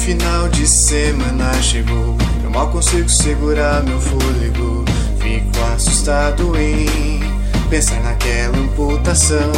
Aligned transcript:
final 0.00 0.48
de 0.48 0.66
semana 0.66 1.52
chegou. 1.62 2.16
Eu 2.42 2.50
mal 2.50 2.68
consigo 2.68 3.08
segurar 3.08 3.82
meu 3.82 4.00
fôlego. 4.00 4.84
Fico 5.18 5.62
assustado 5.74 6.56
em 6.58 7.20
pensar 7.68 8.00
naquela 8.00 8.56
amputação. 8.56 9.52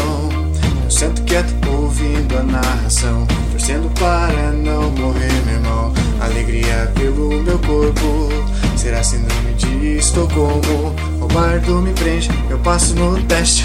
Eu 0.85 0.91
sento 0.91 1.23
quieto 1.23 1.55
ouvindo 1.71 2.37
a 2.37 2.43
narração, 2.43 3.27
torcendo 3.53 3.89
para 3.99 4.51
não 4.51 4.91
morrer, 4.91 5.33
meu 5.47 5.55
irmão. 5.55 5.93
Alegria 6.21 6.93
pelo 6.97 7.41
meu 7.43 7.59
corpo, 7.61 8.29
será 8.77 9.03
síndrome 9.03 9.55
de 9.55 9.97
Estocolmo. 9.99 10.95
O 11.21 11.27
bardo 11.29 11.81
me 11.81 11.93
prende, 11.93 12.29
eu 12.51 12.59
passo 12.59 12.95
no 12.97 13.23
teste. 13.25 13.65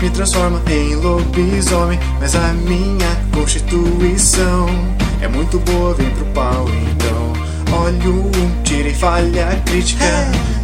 Me 0.00 0.10
transforma 0.10 0.60
em 0.68 0.94
lobisomem, 0.96 1.98
mas 2.20 2.34
a 2.34 2.52
minha 2.52 3.16
constituição 3.32 4.66
é 5.22 5.28
muito 5.28 5.58
boa, 5.60 5.94
vem 5.94 6.10
pro 6.10 6.24
pau 6.26 6.66
então. 6.68 7.32
Olho 7.78 8.26
um, 8.26 8.62
tira 8.62 8.88
e 8.88 8.94
falha 8.94 9.62
crítica. 9.64 10.04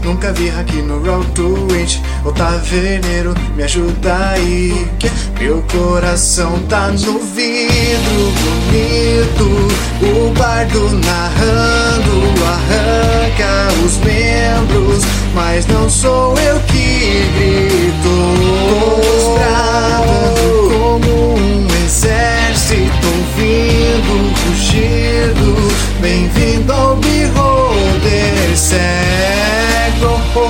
Nunca 0.05 0.33
vi 0.33 0.51
aqui 0.51 0.83
no 0.83 1.01
to 1.35 1.69
It. 1.75 2.03
O 2.25 2.33
taverneiro 2.33 3.35
me 3.57 3.63
ajuda 3.63 4.15
aí. 4.31 4.87
Meu 5.39 5.63
coração 5.73 6.59
tá 6.69 6.89
no 6.89 7.19
vidro 7.21 8.33
bonito. 8.43 9.47
O 10.03 10.33
bardo 10.35 10.91
narrando 11.07 12.45
arranca 12.45 13.69
os 13.85 13.97
membros. 13.99 15.05
Mas 15.35 15.67
não 15.67 15.89
sou 15.89 16.37
eu 16.39 16.61
que 16.61 17.25
grito. 17.37 18.15
Bradando 19.35 20.69
como 20.79 21.08
rugido, 23.99 24.39
rugido. 24.47 25.55
Bem-vindo 26.01 26.73
ao 26.73 26.97
Beholder 26.97 28.57
Cego. 28.57 30.19
Oh. 30.35 30.49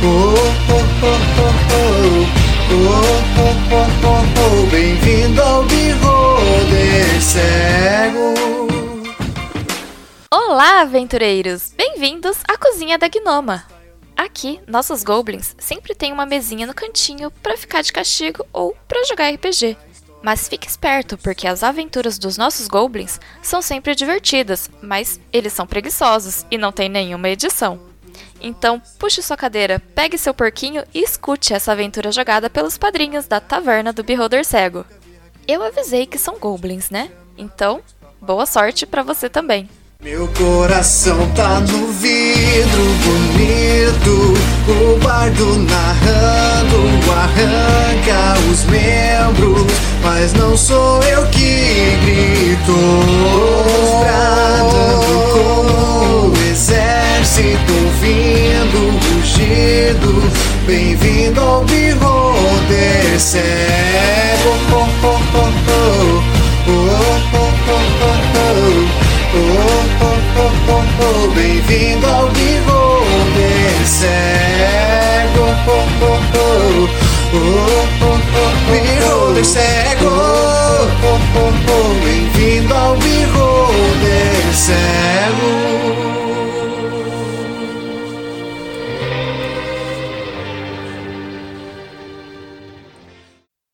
Oh, 0.00 0.34
oh, 0.60 0.84
oh, 3.72 3.86
oh, 4.36 4.66
Bem-vindo 4.70 5.42
ao 5.42 5.64
Beholder 5.64 7.20
Cego. 7.20 8.34
Olá, 10.30 10.82
aventureiros! 10.82 11.72
Bem-vindos 11.76 12.38
à 12.48 12.56
cozinha 12.56 12.96
da 12.98 13.08
Gnoma. 13.08 13.64
Aqui, 14.16 14.60
nossos 14.66 15.02
goblins 15.04 15.54
sempre 15.58 15.94
têm 15.94 16.12
uma 16.12 16.26
mesinha 16.26 16.66
no 16.66 16.74
cantinho 16.74 17.30
para 17.42 17.56
ficar 17.56 17.82
de 17.82 17.92
castigo 17.92 18.44
ou 18.52 18.76
para 18.86 19.04
jogar 19.04 19.32
RPG. 19.32 19.76
Mas 20.22 20.48
fique 20.48 20.66
esperto, 20.66 21.16
porque 21.16 21.46
as 21.46 21.62
aventuras 21.62 22.18
dos 22.18 22.36
nossos 22.36 22.66
goblins 22.66 23.20
são 23.42 23.62
sempre 23.62 23.94
divertidas, 23.94 24.68
mas 24.82 25.20
eles 25.32 25.52
são 25.52 25.66
preguiçosos 25.66 26.44
e 26.50 26.58
não 26.58 26.72
tem 26.72 26.88
nenhuma 26.88 27.28
edição. 27.28 27.80
Então, 28.40 28.80
puxe 28.98 29.22
sua 29.22 29.36
cadeira, 29.36 29.80
pegue 29.94 30.18
seu 30.18 30.34
porquinho 30.34 30.84
e 30.94 31.02
escute 31.02 31.54
essa 31.54 31.72
aventura 31.72 32.12
jogada 32.12 32.48
pelos 32.48 32.78
padrinhos 32.78 33.26
da 33.26 33.40
Taverna 33.40 33.92
do 33.92 34.04
Beholder 34.04 34.44
Cego. 34.44 34.84
Eu 35.46 35.62
avisei 35.62 36.06
que 36.06 36.18
são 36.18 36.38
goblins, 36.38 36.90
né? 36.90 37.10
Então, 37.36 37.80
boa 38.20 38.46
sorte 38.46 38.86
para 38.86 39.02
você 39.02 39.28
também. 39.28 39.68
Meu 40.00 40.28
coração 40.28 41.28
tá 41.34 41.58
no 41.58 41.88
vidro 41.88 42.84
bonito, 43.02 44.32
o 44.68 44.96
bardo 45.00 45.58
narrando 45.58 47.10
arranca 47.10 48.38
os 48.48 48.62
membros, 48.66 49.66
mas 50.00 50.32
não 50.34 50.56
sou 50.56 51.02
eu 51.02 51.26
que 51.30 51.98
grito. 52.04 52.76
Bradando 53.98 55.02
como 55.32 56.28
o 56.28 56.32
exército 56.48 57.72
ouvindo 57.72 59.00
rugido, 59.02 60.22
bem-vindo 60.64 61.40
ao. 61.40 61.58
Oh, 64.40 64.86
oh, 65.02 65.18
oh, 65.34 65.48
oh. 65.48 66.22
Oh, 66.68 66.80
oh, 67.34 67.50
oh, 67.68 67.82
oh, 68.00 68.16
oh. 68.36 69.08
Oh, 69.30 69.36
oh, 69.36 69.87
oh, 71.00 71.30
bem-vindo 71.34 72.06
ao 72.06 72.28
Beholder 72.28 73.86
cego. 73.86 75.44
Oh, 75.66 75.82
oh, 76.04 76.18
oh, 76.18 76.58
oh, 79.12 79.44
cego. 79.44 80.06
Oh, 80.06 80.88
oh, 81.04 81.52
oh, 81.70 81.90
bem-vindo 82.04 82.74
ao 82.74 82.96
Beholder 82.96 84.54
cego. 84.54 85.78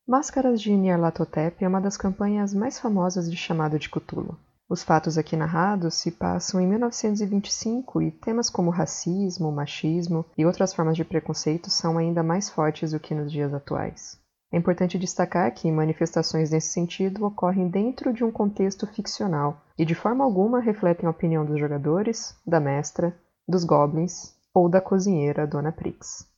Máscaras 0.07 0.61
de 0.61 0.71
Nyarlathotep 0.71 1.65
é 1.65 1.69
uma 1.69 1.81
das 1.81 1.97
campanhas 1.97 2.55
mais 2.55 2.79
famosas 2.79 3.29
de 3.29 3.37
chamado 3.37 3.79
de 3.79 3.89
Cthulhu. 3.89 4.39
Os 4.69 4.83
fatos 4.83 5.19
aqui 5.19 5.37
narrados 5.37 5.95
se 5.95 6.11
passam 6.11 6.59
em 6.59 6.67
1925 6.67 8.01
e 8.01 8.11
temas 8.11 8.49
como 8.49 8.71
racismo, 8.71 9.53
machismo 9.53 10.25
e 10.39 10.47
outras 10.47 10.73
formas 10.73 10.97
de 10.97 11.05
preconceito 11.05 11.71
são 11.71 11.99
ainda 11.99 12.23
mais 12.23 12.49
fortes 12.49 12.93
do 12.93 12.99
que 12.99 13.15
nos 13.15 13.31
dias 13.31 13.53
atuais. 13.53 14.19
É 14.51 14.57
importante 14.57 14.99
destacar 14.99 15.53
que 15.53 15.71
manifestações 15.71 16.51
nesse 16.51 16.69
sentido 16.69 17.27
ocorrem 17.27 17.69
dentro 17.69 18.13
de 18.13 18.25
um 18.25 18.31
contexto 18.31 18.87
ficcional 18.87 19.61
e 19.77 19.85
de 19.85 19.95
forma 19.95 20.25
alguma 20.25 20.61
refletem 20.61 21.07
a 21.07 21.11
opinião 21.11 21.45
dos 21.45 21.59
jogadores, 21.59 22.35
da 22.47 22.59
mestra, 22.59 23.15
dos 23.47 23.65
goblins 23.65 24.35
ou 24.55 24.69
da 24.69 24.81
cozinheira 24.81 25.47
Dona 25.47 25.73
Prix. 25.73 26.33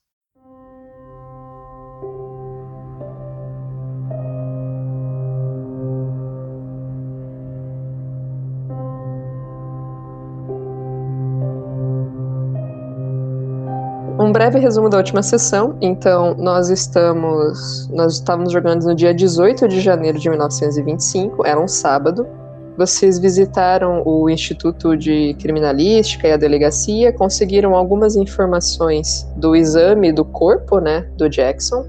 Um 14.19 14.32
breve 14.32 14.59
resumo 14.59 14.88
da 14.88 14.97
última 14.97 15.22
sessão. 15.22 15.77
Então, 15.78 16.34
nós 16.38 16.71
estamos. 16.71 17.87
Nós 17.93 18.15
estávamos 18.15 18.50
jogando 18.50 18.82
no 18.84 18.94
dia 18.94 19.12
18 19.12 19.69
de 19.69 19.78
janeiro 19.78 20.19
de 20.19 20.31
1925, 20.31 21.47
era 21.47 21.60
um 21.60 21.69
sábado. 21.69 22.27
Vocês 22.78 23.19
visitaram 23.19 24.03
o 24.06 24.28
Instituto 24.31 24.97
de 24.97 25.34
Criminalística 25.34 26.28
e 26.28 26.32
a 26.32 26.37
delegacia, 26.38 27.12
conseguiram 27.12 27.75
algumas 27.75 28.16
informações 28.16 29.27
do 29.37 29.54
exame 29.54 30.10
do 30.12 30.25
corpo, 30.25 30.78
né, 30.78 31.06
do 31.19 31.28
Jackson. 31.28 31.84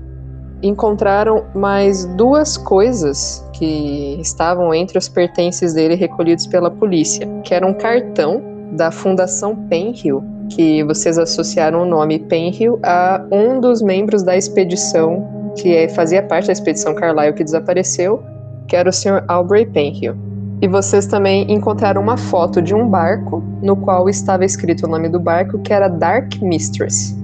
Encontraram 0.62 1.46
mais 1.56 2.06
duas 2.16 2.58
coisas 2.58 3.46
que 3.54 4.18
estavam 4.20 4.74
entre 4.74 4.98
os 4.98 5.08
pertences 5.08 5.74
dele 5.74 5.96
recolhidos 5.96 6.46
pela 6.46 6.70
polícia, 6.70 7.26
que 7.44 7.54
era 7.54 7.66
um 7.66 7.74
cartão 7.74 8.42
da 8.74 8.92
Fundação 8.92 9.56
Penhill, 9.68 10.24
que 10.50 10.84
vocês 10.84 11.18
associaram 11.18 11.84
o 11.84 11.86
nome 11.86 12.20
Penhill 12.20 12.80
a 12.84 13.24
um 13.32 13.60
dos 13.60 13.82
membros 13.82 14.24
da 14.24 14.36
expedição 14.36 15.54
que 15.58 15.76
é, 15.76 15.90
fazia 15.90 16.22
parte 16.22 16.48
da 16.48 16.54
expedição 16.54 16.94
Carlyle 16.94 17.34
que 17.34 17.44
desapareceu, 17.44 18.24
que 18.68 18.76
era 18.76 18.90
o 18.90 18.94
Sr. 18.94 19.24
Aubrey 19.28 19.66
Penhill. 19.66 20.16
E 20.62 20.68
vocês 20.68 21.06
também 21.06 21.52
encontraram 21.52 22.02
uma 22.02 22.18
foto 22.18 22.62
de 22.62 22.74
um 22.74 22.88
barco 22.88 23.44
no 23.62 23.76
qual 23.76 24.10
estava 24.10 24.44
escrito 24.44 24.86
o 24.86 24.90
nome 24.90 25.10
do 25.10 25.20
barco, 25.20 25.60
que 25.60 25.72
era 25.72 25.88
Dark 25.88 26.42
Mistress. 26.42 27.16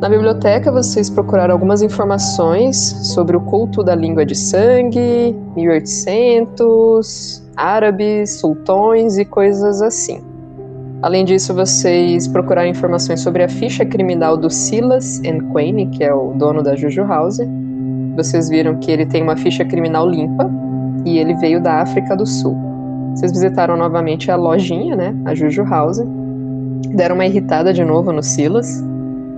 Na 0.00 0.08
biblioteca, 0.08 0.72
vocês 0.72 1.08
procuraram 1.08 1.54
algumas 1.54 1.82
informações 1.82 2.76
sobre 3.14 3.36
o 3.36 3.40
culto 3.40 3.82
da 3.82 3.94
língua 3.94 4.26
de 4.26 4.34
sangue, 4.34 5.34
1800, 5.56 7.42
árabes, 7.56 8.38
sultões 8.38 9.18
e 9.18 9.24
coisas 9.24 9.80
assim. 9.80 10.22
Além 11.04 11.22
disso, 11.22 11.52
vocês 11.52 12.26
procuraram 12.26 12.70
informações 12.70 13.20
sobre 13.20 13.42
a 13.42 13.48
ficha 13.48 13.84
criminal 13.84 14.38
do 14.38 14.48
Silas 14.48 15.20
Quaine, 15.52 15.86
que 15.88 16.02
é 16.02 16.14
o 16.14 16.32
dono 16.32 16.62
da 16.62 16.74
Juju 16.74 17.04
House. 17.04 17.40
Vocês 18.16 18.48
viram 18.48 18.78
que 18.78 18.90
ele 18.90 19.04
tem 19.04 19.22
uma 19.22 19.36
ficha 19.36 19.66
criminal 19.66 20.08
limpa 20.08 20.50
e 21.04 21.18
ele 21.18 21.34
veio 21.34 21.62
da 21.62 21.82
África 21.82 22.16
do 22.16 22.24
Sul. 22.24 22.56
Vocês 23.14 23.32
visitaram 23.32 23.76
novamente 23.76 24.30
a 24.30 24.36
lojinha, 24.36 24.96
né, 24.96 25.14
a 25.26 25.34
Juju 25.34 25.62
House. 25.64 26.00
Deram 26.94 27.16
uma 27.16 27.26
irritada 27.26 27.70
de 27.70 27.84
novo 27.84 28.10
no 28.10 28.22
Silas. 28.22 28.82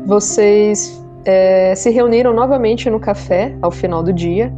Vocês 0.06 1.04
é, 1.24 1.74
se 1.74 1.90
reuniram 1.90 2.32
novamente 2.32 2.88
no 2.88 3.00
café 3.00 3.56
ao 3.60 3.72
final 3.72 4.04
do 4.04 4.12
dia 4.12 4.52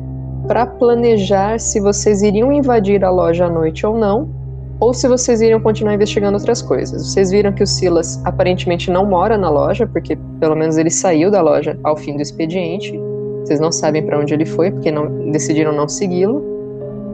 para 0.47 0.67
planejar 0.67 1.59
se 1.59 1.81
vocês 1.81 2.21
iriam 2.21 2.53
invadir 2.53 3.03
a 3.03 3.11
loja 3.11 3.47
à 3.47 3.51
noite 3.51 3.87
ou 3.87 3.97
não 3.97 4.38
ou 4.81 4.95
se 4.95 5.09
vocês 5.09 5.41
iriam 5.41 5.61
continuar 5.61 5.95
investigando 5.95 6.37
outras 6.37 6.63
coisas. 6.63 7.07
Vocês 7.07 7.31
viram 7.31 7.53
que 7.53 7.63
o 7.63 7.67
Silas 7.67 8.21
aparentemente 8.25 8.91
não 8.91 9.05
mora 9.05 9.37
na 9.37 9.51
loja, 9.51 9.87
porque 9.87 10.17
pelo 10.39 10.55
menos 10.55 10.77
ele 10.79 10.91
saiu 10.91 11.31
da 11.31 11.43
loja 11.43 11.79
ao 11.83 11.97
fim 11.97 12.17
do 12.17 12.23
expediente. 12.23 12.99
Vocês 13.45 13.61
não 13.61 13.73
sabem 13.73 14.05
para 14.05 14.19
onde 14.19 14.33
ele 14.35 14.47
foi, 14.47 14.71
porque 14.71 14.91
não 14.91 15.31
decidiram 15.31 15.73
não 15.73 15.89
segui-lo. 15.89 16.45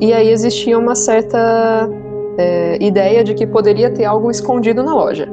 E 0.00 0.12
aí 0.12 0.28
existia 0.28 0.78
uma 0.78 0.94
certa 0.94 1.88
é, 2.37 2.84
ideia 2.84 3.25
de 3.25 3.32
que 3.34 3.46
poderia 3.46 3.90
ter 3.90 4.05
algo 4.05 4.31
escondido 4.31 4.82
na 4.82 4.94
loja. 4.94 5.28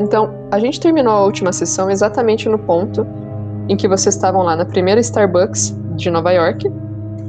Então, 0.00 0.34
a 0.50 0.58
gente 0.58 0.80
terminou 0.80 1.12
a 1.12 1.24
última 1.24 1.52
sessão 1.52 1.90
exatamente 1.90 2.48
no 2.48 2.58
ponto 2.58 3.06
em 3.68 3.76
que 3.76 3.88
vocês 3.88 4.14
estavam 4.14 4.42
lá 4.42 4.56
na 4.56 4.64
primeira 4.64 5.00
Starbucks 5.00 5.74
de 5.96 6.10
Nova 6.10 6.32
York, 6.32 6.70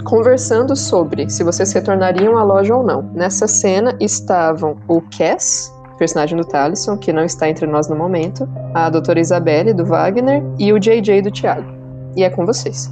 conversando 0.05 0.75
sobre 0.75 1.29
se 1.29 1.43
vocês 1.43 1.73
retornariam 1.73 2.37
à 2.37 2.43
loja 2.43 2.75
ou 2.75 2.83
não. 2.83 3.01
Nessa 3.13 3.47
cena 3.47 3.97
estavam 3.99 4.77
o 4.87 5.01
Cass, 5.01 5.73
personagem 5.97 6.37
do 6.37 6.45
Talisson, 6.45 6.97
que 6.97 7.11
não 7.11 7.25
está 7.25 7.49
entre 7.49 7.65
nós 7.65 7.89
no 7.89 7.95
momento, 7.95 8.47
a 8.73 8.89
doutora 8.89 9.19
Isabelle, 9.19 9.73
do 9.73 9.83
Wagner, 9.83 10.43
e 10.59 10.71
o 10.71 10.79
JJ, 10.79 11.21
do 11.23 11.31
Thiago. 11.31 11.69
E 12.15 12.23
é 12.23 12.29
com 12.29 12.45
vocês. 12.45 12.89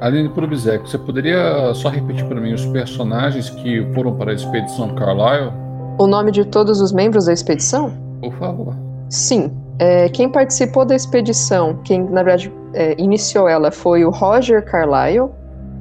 Aline 0.00 0.28
Probizek, 0.28 0.88
você 0.88 0.98
poderia 0.98 1.72
só 1.74 1.88
repetir 1.88 2.26
para 2.26 2.38
mim 2.38 2.52
os 2.52 2.66
personagens 2.66 3.48
que 3.48 3.82
foram 3.94 4.14
para 4.14 4.30
a 4.30 4.34
expedição 4.34 4.94
Carlyle? 4.94 5.50
O 5.98 6.06
nome 6.06 6.30
de 6.30 6.44
todos 6.44 6.80
os 6.82 6.92
membros 6.92 7.24
da 7.24 7.32
expedição? 7.32 7.92
Por 8.20 8.32
favor. 8.34 8.74
Sim. 9.08 9.50
É, 9.78 10.08
quem 10.10 10.28
participou 10.28 10.84
da 10.84 10.94
expedição, 10.94 11.78
quem 11.82 12.02
na 12.04 12.22
verdade 12.22 12.52
é, 12.74 12.94
iniciou 12.98 13.48
ela, 13.48 13.70
foi 13.70 14.04
o 14.04 14.10
Roger 14.10 14.64
Carlyle, 14.64 15.30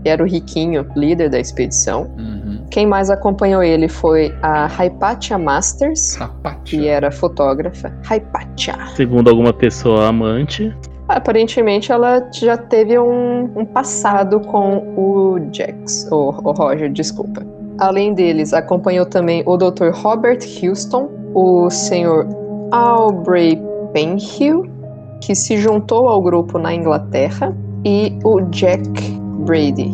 era 0.09 0.23
o 0.23 0.25
riquinho 0.25 0.85
líder 0.95 1.29
da 1.29 1.39
expedição. 1.39 2.11
Uhum. 2.17 2.65
Quem 2.69 2.85
mais 2.85 3.09
acompanhou 3.09 3.63
ele 3.63 3.87
foi 3.87 4.33
a 4.41 4.67
Hypatia 4.67 5.37
Masters, 5.37 6.15
Hypatia. 6.15 6.61
que 6.63 6.87
era 6.87 7.11
fotógrafa. 7.11 7.93
Hypatia. 8.09 8.75
Segundo 8.95 9.29
alguma 9.29 9.53
pessoa 9.53 10.07
amante. 10.07 10.73
Aparentemente 11.07 11.91
ela 11.91 12.27
já 12.33 12.57
teve 12.57 12.97
um, 12.97 13.49
um 13.55 13.65
passado 13.65 14.39
com 14.39 14.77
o 14.97 15.39
Jax, 15.51 16.07
ou 16.11 16.33
o 16.43 16.51
Roger, 16.51 16.91
desculpa. 16.91 17.45
Além 17.77 18.13
deles, 18.13 18.53
acompanhou 18.53 19.05
também 19.05 19.43
o 19.45 19.57
Dr. 19.57 19.91
Robert 19.93 20.39
Houston, 20.63 21.09
o 21.33 21.69
Sr. 21.69 22.25
Aubrey 22.71 23.61
Penhill, 23.93 24.65
que 25.21 25.35
se 25.35 25.57
juntou 25.57 26.07
ao 26.07 26.21
grupo 26.21 26.57
na 26.57 26.73
Inglaterra, 26.73 27.55
e 27.83 28.17
o 28.23 28.41
Jack 28.41 29.24
Brady. 29.39 29.93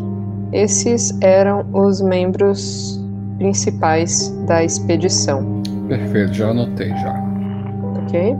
Esses 0.54 1.18
eram 1.22 1.66
os 1.74 2.02
membros 2.02 3.00
principais 3.38 4.30
da 4.46 4.64
expedição, 4.64 5.62
Perfeito, 5.88 6.34
já 6.34 6.50
anotei 6.50 6.90
já. 6.90 7.16
ok? 8.04 8.34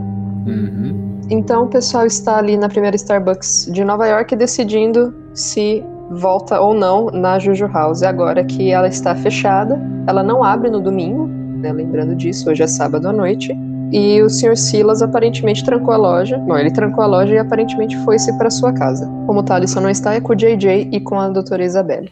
Uhum. 0.46 1.02
Então 1.30 1.64
o 1.64 1.66
pessoal 1.68 2.06
está 2.06 2.38
ali 2.38 2.56
na 2.56 2.68
primeira 2.68 2.96
Starbucks 2.96 3.68
de 3.72 3.84
Nova 3.84 4.06
York 4.06 4.36
decidindo 4.36 5.14
se 5.34 5.82
volta 6.10 6.60
ou 6.60 6.74
não 6.74 7.06
na 7.06 7.38
Juju 7.38 7.66
House. 7.68 8.02
Agora 8.02 8.44
que 8.44 8.70
ela 8.70 8.88
está 8.88 9.14
fechada, 9.14 9.80
ela 10.06 10.22
não 10.22 10.44
abre 10.44 10.70
no 10.70 10.80
domingo, 10.80 11.26
né? 11.26 11.72
Lembrando 11.72 12.14
disso, 12.14 12.50
hoje 12.50 12.62
é 12.62 12.66
sábado 12.66 13.08
à 13.08 13.12
noite. 13.12 13.56
E 13.92 14.22
o 14.22 14.30
Sr. 14.30 14.56
Silas 14.56 15.02
aparentemente 15.02 15.62
trancou 15.62 15.92
a 15.92 15.98
loja. 15.98 16.38
Bom, 16.38 16.56
ele 16.56 16.72
trancou 16.72 17.04
a 17.04 17.06
loja 17.06 17.34
e 17.34 17.38
aparentemente 17.38 17.96
foi-se 17.98 18.36
para 18.38 18.50
sua 18.50 18.72
casa. 18.72 19.04
Como 19.26 19.40
o 19.40 19.42
Thalisson 19.42 19.80
não 19.80 19.90
está, 19.90 20.14
é 20.14 20.20
com 20.20 20.32
o 20.32 20.36
JJ 20.36 20.88
e 20.90 20.98
com 20.98 21.20
a 21.20 21.28
doutora 21.28 21.62
Isabelle. 21.62 22.10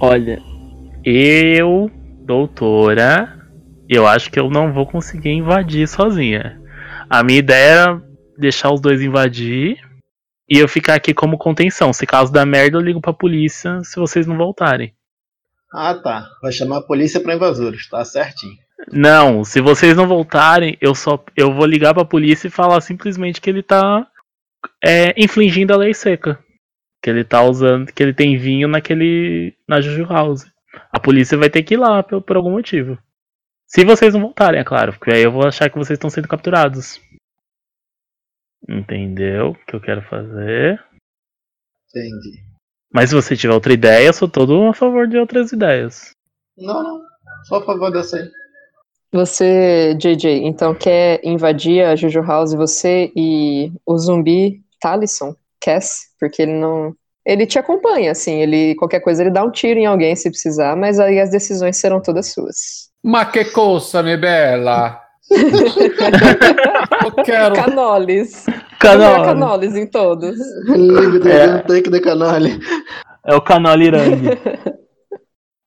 Olha, 0.00 0.42
eu, 1.04 1.88
doutora, 2.24 3.32
eu 3.88 4.08
acho 4.08 4.28
que 4.30 4.40
eu 4.40 4.50
não 4.50 4.72
vou 4.72 4.86
conseguir 4.86 5.30
invadir 5.30 5.86
sozinha. 5.86 6.60
A 7.08 7.22
minha 7.22 7.38
ideia 7.38 7.70
era 7.70 8.02
deixar 8.36 8.72
os 8.72 8.80
dois 8.80 9.00
invadir 9.00 9.78
e 10.48 10.58
eu 10.58 10.66
ficar 10.66 10.94
aqui 10.94 11.14
como 11.14 11.38
contenção. 11.38 11.92
Se 11.92 12.06
caso 12.06 12.32
da 12.32 12.44
merda, 12.44 12.76
eu 12.76 12.82
ligo 12.82 13.00
pra 13.00 13.12
polícia 13.12 13.80
se 13.84 14.00
vocês 14.00 14.26
não 14.26 14.36
voltarem. 14.36 14.92
Ah, 15.72 15.94
tá. 15.94 16.26
Vai 16.42 16.50
chamar 16.50 16.78
a 16.78 16.82
polícia 16.82 17.20
pra 17.20 17.34
invasores, 17.34 17.88
tá 17.88 18.04
certinho. 18.04 18.56
Não, 18.92 19.44
se 19.44 19.60
vocês 19.60 19.96
não 19.96 20.06
voltarem, 20.06 20.78
eu 20.80 20.94
só 20.94 21.22
eu 21.36 21.52
vou 21.52 21.66
ligar 21.66 21.92
pra 21.92 22.04
polícia 22.04 22.46
e 22.46 22.50
falar 22.50 22.80
simplesmente 22.80 23.40
que 23.40 23.50
ele 23.50 23.62
tá 23.62 24.06
é, 24.82 25.12
infringindo 25.20 25.72
a 25.74 25.76
lei 25.76 25.92
seca. 25.92 26.38
Que 27.02 27.10
ele 27.10 27.24
tá 27.24 27.42
usando, 27.42 27.92
que 27.92 28.02
ele 28.02 28.14
tem 28.14 28.38
vinho 28.38 28.68
naquele 28.68 29.56
na 29.68 29.80
Juju 29.80 30.04
House. 30.04 30.46
A 30.92 31.00
polícia 31.00 31.36
vai 31.36 31.50
ter 31.50 31.62
que 31.62 31.74
ir 31.74 31.76
lá 31.76 32.02
por, 32.02 32.22
por 32.22 32.36
algum 32.36 32.50
motivo. 32.50 32.98
Se 33.66 33.84
vocês 33.84 34.14
não 34.14 34.20
voltarem, 34.20 34.60
é 34.60 34.64
claro, 34.64 34.92
porque 34.92 35.10
aí 35.10 35.22
eu 35.22 35.32
vou 35.32 35.46
achar 35.46 35.68
que 35.68 35.76
vocês 35.76 35.96
estão 35.96 36.08
sendo 36.08 36.28
capturados. 36.28 37.00
Entendeu 38.66 39.50
o 39.50 39.54
que 39.54 39.76
eu 39.76 39.80
quero 39.80 40.02
fazer? 40.02 40.82
Entendi. 41.88 42.44
Mas 42.92 43.10
se 43.10 43.14
você 43.14 43.36
tiver 43.36 43.52
outra 43.52 43.72
ideia, 43.72 44.06
eu 44.06 44.12
sou 44.12 44.28
todo 44.28 44.62
a 44.64 44.72
favor 44.72 45.06
de 45.06 45.18
outras 45.18 45.52
ideias. 45.52 46.10
Não, 46.56 46.82
não. 46.82 47.02
Só 47.44 47.56
a 47.56 47.64
favor 47.64 47.90
dessa 47.90 48.16
aí. 48.16 48.30
Você, 49.12 49.94
JJ, 49.98 50.46
então 50.46 50.74
quer 50.74 51.20
invadir 51.24 51.82
a 51.84 51.96
Juju 51.96 52.20
House, 52.22 52.52
você 52.52 53.10
e 53.16 53.72
o 53.86 53.96
zumbi 53.96 54.60
Talisson, 54.80 55.34
Cass, 55.60 56.00
porque 56.20 56.42
ele 56.42 56.52
não. 56.52 56.94
Ele 57.24 57.46
te 57.46 57.58
acompanha, 57.58 58.12
assim, 58.12 58.40
ele. 58.40 58.74
Qualquer 58.76 59.00
coisa 59.00 59.22
ele 59.22 59.30
dá 59.30 59.42
um 59.44 59.50
tiro 59.50 59.80
em 59.80 59.86
alguém 59.86 60.14
se 60.14 60.30
precisar, 60.30 60.76
mas 60.76 61.00
aí 61.00 61.18
as 61.20 61.30
decisões 61.30 61.76
serão 61.78 62.00
todas 62.02 62.32
suas. 62.32 62.88
Ma 63.02 63.24
che 63.26 63.46
cosa, 63.46 64.02
minha 64.02 64.18
bella? 64.18 65.00
Eu 67.04 67.24
quero. 67.24 67.54
Canoles. 67.54 68.46
Canole. 68.78 69.24
Canoles 69.24 69.74
em 69.76 69.86
todos. 69.86 70.36
Livre 70.68 71.30
É. 71.30 71.46
do 71.48 71.62
take 71.66 71.90
de 71.90 72.00
canole. 72.00 72.58
É 73.26 73.34
o 73.34 73.40
Canole 73.42 73.86
Irang. 73.86 74.22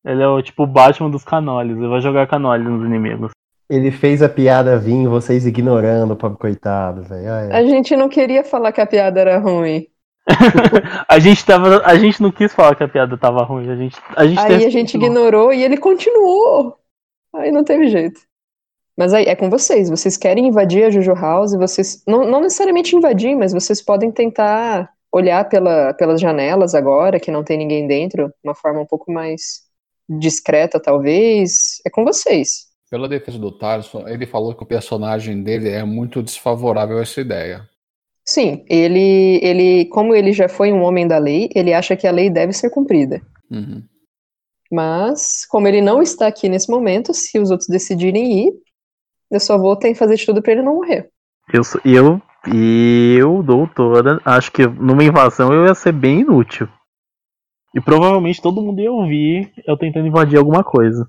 Ele 0.04 0.22
é 0.22 0.28
o 0.28 0.42
tipo 0.42 0.66
Batman 0.66 1.10
dos 1.10 1.24
canoles. 1.24 1.76
Ele 1.76 1.88
vai 1.88 2.00
jogar 2.00 2.26
canole 2.26 2.64
nos 2.64 2.84
inimigos. 2.84 3.30
Ele 3.70 3.90
fez 3.90 4.22
a 4.22 4.28
piada 4.28 4.78
vir, 4.78 5.06
vocês 5.08 5.46
ignorando, 5.46 6.16
pobre 6.16 6.38
coitado, 6.38 7.02
velho. 7.02 7.54
A 7.54 7.62
gente 7.62 7.96
não 7.96 8.08
queria 8.08 8.44
falar 8.44 8.72
que 8.72 8.80
a 8.80 8.86
piada 8.86 9.20
era 9.20 9.38
ruim. 9.38 9.86
a 11.08 11.18
gente 11.18 11.44
tava. 11.44 11.82
A 11.84 11.96
gente 11.96 12.20
não 12.20 12.30
quis 12.30 12.52
falar 12.52 12.74
que 12.74 12.84
a 12.84 12.88
piada 12.88 13.16
tava 13.16 13.42
ruim. 13.44 13.70
A 13.70 13.76
gente, 13.76 13.96
a 14.16 14.26
gente 14.26 14.38
Aí 14.38 14.64
a 14.64 14.70
gente 14.70 14.94
ignorou 14.94 15.52
e 15.52 15.62
ele 15.62 15.76
continuou. 15.76 16.76
Aí 17.34 17.50
não 17.50 17.64
teve 17.64 17.88
jeito. 17.88 18.20
Mas 18.96 19.14
aí 19.14 19.24
é 19.24 19.34
com 19.34 19.48
vocês. 19.48 19.88
Vocês 19.88 20.16
querem 20.16 20.48
invadir 20.48 20.84
a 20.84 20.90
Juju 20.90 21.14
House, 21.14 21.54
vocês. 21.54 22.02
Não, 22.06 22.24
não 22.24 22.40
necessariamente 22.40 22.94
invadir, 22.94 23.34
mas 23.34 23.52
vocês 23.52 23.80
podem 23.80 24.10
tentar 24.10 24.90
olhar 25.10 25.48
pela, 25.48 25.94
pelas 25.94 26.20
janelas 26.20 26.74
agora, 26.74 27.20
que 27.20 27.30
não 27.30 27.44
tem 27.44 27.58
ninguém 27.58 27.86
dentro, 27.86 28.28
de 28.28 28.34
uma 28.44 28.54
forma 28.54 28.80
um 28.80 28.86
pouco 28.86 29.10
mais 29.12 29.62
discreta, 30.08 30.80
talvez. 30.80 31.80
É 31.86 31.90
com 31.90 32.04
vocês. 32.04 32.66
Pela 32.90 33.08
defesa 33.08 33.38
do 33.38 33.50
Tarson, 33.56 34.06
ele 34.06 34.26
falou 34.26 34.54
que 34.54 34.62
o 34.62 34.66
personagem 34.66 35.42
dele 35.42 35.68
é 35.70 35.82
muito 35.84 36.22
desfavorável 36.22 36.98
a 36.98 37.02
essa 37.02 37.20
ideia. 37.20 37.68
Sim, 38.24 38.64
ele, 38.68 39.40
ele, 39.42 39.86
como 39.86 40.14
ele 40.14 40.32
já 40.32 40.48
foi 40.48 40.72
um 40.72 40.82
homem 40.82 41.08
da 41.08 41.18
lei, 41.18 41.48
ele 41.54 41.72
acha 41.72 41.96
que 41.96 42.06
a 42.06 42.12
lei 42.12 42.30
deve 42.30 42.52
ser 42.52 42.70
cumprida. 42.70 43.20
Uhum. 43.50 43.82
Mas, 44.70 45.44
como 45.46 45.66
ele 45.68 45.80
não 45.80 46.02
está 46.02 46.26
aqui 46.26 46.48
nesse 46.48 46.70
momento, 46.70 47.12
se 47.12 47.38
os 47.38 47.50
outros 47.50 47.68
decidirem 47.68 48.46
ir, 48.48 48.52
eu 49.30 49.40
só 49.40 49.58
vou 49.58 49.74
ter 49.76 49.88
que 49.88 49.98
fazer 49.98 50.16
de 50.16 50.24
tudo 50.26 50.42
pra 50.42 50.52
ele 50.52 50.62
não 50.62 50.74
morrer. 50.76 51.08
Eu, 51.52 51.64
sou- 51.64 51.80
eu, 51.84 52.20
eu, 52.46 53.42
doutora, 53.42 54.20
acho 54.24 54.52
que 54.52 54.66
numa 54.66 55.02
invasão 55.04 55.52
eu 55.52 55.66
ia 55.66 55.74
ser 55.74 55.92
bem 55.92 56.20
inútil. 56.20 56.68
E 57.74 57.80
provavelmente 57.80 58.40
todo 58.42 58.60
mundo 58.62 58.80
ia 58.80 58.92
ouvir 58.92 59.52
eu 59.66 59.76
tentando 59.76 60.06
invadir 60.06 60.38
alguma 60.38 60.62
coisa. 60.62 61.08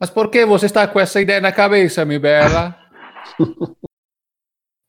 Mas 0.00 0.10
por 0.10 0.30
que 0.30 0.44
você 0.46 0.66
está 0.66 0.86
com 0.86 0.98
essa 1.00 1.20
ideia 1.20 1.40
na 1.40 1.52
cabeça, 1.52 2.04
minha 2.04 2.20
bela? 2.20 2.76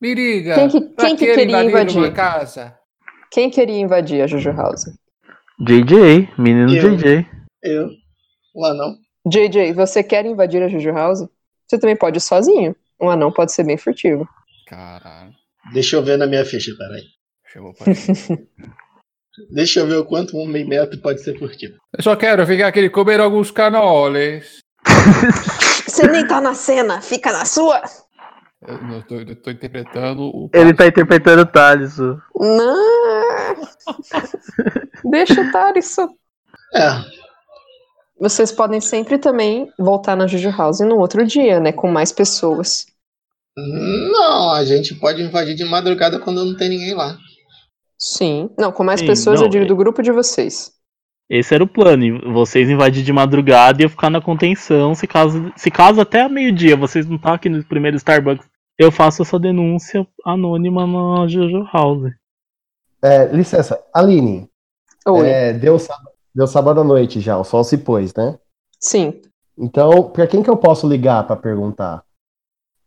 Me 0.02 0.14
diga. 0.14 0.56
Quem 0.56 0.70
que- 0.70 0.82
quem 0.96 1.16
que 1.16 1.34
queria 1.34 1.64
invadir? 1.64 1.98
uma 1.98 2.12
casa? 2.12 2.78
Quem 3.32 3.50
queria 3.50 3.80
invadir 3.80 4.22
a 4.22 4.28
Juju 4.28 4.52
House? 4.52 4.86
JJ, 5.60 6.30
menino 6.38 6.74
Eu. 6.74 6.96
JJ. 6.96 7.26
Eu. 7.64 7.90
Lá 8.56 8.74
não. 8.74 8.96
JJ, 9.28 9.74
você 9.74 10.04
quer 10.04 10.26
invadir 10.26 10.62
a 10.62 10.70
Juju 10.70 10.92
House? 10.92 11.28
Você 11.68 11.80
também 11.80 11.96
pode 11.98 12.18
ir 12.20 12.22
sozinho. 12.22 12.76
Um 13.02 13.10
anão 13.10 13.32
pode 13.32 13.52
ser 13.52 13.64
bem 13.64 13.76
furtivo. 13.78 14.28
Caralho. 14.68 15.34
Deixa 15.74 15.96
eu 15.96 16.04
ver 16.04 16.18
na 16.18 16.28
minha 16.28 16.46
ficha, 16.46 16.72
peraí. 16.78 17.04
Chegou 17.52 17.74
pra 17.74 17.86
Deixa 19.52 19.80
eu 19.80 19.88
ver 19.88 19.98
o 19.98 20.06
quanto 20.06 20.38
um 20.38 20.46
meio 20.46 20.68
metro 20.68 21.00
pode 21.00 21.22
ser 21.22 21.38
furtivo. 21.38 21.76
Eu 21.98 22.04
só 22.04 22.16
quero 22.16 22.46
ficar 22.46 22.68
aqui 22.68 22.80
e 22.82 22.90
comer 22.90 23.20
alguns 23.20 23.52
canoles. 23.52 24.60
Você 25.88 26.08
nem 26.08 26.28
tá 26.28 26.42
na 26.42 26.54
cena, 26.54 27.02
fica 27.02 27.32
na 27.32 27.46
sua! 27.46 27.82
Eu, 28.68 28.76
eu 28.76 29.04
tô, 29.04 29.16
eu 29.16 29.36
tô 29.36 29.52
interpretando 29.52 30.24
o. 30.24 30.50
Ele 30.54 30.74
tá 30.74 30.88
interpretando 30.88 31.42
o 31.44 31.46
Thaleson. 31.46 32.18
Não! 32.36 33.56
Deixa 35.12 35.42
o 35.42 35.52
Tarisson. 35.52 36.10
É, 36.74 36.90
Vocês 38.20 38.52
podem 38.52 38.82
sempre 38.82 39.18
também 39.18 39.72
voltar 39.78 40.16
na 40.16 40.28
Juju 40.28 40.50
House 40.50 40.80
no 40.80 40.98
outro 40.98 41.26
dia, 41.26 41.60
né? 41.60 41.72
Com 41.72 41.90
mais 41.92 42.12
pessoas. 42.12 42.88
Não, 43.56 44.52
a 44.52 44.66
gente 44.66 44.96
pode 44.96 45.22
invadir 45.22 45.56
de 45.56 45.64
madrugada 45.64 46.20
quando 46.20 46.44
não 46.44 46.56
tem 46.56 46.70
ninguém 46.70 46.94
lá. 46.94 47.18
Sim. 47.98 48.50
Não, 48.58 48.72
com 48.72 48.84
mais 48.84 49.00
Sim, 49.00 49.08
pessoas, 49.08 49.40
não, 49.40 49.48
eu 49.48 49.50
digo 49.52 49.66
é- 49.66 49.68
do 49.68 49.76
grupo 49.76 50.02
de 50.02 50.12
vocês. 50.12 50.72
Esse 51.30 51.54
era 51.54 51.64
o 51.64 51.68
plano. 51.68 52.34
Vocês 52.34 52.70
invadir 52.70 53.04
de 53.04 53.12
madrugada 53.12 53.82
e 53.82 53.86
eu 53.86 53.90
ficar 53.90 54.10
na 54.10 54.22
contenção. 54.22 54.96
Se 54.96 55.06
caso, 55.06 55.52
se 55.58 55.70
caso 55.70 56.00
até 56.00 56.28
meio-dia 56.30 56.76
vocês 56.78 57.06
não 57.06 57.18
estão 57.18 57.34
aqui 57.34 57.50
no 57.50 57.64
primeiro 57.66 57.98
Starbucks, 57.98 58.48
eu 58.80 58.92
faço 58.92 59.24
essa 59.24 59.38
denúncia 59.38 60.08
anônima 60.26 60.86
na 60.88 61.28
Jojo 61.28 61.68
House. 61.74 62.14
É, 63.04 63.26
licença, 63.28 63.80
Aline, 63.94 64.50
Oi. 65.08 65.28
é, 65.30 65.54
deu, 65.54 65.78
sábado, 65.78 66.10
deu 66.34 66.48
sábado 66.48 66.80
à 66.82 66.84
noite 66.84 67.20
já, 67.20 67.38
o 67.38 67.44
sol 67.44 67.64
se 67.64 67.78
pôs, 67.78 68.14
né? 68.16 68.38
Sim. 68.80 69.22
Então, 69.58 70.10
pra 70.10 70.28
quem 70.28 70.42
que 70.42 70.50
eu 70.50 70.58
posso 70.58 70.88
ligar 70.88 71.26
pra 71.28 71.36
perguntar? 71.36 72.04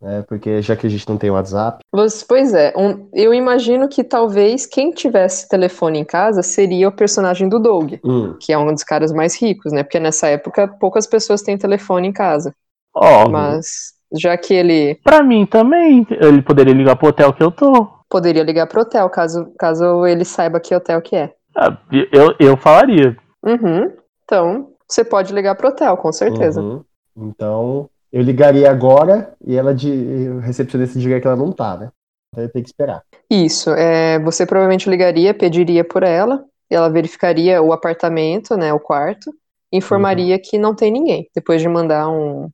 É, 0.03 0.23
porque 0.23 0.63
já 0.63 0.75
que 0.75 0.87
a 0.87 0.91
gente 0.91 1.07
não 1.09 1.19
tem 1.19 1.31
WhatsApp. 1.31 1.85
Você- 1.93 2.25
pois 2.27 2.55
é, 2.55 2.73
um- 2.77 3.09
eu 3.13 3.35
imagino 3.35 3.87
que 3.89 4.03
talvez 4.03 4.65
quem 4.65 4.91
tivesse 4.93 5.47
telefone 5.49 5.99
em 5.99 6.05
casa 6.05 6.43
seria 6.43 6.89
o 6.89 6.93
personagem 6.93 7.49
do 7.51 7.59
Doug, 7.59 7.95
Hum, 8.03 8.35
que 8.41 8.51
é 8.53 8.57
um 8.59 8.73
dos 8.73 8.83
caras 8.83 9.13
mais 9.13 9.41
ricos, 9.41 9.73
né? 9.73 9.83
Porque 9.83 10.01
nessa 10.01 10.29
época 10.29 10.67
poucas 10.67 11.07
pessoas 11.07 11.43
têm 11.43 11.59
telefone 11.59 12.09
em 12.09 12.13
casa. 12.13 12.55
Ó, 12.95 13.29
Mas 13.29 13.93
já 14.13 14.37
que 14.39 14.55
ele 14.55 14.95
pra 15.05 15.23
mim 15.23 15.45
também, 15.45 16.07
ele 16.11 16.41
poderia 16.43 16.73
ligar 16.75 16.97
pro 16.97 17.09
hotel 17.09 17.33
que 17.33 17.43
eu 17.43 17.51
tô. 17.51 17.87
poderia 18.09 18.43
ligar 18.43 18.67
pro 18.67 18.81
hotel, 18.81 19.09
caso, 19.11 19.53
caso 19.59 20.07
ele 20.07 20.25
saiba 20.25 20.59
que 20.59 20.75
hotel 20.75 21.01
que 21.03 21.15
é. 21.15 21.33
Ah, 21.55 21.77
Eu, 21.93 22.35
eu 22.41 22.57
falaria. 22.57 23.17
Uhum. 23.45 23.93
Então, 24.25 24.71
você 24.89 25.05
pode 25.05 25.33
ligar 25.35 25.55
pro 25.57 25.69
hotel, 25.69 25.97
com 25.99 26.11
certeza. 26.11 26.61
uhum. 26.61 26.83
Então, 27.17 27.89
eu 28.13 28.23
ligaria 28.23 28.71
agora 28.71 29.33
e 29.45 29.57
ela 29.57 29.75
de 29.75 29.89
o 29.89 30.39
recepcionista 30.39 30.99
diria 30.99 31.21
que 31.21 31.27
ela 31.27 31.37
não 31.37 31.53
tá, 31.53 31.77
né? 31.77 31.91
Então 32.33 32.49
tem 32.49 32.63
que 32.63 32.69
esperar. 32.69 33.03
Isso, 33.29 33.71
é, 33.71 34.19
você 34.21 34.47
provavelmente 34.47 34.89
ligaria, 34.89 35.35
pediria 35.35 35.85
por 35.85 36.03
ela, 36.03 36.45
ela 36.69 36.89
verificaria 36.89 37.61
o 37.61 37.73
apartamento, 37.73 38.57
né, 38.57 38.73
o 38.73 38.79
quarto, 38.79 39.33
informaria 39.73 40.39
que 40.39 40.59
não 40.59 40.75
tem 40.75 40.91
ninguém, 40.91 41.29
depois 41.35 41.61
de 41.61 41.69
mandar 41.69 42.09
um, 42.09 42.49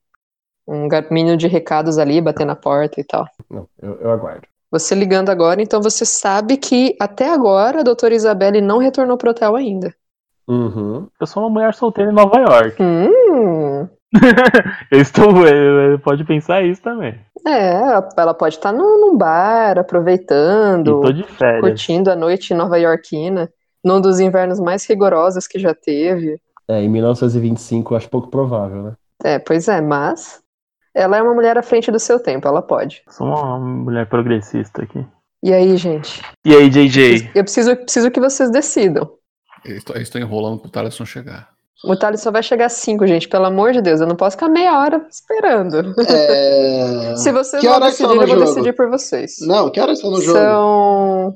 um 0.66 0.88
gaminho 0.88 1.36
de 1.36 1.46
recados 1.46 1.98
ali, 1.98 2.20
bater 2.20 2.46
na 2.46 2.56
porta 2.56 3.00
e 3.00 3.04
tal. 3.04 3.26
Não, 3.50 3.68
eu, 3.80 3.98
eu 4.00 4.10
aguardo. 4.10 4.46
Você 4.70 4.94
ligando 4.94 5.30
agora, 5.30 5.62
então 5.62 5.80
você 5.80 6.04
sabe 6.04 6.56
que 6.56 6.96
até 7.00 7.30
agora 7.32 7.80
a 7.80 7.84
doutora 7.84 8.14
Isabelle 8.14 8.60
não 8.60 8.78
retornou 8.78 9.16
pro 9.16 9.30
hotel 9.30 9.54
ainda. 9.54 9.94
Uhum. 10.48 11.08
Eu 11.20 11.26
sou 11.26 11.42
uma 11.42 11.50
mulher 11.50 11.74
solteira 11.74 12.10
em 12.10 12.14
Nova 12.14 12.38
York. 12.38 12.82
Hum, 12.82 13.55
Eu 14.90 15.00
estou. 15.00 15.46
eh, 15.46 15.98
Pode 15.98 16.24
pensar 16.24 16.62
isso 16.62 16.82
também. 16.82 17.18
é, 17.46 17.72
ela 18.16 18.34
pode 18.34 18.56
estar 18.56 18.72
num, 18.72 19.00
num 19.00 19.16
bar, 19.16 19.78
aproveitando, 19.78 21.00
tô 21.00 21.12
de 21.12 21.22
férias. 21.24 21.60
curtindo 21.60 22.10
a 22.10 22.16
noite 22.16 22.52
nova 22.54 22.78
iorquina, 22.78 23.50
num 23.84 24.00
dos 24.00 24.20
invernos 24.20 24.58
mais 24.60 24.84
rigorosos 24.86 25.46
que 25.46 25.58
já 25.58 25.74
teve. 25.74 26.40
É, 26.68 26.82
em 26.82 26.88
1925 26.88 27.92
eu 27.94 27.96
acho 27.98 28.08
pouco 28.10 28.28
provável, 28.28 28.82
né? 28.82 28.92
É, 29.24 29.38
pois 29.38 29.68
é, 29.68 29.80
mas 29.80 30.40
ela 30.94 31.16
é 31.16 31.22
uma 31.22 31.34
mulher 31.34 31.56
à 31.56 31.62
frente 31.62 31.90
do 31.92 31.98
seu 31.98 32.18
tempo, 32.20 32.48
ela 32.48 32.62
pode. 32.62 33.02
Sou 33.08 33.26
uma 33.26 33.58
mulher 33.58 34.06
progressista 34.06 34.82
aqui. 34.82 35.04
E 35.42 35.52
aí, 35.52 35.76
gente? 35.76 36.20
E 36.44 36.54
aí, 36.56 36.68
JJ? 36.68 37.30
Eu 37.34 37.44
preciso, 37.44 37.76
preciso 37.76 38.10
que 38.10 38.18
vocês 38.18 38.50
decidam. 38.50 39.08
Eles 39.64 39.84
estão 39.98 40.20
enrolando 40.20 40.60
pro 40.60 40.70
Thaleson 40.70 41.04
chegar. 41.04 41.50
O 41.84 41.94
Thales 41.96 42.20
só 42.20 42.30
vai 42.30 42.42
chegar 42.42 42.66
às 42.66 42.72
5, 42.74 43.06
gente, 43.06 43.28
pelo 43.28 43.44
amor 43.44 43.72
de 43.72 43.82
Deus. 43.82 44.00
Eu 44.00 44.06
não 44.06 44.16
posso 44.16 44.36
ficar 44.36 44.48
meia 44.48 44.78
hora 44.78 45.06
esperando. 45.10 45.94
É... 46.08 47.14
Se 47.16 47.30
vocês 47.30 47.60
Que 47.60 47.68
não 47.68 47.80
decidirem, 47.80 48.20
eu 48.22 48.26
vou 48.26 48.36
jogo? 48.38 48.40
decidir 48.46 48.72
por 48.72 48.88
vocês. 48.90 49.34
Não, 49.40 49.70
que 49.70 49.80
horas 49.80 50.00
são 50.00 50.10
no 50.10 50.20
jogo? 50.20 50.38
São. 50.38 51.34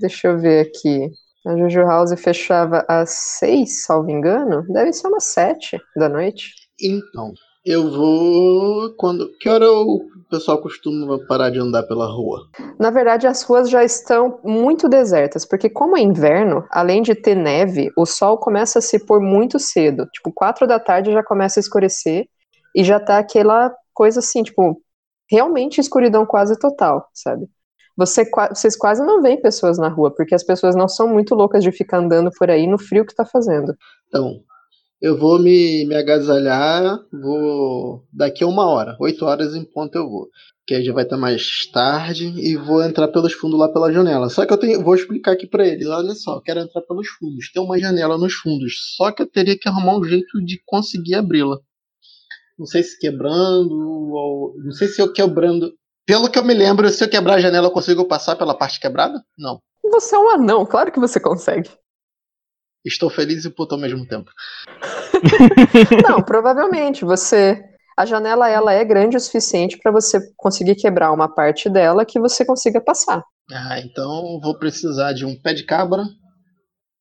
Deixa 0.00 0.28
eu 0.28 0.38
ver 0.38 0.66
aqui. 0.66 1.10
A 1.46 1.56
Juju 1.56 1.80
House 1.80 2.12
fechava 2.20 2.84
às 2.88 3.10
6, 3.38 3.84
salvo 3.84 4.10
engano. 4.10 4.64
Deve 4.68 4.92
ser 4.92 5.08
umas 5.08 5.24
7 5.24 5.78
da 5.96 6.08
noite. 6.08 6.52
Então, 6.80 7.32
eu 7.64 7.90
vou. 7.90 8.94
Quando. 8.96 9.30
Que 9.38 9.48
hora 9.48 9.70
o 9.70 10.00
pessoal 10.30 10.60
costuma 10.60 11.18
parar 11.26 11.50
de 11.50 11.58
andar 11.58 11.82
pela 11.84 12.06
rua? 12.06 12.48
Na 12.78 12.90
verdade, 12.90 13.26
as 13.26 13.42
ruas 13.42 13.68
já 13.68 13.84
estão 13.84 14.40
muito 14.44 14.88
desertas, 14.88 15.44
porque 15.44 15.68
como 15.68 15.96
é 15.96 16.00
inverno, 16.00 16.64
além 16.70 17.02
de 17.02 17.14
ter 17.14 17.34
neve, 17.34 17.90
o 17.96 18.06
sol 18.06 18.38
começa 18.38 18.78
a 18.78 18.82
se 18.82 19.04
pôr 19.04 19.20
muito 19.20 19.58
cedo. 19.58 20.06
Tipo, 20.12 20.32
4 20.32 20.66
da 20.66 20.78
tarde 20.78 21.12
já 21.12 21.22
começa 21.22 21.58
a 21.58 21.62
escurecer 21.62 22.26
e 22.74 22.84
já 22.84 23.00
tá 23.00 23.18
aquela 23.18 23.74
coisa 23.92 24.20
assim, 24.20 24.42
tipo, 24.42 24.80
realmente 25.30 25.80
escuridão 25.80 26.24
quase 26.24 26.58
total, 26.58 27.08
sabe? 27.12 27.46
Você, 27.96 28.24
vocês 28.50 28.76
quase 28.76 29.04
não 29.04 29.20
veem 29.20 29.42
pessoas 29.42 29.76
na 29.76 29.88
rua, 29.88 30.14
porque 30.14 30.34
as 30.34 30.44
pessoas 30.44 30.76
não 30.76 30.88
são 30.88 31.08
muito 31.08 31.34
loucas 31.34 31.64
de 31.64 31.72
ficar 31.72 31.98
andando 31.98 32.30
por 32.38 32.48
aí 32.48 32.64
no 32.64 32.78
frio 32.78 33.04
que 33.04 33.14
tá 33.14 33.24
fazendo. 33.24 33.74
Então, 34.06 34.40
eu 35.00 35.16
vou 35.16 35.38
me, 35.38 35.84
me 35.86 35.94
agasalhar, 35.94 36.98
vou. 37.12 38.04
Daqui 38.12 38.42
a 38.42 38.46
uma 38.46 38.66
hora, 38.66 38.96
8 39.00 39.24
horas 39.24 39.54
em 39.54 39.64
ponto 39.64 39.96
eu 39.96 40.08
vou. 40.08 40.28
Que 40.66 40.74
aí 40.74 40.84
já 40.84 40.92
vai 40.92 41.04
estar 41.04 41.16
mais 41.16 41.66
tarde 41.72 42.26
e 42.36 42.56
vou 42.56 42.82
entrar 42.82 43.08
pelos 43.08 43.32
fundos 43.32 43.58
lá 43.58 43.72
pela 43.72 43.92
janela. 43.92 44.28
Só 44.28 44.44
que 44.44 44.52
eu 44.52 44.58
tenho, 44.58 44.82
vou 44.82 44.94
explicar 44.94 45.32
aqui 45.32 45.46
pra 45.46 45.66
ele. 45.66 45.86
Olha 45.86 46.14
só, 46.14 46.36
eu 46.36 46.42
quero 46.42 46.60
entrar 46.60 46.82
pelos 46.82 47.08
fundos. 47.08 47.50
Tem 47.52 47.62
uma 47.62 47.78
janela 47.78 48.18
nos 48.18 48.34
fundos. 48.34 48.94
Só 48.96 49.10
que 49.12 49.22
eu 49.22 49.26
teria 49.26 49.56
que 49.58 49.68
arrumar 49.68 49.96
um 49.96 50.04
jeito 50.04 50.44
de 50.44 50.60
conseguir 50.66 51.14
abri-la. 51.14 51.58
Não 52.58 52.66
sei 52.66 52.82
se 52.82 52.98
quebrando, 52.98 53.72
ou. 53.72 54.54
Não 54.62 54.72
sei 54.72 54.88
se 54.88 55.00
eu 55.00 55.12
quebrando. 55.12 55.72
Pelo 56.04 56.28
que 56.28 56.38
eu 56.38 56.44
me 56.44 56.54
lembro, 56.54 56.88
se 56.90 57.04
eu 57.04 57.08
quebrar 57.08 57.34
a 57.34 57.40
janela, 57.40 57.68
eu 57.68 57.72
consigo 57.72 58.04
passar 58.06 58.34
pela 58.34 58.56
parte 58.56 58.80
quebrada? 58.80 59.22
Não. 59.38 59.60
Você 59.92 60.16
é 60.16 60.18
um 60.18 60.30
anão, 60.30 60.66
claro 60.66 60.90
que 60.90 60.98
você 60.98 61.20
consegue. 61.20 61.70
Estou 62.84 63.10
feliz 63.10 63.44
e 63.44 63.50
puto 63.50 63.74
ao 63.74 63.80
mesmo 63.80 64.06
tempo. 64.06 64.30
Não, 66.08 66.22
provavelmente 66.22 67.04
você. 67.04 67.62
A 67.96 68.06
janela 68.06 68.48
ela 68.48 68.72
é 68.72 68.84
grande 68.84 69.16
o 69.16 69.20
suficiente 69.20 69.76
para 69.76 69.90
você 69.90 70.20
conseguir 70.36 70.76
quebrar 70.76 71.12
uma 71.12 71.28
parte 71.28 71.68
dela 71.68 72.04
que 72.04 72.20
você 72.20 72.44
consiga 72.44 72.80
passar. 72.80 73.24
Ah, 73.50 73.80
então 73.80 74.38
vou 74.40 74.56
precisar 74.56 75.12
de 75.12 75.24
um 75.24 75.34
pé 75.34 75.52
de 75.52 75.64
cabra, 75.64 76.04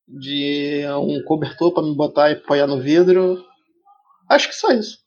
de 0.07 0.84
um 0.89 1.22
cobertor 1.24 1.74
para 1.74 1.84
me 1.84 1.96
botar 1.96 2.31
e 2.31 2.34
apoiar 2.34 2.65
no 2.65 2.81
vidro. 2.81 3.43
Acho 4.27 4.48
que 4.48 4.55
só 4.55 4.72
isso. 4.72 4.98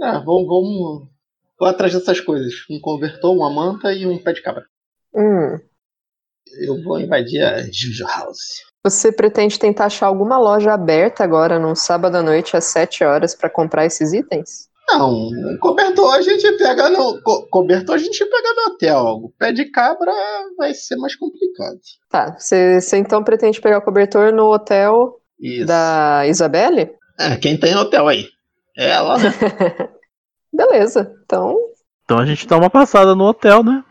Ah, 0.00 0.18
vamos, 0.20 0.46
vamos. 0.46 1.08
Vou 1.58 1.68
atrás 1.68 1.92
dessas 1.92 2.20
coisas. 2.20 2.52
Um 2.70 2.80
cobertor, 2.80 3.34
uma 3.34 3.50
manta 3.50 3.92
e 3.92 4.06
um 4.06 4.22
pé 4.22 4.32
de 4.32 4.42
cabra. 4.42 4.64
Hum. 5.14 5.58
Eu 6.60 6.82
vou 6.82 7.00
invadir 7.00 7.42
a 7.42 7.62
Juju 7.62 8.04
House. 8.06 8.71
Você 8.84 9.12
pretende 9.12 9.58
tentar 9.58 9.86
achar 9.86 10.06
alguma 10.06 10.38
loja 10.38 10.72
aberta 10.72 11.22
agora 11.22 11.58
num 11.58 11.74
sábado 11.74 12.16
à 12.16 12.22
noite 12.22 12.56
às 12.56 12.64
7 12.64 13.04
horas 13.04 13.34
para 13.34 13.48
comprar 13.48 13.86
esses 13.86 14.12
itens? 14.12 14.68
Não, 14.88 15.30
cobertor 15.60 16.12
a 16.14 16.20
gente 16.20 16.50
pega 16.58 16.90
no. 16.90 17.22
co- 17.22 17.46
cobertor 17.48 17.94
a 17.94 17.98
gente 17.98 18.18
pega 18.24 18.48
no 18.54 18.72
hotel. 18.72 19.04
O 19.22 19.32
pé 19.38 19.52
de 19.52 19.66
cabra 19.70 20.12
vai 20.58 20.74
ser 20.74 20.96
mais 20.96 21.14
complicado. 21.14 21.78
Tá, 22.10 22.36
você, 22.36 22.80
você 22.80 22.96
então 22.96 23.22
pretende 23.22 23.60
pegar 23.60 23.78
o 23.78 23.82
cobertor 23.82 24.32
no 24.32 24.52
hotel 24.52 25.20
Isso. 25.40 25.66
da 25.66 26.26
Isabelle? 26.26 26.90
É, 27.20 27.36
quem 27.36 27.58
tem 27.58 27.76
hotel 27.76 28.08
aí? 28.08 28.26
É 28.76 28.90
ela. 28.90 29.16
Beleza, 30.52 31.14
então, 31.24 31.56
Então 32.04 32.18
a 32.18 32.26
gente 32.26 32.46
dá 32.46 32.56
uma 32.56 32.68
passada 32.68 33.14
no 33.14 33.24
hotel, 33.24 33.62
né? 33.62 33.82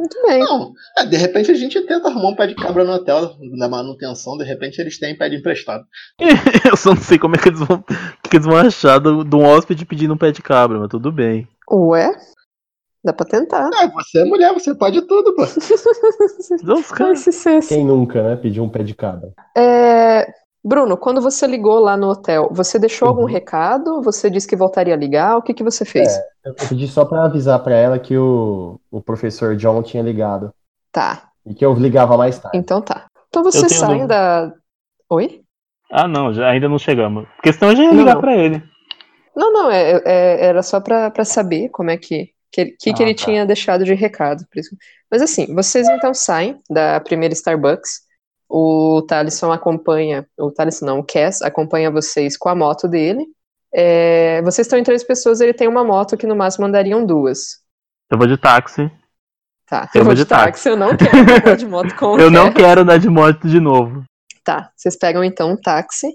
Muito 0.00 0.16
bem. 0.26 0.40
Não, 0.40 0.72
é, 0.98 1.06
de 1.06 1.16
repente 1.16 1.50
a 1.50 1.54
gente 1.54 1.80
tenta 1.86 2.08
arrumar 2.08 2.28
um 2.30 2.34
pé 2.34 2.46
de 2.46 2.54
cabra 2.54 2.84
no 2.84 2.92
hotel, 2.92 3.36
na 3.56 3.68
manutenção, 3.68 4.36
de 4.36 4.44
repente 4.44 4.80
eles 4.80 4.98
têm 4.98 5.16
pé 5.16 5.28
de 5.28 5.36
emprestado. 5.36 5.84
Eu 6.68 6.76
só 6.76 6.90
não 6.94 7.00
sei 7.02 7.18
como 7.18 7.36
é 7.36 7.38
que 7.38 7.48
eles 7.48 7.60
vão, 7.60 7.82
que 8.28 8.36
eles 8.36 8.46
vão 8.46 8.56
achar 8.56 8.98
do- 8.98 9.24
de 9.24 9.36
um 9.36 9.44
hóspede 9.44 9.84
pedindo 9.86 10.14
um 10.14 10.18
pé 10.18 10.32
de 10.32 10.42
cabra, 10.42 10.78
mas 10.78 10.88
tudo 10.88 11.12
bem. 11.12 11.46
Ué? 11.70 12.10
Dá 13.02 13.12
pra 13.14 13.24
tentar. 13.24 13.70
Ah, 13.74 13.86
você 13.86 14.20
é 14.20 14.24
mulher, 14.26 14.52
você 14.52 14.74
pode 14.74 15.00
tudo, 15.02 15.34
pô. 15.34 15.42
Os 16.74 16.92
caras- 16.92 17.20
Esse 17.26 17.32
senso. 17.32 17.68
Quem 17.68 17.84
nunca, 17.84 18.22
né? 18.22 18.36
Pediu 18.36 18.62
um 18.62 18.68
pé 18.68 18.82
de 18.82 18.94
cabra. 18.94 19.32
É, 19.56 20.26
Bruno, 20.62 20.96
quando 20.96 21.20
você 21.22 21.46
ligou 21.46 21.78
lá 21.78 21.96
no 21.96 22.08
hotel, 22.10 22.50
você 22.52 22.78
deixou 22.78 23.08
algum 23.08 23.22
Uhum. 23.22 23.26
recado? 23.28 24.02
Você 24.02 24.28
disse 24.28 24.46
que 24.46 24.54
voltaria 24.56 24.92
a 24.92 24.96
ligar? 24.96 25.36
O 25.38 25.42
que, 25.42 25.54
que 25.54 25.64
você 25.64 25.84
fez? 25.84 26.08
É. 26.14 26.22
Eu 26.44 26.54
pedi 26.54 26.86
só 26.86 27.04
pra 27.04 27.24
avisar 27.24 27.62
pra 27.62 27.74
ela 27.74 27.98
que 27.98 28.16
o, 28.16 28.78
o 28.90 29.00
professor 29.00 29.56
John 29.56 29.82
tinha 29.82 30.02
ligado. 30.02 30.52
Tá, 30.92 31.30
E 31.46 31.54
que 31.54 31.64
eu 31.64 31.72
ligava 31.74 32.16
mais 32.18 32.38
tarde. 32.38 32.58
então 32.58 32.82
tá. 32.82 33.06
Então 33.28 33.42
você 33.42 33.68
sai 33.68 34.06
da. 34.06 34.52
Oi? 35.08 35.40
Ah, 35.90 36.06
não, 36.06 36.32
já, 36.32 36.48
ainda 36.50 36.68
não 36.68 36.78
chegamos. 36.78 37.26
Porque 37.36 37.52
senão 37.52 37.70
eu 37.72 37.76
já 37.76 37.82
ia 37.84 37.92
ligar 37.92 38.20
pra 38.20 38.36
ele. 38.36 38.62
Não, 39.34 39.52
não, 39.52 39.70
é, 39.70 40.02
é- 40.04 40.44
era 40.46 40.62
só 40.62 40.80
pra, 40.80 41.10
pra 41.10 41.24
saber 41.24 41.68
como 41.70 41.90
é 41.90 41.96
que. 41.96 42.30
Que, 42.52 42.60
ele- 42.62 42.70
que, 42.80 42.92
que 42.92 43.02
Ah, 43.02 43.06
ele 43.06 43.14
tá. 43.14 43.24
tinha 43.24 43.46
deixado 43.46 43.84
de 43.84 43.94
recado. 43.94 44.44
por 44.52 44.58
isso. 44.60 44.76
Mas 45.10 45.22
assim, 45.22 45.54
vocês 45.54 45.88
então 45.88 46.12
saem 46.12 46.60
da 46.68 47.00
primeira 47.00 47.32
Starbucks. 47.32 48.00
O 48.52 49.02
Thaleson 49.02 49.52
acompanha. 49.52 50.26
O 50.36 50.50
Thaleson 50.50 50.84
não, 50.84 50.98
o 50.98 51.04
Cass 51.04 51.40
acompanha 51.40 51.88
vocês 51.88 52.36
com 52.36 52.48
a 52.48 52.54
moto 52.54 52.88
dele. 52.88 53.24
É, 53.72 54.42
vocês 54.42 54.66
estão 54.66 54.76
em 54.76 54.82
três 54.82 55.04
pessoas, 55.04 55.40
ele 55.40 55.54
tem 55.54 55.68
uma 55.68 55.84
moto 55.84 56.16
que 56.16 56.26
no 56.26 56.34
máximo 56.34 56.66
andariam 56.66 57.06
duas. 57.06 57.60
Eu 58.10 58.18
vou 58.18 58.26
de 58.26 58.36
táxi. 58.36 58.90
Tá, 59.68 59.88
Eu 59.94 60.00
eu 60.00 60.04
vou 60.04 60.14
de 60.14 60.22
de 60.22 60.26
táxi, 60.28 60.68
eu 60.68 60.76
não 60.76 60.96
quero 60.96 61.16
andar 61.16 61.56
de 61.56 61.64
moto 61.64 61.94
com 61.94 62.06
o 62.16 62.20
Eu 62.20 62.28
não 62.28 62.52
quero 62.52 62.80
andar 62.80 62.98
de 62.98 63.08
moto 63.08 63.46
de 63.46 63.60
novo. 63.60 64.02
Tá, 64.42 64.72
vocês 64.74 64.96
pegam 64.96 65.22
então 65.22 65.52
um 65.52 65.56
táxi. 65.56 66.08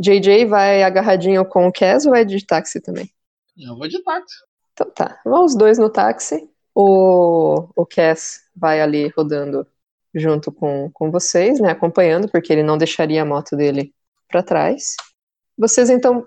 JJ 0.00 0.46
vai 0.46 0.82
agarradinho 0.82 1.44
com 1.44 1.66
o 1.68 1.72
Cass 1.72 2.06
ou 2.06 2.12
vai 2.12 2.24
de 2.24 2.46
táxi 2.46 2.80
também? 2.80 3.10
Eu 3.58 3.76
vou 3.76 3.86
de 3.86 4.02
táxi. 4.02 4.36
Então 4.72 4.90
tá, 4.90 5.20
vão 5.22 5.44
os 5.44 5.54
dois 5.54 5.76
no 5.76 5.90
táxi. 5.90 6.48
O, 6.74 7.68
o 7.76 7.84
Cass 7.84 8.40
vai 8.56 8.80
ali 8.80 9.12
rodando 9.14 9.66
junto 10.14 10.52
com, 10.52 10.90
com 10.92 11.10
vocês, 11.10 11.60
né? 11.60 11.70
Acompanhando, 11.70 12.28
porque 12.28 12.52
ele 12.52 12.62
não 12.62 12.78
deixaria 12.78 13.22
a 13.22 13.24
moto 13.24 13.56
dele 13.56 13.92
para 14.28 14.42
trás. 14.42 14.94
Vocês 15.56 15.90
então 15.90 16.26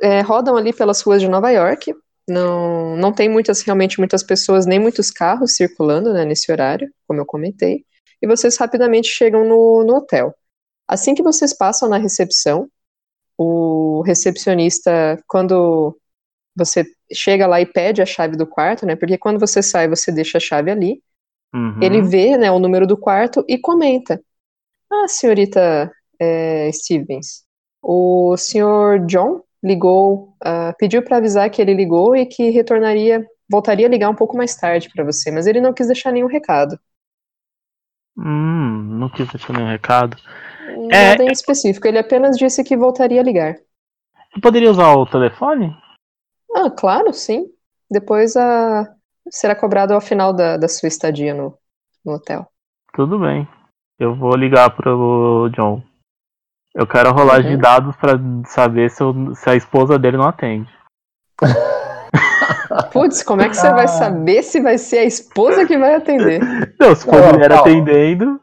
é, 0.00 0.20
rodam 0.20 0.56
ali 0.56 0.72
pelas 0.72 1.00
ruas 1.02 1.20
de 1.20 1.28
Nova 1.28 1.50
York. 1.50 1.94
Não, 2.28 2.96
não 2.96 3.12
tem 3.12 3.28
muitas, 3.28 3.62
realmente 3.62 3.98
muitas 3.98 4.22
pessoas, 4.22 4.66
nem 4.66 4.78
muitos 4.78 5.10
carros 5.10 5.54
circulando 5.54 6.12
né, 6.12 6.24
nesse 6.24 6.50
horário, 6.52 6.90
como 7.06 7.20
eu 7.20 7.26
comentei. 7.26 7.84
E 8.20 8.26
vocês 8.26 8.56
rapidamente 8.56 9.08
chegam 9.08 9.44
no, 9.44 9.84
no 9.84 9.96
hotel. 9.96 10.34
Assim 10.86 11.14
que 11.14 11.22
vocês 11.22 11.56
passam 11.56 11.88
na 11.88 11.98
recepção, 11.98 12.68
o 13.36 14.02
recepcionista, 14.02 15.22
quando 15.26 15.98
você 16.54 16.84
chega 17.12 17.46
lá 17.46 17.60
e 17.60 17.66
pede 17.66 18.02
a 18.02 18.06
chave 18.06 18.36
do 18.36 18.46
quarto, 18.46 18.86
né? 18.86 18.94
Porque 18.96 19.18
quando 19.18 19.40
você 19.40 19.62
sai, 19.62 19.88
você 19.88 20.12
deixa 20.12 20.38
a 20.38 20.40
chave 20.40 20.70
ali. 20.70 21.02
Uhum. 21.54 21.82
Ele 21.82 22.02
vê, 22.02 22.36
né, 22.36 22.50
o 22.50 22.58
número 22.58 22.86
do 22.86 22.96
quarto 22.96 23.44
e 23.48 23.58
comenta: 23.58 24.20
Ah, 24.90 25.08
senhorita 25.08 25.90
é, 26.18 26.70
Stevens, 26.72 27.44
o 27.82 28.36
senhor 28.36 29.04
John 29.06 29.42
ligou, 29.62 30.34
ah, 30.42 30.74
pediu 30.78 31.02
para 31.02 31.18
avisar 31.18 31.50
que 31.50 31.60
ele 31.60 31.74
ligou 31.74 32.16
e 32.16 32.26
que 32.26 32.50
retornaria, 32.50 33.24
voltaria 33.50 33.86
a 33.86 33.90
ligar 33.90 34.08
um 34.08 34.14
pouco 34.14 34.36
mais 34.36 34.56
tarde 34.56 34.90
para 34.92 35.04
você, 35.04 35.30
mas 35.30 35.46
ele 35.46 35.60
não 35.60 35.72
quis 35.72 35.86
deixar 35.86 36.12
nenhum 36.12 36.26
recado. 36.26 36.78
Hum, 38.16 38.98
não 38.98 39.08
quis 39.08 39.28
deixar 39.28 39.52
nenhum 39.52 39.68
recado. 39.68 40.16
É, 40.90 41.10
Nada 41.10 41.24
em 41.24 41.32
específico, 41.32 41.86
ele 41.86 41.98
apenas 41.98 42.36
disse 42.36 42.62
que 42.62 42.76
voltaria 42.76 43.20
a 43.20 43.24
ligar. 43.24 43.56
Eu 44.34 44.40
poderia 44.40 44.70
usar 44.70 44.94
o 44.94 45.06
telefone? 45.06 45.74
Ah, 46.54 46.70
claro, 46.70 47.12
sim. 47.12 47.46
Depois 47.90 48.36
a 48.36 48.94
será 49.30 49.54
cobrado 49.54 49.94
ao 49.94 50.00
final 50.00 50.32
da, 50.32 50.56
da 50.56 50.68
sua 50.68 50.86
estadia 50.88 51.34
no, 51.34 51.54
no 52.04 52.12
hotel. 52.14 52.46
Tudo 52.94 53.18
bem. 53.18 53.46
Eu 53.98 54.14
vou 54.14 54.34
ligar 54.36 54.70
pro 54.74 55.48
John. 55.54 55.82
Eu 56.74 56.86
quero 56.86 57.08
a 57.10 57.12
rolagem 57.12 57.50
Uhum. 57.52 57.56
de 57.56 57.62
dados 57.62 57.96
pra 57.96 58.12
saber 58.46 58.90
se, 58.90 59.02
eu- 59.02 59.34
se 59.34 59.48
a 59.50 59.54
esposa 59.54 59.98
dele 59.98 60.16
não 60.16 60.26
atende. 60.26 60.68
Putz, 62.92 63.22
como 63.22 63.42
é 63.42 63.48
que 63.48 63.56
você 63.56 63.70
vai 63.70 63.86
saber 63.88 64.42
se 64.42 64.60
vai 64.60 64.78
ser 64.78 64.98
a 64.98 65.04
esposa 65.04 65.66
que 65.66 65.76
vai 65.78 65.94
atender? 65.94 66.40
Não, 66.80 66.94
se 66.94 67.04
for 67.04 67.14
Não, 67.20 67.32
mulher 67.32 67.52
atendendo. 67.52 68.40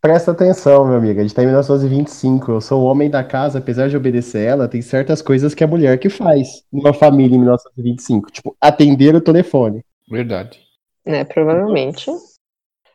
Presta 0.00 0.32
atenção, 0.32 0.84
meu 0.84 0.96
amigo. 0.96 1.20
A 1.20 1.22
gente 1.22 1.34
tá 1.34 1.42
em 1.42 1.46
1925. 1.46 2.50
Eu 2.52 2.60
sou 2.60 2.82
o 2.82 2.84
homem 2.86 3.08
da 3.08 3.22
casa, 3.22 3.58
apesar 3.58 3.88
de 3.88 3.96
obedecer 3.96 4.44
ela, 4.46 4.68
tem 4.68 4.82
certas 4.82 5.22
coisas 5.22 5.54
que 5.54 5.62
a 5.62 5.66
mulher 5.66 5.98
que 5.98 6.08
faz 6.08 6.64
numa 6.72 6.92
família 6.92 7.36
em 7.36 7.38
1925. 7.38 8.30
Tipo, 8.32 8.56
atender 8.60 9.14
o 9.14 9.20
telefone. 9.20 9.84
Verdade. 10.12 10.60
Né, 11.06 11.24
provavelmente. 11.24 12.10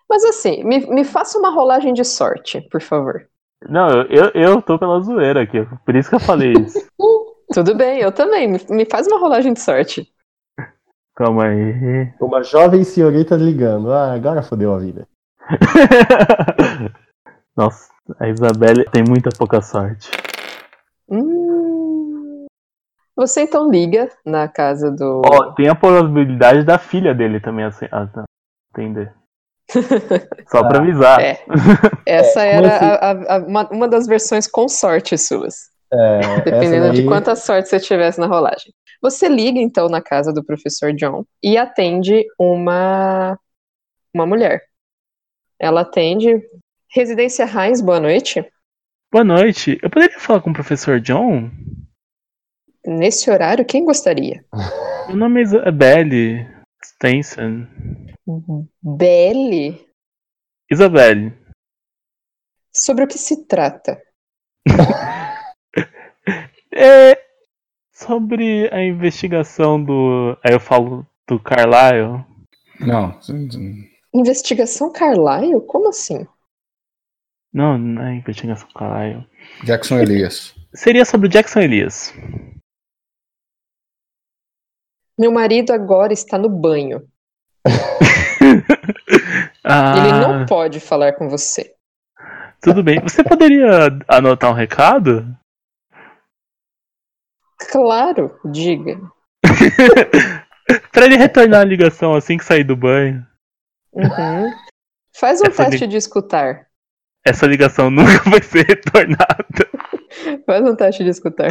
Mas 0.07 0.23
assim, 0.23 0.63
me, 0.63 0.85
me 0.85 1.03
faça 1.03 1.39
uma 1.39 1.49
rolagem 1.49 1.91
de 1.91 2.05
sorte, 2.05 2.61
por 2.69 2.79
favor. 2.79 3.27
Não, 3.67 3.89
eu, 3.89 4.05
eu, 4.11 4.31
eu 4.35 4.61
tô 4.61 4.77
pela 4.77 5.01
zoeira 5.01 5.41
aqui. 5.41 5.67
Por 5.83 5.95
isso 5.95 6.09
que 6.09 6.15
eu 6.15 6.19
falei 6.19 6.53
isso. 6.53 6.87
Tudo 7.51 7.75
bem, 7.75 8.01
eu 8.01 8.11
também. 8.11 8.47
Me, 8.47 8.59
me 8.69 8.85
faz 8.85 9.07
uma 9.07 9.17
rolagem 9.17 9.51
de 9.51 9.59
sorte. 9.59 10.07
Calma 11.15 11.45
aí. 11.45 12.13
Uma 12.21 12.43
jovem 12.43 12.83
senhorita 12.83 13.35
ligando. 13.35 13.91
Ah, 13.91 14.13
agora 14.13 14.43
fodeu 14.43 14.75
a 14.75 14.77
vida. 14.77 15.07
Nossa, 17.57 17.89
a 18.19 18.29
Isabelle 18.29 18.85
tem 18.91 19.03
muita 19.03 19.31
pouca 19.35 19.59
sorte. 19.59 20.11
Hum. 21.09 21.46
Você 23.17 23.41
então 23.41 23.69
liga 23.69 24.09
na 24.23 24.47
casa 24.47 24.89
do. 24.91 25.23
Ó, 25.25 25.51
tem 25.53 25.67
a 25.67 25.75
possibilidade 25.75 26.63
da 26.63 26.77
filha 26.77 27.13
dele 27.15 27.39
também 27.39 27.65
assim, 27.65 27.87
atender. 28.71 29.11
Só 30.49 30.63
pra 30.67 30.77
avisar. 30.79 31.19
É. 31.19 31.39
Essa 32.05 32.43
É, 32.45 32.55
era 32.55 32.75
assim? 32.75 32.85
a- 32.85 33.35
a- 33.35 33.39
uma, 33.39 33.69
uma 33.69 33.87
das 33.87 34.07
versões 34.07 34.47
com 34.47 34.69
sorte 34.69 35.17
suas. 35.17 35.55
É, 35.91 36.19
Dependendo 36.45 36.85
essa 36.85 36.93
de 36.93 37.01
daí- 37.01 37.07
quanta 37.07 37.35
sorte 37.35 37.67
você 37.69 37.79
tivesse 37.79 38.19
na 38.19 38.27
rolagem. 38.27 38.71
Você 39.01 39.27
liga 39.27 39.59
então 39.59 39.89
na 39.89 40.01
casa 40.01 40.31
do 40.33 40.43
professor 40.43 40.93
John 40.93 41.23
e 41.43 41.57
atende 41.57 42.23
uma 42.39 43.37
uma 44.13 44.25
mulher. 44.25 44.61
Ela 45.59 45.81
atende 45.81 46.41
Residência 46.91 47.45
Heinz, 47.45 47.81
boa 47.81 47.99
noite. 47.99 48.45
Boa 49.11 49.23
noite. 49.23 49.77
Eu 49.83 49.89
poderia 49.89 50.19
falar 50.19 50.41
com 50.41 50.49
o 50.51 50.53
professor 50.53 50.99
John? 50.99 51.49
Nesse 52.87 53.29
horário, 53.29 53.65
quem 53.65 53.83
gostaria? 53.83 54.45
Meu 55.09 55.17
nome 55.17 55.41
é 55.41 55.43
Isabelle 55.43 56.47
Stenson. 56.81 57.67
Belle. 58.81 59.85
Isabelle. 60.71 61.33
Sobre 62.73 63.03
o 63.03 63.07
que 63.07 63.17
se 63.17 63.45
trata? 63.45 64.01
É 66.79 67.17
sobre 67.91 68.69
a 68.71 68.83
investigação 68.83 69.83
do. 69.83 70.37
Aí 70.43 70.53
eu 70.53 70.59
falo 70.59 71.07
do 71.27 71.39
Carlyle. 71.39 72.23
Não. 72.79 73.19
Investigação 74.13 74.91
Carlyle? 74.91 75.59
Como 75.61 75.89
assim? 75.89 76.27
Não, 77.51 77.79
não 77.79 78.03
é 78.03 78.13
investigação 78.13 78.67
Carlyle. 78.75 79.27
Jackson 79.63 79.97
Elias. 79.97 80.53
Seria 80.75 81.03
sobre 81.03 81.25
o 81.25 81.29
Jackson 81.31 81.61
Elias. 81.61 82.13
Meu 85.17 85.31
marido 85.31 85.71
agora 85.73 86.13
está 86.13 86.37
no 86.37 86.49
banho. 86.49 87.07
Ah, 89.69 89.95
Ele 89.97 90.11
não 90.19 90.45
pode 90.45 90.79
falar 90.79 91.11
com 91.13 91.27
você. 91.27 91.73
tudo 92.61 92.81
bem. 92.81 93.01
Você 93.01 93.21
poderia 93.23 93.89
anotar 94.07 94.49
um 94.49 94.53
recado? 94.53 95.27
Claro, 97.71 98.39
diga. 98.45 98.97
pra 100.93 101.05
ele 101.05 101.17
retornar 101.17 101.61
a 101.61 101.65
ligação 101.65 102.13
assim 102.15 102.37
que 102.37 102.45
sair 102.45 102.63
do 102.63 102.77
banho. 102.77 103.25
Uhum. 103.91 104.53
Faz 105.19 105.41
um 105.41 105.45
Essa 105.47 105.65
teste 105.65 105.81
li- 105.85 105.87
de 105.91 105.97
escutar. 105.97 106.67
Essa 107.25 107.45
ligação 107.45 107.89
nunca 107.91 108.29
vai 108.29 108.41
ser 108.41 108.65
retornada. 108.65 109.67
Faz 110.45 110.63
um 110.63 110.75
teste 110.75 111.03
de 111.03 111.09
escutar. 111.09 111.49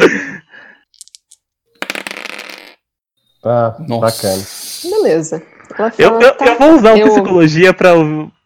Ah, 3.48 3.76
Nossa. 3.88 4.00
bacana. 4.00 4.42
Beleza. 4.90 5.42
Ela 5.78 5.92
Eu, 5.98 6.20
eu, 6.20 6.37
"Tá, 6.37 6.46
eu 6.46 6.59
vou 6.59 6.74
usar 6.74 6.94
o 6.94 6.98
eu- 6.98 7.09
psicologia 7.09 7.74
pra, 7.74 7.90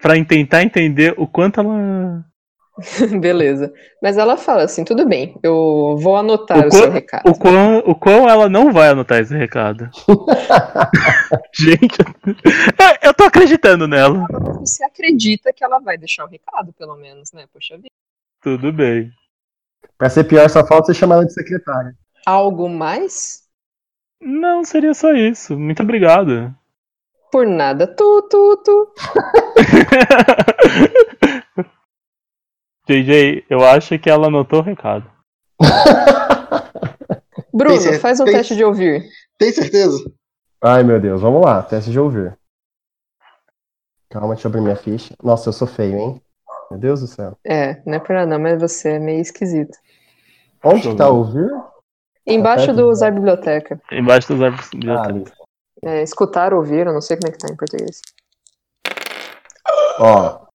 pra 0.00 0.24
tentar 0.24 0.62
entender 0.62 1.14
o 1.16 1.26
quanto 1.26 1.60
ela. 1.60 2.24
Beleza. 3.20 3.72
Mas 4.02 4.16
ela 4.16 4.36
fala 4.38 4.62
assim: 4.64 4.84
tudo 4.84 5.06
bem, 5.06 5.38
eu 5.42 5.96
vou 6.00 6.16
anotar 6.16 6.64
O 6.64 6.68
o, 6.68 6.70
seu 6.72 6.82
quão- 6.84 6.90
recado. 6.92 7.28
O 7.30 7.38
quão, 7.38 7.78
o 7.78 7.94
quão 7.94 8.28
ela 8.28 8.48
não 8.48 8.72
vai 8.72 8.88
anotar 8.88 9.20
esse 9.20 9.36
recado. 9.36 9.88
Gente, 11.58 11.98
eu- 12.26 13.08
eu 13.08 13.14
tô 13.14 13.24
acreditando 13.24 13.86
nela. 13.86 14.26
Você 14.60 14.82
acredita 14.84 15.52
que 15.52 15.62
ela 15.64 15.78
vai 15.78 15.96
deixar 15.98 16.24
o 16.24 16.28
recado, 16.28 16.72
pelo 16.72 16.96
menos, 16.96 17.32
né? 17.32 17.44
Poxa 17.52 17.76
vida. 17.76 17.88
Tudo 18.42 18.72
bem. 18.72 19.10
Pra 19.98 20.08
ser 20.08 20.24
pior, 20.24 20.48
só 20.48 20.66
falta 20.66 20.86
você 20.86 20.94
chamar 20.94 21.16
ela 21.16 21.26
de 21.26 21.32
secretária. 21.34 21.92
Algo 22.26 22.68
mais? 22.68 23.39
Não, 24.20 24.64
seria 24.64 24.94
só 24.94 25.12
isso. 25.12 25.58
Muito 25.58 25.82
obrigado. 25.82 26.54
Por 27.30 27.46
nada. 27.46 27.86
Tu, 27.86 28.22
tu, 28.28 28.56
tu. 28.64 28.92
JJ, 32.88 33.44
eu 33.48 33.64
acho 33.64 33.98
que 33.98 34.10
ela 34.10 34.26
anotou 34.26 34.60
o 34.60 34.62
recado. 34.62 35.08
Bruno, 37.54 37.92
faz 38.00 38.18
um 38.20 38.24
tem- 38.24 38.34
teste 38.34 38.56
de 38.56 38.64
ouvir. 38.64 39.04
Tem 39.38 39.52
certeza? 39.52 39.98
Ai, 40.62 40.82
meu 40.82 41.00
Deus, 41.00 41.22
vamos 41.22 41.42
lá, 41.44 41.62
teste 41.62 41.90
de 41.90 41.98
ouvir. 41.98 42.36
Calma, 44.10 44.34
deixa 44.34 44.48
eu 44.48 44.50
abrir 44.50 44.60
minha 44.60 44.76
ficha. 44.76 45.14
Nossa, 45.22 45.48
eu 45.48 45.52
sou 45.52 45.66
feio, 45.68 45.96
hein? 45.96 46.22
Meu 46.70 46.80
Deus 46.80 47.00
do 47.00 47.06
céu. 47.06 47.36
É, 47.44 47.80
não 47.86 47.94
é 47.94 47.98
por 48.00 48.12
nada, 48.12 48.26
não, 48.26 48.38
mas 48.38 48.60
você 48.60 48.90
é 48.90 48.98
meio 48.98 49.20
esquisito. 49.20 49.78
Onde 50.62 50.88
que 50.88 50.96
tá 50.96 51.08
ouvir? 51.08 51.48
Embaixo 52.26 52.66
perto 52.66 52.76
do 52.76 52.82
do- 52.82 52.90
usar 52.90 53.10
biblioteca. 53.12 53.80
Embaixo 53.90 54.32
dos 54.34 54.42
árvores. 54.42 54.70
Ah, 54.88 55.02
ali. 55.04 55.24
É, 55.82 56.02
escutar, 56.02 56.52
ouvir, 56.52 56.86
eu 56.86 56.92
não 56.92 57.00
sei 57.00 57.16
como 57.16 57.28
é 57.28 57.32
que 57.32 57.38
tá 57.38 57.48
em 57.52 57.56
português. 57.56 58.00
Ó, 59.98 60.46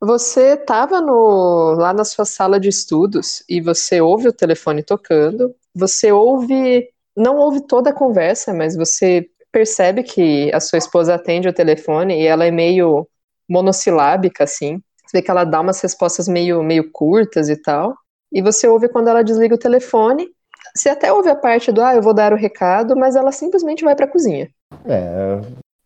Você 0.00 0.54
estava 0.54 1.00
no, 1.00 1.74
lá 1.76 1.92
na 1.92 2.04
sua 2.04 2.24
sala 2.24 2.60
de 2.60 2.68
estudos 2.68 3.42
e 3.48 3.60
você 3.60 4.00
ouve 4.00 4.28
o 4.28 4.32
telefone 4.32 4.82
tocando. 4.82 5.54
Você 5.74 6.12
ouve, 6.12 6.88
não 7.16 7.36
ouve 7.36 7.66
toda 7.66 7.90
a 7.90 7.94
conversa, 7.94 8.54
mas 8.54 8.76
você 8.76 9.28
percebe 9.50 10.02
que 10.04 10.52
a 10.54 10.60
sua 10.60 10.78
esposa 10.78 11.14
atende 11.14 11.48
o 11.48 11.52
telefone 11.52 12.20
e 12.20 12.26
ela 12.26 12.44
é 12.44 12.50
meio 12.50 13.08
monossilábica, 13.48 14.44
assim. 14.44 14.80
Você 15.06 15.18
vê 15.18 15.22
que 15.22 15.30
ela 15.30 15.44
dá 15.44 15.60
umas 15.60 15.80
respostas 15.80 16.28
meio, 16.28 16.62
meio 16.62 16.90
curtas 16.92 17.48
e 17.48 17.56
tal. 17.56 17.96
e 18.30 18.42
você 18.42 18.68
ouve 18.68 18.88
quando 18.88 19.08
ela 19.08 19.24
desliga 19.24 19.54
o 19.54 19.58
telefone. 19.58 20.28
Você 20.74 20.88
até 20.88 21.12
ouve 21.12 21.28
a 21.28 21.36
parte 21.36 21.72
do, 21.72 21.82
ah, 21.82 21.94
eu 21.94 22.02
vou 22.02 22.14
dar 22.14 22.32
o 22.32 22.36
recado, 22.36 22.96
mas 22.96 23.16
ela 23.16 23.32
simplesmente 23.32 23.84
vai 23.84 23.94
pra 23.94 24.06
cozinha. 24.06 24.48
É, 24.84 25.40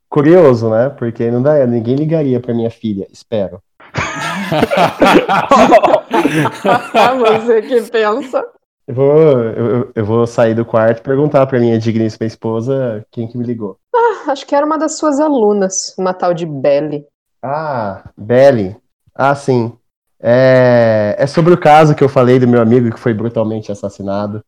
curioso, 0.09 0.71
né? 0.71 0.91
Porque 0.91 1.31
não 1.31 1.43
dá, 1.43 1.67
ninguém 1.67 1.97
ligaria 1.97 2.41
pra 2.41 2.55
minha 2.55 2.71
filha, 2.71 3.07
espero. 3.11 3.61
você 7.19 7.63
que 7.63 7.83
pensa. 7.91 8.45
Eu 8.87 8.95
vou, 8.95 9.43
eu, 9.43 9.93
eu 9.95 10.05
vou 10.05 10.27
sair 10.27 10.55
do 10.55 10.65
quarto 10.65 10.99
e 10.99 11.03
perguntar 11.03 11.47
pra 11.47 11.61
minha 11.61 11.79
digníssima 11.79 12.27
esposa 12.27 13.05
quem 13.11 13.29
que 13.29 13.39
me 13.39 13.45
ligou. 13.45 13.79
Ah, 13.95 14.33
acho 14.33 14.47
que 14.47 14.55
era 14.55 14.67
uma 14.67 14.77
das 14.77 14.99
suas 14.99 15.21
alunas, 15.21 15.95
uma 15.97 16.13
tal 16.13 16.35
de 16.35 16.45
Belly. 16.45 17.05
Ah, 17.43 18.11
Belly. 18.17 18.77
Ah, 19.15 19.35
sim. 19.35 19.73
É, 20.21 21.17
é 21.19 21.27
sobre 21.27 21.53
o 21.53 21.61
caso 21.61 21.95
que 21.95 22.03
eu 22.03 22.09
falei 22.09 22.39
do 22.39 22.47
meu 22.47 22.61
amigo 22.61 22.93
que 22.93 23.01
foi 23.01 23.15
brutalmente 23.15 23.73
assassinado. 23.73 24.45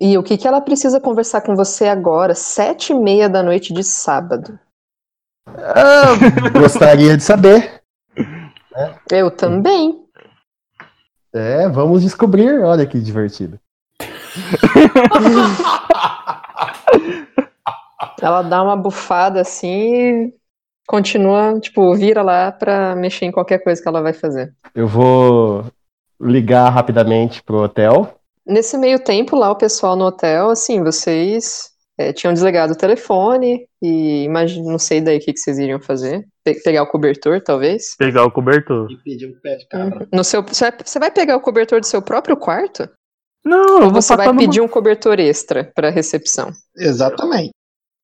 E 0.00 0.16
o 0.16 0.22
que, 0.22 0.38
que 0.38 0.48
ela 0.48 0.62
precisa 0.62 0.98
conversar 0.98 1.42
com 1.42 1.54
você 1.54 1.86
agora, 1.86 2.34
sete 2.34 2.92
e 2.92 2.94
meia 2.94 3.28
da 3.28 3.42
noite 3.42 3.74
de 3.74 3.84
sábado? 3.84 4.58
Ah, 5.46 6.16
gostaria 6.58 7.16
de 7.16 7.22
saber. 7.22 7.82
Eu 9.10 9.30
também. 9.30 10.02
É, 11.34 11.68
vamos 11.68 12.02
descobrir. 12.02 12.62
Olha 12.62 12.86
que 12.86 12.98
divertido. 12.98 13.60
Ela 18.22 18.42
dá 18.42 18.62
uma 18.62 18.76
bufada 18.76 19.40
assim 19.40 19.94
e 19.94 20.34
continua, 20.86 21.58
tipo, 21.60 21.94
vira 21.94 22.22
lá 22.22 22.52
pra 22.52 22.94
mexer 22.94 23.24
em 23.24 23.32
qualquer 23.32 23.58
coisa 23.58 23.82
que 23.82 23.88
ela 23.88 24.02
vai 24.02 24.12
fazer. 24.12 24.54
Eu 24.74 24.86
vou 24.86 25.64
ligar 26.20 26.68
rapidamente 26.68 27.42
pro 27.42 27.62
hotel. 27.62 28.19
Nesse 28.50 28.76
meio 28.76 28.98
tempo 28.98 29.36
lá, 29.36 29.50
o 29.50 29.56
pessoal 29.56 29.94
no 29.96 30.04
hotel, 30.06 30.50
assim, 30.50 30.82
vocês 30.82 31.70
é, 31.98 32.12
tinham 32.12 32.32
desligado 32.34 32.72
o 32.72 32.76
telefone 32.76 33.66
e 33.82 34.24
imagino, 34.24 34.70
não 34.70 34.78
sei 34.78 35.00
daí 35.00 35.18
o 35.18 35.20
que, 35.20 35.32
que 35.32 35.38
vocês 35.38 35.58
iriam 35.58 35.80
fazer. 35.80 36.26
Pe- 36.44 36.60
pegar 36.62 36.82
o 36.82 36.86
cobertor, 36.86 37.40
talvez. 37.42 37.94
Pegar 37.96 38.24
o 38.24 38.30
cobertor. 38.30 38.90
E 38.90 38.96
pedir 38.96 39.26
um 39.26 39.40
pé 39.40 39.56
de 39.56 39.68
cabra. 39.68 40.08
No 40.12 40.24
seu, 40.24 40.42
você 40.42 40.70
vai- 40.70 40.78
você 40.84 40.98
vai 40.98 41.10
pegar 41.10 41.36
o 41.36 41.40
cobertor 41.40 41.80
do 41.80 41.86
seu 41.86 42.02
próprio 42.02 42.36
quarto? 42.36 42.88
Não, 43.44 43.78
eu 43.78 43.84
Ou 43.84 43.90
vou 43.90 44.02
você 44.02 44.16
vai 44.16 44.34
pedir 44.36 44.60
um 44.60 44.68
cobertor 44.68 45.18
extra 45.18 45.70
pra 45.74 45.88
recepção? 45.90 46.50
Exatamente. 46.76 47.50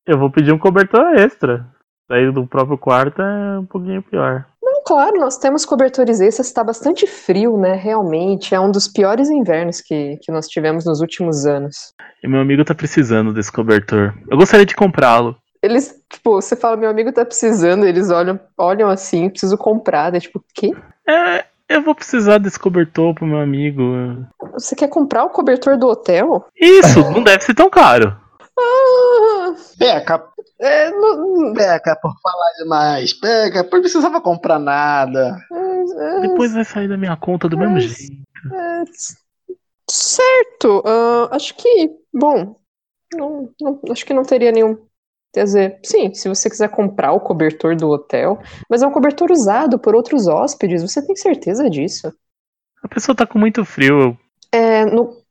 Eu 0.07 0.17
vou 0.17 0.31
pedir 0.31 0.51
um 0.53 0.57
cobertor 0.57 1.15
extra. 1.15 1.67
Sair 2.07 2.31
do 2.31 2.47
próprio 2.47 2.77
quarto 2.77 3.21
é 3.21 3.59
um 3.59 3.65
pouquinho 3.65 4.01
pior. 4.01 4.45
Não, 4.63 4.81
claro, 4.85 5.19
nós 5.19 5.37
temos 5.37 5.65
cobertores 5.65 6.21
extras, 6.21 6.47
está 6.47 6.63
bastante 6.63 7.05
frio, 7.05 7.57
né? 7.57 7.73
Realmente, 7.73 8.55
é 8.55 8.59
um 8.59 8.71
dos 8.71 8.87
piores 8.87 9.29
invernos 9.29 9.81
que, 9.81 10.17
que 10.21 10.31
nós 10.31 10.47
tivemos 10.47 10.85
nos 10.85 11.01
últimos 11.01 11.45
anos. 11.45 11.93
E 12.23 12.27
meu 12.27 12.39
amigo 12.39 12.63
tá 12.63 12.73
precisando 12.73 13.33
desse 13.33 13.51
cobertor. 13.51 14.13
Eu 14.29 14.37
gostaria 14.37 14.65
de 14.65 14.75
comprá-lo. 14.75 15.35
Eles, 15.61 15.99
tipo, 16.09 16.31
você 16.31 16.55
fala, 16.55 16.77
meu 16.77 16.89
amigo 16.89 17.11
tá 17.11 17.25
precisando, 17.25 17.85
eles 17.85 18.09
olham, 18.09 18.39
olham 18.57 18.89
assim, 18.89 19.29
preciso 19.29 19.57
comprar, 19.57 20.11
daí, 20.11 20.21
tipo, 20.21 20.39
o 20.39 20.43
quê? 20.53 20.71
É, 21.07 21.45
eu 21.67 21.81
vou 21.81 21.95
precisar 21.95 22.37
desse 22.37 22.59
cobertor 22.59 23.13
pro 23.13 23.25
meu 23.25 23.39
amigo. 23.39 23.83
Você 24.53 24.75
quer 24.75 24.87
comprar 24.87 25.25
o 25.25 25.29
cobertor 25.29 25.77
do 25.77 25.87
hotel? 25.87 26.45
Isso, 26.55 26.99
não 27.11 27.23
deve 27.23 27.43
ser 27.43 27.53
tão 27.53 27.69
caro. 27.69 28.15
Ah, 28.59 29.55
Peca, 29.77 30.23
é, 30.59 30.89
não, 30.91 31.53
peca 31.53 31.95
por 32.01 32.13
falar 32.21 32.51
demais. 32.57 33.13
Peca, 33.13 33.61
não 33.63 33.69
precisava 33.69 34.19
comprar 34.21 34.59
nada. 34.59 35.37
é, 35.51 36.21
Depois 36.21 36.51
vai 36.53 36.65
sair 36.65 36.87
da 36.87 36.97
minha 36.97 37.15
conta 37.15 37.47
do 37.47 37.57
mesmo 37.57 37.79
jeito. 37.79 38.23
é, 38.53 38.83
certo, 39.89 40.83
ah, 40.85 41.29
acho 41.35 41.55
que, 41.55 41.91
bom, 42.13 42.55
não, 43.13 43.49
não- 43.61 43.81
acho 43.91 44.05
que 44.05 44.13
não 44.13 44.23
teria 44.23 44.51
nenhum. 44.51 44.77
Quer 45.33 45.43
dizer, 45.43 45.79
sim, 45.85 46.13
se 46.13 46.27
você 46.27 46.49
quiser 46.49 46.69
comprar 46.69 47.11
o 47.11 47.19
cobertor 47.19 47.75
do 47.75 47.89
hotel, 47.89 48.39
mas 48.69 48.81
é 48.81 48.87
um 48.87 48.91
cobertor 48.91 49.29
usado 49.31 49.77
por 49.77 49.93
outros 49.93 50.27
hóspedes, 50.27 50.81
você 50.81 51.05
tem 51.05 51.15
certeza 51.15 51.69
disso? 51.69 52.11
A 52.81 52.87
pessoa 52.87 53.15
tá 53.15 53.27
com 53.27 53.37
muito 53.37 53.63
frio. 53.63 54.17
É, 54.51 54.85
no- 54.85 55.11
é, 55.11 55.26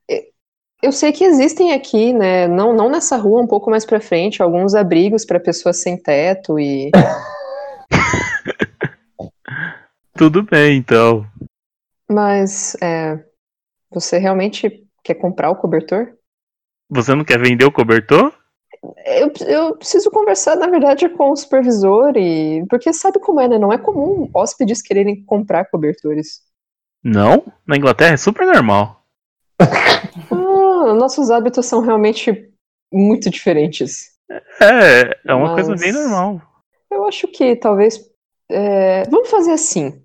eu 0.83 0.93
sei 0.93 1.13
que 1.13 1.25
existem 1.25 1.73
aqui, 1.73 2.13
né, 2.13 2.47
não, 2.47 2.73
não 2.73 2.91
nessa 2.91 3.17
rua, 3.17 3.41
um 3.41 3.47
pouco 3.47 3.71
mais 3.71 3.85
pra 3.85 4.01
frente, 4.01 4.43
alguns 4.43 4.75
abrigos 4.75 5.25
para 5.25 5.41
pessoas 5.41 5.81
sem 5.81 5.97
teto 5.97 6.59
e. 6.59 6.91
Tudo 10.17 10.43
bem, 10.43 10.79
então. 10.79 11.27
Mas, 12.09 12.77
é, 12.81 13.23
você 13.91 14.19
realmente 14.19 14.87
quer 15.03 15.15
comprar 15.15 15.51
o 15.51 15.57
cobertor? 15.57 16.15
Você 16.89 17.15
não 17.15 17.25
quer 17.25 17.39
vender 17.39 17.65
o 17.65 17.73
cobertor? 17.73 18.33
Eu, 19.05 19.33
eu 19.47 19.77
preciso 19.77 20.11
conversar, 20.11 20.57
na 20.57 20.69
verdade, 20.69 21.09
com 21.09 21.31
o 21.31 21.37
supervisor 21.37 22.17
e. 22.17 22.65
Porque 22.69 22.93
sabe 22.93 23.19
como 23.19 23.41
é, 23.41 23.49
né? 23.49 23.59
Não 23.59 23.73
é 23.73 23.79
comum 23.79 24.31
hóspedes 24.33 24.83
quererem 24.83 25.25
comprar 25.25 25.65
cobertores. 25.67 26.43
Não? 27.03 27.45
Na 27.67 27.77
Inglaterra 27.77 28.15
é 28.15 28.17
super 28.17 28.47
normal. 28.47 29.05
Nossos 30.95 31.31
hábitos 31.31 31.67
são 31.67 31.81
realmente 31.81 32.51
muito 32.93 33.29
diferentes. 33.31 34.11
É, 34.61 35.17
é 35.25 35.35
uma 35.35 35.53
Mas- 35.55 35.67
coisa 35.67 35.81
bem 35.83 35.93
normal. 35.93 36.41
Eu 36.91 37.05
acho 37.07 37.27
que 37.29 37.57
talvez. 37.57 37.99
é, 38.51 39.03
Vamos 39.11 39.31
fazer 39.31 39.53
assim. 39.53 40.03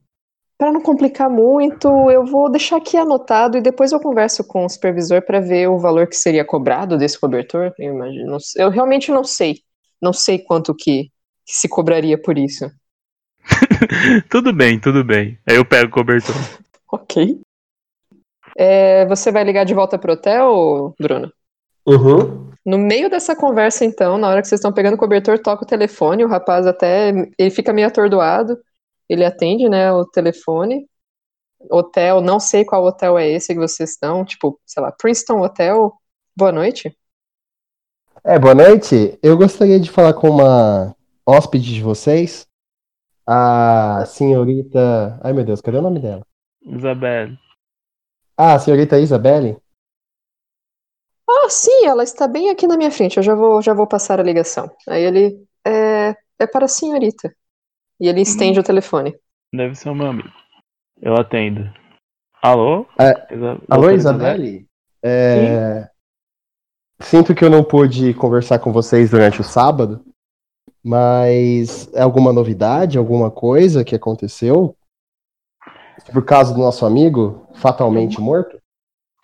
Para 0.57 0.71
não 0.71 0.81
complicar 0.81 1.27
muito, 1.27 1.87
eu 2.11 2.23
vou 2.23 2.47
deixar 2.49 2.77
aqui 2.77 2.95
anotado 2.95 3.57
e 3.57 3.61
depois 3.61 3.91
eu 3.91 3.99
converso 3.99 4.43
com 4.43 4.63
o 4.63 4.69
supervisor 4.69 5.19
para 5.23 5.39
ver 5.39 5.67
o 5.67 5.79
valor 5.79 6.05
que 6.05 6.15
seria 6.15 6.45
cobrado 6.45 6.97
desse 6.99 7.19
cobertor. 7.19 7.73
Eu 7.79 7.95
imagino. 7.95 8.37
Eu 8.55 8.69
realmente 8.69 9.11
não 9.11 9.23
sei. 9.23 9.61
Não 9.99 10.13
sei 10.13 10.37
quanto 10.37 10.75
que, 10.75 11.05
que 11.45 11.53
se 11.55 11.67
cobraria 11.67 12.15
por 12.19 12.37
isso. 12.37 12.69
tudo 14.29 14.53
bem, 14.53 14.79
tudo 14.79 15.03
bem. 15.03 15.37
Aí 15.47 15.55
eu 15.55 15.65
pego 15.65 15.87
o 15.87 15.91
cobertor. 15.91 16.35
Ok. 16.93 17.39
É, 18.57 19.05
você 19.05 19.31
vai 19.31 19.43
ligar 19.43 19.65
de 19.65 19.73
volta 19.73 19.97
pro 19.97 20.13
hotel, 20.13 20.93
Bruno? 20.99 21.31
Uhum. 21.85 22.51
No 22.65 22.77
meio 22.77 23.09
dessa 23.09 23.35
conversa, 23.35 23.83
então, 23.83 24.17
na 24.17 24.29
hora 24.29 24.41
que 24.41 24.47
vocês 24.47 24.59
estão 24.59 24.71
pegando 24.71 24.93
o 24.93 24.97
cobertor, 24.97 25.39
toca 25.39 25.63
o 25.63 25.67
telefone, 25.67 26.23
o 26.23 26.27
rapaz 26.27 26.67
até, 26.67 27.09
ele 27.37 27.49
fica 27.49 27.73
meio 27.73 27.87
atordoado, 27.87 28.57
ele 29.09 29.25
atende, 29.25 29.67
né, 29.67 29.91
o 29.91 30.05
telefone, 30.05 30.87
hotel, 31.69 32.21
não 32.21 32.39
sei 32.39 32.63
qual 32.63 32.83
hotel 32.83 33.17
é 33.17 33.27
esse 33.27 33.53
que 33.53 33.59
vocês 33.59 33.91
estão, 33.91 34.23
tipo, 34.23 34.59
sei 34.65 34.81
lá, 34.83 34.91
Princeton 34.91 35.41
Hotel, 35.41 35.91
boa 36.35 36.51
noite. 36.51 36.95
É, 38.23 38.37
boa 38.37 38.53
noite. 38.53 39.17
Eu 39.23 39.35
gostaria 39.35 39.79
de 39.79 39.89
falar 39.89 40.13
com 40.13 40.29
uma 40.29 40.95
hóspede 41.25 41.73
de 41.73 41.81
vocês, 41.81 42.47
a 43.25 44.03
senhorita. 44.05 45.19
Ai 45.23 45.33
meu 45.33 45.43
Deus, 45.43 45.61
cadê 45.61 45.77
o 45.77 45.81
nome 45.81 45.99
dela? 45.99 46.21
Isabelle. 46.61 47.37
Ah, 48.43 48.55
a 48.55 48.59
senhorita 48.59 48.97
Isabelle? 48.97 49.55
Ah, 51.29 51.47
sim, 51.47 51.85
ela 51.85 52.01
está 52.01 52.27
bem 52.27 52.49
aqui 52.49 52.65
na 52.65 52.75
minha 52.75 52.89
frente, 52.89 53.17
eu 53.17 53.21
já 53.23 53.35
vou, 53.35 53.61
já 53.61 53.71
vou 53.71 53.85
passar 53.85 54.19
a 54.19 54.23
ligação. 54.23 54.67
Aí 54.89 55.03
ele, 55.03 55.45
é, 55.63 56.15
é 56.39 56.47
para 56.47 56.65
a 56.65 56.67
senhorita. 56.67 57.31
E 57.99 58.07
ele 58.07 58.21
estende 58.21 58.59
o 58.59 58.63
telefone. 58.63 59.15
Deve 59.53 59.75
ser 59.75 59.89
o 59.89 59.95
meu 59.95 60.07
amigo. 60.07 60.31
Eu 60.99 61.13
atendo. 61.17 61.71
Alô? 62.41 62.87
É, 62.99 63.31
Isa- 63.31 63.61
Alô, 63.69 63.91
Isabelle? 63.91 64.65
É, 65.03 65.87
Sinto 66.99 67.35
que 67.35 67.45
eu 67.45 67.49
não 67.51 67.63
pude 67.63 68.11
conversar 68.15 68.57
com 68.57 68.73
vocês 68.73 69.11
durante 69.11 69.39
o 69.39 69.43
sábado, 69.43 70.03
mas 70.83 71.93
é 71.93 72.01
alguma 72.01 72.33
novidade, 72.33 72.97
alguma 72.97 73.29
coisa 73.29 73.83
que 73.83 73.93
aconteceu? 73.93 74.75
Por 76.11 76.23
causa 76.25 76.53
do 76.53 76.59
nosso 76.59 76.85
amigo 76.85 77.47
fatalmente 77.55 78.19
morto? 78.19 78.59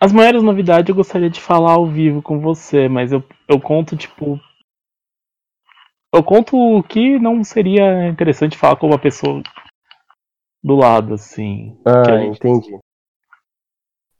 As 0.00 0.12
maiores 0.12 0.42
novidades 0.42 0.88
eu 0.88 0.94
gostaria 0.94 1.28
de 1.28 1.40
falar 1.40 1.72
ao 1.72 1.86
vivo 1.86 2.22
com 2.22 2.38
você, 2.40 2.88
mas 2.88 3.10
eu, 3.12 3.22
eu 3.48 3.60
conto, 3.60 3.96
tipo. 3.96 4.40
Eu 6.14 6.22
conto 6.22 6.56
o 6.56 6.82
que 6.82 7.18
não 7.18 7.42
seria 7.44 8.06
interessante 8.08 8.56
falar 8.56 8.76
com 8.76 8.86
uma 8.86 8.98
pessoa 8.98 9.42
do 10.62 10.76
lado, 10.76 11.14
assim. 11.14 11.76
Ah, 11.84 12.04
gente- 12.18 12.36
entendi. 12.38 12.78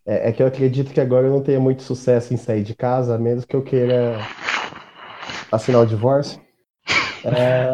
É, 0.07 0.29
é 0.31 0.33
que 0.33 0.43
eu 0.43 0.47
acredito 0.47 0.93
que 0.93 1.01
agora 1.01 1.27
eu 1.27 1.33
não 1.33 1.43
tenha 1.43 1.61
muito 1.61 1.83
sucesso 1.83 2.35
em 2.35 2.37
sair 2.37 2.63
de 2.63 2.75
casa, 2.75 3.15
a 3.15 3.19
menos 3.19 3.45
que 3.45 3.55
eu 3.55 3.63
queira 3.63 4.19
assinar 5.51 5.81
o 5.83 5.87
divórcio. 5.87 6.41
É... 7.25 7.69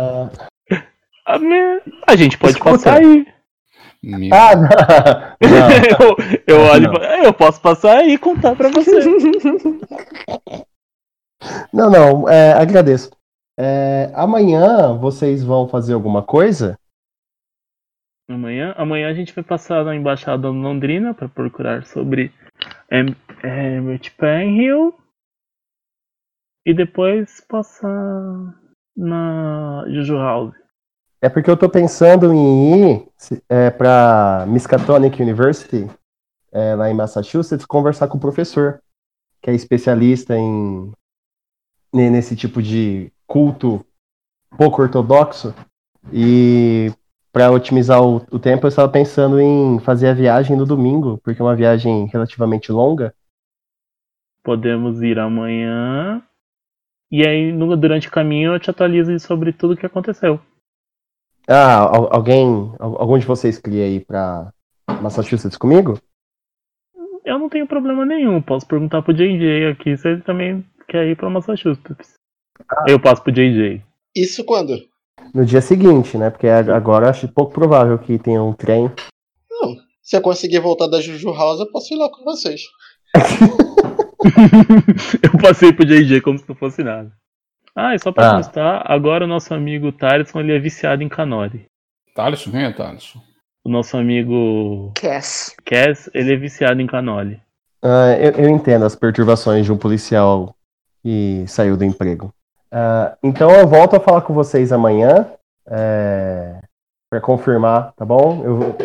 A, 1.27 1.39
minha- 1.39 1.83
a 2.09 2.17
gente 2.17 2.39
pode 2.39 2.55
Escuta. 2.55 2.71
passar 2.77 2.99
aí. 2.99 3.27
Meu 4.05 4.31
Ah, 4.35 4.55
não! 4.55 4.69
não. 5.41 6.17
eu, 6.47 6.57
eu 6.57 6.61
olho. 6.61 6.93
Não. 6.93 7.03
Eu 7.25 7.33
posso 7.33 7.61
passar 7.61 7.99
aí 7.99 8.15
e 8.15 8.19
contar 8.19 8.55
pra 8.55 8.69
você. 8.69 8.91
Não, 11.73 11.91
não, 11.91 12.29
é, 12.29 12.53
agradeço. 12.53 13.11
É, 13.59 14.11
amanhã 14.15 14.97
vocês 14.97 15.45
vão 15.45 15.69
fazer 15.69 15.93
alguma 15.93 16.23
coisa? 16.23 16.79
Amanhã, 18.29 18.75
amanhã 18.79 19.11
a 19.11 19.15
gente 19.15 19.35
vai 19.35 19.45
passar 19.45 19.85
na 19.85 19.95
embaixada 19.95 20.49
londrina 20.49 21.13
para 21.13 21.29
procurar 21.29 21.85
sobre 21.85 22.33
É, 22.91 23.01
é 23.47 23.77
Emmett 23.77 24.11
Penhill. 24.13 24.95
E 26.67 26.73
depois 26.73 27.43
passar 27.47 28.55
na 28.97 29.85
Juju 29.89 30.17
House. 30.17 30.64
É 31.25 31.29
porque 31.31 31.51
eu 31.51 31.57
tô 31.57 31.71
pensando 31.71 32.35
em 32.35 32.93
ir 32.93 33.09
é, 33.49 33.71
pra 33.71 34.45
Miskatonic 34.47 35.23
University, 35.23 35.89
é, 36.53 36.75
lá 36.75 36.91
em 36.91 36.95
Massachusetts, 36.95 37.65
conversar 37.65 38.09
com 38.09 38.19
o 38.19 38.21
professor, 38.21 38.79
que 39.41 39.49
é 39.49 39.55
especialista 39.55 40.37
em 40.37 40.93
ne- 41.91 42.11
nesse 42.11 42.37
tipo 42.37 42.63
de 42.63 43.11
culto 43.27 43.83
pouco 44.59 44.83
ortodoxo. 44.83 45.55
E 46.13 46.93
para 47.33 47.51
otimizar 47.51 48.03
o, 48.05 48.17
o 48.31 48.39
tempo, 48.39 48.67
eu 48.67 48.69
estava 48.69 48.93
pensando 48.93 49.41
em 49.41 49.79
fazer 49.79 50.09
a 50.09 50.15
viagem 50.15 50.55
no 50.59 50.67
domingo, 50.67 51.19
porque 51.25 51.41
é 51.41 51.45
uma 51.45 51.57
viagem 51.57 52.05
relativamente 52.05 52.71
longa. 52.71 53.15
Podemos 54.43 55.01
ir 55.01 55.19
amanhã. 55.19 56.23
E 57.11 57.27
aí, 57.27 57.51
durante 57.79 58.09
o 58.09 58.13
caminho, 58.13 58.53
eu 58.53 58.61
te 58.61 58.69
atualizo 58.69 59.19
sobre 59.19 59.55
tudo 59.55 59.73
o 59.73 59.77
que 59.79 59.87
aconteceu. 59.87 60.39
Ah, 61.49 61.79
al- 61.81 62.09
alguém, 62.13 62.73
al- 62.79 62.97
algum 63.01 63.19
de 63.19 63.27
vocês 63.27 63.59
queria 63.59 63.89
ir 63.89 64.05
para 64.07 64.53
Massachusetts 65.03 65.57
comigo? 65.59 65.99
Eu 67.25 67.39
não 67.39 67.49
tenho 67.49 67.67
problema 67.67 68.05
nenhum. 68.05 68.41
Posso 68.43 68.67
perguntar 68.67 69.03
pro 69.03 69.15
JJ 69.15 69.69
aqui 69.73 69.97
se 69.97 70.09
ele 70.09 70.23
também 70.23 70.65
quer 70.89 71.07
ir 71.07 71.17
pra 71.17 71.31
Massachusetts. 71.31 72.15
Eu 72.87 73.01
passo 73.01 73.23
pro 73.23 73.33
JJ. 73.33 73.83
Isso 74.15 74.45
quando? 74.45 74.77
No 75.35 75.45
dia 75.45 75.61
seguinte, 75.61 76.17
né? 76.19 76.31
Porque 76.31 76.47
agora 76.49 77.09
acho 77.11 77.29
pouco 77.29 77.53
provável 77.53 77.99
que 77.99 78.19
tenha 78.19 78.43
um 78.43 78.53
trem. 78.53 78.91
Não. 79.51 79.75
Se 80.03 80.17
eu 80.17 80.21
conseguir 80.21 80.61
voltar 80.61 80.87
da 80.87 81.01
Juju 81.01 81.33
House, 81.33 81.61
eu 81.61 81.71
posso 81.71 81.95
ir 81.95 81.97
lá 81.97 82.09
com 82.11 82.25
vocês. 82.25 82.61
eu 85.23 85.41
passei 85.41 85.73
pro 85.73 85.87
JJ 85.87 86.21
como 86.21 86.39
se 86.39 86.49
não 86.49 86.57
fosse 86.57 86.83
nada. 86.83 87.11
Ah, 87.77 87.95
e 87.95 87.99
só 87.99 88.13
pra 88.13 88.31
Ah. 88.31 88.37
constar, 88.37 88.83
agora 88.91 89.25
o 89.25 89.29
nosso 89.29 89.53
amigo 89.53 89.91
Thaleson 89.93 90.41
ele 90.41 90.55
é 90.55 90.59
viciado 90.59 91.03
em 91.03 91.09
Canori. 91.09 91.67
Thaleson, 92.15 92.51
quem 92.51 92.63
é 92.65 92.73
Thaleson? 92.73 93.21
O 93.65 93.69
nosso 93.71 93.97
amigo 93.97 94.93
Cass. 94.95 95.55
Cass, 95.65 96.09
ele 96.15 96.33
é 96.35 96.37
viciado 96.37 96.81
em 96.81 96.87
Canoli. 96.87 97.41
Ah, 97.83 98.17
eu, 98.19 98.33
eu 98.45 98.49
entendo 98.51 98.85
as 98.85 98.95
perturbações 98.95 99.65
de 99.65 99.73
um 99.73 99.77
policial 99.77 100.55
que 101.03 101.45
saiu 101.49 101.77
do 101.77 101.85
emprego. 101.85 102.33
Ah, 102.71 103.17
então 103.23 103.51
eu 103.51 103.67
volto 103.67 103.97
a 103.97 104.01
falar 104.01 104.21
com 104.23 104.33
vocês 104.35 104.73
amanhã 104.73 105.27
é, 105.67 106.61
para 107.11 107.21
confirmar, 107.21 107.93
tá 107.95 108.05
bom? 108.05 108.43
Eu, 108.45 108.77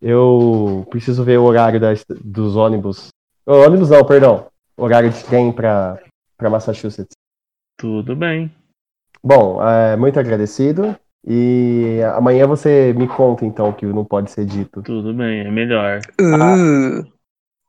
eu 0.00 0.86
preciso 0.90 1.24
ver 1.24 1.38
o 1.38 1.44
horário 1.44 1.80
das- 1.80 2.04
dos 2.22 2.56
ônibus. 2.56 3.08
Ô, 3.46 3.54
ônibus 3.64 3.90
não, 3.90 4.04
perdão. 4.04 4.46
Horário 4.76 5.10
de 5.10 5.22
trem 5.24 5.52
para 5.52 5.98
Massachusetts. 6.40 7.14
Tudo 7.80 8.14
bem. 8.14 8.54
Bom, 9.24 9.66
é, 9.66 9.96
muito 9.96 10.20
agradecido. 10.20 10.94
E 11.26 11.98
amanhã 12.14 12.46
você 12.46 12.92
me 12.92 13.08
conta 13.08 13.46
então 13.46 13.70
o 13.70 13.74
que 13.74 13.86
não 13.86 14.04
pode 14.04 14.30
ser 14.30 14.44
dito. 14.44 14.82
Tudo 14.82 15.14
bem, 15.14 15.40
é 15.40 15.50
melhor. 15.50 16.00
Uh, 16.20 17.10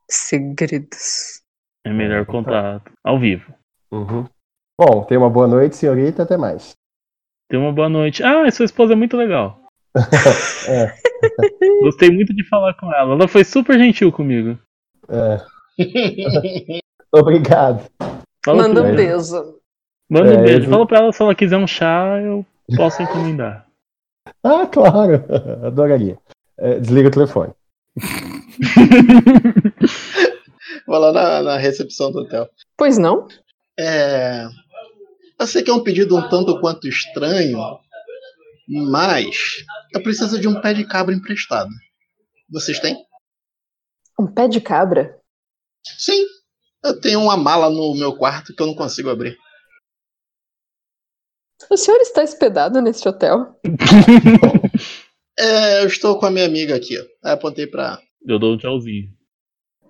segredos. 0.06 1.40
É 1.84 1.90
melhor 1.90 2.26
contato. 2.26 2.92
Ao 3.02 3.18
vivo. 3.18 3.54
Uhum. 3.90 4.26
Bom, 4.78 5.04
tenha 5.04 5.18
uma 5.18 5.30
boa 5.30 5.48
noite, 5.48 5.76
senhorita. 5.76 6.24
Até 6.24 6.36
mais. 6.36 6.74
Tenha 7.48 7.62
uma 7.62 7.72
boa 7.72 7.88
noite. 7.88 8.22
Ah, 8.22 8.50
sua 8.50 8.66
esposa 8.66 8.92
é 8.92 8.96
muito 8.96 9.16
legal. 9.16 9.60
É. 10.68 10.94
Gostei 11.82 12.10
muito 12.10 12.34
de 12.34 12.44
falar 12.48 12.74
com 12.74 12.92
ela. 12.92 13.14
Ela 13.14 13.28
foi 13.28 13.44
super 13.44 13.78
gentil 13.78 14.12
comigo. 14.12 14.58
É. 15.08 15.40
Obrigado. 17.12 17.90
Fala 18.44 18.68
Manda 18.68 18.82
um 18.82 18.94
beijo. 18.94 19.61
Manda 20.12 20.30
um 20.30 20.40
É, 20.40 20.44
beijo. 20.44 20.66
eu- 20.66 20.70
Fala 20.70 20.86
pra 20.86 20.98
ela 20.98 21.12
se 21.12 21.22
ela 21.22 21.34
quiser 21.34 21.56
um 21.56 21.66
chá, 21.66 22.20
eu 22.20 22.44
posso 22.76 23.02
encomendar. 23.02 23.66
Ah, 24.44 24.66
claro. 24.66 25.24
Adoraria. 25.66 26.16
É, 26.58 26.78
desliga 26.78 27.08
o 27.08 27.10
telefone. 27.10 27.52
Vou 30.86 30.98
lá 30.98 31.12
na, 31.12 31.42
na 31.42 31.56
recepção 31.56 32.10
do 32.12 32.20
hotel. 32.20 32.48
Pois 32.76 32.98
não? 32.98 33.26
É. 33.78 34.46
Eu 35.38 35.46
sei 35.46 35.62
que 35.62 35.70
é 35.70 35.74
um 35.74 35.82
pedido 35.82 36.16
um 36.16 36.28
tanto 36.28 36.60
quanto 36.60 36.86
estranho, 36.88 37.58
mas 38.68 39.64
eu 39.92 40.02
preciso 40.02 40.40
de 40.40 40.48
um 40.48 40.60
pé 40.60 40.72
de 40.72 40.84
cabra 40.86 41.14
emprestado. 41.14 41.70
Vocês 42.50 42.78
têm? 42.78 42.96
Um 44.18 44.26
pé 44.26 44.48
de 44.48 44.60
cabra? 44.60 45.18
Sim. 45.98 46.24
Eu 46.84 47.00
tenho 47.00 47.20
uma 47.20 47.36
mala 47.36 47.70
no 47.70 47.94
meu 47.94 48.16
quarto 48.16 48.54
que 48.54 48.62
eu 48.62 48.66
não 48.66 48.74
consigo 48.74 49.08
abrir. 49.10 49.36
O 51.70 51.76
senhor 51.76 51.98
está 52.00 52.22
hospedado 52.22 52.80
neste 52.80 53.08
hotel? 53.08 53.56
É, 55.38 55.82
eu 55.82 55.86
estou 55.86 56.18
com 56.18 56.26
a 56.26 56.30
minha 56.30 56.46
amiga 56.46 56.74
aqui. 56.76 56.96
ó. 56.98 57.02
Aí 57.28 57.32
apontei 57.34 57.66
pra. 57.66 57.98
Eu 58.26 58.38
dou 58.38 58.54
um 58.54 58.58
tchauzinho. 58.58 59.08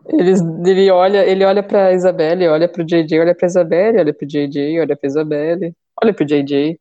Eles, 0.08 0.40
ele 0.66 0.90
olha, 0.90 1.24
ele 1.24 1.44
olha 1.44 1.62
pra 1.62 1.92
Isabelle, 1.92 2.48
olha 2.48 2.68
pro 2.68 2.84
JJ, 2.84 3.20
olha 3.20 3.34
pra 3.34 3.46
Isabelle, 3.46 3.98
olha 4.00 4.12
pro 4.12 4.26
JJ, 4.26 4.80
olha 4.80 4.96
pra 4.96 5.06
Isabelle, 5.08 5.72
olha 6.02 6.12
pro 6.12 6.24
JJ. 6.24 6.76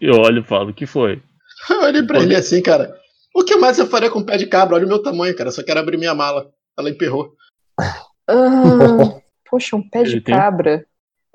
Eu 0.00 0.14
olho 0.14 0.40
e 0.40 0.44
falo, 0.44 0.70
o 0.70 0.74
que 0.74 0.86
foi? 0.86 1.20
Eu 1.68 1.82
olhei 1.82 2.02
pra 2.02 2.18
ele 2.20 2.34
assim, 2.34 2.62
cara. 2.62 2.94
O 3.34 3.44
que 3.44 3.56
mais 3.56 3.78
eu 3.78 3.86
faria 3.86 4.08
com 4.10 4.20
um 4.20 4.24
pé 4.24 4.36
de 4.38 4.46
cabra? 4.46 4.76
Olha 4.76 4.86
o 4.86 4.88
meu 4.88 5.02
tamanho, 5.02 5.36
cara. 5.36 5.48
Eu 5.48 5.52
só 5.52 5.62
quero 5.62 5.78
abrir 5.80 5.98
minha 5.98 6.14
mala. 6.14 6.50
Ela 6.78 6.88
emperrou. 6.88 7.32
Ah, 7.78 7.92
poxa, 9.50 9.76
um 9.76 9.86
pé 9.86 10.02
de 10.04 10.12
Ele 10.12 10.20
tem- 10.22 10.34
cabra. 10.34 10.86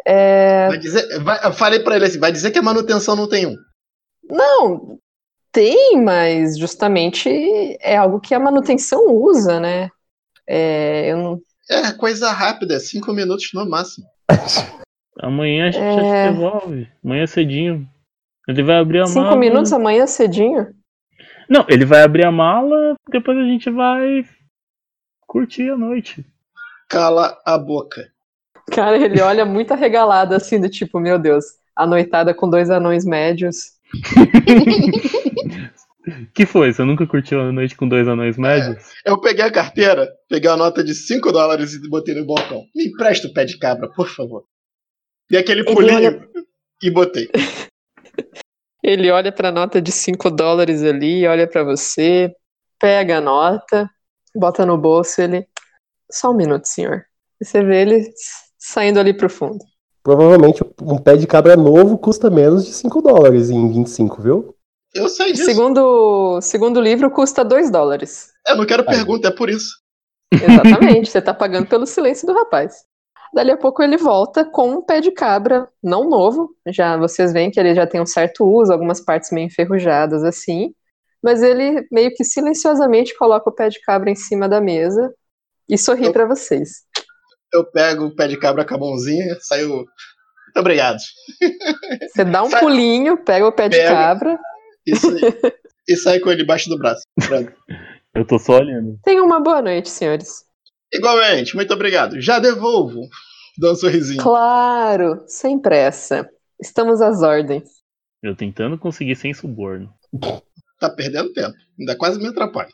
É, 0.06 0.68
Vai 0.68 0.78
dizer, 0.78 1.20
vai- 1.24 1.40
eu 1.46 1.54
falei 1.54 1.80
pra 1.80 1.96
ele 1.96 2.06
assim: 2.06 2.20
vai 2.20 2.32
dizer 2.32 2.52
que 2.52 2.60
a 2.60 2.64
manutenção 2.64 3.16
não 3.16 3.28
tem 3.30 3.46
um. 3.46 3.56
Não, 4.30 4.98
tem, 5.52 6.02
mas 6.02 6.58
justamente 6.58 7.30
é 7.82 7.98
algo 7.98 8.20
que 8.20 8.34
a 8.34 8.40
manutenção 8.40 9.06
usa, 9.14 9.60
né? 9.60 9.90
É, 10.48 11.12
eu 11.12 11.18
não, 11.18 11.42
É 11.70 11.92
coisa 11.94 12.32
rápida, 12.32 12.80
cinco 12.80 13.14
minutos 13.14 13.50
no 13.54 13.70
máximo. 13.70 14.06
Amanhã 15.22 15.68
a 15.68 15.72
gente 15.72 15.84
É. 15.84 16.26
já 16.26 16.32
devolve. 16.32 16.88
Amanhã 17.04 17.28
cedinho. 17.28 17.88
Ele 18.48 18.64
vai 18.64 18.78
abrir 18.78 19.02
a 19.02 19.06
cinco 19.06 19.20
mala. 19.26 19.36
minutos 19.38 19.72
amanhã 19.72 20.08
cedinho? 20.08 20.68
Não, 21.50 21.66
ele 21.70 21.86
vai 21.86 22.02
abrir 22.02 22.26
a 22.26 22.32
mala, 22.32 22.96
depois 23.10 23.38
a 23.38 23.44
gente 23.44 23.70
vai 23.70 24.24
curtir 25.28 25.70
a 25.70 25.78
noite. 25.78 26.26
Cala 26.90 27.40
a 27.46 27.58
boca. 27.58 28.10
Cara, 28.74 28.98
ele 28.98 29.22
olha 29.22 29.46
muito 29.46 29.74
arregalado, 29.74 30.36
assim, 30.36 30.60
do 30.60 30.70
tipo, 30.70 31.00
meu 31.00 31.20
Deus, 31.20 31.46
a 31.76 31.86
noitada 31.86 32.34
com 32.34 32.50
dois 32.50 32.70
anões 32.70 33.06
médios. 33.06 33.72
que 36.34 36.46
foi? 36.46 36.74
Você 36.74 36.84
nunca 36.84 37.06
curtiu 37.06 37.42
a 37.42 37.52
noite 37.52 37.76
com 37.76 37.88
dois 37.88 38.08
anões 38.08 38.38
médios? 38.38 38.84
Eu 39.06 39.20
peguei 39.20 39.46
a 39.46 39.52
carteira, 39.52 40.10
peguei 40.30 40.50
a 40.50 40.58
nota 40.58 40.84
de 40.84 40.94
5 40.96 41.32
dólares 41.32 41.74
e 41.74 41.90
botei 41.90 42.16
no 42.16 42.26
balcão. 42.26 42.64
Me 42.76 42.88
empresta 42.88 43.28
o 43.28 43.34
pé 43.34 43.46
de 43.46 43.58
cabra, 43.58 43.90
por 43.90 44.10
favor. 44.10 44.46
E 45.30 45.38
aquele 45.38 45.62
Ele 45.62 45.74
pulinho 45.74 45.96
olha- 45.96 46.28
e 46.82 46.90
botei. 46.92 47.30
Ele 48.84 49.12
olha 49.12 49.32
pra 49.32 49.52
nota 49.52 49.80
de 49.80 49.92
5 49.92 50.32
dólares 50.32 50.82
ali, 50.82 51.28
olha 51.28 51.48
pra 51.48 51.64
você, 51.64 52.34
pega 52.80 53.20
a 53.20 53.22
nota, 53.22 53.88
bota 54.36 54.66
no 54.66 54.76
bolso, 54.76 55.22
ele. 55.22 55.46
Só 56.12 56.32
um 56.32 56.36
minuto, 56.36 56.66
senhor. 56.66 57.06
E 57.40 57.46
você 57.46 57.64
vê 57.64 57.84
ele 57.84 58.12
saindo 58.72 59.00
ali 59.00 59.14
pro 59.14 59.30
fundo. 59.30 59.60
Provavelmente 60.04 60.64
um 60.82 60.98
pé 60.98 61.16
de 61.16 61.28
cabra 61.28 61.56
novo 61.56 61.98
custa 61.98 62.30
menos 62.30 62.66
de 62.66 62.74
5 62.74 63.02
dólares 63.02 63.50
em 63.50 63.68
25, 63.72 64.22
viu? 64.22 64.56
Eu 64.96 65.08
sei 65.08 65.32
disso. 65.32 65.46
Segundo, 65.46 66.40
segundo 66.42 66.78
o 66.78 66.82
livro, 66.82 67.12
custa 67.12 67.46
2 67.46 67.70
dólares. 67.70 68.30
Eu 68.48 68.58
não 68.58 68.66
quero 68.66 68.84
pergunta, 68.86 69.28
é 69.28 69.32
por 69.32 69.50
isso. 69.50 69.80
Exatamente, 70.34 71.10
você 71.10 71.22
tá 71.22 71.34
pagando 71.34 71.68
pelo 71.68 71.86
silêncio 71.86 72.26
do 72.26 72.34
rapaz. 72.34 72.84
Dali 73.34 73.52
a 73.52 73.58
pouco 73.58 73.82
ele 73.84 73.96
volta 73.98 74.44
com 74.44 74.70
um 74.72 74.82
pé 74.82 75.00
de 75.00 75.12
cabra, 75.12 75.68
não 75.82 76.10
novo. 76.10 76.50
Já 76.68 76.98
vocês 76.98 77.32
veem 77.32 77.52
que 77.52 77.60
ele 77.60 77.74
já 77.76 77.86
tem 77.88 78.02
um 78.02 78.06
certo 78.06 78.44
uso, 78.46 78.74
algumas 78.74 79.00
partes 79.00 79.32
meio 79.32 79.48
enferrujadas 79.48 80.24
assim. 80.24 80.74
Mas 81.24 81.42
ele 81.44 81.88
meio 81.92 82.12
que 82.14 82.24
silenciosamente 82.24 83.16
coloca 83.18 83.50
o 83.50 83.54
pé 83.54 83.70
de 83.70 83.80
cabra 83.82 84.10
em 84.10 84.16
cima 84.16 84.50
da 84.50 84.60
mesa 84.60 85.14
e 85.70 85.78
sorri 85.78 86.06
Eu- 86.08 86.12
pra 86.14 86.26
vocês. 86.26 86.84
Eu 87.54 87.66
pego 87.66 88.06
o 88.06 88.16
pé 88.16 88.28
de 88.28 88.38
cabra 88.38 88.66
com 88.66 88.76
a 88.76 88.78
mãozinha, 88.78 89.38
saio. 89.42 89.70
Muito 89.70 90.58
obrigado. 90.58 90.98
Você 92.14 92.24
dá 92.26 92.44
um 92.44 92.50
Sai- 92.50 92.60
pulinho, 92.60 93.18
pega 93.24 93.48
o 93.48 93.52
pé 93.52 93.70
de 93.70 93.78
Pega. 93.78 93.90
cabra. 93.90 94.40
Isso 94.86 95.10
aí. 95.10 95.22
e 95.88 95.96
sai 95.96 96.20
com 96.20 96.30
ele 96.32 96.44
embaixo 96.44 96.70
do 96.70 96.78
braço. 96.78 97.02
Pronto. 97.28 97.54
Eu 98.14 98.26
tô 98.26 98.38
só 98.38 98.58
olhando. 98.60 99.00
Tenham 99.04 99.26
uma 99.26 99.40
boa 99.40 99.62
noite, 99.62 99.90
senhores. 99.90 100.44
Igualmente, 100.94 101.56
muito 101.56 101.74
obrigado. 101.74 102.20
Já 102.20 102.40
devolvo. 102.40 103.02
Dá 103.58 103.72
um 103.72 103.76
sorrisinho. 103.76 104.22
Claro, 104.22 105.24
sem 105.28 105.58
pressa. 105.60 106.30
Estamos 106.62 107.02
às 107.02 107.22
ordens. 107.22 107.70
Eu 108.22 108.36
tentando 108.36 108.78
conseguir 108.78 109.16
sem 109.16 109.34
suborno. 109.34 109.90
Tá 110.80 110.90
perdendo 110.90 111.32
tempo. 111.34 111.56
Ainda 111.80 111.96
quase 111.96 112.20
me 112.20 112.28
atrapalha. 112.28 112.70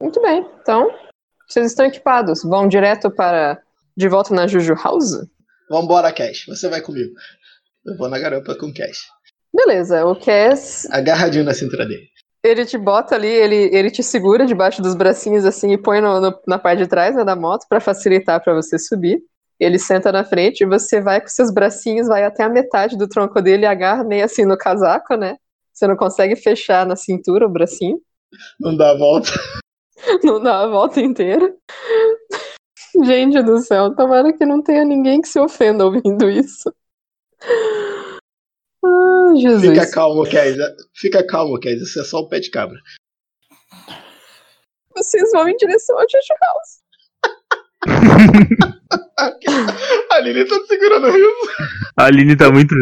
Muito 0.00 0.20
bem, 0.22 0.46
então 0.60 0.88
Vocês 1.48 1.66
estão 1.66 1.86
equipados. 1.86 2.42
Vão 2.44 2.68
direto 2.68 3.10
para. 3.10 3.60
De 3.98 4.08
volta 4.08 4.32
na 4.32 4.46
Juju 4.46 4.74
House? 4.76 5.26
Vambora, 5.68 6.12
Cash. 6.12 6.44
Você 6.46 6.68
vai 6.68 6.80
comigo. 6.80 7.12
Eu 7.84 7.96
vou 7.96 8.08
na 8.08 8.16
garupa 8.16 8.54
com 8.54 8.66
o 8.66 8.72
Cash. 8.72 9.00
Beleza, 9.52 10.04
o 10.06 10.14
Cass, 10.14 10.86
Agarradinho 10.92 11.42
na 11.42 11.52
cintura 11.52 11.84
dele. 11.84 12.06
ele 12.44 12.64
te 12.64 12.78
bota 12.78 13.16
ali, 13.16 13.26
ele, 13.26 13.68
ele 13.76 13.90
te 13.90 14.02
segura 14.04 14.46
debaixo 14.46 14.80
dos 14.80 14.94
bracinhos 14.94 15.44
assim 15.44 15.72
e 15.72 15.78
põe 15.78 16.00
no- 16.00 16.20
no- 16.20 16.38
na 16.46 16.60
parte 16.60 16.82
de 16.84 16.86
trás 16.88 17.16
né, 17.16 17.24
da 17.24 17.34
moto 17.34 17.66
para 17.68 17.80
facilitar 17.80 18.40
para 18.42 18.54
você 18.54 18.78
subir. 18.78 19.20
Ele 19.58 19.80
senta 19.80 20.12
na 20.12 20.22
frente 20.22 20.60
e 20.60 20.66
você 20.66 21.00
vai 21.00 21.20
com 21.20 21.26
seus 21.26 21.50
bracinhos, 21.52 22.06
vai 22.06 22.22
até 22.22 22.44
a 22.44 22.48
metade 22.48 22.96
do 22.96 23.08
tronco 23.08 23.42
dele 23.42 23.64
e 23.64 23.66
agarra 23.66 24.04
meio 24.04 24.24
assim 24.24 24.44
no 24.44 24.56
casaco, 24.56 25.16
né? 25.16 25.36
Você 25.74 25.88
não 25.88 25.96
consegue 25.96 26.36
fechar 26.36 26.86
na 26.86 26.94
cintura 26.94 27.46
o 27.46 27.50
bracinho, 27.50 27.98
Não 28.60 28.76
dá 28.76 28.90
a 28.92 28.96
volta. 28.96 29.30
não 30.22 30.40
dá 30.40 30.60
a 30.62 30.66
volta 30.68 31.00
inteira. 31.00 31.52
Gente 33.04 33.42
do 33.42 33.58
céu, 33.58 33.94
tomara 33.94 34.32
que 34.32 34.44
não 34.44 34.60
tenha 34.62 34.84
ninguém 34.84 35.20
que 35.20 35.28
se 35.28 35.38
ofenda 35.38 35.84
ouvindo 35.84 36.28
isso. 36.28 36.74
Ah, 38.84 39.32
Jesus. 39.36 39.78
Fica 39.78 39.88
calmo, 39.90 40.24
Cash. 40.24 40.56
Fica 40.94 41.24
calmo, 41.26 41.60
Cash. 41.60 41.82
Isso 41.82 42.00
é 42.00 42.04
só 42.04 42.20
o 42.20 42.28
pé 42.28 42.40
de 42.40 42.50
cabra. 42.50 42.78
Vocês 44.96 45.30
vão 45.32 45.48
em 45.48 45.56
direção 45.56 45.98
ao 45.98 46.06
Juju 46.08 46.34
House. 46.42 46.78
A 50.10 50.18
Lili 50.20 50.44
tá 50.44 50.56
segurando 50.66 51.06
o 51.06 51.12
riso. 51.12 51.28
A 51.96 52.06
Aline 52.06 52.36
tá 52.36 52.50
muito. 52.50 52.74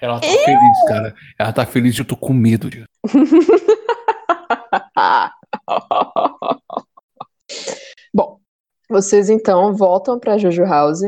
Ela 0.00 0.20
tá 0.20 0.26
feliz, 0.26 0.84
cara. 0.88 1.14
Ela 1.38 1.52
tá 1.52 1.66
feliz 1.66 1.96
e 1.96 2.00
eu 2.00 2.04
tô 2.04 2.16
com 2.16 2.32
medo 2.32 2.68
vocês 8.88 9.30
então 9.30 9.74
voltam 9.74 10.18
para 10.18 10.38
Juju 10.38 10.64
House. 10.64 11.02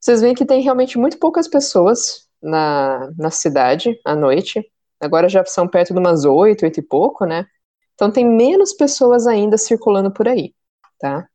Vocês 0.00 0.20
veem 0.20 0.34
que 0.34 0.46
tem 0.46 0.62
realmente 0.62 0.98
muito 0.98 1.18
poucas 1.18 1.48
pessoas 1.48 2.28
na, 2.42 3.10
na 3.16 3.30
cidade 3.30 3.98
à 4.04 4.14
noite. 4.14 4.64
Agora 5.00 5.28
já 5.28 5.44
são 5.44 5.68
perto 5.68 5.92
de 5.92 5.98
umas 5.98 6.24
oito, 6.24 6.64
oito 6.64 6.78
e 6.80 6.82
pouco, 6.82 7.24
né? 7.24 7.46
Então 7.94 8.10
tem 8.10 8.24
menos 8.24 8.72
pessoas 8.72 9.26
ainda 9.26 9.58
circulando 9.58 10.10
por 10.12 10.28
aí, 10.28 10.54
tá? 11.00 11.28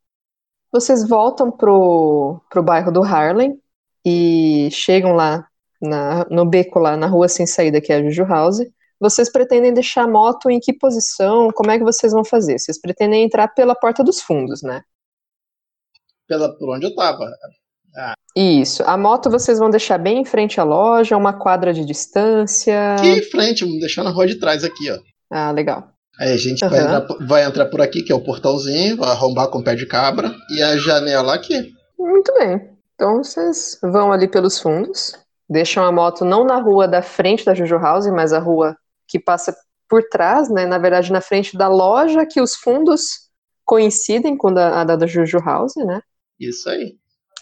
Vocês 0.72 1.08
voltam 1.08 1.52
pro, 1.52 2.42
pro 2.50 2.64
bairro 2.64 2.92
do 2.92 3.04
Harlem 3.04 3.60
e 4.06 4.70
chegam 4.72 5.14
lá 5.14 5.48
na- 5.82 6.26
no 6.30 6.46
beco 6.46 6.80
lá 6.80 6.98
na 6.98 7.08
rua 7.08 7.28
sem 7.28 7.46
saída 7.46 7.82
que 7.82 7.92
é 7.94 7.98
a 7.98 8.04
Juju 8.04 8.24
House. 8.26 8.60
Vocês 9.00 9.30
pretendem 9.32 9.74
deixar 9.74 10.04
a 10.04 10.08
moto 10.08 10.50
em 10.50 10.60
que 10.60 10.74
posição? 10.74 11.50
Como 11.54 11.70
é 11.72 11.78
que 11.78 11.84
vocês 11.84 12.14
vão 12.14 12.24
fazer? 12.24 12.58
Vocês 12.58 12.80
pretendem 12.80 13.24
entrar 13.24 13.50
pela 13.50 13.76
porta 13.76 14.04
dos 14.04 14.22
fundos, 14.22 14.62
né? 14.64 14.82
Pela, 16.28 16.50
por 16.58 16.70
onde 16.76 16.86
eu 16.86 16.96
tava. 16.96 17.26
Isso. 18.36 18.84
A 18.86 18.98
moto 18.98 19.30
vocês 19.30 19.60
vão 19.60 19.70
deixar 19.70 19.98
bem 19.98 20.20
em 20.22 20.26
frente 20.26 20.60
à 20.60 20.64
loja, 20.64 21.16
uma 21.18 21.34
quadra 21.34 21.74
de 21.74 21.86
distância. 21.86 22.96
Aqui 22.96 23.08
em 23.08 23.22
frente, 23.22 23.64
vamos 23.64 23.80
deixar 23.80 24.04
na 24.04 24.10
rua 24.10 24.26
de 24.26 24.36
trás 24.40 24.64
aqui, 24.64 24.90
ó. 24.92 24.98
Ah, 25.30 25.52
legal. 25.52 25.90
Aí 26.20 26.32
a 26.34 26.38
gente 26.38 26.60
vai, 26.68 26.80
Aham. 26.80 26.86
entrar, 26.88 27.02
por- 27.02 27.28
vai 27.28 27.44
entrar 27.44 27.66
por 27.68 27.82
aqui, 27.82 28.02
que 28.04 28.12
é 28.12 28.16
o 28.16 28.24
portãozinho, 28.24 28.98
vai 28.98 29.10
arrombar 29.10 29.50
com 29.50 29.60
o 29.60 29.64
pé 29.64 29.76
de 29.76 29.86
cabra. 29.86 30.34
E 30.56 30.62
a 30.64 30.76
janela 30.78 31.34
aqui. 31.36 31.72
Muito 31.98 32.34
bem. 32.36 32.70
Então 32.96 33.24
vocês 33.24 33.78
vão 33.82 34.12
ali 34.12 34.28
pelos 34.28 34.60
fundos, 34.60 35.14
deixam 35.50 35.84
a 35.84 35.92
moto 35.92 36.24
não 36.24 36.44
na 36.46 36.60
rua 36.60 36.88
da 36.88 37.02
frente 37.02 37.44
da 37.46 37.54
Juju 37.54 37.78
House, 37.78 38.08
mas 38.08 38.32
a 38.34 38.40
rua 38.40 38.76
que 39.08 39.20
passa 39.20 39.56
por 39.90 40.04
trás, 40.10 40.50
né? 40.50 40.66
Na 40.66 40.78
verdade, 40.78 41.12
na 41.12 41.22
frente 41.22 41.58
da 41.58 41.68
loja, 41.68 42.26
que 42.26 42.42
os 42.42 42.56
fundos 42.56 43.02
coincidem 43.66 44.36
com 44.38 44.52
da- 44.54 44.82
a 44.82 44.84
da, 44.84 44.96
da 44.96 45.08
Juju 45.08 45.40
House, 45.40 45.74
né? 45.78 46.00
Isso 46.50 46.70
aí. 46.70 46.96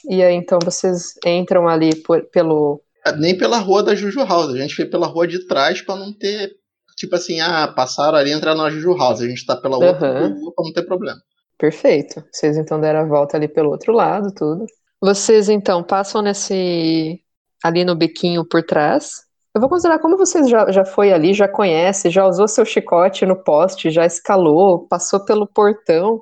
E 0.09 0.23
aí 0.23 0.33
então 0.35 0.59
vocês 0.63 1.13
entram 1.25 1.67
ali 1.67 1.95
por- 2.03 2.23
pelo. 2.31 2.81
Nem 3.17 3.37
pela 3.37 3.57
rua 3.57 3.83
da 3.83 3.95
Juju 3.95 4.23
House. 4.25 4.53
A 4.53 4.57
gente 4.57 4.75
foi 4.75 4.85
pela 4.85 5.07
rua 5.07 5.27
de 5.27 5.45
trás 5.47 5.81
pra 5.81 5.95
não 5.95 6.11
ter. 6.13 6.51
Tipo 6.97 7.15
assim, 7.15 7.39
ah, 7.39 7.67
passaram 7.67 8.17
ali 8.17 8.31
e 8.31 8.33
entraram 8.33 8.57
na 8.61 8.69
Juju 8.69 8.95
House. 8.95 9.21
A 9.21 9.27
gente 9.27 9.45
tá 9.45 9.55
pela 9.55 9.75
outra 9.77 9.91
Aham. 10.07 10.27
rua 10.39 10.53
pra 10.55 10.65
não 10.65 10.73
ter 10.73 10.83
problema. 10.83 11.19
Perfeito. 11.57 12.23
Vocês 12.31 12.57
então 12.57 12.79
deram 12.79 13.01
a 13.01 13.05
volta 13.05 13.37
ali 13.37 13.47
pelo 13.47 13.69
outro 13.71 13.91
lado, 13.93 14.33
tudo. 14.33 14.65
Vocês 14.99 15.49
então 15.49 15.83
passam 15.83 16.21
nesse. 16.21 17.19
ali 17.63 17.85
no 17.85 17.95
bequinho 17.95 18.43
por 18.47 18.63
trás. 18.63 19.23
Eu 19.53 19.59
vou 19.61 19.69
considerar 19.69 19.99
como 19.99 20.17
vocês 20.17 20.47
já, 20.49 20.71
já 20.71 20.85
foi 20.85 21.11
ali, 21.11 21.33
já 21.33 21.47
conhece, 21.47 22.09
já 22.09 22.25
usou 22.25 22.47
seu 22.47 22.63
chicote 22.65 23.25
no 23.25 23.35
poste, 23.35 23.91
já 23.91 24.05
escalou, 24.05 24.87
passou 24.87 25.25
pelo 25.25 25.45
portão. 25.45 26.21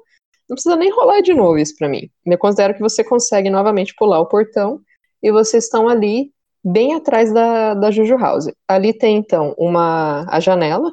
Não 0.50 0.56
precisa 0.56 0.76
nem 0.76 0.92
rolar 0.92 1.22
de 1.22 1.34
novo 1.34 1.58
isso 1.60 1.76
pra 1.78 1.88
mim. 1.88 2.10
Eu 2.26 2.38
considero 2.38 2.74
que 2.74 2.82
você 2.82 3.04
consegue 3.04 3.50
novamente 3.50 3.94
pular 3.96 4.20
o 4.20 4.26
portão 4.26 4.82
e 5.22 5.32
vocês 5.32 5.66
estão 5.66 5.88
ali 5.88 6.32
bem 6.64 6.96
atrás 6.96 7.32
da, 7.32 7.74
da 7.76 7.92
Juju 7.92 8.18
House. 8.18 8.52
Ali 8.68 8.94
tem 8.94 9.18
então 9.18 9.54
uma 9.58 10.26
a 10.28 10.40
janela 10.40 10.92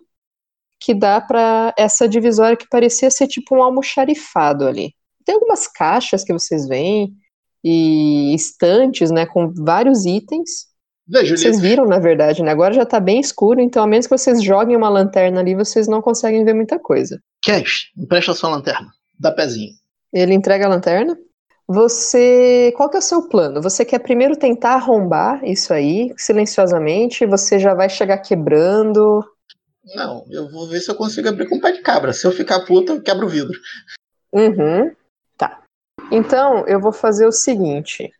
que 0.79 0.93
dá 0.93 1.21
pra 1.21 1.73
essa 1.77 2.07
divisória 2.07 2.57
que 2.57 2.69
parecia 2.69 3.11
ser 3.11 3.27
tipo 3.27 3.57
um 3.57 3.63
almoxarifado 3.63 4.67
ali. 4.67 4.93
Tem 5.25 5.35
algumas 5.35 5.67
caixas 5.67 6.23
que 6.23 6.33
vocês 6.33 6.69
veem 6.69 7.15
e 7.65 8.35
estantes, 8.35 9.11
né, 9.11 9.27
com 9.27 9.53
vários 9.53 10.05
itens. 10.05 10.67
Vocês 11.09 11.61
viram, 11.61 11.87
na 11.87 11.99
verdade, 11.99 12.43
né? 12.43 12.51
Agora 12.51 12.75
já 12.75 12.85
tá 12.85 13.01
bem 13.01 13.21
escuro, 13.21 13.61
então 13.61 13.83
a 13.83 13.87
menos 13.87 14.07
que 14.07 14.17
vocês 14.17 14.43
joguem 14.43 14.77
uma 14.77 14.89
lanterna 14.89 15.41
ali, 15.41 15.55
vocês 15.55 15.89
não 15.89 16.03
conseguem 16.03 16.45
ver 16.45 16.53
muita 16.53 16.79
coisa. 16.79 17.21
Cash, 17.45 17.93
empresta 17.97 18.35
sua 18.35 18.51
lanterna. 18.51 18.89
Dá 19.19 19.33
pezinho. 19.33 19.73
Ele 20.13 20.35
entrega 20.35 20.67
a 20.67 20.69
lanterna. 20.69 21.17
Você. 21.69 22.73
Qual 22.77 22.89
que 22.89 22.97
é 22.97 23.01
o 23.01 23.03
seu 23.03 23.29
plano? 23.29 23.61
Você 23.61 23.85
quer 23.85 23.99
primeiro 23.99 24.37
tentar 24.37 24.75
arrombar 24.75 25.45
isso 25.45 25.73
aí, 25.73 26.15
silenciosamente? 26.17 27.27
Você 27.27 27.59
já 27.59 27.75
vai 27.75 27.89
chegar 27.89 28.19
quebrando? 28.19 29.25
Não, 29.95 30.25
eu 30.31 30.49
vou 30.51 30.69
ver 30.69 30.81
se 30.81 30.91
eu 30.91 30.95
consigo 30.95 31.29
abrir 31.29 31.49
com 31.49 31.57
o 31.57 31.61
pé 31.61 31.73
de 31.73 31.81
cabra. 31.81 32.13
Se 32.13 32.27
eu 32.27 32.33
ficar 32.33 32.65
puta, 32.65 32.93
eu 32.93 33.03
quebro 33.03 33.27
o 33.27 33.29
vidro. 33.29 33.59
Uhum. 34.33 34.93
Tá. 35.37 35.63
Então, 36.11 36.67
eu 36.67 36.81
vou 36.81 36.93
fazer 36.93 37.27
o 37.27 37.33
seguinte. 37.33 38.11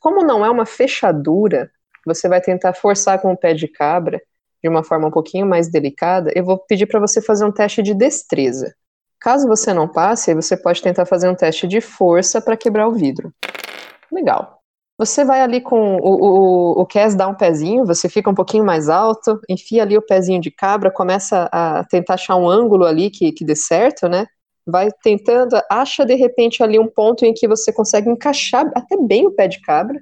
Como 0.00 0.24
não 0.24 0.44
é 0.44 0.50
uma 0.50 0.66
fechadura, 0.66 1.70
você 2.04 2.28
vai 2.28 2.40
tentar 2.40 2.74
forçar 2.74 3.20
com 3.20 3.32
o 3.32 3.36
pé 3.36 3.54
de 3.54 3.66
cabra 3.66 4.20
de 4.62 4.68
uma 4.68 4.84
forma 4.84 5.08
um 5.08 5.10
pouquinho 5.10 5.46
mais 5.46 5.68
delicada. 5.68 6.32
Eu 6.34 6.44
vou 6.44 6.58
pedir 6.58 6.86
para 6.86 7.00
você 7.00 7.20
fazer 7.20 7.44
um 7.44 7.52
teste 7.52 7.82
de 7.82 7.94
destreza. 7.94 8.74
Caso 9.20 9.48
você 9.48 9.72
não 9.72 9.88
passe, 9.88 10.34
você 10.34 10.56
pode 10.56 10.82
tentar 10.82 11.06
fazer 11.06 11.28
um 11.28 11.34
teste 11.34 11.66
de 11.66 11.80
força 11.80 12.40
para 12.40 12.56
quebrar 12.56 12.88
o 12.88 12.92
vidro. 12.92 13.32
Legal. 14.12 14.60
Você 14.98 15.24
vai 15.24 15.40
ali 15.40 15.60
com 15.60 15.96
o, 15.96 16.78
o, 16.78 16.80
o 16.80 16.86
Cass 16.86 17.14
dá 17.14 17.28
um 17.28 17.34
pezinho, 17.34 17.84
você 17.84 18.08
fica 18.08 18.30
um 18.30 18.34
pouquinho 18.34 18.64
mais 18.64 18.88
alto, 18.88 19.38
enfia 19.48 19.82
ali 19.82 19.96
o 19.96 20.02
pezinho 20.02 20.40
de 20.40 20.50
cabra, 20.50 20.90
começa 20.90 21.48
a 21.52 21.84
tentar 21.84 22.14
achar 22.14 22.36
um 22.36 22.48
ângulo 22.48 22.84
ali 22.84 23.10
que, 23.10 23.30
que 23.32 23.44
dê 23.44 23.54
certo, 23.54 24.08
né? 24.08 24.26
vai 24.66 24.88
tentando, 25.02 25.56
acha 25.70 26.04
de 26.04 26.14
repente 26.16 26.62
ali 26.62 26.78
um 26.78 26.88
ponto 26.88 27.24
em 27.24 27.32
que 27.32 27.46
você 27.46 27.72
consegue 27.72 28.10
encaixar 28.10 28.68
até 28.74 28.96
bem 28.96 29.26
o 29.26 29.30
pé 29.30 29.46
de 29.46 29.60
cabra. 29.60 30.00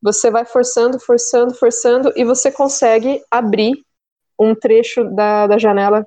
Você 0.00 0.30
vai 0.30 0.44
forçando, 0.44 1.00
forçando, 1.00 1.54
forçando 1.54 2.12
e 2.14 2.24
você 2.24 2.52
consegue 2.52 3.20
abrir 3.30 3.72
um 4.38 4.54
trecho 4.54 5.04
da, 5.04 5.46
da 5.48 5.58
janela 5.58 6.06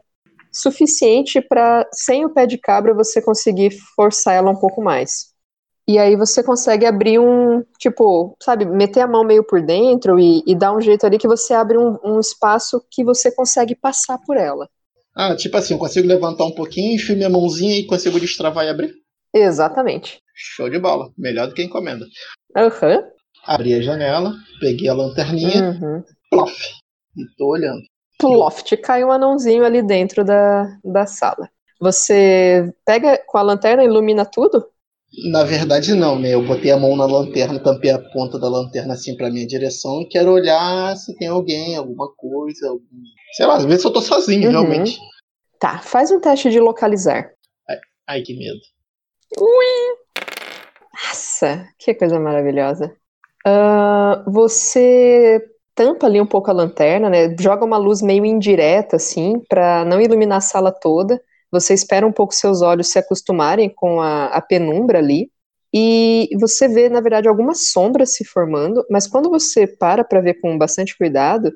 suficiente 0.52 1.42
para, 1.42 1.88
sem 1.94 2.26
o 2.26 2.30
pé 2.30 2.46
de 2.46 2.58
cabra, 2.58 2.94
você 2.94 3.22
conseguir 3.22 3.72
forçar 3.96 4.36
ela 4.36 4.52
um 4.52 4.56
pouco 4.60 4.82
mais. 4.82 5.28
E 5.88 5.98
aí 5.98 6.16
você 6.18 6.44
consegue 6.44 6.86
abrir 6.86 7.18
um, 7.20 7.64
tipo, 7.80 8.36
sabe, 8.44 8.66
meter 8.66 9.02
a 9.02 9.08
mão 9.08 9.24
meio 9.24 9.44
por 9.44 9.62
dentro 9.62 10.20
e, 10.20 10.44
e 10.46 10.54
dar 10.54 10.76
um 10.76 10.82
jeito 10.82 11.06
ali 11.06 11.18
que 11.18 11.28
você 11.28 11.54
abre 11.54 11.78
um, 11.78 11.98
um 12.04 12.20
espaço 12.20 12.84
que 12.92 13.04
você 13.04 13.32
consegue 13.32 13.74
passar 13.74 14.18
por 14.26 14.36
ela. 14.36 14.70
Ah, 15.16 15.36
tipo 15.36 15.56
assim, 15.58 15.74
eu 15.74 15.80
consigo 15.80 16.08
levantar 16.08 16.46
um 16.46 16.54
pouquinho, 16.54 16.96
enfio 16.96 17.16
minha 17.16 17.30
mãozinha 17.30 17.78
e 17.80 17.88
consigo 17.88 18.20
destravar 18.20 18.66
e 18.66 18.70
abrir. 18.70 18.94
Exatamente. 19.34 20.22
Show 20.36 20.70
de 20.70 20.78
bola. 20.78 21.10
Melhor 21.18 21.48
do 21.48 21.54
que 21.54 21.64
encomenda. 21.64 22.06
Aham. 22.56 23.04
Abri 23.46 23.74
a 23.74 23.82
janela, 23.82 24.34
peguei 24.60 24.90
a 24.90 24.94
lanterninha, 24.94 25.64
Uhum. 25.82 26.04
plof. 26.30 26.54
E 27.16 27.26
tô 27.38 27.48
olhando. 27.48 27.82
Ploft, 28.18 28.76
cai 28.78 29.04
um 29.04 29.12
anãozinho 29.12 29.64
ali 29.64 29.82
dentro 29.82 30.24
da, 30.26 30.78
da 30.84 31.06
sala. 31.06 31.50
Você 31.80 32.74
pega 32.86 33.22
com 33.28 33.38
a 33.38 33.42
lanterna, 33.42 33.84
ilumina 33.84 34.26
tudo? 34.26 34.68
Na 35.32 35.44
verdade, 35.44 35.94
não, 35.94 36.20
né? 36.20 36.34
Eu 36.34 36.46
botei 36.46 36.72
a 36.72 36.78
mão 36.78 36.96
na 36.96 37.06
lanterna, 37.06 37.60
tampei 37.60 37.92
a 37.92 38.00
ponta 38.00 38.38
da 38.38 38.50
lanterna 38.50 38.94
assim 38.94 39.16
pra 39.16 39.30
minha 39.30 39.48
direção 39.48 40.02
e 40.02 40.08
quero 40.10 40.32
olhar 40.32 40.96
se 40.98 41.16
tem 41.18 41.28
alguém, 41.28 41.76
alguma 41.76 42.12
coisa, 42.16 42.70
algum... 42.70 42.82
sei 43.34 43.46
lá, 43.46 43.56
às 43.58 43.66
vezes 43.66 43.86
eu 43.86 43.94
tô 43.94 44.02
sozinho, 44.02 44.46
Uhum. 44.46 44.52
realmente. 44.52 45.00
Tá, 45.60 45.80
faz 45.80 46.12
um 46.12 46.20
teste 46.20 46.50
de 46.50 46.60
localizar. 46.60 47.32
Ai, 48.08 48.22
que 48.22 48.34
medo. 48.38 48.60
Nossa, 50.94 51.68
que 51.78 51.94
coisa 51.94 52.20
maravilhosa. 52.20 52.96
Ah, 53.46 54.24
você 54.28 55.42
tampa 55.78 56.08
ali 56.08 56.20
um 56.20 56.26
pouco 56.26 56.50
a 56.52 56.54
lanterna, 56.54 57.10
né? 57.10 57.36
Joga 57.40 57.64
uma 57.64 57.78
luz 57.78 58.02
meio 58.02 58.26
indireta, 58.26 58.96
assim, 58.98 59.40
pra 59.48 59.86
não 59.86 60.02
iluminar 60.02 60.40
a 60.40 60.42
sala 60.42 60.72
toda, 60.72 61.22
Você 61.52 61.74
espera 61.74 62.06
um 62.06 62.12
pouco 62.12 62.34
seus 62.36 62.62
olhos 62.62 62.90
se 62.90 63.00
acostumarem 63.00 63.70
com 63.70 64.02
a, 64.02 64.26
a 64.28 64.42
penumbra 64.42 65.00
ali. 65.00 65.32
E 65.74 66.30
você 66.40 66.68
vê, 66.68 66.90
na 66.90 67.00
verdade, 67.02 67.28
algumas 67.30 67.70
sombras 67.72 68.16
se 68.16 68.26
formando, 68.26 68.86
mas 68.90 69.08
quando 69.08 69.30
você 69.30 69.68
para 69.68 70.04
para 70.04 70.22
ver 70.22 70.36
com 70.42 70.58
bastante 70.58 70.98
cuidado, 70.98 71.52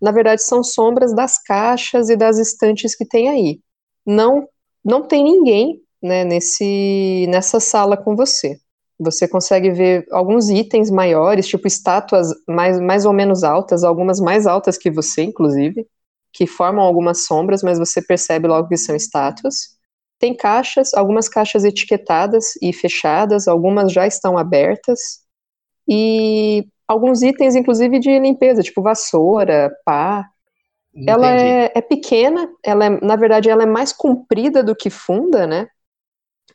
na 0.00 0.12
verdade 0.12 0.42
são 0.42 0.62
sombras 0.62 1.14
das 1.14 1.42
caixas 1.42 2.08
e 2.10 2.16
das 2.16 2.38
estantes 2.38 2.94
que 2.96 3.06
tem 3.06 3.28
aí. 3.28 3.60
Não, 4.06 4.48
não 4.84 5.02
tem 5.02 5.24
ninguém 5.24 5.80
né, 6.02 6.24
nesse, 6.24 7.26
nessa 7.28 7.60
sala 7.60 7.96
com 7.96 8.14
você. 8.16 8.58
Você 8.98 9.26
consegue 9.26 9.70
ver 9.70 10.06
alguns 10.12 10.48
itens 10.50 10.90
maiores, 10.90 11.46
tipo 11.46 11.66
estátuas 11.66 12.28
mais, 12.48 12.80
mais 12.80 13.04
ou 13.04 13.12
menos 13.12 13.42
altas, 13.42 13.82
algumas 13.82 14.20
mais 14.20 14.46
altas 14.46 14.78
que 14.78 14.90
você, 14.90 15.22
inclusive, 15.22 15.86
que 16.32 16.46
formam 16.46 16.84
algumas 16.84 17.26
sombras, 17.26 17.62
mas 17.62 17.78
você 17.78 18.00
percebe 18.00 18.46
logo 18.46 18.68
que 18.68 18.76
são 18.76 18.94
estátuas. 18.94 19.74
Tem 20.18 20.36
caixas, 20.36 20.94
algumas 20.94 21.28
caixas 21.28 21.64
etiquetadas 21.64 22.54
e 22.62 22.72
fechadas, 22.72 23.48
algumas 23.48 23.92
já 23.92 24.06
estão 24.06 24.38
abertas. 24.38 25.20
E 25.88 26.66
alguns 26.86 27.22
itens, 27.22 27.56
inclusive, 27.56 27.98
de 27.98 28.18
limpeza, 28.18 28.62
tipo 28.62 28.80
vassoura, 28.80 29.70
pá. 29.84 30.26
Entendi. 30.94 31.10
Ela 31.10 31.30
é, 31.32 31.72
é 31.74 31.80
pequena, 31.80 32.48
ela 32.64 32.86
é, 32.86 32.90
na 33.00 33.16
verdade, 33.16 33.50
ela 33.50 33.64
é 33.64 33.66
mais 33.66 33.92
comprida 33.92 34.62
do 34.62 34.74
que 34.74 34.88
funda, 34.88 35.46
né? 35.46 35.68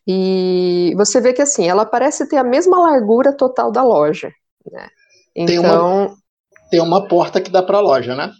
E 0.07 0.93
você 0.95 1.21
vê 1.21 1.33
que 1.33 1.41
assim, 1.41 1.67
ela 1.67 1.85
parece 1.85 2.27
ter 2.27 2.37
a 2.37 2.43
mesma 2.43 2.79
largura 2.79 3.31
total 3.35 3.71
da 3.71 3.83
loja, 3.83 4.31
né? 4.71 4.87
Tem 5.45 5.59
uma- 5.59 5.69
Então, 5.69 6.15
Tem 6.71 6.81
uma 6.81 7.07
porta 7.07 7.41
que 7.41 7.51
dá 7.51 7.63
pra 7.63 7.79
loja, 7.79 8.15
né? 8.15 8.31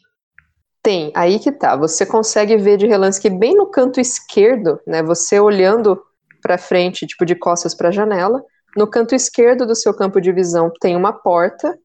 tem, 0.82 1.12
aí 1.16 1.39
que 1.39 1.51
tá. 1.51 1.76
Você 1.76 2.05
consegue 2.05 2.57
ver 2.57 2.78
de 2.78 2.88
relance 2.88 3.20
que 3.20 3.30
bem 3.30 3.55
no 3.55 3.68
canto 3.68 3.99
esquerdo, 3.99 4.80
né? 4.88 5.03
Você 5.03 5.39
olhando 5.39 6.01
para 6.41 6.57
frente, 6.57 7.05
tipo 7.07 7.26
de 7.26 7.36
costas 7.36 7.76
para 7.76 7.89
a 7.89 7.91
janela, 7.91 8.43
no 8.76 8.88
canto 8.88 9.14
esquerdo 9.16 9.66
do 9.66 9.76
seu 9.76 9.93
campo 9.93 10.22
de 10.22 10.32
visão 10.32 10.72
tem 10.80 10.95
uma 10.95 11.12
porta. 11.12 11.78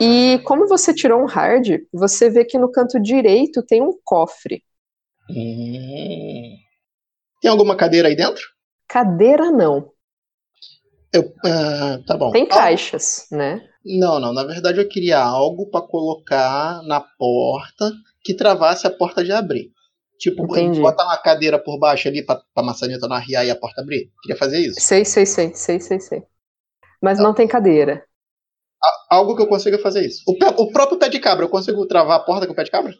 E 0.00 0.38
como 0.44 0.68
você 0.68 0.92
tirou 0.92 1.22
um 1.22 1.26
hard, 1.26 1.80
você 1.92 2.28
vê 2.28 2.44
que 2.44 2.58
no 2.58 2.70
canto 2.70 3.00
direito 3.00 3.62
tem 3.62 3.80
um 3.82 3.92
cofre. 4.04 4.62
Hum. 5.30 6.61
Tem 7.42 7.50
alguma 7.50 7.76
cadeira 7.76 8.08
aí 8.08 8.16
dentro? 8.16 8.40
Cadeira 8.88 9.50
não. 9.50 9.90
Eu, 11.12 11.30
ah, 11.44 11.98
tá 12.06 12.16
bom. 12.16 12.30
Tem 12.30 12.42
Algo- 12.42 12.54
caixas, 12.54 13.26
né? 13.30 13.60
Não, 13.84 14.18
não. 14.20 14.32
Na 14.32 14.44
verdade, 14.44 14.80
eu 14.80 14.88
queria 14.88 15.18
algo 15.20 15.68
pra 15.68 15.82
colocar 15.82 16.80
na 16.84 17.00
porta 17.00 17.90
que 18.24 18.32
travasse 18.34 18.86
a 18.86 18.90
porta 18.90 19.22
de 19.24 19.32
abrir. 19.32 19.70
Tipo, 20.18 20.44
Entendi. 20.44 20.80
botar 20.80 21.04
uma 21.04 21.18
cadeira 21.18 21.58
por 21.58 21.78
baixo 21.80 22.06
ali 22.06 22.24
pra, 22.24 22.40
pra 22.54 22.62
maçaneta 22.62 23.08
não 23.08 23.16
arriar 23.16 23.44
e 23.44 23.50
a 23.50 23.56
porta 23.56 23.80
abrir. 23.82 24.10
Queria 24.22 24.38
fazer 24.38 24.60
isso. 24.60 24.80
Sei, 24.80 25.04
sei, 25.04 25.26
sei, 25.26 25.52
sei, 25.52 25.80
sei, 25.80 25.98
sei. 26.00 26.22
Mas 27.02 27.18
não 27.18 27.34
tem 27.34 27.48
cadeira. 27.48 28.06
Algo 29.10 29.34
que 29.34 29.42
eu 29.42 29.48
consiga 29.48 29.78
fazer 29.80 30.06
isso. 30.06 30.22
O, 30.26 30.38
pé- 30.38 30.54
o 30.56 30.70
próprio 30.72 30.98
pé 30.98 31.08
de 31.08 31.18
cabra, 31.18 31.44
eu 31.44 31.48
consigo 31.48 31.84
travar 31.86 32.18
a 32.20 32.22
porta 32.22 32.46
com 32.46 32.52
o 32.52 32.56
pé 32.56 32.62
de 32.62 32.70
cabra? 32.70 32.94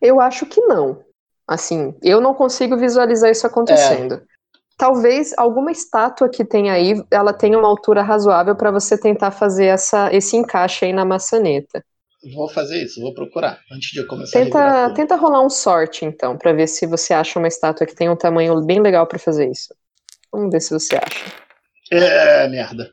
Eu 0.00 0.20
acho 0.20 0.46
que 0.46 0.60
não. 0.62 1.04
Assim, 1.46 1.94
eu 2.02 2.20
não 2.20 2.34
consigo 2.34 2.76
visualizar 2.76 3.30
isso 3.30 3.46
acontecendo. 3.46 4.22
Talvez 4.76 5.32
alguma 5.36 5.70
estátua 5.70 6.28
que 6.28 6.44
tem 6.44 6.70
aí, 6.70 6.94
ela 7.10 7.32
tenha 7.32 7.58
uma 7.58 7.68
altura 7.68 8.02
razoável 8.02 8.56
para 8.56 8.70
você 8.70 8.98
tentar 8.98 9.30
fazer 9.30 9.66
essa, 9.66 10.12
esse 10.12 10.36
encaixe 10.36 10.86
aí 10.86 10.92
na 10.92 11.04
maçaneta. 11.04 11.84
Vou 12.34 12.48
fazer 12.48 12.82
isso, 12.82 13.00
vou 13.00 13.12
procurar. 13.12 13.60
Antes 13.70 13.90
de 13.90 14.00
eu 14.00 14.06
começar 14.06 14.38
a 14.38 14.42
Tenta, 14.42 14.84
tudo. 14.84 14.94
tenta 14.94 15.16
rolar 15.16 15.42
um 15.44 15.50
sorte, 15.50 16.04
então, 16.04 16.38
para 16.38 16.52
ver 16.52 16.66
se 16.66 16.86
você 16.86 17.12
acha 17.12 17.38
uma 17.38 17.48
estátua 17.48 17.86
que 17.86 17.94
tem 17.94 18.08
um 18.08 18.16
tamanho 18.16 18.60
bem 18.62 18.80
legal 18.80 19.06
para 19.06 19.18
fazer 19.18 19.50
isso. 19.50 19.74
Vamos 20.32 20.50
ver 20.50 20.60
se 20.60 20.70
você 20.70 20.96
acha. 20.96 21.32
É, 21.92 22.48
merda. 22.48 22.90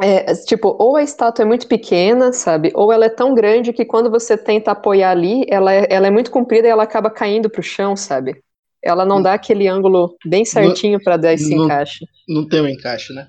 É, 0.00 0.34
tipo, 0.46 0.74
ou 0.80 0.96
a 0.96 1.02
estátua 1.02 1.42
é 1.42 1.46
muito 1.46 1.68
pequena, 1.68 2.32
sabe? 2.32 2.72
Ou 2.74 2.92
ela 2.92 3.04
é 3.06 3.10
tão 3.10 3.34
grande 3.34 3.72
que 3.72 3.84
quando 3.84 4.10
você 4.10 4.36
tenta 4.36 4.70
apoiar 4.72 5.10
ali, 5.10 5.44
ela 5.48 5.72
é, 5.72 5.86
ela 5.90 6.06
é 6.06 6.10
muito 6.10 6.30
comprida 6.30 6.66
e 6.66 6.70
ela 6.70 6.82
acaba 6.84 7.10
caindo 7.10 7.50
pro 7.50 7.62
chão, 7.62 7.94
sabe? 7.94 8.42
Ela 8.82 9.04
não 9.04 9.22
dá 9.22 9.34
aquele 9.34 9.68
ângulo 9.68 10.16
bem 10.26 10.44
certinho 10.44 11.02
pra 11.02 11.16
dar 11.16 11.34
esse 11.34 11.54
não- 11.54 11.64
encaixe. 11.66 12.06
Não 12.28 12.48
tem 12.48 12.60
um 12.62 12.68
encaixe, 12.68 13.12
né? 13.12 13.26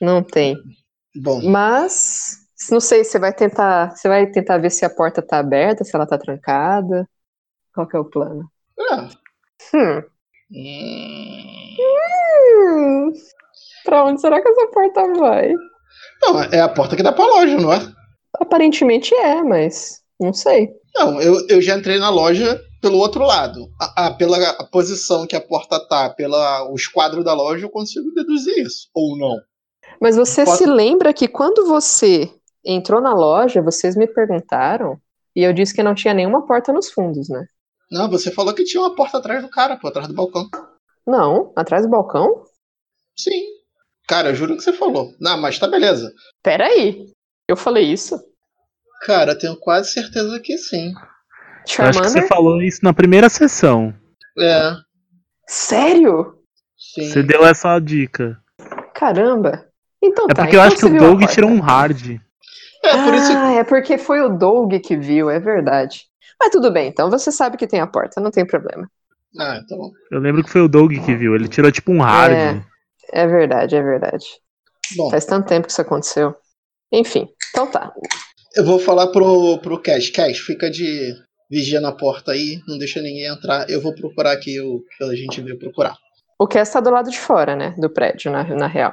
Não 0.00 0.22
tem. 0.22 0.56
Bom, 1.16 1.42
Mas 1.42 2.36
não 2.70 2.80
sei, 2.80 3.04
você 3.04 3.18
vai 3.18 3.32
tentar, 3.34 3.90
você 3.94 4.08
vai 4.08 4.26
tentar 4.30 4.58
ver 4.58 4.70
se 4.70 4.84
a 4.84 4.90
porta 4.90 5.20
tá 5.20 5.38
aberta, 5.38 5.84
se 5.84 5.94
ela 5.94 6.06
tá 6.06 6.16
trancada. 6.16 7.06
Qual 7.74 7.86
que 7.86 7.96
é 7.96 8.00
o 8.00 8.04
plano? 8.04 8.50
ah, 8.90 9.08
Hum. 9.74 10.02
hum, 10.52 11.76
Hum. 11.78 13.12
Pra 13.84 14.04
onde 14.04 14.20
será 14.20 14.40
que 14.40 14.48
essa 14.48 14.66
porta 14.68 15.12
vai? 15.18 15.54
Não, 16.22 16.42
é 16.42 16.60
a 16.60 16.68
porta 16.68 16.96
que 16.96 17.02
dá 17.02 17.12
pra 17.12 17.24
loja, 17.26 17.56
não 17.58 17.72
é? 17.72 17.80
Aparentemente 18.38 19.14
é, 19.14 19.42
mas 19.42 20.00
não 20.18 20.32
sei. 20.32 20.70
Não, 20.94 21.20
eu, 21.20 21.46
eu 21.48 21.60
já 21.62 21.76
entrei 21.76 21.98
na 21.98 22.10
loja 22.10 22.60
pelo 22.80 22.98
outro 22.98 23.24
lado. 23.24 23.68
A, 23.80 24.06
a- 24.06 24.14
pela 24.14 24.38
posição 24.70 25.26
que 25.26 25.36
a 25.36 25.40
porta 25.40 25.78
tá, 25.88 26.10
pela 26.10 26.68
o 26.70 26.74
esquadro 26.74 27.22
da 27.22 27.32
loja, 27.34 27.64
eu 27.66 27.70
consigo 27.70 28.10
deduzir 28.12 28.58
isso. 28.58 28.88
Ou 28.94 29.16
não. 29.16 29.36
Mas 30.00 30.16
você 30.16 30.44
Posso- 30.44 30.58
se 30.58 30.66
lembra 30.66 31.12
que 31.12 31.28
quando 31.28 31.66
você 31.66 32.30
entrou 32.64 33.00
na 33.00 33.14
loja, 33.14 33.62
vocês 33.62 33.96
me 33.96 34.06
perguntaram 34.06 34.98
e 35.34 35.42
eu 35.42 35.52
disse 35.52 35.74
que 35.74 35.82
não 35.82 35.94
tinha 35.94 36.12
nenhuma 36.14 36.46
porta 36.46 36.72
nos 36.72 36.90
fundos, 36.90 37.28
né? 37.28 37.44
Não, 37.90 38.08
você 38.08 38.30
falou 38.30 38.54
que 38.54 38.64
tinha 38.64 38.82
uma 38.82 38.94
porta 38.94 39.18
atrás 39.18 39.42
do 39.42 39.48
cara, 39.50 39.76
pô, 39.76 39.88
atrás 39.88 40.06
do 40.08 40.14
balcão. 40.14 40.48
Não, 41.06 41.52
atrás 41.56 41.84
do 41.84 41.90
balcão? 41.90 42.44
Sim. 43.16 43.42
Cara, 44.08 44.30
eu 44.30 44.34
juro 44.34 44.56
que 44.56 44.62
você 44.62 44.72
falou. 44.72 45.14
Não, 45.20 45.38
mas 45.40 45.58
tá 45.58 45.68
beleza. 45.68 46.12
Peraí, 46.42 47.06
eu 47.48 47.56
falei 47.56 47.84
isso? 47.92 48.20
Cara, 49.02 49.32
eu 49.32 49.38
tenho 49.38 49.56
quase 49.56 49.92
certeza 49.92 50.38
que 50.40 50.58
sim. 50.58 50.92
Eu 50.92 50.98
acho 50.98 51.64
que 51.64 51.72
Charmander? 51.72 52.10
você 52.10 52.26
falou 52.26 52.60
isso 52.62 52.80
na 52.82 52.92
primeira 52.92 53.28
sessão. 53.28 53.94
É, 54.38 54.72
Sério? 55.46 56.34
sim. 56.76 57.08
Você 57.08 57.22
deu 57.22 57.44
essa 57.44 57.78
dica. 57.78 58.36
Caramba. 58.94 59.66
Então 60.02 60.26
É 60.30 60.34
tá. 60.34 60.42
porque 60.42 60.56
eu 60.56 60.60
então 60.60 60.72
acho 60.72 60.76
que 60.76 60.86
o 60.86 60.98
Doug 60.98 61.22
tirou 61.30 61.50
um 61.50 61.60
hard. 61.60 62.20
É, 62.82 63.04
por 63.04 63.14
isso. 63.14 63.32
Ah, 63.32 63.52
é 63.52 63.64
porque 63.64 63.98
foi 63.98 64.20
o 64.22 64.30
Doug 64.30 64.74
que 64.82 64.96
viu, 64.96 65.28
é 65.28 65.38
verdade. 65.38 66.06
Mas 66.40 66.50
tudo 66.50 66.70
bem, 66.72 66.88
então 66.88 67.10
você 67.10 67.30
sabe 67.30 67.56
que 67.58 67.66
tem 67.66 67.80
a 67.80 67.86
porta, 67.86 68.20
não 68.20 68.30
tem 68.30 68.46
problema. 68.46 68.90
Ah, 69.38 69.60
então. 69.62 69.90
Eu 70.10 70.18
lembro 70.20 70.42
que 70.42 70.50
foi 70.50 70.62
o 70.62 70.68
Doug 70.68 70.92
que 70.92 71.14
viu. 71.14 71.34
Ele 71.34 71.48
tirou 71.48 71.70
tipo 71.70 71.92
um 71.92 72.00
hard. 72.00 72.32
É. 72.32 72.62
É 73.12 73.26
verdade, 73.26 73.76
é 73.76 73.82
verdade. 73.82 74.24
Bom, 74.96 75.10
Faz 75.10 75.24
tanto 75.24 75.46
tempo 75.48 75.66
que 75.66 75.72
isso 75.72 75.80
aconteceu. 75.80 76.34
Enfim, 76.92 77.28
então 77.50 77.66
tá. 77.70 77.92
eu 78.56 78.64
vou 78.64 78.78
falar 78.78 79.08
pro, 79.08 79.58
pro 79.58 79.80
Cash. 79.80 80.10
Cash, 80.10 80.38
fica 80.38 80.68
de 80.70 81.14
vigia 81.48 81.80
na 81.80 81.92
porta 81.92 82.32
aí, 82.32 82.60
não 82.66 82.78
deixa 82.78 83.00
ninguém 83.00 83.26
entrar. 83.26 83.68
Eu 83.70 83.80
vou 83.80 83.94
procurar 83.94 84.32
aqui 84.32 84.60
o 84.60 84.82
que 84.96 85.04
a 85.04 85.14
gente 85.14 85.40
veio 85.40 85.58
procurar. 85.58 85.96
O 86.38 86.46
Cass 86.48 86.70
tá 86.70 86.80
do 86.80 86.90
lado 86.90 87.10
de 87.10 87.18
fora, 87.18 87.54
né? 87.54 87.74
Do 87.78 87.90
prédio, 87.90 88.30
na, 88.32 88.42
na 88.44 88.66
real. 88.66 88.92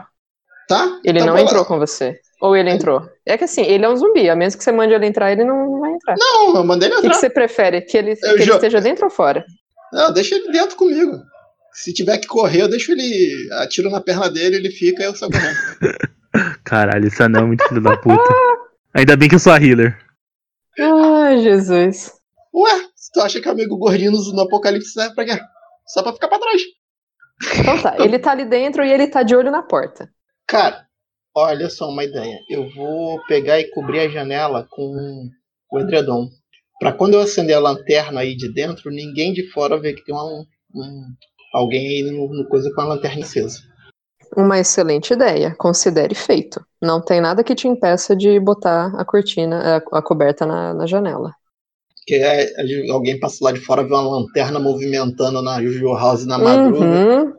Tá? 0.68 1.00
Ele 1.04 1.18
Então 1.20 1.28
não 1.28 1.34
vai 1.34 1.44
lá. 1.44 1.48
entrou 1.50 1.66
com 1.66 1.80
você. 1.80 2.20
Ou 2.42 2.56
ele 2.56 2.70
entrou. 2.70 3.02
É 3.26 3.38
que 3.38 3.46
assim, 3.46 3.62
ele 3.64 3.86
é 3.86 3.90
um 3.90 3.96
zumbi. 3.96 4.30
A 4.30 4.36
menos 4.36 4.54
que 4.54 4.64
você 4.64 4.72
mande 4.72 4.94
ele 4.94 5.06
entrar, 5.08 5.32
ele 5.32 5.44
não, 5.46 5.72
não 5.72 5.80
vai 5.80 5.92
entrar. 5.94 6.16
Não, 6.20 6.56
eu 6.58 6.64
mandei 6.64 6.90
ele 6.90 6.96
O 6.96 6.98
que, 6.98 7.02
que 7.04 7.08
entrar. 7.08 7.20
você 7.20 7.30
prefere? 7.30 7.82
Que 7.82 7.98
ele, 7.98 8.16
que 8.16 8.26
ele 8.28 8.52
esteja 8.52 8.82
dentro 8.82 9.06
ou 9.06 9.10
fora? 9.10 9.46
Não, 9.94 10.12
deixa 10.14 10.36
ele 10.36 10.52
dentro 10.52 10.76
comigo. 10.76 11.14
Se 11.84 11.94
tiver 11.94 12.18
que 12.18 12.28
correr, 12.28 12.62
eu 12.64 12.68
deixo 12.68 12.92
ele. 12.92 13.48
Atiro 13.54 13.90
na 13.92 14.02
perna 14.02 14.30
dele, 14.32 14.56
ele 14.56 14.72
fica 14.72 15.04
e 15.04 15.06
eu 15.06 15.16
saio 15.16 15.32
correndo. 15.32 15.58
Caralho, 16.66 17.08
esse 17.08 17.22
anão 17.22 17.42
é 17.44 17.46
muito 17.46 17.68
filho 17.68 17.82
da 17.82 17.96
puta. 17.96 18.24
Ainda 18.96 19.16
bem 19.16 19.30
que 19.30 19.36
eu 19.36 19.40
sou 19.40 19.54
a 19.54 19.58
healer. 19.62 19.96
Ai, 20.80 21.40
Jesus. 21.42 22.14
Ué, 22.54 22.72
se 22.96 23.12
tu 23.12 23.22
acha 23.22 23.40
que 23.40 23.48
o 23.48 23.52
amigo 23.52 23.78
gordinho 23.78 24.12
no, 24.12 24.34
no 24.34 24.42
apocalipse 24.42 24.92
serve 24.92 25.14
pra 25.14 25.26
quê? 25.26 25.40
Só 25.88 26.02
pra 26.02 26.14
ficar 26.14 26.28
pra 26.28 26.40
trás. 26.40 26.62
Então 27.60 27.82
tá, 27.82 27.96
ele 28.04 28.18
tá 28.18 28.32
ali 28.32 28.46
dentro 28.46 28.84
e 28.84 28.92
ele 28.92 29.08
tá 29.08 29.22
de 29.22 29.36
olho 29.36 29.52
na 29.52 29.62
porta. 29.62 30.10
Cara, 30.48 30.86
olha 31.36 31.70
só 31.70 31.88
uma 31.90 32.04
ideia. 32.04 32.40
Eu 32.50 32.68
vou 32.74 33.24
pegar 33.28 33.60
e 33.60 33.70
cobrir 33.70 34.00
a 34.00 34.10
janela 34.10 34.68
com 34.70 35.30
o 35.72 35.80
edredom. 35.80 36.28
Pra 36.80 36.92
quando 36.92 37.14
eu 37.14 37.22
acender 37.22 37.56
a 37.56 37.60
lanterna 37.60 38.22
aí 38.22 38.36
de 38.36 38.52
dentro, 38.52 38.90
ninguém 38.90 39.32
de 39.34 39.48
fora 39.52 39.80
vê 39.80 39.94
que 39.94 40.04
tem 40.04 40.16
um, 40.16 40.44
um- 40.76 41.06
alguém 41.54 41.88
aí 41.88 42.12
no, 42.12 42.28
no 42.28 42.48
coisa 42.48 42.72
com 42.74 42.82
a 42.82 42.86
lanterna 42.86 43.24
acesa. 43.24 43.60
Uma 44.36 44.60
excelente 44.60 45.14
ideia. 45.14 45.56
Considere 45.58 46.14
feito. 46.14 46.64
Não 46.82 47.02
tem 47.02 47.22
nada 47.22 47.44
que 47.44 47.56
te 47.56 47.68
impeça 47.68 48.16
de 48.16 48.40
botar 48.40 48.94
a 48.98 49.06
cortina, 49.06 49.78
a, 49.78 49.98
a 49.98 50.02
coberta 50.02 50.46
na, 50.46 50.74
na 50.74 50.86
janela. 50.86 51.34
Que 52.06 52.16
é, 52.16 52.50
alguém 52.92 53.20
passa 53.20 53.38
lá 53.42 53.52
de 53.52 53.60
fora 53.60 53.84
vê 53.84 53.94
uma 53.94 54.20
lanterna 54.20 54.60
movimentando 54.60 55.42
na 55.42 55.62
Juju 55.62 55.94
House 55.94 56.26
na 56.26 56.38
madruga. 56.38 56.86
Uhum. 56.86 57.34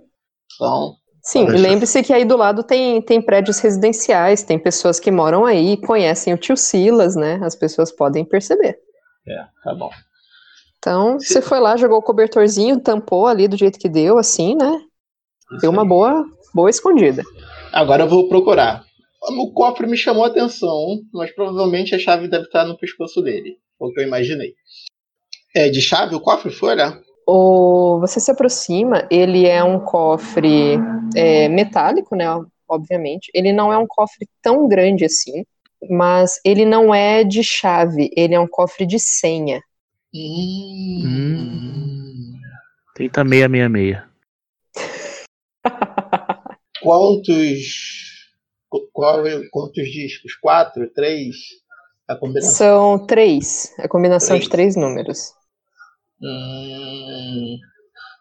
Então, 0.54 0.94
Sim, 1.22 1.44
e 1.44 1.58
lembre-se 1.58 2.02
que 2.02 2.12
aí 2.12 2.24
do 2.24 2.36
lado 2.36 2.62
tem, 2.62 3.02
tem 3.02 3.20
prédios 3.20 3.58
residenciais, 3.58 4.42
tem 4.42 4.58
pessoas 4.58 4.98
que 4.98 5.10
moram 5.10 5.44
aí, 5.44 5.76
conhecem 5.76 6.32
o 6.32 6.38
tio 6.38 6.56
Silas, 6.56 7.16
né? 7.16 7.38
As 7.42 7.54
pessoas 7.54 7.92
podem 7.92 8.24
perceber. 8.24 8.78
é, 9.26 9.44
tá 9.62 9.74
bom. 9.74 9.90
Então, 10.78 11.18
você 11.18 11.42
foi 11.42 11.58
lá, 11.58 11.76
jogou 11.76 11.98
o 11.98 12.02
cobertorzinho, 12.02 12.80
tampou 12.80 13.26
ali 13.26 13.48
do 13.48 13.56
jeito 13.56 13.78
que 13.78 13.88
deu, 13.88 14.16
assim, 14.16 14.54
né? 14.54 14.80
Deu 15.60 15.70
uma 15.70 15.84
boa, 15.84 16.24
boa 16.54 16.70
escondida. 16.70 17.22
Agora 17.72 18.04
eu 18.04 18.08
vou 18.08 18.28
procurar. 18.28 18.84
O 19.22 19.52
cofre 19.52 19.86
me 19.86 19.96
chamou 19.96 20.24
a 20.24 20.28
atenção, 20.28 21.00
mas 21.12 21.34
provavelmente 21.34 21.94
a 21.94 21.98
chave 21.98 22.28
deve 22.28 22.44
estar 22.44 22.64
no 22.64 22.78
pescoço 22.78 23.20
dele. 23.20 23.56
Foi 23.78 23.88
o 23.88 23.92
que 23.92 24.00
eu 24.00 24.04
imaginei. 24.04 24.54
É 25.54 25.68
de 25.68 25.80
chave 25.80 26.14
o 26.14 26.20
cofre 26.20 26.52
foi, 26.52 26.76
né? 26.76 27.00
O, 27.26 27.98
você 28.00 28.20
se 28.20 28.30
aproxima, 28.30 29.06
ele 29.10 29.46
é 29.46 29.62
um 29.62 29.80
cofre 29.80 30.78
é, 31.14 31.48
metálico, 31.48 32.14
né? 32.14 32.26
Obviamente. 32.68 33.30
Ele 33.34 33.52
não 33.52 33.72
é 33.72 33.76
um 33.76 33.86
cofre 33.86 34.26
tão 34.40 34.68
grande 34.68 35.04
assim, 35.04 35.44
mas 35.90 36.40
ele 36.44 36.64
não 36.64 36.94
é 36.94 37.24
de 37.24 37.42
chave, 37.42 38.10
ele 38.16 38.34
é 38.34 38.40
um 38.40 38.48
cofre 38.48 38.86
de 38.86 38.98
senha. 38.98 39.60
Hum. 40.14 41.68
Tenta 42.94 43.22
666. 43.22 44.02
Quantos. 46.82 47.98
Qual, 48.92 49.22
quantos 49.50 49.88
discos? 49.90 50.34
Quatro? 50.34 50.88
Três? 50.90 51.36
A 52.06 52.16
combinação. 52.16 52.52
São 52.52 53.06
três, 53.06 53.74
a 53.78 53.86
combinação 53.88 54.28
Três. 54.36 54.44
de 54.44 54.50
três 54.50 54.76
números. 54.76 55.32
Hum. 56.22 57.58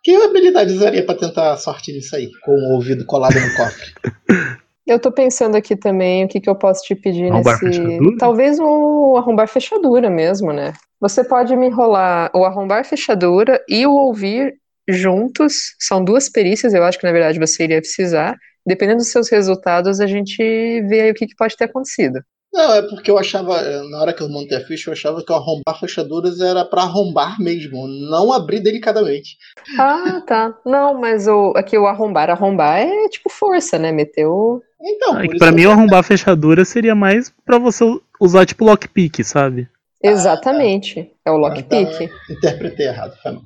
Que 0.03 0.15
habilidade 0.15 0.73
usaria 0.73 1.05
pra 1.05 1.15
tentar 1.15 1.53
a 1.53 1.57
sorte 1.57 1.91
nisso 1.93 2.15
aí? 2.15 2.29
Com 2.43 2.51
o 2.51 2.73
ouvido 2.75 3.05
colado 3.05 3.35
no 3.39 3.55
cofre. 3.55 3.93
Eu 4.87 4.99
tô 4.99 5.11
pensando 5.11 5.55
aqui 5.55 5.75
também 5.75 6.23
o 6.23 6.27
que, 6.27 6.39
que 6.39 6.49
eu 6.49 6.55
posso 6.55 6.81
te 6.83 6.95
pedir 6.95 7.29
Arrombar 7.29 7.61
nesse. 7.61 7.77
fechadura? 7.77 8.17
Talvez 8.17 8.59
o 8.59 9.17
arrombar 9.17 9.47
fechadura 9.47 10.09
mesmo, 10.09 10.53
né? 10.53 10.73
Você 10.99 11.23
pode 11.23 11.55
me 11.55 11.69
rolar 11.69 12.31
o 12.33 12.45
arrombar 12.45 12.85
fechadura 12.85 13.61
e 13.67 13.85
o 13.85 13.91
ouvir 13.91 14.55
juntos. 14.87 15.75
São 15.77 16.03
duas 16.03 16.29
perícias, 16.29 16.73
eu 16.73 16.83
acho 16.83 16.97
que 16.97 17.05
na 17.05 17.11
verdade 17.11 17.37
você 17.37 17.65
iria 17.65 17.81
precisar. 17.81 18.35
Dependendo 18.65 18.97
dos 18.99 19.11
seus 19.11 19.29
resultados, 19.29 19.99
a 19.99 20.07
gente 20.07 20.37
vê 20.37 21.01
aí 21.01 21.11
o 21.11 21.13
que, 21.13 21.27
que 21.27 21.35
pode 21.35 21.55
ter 21.55 21.65
acontecido. 21.65 22.19
Não, 22.53 22.73
é 22.73 22.81
porque 22.81 23.11
eu 23.11 23.17
achava, 23.17 23.61
na 23.89 24.01
hora 24.01 24.13
que 24.13 24.23
eu 24.23 24.29
montei 24.29 24.57
a 24.57 24.65
ficha, 24.65 24.89
eu 24.89 24.93
achava 24.93 25.23
que 25.23 25.31
o 25.31 25.35
arrombar 25.35 25.79
fechaduras 25.79 26.39
era 26.41 26.65
pra 26.65 26.83
arrombar 26.83 27.39
mesmo, 27.39 27.87
não 28.09 28.31
abrir 28.31 28.61
delicadamente. 28.61 29.37
Ah, 29.77 30.21
tá. 30.25 30.57
Não, 30.65 30.99
mas 30.99 31.27
o, 31.27 31.53
aqui 31.55 31.77
o 31.77 31.85
arrombar, 31.85 32.29
arrombar 32.29 32.79
é 32.79 33.09
tipo 33.09 33.29
força, 33.29 33.77
né? 33.77 33.91
Meteu. 33.91 34.61
Então, 34.81 35.15
Ah, 35.17 35.23
pra 35.37 35.47
eu- 35.49 35.53
mim, 35.53 35.65
arrombar 35.65 35.99
a 35.99 36.03
fechadura 36.03 36.63
seria 36.63 36.93
mais 36.95 37.33
pra 37.45 37.57
você 37.57 37.83
usar 38.19 38.45
tipo 38.45 38.63
lockpick, 38.65 39.23
sabe? 39.23 39.67
Exatamente. 40.03 41.11
É 41.25 41.31
o 41.31 41.37
lockpick. 41.37 42.01
então, 42.01 42.09
interpretei 42.29 42.87
errado, 42.87 43.15
foi 43.21 43.31
mal. 43.31 43.41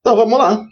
Então 0.00 0.16
vamos 0.16 0.38
lá. 0.38 0.64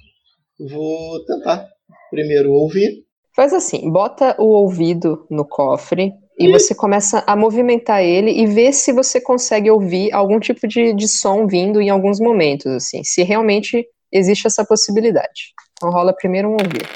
Vou 0.59 1.25
tentar. 1.27 1.67
Primeiro 2.11 2.53
ouvir. 2.53 3.05
Faz 3.35 3.53
assim, 3.53 3.91
bota 3.91 4.35
o 4.39 4.47
ouvido 4.47 5.27
no 5.31 5.47
cofre 5.47 6.13
e 6.39 6.51
você 6.51 6.75
começa 6.75 7.23
a 7.27 7.37
movimentar 7.37 8.03
ele 8.03 8.31
e 8.31 8.47
vê 8.47 8.73
se 8.73 8.93
você 8.93 9.21
consegue 9.21 9.71
ouvir 9.71 10.13
algum 10.13 10.39
tipo 10.41 10.67
de, 10.67 10.95
de 10.95 11.07
som 11.09 11.47
vindo 11.47 11.81
em 11.81 11.91
alguns 11.91 12.19
momentos, 12.21 12.67
assim, 12.67 13.03
se 13.05 13.23
realmente 13.23 13.87
existe 14.13 14.47
essa 14.47 14.65
possibilidade. 14.65 15.53
Então 15.73 15.91
rola 15.91 16.15
primeiro 16.15 16.49
um 16.49 16.53
ouvir. 16.53 16.87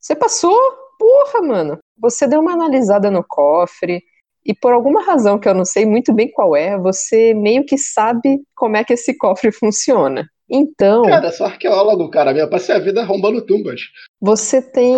Você 0.00 0.14
passou? 0.14 0.56
Porra, 0.98 1.42
mano! 1.42 1.78
Você 2.00 2.26
deu 2.26 2.40
uma 2.40 2.52
analisada 2.52 3.10
no 3.10 3.24
cofre 3.26 4.02
e 4.44 4.54
por 4.54 4.72
alguma 4.72 5.02
razão 5.04 5.38
que 5.38 5.48
eu 5.48 5.54
não 5.54 5.64
sei 5.64 5.84
muito 5.84 6.12
bem 6.12 6.30
qual 6.30 6.56
é, 6.56 6.78
você 6.78 7.34
meio 7.34 7.64
que 7.66 7.76
sabe 7.76 8.40
como 8.54 8.76
é 8.76 8.84
que 8.84 8.92
esse 8.94 9.16
cofre 9.16 9.52
funciona. 9.52 10.26
Então, 10.50 11.02
Cara, 11.02 11.26
eu 11.26 11.32
sou 11.32 11.44
arqueólogo, 11.46 12.08
cara. 12.10 12.32
Eu 12.32 12.48
passei 12.48 12.74
a 12.74 12.78
vida 12.78 13.02
arrombando 13.02 13.44
tumbas. 13.44 13.82
você 14.18 14.62
tem. 14.62 14.96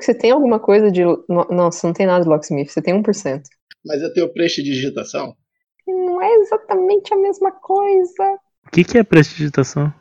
Você 0.00 0.14
tem 0.14 0.30
alguma 0.30 0.58
coisa 0.58 0.90
de. 0.90 1.04
no- 1.04 1.46
Nossa, 1.50 1.86
não 1.86 1.92
tem 1.92 2.06
nada 2.06 2.24
de 2.24 2.30
locksmith, 2.30 2.70
você 2.70 2.80
tem 2.80 2.94
1%. 2.94 3.42
Mas 3.84 4.00
eu 4.00 4.10
tenho 4.14 4.32
prestidigitação. 4.32 5.34
Não 5.86 6.22
é 6.22 6.32
exatamente 6.36 7.12
a 7.12 7.16
mesma 7.18 7.50
coisa. 7.52 8.38
O 8.66 8.70
que, 8.70 8.84
que 8.84 8.96
é 8.96 9.02
prestidigitação? 9.02 9.92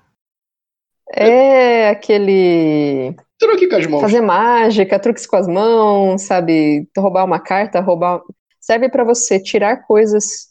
É 1.12 1.90
aquele. 1.90 3.16
Truque 3.40 3.68
com 3.70 3.76
as 3.78 3.88
mãos. 3.88 4.02
Fazer 4.02 4.22
mágica, 4.22 5.00
truques 5.00 5.26
com 5.26 5.38
as 5.38 5.48
mãos, 5.48 6.22
sabe? 6.24 6.88
Roubar 6.98 7.24
uma 7.26 7.40
carta, 7.40 7.80
roubar. 7.80 8.22
Serve 8.60 8.90
pra 8.90 9.04
você 9.04 9.42
tirar 9.42 9.78
coisas 9.88 10.50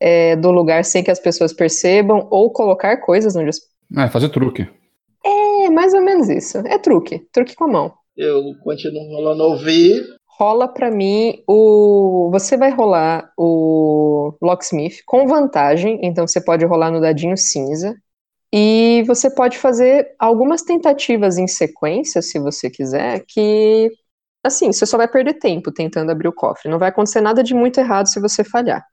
é, 0.00 0.34
do 0.36 0.50
lugar 0.50 0.84
sem 0.84 1.04
que 1.04 1.10
as 1.10 1.20
pessoas 1.20 1.52
percebam 1.52 2.26
ou 2.30 2.50
colocar 2.50 2.96
coisas 2.98 3.36
onde. 3.36 3.50
as- 3.50 3.60
É, 3.96 4.08
fazer 4.08 4.30
truque. 4.30 4.66
É 5.24 5.68
mais 5.70 5.92
ou 5.92 6.00
menos 6.00 6.28
isso. 6.30 6.58
É 6.66 6.78
truque. 6.78 7.20
Truque 7.32 7.54
com 7.54 7.64
a 7.64 7.68
mão. 7.68 7.92
Eu 8.16 8.42
continuo 8.64 9.08
rolando 9.14 9.42
ouvir. 9.44 10.02
Rola 10.38 10.66
pra 10.66 10.90
mim 10.90 11.42
o. 11.46 12.30
Você 12.32 12.56
vai 12.56 12.70
rolar 12.70 13.30
o 13.36 14.32
Locksmith 14.40 15.02
com 15.06 15.26
vantagem, 15.26 16.00
então 16.02 16.26
você 16.26 16.40
pode 16.42 16.64
rolar 16.64 16.90
no 16.90 17.00
dadinho 17.00 17.36
cinza. 17.36 17.94
E 18.52 19.04
você 19.06 19.30
pode 19.32 19.58
fazer 19.58 20.14
algumas 20.18 20.62
tentativas 20.62 21.38
em 21.38 21.46
sequência, 21.46 22.20
se 22.22 22.38
você 22.38 22.68
quiser, 22.70 23.24
que. 23.26 23.90
Assim, 24.42 24.72
você 24.72 24.86
só 24.86 24.96
vai 24.96 25.06
perder 25.06 25.34
tempo 25.34 25.70
tentando 25.70 26.10
abrir 26.10 26.28
o 26.28 26.32
cofre. 26.32 26.70
Não 26.70 26.78
vai 26.78 26.88
acontecer 26.88 27.20
nada 27.20 27.42
de 27.42 27.54
muito 27.54 27.78
errado 27.78 28.06
se 28.06 28.18
você 28.18 28.42
falhar. 28.42 28.84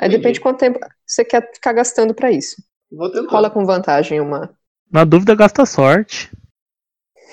Aí 0.00 0.06
Entendi. 0.08 0.18
depende 0.18 0.34
de 0.34 0.40
quanto 0.40 0.58
tempo 0.60 0.78
você 1.06 1.24
quer 1.24 1.50
ficar 1.52 1.72
gastando 1.72 2.14
pra 2.14 2.30
isso. 2.30 2.56
Vou 2.90 3.10
tentar. 3.10 3.30
Rola 3.32 3.50
com 3.50 3.64
vantagem 3.66 4.20
uma. 4.20 4.50
Na 4.90 5.04
dúvida, 5.04 5.34
gasta 5.34 5.66
sorte. 5.66 6.30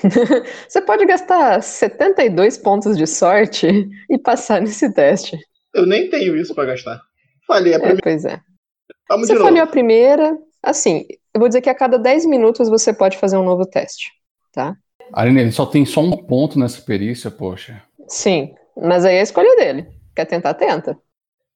Você 0.67 0.81
pode 0.81 1.05
gastar 1.05 1.61
72 1.61 2.57
pontos 2.57 2.97
de 2.97 3.05
sorte 3.05 3.67
e 4.09 4.17
passar 4.17 4.61
nesse 4.61 4.93
teste. 4.93 5.37
Eu 5.73 5.85
nem 5.85 6.09
tenho 6.09 6.37
isso 6.37 6.55
pra 6.55 6.63
gastar. 6.65 7.01
Falei 7.45 7.73
a 7.73 7.75
É, 7.75 7.79
primeira. 7.79 8.01
pois 8.01 8.23
é. 8.25 8.39
Vamos 9.09 9.27
Você 9.27 9.35
falhou 9.37 9.61
a 9.61 9.67
primeira. 9.67 10.37
Assim, 10.63 11.05
eu 11.33 11.39
vou 11.39 11.47
dizer 11.47 11.61
que 11.61 11.69
a 11.69 11.75
cada 11.75 11.97
10 11.97 12.25
minutos 12.25 12.69
você 12.69 12.93
pode 12.93 13.17
fazer 13.17 13.37
um 13.37 13.43
novo 13.45 13.65
teste, 13.65 14.11
tá? 14.51 14.75
Aline, 15.13 15.41
ele 15.41 15.51
só 15.51 15.65
tem 15.65 15.85
só 15.85 16.01
um 16.01 16.11
ponto 16.15 16.57
nessa 16.59 16.81
perícia, 16.81 17.31
poxa. 17.31 17.81
Sim, 18.07 18.53
mas 18.77 19.05
aí 19.05 19.15
é 19.15 19.19
a 19.19 19.23
escolha 19.23 19.55
dele. 19.55 19.87
Quer 20.15 20.25
tentar, 20.25 20.53
tenta. 20.53 20.97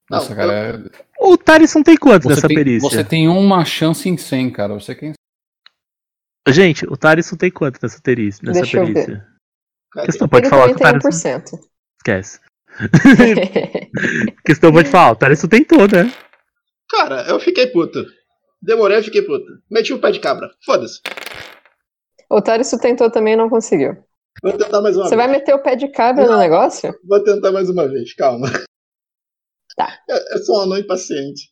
Nossa, 0.10 0.30
Não, 0.30 0.36
cara, 0.36 0.54
é- 0.54 1.24
O 1.26 1.38
Tarisson 1.38 1.82
tem 1.84 1.96
quanto 1.98 2.28
nessa 2.28 2.48
tem, 2.48 2.56
perícia? 2.56 2.90
você 2.90 3.04
tem 3.04 3.28
uma 3.28 3.64
chance 3.66 4.08
em 4.10 4.18
100, 4.18 4.52
cara. 4.52 4.74
Você 4.74 4.94
quem 4.96 5.14
Gente, 6.50 6.86
o 6.86 6.98
Tarisson 6.98 7.38
tem 7.38 7.50
quanto 7.50 7.80
nessa, 7.82 8.02
terícia, 8.02 8.42
nessa 8.46 8.62
Deixa 8.62 8.78
eu 8.78 8.86
ver. 8.86 8.94
perícia? 8.94 9.28
Questão 10.06 10.28
pode 10.28 10.46
Ele 10.46 10.50
falar 10.50 10.66
que 10.66 10.72
o 10.74 10.76
tem 10.78 10.84
Tarisson... 10.84 11.10
1%. 11.10 11.60
Esquece. 12.00 12.40
Questão 14.46 14.72
pode 14.74 14.90
falar, 14.90 15.12
o 15.12 15.16
Tarisson 15.16 15.48
tentou, 15.48 15.82
né? 15.88 16.12
Cara, 16.90 17.22
eu 17.30 17.40
fiquei 17.40 17.68
puto. 17.68 18.04
Demorei, 18.64 19.04
fiquei 19.04 19.22
puto. 19.22 19.46
Meti 19.70 19.94
o 19.94 20.00
pé 20.00 20.12
de 20.12 20.20
cabra. 20.20 20.50
Foda-se. 20.66 21.00
o 22.30 22.42
Tarisson 22.42 22.78
tentou 22.78 23.12
também 23.12 23.34
e 23.34 23.38
não 23.38 23.50
conseguiu. 23.50 23.98
Vou 24.42 24.54
tentar 24.58 24.82
mais 24.82 24.96
uma 24.96 25.04
Você 25.08 25.16
vez. 25.16 25.28
vai 25.28 25.38
meter 25.38 25.54
o 25.54 25.62
pé 25.62 25.76
de 25.76 25.88
cabra 25.90 26.26
no 26.26 26.38
negócio? 26.38 26.94
Vou 27.08 27.24
tentar 27.24 27.52
mais 27.52 27.70
uma 27.70 27.88
vez, 27.88 28.14
calma. 28.16 28.48
Tá. 29.76 30.00
Eu, 30.08 30.18
eu 30.34 30.38
sou 30.44 30.58
um 30.58 30.62
anão 30.62 30.78
impaciente. 30.78 31.52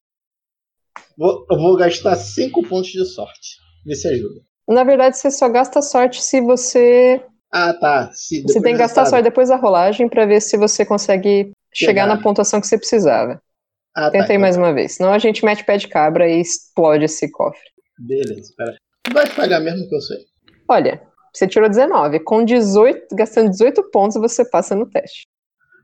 Vou, 1.17 1.45
eu 1.49 1.57
vou 1.57 1.75
gastar 1.75 2.15
5 2.15 2.63
pontos 2.67 2.91
de 2.91 3.03
sorte. 3.05 3.57
Vê 3.85 3.95
se 3.95 4.07
ajuda. 4.07 4.41
Na 4.67 4.83
verdade, 4.83 5.17
você 5.17 5.29
só 5.31 5.49
gasta 5.49 5.81
sorte 5.81 6.21
se 6.21 6.39
você. 6.39 7.23
Ah, 7.51 7.73
tá. 7.73 8.11
Se 8.13 8.41
Você 8.43 8.61
tem 8.61 8.73
que 8.73 8.79
gastar 8.79 9.05
sorte 9.05 9.23
depois 9.23 9.49
da 9.49 9.55
rolagem 9.57 10.07
pra 10.07 10.25
ver 10.25 10.39
se 10.41 10.55
você 10.55 10.85
consegue 10.85 11.51
chegar 11.73 12.03
Chegar. 12.03 12.07
na 12.07 12.21
pontuação 12.21 12.61
que 12.61 12.67
você 12.67 12.77
precisava. 12.77 13.41
Ah, 13.95 14.03
tá. 14.05 14.11
Tenta 14.11 14.25
aí 14.25 14.29
então 14.31 14.41
mais 14.41 14.57
uma 14.57 14.73
vez. 14.73 14.93
Senão 14.93 15.11
a 15.11 15.19
gente 15.19 15.43
mete 15.43 15.65
pé 15.65 15.77
de 15.77 15.87
cabra 15.87 16.29
e 16.29 16.39
explode 16.39 17.05
esse 17.05 17.29
cofre. 17.31 17.59
Beleza, 17.99 18.53
pera. 18.57 18.75
Vai 19.11 19.25
falhar 19.27 19.61
mesmo 19.61 19.87
que 19.87 19.95
eu 19.95 20.01
sei. 20.01 20.17
Olha, 20.67 21.01
você 21.33 21.47
tirou 21.47 21.67
19. 21.69 22.19
Com 22.21 22.45
18, 22.45 23.15
gastando 23.15 23.49
18 23.49 23.89
pontos, 23.91 24.17
você 24.17 24.43
passa 24.49 24.75
no 24.75 24.89
teste. 24.89 25.27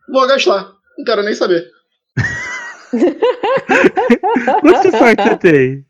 Vou 0.09 0.27
gastar. 0.27 0.73
Não 0.97 1.05
quero 1.05 1.23
nem 1.23 1.33
saber. 1.33 1.69
Quanto 4.61 4.91
sorte 4.97 5.23
você 5.23 5.37
tem? 5.37 5.85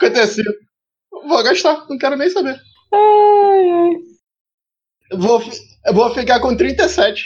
55. 0.00 0.50
Vou 1.26 1.42
gastar. 1.42 1.86
Não 1.88 1.98
quero 1.98 2.16
nem 2.16 2.28
saber. 2.28 2.60
Ai, 2.92 3.70
ai. 3.70 3.96
Vou, 5.18 5.42
vou 5.92 6.14
ficar 6.14 6.40
com 6.40 6.56
37. 6.56 7.24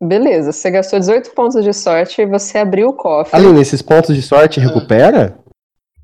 Beleza, 0.00 0.52
você 0.52 0.70
gastou 0.70 0.98
18 0.98 1.30
pontos 1.32 1.64
de 1.64 1.72
sorte 1.72 2.22
e 2.22 2.26
você 2.26 2.58
abriu 2.58 2.88
o 2.88 2.92
cofre. 2.92 3.36
Aline, 3.36 3.60
esses 3.60 3.82
pontos 3.82 4.14
de 4.14 4.22
sorte 4.22 4.60
Ah. 4.60 4.62
recupera? 4.64 5.38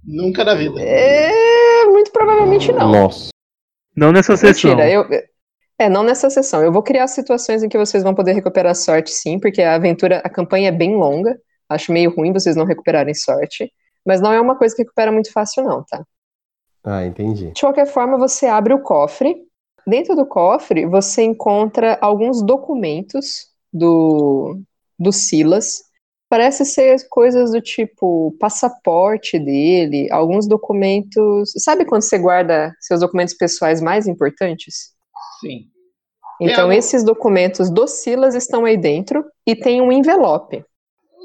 Nunca 0.03 0.45
na 0.45 0.55
vida. 0.55 0.81
É, 0.81 1.85
muito 1.87 2.11
provavelmente 2.11 2.73
não. 2.73 2.91
Nossa. 2.91 3.29
Não 3.97 4.11
nessa 4.11 4.37
sessão. 4.37 4.71
Mentira, 4.71 4.91
eu. 4.91 5.07
É, 5.79 5.89
não 5.89 6.03
nessa 6.03 6.29
sessão. 6.29 6.63
Eu 6.63 6.73
vou 6.73 6.83
criar 6.83 7.07
situações 7.07 7.63
em 7.63 7.69
que 7.69 7.79
vocês 7.79 8.03
vão 8.03 8.15
poder 8.15 8.33
recuperar 8.33 8.75
sorte, 8.75 9.11
sim, 9.11 9.39
porque 9.39 9.63
a 9.63 9.75
aventura, 9.75 10.19
a 10.25 10.29
campanha 10.29 10.69
é 10.69 10.73
bem 10.73 10.97
longa. 10.97 11.39
Acho 11.69 11.93
meio 11.93 12.15
ruim 12.15 12.33
vocês 12.33 12.55
não 12.57 12.65
recuperarem 12.67 13.15
sorte. 13.15 13.73
Mas 14.05 14.21
não 14.21 14.33
é 14.33 14.41
uma 14.41 14.57
coisa 14.57 14.75
que 14.75 14.83
recupera 14.83 15.11
muito 15.11 15.33
fácil, 15.33 15.65
não, 15.65 15.83
tá? 15.85 16.05
Ah, 16.85 17.07
entendi. 17.07 17.53
De 17.53 17.61
qualquer 17.61 17.87
forma, 17.87 18.19
você 18.19 18.47
abre 18.47 18.75
o 18.75 18.81
cofre. 18.83 19.37
Dentro 19.87 20.15
do 20.15 20.27
cofre, 20.27 20.85
você 20.87 21.23
encontra 21.23 21.97
alguns 22.01 22.43
documentos 22.43 23.47
do, 23.75 24.61
do 24.99 25.13
Silas. 25.13 25.83
Parece 26.29 26.65
ser 26.65 26.97
coisas 27.11 27.51
do 27.53 27.61
tipo 27.61 28.35
passaporte 28.41 29.39
dele, 29.39 30.09
alguns 30.11 30.49
documentos. 30.49 31.53
Sabe 31.59 31.85
quando 31.85 32.03
você 32.03 32.19
guarda 32.19 32.73
seus 32.81 33.01
documentos 33.01 33.35
pessoais 33.35 33.81
mais 33.83 34.07
importantes? 34.07 34.95
Sim. 35.41 35.67
Então, 36.41 36.71
É, 36.71 36.77
esses 36.77 37.05
documentos 37.05 37.71
do 37.71 37.87
Silas 37.87 38.35
estão 38.35 38.65
aí 38.65 38.77
dentro 38.77 39.25
e 39.47 39.55
tem 39.55 39.81
um 39.81 39.93
envelope. 39.93 40.65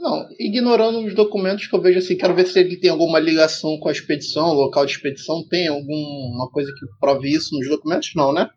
Não, 0.02 0.28
ignorando 0.40 1.06
os 1.06 1.14
documentos 1.14 1.68
que 1.68 1.76
eu 1.76 1.82
vejo 1.82 2.00
assim, 2.00 2.16
quero 2.16 2.36
ver 2.36 2.48
se 2.48 2.60
ele 2.60 2.80
tem 2.80 2.90
alguma 2.90 3.20
ligação 3.20 3.78
com 3.80 3.90
a 3.90 3.92
expedição, 3.92 4.54
local 4.54 4.86
de 4.86 4.94
expedição, 4.94 5.46
tem 5.50 5.68
alguma 5.68 6.50
coisa 6.52 6.72
que 6.72 6.86
prove 7.02 7.30
isso 7.30 7.56
nos 7.58 7.68
documentos? 7.68 8.12
Não, 8.16 8.32
né? 8.32 8.50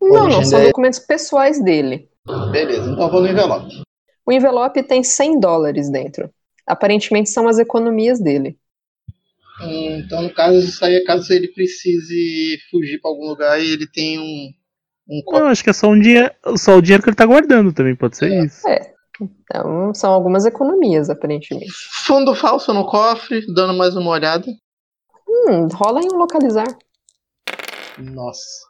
Não, 0.00 0.28
não, 0.28 0.44
são 0.44 0.62
documentos 0.62 1.00
pessoais 1.00 1.62
dele. 1.62 2.08
Beleza, 2.50 2.90
então 2.90 3.04
eu 3.04 3.10
vou 3.10 3.20
no 3.20 3.28
envelope. 3.28 3.82
O 4.26 4.32
envelope 4.32 4.82
tem 4.82 5.02
100 5.02 5.40
dólares 5.40 5.90
dentro. 5.90 6.30
Aparentemente 6.66 7.30
são 7.30 7.48
as 7.48 7.58
economias 7.58 8.20
dele. 8.20 8.58
Hum, 9.60 10.02
Então, 10.04 10.22
no 10.22 10.32
caso, 10.32 10.58
isso 10.58 10.84
aí 10.84 10.96
é 10.96 11.04
caso 11.04 11.32
ele 11.32 11.48
precise 11.48 12.58
fugir 12.70 13.00
pra 13.00 13.10
algum 13.10 13.26
lugar 13.26 13.60
e 13.60 13.70
ele 13.72 13.86
tem 13.86 14.18
um, 14.18 14.50
um 15.08 15.18
Eu 15.18 15.24
cofre. 15.24 15.48
acho 15.48 15.64
que 15.64 15.70
é 15.70 15.72
só 15.72 15.88
um 15.88 15.98
dinheiro, 15.98 16.30
só 16.56 16.76
o 16.76 16.82
dinheiro 16.82 17.02
que 17.02 17.08
ele 17.08 17.16
tá 17.16 17.26
guardando 17.26 17.72
também, 17.72 17.96
pode 17.96 18.16
ser 18.16 18.30
É. 18.32 18.44
isso. 18.44 18.62
Então, 19.20 19.92
são 19.94 20.12
algumas 20.12 20.44
economias, 20.44 21.10
aparentemente. 21.10 21.72
Fundo 22.06 22.34
falso 22.36 22.72
no 22.72 22.86
cofre, 22.86 23.44
dando 23.52 23.74
mais 23.74 23.96
uma 23.96 24.10
olhada. 24.10 24.46
Hum, 25.26 25.66
rola 25.74 26.00
em 26.02 26.08
um 26.12 26.18
localizar. 26.18 26.68
Nossa. 27.98 28.67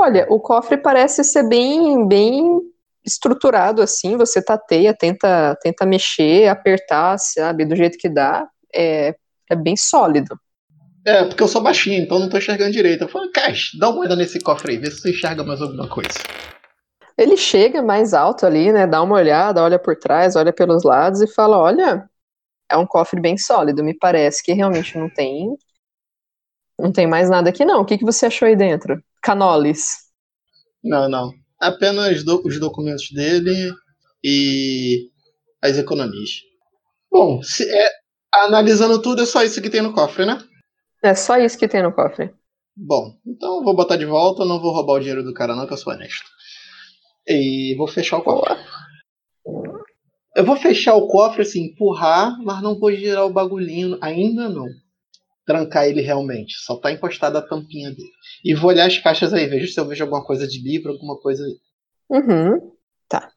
Olha, 0.00 0.26
o 0.30 0.38
cofre 0.38 0.76
parece 0.76 1.24
ser 1.24 1.48
bem, 1.48 2.06
bem 2.06 2.60
estruturado 3.04 3.82
assim. 3.82 4.16
Você 4.16 4.40
tateia, 4.40 4.94
tenta, 4.94 5.58
tenta 5.60 5.84
mexer, 5.84 6.46
apertar, 6.46 7.18
sabe, 7.18 7.64
do 7.64 7.74
jeito 7.74 7.98
que 7.98 8.08
dá. 8.08 8.46
É, 8.72 9.16
é 9.50 9.56
bem 9.56 9.76
sólido. 9.76 10.38
É, 11.04 11.24
porque 11.24 11.42
eu 11.42 11.48
sou 11.48 11.60
baixinho, 11.60 12.00
então 12.00 12.20
não 12.20 12.28
tô 12.28 12.38
enxergando 12.38 12.70
direito. 12.70 13.02
Eu 13.02 13.08
falo, 13.08 13.28
Cash, 13.32 13.72
dá 13.76 13.88
uma 13.88 13.98
olhada 13.98 14.14
nesse 14.14 14.38
cofre 14.38 14.72
aí, 14.72 14.78
vê 14.78 14.88
se 14.88 15.00
você 15.00 15.10
enxerga 15.10 15.42
mais 15.42 15.60
alguma 15.60 15.88
coisa. 15.88 16.10
Ele 17.16 17.36
chega 17.36 17.82
mais 17.82 18.14
alto 18.14 18.46
ali, 18.46 18.70
né? 18.70 18.86
Dá 18.86 19.02
uma 19.02 19.16
olhada, 19.16 19.64
olha 19.64 19.80
por 19.80 19.96
trás, 19.96 20.36
olha 20.36 20.52
pelos 20.52 20.84
lados 20.84 21.20
e 21.20 21.26
fala: 21.26 21.58
Olha, 21.58 22.08
é 22.70 22.76
um 22.76 22.86
cofre 22.86 23.20
bem 23.20 23.36
sólido. 23.36 23.82
Me 23.82 23.98
parece 23.98 24.44
que 24.44 24.52
realmente 24.52 24.96
não 24.96 25.10
tem. 25.10 25.56
Não 26.78 26.92
tem 26.92 27.08
mais 27.08 27.28
nada 27.28 27.50
aqui, 27.50 27.64
não. 27.64 27.80
O 27.80 27.84
que, 27.84 27.98
que 27.98 28.04
você 28.04 28.26
achou 28.26 28.46
aí 28.46 28.54
dentro? 28.54 29.02
Canoles. 29.22 30.08
Não, 30.82 31.08
não. 31.08 31.32
Apenas 31.60 32.22
do- 32.24 32.42
os 32.46 32.58
documentos 32.60 33.10
dele 33.10 33.72
e 34.22 35.10
as 35.62 35.76
economias. 35.76 36.30
Bom, 37.10 37.42
se 37.42 37.64
é, 37.68 37.90
analisando 38.34 39.00
tudo, 39.00 39.22
é 39.22 39.26
só 39.26 39.42
isso 39.42 39.60
que 39.60 39.70
tem 39.70 39.82
no 39.82 39.92
cofre, 39.92 40.24
né? 40.24 40.38
É 41.02 41.14
só 41.14 41.36
isso 41.38 41.58
que 41.58 41.68
tem 41.68 41.82
no 41.82 41.92
cofre. 41.92 42.32
Bom, 42.76 43.12
então 43.26 43.64
vou 43.64 43.74
botar 43.74 43.96
de 43.96 44.04
volta, 44.04 44.44
não 44.44 44.60
vou 44.60 44.72
roubar 44.72 44.94
o 44.94 45.00
dinheiro 45.00 45.24
do 45.24 45.34
cara 45.34 45.56
não, 45.56 45.66
que 45.66 45.72
eu 45.72 45.76
sou 45.76 45.92
honesto. 45.92 46.24
E 47.26 47.74
vou 47.76 47.88
fechar 47.88 48.18
o 48.18 48.22
cofre. 48.22 48.56
Eu 50.36 50.44
vou 50.44 50.56
fechar 50.56 50.94
o 50.94 51.08
cofre, 51.08 51.42
assim, 51.42 51.64
empurrar, 51.64 52.38
mas 52.44 52.62
não 52.62 52.78
vou 52.78 52.92
girar 52.92 53.24
o 53.26 53.32
bagulhinho, 53.32 53.98
ainda 54.00 54.48
não. 54.48 54.66
Trancar 55.48 55.86
ele 55.86 56.02
realmente, 56.02 56.54
só 56.58 56.76
tá 56.80 56.92
encostada 56.92 57.40
a 57.40 57.42
tampinha 57.42 57.90
dele. 57.90 58.12
E 58.44 58.54
vou 58.54 58.70
olhar 58.70 58.86
as 58.86 58.98
caixas 58.98 59.34
aí, 59.34 59.46
vejo 59.48 59.68
se 59.68 59.80
eu 59.80 59.88
vejo 59.88 60.04
alguma 60.04 60.24
coisa 60.24 60.46
de 60.48 60.60
livro, 60.62 60.92
alguma 60.92 61.18
coisa 61.20 61.44
aí. 61.44 61.56
Uhum. 62.10 62.72
Tá. 63.08 63.32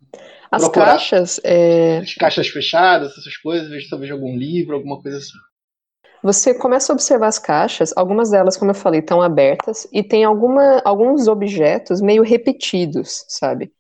As 0.52 0.70
Procurar. 0.70 0.98
caixas, 0.98 1.40
é, 1.44 2.00
As 2.00 2.14
caixas 2.16 2.48
fechadas, 2.50 3.18
essas 3.18 3.38
coisas, 3.38 3.70
vejo 3.70 3.88
se 3.88 3.96
eu 3.96 4.00
vejo 4.00 4.14
algum 4.14 4.36
livro, 4.38 4.76
alguma 4.76 5.02
coisa 5.02 5.18
assim. 5.20 5.38
você 6.24 6.54
começa 6.54 6.92
a 6.94 6.96
observar 6.96 7.28
as 7.28 7.40
caixas, 7.40 7.94
algumas 7.98 8.30
delas, 8.32 8.58
como 8.58 8.72
eu 8.72 8.76
falei, 8.76 9.00
estão 9.00 9.22
abertas 9.22 9.88
e 9.92 10.04
tem 10.04 10.24
alguma, 10.24 10.82
alguns 10.86 11.28
objetos 11.28 12.02
meio 12.02 12.24
repetidos, 12.24 13.26
sabe? 13.28 13.72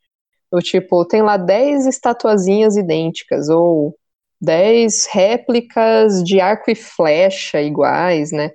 O 0.51 0.59
tipo, 0.61 1.05
tem 1.05 1.21
lá 1.23 1.37
10 1.37 1.87
estatuazinhas 1.87 2.77
idênticas, 2.77 3.49
ou 3.49 3.95
10 4.41 5.07
réplicas 5.07 6.23
de 6.23 6.39
arco 6.39 6.71
e 6.71 6.75
flecha 6.75 7.61
iguais, 7.61 8.31
né? 8.31 8.51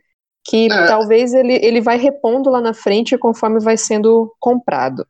Que 0.49 0.69
É. 0.71 0.87
talvez 0.87 1.35
ele, 1.35 1.55
ele 1.63 1.81
vai 1.81 1.99
repondo 1.99 2.51
lá 2.51 2.61
na 2.61 2.75
frente 2.75 3.19
conforme 3.19 3.61
vai 3.61 3.77
sendo 3.77 4.35
comprado. 4.41 5.07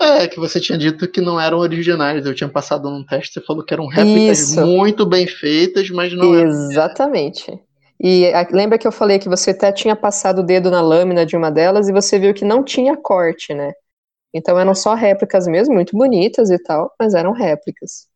É, 0.00 0.28
que 0.28 0.38
você 0.38 0.60
tinha 0.60 0.78
dito 0.78 1.10
que 1.10 1.20
não 1.20 1.40
eram 1.40 1.58
originais. 1.58 2.24
Eu 2.24 2.34
tinha 2.34 2.48
passado 2.48 2.88
num 2.88 3.04
teste, 3.04 3.34
você 3.34 3.40
falou 3.40 3.64
que 3.64 3.74
eram 3.74 3.86
réplicas 3.86 4.38
Isso. 4.40 4.60
muito 4.60 5.04
bem 5.04 5.26
feitas, 5.26 5.90
mas 5.90 6.12
não 6.12 6.34
eram. 6.34 6.48
Exatamente. 6.48 7.60
E 8.00 8.26
a- 8.32 8.46
lembra 8.52 8.78
que 8.78 8.86
eu 8.86 8.92
falei 8.92 9.18
que 9.18 9.28
você 9.28 9.50
até 9.50 9.72
tinha 9.72 9.96
passado 9.96 10.40
o 10.40 10.42
dedo 10.42 10.70
na 10.70 10.80
lâmina 10.80 11.26
de 11.26 11.36
uma 11.36 11.50
delas 11.50 11.88
e 11.88 11.92
você 11.92 12.18
viu 12.18 12.32
que 12.34 12.44
não 12.44 12.62
tinha 12.62 12.96
corte, 12.96 13.52
né? 13.54 13.72
Então 14.34 14.58
eram 14.60 14.74
só 14.76 14.94
réplicas 14.94 15.48
mesmo, 15.48 15.74
muito 15.74 15.96
bonitas 15.98 16.50
e 16.50 16.58
tal, 16.62 16.92
mas 17.00 17.14
eram 17.14 17.32
réplicas. 17.32 18.07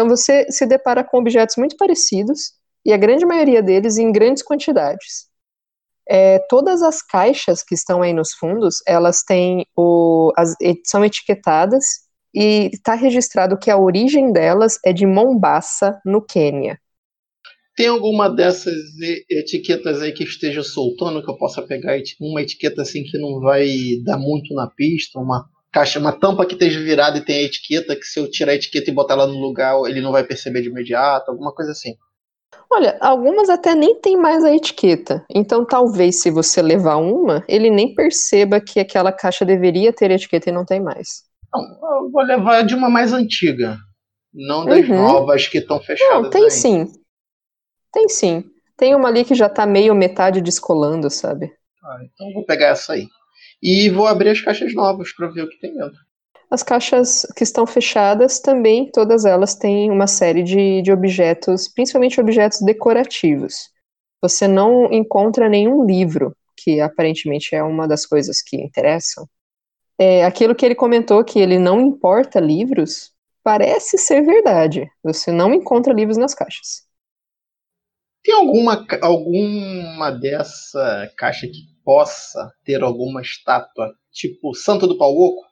Então 0.00 0.08
você 0.08 0.50
se 0.50 0.64
depara 0.64 1.04
com 1.04 1.18
objetos 1.18 1.56
muito 1.58 1.76
parecidos 1.76 2.54
e 2.86 2.90
a 2.90 2.96
grande 2.96 3.26
maioria 3.26 3.62
deles 3.62 3.98
em 3.98 4.10
grandes 4.10 4.42
quantidades. 4.42 5.26
É, 6.08 6.38
todas 6.48 6.80
as 6.80 7.02
caixas 7.02 7.62
que 7.62 7.74
estão 7.74 8.00
aí 8.00 8.14
nos 8.14 8.32
fundos, 8.32 8.76
elas 8.86 9.22
têm 9.22 9.66
o, 9.76 10.32
as, 10.38 10.54
são 10.86 11.04
etiquetadas 11.04 11.84
e 12.34 12.70
está 12.72 12.94
registrado 12.94 13.58
que 13.58 13.70
a 13.70 13.76
origem 13.76 14.32
delas 14.32 14.78
é 14.86 14.90
de 14.90 15.04
Mombasa, 15.04 16.00
no 16.02 16.22
Quênia. 16.22 16.80
Tem 17.76 17.86
alguma 17.88 18.30
dessas 18.30 18.80
etiquetas 19.28 20.00
aí 20.00 20.12
que 20.12 20.24
esteja 20.24 20.62
soltando 20.62 21.22
que 21.22 21.30
eu 21.30 21.36
possa 21.36 21.60
pegar 21.60 22.00
uma 22.18 22.40
etiqueta 22.40 22.80
assim 22.80 23.04
que 23.04 23.18
não 23.18 23.38
vai 23.38 23.68
dar 24.02 24.16
muito 24.16 24.54
na 24.54 24.66
pista, 24.66 25.18
uma 25.18 25.46
caixa, 25.72 25.98
uma 25.98 26.12
tampa 26.12 26.46
que 26.46 26.54
esteja 26.54 26.80
virada 26.80 27.18
e 27.18 27.24
tem 27.24 27.38
a 27.38 27.42
etiqueta 27.46 27.94
que 27.96 28.04
se 28.04 28.18
eu 28.18 28.30
tirar 28.30 28.52
a 28.52 28.54
etiqueta 28.54 28.90
e 28.90 28.94
botar 28.94 29.14
ela 29.14 29.26
no 29.26 29.38
lugar 29.38 29.74
ele 29.86 30.00
não 30.00 30.12
vai 30.12 30.24
perceber 30.24 30.62
de 30.62 30.68
imediato, 30.68 31.30
alguma 31.30 31.52
coisa 31.54 31.72
assim. 31.72 31.94
Olha, 32.72 32.96
algumas 33.00 33.48
até 33.48 33.74
nem 33.74 34.00
tem 34.00 34.16
mais 34.16 34.44
a 34.44 34.54
etiqueta. 34.54 35.24
Então, 35.30 35.64
talvez 35.64 36.20
se 36.20 36.30
você 36.30 36.62
levar 36.62 36.96
uma, 36.96 37.44
ele 37.48 37.68
nem 37.70 37.94
perceba 37.94 38.60
que 38.60 38.78
aquela 38.80 39.12
caixa 39.12 39.44
deveria 39.44 39.92
ter 39.92 40.10
etiqueta 40.10 40.50
e 40.50 40.52
não 40.52 40.64
tem 40.64 40.80
mais. 40.80 41.24
Não, 41.52 41.62
eu 42.04 42.10
vou 42.10 42.22
levar 42.22 42.62
de 42.62 42.74
uma 42.74 42.88
mais 42.88 43.12
antiga, 43.12 43.76
não 44.32 44.64
das 44.64 44.88
Uhum. 44.88 44.96
novas 44.96 45.48
que 45.48 45.58
estão 45.58 45.80
fechadas. 45.80 46.22
Não, 46.22 46.30
tem 46.30 46.42
ainda. 46.42 46.54
sim. 46.54 46.92
Tem 47.92 48.08
sim. 48.08 48.44
Tem 48.76 48.94
uma 48.94 49.08
ali 49.08 49.24
que 49.24 49.34
já 49.34 49.48
tá 49.48 49.66
meio 49.66 49.94
metade 49.94 50.40
descolando, 50.40 51.10
sabe? 51.10 51.52
Ah, 51.84 51.98
então 52.04 52.28
eu 52.28 52.34
vou 52.34 52.44
pegar 52.46 52.68
essa 52.68 52.92
aí. 52.92 53.06
E 53.62 53.90
vou 53.90 54.06
abrir 54.06 54.30
as 54.30 54.40
caixas 54.40 54.74
novas 54.74 55.12
para 55.12 55.28
ver 55.28 55.42
o 55.42 55.48
que 55.48 55.58
tem 55.58 55.74
dentro. 55.74 55.98
As 56.50 56.62
caixas 56.62 57.24
que 57.36 57.44
estão 57.44 57.66
fechadas 57.66 58.40
também, 58.40 58.90
todas 58.90 59.24
elas 59.24 59.54
têm 59.54 59.90
uma 59.90 60.06
série 60.06 60.42
de, 60.42 60.82
de 60.82 60.90
objetos, 60.90 61.68
principalmente 61.68 62.20
objetos 62.20 62.60
decorativos. 62.60 63.70
Você 64.20 64.48
não 64.48 64.92
encontra 64.92 65.48
nenhum 65.48 65.84
livro, 65.86 66.36
que 66.56 66.80
aparentemente 66.80 67.54
é 67.54 67.62
uma 67.62 67.86
das 67.86 68.04
coisas 68.04 68.42
que 68.42 68.56
interessam. 68.56 69.28
É, 69.98 70.24
aquilo 70.24 70.54
que 70.54 70.64
ele 70.66 70.74
comentou, 70.74 71.22
que 71.22 71.38
ele 71.38 71.58
não 71.58 71.80
importa 71.80 72.40
livros, 72.40 73.12
parece 73.44 73.96
ser 73.96 74.22
verdade. 74.22 74.90
Você 75.04 75.30
não 75.30 75.54
encontra 75.54 75.92
livros 75.92 76.16
nas 76.16 76.34
caixas. 76.34 76.82
Tem 78.22 78.34
alguma, 78.34 78.86
alguma 79.00 80.10
dessa 80.10 81.10
caixa 81.16 81.46
que 81.46 81.68
possa 81.90 82.52
ter 82.64 82.84
alguma 82.84 83.20
estátua, 83.20 83.92
tipo 84.12 84.54
Santo 84.54 84.86
do 84.86 84.96
Pau 84.96 85.12
Oco? 85.12 85.44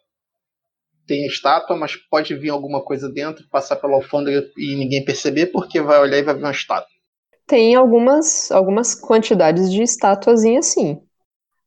Tem 1.05 1.26
estátua, 1.26 1.76
mas 1.76 1.97
pode 1.97 2.32
vir 2.36 2.51
alguma 2.51 2.80
coisa 2.80 3.09
dentro, 3.09 3.45
passar 3.51 3.74
pela 3.74 3.95
alfândega 3.95 4.49
e 4.57 4.76
ninguém 4.76 5.05
perceber, 5.05 5.47
porque 5.47 5.80
vai 5.80 5.99
olhar 5.99 6.18
e 6.18 6.22
vai 6.22 6.36
ver 6.36 6.45
uma 6.45 6.53
estátua. 6.53 6.86
Tem 7.45 7.74
algumas, 7.74 8.53
algumas 8.53 8.95
quantidades 8.95 9.68
de 9.72 9.82
estatuazinhas, 9.82 10.66
sim. 10.66 11.03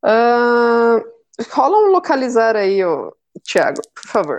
Ah, 0.02 1.02
rola 1.50 1.76
um 1.76 1.92
localizar 1.92 2.56
aí, 2.56 2.82
ô, 2.82 3.14
Thiago, 3.46 3.82
por 3.94 4.06
favor. 4.06 4.38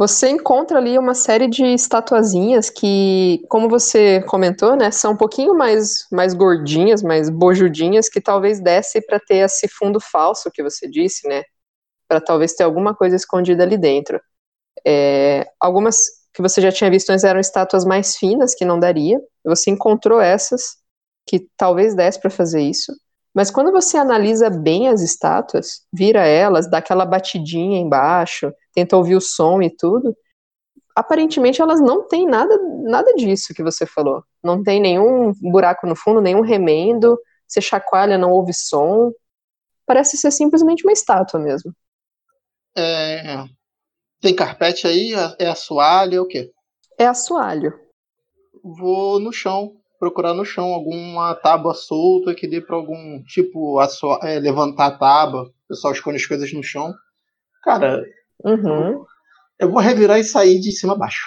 Você 0.00 0.30
encontra 0.30 0.78
ali 0.78 0.98
uma 0.98 1.12
série 1.14 1.46
de 1.46 1.62
estatuazinhas 1.62 2.70
que, 2.70 3.44
como 3.50 3.68
você 3.68 4.22
comentou, 4.22 4.74
né, 4.74 4.90
são 4.90 5.12
um 5.12 5.16
pouquinho 5.16 5.54
mais, 5.54 6.06
mais 6.10 6.32
gordinhas, 6.32 7.02
mais 7.02 7.28
bojudinhas, 7.28 8.08
que 8.08 8.18
talvez 8.18 8.62
desse 8.62 9.04
para 9.04 9.20
ter 9.20 9.44
esse 9.44 9.68
fundo 9.68 10.00
falso 10.00 10.50
que 10.50 10.62
você 10.62 10.88
disse, 10.88 11.28
né? 11.28 11.42
Para 12.08 12.18
talvez 12.18 12.54
ter 12.54 12.64
alguma 12.64 12.94
coisa 12.94 13.14
escondida 13.14 13.62
ali 13.62 13.76
dentro. 13.76 14.18
É, 14.86 15.46
algumas 15.60 15.98
que 16.32 16.40
você 16.40 16.62
já 16.62 16.72
tinha 16.72 16.90
visto 16.90 17.12
eram 17.12 17.38
estátuas 17.38 17.84
mais 17.84 18.16
finas, 18.16 18.54
que 18.54 18.64
não 18.64 18.80
daria. 18.80 19.20
Você 19.44 19.70
encontrou 19.70 20.18
essas, 20.18 20.78
que 21.26 21.46
talvez 21.58 21.94
desse 21.94 22.18
para 22.18 22.30
fazer 22.30 22.62
isso. 22.62 22.90
Mas 23.34 23.50
quando 23.50 23.70
você 23.70 23.96
analisa 23.96 24.50
bem 24.50 24.88
as 24.88 25.00
estátuas, 25.00 25.86
vira 25.92 26.26
elas, 26.26 26.68
dá 26.68 26.78
aquela 26.78 27.06
batidinha 27.06 27.78
embaixo, 27.78 28.52
tenta 28.74 28.96
ouvir 28.96 29.14
o 29.14 29.20
som 29.20 29.62
e 29.62 29.70
tudo, 29.70 30.16
aparentemente 30.94 31.62
elas 31.62 31.80
não 31.80 32.06
têm 32.06 32.26
nada, 32.26 32.58
nada 32.82 33.14
disso 33.14 33.54
que 33.54 33.62
você 33.62 33.86
falou. 33.86 34.24
Não 34.42 34.62
tem 34.62 34.80
nenhum 34.80 35.32
buraco 35.40 35.86
no 35.86 35.94
fundo, 35.94 36.20
nenhum 36.20 36.40
remendo, 36.40 37.18
você 37.46 37.60
chacoalha, 37.60 38.18
não 38.18 38.30
ouve 38.30 38.52
som. 38.52 39.12
Parece 39.86 40.16
ser 40.16 40.30
simplesmente 40.30 40.84
uma 40.84 40.92
estátua 40.92 41.38
mesmo. 41.38 41.74
É... 42.76 43.44
Tem 44.20 44.34
carpete 44.34 44.86
aí? 44.86 45.12
É 45.38 45.46
assoalho? 45.48 46.16
É 46.16 46.20
o 46.20 46.26
quê? 46.26 46.52
É 46.98 47.06
assoalho. 47.06 47.72
Vou 48.62 49.18
no 49.18 49.32
chão, 49.32 49.79
procurar 50.00 50.32
no 50.34 50.44
chão 50.46 50.64
alguma 50.72 51.34
tábua 51.36 51.74
solta 51.74 52.34
que 52.34 52.48
dê 52.48 52.60
para 52.60 52.74
algum 52.74 53.22
tipo 53.24 53.78
assoalho, 53.78 54.24
é, 54.26 54.38
levantar 54.40 54.86
a 54.86 54.98
tábua. 54.98 55.42
O 55.42 55.68
pessoal 55.68 55.92
esconde 55.92 56.16
as 56.16 56.26
coisas 56.26 56.52
no 56.52 56.62
chão. 56.62 56.92
Cara, 57.62 58.02
Uhum. 58.42 59.04
eu 59.58 59.70
vou 59.70 59.80
revirar 59.80 60.18
e 60.18 60.24
sair 60.24 60.58
de 60.58 60.72
cima 60.72 60.94
a 60.94 60.96
baixo. 60.96 61.26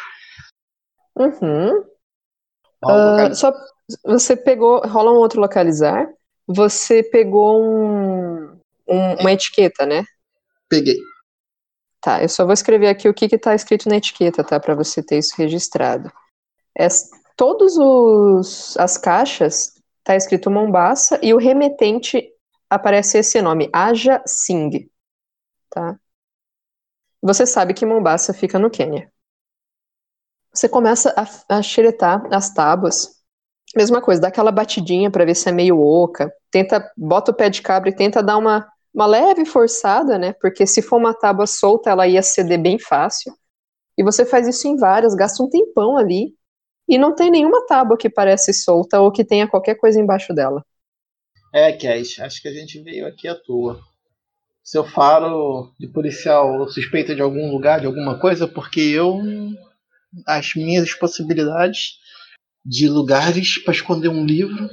Uhum. 1.16 1.84
Local- 2.84 3.36
só 3.36 3.54
você 4.04 4.36
pegou, 4.36 4.82
rola 4.88 5.12
um 5.12 5.16
outro 5.18 5.40
localizar. 5.40 6.08
Você 6.48 7.04
pegou 7.04 7.62
um, 7.64 8.60
um- 8.88 9.14
uma 9.22 9.32
etiqueta, 9.32 9.86
né? 9.86 10.04
Peguei. 10.68 10.98
Tá, 12.02 12.22
eu 12.22 12.28
só 12.28 12.44
vou 12.44 12.54
escrever 12.54 12.88
aqui 12.90 13.08
o 13.08 13.14
que 13.14 13.30
que 13.30 13.38
tá 13.38 13.56
escrito 13.56 13.88
na 13.88 13.96
etiqueta, 13.98 14.44
tá? 14.44 14.60
Para 14.60 14.76
você 14.76 15.02
ter 15.02 15.20
isso 15.20 15.36
registrado. 15.38 16.12
Es- 16.78 17.10
todos 17.36 17.78
os 17.78 18.78
as 18.78 18.98
caixas 18.98 19.82
tá 20.04 20.16
escrito 20.16 20.52
Mombasa 20.52 21.20
e 21.22 21.34
o 21.34 21.38
remetente 21.38 22.30
aparece 22.70 23.20
esse 23.20 23.42
nome, 23.42 23.70
Aja 23.72 24.22
Singh, 24.26 24.90
tá? 25.70 25.98
Você 27.22 27.46
sabe 27.46 27.74
que 27.74 27.86
Mombasa 27.86 28.34
fica 28.34 28.60
no 28.60 28.70
Quênia. 28.70 29.12
Você 30.54 30.68
começa 30.68 31.14
a, 31.18 31.58
a 31.58 31.62
xeretar 31.62 32.28
as 32.32 32.54
tábuas. 32.54 33.24
Mesma 33.76 34.02
coisa, 34.02 34.22
dá 34.22 34.28
aquela 34.28 34.52
batidinha 34.52 35.10
para 35.10 35.26
ver 35.26 35.36
se 35.36 35.50
é 35.50 35.52
meio 35.52 35.80
oca. 35.80 36.32
Tenta, 36.52 36.92
bota 36.96 37.32
o 37.32 37.34
pé 37.34 37.50
de 37.50 37.62
cabra 37.62 37.90
e 37.90 37.96
tenta 37.96 38.22
dar 38.22 38.38
uma, 38.38 38.68
uma 38.94 39.08
leve 39.08 39.46
forçada, 39.46 40.18
né? 40.18 40.34
Porque 40.34 40.68
se 40.68 40.82
for 40.82 40.98
uma 40.98 41.14
tábua 41.14 41.48
solta, 41.48 41.90
ela 41.90 42.08
ia 42.08 42.22
ceder 42.22 42.62
bem 42.62 42.78
fácil. 42.78 43.34
E 43.98 44.04
você 44.04 44.26
faz 44.26 44.48
isso 44.48 44.68
em 44.68 44.76
várias, 44.76 45.16
gasta 45.16 45.42
um 45.42 45.50
tempão 45.50 45.98
ali. 45.98 46.36
E 46.88 46.98
não 46.98 47.16
tem 47.16 47.32
nenhuma 47.32 47.66
tábua 47.66 47.98
que 47.98 48.10
parece 48.10 48.54
solta 48.54 49.00
ou 49.00 49.12
que 49.12 49.24
tenha 49.24 49.48
qualquer 49.48 49.76
coisa 49.76 50.00
embaixo 50.00 50.34
dela. 50.34 50.64
É, 51.54 51.72
Cash, 51.72 52.20
acho 52.20 52.42
que 52.42 52.48
a 52.48 52.54
gente 52.54 52.82
veio 52.82 53.08
aqui 53.08 53.28
à 53.28 53.36
toa. 53.36 53.80
Seu 54.64 54.84
faro 54.84 55.72
de 55.80 55.88
policial 55.88 56.68
suspeita 56.70 57.14
de 57.14 57.22
algum 57.22 57.52
lugar, 57.52 57.80
de 57.80 57.86
alguma 57.86 58.20
coisa, 58.20 58.48
porque 58.48 58.82
eu. 58.82 59.20
As 60.28 60.54
minhas 60.56 60.94
possibilidades 60.94 61.98
de 62.64 62.88
lugares 62.88 63.58
para 63.64 63.74
esconder 63.74 64.10
um 64.10 64.26
livro. 64.26 64.70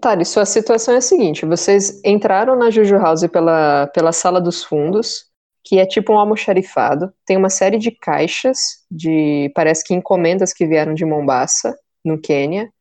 Tá, 0.00 0.22
sua 0.24 0.44
situação 0.44 0.94
é 0.94 0.98
a 0.98 1.02
seguinte: 1.02 1.46
vocês 1.46 2.00
entraram 2.04 2.56
na 2.56 2.70
Juju 2.70 2.96
House 2.96 3.26
pela, 3.26 3.86
pela 3.88 4.12
sala 4.12 4.40
dos 4.40 4.64
fundos, 4.64 5.29
que 5.62 5.78
é 5.78 5.86
tipo 5.86 6.12
um 6.12 6.18
almoxarifado. 6.18 7.12
Tem 7.24 7.36
uma 7.36 7.50
série 7.50 7.78
de 7.78 7.90
caixas 7.90 8.84
de, 8.90 9.50
parece 9.54 9.84
que 9.84 9.94
encomendas 9.94 10.52
que 10.52 10.66
vieram 10.66 10.94
de 10.94 11.04
Mombasa, 11.04 11.76
no 12.04 12.20
Quênia. 12.20 12.72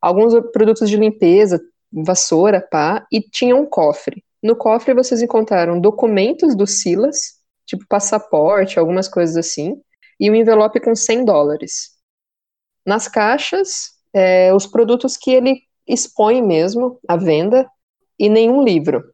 Alguns 0.00 0.34
produtos 0.52 0.88
de 0.88 0.96
limpeza, 0.96 1.60
vassoura, 1.92 2.60
pá, 2.60 3.06
e 3.10 3.20
tinha 3.20 3.56
um 3.56 3.66
cofre. 3.66 4.22
No 4.42 4.54
cofre 4.54 4.94
vocês 4.94 5.22
encontraram 5.22 5.80
documentos 5.80 6.54
do 6.54 6.66
Silas, 6.66 7.36
tipo 7.64 7.84
passaporte, 7.88 8.78
algumas 8.78 9.08
coisas 9.08 9.36
assim, 9.36 9.80
e 10.20 10.30
um 10.30 10.34
envelope 10.34 10.80
com 10.80 10.94
100 10.94 11.24
dólares. 11.24 11.90
Nas 12.84 13.08
caixas, 13.08 13.96
é, 14.12 14.54
os 14.54 14.66
produtos 14.66 15.16
que 15.16 15.30
ele 15.30 15.62
expõe 15.86 16.42
mesmo 16.42 16.98
à 17.08 17.16
venda 17.16 17.68
e 18.18 18.28
nenhum 18.28 18.62
livro. 18.62 19.04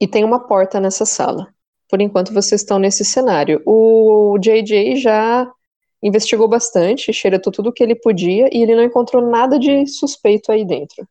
E 0.00 0.06
tem 0.06 0.24
uma 0.24 0.46
porta 0.46 0.80
nessa 0.80 1.06
sala. 1.06 1.54
Por 1.88 2.00
enquanto 2.00 2.32
vocês 2.32 2.60
estão 2.60 2.78
nesse 2.78 3.04
cenário. 3.04 3.62
O 3.64 4.36
JJ 4.38 4.96
já 4.96 5.50
investigou 6.02 6.48
bastante, 6.48 7.12
xeretou 7.12 7.52
tudo 7.52 7.70
o 7.70 7.72
que 7.72 7.82
ele 7.82 7.94
podia 7.94 8.48
e 8.52 8.62
ele 8.62 8.74
não 8.74 8.82
encontrou 8.82 9.22
nada 9.22 9.58
de 9.58 9.86
suspeito 9.86 10.50
aí 10.52 10.64
dentro. 10.64 11.06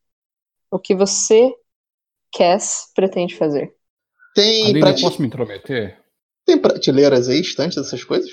O 0.69 0.77
que 0.79 0.93
você, 0.93 1.53
Cass, 2.37 2.91
pretende 2.93 3.35
fazer? 3.35 3.73
Tem, 4.33 4.63
Aline, 4.65 4.79
eu 4.79 4.85
prate... 4.85 5.01
posso 5.01 5.21
me 5.21 5.27
intrometer? 5.27 5.97
tem 6.45 6.57
prateleiras 6.59 7.27
aí, 7.27 7.39
estantes, 7.39 7.77
essas 7.77 8.03
coisas? 8.03 8.29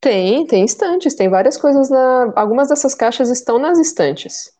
Tem, 0.00 0.46
tem 0.46 0.64
estantes, 0.64 1.14
tem 1.14 1.28
várias 1.28 1.56
coisas 1.56 1.88
na. 1.88 2.32
Algumas 2.36 2.68
dessas 2.68 2.94
caixas 2.94 3.30
estão 3.30 3.58
nas 3.58 3.78
estantes. 3.78 4.52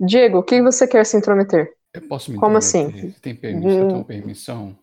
Diego, 0.00 0.38
o 0.38 0.42
que 0.42 0.60
você 0.62 0.86
quer 0.88 1.04
se 1.06 1.16
intrometer? 1.16 1.72
Eu 1.92 2.02
posso 2.08 2.32
me 2.32 2.38
Como 2.38 2.56
assim? 2.56 3.12
Tem 3.22 3.34
permissão? 3.34 3.78
Eu 3.78 3.84
Hum. 3.84 3.88
tenho 3.88 4.04
permissão? 4.04 4.78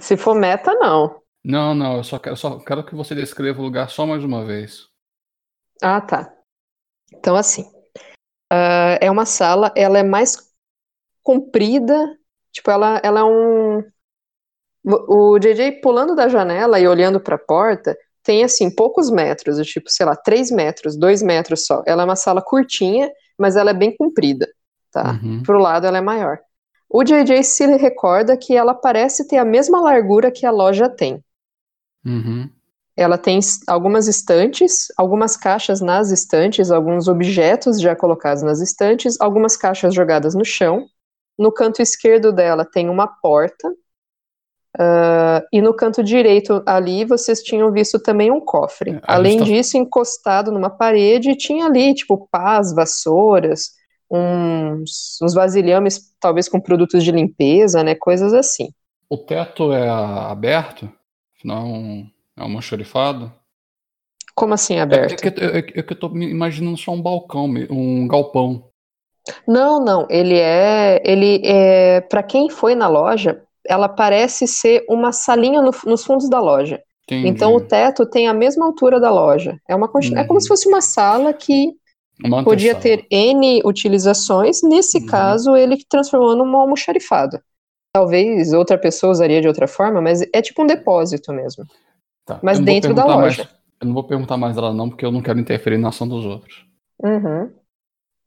Se 0.00 0.16
for 0.16 0.34
meta, 0.34 0.74
não. 0.74 1.22
Não, 1.44 1.74
não, 1.74 1.98
eu 1.98 2.04
só 2.04 2.18
quero, 2.18 2.36
só 2.36 2.58
quero 2.58 2.84
que 2.84 2.94
você 2.94 3.14
descreva 3.14 3.60
o 3.60 3.64
lugar 3.64 3.90
só 3.90 4.06
mais 4.06 4.24
uma 4.24 4.44
vez. 4.44 4.88
Ah, 5.82 6.00
tá. 6.00 6.32
Então, 7.12 7.36
assim, 7.36 7.70
ah, 8.50 8.98
é 9.00 9.10
uma 9.10 9.26
sala, 9.26 9.72
ela 9.76 9.98
é 9.98 10.02
mais 10.02 10.36
comprida, 11.22 12.18
tipo, 12.52 12.70
ela, 12.70 13.00
ela 13.02 13.20
é 13.20 13.24
um... 13.24 13.78
O 14.86 15.32
o 15.34 15.38
JJ 15.38 15.80
pulando 15.80 16.14
da 16.14 16.28
janela 16.28 16.78
e 16.78 16.86
olhando 16.86 17.18
para 17.18 17.36
a 17.36 17.38
porta, 17.38 17.96
tem, 18.22 18.44
assim, 18.44 18.74
poucos 18.74 19.10
metros, 19.10 19.64
tipo, 19.66 19.90
sei 19.90 20.04
lá, 20.06 20.14
3 20.14 20.50
metros, 20.50 20.96
2 20.96 21.22
metros 21.22 21.66
só. 21.66 21.82
Ela 21.86 22.02
é 22.02 22.04
uma 22.04 22.16
sala 22.16 22.42
curtinha, 22.42 23.10
mas 23.38 23.56
ela 23.56 23.70
é 23.70 23.74
bem 23.74 23.94
comprida, 23.96 24.46
tá? 24.90 25.12
Uhum. 25.22 25.42
Pro 25.42 25.58
lado 25.58 25.86
ela 25.86 25.98
é 25.98 26.02
maior. 26.02 26.38
O 26.96 27.02
JJ 27.02 27.42
se 27.42 27.66
recorda 27.76 28.36
que 28.36 28.56
ela 28.56 28.72
parece 28.72 29.26
ter 29.26 29.36
a 29.38 29.44
mesma 29.44 29.80
largura 29.80 30.30
que 30.30 30.46
a 30.46 30.52
loja 30.52 30.88
tem. 30.88 31.20
Uhum. 32.06 32.48
Ela 32.96 33.18
tem 33.18 33.40
algumas 33.66 34.06
estantes, 34.06 34.86
algumas 34.96 35.36
caixas 35.36 35.80
nas 35.80 36.12
estantes, 36.12 36.70
alguns 36.70 37.08
objetos 37.08 37.80
já 37.80 37.96
colocados 37.96 38.44
nas 38.44 38.60
estantes, 38.60 39.20
algumas 39.20 39.56
caixas 39.56 39.92
jogadas 39.92 40.36
no 40.36 40.44
chão. 40.44 40.86
No 41.36 41.50
canto 41.50 41.82
esquerdo 41.82 42.32
dela 42.32 42.64
tem 42.64 42.88
uma 42.88 43.08
porta. 43.08 43.74
ah, 44.78 45.42
e 45.52 45.60
no 45.60 45.74
canto 45.74 46.00
direito 46.00 46.62
ali 46.64 47.04
vocês 47.04 47.42
tinham 47.42 47.72
visto 47.72 47.98
também 47.98 48.30
um 48.30 48.40
cofre. 48.40 48.92
É, 48.92 49.00
Além 49.02 49.38
tá- 49.38 49.44
disso, 49.44 49.76
encostado 49.76 50.52
numa 50.52 50.70
parede, 50.70 51.34
tinha 51.34 51.66
ali, 51.66 51.92
tipo, 51.92 52.28
pás, 52.30 52.72
vassouras, 52.72 53.70
uns, 54.10 55.18
uns 55.22 55.34
vasilhames, 55.34 56.12
talvez 56.20 56.48
com 56.48 56.60
produtos 56.60 57.02
de 57.04 57.10
limpeza, 57.12 57.82
né? 57.82 57.94
Coisas 57.94 58.32
assim. 58.34 58.68
O 59.08 59.16
teto 59.16 59.72
é 59.72 59.88
aberto? 59.88 60.92
Afinal, 61.36 61.66
é 61.66 61.70
um, 61.70 62.10
é 62.36 62.46
manchorifado? 62.48 63.32
Como 64.32 64.54
assim 64.54 64.78
É, 64.88 64.96
é, 65.14 65.16
aberto? 65.16 65.16
que, 65.16 65.28
é, 65.28 65.58
é 65.58 65.82
que 65.82 65.92
eu 65.92 65.98
tô 65.98 66.08
me 66.08 66.26
imaginando 66.30 66.76
só 66.76 66.92
um 66.92 67.02
balcão, 67.02 67.44
um 67.70 68.06
galpão. 68.08 68.70
Não, 69.46 69.82
não, 69.82 70.06
ele 70.10 70.38
é, 70.38 71.00
ele 71.04 71.40
é, 71.44 72.00
para 72.02 72.22
quem 72.22 72.50
foi 72.50 72.74
na 72.74 72.88
loja, 72.88 73.42
ela 73.66 73.88
parece 73.88 74.46
ser 74.46 74.84
uma 74.88 75.12
salinha 75.12 75.62
no- 75.62 75.70
nos 75.86 76.04
fundos 76.04 76.28
da 76.28 76.40
loja. 76.40 76.80
Entendi. 77.08 77.30
Então 77.30 77.54
o 77.54 77.60
teto 77.60 78.04
tem 78.08 78.28
a 78.28 78.34
mesma 78.34 78.66
altura 78.66 79.00
da 79.00 79.10
loja. 79.10 79.58
É 79.68 79.74
uma 79.74 79.86
é 80.16 80.24
como 80.24 80.38
Uhum. 80.38 80.40
se 80.40 80.48
fosse 80.48 80.68
uma 80.68 80.80
sala 80.82 81.32
que 81.32 81.72
Uma 82.22 82.44
podia 82.44 82.74
ter 82.74 83.06
N 83.10 83.62
utilizações. 83.64 84.62
Nesse 84.62 84.98
Uhum. 84.98 85.06
caso, 85.06 85.56
ele 85.56 85.76
transformou 85.88 86.36
num 86.36 86.56
almoxarifado. 86.56 87.40
Talvez 87.92 88.52
outra 88.52 88.76
pessoa 88.78 89.12
usaria 89.12 89.40
de 89.40 89.48
outra 89.48 89.66
forma, 89.68 90.00
mas 90.00 90.22
é 90.32 90.42
tipo 90.42 90.62
um 90.62 90.66
depósito 90.66 91.32
mesmo. 91.32 91.64
Tá, 92.26 92.40
mas 92.42 92.58
dentro 92.60 92.94
da 92.94 93.04
loja. 93.04 93.44
mais- 93.44 93.54
eu 93.80 93.86
não 93.86 93.94
vou 93.94 94.04
perguntar 94.04 94.36
mais 94.36 94.54
dela 94.54 94.72
não, 94.72 94.88
porque 94.88 95.04
eu 95.04 95.12
não 95.12 95.20
quero 95.22 95.38
interferir 95.38 95.78
na 95.78 95.88
ação 95.88 96.08
dos 96.08 96.24
outros. 96.24 96.64
Uhum. 97.02 97.52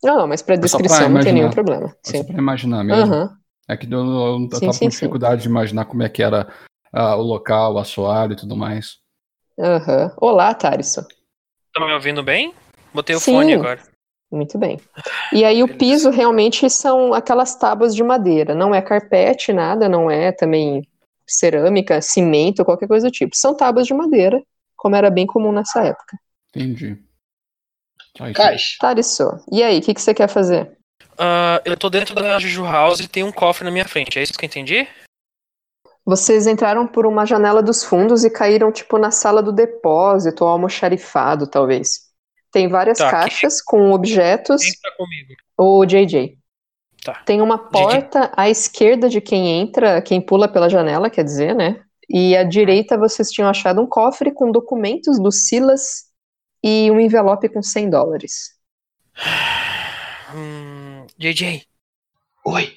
Não, 0.03 0.17
não, 0.19 0.27
mas 0.27 0.41
para 0.41 0.55
só 0.67 0.77
pra 0.77 0.83
descrição 0.87 1.09
não 1.09 1.21
tem 1.21 1.33
nenhum 1.33 1.49
problema. 1.49 1.87
É 2.05 2.11
Sim. 2.11 2.17
só 2.19 2.23
pra 2.25 2.37
imaginar 2.37 2.83
mesmo. 2.83 3.13
Aham. 3.13 3.37
É 3.67 3.75
que 3.75 3.85
eu, 3.91 3.99
eu, 3.99 4.05
eu 4.05 4.39
Sim, 4.39 4.47
tava 4.49 4.59
sim, 4.59 4.67
com 4.71 4.73
sim. 4.73 4.89
dificuldade 4.89 5.41
de 5.41 5.47
imaginar 5.49 5.85
como 5.85 6.03
é 6.03 6.07
que 6.09 6.21
era 6.23 6.47
ah, 6.93 7.15
o 7.17 7.21
local, 7.21 7.73
o 7.73 7.79
assoalho 7.79 8.33
e 8.33 8.35
tudo 8.35 8.55
mais. 8.55 8.97
Aham. 9.59 10.13
Olá, 10.21 10.53
Tarisson. 10.53 11.01
Tá 11.73 11.85
me 11.85 11.91
ouvindo 11.93 12.23
bem? 12.23 12.53
Botei 12.97 13.15
o 13.15 13.19
Sim. 13.19 13.33
fone 13.33 13.53
agora. 13.53 13.79
Muito 14.31 14.57
bem. 14.57 14.81
E 15.31 15.45
aí 15.45 15.61
o 15.61 15.67
piso 15.67 16.09
realmente 16.09 16.67
são 16.67 17.13
aquelas 17.13 17.53
tábuas 17.53 17.93
de 17.93 18.01
madeira, 18.01 18.55
não 18.55 18.73
é 18.73 18.81
carpete, 18.81 19.53
nada, 19.53 19.87
não 19.87 20.09
é 20.09 20.31
também 20.31 20.81
cerâmica, 21.27 22.01
cimento, 22.01 22.65
qualquer 22.65 22.87
coisa 22.87 23.07
do 23.07 23.11
tipo. 23.11 23.37
São 23.37 23.55
tábuas 23.55 23.85
de 23.85 23.93
madeira, 23.93 24.41
como 24.75 24.95
era 24.95 25.11
bem 25.11 25.27
comum 25.27 25.51
nessa 25.51 25.83
época. 25.83 26.17
Entendi. 26.49 26.97
Isso. 28.19 28.33
Caixa. 28.33 28.77
Tarisson, 28.79 29.39
e 29.51 29.61
aí, 29.61 29.77
o 29.77 29.81
que, 29.83 29.93
que 29.93 30.01
você 30.01 30.11
quer 30.11 30.27
fazer? 30.27 30.75
Ah, 31.19 31.61
eu 31.63 31.77
tô 31.77 31.87
dentro 31.87 32.15
da 32.15 32.39
Juju 32.39 32.63
House 32.63 32.99
e 32.99 33.07
tem 33.07 33.21
um 33.21 33.31
cofre 33.31 33.63
na 33.63 33.69
minha 33.69 33.85
frente, 33.85 34.17
é 34.17 34.23
isso 34.23 34.33
que 34.33 34.43
eu 34.43 34.47
entendi? 34.47 34.87
Vocês 36.03 36.47
entraram 36.47 36.87
por 36.87 37.05
uma 37.05 37.27
janela 37.27 37.61
dos 37.61 37.83
fundos 37.83 38.23
e 38.23 38.29
caíram, 38.31 38.71
tipo, 38.71 38.97
na 38.97 39.11
sala 39.11 39.43
do 39.43 39.51
depósito 39.51 40.43
ou 40.43 40.49
almoxarifado, 40.49 41.45
talvez. 41.45 42.06
Tem 42.57 42.67
várias 42.67 42.97
Tá, 42.97 43.11
caixas 43.11 43.61
com 43.61 43.91
objetos. 43.91 44.63
Quem 44.63 44.73
tá 44.81 44.91
comigo? 44.97 45.35
O 45.55 45.85
JJ. 45.85 46.39
Tá. 47.03 47.21
Tem 47.23 47.39
uma 47.39 47.69
porta 47.69 48.31
à 48.35 48.49
esquerda 48.49 49.07
de 49.07 49.21
quem 49.21 49.61
entra, 49.61 50.01
quem 50.01 50.19
pula 50.19 50.47
pela 50.47 50.67
janela, 50.67 51.07
quer 51.07 51.23
dizer, 51.23 51.53
né? 51.53 51.79
E 52.09 52.35
à 52.35 52.43
direita 52.43 52.97
vocês 52.97 53.29
tinham 53.29 53.47
achado 53.47 53.79
um 53.79 53.85
cofre 53.85 54.31
com 54.31 54.51
documentos 54.51 55.19
do 55.21 55.31
Silas 55.31 56.05
e 56.63 56.89
um 56.89 56.99
envelope 56.99 57.47
com 57.47 57.61
100 57.61 57.89
dólares. 57.91 58.55
Hum, 60.35 61.07
JJ, 61.17 61.63
Oi. 62.45 62.75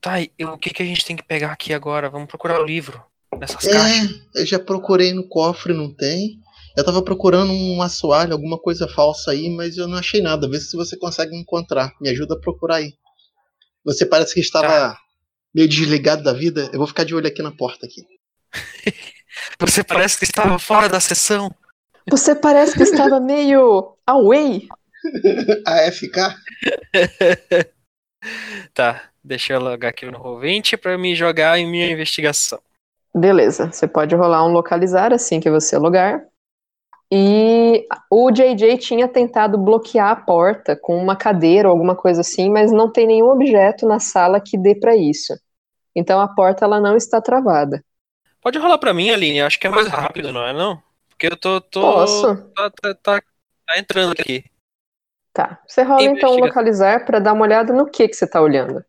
tá, 0.00 0.20
e 0.20 0.32
o 0.44 0.58
que, 0.58 0.70
que 0.70 0.82
a 0.82 0.84
gente 0.84 1.04
tem 1.04 1.14
que 1.14 1.22
pegar 1.22 1.52
aqui 1.52 1.72
agora? 1.72 2.10
Vamos 2.10 2.26
procurar 2.26 2.60
o 2.60 2.64
livro 2.64 3.00
nessas 3.38 3.64
caixas. 3.64 4.10
É, 4.34 4.40
eu 4.40 4.44
já 4.44 4.58
procurei 4.58 5.12
no 5.12 5.28
cofre, 5.28 5.72
não 5.72 5.94
tem. 5.94 6.40
Eu 6.76 6.84
tava 6.84 7.02
procurando 7.02 7.52
um 7.52 7.82
assoalho, 7.82 8.32
alguma 8.32 8.58
coisa 8.58 8.88
falsa 8.88 9.32
aí, 9.32 9.50
mas 9.50 9.76
eu 9.76 9.88
não 9.88 9.98
achei 9.98 10.20
nada. 10.22 10.48
Vê 10.48 10.58
se 10.60 10.76
você 10.76 10.96
consegue 10.96 11.36
encontrar. 11.36 11.92
Me 12.00 12.08
ajuda 12.08 12.34
a 12.34 12.40
procurar 12.40 12.76
aí. 12.76 12.94
Você 13.84 14.06
parece 14.06 14.34
que 14.34 14.40
estava 14.40 14.96
meio 15.54 15.68
desligado 15.68 16.22
da 16.22 16.32
vida. 16.32 16.70
Eu 16.72 16.78
vou 16.78 16.86
ficar 16.86 17.04
de 17.04 17.14
olho 17.14 17.26
aqui 17.26 17.42
na 17.42 17.52
porta 17.52 17.86
aqui. 17.86 18.02
Você 19.58 19.84
parece 19.84 20.18
que 20.18 20.24
estava 20.24 20.58
fora 20.58 20.88
da 20.88 21.00
sessão. 21.00 21.54
Você 22.10 22.34
parece 22.34 22.74
que 22.74 22.82
estava 22.82 23.20
meio 23.20 23.96
away. 24.06 24.68
AFK? 25.66 26.36
Tá, 28.74 29.02
deixa 29.24 29.54
eu 29.54 29.60
logar 29.60 29.90
aqui 29.90 30.04
no 30.04 30.18
Roll20 30.18 30.76
pra 30.76 30.98
me 30.98 31.14
jogar 31.14 31.58
em 31.58 31.66
minha 31.66 31.90
investigação. 31.90 32.60
Beleza, 33.14 33.72
você 33.72 33.88
pode 33.88 34.14
rolar 34.14 34.44
um 34.46 34.52
localizar 34.52 35.12
assim 35.12 35.40
que 35.40 35.50
você 35.50 35.78
logar. 35.78 36.22
E 37.12 37.88
o 38.08 38.30
JJ 38.30 38.78
tinha 38.78 39.08
tentado 39.08 39.58
bloquear 39.58 40.10
a 40.10 40.16
porta 40.16 40.76
com 40.76 40.96
uma 40.96 41.16
cadeira 41.16 41.68
ou 41.68 41.72
alguma 41.72 41.96
coisa 41.96 42.20
assim, 42.20 42.48
mas 42.48 42.70
não 42.70 42.90
tem 42.90 43.06
nenhum 43.06 43.30
objeto 43.30 43.86
na 43.86 43.98
sala 43.98 44.40
que 44.40 44.56
dê 44.56 44.76
pra 44.76 44.94
isso. 44.94 45.34
Então 45.94 46.20
a 46.20 46.28
porta 46.28 46.64
ela 46.64 46.80
não 46.80 46.96
está 46.96 47.20
travada. 47.20 47.84
Pode 48.40 48.58
rolar 48.58 48.78
pra 48.78 48.94
mim, 48.94 49.10
Aline, 49.10 49.40
acho 49.40 49.58
que 49.58 49.66
é 49.66 49.70
mais 49.70 49.88
rápido, 49.88 50.32
não 50.32 50.46
é 50.46 50.52
não? 50.52 50.80
Porque 51.08 51.26
eu 51.26 51.36
tô... 51.36 51.60
tô 51.60 51.80
Posso? 51.80 52.36
Tá, 52.54 52.70
tá, 52.70 52.94
tá, 52.94 53.22
tá 53.66 53.78
entrando 53.78 54.12
aqui. 54.12 54.44
Tá. 55.32 55.60
Você 55.66 55.82
rola 55.82 56.02
então 56.02 56.36
localizar 56.36 57.04
pra 57.04 57.18
dar 57.18 57.32
uma 57.32 57.44
olhada 57.44 57.72
no 57.72 57.90
que 57.90 58.08
que 58.08 58.14
você 58.14 58.26
tá 58.26 58.40
olhando. 58.40 58.84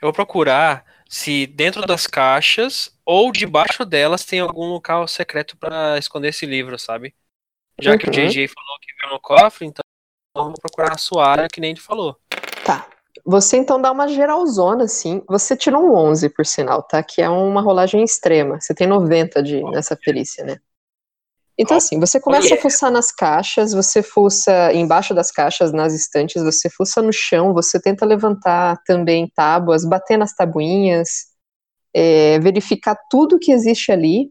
Eu 0.00 0.06
vou 0.06 0.12
procurar 0.12 0.84
se 1.12 1.46
dentro 1.46 1.82
das 1.82 2.06
caixas 2.06 2.90
ou 3.04 3.30
debaixo 3.30 3.84
delas 3.84 4.24
tem 4.24 4.40
algum 4.40 4.70
local 4.70 5.06
secreto 5.06 5.58
pra 5.58 5.98
esconder 5.98 6.28
esse 6.28 6.46
livro, 6.46 6.78
sabe? 6.78 7.14
Já 7.78 7.98
que 7.98 8.06
o 8.06 8.08
Uhum. 8.08 8.28
JJ 8.28 8.48
falou 8.48 8.78
que 8.80 8.94
viu 8.98 9.10
no 9.12 9.20
cofre, 9.20 9.66
então 9.66 9.82
vou 10.34 10.54
procurar 10.54 10.94
a 10.94 10.98
sua 10.98 11.28
área, 11.28 11.48
que 11.52 11.60
nem 11.60 11.72
ele 11.72 11.80
falou. 11.80 12.18
Tá. 12.64 12.88
Você 13.26 13.58
então 13.58 13.78
dá 13.78 13.92
uma 13.92 14.08
geralzona, 14.08 14.84
assim. 14.84 15.22
Você 15.28 15.54
tirou 15.54 15.84
um 15.84 15.94
11, 15.94 16.30
por 16.30 16.46
sinal, 16.46 16.82
tá? 16.82 17.02
Que 17.02 17.20
é 17.20 17.28
uma 17.28 17.60
rolagem 17.60 18.02
extrema. 18.02 18.58
Você 18.58 18.74
tem 18.74 18.86
90 18.86 19.42
de, 19.42 19.62
nessa 19.64 19.94
perícia, 19.94 20.42
né? 20.44 20.58
Então, 21.58 21.76
assim, 21.76 22.00
você 22.00 22.18
começa 22.18 22.46
a 22.46 22.48
yeah. 22.48 22.62
fuçar 22.62 22.90
nas 22.90 23.12
caixas, 23.12 23.72
você 23.72 24.02
fuça 24.02 24.72
embaixo 24.72 25.14
das 25.14 25.30
caixas, 25.30 25.72
nas 25.72 25.92
estantes, 25.92 26.42
você 26.42 26.70
fuça 26.70 27.02
no 27.02 27.12
chão, 27.12 27.52
você 27.52 27.80
tenta 27.80 28.06
levantar 28.06 28.82
também 28.86 29.30
tábuas, 29.34 29.84
bater 29.84 30.16
nas 30.16 30.34
tabuinhas, 30.34 31.08
é, 31.94 32.38
verificar 32.40 32.96
tudo 33.10 33.38
que 33.38 33.52
existe 33.52 33.92
ali. 33.92 34.30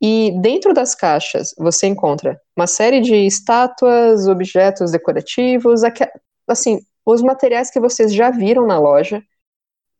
E 0.00 0.32
dentro 0.40 0.72
das 0.72 0.94
caixas 0.94 1.54
você 1.58 1.86
encontra 1.86 2.40
uma 2.56 2.66
série 2.66 3.00
de 3.00 3.14
estátuas, 3.14 4.28
objetos 4.28 4.92
decorativos, 4.92 5.82
assim, 6.46 6.80
os 7.04 7.22
materiais 7.22 7.70
que 7.70 7.80
vocês 7.80 8.12
já 8.12 8.30
viram 8.30 8.66
na 8.66 8.78
loja, 8.78 9.22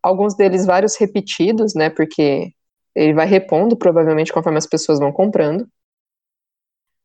alguns 0.02 0.36
deles 0.36 0.66
vários 0.66 0.96
repetidos, 0.96 1.74
né, 1.74 1.90
porque 1.90 2.52
ele 2.94 3.12
vai 3.14 3.26
repondo 3.26 3.76
provavelmente 3.76 4.32
conforme 4.32 4.58
as 4.58 4.66
pessoas 4.66 4.98
vão 4.98 5.12
comprando. 5.12 5.66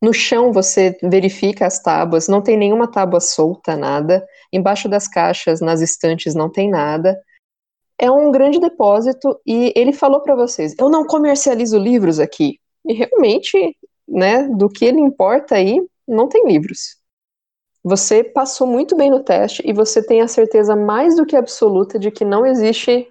No 0.04 0.12
chão 0.12 0.52
você 0.52 0.98
verifica 1.02 1.66
as 1.66 1.80
tábuas, 1.80 2.28
não 2.28 2.42
tem 2.42 2.58
nenhuma 2.58 2.92
tábua 2.92 3.22
solta, 3.22 3.78
nada. 3.78 4.28
Embaixo 4.52 4.90
das 4.90 5.08
caixas, 5.08 5.62
nas 5.62 5.80
estantes, 5.80 6.36
não 6.36 6.52
tem 6.52 6.70
nada. 6.70 7.18
É 7.98 8.12
um 8.12 8.30
grande 8.30 8.60
depósito 8.60 9.40
e 9.48 9.72
ele 9.74 9.94
falou 9.94 10.20
para 10.20 10.36
vocês: 10.36 10.76
eu 10.78 10.90
não 10.90 11.08
comercializo 11.08 11.78
livros 11.78 12.20
aqui. 12.20 12.60
E 12.86 12.92
realmente, 12.92 13.78
né, 14.06 14.44
do 14.50 14.68
que 14.68 14.84
ele 14.84 15.00
importa 15.00 15.56
aí, 15.56 15.82
não 16.06 16.28
tem 16.28 16.46
livros. 16.48 16.98
Você 17.82 18.26
passou 18.26 18.68
muito 18.68 18.98
bem 18.98 19.10
no 19.10 19.24
teste 19.24 19.64
e 19.66 19.72
você 19.72 20.06
tem 20.06 20.20
a 20.20 20.28
certeza 20.28 20.76
mais 20.76 21.16
do 21.16 21.26
que 21.26 21.38
absoluta 21.38 21.98
de 21.98 22.12
que 22.12 22.26
não 22.26 22.46
existe 22.46 23.08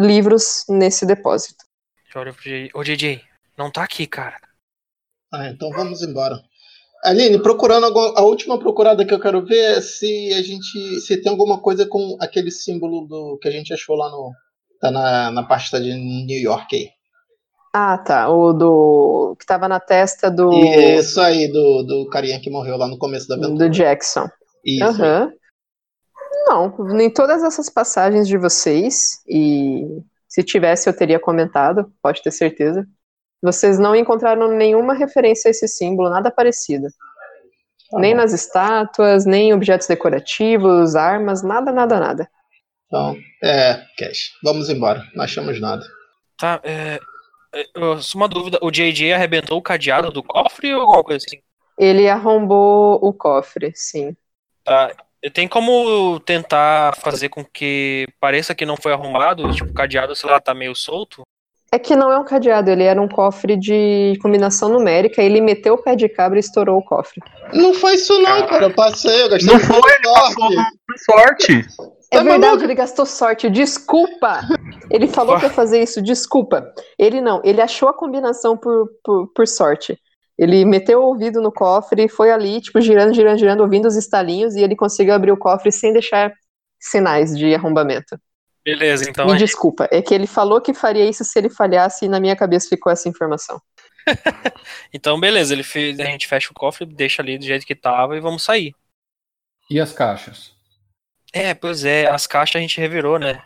livros 0.00 0.64
nesse 0.70 1.04
depósito. 1.04 1.66
Eu 2.14 2.22
olho 2.22 2.32
pro 2.32 2.44
JJ. 2.44 2.70
Ô, 2.72 2.82
JJ, 2.82 3.20
não 3.58 3.70
tá 3.70 3.82
aqui, 3.82 4.06
cara. 4.06 4.43
Ah, 5.34 5.48
então 5.48 5.70
vamos 5.70 6.02
embora. 6.02 6.40
Aline, 7.02 7.42
procurando 7.42 7.86
a 7.86 8.22
última 8.22 8.58
procurada 8.58 9.04
que 9.04 9.12
eu 9.12 9.20
quero 9.20 9.44
ver 9.44 9.76
é 9.76 9.80
se 9.80 10.32
a 10.32 10.40
gente 10.40 11.00
se 11.00 11.20
tem 11.20 11.30
alguma 11.30 11.60
coisa 11.60 11.84
com 11.84 12.16
aquele 12.18 12.50
símbolo 12.50 13.06
do 13.06 13.38
que 13.42 13.48
a 13.48 13.50
gente 13.50 13.74
achou 13.74 13.94
lá 13.94 14.10
no 14.10 14.32
tá 14.80 14.90
na, 14.90 15.30
na 15.30 15.42
pasta 15.42 15.80
de 15.80 15.92
New 15.92 16.40
York 16.40 16.74
aí. 16.74 16.88
Ah, 17.74 17.98
tá. 17.98 18.30
O 18.30 18.52
do. 18.52 19.36
que 19.38 19.44
tava 19.44 19.66
na 19.66 19.80
testa 19.80 20.30
do. 20.30 20.50
Isso 20.52 21.20
aí 21.20 21.50
do, 21.50 21.82
do 21.82 22.08
carinha 22.08 22.40
que 22.40 22.48
morreu 22.48 22.76
lá 22.76 22.86
no 22.86 22.96
começo 22.96 23.26
da 23.26 23.34
aventura. 23.34 23.68
do 23.68 23.70
Jackson. 23.70 24.28
Isso. 24.64 24.84
Aham. 24.84 25.32
Não, 26.46 27.00
em 27.00 27.10
todas 27.10 27.42
essas 27.42 27.68
passagens 27.68 28.28
de 28.28 28.36
vocês, 28.36 29.22
e 29.26 30.02
se 30.28 30.42
tivesse 30.42 30.88
eu 30.88 30.96
teria 30.96 31.18
comentado, 31.18 31.90
pode 32.02 32.22
ter 32.22 32.30
certeza. 32.30 32.86
Vocês 33.42 33.78
não 33.78 33.94
encontraram 33.94 34.48
nenhuma 34.48 34.94
referência 34.94 35.48
a 35.48 35.50
esse 35.50 35.68
símbolo, 35.68 36.10
nada 36.10 36.30
parecido. 36.30 36.88
Tá 37.90 37.98
nem 37.98 38.12
bom. 38.12 38.20
nas 38.20 38.32
estátuas, 38.32 39.26
nem 39.26 39.50
em 39.50 39.52
objetos 39.52 39.86
decorativos, 39.86 40.96
armas, 40.96 41.42
nada, 41.42 41.70
nada, 41.70 42.00
nada. 42.00 42.30
Então, 42.86 43.16
é, 43.42 43.82
Cash, 43.98 44.32
vamos 44.42 44.68
embora. 44.68 45.04
Não 45.14 45.24
achamos 45.24 45.60
nada. 45.60 45.84
Tá, 46.38 46.60
é. 46.62 46.98
é, 47.54 47.64
Só 48.00 48.18
uma 48.18 48.28
dúvida, 48.28 48.58
o 48.62 48.70
JJ 48.70 49.12
arrebentou 49.12 49.58
o 49.58 49.62
cadeado 49.62 50.10
do 50.10 50.22
cofre 50.22 50.74
ou 50.74 50.82
alguma 50.82 51.04
coisa 51.04 51.24
assim? 51.26 51.42
Ele 51.78 52.08
arrombou 52.08 52.98
o 53.02 53.12
cofre, 53.12 53.72
sim. 53.74 54.16
Tá. 54.64 54.94
Tem 55.32 55.48
como 55.48 56.20
tentar 56.20 56.94
fazer 56.96 57.30
com 57.30 57.42
que 57.44 58.06
pareça 58.20 58.54
que 58.54 58.66
não 58.66 58.76
foi 58.76 58.92
arrombado? 58.92 59.50
Tipo, 59.52 59.70
o 59.70 59.74
cadeado, 59.74 60.14
sei 60.14 60.28
lá, 60.28 60.38
tá 60.38 60.54
meio 60.54 60.74
solto? 60.74 61.22
É 61.74 61.78
que 61.78 61.96
não 61.96 62.12
é 62.12 62.16
um 62.16 62.24
cadeado, 62.24 62.70
ele 62.70 62.84
era 62.84 63.02
um 63.02 63.08
cofre 63.08 63.56
de 63.56 64.16
combinação 64.22 64.68
numérica, 64.68 65.20
ele 65.20 65.40
meteu 65.40 65.74
o 65.74 65.82
pé 65.82 65.96
de 65.96 66.08
cabra 66.08 66.38
e 66.38 66.40
estourou 66.40 66.78
o 66.78 66.84
cofre. 66.84 67.20
Não 67.52 67.74
foi 67.74 67.94
isso 67.94 68.16
não, 68.22 68.46
cara. 68.46 68.66
Eu 68.66 68.74
passei, 68.74 69.22
eu 69.22 69.28
gastei 69.28 69.52
Não 69.52 69.58
foi, 69.58 69.74
ponto 69.80 69.88
ele 69.88 70.04
passou 70.14 70.52
sorte. 70.52 70.78
por 70.86 70.98
sorte. 70.98 71.66
É 72.12 72.16
Tá 72.18 72.22
verdade, 72.22 72.46
maluco? 72.46 72.62
ele 72.64 72.74
gastou 72.76 73.04
sorte. 73.04 73.50
Desculpa! 73.50 74.42
Ele 74.88 75.08
falou 75.08 75.36
pra 75.36 75.50
fazer 75.50 75.82
isso, 75.82 76.00
desculpa. 76.00 76.64
Ele 76.96 77.20
não, 77.20 77.40
ele 77.42 77.60
achou 77.60 77.88
a 77.88 77.92
combinação 77.92 78.56
por, 78.56 78.88
por, 79.02 79.26
por 79.34 79.48
sorte. 79.48 79.98
Ele 80.38 80.64
meteu 80.64 81.00
o 81.00 81.06
ouvido 81.06 81.42
no 81.42 81.50
cofre, 81.50 82.08
foi 82.08 82.30
ali, 82.30 82.60
tipo, 82.60 82.80
girando, 82.80 83.12
girando, 83.12 83.38
girando, 83.38 83.62
ouvindo 83.62 83.88
os 83.88 83.96
estalinhos, 83.96 84.54
e 84.54 84.62
ele 84.62 84.76
conseguiu 84.76 85.12
abrir 85.12 85.32
o 85.32 85.36
cofre 85.36 85.72
sem 85.72 85.92
deixar 85.92 86.32
sinais 86.78 87.36
de 87.36 87.52
arrombamento. 87.52 88.16
Beleza, 88.64 89.08
então 89.08 89.26
Me 89.26 89.36
desculpa, 89.36 89.86
é 89.90 90.00
que 90.00 90.14
ele 90.14 90.26
falou 90.26 90.60
que 90.60 90.72
faria 90.72 91.08
isso 91.08 91.22
se 91.22 91.38
ele 91.38 91.50
falhasse, 91.50 92.06
e 92.06 92.08
na 92.08 92.18
minha 92.18 92.34
cabeça 92.34 92.68
ficou 92.68 92.90
essa 92.90 93.08
informação. 93.08 93.60
então 94.92 95.20
beleza, 95.20 95.52
ele 95.52 95.62
fez, 95.62 95.98
a 96.00 96.04
gente 96.04 96.26
fecha 96.26 96.50
o 96.50 96.54
cofre, 96.54 96.86
deixa 96.86 97.20
ali 97.20 97.36
do 97.38 97.44
jeito 97.44 97.66
que 97.66 97.74
tava 97.74 98.16
e 98.16 98.20
vamos 98.20 98.42
sair. 98.42 98.74
E 99.70 99.78
as 99.78 99.92
caixas? 99.92 100.54
É, 101.32 101.52
pois 101.52 101.84
é, 101.84 102.06
as 102.08 102.26
caixas 102.26 102.56
a 102.56 102.60
gente 102.60 102.80
revirou, 102.80 103.18
né? 103.18 103.42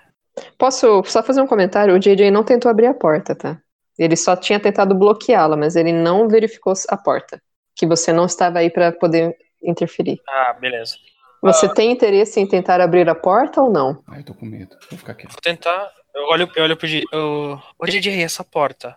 Posso 0.56 1.02
só 1.04 1.22
fazer 1.22 1.40
um 1.40 1.46
comentário? 1.46 1.94
O 1.94 1.98
JJ 1.98 2.30
não 2.30 2.44
tentou 2.44 2.70
abrir 2.70 2.86
a 2.86 2.94
porta, 2.94 3.34
tá? 3.34 3.60
Ele 3.98 4.16
só 4.16 4.36
tinha 4.36 4.60
tentado 4.60 4.94
bloqueá-la, 4.94 5.56
mas 5.56 5.74
ele 5.74 5.92
não 5.92 6.28
verificou 6.28 6.72
a 6.88 6.96
porta. 6.96 7.42
Que 7.74 7.86
você 7.86 8.12
não 8.12 8.26
estava 8.26 8.60
aí 8.60 8.70
pra 8.70 8.92
poder 8.92 9.36
interferir. 9.62 10.20
Ah, 10.28 10.52
beleza. 10.52 10.96
Você 11.42 11.72
tem 11.72 11.90
interesse 11.92 12.40
em 12.40 12.46
tentar 12.46 12.80
abrir 12.80 13.08
a 13.08 13.14
porta 13.14 13.62
ou 13.62 13.70
não? 13.72 14.02
Ai, 14.08 14.22
tô 14.24 14.34
com 14.34 14.44
medo. 14.46 14.76
Vou 14.90 14.98
ficar 14.98 15.14
quieto. 15.14 15.32
Vou 15.32 15.40
tentar. 15.40 15.90
Eu 16.14 16.24
olho, 16.24 16.50
eu 16.56 16.64
olho 16.64 16.76
pro 16.76 16.86
DJ. 16.88 17.04
eu- 17.12 17.60
Ô 17.78 17.86
DJ, 17.86 18.22
essa 18.22 18.42
porta. 18.42 18.96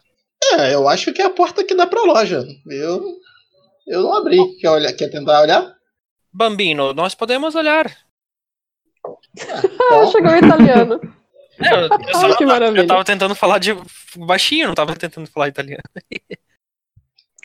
É, 0.54 0.74
eu 0.74 0.88
acho 0.90 1.14
que 1.14 1.22
é 1.22 1.26
a 1.26 1.30
porta 1.30 1.64
que 1.64 1.76
dá 1.76 1.86
pra 1.86 2.02
loja. 2.04 2.44
Eu, 2.68 3.04
eu 3.88 4.02
não 4.02 4.16
abri. 4.16 4.38
Quer, 4.60 4.70
olhar, 4.72 4.92
quer 4.94 5.10
tentar 5.10 5.42
olhar? 5.42 5.72
Bambino, 6.34 6.94
nós 6.94 7.14
podemos 7.14 7.54
olhar. 7.56 7.86
Ah, 9.06 10.06
chegou 10.12 10.32
o 10.32 10.36
italiano. 10.36 11.00
É, 11.64 11.74
eu, 11.76 11.82
eu 11.82 12.14
só- 12.16 12.26
Ai, 12.28 12.38
que 12.38 12.46
maravilha. 12.46 12.82
eu 12.82 12.88
tava 12.88 13.04
tentando 13.06 13.36
falar 13.36 13.60
de 13.60 13.72
baixinho, 14.18 14.68
não 14.68 14.74
tava 14.74 14.96
tentando 14.96 15.28
falar 15.30 15.48
italiano. 15.50 15.84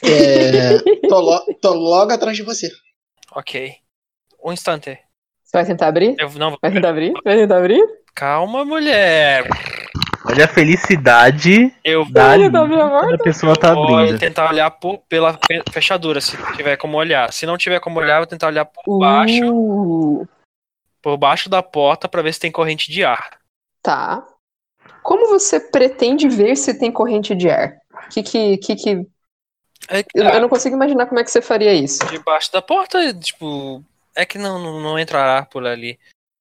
É, 0.03 0.79
tô, 1.09 1.21
lo- 1.21 1.45
tô 1.61 1.75
logo 1.75 2.13
atrás 2.13 2.35
de 2.37 2.43
você. 2.43 2.71
Ok. 3.35 3.75
Um 4.47 4.53
instante. 4.53 4.97
Você 5.43 5.53
vai 5.59 5.65
tentar 5.67 5.89
abrir? 5.89 6.15
Eu 6.19 6.31
não 6.35 6.57
Vai 6.63 6.71
tentar 6.73 6.91
abrir? 6.91 7.13
Vai 7.25 7.37
tentar 7.37 7.59
abrir? 7.59 7.83
Calma, 8.15 8.65
mulher. 8.65 9.45
Olha 10.25 10.45
a 10.45 10.49
felicidade 10.49 11.73
Eu 11.85 12.05
da 12.11 12.23
tá 12.23 12.33
abrindo 12.35 13.15
a 13.15 13.19
pessoa 13.19 13.55
tá 13.57 13.73
vou 13.75 13.97
abrindo. 13.97 14.19
tentar 14.19 14.51
olhar 14.51 14.71
por- 14.73 14.99
pela 15.09 15.35
fe- 15.47 15.63
fechadura, 15.73 16.21
se 16.21 16.37
tiver 16.57 16.77
como 16.77 16.97
olhar. 16.97 17.33
Se 17.33 17.47
não 17.47 17.57
tiver 17.57 17.79
como 17.81 17.99
olhar, 18.01 18.15
eu 18.15 18.21
vou 18.21 18.27
tentar 18.27 18.49
olhar 18.49 18.65
por 18.65 18.99
baixo, 18.99 19.45
Uh, 19.53 20.29
por 21.03 21.17
baixo 21.17 21.49
da 21.49 21.63
porta 21.63 22.09
pra 22.09 22.23
ver 22.23 22.33
se 22.35 22.41
tem 22.41 22.51
corrente 22.53 22.91
de 22.91 23.05
ar. 23.05 23.39
tá. 23.83 24.25
Como 25.03 25.29
você 25.29 25.61
pretende 25.61 26.29
ver 26.29 26.57
se 26.57 26.77
tem 26.77 26.91
corrente 26.91 27.33
de 27.33 27.49
ar? 27.49 27.77
Que 28.11 28.25
que, 28.25 28.57
que, 28.59 28.75
que... 28.75 28.91
É, 29.89 30.05
Eu, 30.13 30.25
eu 30.25 30.41
não 30.41 30.49
consigo 30.49 30.75
imaginar 30.75 31.07
como 31.07 31.21
é 31.21 31.25
que 31.25 31.31
você 31.31 31.41
faria 31.41 31.73
isso. 31.73 32.05
Debaixo 32.09 32.53
da 32.53 32.61
porta, 32.61 33.15
tipo, 33.15 33.85
é 34.17 34.27
que 34.27 34.39
não, 34.39 34.59
não, 34.59 34.81
não 34.81 34.99
entra 34.99 35.21
ar 35.23 35.47
por 35.49 35.67
ali. 35.67 35.99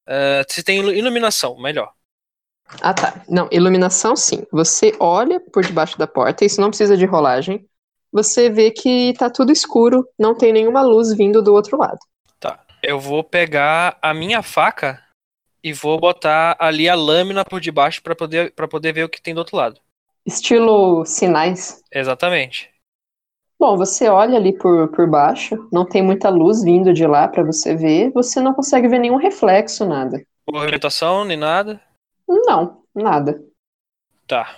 Ah, 0.08 0.44
se 0.48 0.64
tem 0.64 0.80
ilu- 0.80 0.94
iluminação, 0.94 1.58
melhor. 1.60 1.92
Ah, 2.82 2.94
tá. 2.94 3.24
Não, 3.30 3.48
iluminação 3.52 4.16
sim. 4.16 4.46
Você 4.52 4.96
olha 5.00 5.40
por 5.40 5.64
debaixo 5.64 5.98
da 5.98 6.08
porta, 6.08 6.46
isso 6.46 6.60
não 6.60 6.70
precisa 6.70 6.98
de 6.98 7.06
rolagem. 7.06 7.68
Você 8.12 8.50
vê 8.50 8.72
que 8.72 9.14
tá 9.18 9.30
tudo 9.30 9.52
escuro, 9.52 10.08
não 10.18 10.36
tem 10.36 10.54
nenhuma 10.54 10.82
luz 10.82 11.14
vindo 11.14 11.42
do 11.44 11.54
outro 11.54 11.78
lado. 11.78 12.00
Tá. 12.40 12.64
Eu 12.82 13.00
vou 13.00 13.24
pegar 13.24 13.98
a 14.02 14.14
minha 14.14 14.42
faca 14.42 15.04
e 15.64 15.74
vou 15.74 16.00
botar 16.00 16.56
ali 16.60 16.88
a 16.88 16.96
lâmina 16.96 17.44
por 17.44 17.60
debaixo 17.60 18.02
pra 18.02 18.16
poder, 18.16 18.54
pra 18.54 18.68
poder 18.68 18.94
ver 18.94 19.04
o 19.04 19.10
que 19.10 19.22
tem 19.22 19.34
do 19.34 19.40
outro 19.40 19.58
lado. 19.58 19.80
Estilo 20.26 21.06
sinais. 21.06 21.84
Exatamente. 21.92 22.72
Bom, 23.58 23.78
você 23.78 24.10
olha 24.10 24.38
ali 24.38 24.58
por, 24.58 24.90
por 24.90 25.10
baixo, 25.10 25.68
não 25.72 25.86
tem 25.86 26.02
muita 26.02 26.30
luz 26.30 26.62
vindo 26.62 26.94
de 26.94 27.08
lá 27.08 27.28
pra 27.28 27.42
você 27.42 27.74
ver, 27.76 28.12
você 28.12 28.42
não 28.42 28.54
consegue 28.54 28.88
ver 28.88 29.00
nenhum 29.00 29.16
reflexo, 29.16 29.86
nada. 29.86 30.22
Movimentação, 30.52 31.24
nem 31.24 31.38
nada. 31.38 31.82
Não, 32.28 32.84
nada. 32.94 33.42
Tá. 34.28 34.58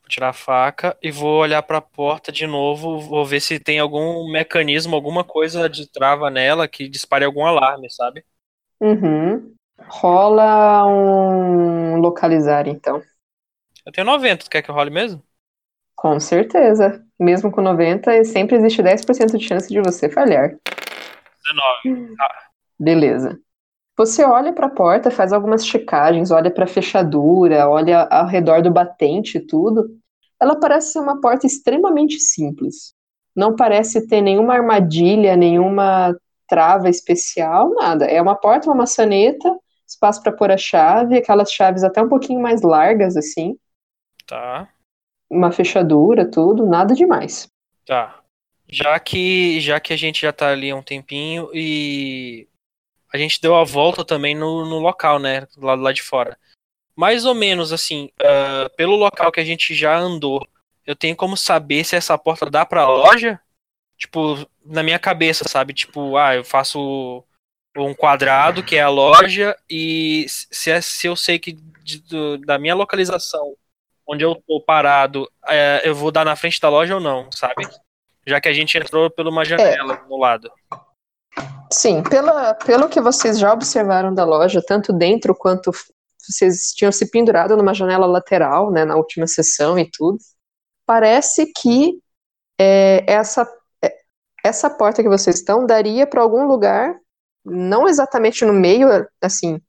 Vou 0.00 0.08
tirar 0.08 0.30
a 0.30 0.32
faca 0.32 0.96
e 1.02 1.10
vou 1.10 1.40
olhar 1.40 1.62
pra 1.62 1.80
porta 1.80 2.32
de 2.32 2.46
novo. 2.46 2.98
Vou 3.00 3.24
ver 3.24 3.40
se 3.40 3.60
tem 3.60 3.78
algum 3.78 4.30
mecanismo, 4.30 4.96
alguma 4.96 5.22
coisa 5.22 5.68
de 5.68 5.86
trava 5.90 6.30
nela 6.30 6.66
que 6.66 6.88
dispare 6.88 7.24
algum 7.24 7.44
alarme, 7.44 7.90
sabe? 7.90 8.24
Uhum. 8.80 9.54
Rola 9.88 10.86
um 10.86 11.96
localizar, 12.00 12.66
então. 12.66 13.02
Eu 13.84 13.92
tenho 13.92 14.06
90, 14.06 14.44
tu 14.44 14.50
quer 14.50 14.62
que 14.62 14.70
eu 14.70 14.74
role 14.74 14.90
mesmo? 14.90 15.22
Com 16.02 16.18
certeza. 16.18 17.00
Mesmo 17.16 17.52
com 17.52 17.60
90, 17.60 18.24
sempre 18.24 18.56
existe 18.56 18.82
10% 18.82 19.38
de 19.38 19.46
chance 19.46 19.68
de 19.68 19.80
você 19.80 20.08
falhar. 20.08 20.56
19. 21.84 22.16
Beleza. 22.76 23.38
Você 23.96 24.24
olha 24.24 24.52
para 24.52 24.66
a 24.66 24.70
porta, 24.70 25.12
faz 25.12 25.32
algumas 25.32 25.64
checagens, 25.64 26.32
olha 26.32 26.50
para 26.50 26.64
a 26.64 26.66
fechadura, 26.66 27.68
olha 27.68 28.08
ao 28.10 28.26
redor 28.26 28.62
do 28.62 28.72
batente 28.72 29.38
e 29.38 29.46
tudo. 29.46 29.90
Ela 30.40 30.58
parece 30.58 30.94
ser 30.94 30.98
uma 30.98 31.20
porta 31.20 31.46
extremamente 31.46 32.18
simples. 32.18 32.94
Não 33.36 33.54
parece 33.54 34.08
ter 34.08 34.20
nenhuma 34.20 34.54
armadilha, 34.54 35.36
nenhuma 35.36 36.16
trava 36.48 36.90
especial, 36.90 37.70
nada. 37.76 38.06
É 38.06 38.20
uma 38.20 38.34
porta, 38.34 38.68
uma 38.68 38.74
maçaneta, 38.74 39.56
espaço 39.86 40.20
para 40.20 40.32
pôr 40.32 40.50
a 40.50 40.56
chave, 40.56 41.16
aquelas 41.16 41.52
chaves 41.52 41.84
até 41.84 42.02
um 42.02 42.08
pouquinho 42.08 42.40
mais 42.40 42.60
largas 42.60 43.16
assim, 43.16 43.56
Tá. 44.26 44.68
Uma 45.32 45.50
fechadura, 45.50 46.30
tudo, 46.30 46.66
nada 46.66 46.94
demais. 46.94 47.48
Tá. 47.86 48.20
Já 48.68 48.98
que, 49.00 49.60
já 49.60 49.80
que 49.80 49.92
a 49.92 49.96
gente 49.96 50.20
já 50.22 50.32
tá 50.32 50.48
ali 50.50 50.70
há 50.70 50.76
um 50.76 50.82
tempinho 50.82 51.50
e 51.52 52.46
a 53.12 53.18
gente 53.18 53.40
deu 53.40 53.54
a 53.54 53.64
volta 53.64 54.04
também 54.04 54.34
no, 54.34 54.64
no 54.64 54.78
local, 54.78 55.18
né? 55.18 55.46
Lado 55.56 55.82
lá 55.82 55.92
de 55.92 56.02
fora. 56.02 56.38
Mais 56.94 57.24
ou 57.24 57.34
menos 57.34 57.72
assim, 57.72 58.10
ah, 58.22 58.70
pelo 58.76 58.94
local 58.96 59.32
que 59.32 59.40
a 59.40 59.44
gente 59.44 59.74
já 59.74 59.96
andou, 59.96 60.46
eu 60.86 60.94
tenho 60.94 61.16
como 61.16 61.36
saber 61.36 61.84
se 61.84 61.96
essa 61.96 62.16
porta 62.18 62.48
dá 62.50 62.64
pra 62.64 62.86
loja? 62.86 63.40
Tipo, 63.96 64.46
na 64.64 64.82
minha 64.82 64.98
cabeça, 64.98 65.48
sabe? 65.48 65.72
Tipo, 65.72 66.16
ah, 66.16 66.34
eu 66.34 66.44
faço 66.44 67.24
um 67.76 67.94
quadrado 67.94 68.62
que 68.62 68.76
é 68.76 68.82
a 68.82 68.88
loja 68.88 69.56
e 69.68 70.26
se, 70.28 70.70
é- 70.70 70.80
se 70.80 71.06
eu 71.06 71.16
sei 71.16 71.38
que 71.38 71.52
de- 71.52 72.00
do- 72.00 72.38
da 72.38 72.58
minha 72.58 72.74
localização, 72.74 73.54
onde 74.06 74.24
eu 74.24 74.34
tô 74.46 74.60
parado, 74.60 75.28
é, 75.48 75.82
eu 75.84 75.94
vou 75.94 76.10
dar 76.10 76.24
na 76.24 76.36
frente 76.36 76.60
da 76.60 76.68
loja 76.68 76.94
ou 76.94 77.00
não, 77.00 77.30
sabe? 77.32 77.68
Já 78.26 78.40
que 78.40 78.48
a 78.48 78.52
gente 78.52 78.76
entrou 78.76 79.10
por 79.10 79.26
uma 79.26 79.44
janela 79.44 80.04
no 80.08 80.18
lado. 80.18 80.50
Sim, 81.72 82.02
pela, 82.02 82.54
pelo 82.54 82.88
que 82.88 83.00
vocês 83.00 83.38
já 83.38 83.52
observaram 83.52 84.14
da 84.14 84.24
loja, 84.24 84.62
tanto 84.64 84.92
dentro 84.92 85.34
quanto 85.34 85.72
vocês 86.18 86.72
tinham 86.74 86.92
se 86.92 87.10
pendurado 87.10 87.56
numa 87.56 87.74
janela 87.74 88.06
lateral, 88.06 88.70
né, 88.70 88.84
na 88.84 88.96
última 88.96 89.26
sessão 89.26 89.78
e 89.78 89.90
tudo, 89.90 90.18
parece 90.86 91.52
que 91.52 91.98
é, 92.60 93.04
essa, 93.10 93.48
é, 93.82 93.92
essa 94.44 94.70
porta 94.70 95.02
que 95.02 95.08
vocês 95.08 95.36
estão 95.36 95.66
daria 95.66 96.06
para 96.06 96.22
algum 96.22 96.44
lugar, 96.46 96.94
não 97.44 97.88
exatamente 97.88 98.44
no 98.44 98.52
meio, 98.52 98.88
assim, 99.20 99.60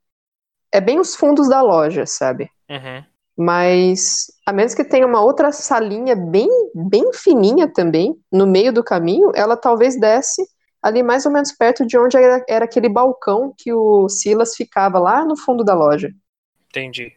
é 0.72 0.82
bem 0.82 1.00
os 1.00 1.16
fundos 1.16 1.50
da 1.50 1.62
loja, 1.62 2.06
sabe? 2.06 2.50
Uhum. 2.70 3.04
Mas 3.38 4.28
a 4.46 4.54
menos 4.54 4.76
que 4.76 4.84
tenha 4.84 5.08
uma 5.08 5.22
outra 5.22 5.52
salinha 5.52 6.16
bem, 6.16 6.50
bem 6.76 7.12
fininha 7.14 7.68
também, 7.68 8.16
no 8.32 8.46
meio 8.46 8.72
do 8.72 8.84
caminho, 8.84 9.32
ela 9.36 9.58
talvez 9.58 10.00
desce 10.00 10.44
ali 10.82 11.02
mais 11.02 11.26
ou 11.26 11.32
menos 11.32 11.52
perto 11.52 11.86
de 11.86 11.98
onde 11.98 12.18
era, 12.18 12.44
era 12.48 12.66
aquele 12.66 12.90
balcão 12.90 13.54
que 13.58 13.74
o 13.74 14.10
Silas 14.10 14.56
ficava 14.56 15.00
lá 15.00 15.24
no 15.24 15.38
fundo 15.38 15.64
da 15.64 15.74
loja. 15.74 16.12
Entendi. 16.70 17.14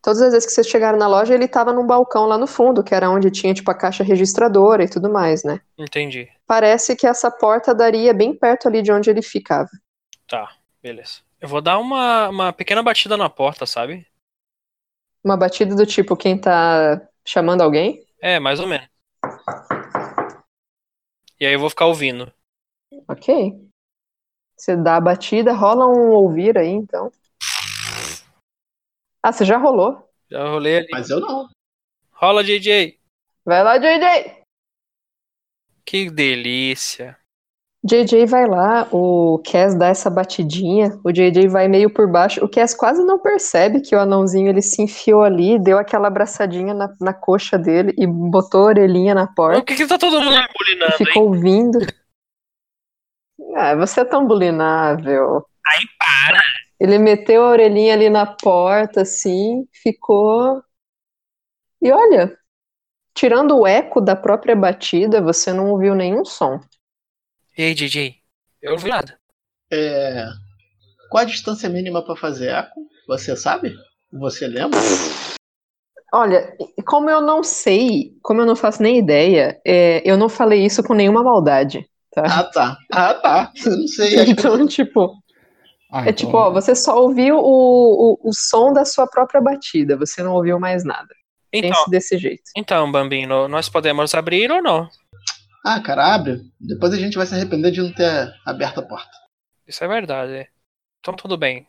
Todas 0.00 0.22
as 0.22 0.32
vezes 0.32 0.46
que 0.46 0.52
vocês 0.52 0.68
chegaram 0.68 0.98
na 0.98 1.06
loja, 1.06 1.34
ele 1.34 1.44
estava 1.44 1.72
num 1.72 1.86
balcão 1.86 2.24
lá 2.24 2.38
no 2.38 2.46
fundo, 2.46 2.82
que 2.82 2.94
era 2.94 3.10
onde 3.10 3.30
tinha 3.30 3.52
tipo 3.52 3.70
a 3.70 3.74
caixa 3.74 4.02
registradora 4.02 4.82
e 4.84 4.88
tudo 4.88 5.12
mais, 5.12 5.44
né? 5.44 5.60
Entendi. 5.76 6.28
Parece 6.46 6.96
que 6.96 7.06
essa 7.06 7.30
porta 7.30 7.74
daria 7.74 8.14
bem 8.14 8.34
perto 8.34 8.68
ali 8.68 8.80
de 8.80 8.90
onde 8.90 9.10
ele 9.10 9.20
ficava. 9.20 9.68
Tá, 10.26 10.50
beleza. 10.82 11.18
Eu 11.38 11.48
vou 11.48 11.60
dar 11.60 11.78
uma, 11.78 12.28
uma 12.30 12.52
pequena 12.54 12.82
batida 12.82 13.18
na 13.18 13.28
porta, 13.28 13.66
sabe? 13.66 14.06
Uma 15.26 15.36
batida 15.36 15.74
do 15.74 15.84
tipo 15.84 16.16
quem 16.16 16.40
tá 16.40 17.04
chamando 17.24 17.60
alguém. 17.60 18.06
É, 18.22 18.38
mais 18.38 18.60
ou 18.60 18.68
menos. 18.68 18.88
E 21.40 21.44
aí 21.44 21.52
eu 21.52 21.58
vou 21.58 21.68
ficar 21.68 21.86
ouvindo. 21.86 22.32
Ok. 23.08 23.60
Você 24.56 24.76
dá 24.76 24.94
a 24.94 25.00
batida, 25.00 25.52
rola 25.52 25.84
um 25.84 26.12
ouvir 26.12 26.56
aí, 26.56 26.68
então. 26.68 27.10
Ah, 29.20 29.32
você 29.32 29.44
já 29.44 29.56
rolou. 29.56 30.08
Já 30.30 30.48
rolei 30.48 30.76
ali. 30.76 30.88
Mas 30.92 31.10
eu 31.10 31.18
não. 31.18 31.48
Rola, 32.12 32.44
JJ. 32.44 32.96
Vai 33.44 33.64
lá, 33.64 33.78
JJ! 33.78 34.44
Que 35.84 36.08
delícia. 36.08 37.18
JJ 37.86 38.26
vai 38.26 38.46
lá, 38.46 38.88
o 38.90 39.40
Cass 39.44 39.74
dá 39.74 39.86
essa 39.88 40.10
batidinha, 40.10 40.98
o 41.04 41.12
JJ 41.12 41.46
vai 41.48 41.68
meio 41.68 41.88
por 41.88 42.10
baixo, 42.10 42.44
o 42.44 42.48
Cass 42.48 42.74
quase 42.74 43.04
não 43.04 43.18
percebe 43.18 43.80
que 43.80 43.94
o 43.94 44.00
anãozinho 44.00 44.48
ele 44.48 44.60
se 44.60 44.82
enfiou 44.82 45.22
ali, 45.22 45.58
deu 45.58 45.78
aquela 45.78 46.08
abraçadinha 46.08 46.74
na, 46.74 46.92
na 47.00 47.14
coxa 47.14 47.56
dele 47.56 47.94
e 47.96 48.06
botou 48.06 48.62
a 48.62 48.66
orelhinha 48.70 49.14
na 49.14 49.26
Por 49.26 49.34
porta 49.34 49.62
que, 49.62 49.76
que 49.76 49.86
tá 49.86 49.96
todo 49.96 50.20
mundo 50.20 50.36
bulinando, 50.58 50.92
hein? 50.92 50.98
ficou 50.98 51.28
ouvindo. 51.28 51.78
Ah, 53.54 53.74
você 53.76 54.00
é 54.00 54.04
tão 54.04 54.26
bulinável. 54.26 55.46
Ai, 55.66 55.78
para. 55.98 56.42
Ele 56.80 56.98
meteu 56.98 57.44
a 57.44 57.50
orelhinha 57.50 57.94
ali 57.94 58.10
na 58.10 58.26
porta, 58.26 59.02
assim, 59.02 59.66
ficou. 59.72 60.62
E 61.80 61.90
olha, 61.90 62.36
tirando 63.14 63.58
o 63.58 63.66
eco 63.66 64.00
da 64.00 64.16
própria 64.16 64.56
batida, 64.56 65.22
você 65.22 65.52
não 65.52 65.70
ouviu 65.70 65.94
nenhum 65.94 66.24
som. 66.24 66.60
E 67.56 67.62
aí, 67.62 67.74
JJ? 67.74 68.14
Eu 68.62 68.70
não 68.70 68.76
ouvi 68.78 68.88
nada. 68.90 69.18
É... 69.72 70.26
Qual 71.10 71.22
a 71.22 71.26
distância 71.26 71.68
mínima 71.68 72.04
pra 72.04 72.16
fazer 72.16 72.48
eco? 72.50 72.86
Você 73.08 73.36
sabe? 73.36 73.74
Você 74.12 74.46
lembra? 74.46 74.78
Olha, 76.12 76.56
como 76.86 77.10
eu 77.10 77.20
não 77.20 77.42
sei, 77.42 78.12
como 78.22 78.40
eu 78.40 78.46
não 78.46 78.56
faço 78.56 78.82
nem 78.82 78.98
ideia, 78.98 79.60
é, 79.66 80.02
eu 80.08 80.16
não 80.16 80.28
falei 80.28 80.64
isso 80.64 80.82
com 80.82 80.94
nenhuma 80.94 81.22
maldade. 81.22 81.86
Ah, 82.16 82.44
tá. 82.44 82.76
Ah, 82.92 83.14
tá. 83.14 83.52
Eu 83.64 83.76
não 83.78 83.86
sei. 83.86 84.24
Que... 84.24 84.30
Então, 84.30 84.66
tipo, 84.66 85.12
Ah, 85.92 86.00
é 86.00 86.02
então- 86.10 86.12
tipo, 86.14 86.36
ó, 86.36 86.50
você 86.50 86.74
só 86.74 86.96
ouviu 87.00 87.36
o, 87.38 88.18
o, 88.22 88.30
o 88.30 88.32
som 88.32 88.72
da 88.72 88.84
sua 88.84 89.06
própria 89.06 89.40
batida, 89.40 89.96
você 89.96 90.22
não 90.22 90.32
ouviu 90.34 90.58
mais 90.58 90.84
nada. 90.84 91.14
Então, 91.52 91.70
Pense 91.70 91.90
desse 91.90 92.18
jeito. 92.18 92.42
então, 92.56 92.90
Bambino, 92.90 93.46
nós 93.48 93.68
podemos 93.68 94.14
abrir 94.14 94.50
ou 94.50 94.62
não? 94.62 94.88
Ah, 95.68 95.80
cara, 95.80 96.14
abre. 96.14 96.48
Depois 96.60 96.92
a 96.92 96.96
gente 96.96 97.16
vai 97.16 97.26
se 97.26 97.34
arrepender 97.34 97.72
de 97.72 97.82
não 97.82 97.92
ter 97.92 98.32
aberto 98.46 98.78
a 98.78 98.86
porta. 98.86 99.10
Isso 99.66 99.82
é 99.82 99.88
verdade. 99.88 100.32
é. 100.32 100.48
Então 101.00 101.12
tudo 101.12 101.36
bem. 101.36 101.66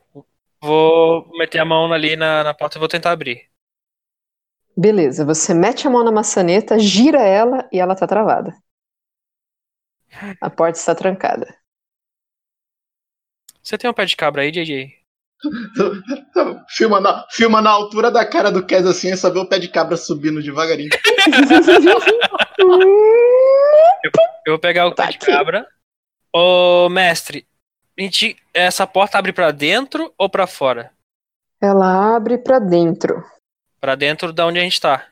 Vou 0.60 1.28
meter 1.36 1.58
a 1.58 1.64
mão 1.64 1.92
ali 1.92 2.14
na, 2.14 2.44
na 2.44 2.54
porta 2.54 2.76
e 2.76 2.78
vou 2.78 2.86
tentar 2.86 3.10
abrir. 3.10 3.50
Beleza, 4.76 5.24
você 5.24 5.52
mete 5.52 5.88
a 5.88 5.90
mão 5.90 6.04
na 6.04 6.12
maçaneta, 6.12 6.78
gira 6.78 7.20
ela 7.20 7.68
e 7.72 7.80
ela 7.80 7.96
tá 7.96 8.06
travada. 8.06 8.54
A 10.40 10.48
porta 10.48 10.78
está 10.78 10.94
trancada. 10.94 11.52
Você 13.60 13.76
tem 13.76 13.90
um 13.90 13.94
pé 13.94 14.04
de 14.04 14.16
cabra 14.16 14.42
aí, 14.42 14.52
JJ? 14.52 14.92
filma, 16.70 17.00
na, 17.00 17.26
filma 17.30 17.60
na 17.60 17.70
altura 17.70 18.12
da 18.12 18.24
cara 18.24 18.52
do 18.52 18.64
Kes 18.64 18.86
assim, 18.86 19.10
é 19.10 19.16
só 19.16 19.28
ver 19.28 19.40
o 19.40 19.48
pé 19.48 19.58
de 19.58 19.66
cabra 19.66 19.96
subindo 19.96 20.40
devagarinho. 20.40 20.90
Eu 24.04 24.52
vou 24.52 24.58
pegar 24.58 24.86
o 24.86 24.92
Tá 24.94 25.04
pé 25.04 25.10
de 25.10 25.16
aqui. 25.16 25.26
cabra. 25.26 25.66
Ô, 26.32 26.88
mestre, 26.88 27.46
a 27.98 28.02
gente- 28.02 28.36
essa 28.54 28.86
porta 28.86 29.18
abre 29.18 29.32
pra 29.32 29.50
dentro 29.50 30.12
ou 30.16 30.28
pra 30.28 30.46
fora? 30.46 30.90
Ela 31.60 32.14
abre 32.16 32.38
pra 32.38 32.58
dentro. 32.58 33.24
Pra 33.80 33.94
dentro 33.94 34.32
da 34.32 34.46
onde 34.46 34.58
a 34.58 34.62
gente 34.62 34.80
tá. 34.80 35.06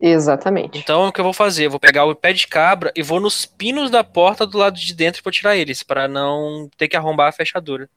Exatamente. 0.00 0.78
Então 0.78 1.06
o 1.06 1.12
que 1.12 1.20
eu 1.20 1.24
vou 1.24 1.32
fazer? 1.32 1.66
Eu 1.66 1.70
vou 1.70 1.78
pegar 1.80 2.04
o 2.04 2.14
pé 2.14 2.32
de 2.32 2.46
cabra 2.48 2.90
e 2.96 3.02
vou 3.02 3.20
nos 3.20 3.46
pinos 3.46 3.90
da 3.90 4.02
porta 4.02 4.44
do 4.46 4.58
lado 4.58 4.76
de 4.78 4.92
dentro 4.94 5.22
pra 5.22 5.30
tirar 5.30 5.56
eles, 5.56 5.82
pra 5.82 6.08
não 6.08 6.68
ter 6.76 6.88
que 6.88 6.96
arrombar 6.96 7.28
a 7.28 7.32
fechadura. 7.32 7.88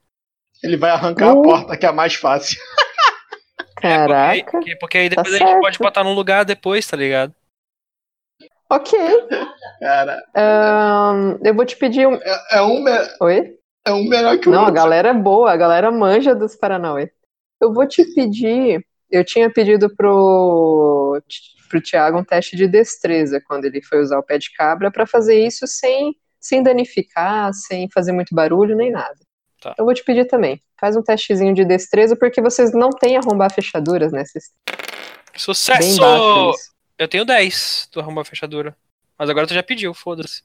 Ele 0.63 0.77
vai 0.77 0.91
arrancar 0.91 1.33
Uh. 1.33 1.39
a 1.39 1.43
porta, 1.43 1.77
que 1.77 1.85
é 1.85 1.89
a 1.89 1.93
mais 1.93 2.13
fácil. 2.15 2.59
Caraca. 3.75 4.51
Porque, 4.51 4.75
porque 4.77 4.97
aí 4.99 5.09
depois 5.09 5.27
Tá 5.29 5.35
a 5.35 5.39
gente 5.39 5.47
certo. 5.47 5.61
pode 5.61 5.79
botar 5.79 6.03
num 6.03 6.13
lugar 6.13 6.45
depois, 6.45 6.85
tá 6.87 6.95
ligado? 6.95 7.33
Ok. 8.69 8.97
Cara, 9.79 10.23
Ahn, 10.35 11.37
eu 11.43 11.53
vou 11.53 11.65
te 11.65 11.75
pedir 11.77 12.07
um. 12.07 12.15
é, 12.15 12.57
é 12.57 12.61
um, 12.61 12.81
me- 12.83 13.09
Oi? 13.21 13.57
é 13.85 13.91
um 13.93 14.03
melhor 14.07 14.37
que 14.39 14.49
o 14.49 14.51
Não, 14.51 14.59
a 14.59 14.61
outro. 14.63 14.75
galera 14.75 15.09
é 15.09 15.13
boa, 15.13 15.51
a 15.51 15.57
galera 15.57 15.91
manja 15.91 16.33
dos 16.33 16.55
Paranauê. 16.55 17.11
Eu 17.61 17.73
vou 17.73 17.87
te 17.87 18.03
pedir. 18.13 18.83
Eu 19.11 19.23
tinha 19.23 19.49
pedido 19.51 19.93
pro, 19.95 21.21
pro 21.69 21.81
Thiago 21.81 22.17
um 22.17 22.23
teste 22.23 22.55
de 22.55 22.67
destreza 22.67 23.39
quando 23.47 23.65
ele 23.65 23.81
foi 23.83 24.01
usar 24.01 24.17
o 24.17 24.23
pé 24.23 24.37
de 24.39 24.51
cabra 24.51 24.89
pra 24.91 25.05
fazer 25.05 25.45
isso 25.45 25.67
sem, 25.67 26.15
sem 26.39 26.63
danificar, 26.63 27.53
sem 27.53 27.87
fazer 27.93 28.11
muito 28.11 28.33
barulho 28.33 28.75
nem 28.75 28.91
nada. 28.91 29.15
Tá. 29.61 29.75
Eu 29.77 29.85
vou 29.85 29.93
te 29.93 30.03
pedir 30.03 30.25
também. 30.25 30.59
Faz 30.81 30.97
um 30.97 31.03
testezinho 31.03 31.53
de 31.53 31.63
destreza, 31.63 32.15
porque 32.15 32.41
vocês 32.41 32.73
não 32.73 32.89
têm 32.89 33.15
arrombar 33.15 33.53
fechaduras, 33.53 34.11
né? 34.11 34.23
Vocês 34.25 34.45
têm 34.49 35.77
bem 35.77 35.91
Sucesso! 35.93 36.74
Eu 36.97 37.07
tenho 37.07 37.25
10 37.25 37.89
do 37.93 37.99
arrombar 37.99 38.21
a 38.21 38.25
fechadura. 38.25 38.75
Mas 39.17 39.29
agora 39.29 39.47
tu 39.47 39.53
já 39.53 39.63
pediu, 39.63 39.93
foda-se. 39.93 40.43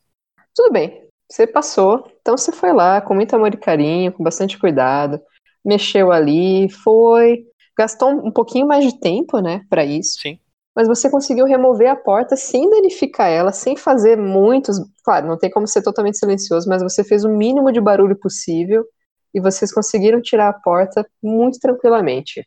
Tudo 0.55 0.73
bem, 0.73 1.05
você 1.31 1.47
passou, 1.47 2.11
então 2.21 2.37
você 2.37 2.51
foi 2.51 2.73
lá 2.73 3.01
com 3.01 3.15
muito 3.15 3.35
amor 3.35 3.55
e 3.55 3.57
carinho, 3.57 4.13
com 4.13 4.23
bastante 4.23 4.59
cuidado, 4.59 5.21
mexeu 5.65 6.11
ali, 6.11 6.69
foi, 6.69 7.45
gastou 7.77 8.11
um 8.11 8.33
pouquinho 8.33 8.67
mais 8.67 8.85
de 8.85 8.99
tempo, 8.99 9.39
né, 9.39 9.65
para 9.71 9.85
isso, 9.85 10.19
Sim. 10.21 10.41
mas 10.75 10.89
você 10.89 11.09
conseguiu 11.09 11.47
remover 11.47 11.89
a 11.89 11.97
porta 11.97 12.35
sem 12.37 12.69
danificar 12.69 13.29
ela, 13.29 13.53
sem 13.53 13.77
fazer 13.77 14.17
muitos, 14.17 14.77
claro, 15.05 15.29
não 15.29 15.39
tem 15.39 15.51
como 15.51 15.69
ser 15.69 15.83
totalmente 15.83 16.19
silencioso, 16.19 16.69
mas 16.69 16.83
você 16.83 17.05
fez 17.05 17.25
o 17.25 17.29
mínimo 17.29 17.71
de 17.71 17.81
barulho 17.81 18.17
possível 18.17 18.85
e 19.33 19.41
vocês 19.41 19.73
conseguiram 19.73 20.21
tirar 20.21 20.49
a 20.49 20.53
porta 20.53 21.09
muito 21.23 21.61
tranquilamente. 21.61 22.45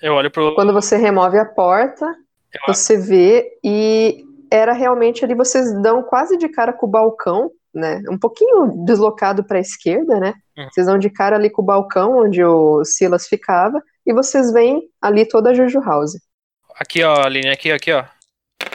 Eu 0.00 0.14
olho 0.14 0.30
pro. 0.30 0.54
Quando 0.54 0.72
você 0.72 0.96
remove 0.96 1.38
a 1.38 1.44
porta, 1.44 2.06
você 2.66 2.96
vê 2.96 3.58
e 3.64 4.24
era 4.50 4.72
realmente 4.72 5.24
ali 5.24 5.34
vocês 5.34 5.72
dão 5.80 6.02
quase 6.02 6.36
de 6.36 6.48
cara 6.48 6.72
com 6.72 6.86
o 6.86 6.90
balcão, 6.90 7.50
né? 7.72 8.02
Um 8.10 8.18
pouquinho 8.18 8.84
deslocado 8.84 9.42
para 9.42 9.58
a 9.58 9.60
esquerda, 9.60 10.20
né? 10.20 10.34
Uhum. 10.56 10.68
Vocês 10.70 10.86
dão 10.86 10.98
de 10.98 11.08
cara 11.08 11.36
ali 11.36 11.48
com 11.48 11.62
o 11.62 11.64
balcão 11.64 12.18
onde 12.18 12.44
o 12.44 12.84
Silas 12.84 13.26
ficava 13.26 13.82
e 14.06 14.12
vocês 14.12 14.52
veem 14.52 14.82
ali 15.00 15.26
toda 15.26 15.50
a 15.50 15.54
Juju 15.54 15.80
House. 15.80 16.18
Aqui, 16.76 17.02
ó, 17.02 17.24
Aline, 17.24 17.48
aqui, 17.48 17.72
aqui, 17.72 17.92
ó. 17.92 18.04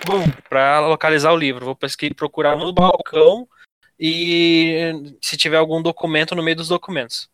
Bum, 0.05 0.23
pra 0.49 0.79
localizar 0.79 1.31
o 1.31 1.37
livro. 1.37 1.65
Vou 1.65 1.75
pesquisar, 1.75 2.15
procurar 2.15 2.55
no 2.55 2.73
balcão 2.73 3.47
e 3.99 5.15
se 5.21 5.37
tiver 5.37 5.57
algum 5.57 5.81
documento 5.81 6.35
no 6.35 6.43
meio 6.43 6.57
dos 6.57 6.69
documentos. 6.69 7.29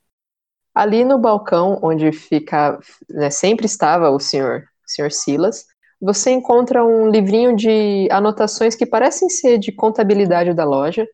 Ali 0.74 1.06
no 1.06 1.20
balcão 1.20 1.80
onde 1.84 2.12
fica, 2.12 2.80
né, 3.10 3.30
sempre 3.30 3.66
estava 3.66 4.10
o 4.10 4.20
senhor, 4.20 4.64
o 4.86 4.90
senhor 4.90 5.12
Silas, 5.12 5.68
você 6.04 6.32
encontra 6.32 6.84
um 6.86 7.10
livrinho 7.10 7.56
de 7.56 8.08
anotações 8.12 8.76
que 8.76 8.86
parecem 8.86 9.30
ser 9.30 9.58
de 9.58 9.72
contabilidade 9.72 10.54
da 10.54 10.66
loja. 10.66 11.08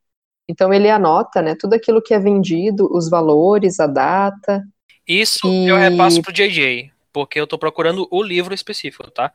Então 0.49 0.73
ele 0.73 0.89
anota, 0.89 1.41
né, 1.41 1.55
tudo 1.55 1.75
aquilo 1.75 2.01
que 2.01 2.13
é 2.13 2.19
vendido, 2.19 2.89
os 2.91 3.09
valores, 3.09 3.79
a 3.79 3.87
data. 3.87 4.63
Isso 5.07 5.47
E- 5.47 5.67
eu 5.69 5.77
repasso 5.77 6.21
pro 6.21 6.33
JJ, 6.33 6.91
porque 7.11 7.39
eu 7.39 7.47
tô 7.47 7.57
procurando 7.57 8.07
o 8.11 8.21
livro 8.23 8.53
específico, 8.53 9.09
tá? 9.11 9.33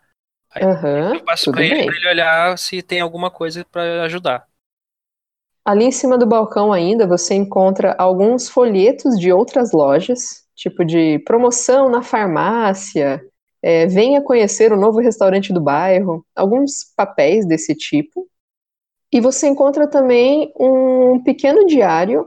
Aí 0.51 0.63
Aham, 0.63 1.13
eu 1.15 1.25
passo 1.25 1.51
pra 1.51 1.65
ele, 1.65 1.85
pra 1.85 1.97
ele 1.97 2.09
olhar 2.09 2.59
se 2.59 2.83
tem 2.83 3.01
alguma 3.01 3.31
coisa 3.31 3.65
pra 3.65 4.05
ajudar. 4.05 4.47
Ali 5.65 5.85
em 5.87 5.93
cima 5.93 6.19
do 6.19 6.27
balcão 6.27 6.73
ainda 6.73 7.07
você 7.07 7.35
encontra 7.35 7.95
alguns 7.99 8.49
folhetos 8.49 9.19
de 9.19 9.33
outras 9.33 9.73
lojas, 9.73 10.45
tipo 10.55 10.85
de 10.85 11.19
promoção 11.21 11.89
na 11.91 12.03
farmácia, 12.03 13.21
é, 13.65 13.87
venha 13.87 14.23
conhecer 14.23 14.73
o 14.73 14.77
novo 14.77 15.01
restaurante 15.01 15.53
do 15.53 15.61
bairro, 15.63 16.27
alguns 16.37 16.85
papéis 16.97 17.47
desse 17.47 17.75
tipo. 17.75 18.29
E 19.13 19.21
você 19.21 19.47
encontra 19.49 19.89
também 19.89 20.53
um 20.59 21.23
pequeno 21.23 21.67
diário, 21.67 22.27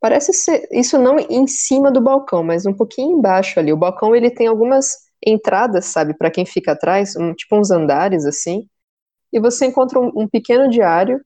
parece 0.00 0.32
ser, 0.32 0.68
isso 0.72 0.98
não 0.98 1.18
em 1.18 1.46
cima 1.46 1.90
do 1.92 2.00
balcão, 2.00 2.44
mas 2.44 2.66
um 2.66 2.74
pouquinho 2.74 3.18
embaixo 3.18 3.60
ali. 3.60 3.72
O 3.72 3.76
balcão 3.78 4.16
ele 4.16 4.30
tem 4.30 4.46
algumas 4.48 4.96
entradas, 5.26 5.86
sabe, 5.86 6.14
para 6.16 6.30
quem 6.30 6.46
fica 6.46 6.72
atrás, 6.72 7.16
um- 7.16 7.34
tipo 7.34 7.56
uns 7.58 7.70
andares 7.70 8.26
assim. 8.26 8.66
E 9.32 9.40
você 9.40 9.66
encontra 9.66 10.00
um- 10.00 10.12
um 10.16 10.28
pequeno 10.28 10.68
diário 10.70 11.20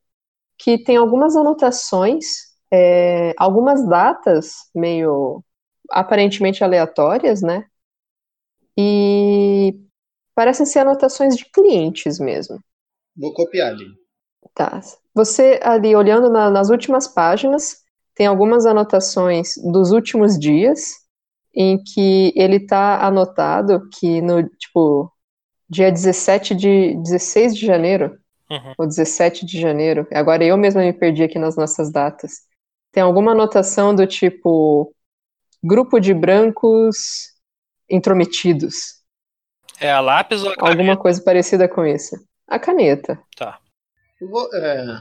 que 0.59 0.78
tem 0.84 0.97
algumas 0.97 1.36
anotações, 1.36 2.26
é, 2.72 3.34
algumas 3.38 3.86
datas 3.88 4.55
meio 4.74 5.42
aparentemente 5.90 6.64
aleatórias, 6.64 7.42
né? 7.42 7.66
E 8.76 9.74
parecem 10.34 10.66
ser 10.66 10.80
anotações 10.80 11.36
de 11.36 11.44
clientes 11.50 12.18
mesmo. 12.18 12.58
Vou 13.16 13.32
copiar 13.32 13.68
ali. 13.72 13.86
Tá. 14.54 14.80
Você 15.14 15.60
ali 15.62 15.94
olhando 15.94 16.30
na- 16.30 16.50
nas 16.50 16.70
últimas 16.70 17.08
páginas, 17.08 17.78
tem 18.14 18.26
algumas 18.26 18.66
anotações 18.66 19.55
dos 19.72 19.90
últimos 19.92 20.38
dias, 20.38 20.92
em 21.55 21.82
que 21.82 22.32
ele 22.36 22.60
tá 22.60 23.05
anotado 23.06 23.88
que 23.90 24.20
no, 24.20 24.42
tipo, 24.48 25.10
dia 25.68 25.90
17 25.92 26.55
de 26.55 26.96
16 26.96 27.56
de 27.56 27.66
janeiro, 27.66 28.18
Uhum. 28.51 28.74
ou 28.78 28.86
17 28.86 29.46
de 29.46 29.60
janeiro. 29.60 30.06
Agora 30.12 30.44
eu 30.44 30.56
mesma 30.56 30.82
me 30.82 30.92
perdi 30.92 31.22
aqui 31.24 31.38
nas 31.38 31.56
nossas 31.56 31.90
datas. 31.92 32.42
Tem 32.92 33.02
alguma 33.02 33.32
anotação 33.32 33.94
do 33.94 34.06
tipo 34.06 34.94
grupo 35.62 36.01
de 36.01 36.14
brancos 36.14 37.34
intrometidos, 37.90 39.02
É 39.81 39.90
a 39.93 40.01
lápis 40.01 40.43
ou 40.43 40.51
a 40.51 40.56
caneta? 40.56 40.82
alguma 40.82 40.97
coisa 40.97 41.23
parecida 41.23 41.69
com 41.69 41.85
isso. 41.86 42.16
A 42.48 42.59
caneta. 42.59 43.23
Tá. 43.36 43.61
Vou- 44.20 44.52
é, 44.55 44.98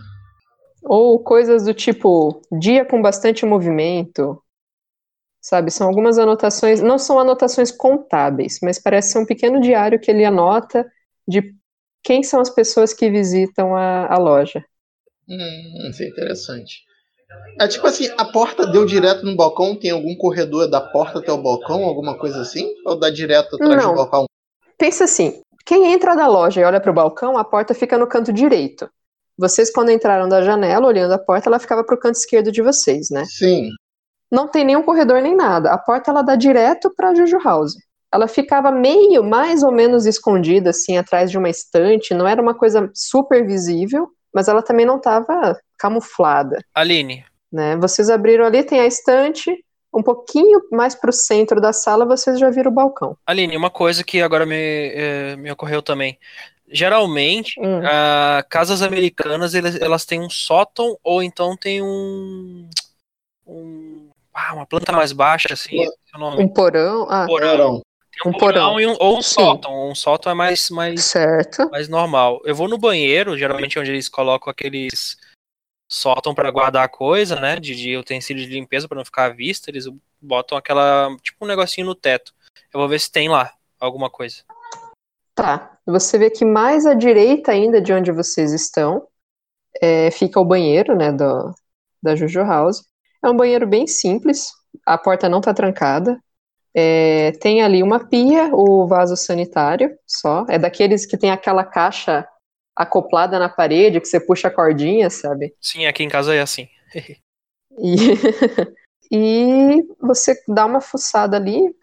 Ou 0.83 1.21
coisas 1.23 1.63
do 1.65 1.73
tipo 1.73 2.41
dia 2.59 2.85
com 2.85 3.01
bastante 3.01 3.45
movimento. 3.45 4.41
Sabe, 5.41 5.69
são 5.71 5.87
algumas 5.87 6.17
anotações, 6.17 6.81
não 6.81 6.97
são 6.97 7.19
anotações 7.19 7.69
contábeis, 7.71 8.59
mas 8.63 8.79
parece 8.81 9.11
ser 9.11 9.19
um 9.19 9.25
pequeno 9.25 9.59
diário 9.59 9.99
que 9.99 10.09
ele 10.09 10.23
anota 10.23 10.89
de 11.27 11.53
quem 12.01 12.23
são 12.23 12.39
as 12.39 12.49
pessoas 12.49 12.93
que 12.93 13.09
visitam 13.09 13.75
a, 13.75 14.07
a 14.07 14.17
loja. 14.17 14.63
Hum, 15.27 15.89
isso 15.89 16.01
é 16.03 16.07
interessante. 16.07 16.83
É 17.59 17.67
tipo 17.67 17.85
assim, 17.85 18.09
a 18.17 18.25
porta 18.25 18.65
deu 18.65 18.85
direto 18.85 19.25
no 19.25 19.35
balcão, 19.35 19.75
tem 19.75 19.91
algum 19.91 20.15
corredor 20.15 20.67
da 20.67 20.81
porta 20.81 21.19
até 21.19 21.31
o 21.31 21.41
balcão, 21.41 21.83
alguma 21.83 22.17
coisa 22.17 22.41
assim? 22.41 22.73
Ou 22.85 22.97
dá 22.99 23.09
direto 23.09 23.55
atrás 23.55 23.83
Não. 23.83 23.91
do 23.91 23.95
balcão? 23.97 24.25
Pensa 24.77 25.03
assim, 25.03 25.41
quem 25.65 25.93
entra 25.93 26.15
da 26.15 26.27
loja 26.27 26.61
e 26.61 26.63
olha 26.63 26.81
para 26.81 26.91
o 26.91 26.95
balcão, 26.95 27.37
a 27.37 27.43
porta 27.43 27.73
fica 27.73 27.97
no 27.97 28.07
canto 28.07 28.33
direito. 28.33 28.89
Vocês, 29.37 29.71
quando 29.71 29.91
entraram 29.91 30.27
da 30.27 30.41
janela, 30.41 30.87
olhando 30.87 31.13
a 31.13 31.17
porta, 31.17 31.49
ela 31.49 31.59
ficava 31.59 31.83
para 31.83 31.95
o 31.95 31.99
canto 31.99 32.15
esquerdo 32.15 32.51
de 32.51 32.61
vocês, 32.61 33.09
né? 33.09 33.23
Sim. 33.25 33.69
Não 34.31 34.47
tem 34.47 34.65
nenhum 34.65 34.83
corredor 34.83 35.21
nem 35.21 35.35
nada. 35.35 35.71
A 35.71 35.77
porta 35.77 36.11
ela 36.11 36.21
dá 36.21 36.35
direto 36.35 36.91
para 36.95 37.13
Juju 37.13 37.39
House. 37.43 37.73
Ela 38.11 38.27
ficava 38.27 38.71
meio, 38.71 39.23
mais 39.23 39.63
ou 39.63 39.71
menos 39.71 40.05
escondida, 40.05 40.69
assim, 40.69 40.97
atrás 40.97 41.31
de 41.31 41.37
uma 41.37 41.49
estante. 41.49 42.13
Não 42.13 42.27
era 42.27 42.41
uma 42.41 42.53
coisa 42.53 42.89
super 42.93 43.45
visível, 43.45 44.07
mas 44.33 44.47
ela 44.47 44.61
também 44.61 44.85
não 44.85 44.97
estava 44.97 45.57
camuflada, 45.83 46.63
Aline, 46.73 47.25
né? 47.51 47.75
Vocês 47.75 48.09
abriram 48.09 48.45
ali, 48.45 48.63
tem 48.63 48.79
a 48.79 48.85
estante. 48.85 49.51
Um 49.93 50.01
pouquinho 50.01 50.59
mais 50.71 50.95
para 50.95 51.09
o 51.09 51.13
centro 51.13 51.61
da 51.61 51.71
sala, 51.71 52.03
vocês 52.05 52.39
já 52.39 52.49
viram 52.49 52.71
o 52.71 52.73
balcão. 52.73 53.15
Aline, 53.27 53.55
uma 53.55 53.69
coisa 53.69 54.03
que 54.03 54.21
agora 54.21 54.43
me, 54.45 54.55
eh, 54.55 55.35
me 55.35 55.51
ocorreu 55.51 55.81
também. 55.83 56.17
Geralmente, 56.67 57.59
Hum. 57.59 57.81
casas 58.49 58.81
americanas 58.81 59.53
elas, 59.53 59.79
elas 59.79 60.05
têm 60.05 60.19
um 60.19 60.29
sótão 60.29 60.97
ou 61.03 61.21
então 61.21 61.55
tem 61.55 61.83
um, 61.83 62.67
um 63.45 64.09
ah, 64.33 64.55
uma 64.55 64.65
planta 64.65 64.91
mais 64.91 65.11
baixa, 65.11 65.49
assim, 65.51 65.79
Um- 65.79 65.83
é. 65.83 66.43
Um 66.43 66.47
porão. 66.47 67.05
Ah, 67.09 67.27
porão. 67.27 67.81
Tem 68.11 68.31
um 68.31 68.35
porão. 68.35 68.79
e 68.79 68.87
um, 68.87 68.95
ou 68.99 69.17
um 69.19 69.21
Sim. 69.21 69.35
sótão. 69.35 69.89
Um 69.91 69.95
sótão 69.95 70.31
é 70.31 70.35
mais, 70.35 70.69
mais, 70.71 71.03
certo. 71.03 71.69
mais 71.69 71.87
normal. 71.87 72.41
Eu 72.45 72.55
vou 72.55 72.67
no 72.67 72.77
banheiro, 72.79 73.37
geralmente 73.37 73.77
onde 73.77 73.91
eles 73.91 74.09
colocam 74.09 74.49
aqueles 74.49 75.17
sótão 75.93 76.33
pra 76.33 76.51
guardar 76.51 76.89
coisa, 76.89 77.39
né? 77.39 77.59
De, 77.59 77.75
de 77.75 77.97
utensílios 77.97 78.47
de 78.47 78.53
limpeza 78.53 78.87
pra 78.87 78.97
não 78.97 79.05
ficar 79.05 79.25
à 79.25 79.29
vista. 79.29 79.69
Eles 79.69 79.85
botam 80.21 80.57
aquela. 80.57 81.15
Tipo 81.21 81.45
um 81.45 81.47
negocinho 81.47 81.87
no 81.87 81.95
teto. 81.95 82.33
Eu 82.73 82.79
vou 82.79 82.89
ver 82.89 82.99
se 82.99 83.11
tem 83.11 83.29
lá 83.29 83.53
alguma 83.79 84.09
coisa. 84.09 84.37
Tá. 85.35 85.77
Você 85.85 86.17
vê 86.17 86.29
que 86.29 86.45
mais 86.45 86.85
à 86.85 86.93
direita 86.93 87.51
ainda 87.51 87.81
de 87.81 87.91
onde 87.91 88.11
vocês 88.11 88.53
estão 88.53 89.07
é, 89.81 90.11
fica 90.11 90.39
o 90.39 90.45
banheiro, 90.45 90.95
né, 90.95 91.11
do, 91.11 91.53
da 92.01 92.15
Jojo 92.15 92.43
House. 92.43 92.83
É 93.23 93.29
um 93.29 93.35
banheiro 93.35 93.67
bem 93.67 93.87
simples, 93.87 94.51
a 94.85 94.97
porta 94.97 95.29
não 95.29 95.41
tá 95.41 95.53
trancada. 95.53 96.19
É, 96.75 97.31
tem 97.33 97.61
ali 97.61 97.83
uma 97.83 98.07
pia, 98.07 98.49
o 98.53 98.87
vaso 98.87 99.15
sanitário 99.15 99.95
só. 100.07 100.45
É 100.49 100.57
daqueles 100.57 101.05
que 101.05 101.17
tem 101.17 101.31
aquela 101.31 101.63
caixa 101.63 102.27
acoplada 102.75 103.37
na 103.39 103.49
parede, 103.49 103.99
que 103.99 104.07
você 104.07 104.19
puxa 104.19 104.47
a 104.47 104.51
cordinha, 104.51 105.09
sabe? 105.09 105.55
Sim, 105.61 105.85
aqui 105.85 106.03
em 106.03 106.09
casa 106.09 106.33
é 106.33 106.41
assim. 106.41 106.67
E, 107.75 107.95
e 109.11 109.83
você 109.99 110.35
dá 110.47 110.65
uma 110.65 110.79
fuçada 110.79 111.37
ali. 111.37 111.75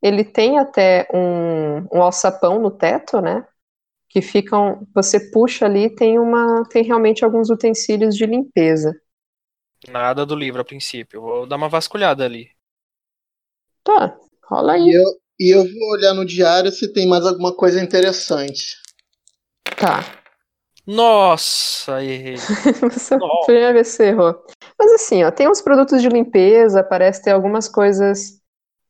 Ele 0.00 0.22
tem 0.22 0.60
até 0.60 1.08
um, 1.12 1.78
um 1.92 2.02
alçapão 2.02 2.60
no 2.60 2.70
teto, 2.70 3.20
né? 3.20 3.44
Que 4.08 4.22
ficam. 4.22 4.86
Você 4.94 5.30
puxa 5.30 5.66
ali, 5.66 5.92
tem 5.92 6.20
uma. 6.20 6.62
Tem 6.70 6.84
realmente 6.84 7.24
alguns 7.24 7.50
utensílios 7.50 8.14
de 8.14 8.26
limpeza. 8.26 8.94
Nada 9.88 10.24
do 10.24 10.36
livro 10.36 10.60
a 10.60 10.64
princípio. 10.64 11.20
Vou 11.20 11.46
dar 11.46 11.56
uma 11.56 11.68
vasculhada 11.68 12.24
ali. 12.24 12.48
Tá, 13.82 14.16
rola 14.44 14.74
aí. 14.74 14.86
E 14.86 14.94
eu, 14.94 15.04
e 15.40 15.54
eu 15.54 15.64
vou 15.64 15.90
olhar 15.90 16.14
no 16.14 16.24
diário 16.24 16.70
se 16.70 16.92
tem 16.92 17.08
mais 17.08 17.26
alguma 17.26 17.54
coisa 17.54 17.82
interessante. 17.82 18.76
Tá. 19.76 20.04
Nossa, 20.86 22.02
errei. 22.02 22.36
Nossa. 22.82 23.18
primeira 23.44 23.72
vez 23.72 23.90
que 23.90 23.96
você 23.96 24.04
errou. 24.06 24.42
Mas 24.78 24.92
assim, 24.92 25.22
ó, 25.22 25.30
tem 25.30 25.48
uns 25.48 25.60
produtos 25.60 26.00
de 26.00 26.08
limpeza, 26.08 26.82
parece 26.82 27.22
ter 27.22 27.32
algumas 27.32 27.68
coisas. 27.68 28.40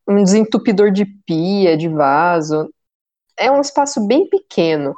Um 0.06 0.22
desentupidor 0.22 0.90
de 0.90 1.04
pia, 1.04 1.76
de 1.76 1.88
vaso. 1.88 2.72
É 3.36 3.50
um 3.50 3.60
espaço 3.60 4.06
bem 4.06 4.28
pequeno. 4.28 4.94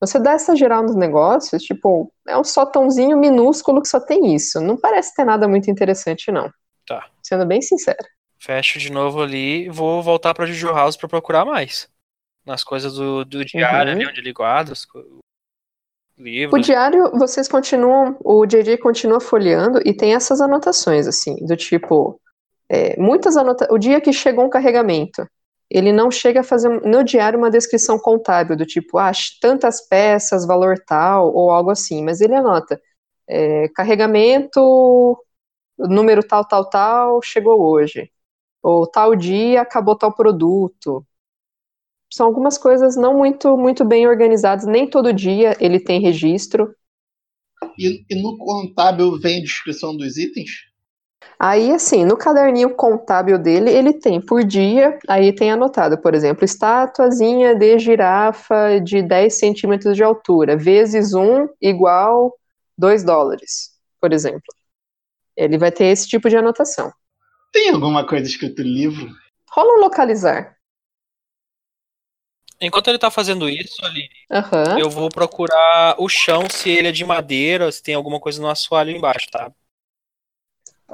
Você 0.00 0.18
dá 0.18 0.32
essa 0.32 0.56
geral 0.56 0.82
nos 0.82 0.96
negócios, 0.96 1.62
tipo, 1.62 2.12
é 2.26 2.36
um 2.36 2.42
sótãozinho 2.42 3.16
minúsculo 3.16 3.80
que 3.80 3.88
só 3.88 4.00
tem 4.00 4.34
isso. 4.34 4.60
Não 4.60 4.76
parece 4.76 5.14
ter 5.14 5.24
nada 5.24 5.46
muito 5.46 5.70
interessante, 5.70 6.32
não. 6.32 6.50
Tá. 6.86 7.06
Sendo 7.22 7.46
bem 7.46 7.62
sincero. 7.62 8.04
Fecho 8.36 8.80
de 8.80 8.90
novo 8.90 9.22
ali 9.22 9.66
e 9.66 9.70
vou 9.70 10.02
voltar 10.02 10.34
pra 10.34 10.44
Juju 10.44 10.72
House 10.72 10.96
pra 10.96 11.08
procurar 11.08 11.44
mais. 11.44 11.88
Nas 12.44 12.64
coisas 12.64 12.94
do, 12.94 13.24
do 13.24 13.44
diário 13.44 13.92
Uhum. 13.92 13.98
ali 13.98 14.06
onde 14.06 14.20
ele 14.20 14.32
guarda 14.32 14.72
os 14.72 14.84
co- 14.84 15.04
O 16.18 16.18
livros. 16.18 16.66
diário, 16.66 17.10
vocês 17.12 17.48
continuam, 17.48 18.16
o 18.22 18.44
JJ 18.46 18.76
continua 18.78 19.20
folheando 19.20 19.80
e 19.84 19.94
tem 19.94 20.14
essas 20.14 20.40
anotações, 20.40 21.06
assim, 21.06 21.36
do 21.46 21.56
tipo, 21.56 22.20
é, 22.68 22.98
muitas 23.00 23.36
anotações, 23.36 23.74
o 23.74 23.78
dia 23.78 24.00
que 24.00 24.12
chegou 24.12 24.44
um 24.44 24.50
carregamento, 24.50 25.26
ele 25.70 25.92
não 25.92 26.10
chega 26.10 26.40
a 26.40 26.44
fazer 26.44 26.68
no 26.68 27.02
diário 27.02 27.38
uma 27.38 27.50
descrição 27.50 27.98
contábil, 27.98 28.56
do 28.56 28.66
tipo, 28.66 28.98
ah, 28.98 29.10
tantas 29.40 29.88
peças, 29.88 30.46
valor 30.46 30.78
tal, 30.86 31.32
ou 31.34 31.50
algo 31.50 31.70
assim, 31.70 32.04
mas 32.04 32.20
ele 32.20 32.34
anota, 32.34 32.78
é, 33.26 33.68
carregamento, 33.68 35.18
número 35.78 36.22
tal, 36.22 36.44
tal, 36.46 36.68
tal, 36.68 37.22
chegou 37.22 37.60
hoje, 37.62 38.10
ou 38.62 38.86
tal 38.86 39.16
dia 39.16 39.62
acabou 39.62 39.96
tal 39.96 40.12
produto, 40.12 41.04
são 42.12 42.26
algumas 42.26 42.58
coisas 42.58 42.94
não 42.96 43.16
muito 43.16 43.56
muito 43.56 43.84
bem 43.84 44.06
organizadas. 44.06 44.66
Nem 44.66 44.86
todo 44.86 45.12
dia 45.12 45.56
ele 45.58 45.80
tem 45.80 46.00
registro. 46.00 46.74
E, 47.78 48.04
e 48.10 48.22
no 48.22 48.36
contábil 48.36 49.18
vem 49.18 49.38
a 49.38 49.42
descrição 49.42 49.96
dos 49.96 50.16
itens? 50.18 50.50
Aí, 51.38 51.72
assim, 51.72 52.04
no 52.04 52.16
caderninho 52.16 52.74
contábil 52.74 53.38
dele, 53.38 53.70
ele 53.70 53.92
tem 53.92 54.20
por 54.20 54.44
dia, 54.44 54.98
aí 55.08 55.34
tem 55.34 55.50
anotado, 55.50 55.98
por 55.98 56.14
exemplo, 56.14 56.44
estátuazinha 56.44 57.54
de 57.54 57.78
girafa 57.78 58.78
de 58.80 59.02
10 59.02 59.38
centímetros 59.38 59.96
de 59.96 60.04
altura, 60.04 60.56
vezes 60.56 61.14
1 61.14 61.48
igual 61.60 62.32
2 62.78 63.02
dólares, 63.02 63.70
por 64.00 64.12
exemplo. 64.12 64.54
Ele 65.36 65.58
vai 65.58 65.72
ter 65.72 65.86
esse 65.86 66.06
tipo 66.06 66.28
de 66.28 66.36
anotação. 66.36 66.92
Tem 67.52 67.70
alguma 67.70 68.06
coisa 68.06 68.26
escrita 68.26 68.62
no 68.62 68.68
livro? 68.68 69.08
Rola 69.50 69.78
um 69.78 69.80
localizar. 69.80 70.56
Enquanto 72.62 72.86
ele 72.86 72.98
tá 72.98 73.10
fazendo 73.10 73.48
isso 73.48 73.84
ali, 73.84 74.08
Aham. 74.30 74.78
eu 74.78 74.88
vou 74.88 75.08
procurar 75.08 75.96
o 75.98 76.08
chão, 76.08 76.48
se 76.48 76.70
ele 76.70 76.86
é 76.86 76.92
de 76.92 77.04
madeira, 77.04 77.72
se 77.72 77.82
tem 77.82 77.96
alguma 77.96 78.20
coisa 78.20 78.40
no 78.40 78.48
assoalho 78.48 78.92
embaixo, 78.92 79.26
tá? 79.32 79.50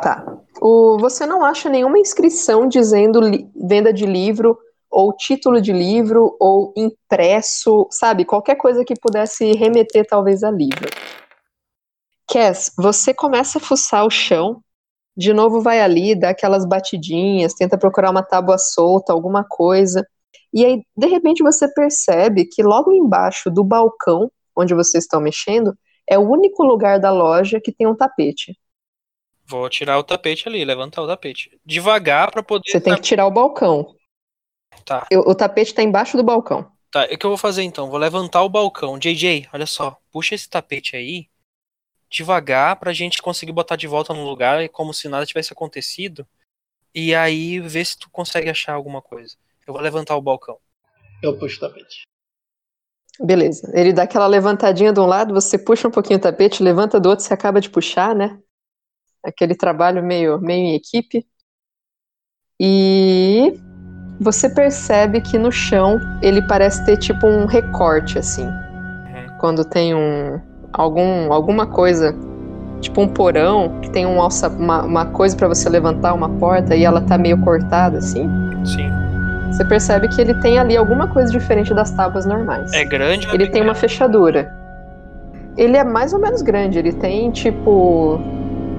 Tá. 0.01 0.25
O, 0.63 0.97
você 0.99 1.27
não 1.27 1.45
acha 1.45 1.69
nenhuma 1.69 1.99
inscrição 1.99 2.67
dizendo 2.67 3.21
li- 3.21 3.51
venda 3.55 3.93
de 3.93 4.07
livro, 4.07 4.59
ou 4.91 5.13
título 5.15 5.61
de 5.61 5.71
livro, 5.71 6.35
ou 6.41 6.73
impresso, 6.75 7.87
sabe? 7.91 8.25
Qualquer 8.25 8.55
coisa 8.55 8.83
que 8.83 8.95
pudesse 8.99 9.53
remeter 9.53 10.07
talvez 10.07 10.43
a 10.43 10.51
livro. 10.51 10.89
Cass, 12.27 12.73
você 12.79 13.13
começa 13.13 13.59
a 13.59 13.61
fuçar 13.61 14.07
o 14.07 14.11
chão, 14.11 14.63
de 15.15 15.35
novo 15.35 15.61
vai 15.61 15.83
ali, 15.83 16.15
dá 16.15 16.31
aquelas 16.31 16.65
batidinhas, 16.65 17.53
tenta 17.53 17.77
procurar 17.77 18.11
uma 18.11 18.23
tábua 18.23 18.57
solta, 18.57 19.13
alguma 19.13 19.45
coisa. 19.45 20.07
E 20.53 20.65
aí, 20.65 20.83
de 20.97 21.07
repente, 21.07 21.43
você 21.43 21.73
percebe 21.73 22.45
que 22.47 22.63
logo 22.63 22.93
embaixo 22.93 23.51
do 23.51 23.63
balcão, 23.63 24.31
onde 24.57 24.75
vocês 24.75 25.05
estão 25.05 25.21
mexendo, 25.21 25.77
é 26.09 26.19
o 26.19 26.23
único 26.29 26.63
lugar 26.63 26.99
da 26.99 27.11
loja 27.11 27.61
que 27.61 27.71
tem 27.73 27.87
um 27.87 27.95
tapete. 27.95 28.59
Vou 29.47 29.69
tirar 29.69 29.99
o 29.99 30.03
tapete 30.05 30.49
ali, 30.49 30.65
levantar 30.65 31.03
o 31.03 31.07
tapete. 31.07 31.59
Devagar 31.65 32.31
pra 32.31 32.43
poder. 32.43 32.71
Você 32.71 32.81
tem 32.81 32.95
que 32.95 33.01
tirar 33.01 33.27
o 33.27 33.31
balcão. 33.31 33.95
Tá. 34.85 35.07
Eu- 35.11 35.21
O 35.21 35.35
tapete 35.35 35.75
tá 35.75 35.83
embaixo 35.83 36.17
do 36.17 36.23
balcão. 36.23 36.71
Tá, 36.91 37.05
o 37.05 37.19
que 37.19 37.25
eu 37.27 37.31
vou 37.31 37.37
fazer 37.39 37.63
então? 37.63 37.91
Vou 37.91 37.99
levantar 37.99 38.43
o 38.43 38.49
balcão. 38.49 38.99
JJ, 38.99 39.49
olha 39.53 39.67
só. 39.67 39.97
Puxa 40.11 40.35
esse 40.35 40.49
tapete 40.49 40.97
aí. 40.97 41.29
Devagar 42.11 42.77
pra 42.77 42.93
gente 42.93 43.21
conseguir 43.21 43.53
botar 43.53 43.77
de 43.77 43.87
volta 43.87 44.15
no 44.15 44.25
lugar 44.25 44.67
como 44.71 44.95
se 44.95 45.09
nada 45.09 45.27
tivesse 45.27 45.53
acontecido. 45.53 46.27
E 46.95 47.15
aí 47.15 47.61
ver 47.61 47.85
se 47.85 47.99
tu 47.99 48.09
consegue 48.11 48.49
achar 48.49 48.73
alguma 48.73 49.03
coisa. 49.03 49.37
Eu 49.69 49.75
vou 49.75 49.83
levantar 49.83 50.17
o 50.17 50.23
balcão. 50.23 50.57
Eu 51.23 51.39
puxo 51.39 51.59
o 51.59 51.61
tapete. 51.61 52.05
Beleza. 53.21 53.71
Ele 53.75 53.93
dá 53.93 54.05
aquela 54.05 54.27
levantadinha 54.27 54.95
de 54.95 54.99
um 54.99 55.05
lado, 55.05 55.35
você 55.35 55.59
puxa 55.59 55.87
um 55.87 55.91
pouquinho 55.91 56.19
o 56.19 56.23
tapete, 56.23 56.63
levanta 56.63 56.99
do 56.99 57.11
outro, 57.11 57.23
você 57.23 57.35
acaba 57.35 57.61
de 57.61 57.69
puxar, 57.69 58.15
né? 58.15 58.39
Aquele 59.23 59.55
trabalho 59.55 60.03
meio, 60.03 60.41
meio 60.41 60.69
em 60.69 60.75
equipe. 60.75 61.27
E 62.59 63.61
você 64.19 64.49
percebe 64.49 65.21
que 65.21 65.37
no 65.37 65.53
chão 65.53 65.99
ele 66.23 66.41
parece 66.47 66.83
ter 66.87 66.97
tipo 66.97 67.27
um 67.27 67.45
recorte, 67.45 68.19
assim. 68.19 68.49
Quando 69.39 69.69
tem 69.69 69.95
um. 69.95 70.41
algum 70.73 71.31
alguma 71.31 71.67
coisa, 71.67 72.15
tipo 72.81 73.03
um 73.03 73.09
porão, 73.09 73.81
que 73.83 73.91
tem 73.91 74.07
um 74.07 74.19
alça, 74.19 74.49
uma, 74.49 74.83
uma 74.83 75.07
coisa 75.13 75.37
pra 75.37 75.47
você 75.47 75.69
levantar, 75.69 76.15
uma 76.15 76.39
porta, 76.39 76.75
e 76.75 76.85
ela 76.85 77.03
tá 77.03 77.19
meio 77.19 77.39
cortada, 77.45 77.99
assim. 77.99 78.27
Sim. 78.65 79.08
Você 79.51 79.65
percebe 79.65 80.09
que 80.09 80.21
ele 80.21 80.35
tem 80.35 80.59
ali 80.59 80.77
alguma 80.77 81.09
coisa 81.09 81.31
diferente 81.33 81.73
das 81.75 81.91
tábuas 81.91 82.25
normais. 82.27 82.73
É 82.73 82.85
grande 82.85 83.27
Ele 83.33 83.49
tem 83.49 83.63
uma 83.63 83.75
fechadura. 83.75 84.53
Ele 85.57 85.77
é 85.77 85.83
mais 85.85 86.13
ou 86.13 86.21
menos 86.21 86.41
grande, 86.43 86.79
ele 86.79 86.93
tem 86.93 87.31
tipo, 87.33 88.21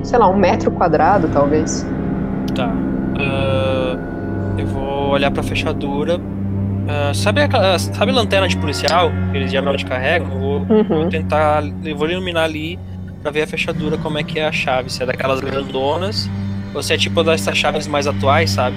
sei 0.03 0.17
lá, 0.17 0.29
um 0.29 0.37
metro 0.37 0.71
quadrado, 0.71 1.27
talvez. 1.33 1.85
Tá. 2.55 2.71
Ah, 3.19 3.97
eu 4.57 4.65
vou 4.67 5.09
olhar 5.09 5.29
pra 5.31 5.43
fechadura. 5.43 6.19
Ah, 6.87 7.11
sabe 7.13 7.41
aquela. 7.41 7.77
Sabe 7.77 8.11
lanterna 8.11 8.47
de 8.47 8.55
policial? 8.57 9.11
Que 9.31 9.37
eles 9.37 9.51
geralmente 9.51 9.85
carregam? 9.85 10.29
Eu 10.31 10.39
vou, 10.39 10.59
Uhum. 10.69 10.83
vou 10.87 11.09
tentar. 11.09 11.63
Eu 11.83 11.97
vou 11.97 12.09
iluminar 12.09 12.45
ali 12.45 12.79
pra 13.21 13.29
ver 13.31 13.41
a 13.43 13.47
fechadura, 13.47 13.97
como 13.97 14.17
é 14.17 14.23
que 14.23 14.39
é 14.39 14.47
a 14.47 14.51
chave. 14.51 14.89
Se 14.89 15.03
é 15.03 15.05
daquelas 15.05 15.41
grandonas. 15.41 16.29
Ou 16.73 16.81
se 16.83 16.93
é 16.93 16.97
tipo 16.97 17.23
dessas 17.23 17.57
chaves 17.57 17.87
mais 17.87 18.05
atuais, 18.07 18.51
sabe? 18.51 18.75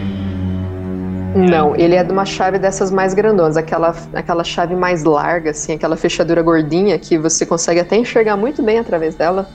Não, 1.34 1.74
ele 1.74 1.94
é 1.94 2.04
de 2.04 2.12
uma 2.12 2.24
chave 2.24 2.58
dessas 2.58 2.90
mais 2.90 3.14
grandonas, 3.14 3.56
aquela, 3.56 3.94
aquela 4.12 4.44
chave 4.44 4.76
mais 4.76 5.02
larga, 5.04 5.50
assim, 5.50 5.72
aquela 5.72 5.96
fechadura 5.96 6.42
gordinha 6.42 6.98
que 6.98 7.16
você 7.16 7.46
consegue 7.46 7.80
até 7.80 7.96
enxergar 7.96 8.36
muito 8.36 8.62
bem 8.62 8.78
através 8.78 9.14
dela. 9.14 9.48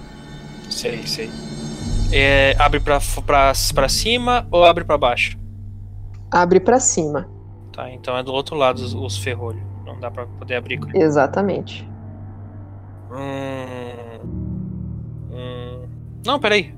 Sei, 0.70 1.06
sei. 1.06 1.30
É, 2.12 2.56
abre 2.58 2.80
pra, 2.80 3.00
pra, 3.26 3.54
pra 3.76 3.90
cima 3.90 4.48
ou 4.50 4.64
abre 4.64 4.84
pra 4.84 4.98
baixo? 4.98 5.38
Abre 6.32 6.60
pra 6.60 6.80
cima, 6.80 7.28
Tá, 7.78 7.92
então 7.92 8.18
é 8.18 8.24
do 8.24 8.34
outro 8.34 8.56
lado 8.56 8.80
os, 8.80 8.96
os 8.96 9.20
ferrolhos. 9.20 9.62
Não 9.86 10.00
dá 10.00 10.10
pra 10.10 10.26
poder 10.26 10.56
abrir 10.56 10.80
com 10.80 10.90
exatamente. 10.98 11.88
Hum... 13.12 14.20
Hum... 15.32 15.88
Não, 16.26 16.40
peraí. 16.40 16.74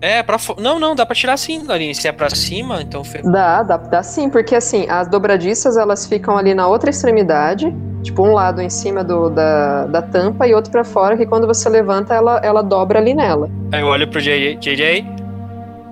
É, 0.00 0.22
pra 0.22 0.38
fo- 0.38 0.56
Não, 0.58 0.78
não, 0.78 0.94
dá 0.94 1.04
pra 1.04 1.14
tirar 1.14 1.36
sim, 1.36 1.64
Aline. 1.68 1.94
Se 1.94 2.06
é 2.06 2.12
pra 2.12 2.30
cima, 2.30 2.80
então. 2.82 3.02
Dá, 3.24 3.62
dá, 3.62 3.76
dá 3.76 4.02
sim, 4.02 4.30
porque 4.30 4.54
assim, 4.54 4.86
as 4.88 5.08
dobradiças 5.08 5.76
elas 5.76 6.06
ficam 6.06 6.36
ali 6.36 6.54
na 6.54 6.68
outra 6.68 6.90
extremidade, 6.90 7.74
tipo 8.02 8.22
um 8.22 8.32
lado 8.32 8.62
em 8.62 8.70
cima 8.70 9.02
do, 9.02 9.28
da, 9.28 9.86
da 9.86 10.02
tampa 10.02 10.46
e 10.46 10.54
outro 10.54 10.70
pra 10.70 10.84
fora, 10.84 11.16
que 11.16 11.26
quando 11.26 11.46
você 11.46 11.68
levanta 11.68 12.14
ela, 12.14 12.40
ela 12.44 12.62
dobra 12.62 12.98
ali 12.98 13.12
nela. 13.12 13.50
Aí 13.72 13.80
eu 13.80 13.86
olho 13.88 14.06
pro 14.08 14.20
JJ, 14.20 14.56
JJ 14.56 15.18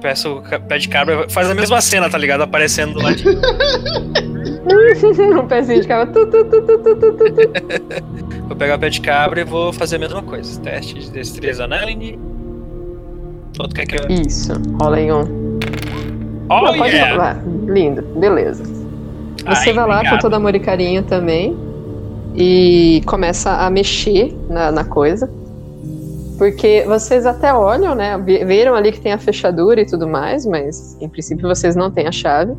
peço 0.01 0.43
pé 0.69 0.79
de 0.79 0.89
cabra, 0.89 1.29
faz 1.29 1.51
a 1.51 1.55
mesma 1.55 1.81
cena, 1.81 2.09
tá 2.09 2.17
ligado? 2.17 2.43
Aparecendo 2.43 2.95
do 2.95 3.03
lado. 3.03 3.17
um 5.43 5.47
pezinho 5.49 5.81
de 5.81 5.89
cabra. 5.89 6.13
Tu, 6.13 6.27
tu, 6.27 6.45
tu. 6.45 6.63
Vou 8.47 8.57
pegar 8.57 8.77
o 8.77 8.79
pé 8.79 8.89
de 8.89 9.01
cabra 9.01 9.41
e 9.41 9.45
vou 9.45 9.73
fazer 9.73 9.97
a 9.97 9.99
mesma 9.99 10.23
coisa. 10.23 10.61
Teste 10.61 10.95
de 10.95 11.11
destreza 11.11 11.67
na 11.67 11.83
Aline. 11.83 12.36
Todo 13.57 13.75
que 13.75 13.81
é 13.83 13.87
que 13.87 13.97
eu. 13.97 14.09
Isso, 14.27 14.53
rola 14.81 15.01
em 15.01 15.13
um. 15.13 15.59
Oh, 16.49 16.61
Não, 16.63 16.77
pode 16.77 16.95
yeah! 16.95 17.13
rolar. 17.13 17.43
Lindo, 17.67 18.03
beleza. 18.19 18.63
Você 18.65 19.71
Ai, 19.71 19.73
vai 19.73 19.87
lá 19.87 19.95
com 19.95 19.99
obrigado. 20.01 20.21
todo 20.21 20.35
amor 20.35 20.55
e 20.55 20.61
carinho 20.61 21.03
também 21.03 21.57
e 22.35 23.03
começa 23.07 23.53
a 23.53 23.71
mexer 23.71 24.37
na, 24.49 24.71
na 24.71 24.85
coisa. 24.85 25.31
Porque 26.39 26.85
vocês 26.87 27.25
até 27.25 27.53
olham, 27.55 27.95
né? 27.95 28.19
vi- 28.19 28.45
Viram 28.45 28.75
ali 28.75 28.93
que 28.93 29.01
tem 29.01 29.13
a 29.13 29.19
fechadura 29.19 29.81
e 29.81 29.87
tudo 29.87 30.07
mais, 30.07 30.45
mas 30.45 30.97
em 31.01 31.09
princípio 31.09 31.49
vocês 31.49 31.75
não 31.75 31.91
têm 31.91 32.07
a 32.07 32.13
chave. 32.13 32.53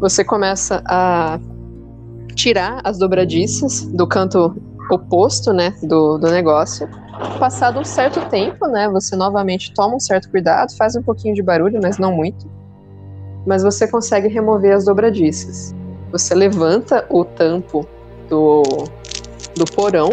Você 0.00 0.22
começa 0.22 0.82
a 0.86 1.38
tirar 2.34 2.80
as 2.84 2.98
dobradiças 2.98 3.82
do 3.86 4.06
canto 4.06 4.54
oposto, 4.90 5.52
né? 5.54 5.72
Do, 5.82 6.18
do 6.18 6.30
negócio. 6.30 6.86
Passado 7.38 7.80
um 7.80 7.84
certo 7.84 8.20
tempo, 8.28 8.66
né? 8.66 8.88
Você 8.88 9.16
novamente 9.16 9.72
toma 9.74 9.96
um 9.96 10.00
certo 10.00 10.30
cuidado, 10.30 10.76
faz 10.76 10.96
um 10.96 11.02
pouquinho 11.02 11.34
de 11.34 11.42
barulho, 11.42 11.80
mas 11.82 11.98
não 11.98 12.12
muito 12.12 12.46
mas 13.46 13.62
você 13.62 13.86
consegue 13.86 14.26
remover 14.26 14.74
as 14.74 14.84
dobradiças. 14.84 15.74
Você 16.10 16.34
levanta 16.34 17.06
o 17.08 17.24
tampo 17.24 17.86
do, 18.28 18.62
do 19.54 19.64
porão 19.64 20.10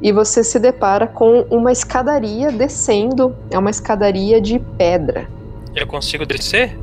e 0.00 0.10
você 0.12 0.42
se 0.42 0.58
depara 0.58 1.06
com 1.06 1.42
uma 1.50 1.70
escadaria 1.70 2.50
descendo. 2.50 3.36
É 3.50 3.58
uma 3.58 3.70
escadaria 3.70 4.40
de 4.40 4.58
pedra. 4.78 5.28
Eu 5.76 5.86
consigo 5.86 6.24
descer? 6.24 6.76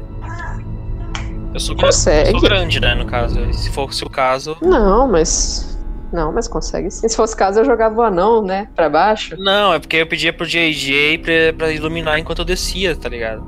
Eu 1.54 1.60
sou, 1.60 1.76
Consegue. 1.76 2.30
eu 2.30 2.40
sou 2.40 2.42
grande, 2.42 2.80
né, 2.80 2.94
no 2.94 3.06
caso. 3.06 3.52
Se 3.54 3.72
fosse 3.72 4.04
o 4.04 4.10
caso. 4.10 4.56
Não, 4.62 5.08
mas. 5.08 5.75
Não, 6.16 6.32
mas 6.32 6.48
consegue 6.48 6.90
sim. 6.90 7.08
Se 7.10 7.16
fosse 7.16 7.36
caso, 7.36 7.60
eu 7.60 7.66
jogava 7.66 8.00
o 8.00 8.02
anão, 8.02 8.42
né? 8.42 8.70
Pra 8.74 8.90
baixo. 8.90 9.36
Não, 9.38 9.74
é 9.74 9.80
porque 9.80 9.98
eu 9.98 10.08
pedia 10.08 10.32
pro 10.32 10.48
JJ 10.48 11.18
pra, 11.18 11.34
pra 11.58 11.72
iluminar 11.72 12.18
enquanto 12.18 12.40
eu 12.40 12.46
descia, 12.46 12.96
tá 12.96 13.10
ligado? 13.10 13.46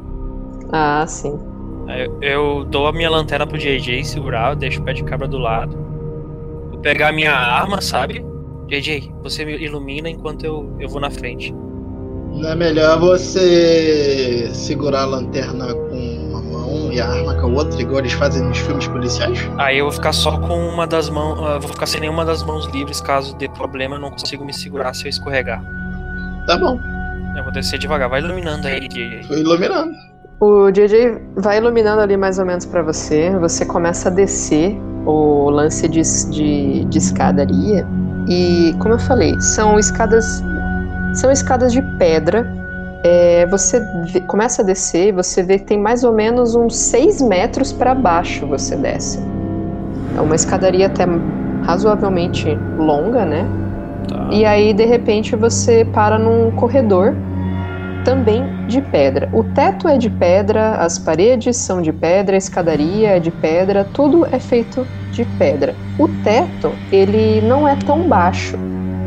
Ah, 0.72 1.06
sim. 1.08 1.40
Eu, 1.88 2.22
eu 2.22 2.66
dou 2.66 2.88
a 2.88 2.92
minha 2.92 3.10
lanterna 3.10 3.48
pro 3.48 3.58
JJ 3.58 4.04
segurar, 4.04 4.52
eu 4.52 4.56
deixo 4.58 4.82
o 4.82 4.84
pé 4.84 4.92
de 4.92 5.04
cabra 5.04 5.28
do 5.28 5.38
lado. 5.38 5.78
Vou 6.70 6.80
pegar 6.80 7.10
a 7.10 7.12
minha 7.14 7.34
arma, 7.34 7.80
sabe? 7.80 8.26
JJ, 8.68 9.14
você 9.24 9.46
me 9.46 9.56
ilumina 9.56 10.10
enquanto 10.10 10.46
eu, 10.46 10.76
eu 10.78 10.90
vou 10.90 11.00
na 11.00 11.10
frente. 11.10 11.56
Não 12.34 12.50
é 12.50 12.56
melhor 12.56 13.00
você 13.00 14.50
segurar 14.54 15.04
a 15.04 15.06
lanterna 15.06 15.74
com 15.74 16.17
e 16.92 17.00
a 17.00 17.08
arma 17.10 17.36
com 17.36 17.48
a 17.48 17.50
outra, 17.50 17.82
igual 17.82 18.00
eles 18.00 18.14
fazem 18.14 18.44
nos 18.44 18.58
filmes 18.58 18.88
policiais? 18.88 19.40
Aí 19.58 19.78
eu 19.80 19.86
vou 19.86 19.94
ficar 19.94 20.14
só 20.14 20.38
com 20.38 20.68
uma 20.68 20.86
das 20.88 21.10
mãos. 21.10 21.40
ah, 21.44 21.60
vou 21.60 21.70
ficar 21.70 21.86
sem 21.86 22.02
nenhuma 22.02 22.26
das 22.26 22.44
mãos 22.44 22.66
livres 22.68 23.02
caso 23.02 23.36
dê 23.38 23.48
problema, 23.50 23.96
eu 23.96 24.00
não 24.00 24.12
consigo 24.12 24.46
me 24.46 24.54
segurar 24.54 24.94
se 24.94 25.06
eu 25.06 25.10
escorregar. 25.10 25.62
Tá 26.46 26.58
bom, 26.58 26.80
Eu 27.38 27.44
vou 27.44 27.52
descer 27.52 27.78
devagar, 27.78 28.10
vai 28.10 28.22
iluminando 28.22 28.68
aí, 28.68 28.88
JJ. 28.88 29.28
tô 29.28 29.34
iluminando. 29.36 29.92
O 30.40 30.70
JJ 30.72 31.20
vai 31.36 31.58
iluminando 31.58 32.02
ali 32.02 32.16
mais 32.16 32.38
ou 32.38 32.46
menos 32.46 32.66
pra 32.66 32.82
você. 32.84 33.32
Você 33.40 33.66
começa 33.66 34.10
a 34.10 34.12
descer 34.12 34.78
o 35.06 35.50
lance 35.50 35.88
de, 35.88 36.02
de, 36.30 36.86
de 36.86 36.98
escadaria. 36.98 37.86
E, 38.30 38.76
como 38.80 38.94
eu 38.94 39.00
falei, 39.00 39.40
são 39.42 39.80
escadas 39.80 40.44
são 41.14 41.32
escadas 41.32 41.74
de 41.74 41.82
pedra. 41.98 42.46
É, 43.10 43.46
você 43.46 43.80
vê- 44.12 44.20
começa 44.20 44.62
a 44.62 44.66
descer 44.66 45.08
e 45.08 45.12
você 45.14 45.42
vê 45.42 45.58
que 45.58 45.64
tem 45.64 45.80
mais 45.80 46.04
ou 46.04 46.12
menos 46.12 46.56
uns 46.56 46.76
6 46.76 47.22
metros 47.22 47.72
para 47.72 47.96
baixo 47.96 48.46
você 48.46 48.76
desce. 48.76 49.18
É 50.18 50.20
uma 50.20 50.36
escadaria 50.36 50.88
até 50.88 51.06
razoavelmente 51.64 52.54
longa, 52.78 53.24
né? 53.24 53.46
Tá. 54.10 54.28
E 54.30 54.46
aí, 54.46 54.74
de 54.74 54.84
repente, 54.84 55.38
você 55.38 55.86
para 55.86 56.20
num 56.20 56.52
corredor 56.52 57.16
também 58.04 58.44
de 58.68 58.82
pedra. 58.82 59.30
O 59.32 59.42
teto 59.42 59.88
é 59.88 59.98
de 59.98 60.10
pedra, 60.10 60.76
as 60.76 61.00
paredes 61.00 61.56
são 61.56 61.82
de 61.82 61.94
pedra, 61.94 62.36
a 62.36 62.38
escadaria 62.38 63.16
é 63.16 63.20
de 63.22 63.32
pedra, 63.32 63.86
tudo 63.86 64.26
é 64.26 64.40
feito 64.40 64.86
de 65.12 65.24
pedra. 65.38 65.74
O 65.98 66.10
teto, 66.26 66.74
ele 66.92 67.40
não 67.42 67.66
é 67.66 67.76
tão 67.76 68.08
baixo. 68.08 68.58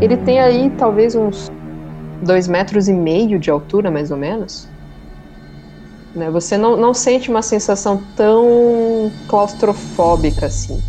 Ele 0.00 0.16
tem 0.16 0.40
aí 0.40 0.70
talvez 0.78 1.14
uns 1.14 1.50
dois 2.22 2.46
metros 2.48 2.88
e 2.88 2.92
meio 2.92 3.38
de 3.38 3.50
altura, 3.50 3.90
mais 3.90 4.10
ou 4.10 4.16
menos. 4.16 4.68
Né? 6.14 6.30
Você 6.30 6.56
não, 6.56 6.76
não 6.76 6.92
sente 6.92 7.30
uma 7.30 7.42
sensação 7.42 8.02
tão 8.16 9.10
claustrofóbica 9.28 10.46
assim. 10.46 10.82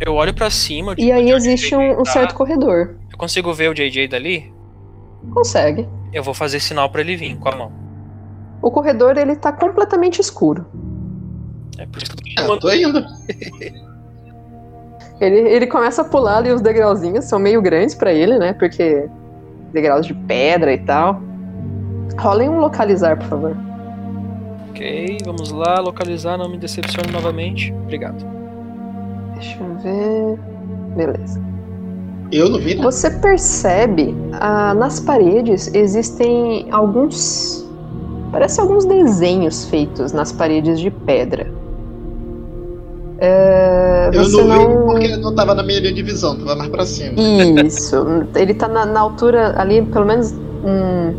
Eu 0.00 0.14
olho 0.14 0.32
pra 0.32 0.48
cima. 0.48 0.94
E 0.96 1.12
aí 1.12 1.32
onde 1.32 1.32
o 1.32 1.36
existe 1.36 1.76
um, 1.76 2.00
um 2.00 2.02
tá. 2.02 2.12
certo 2.12 2.34
corredor. 2.34 2.96
Eu 3.10 3.18
consigo 3.18 3.52
ver 3.52 3.70
o 3.70 3.74
JJ 3.74 4.08
dali? 4.08 4.52
Consegue. 5.32 5.86
Eu 6.12 6.22
vou 6.22 6.32
fazer 6.32 6.58
sinal 6.60 6.88
pra 6.90 7.02
ele 7.02 7.16
vir 7.16 7.36
com 7.36 7.48
a 7.48 7.56
mão. 7.56 7.72
O 8.62 8.70
corredor 8.70 9.16
ele 9.18 9.36
tá 9.36 9.52
completamente 9.52 10.20
escuro. 10.20 10.66
É 11.78 11.86
por 11.86 12.02
isso 12.02 12.16
que 12.16 12.30
eu 12.30 12.34
tô 12.34 12.40
chamando. 12.40 12.60
tô 12.60 12.72
indo. 12.72 13.04
Ele, 15.20 15.36
ele 15.36 15.66
começa 15.66 16.00
a 16.00 16.04
pular 16.04 16.38
ali 16.38 16.50
os 16.50 16.62
degrauzinhos, 16.62 17.26
são 17.26 17.38
meio 17.38 17.60
grandes 17.60 17.94
pra 17.94 18.10
ele, 18.10 18.38
né? 18.38 18.54
Porque 18.54 19.06
degraus 19.72 20.06
de 20.06 20.14
pedra 20.14 20.72
e 20.72 20.78
tal. 20.78 21.20
Rolem 22.18 22.48
um 22.48 22.58
localizar, 22.58 23.16
por 23.16 23.26
favor. 23.26 23.56
Ok, 24.70 25.18
vamos 25.24 25.50
lá, 25.50 25.80
localizar, 25.80 26.36
não 26.36 26.48
me 26.48 26.58
decepcione 26.58 27.10
novamente. 27.12 27.72
Obrigado. 27.72 28.24
Deixa 29.34 29.58
eu 29.62 29.76
ver. 29.78 30.38
Beleza. 30.96 31.40
Eu 32.32 32.48
não 32.48 32.58
vi, 32.60 32.74
né? 32.76 32.82
Você 32.82 33.10
percebe 33.10 34.14
ah, 34.32 34.74
nas 34.74 35.00
paredes 35.00 35.72
existem 35.74 36.68
alguns. 36.70 37.68
Parece 38.30 38.60
alguns 38.60 38.84
desenhos 38.84 39.64
feitos 39.64 40.12
nas 40.12 40.30
paredes 40.30 40.78
de 40.78 40.90
pedra. 40.90 41.59
É, 43.20 44.10
Eu 44.14 44.24
você 44.24 44.42
não, 44.42 44.44
vi 44.44 44.64
não- 44.64 44.86
porque 44.86 45.16
não 45.18 45.34
tava 45.34 45.54
na 45.54 45.62
minha 45.62 45.80
divisão, 45.92 46.36
tava 46.38 46.56
mais 46.56 46.70
pra 46.70 46.86
cima. 46.86 47.14
Isso. 47.64 47.96
Ele 48.34 48.54
tá 48.54 48.66
na, 48.66 48.86
na 48.86 49.00
altura 49.00 49.54
ali, 49.60 49.82
pelo 49.82 50.06
menos 50.06 50.32
um, 50.64 51.14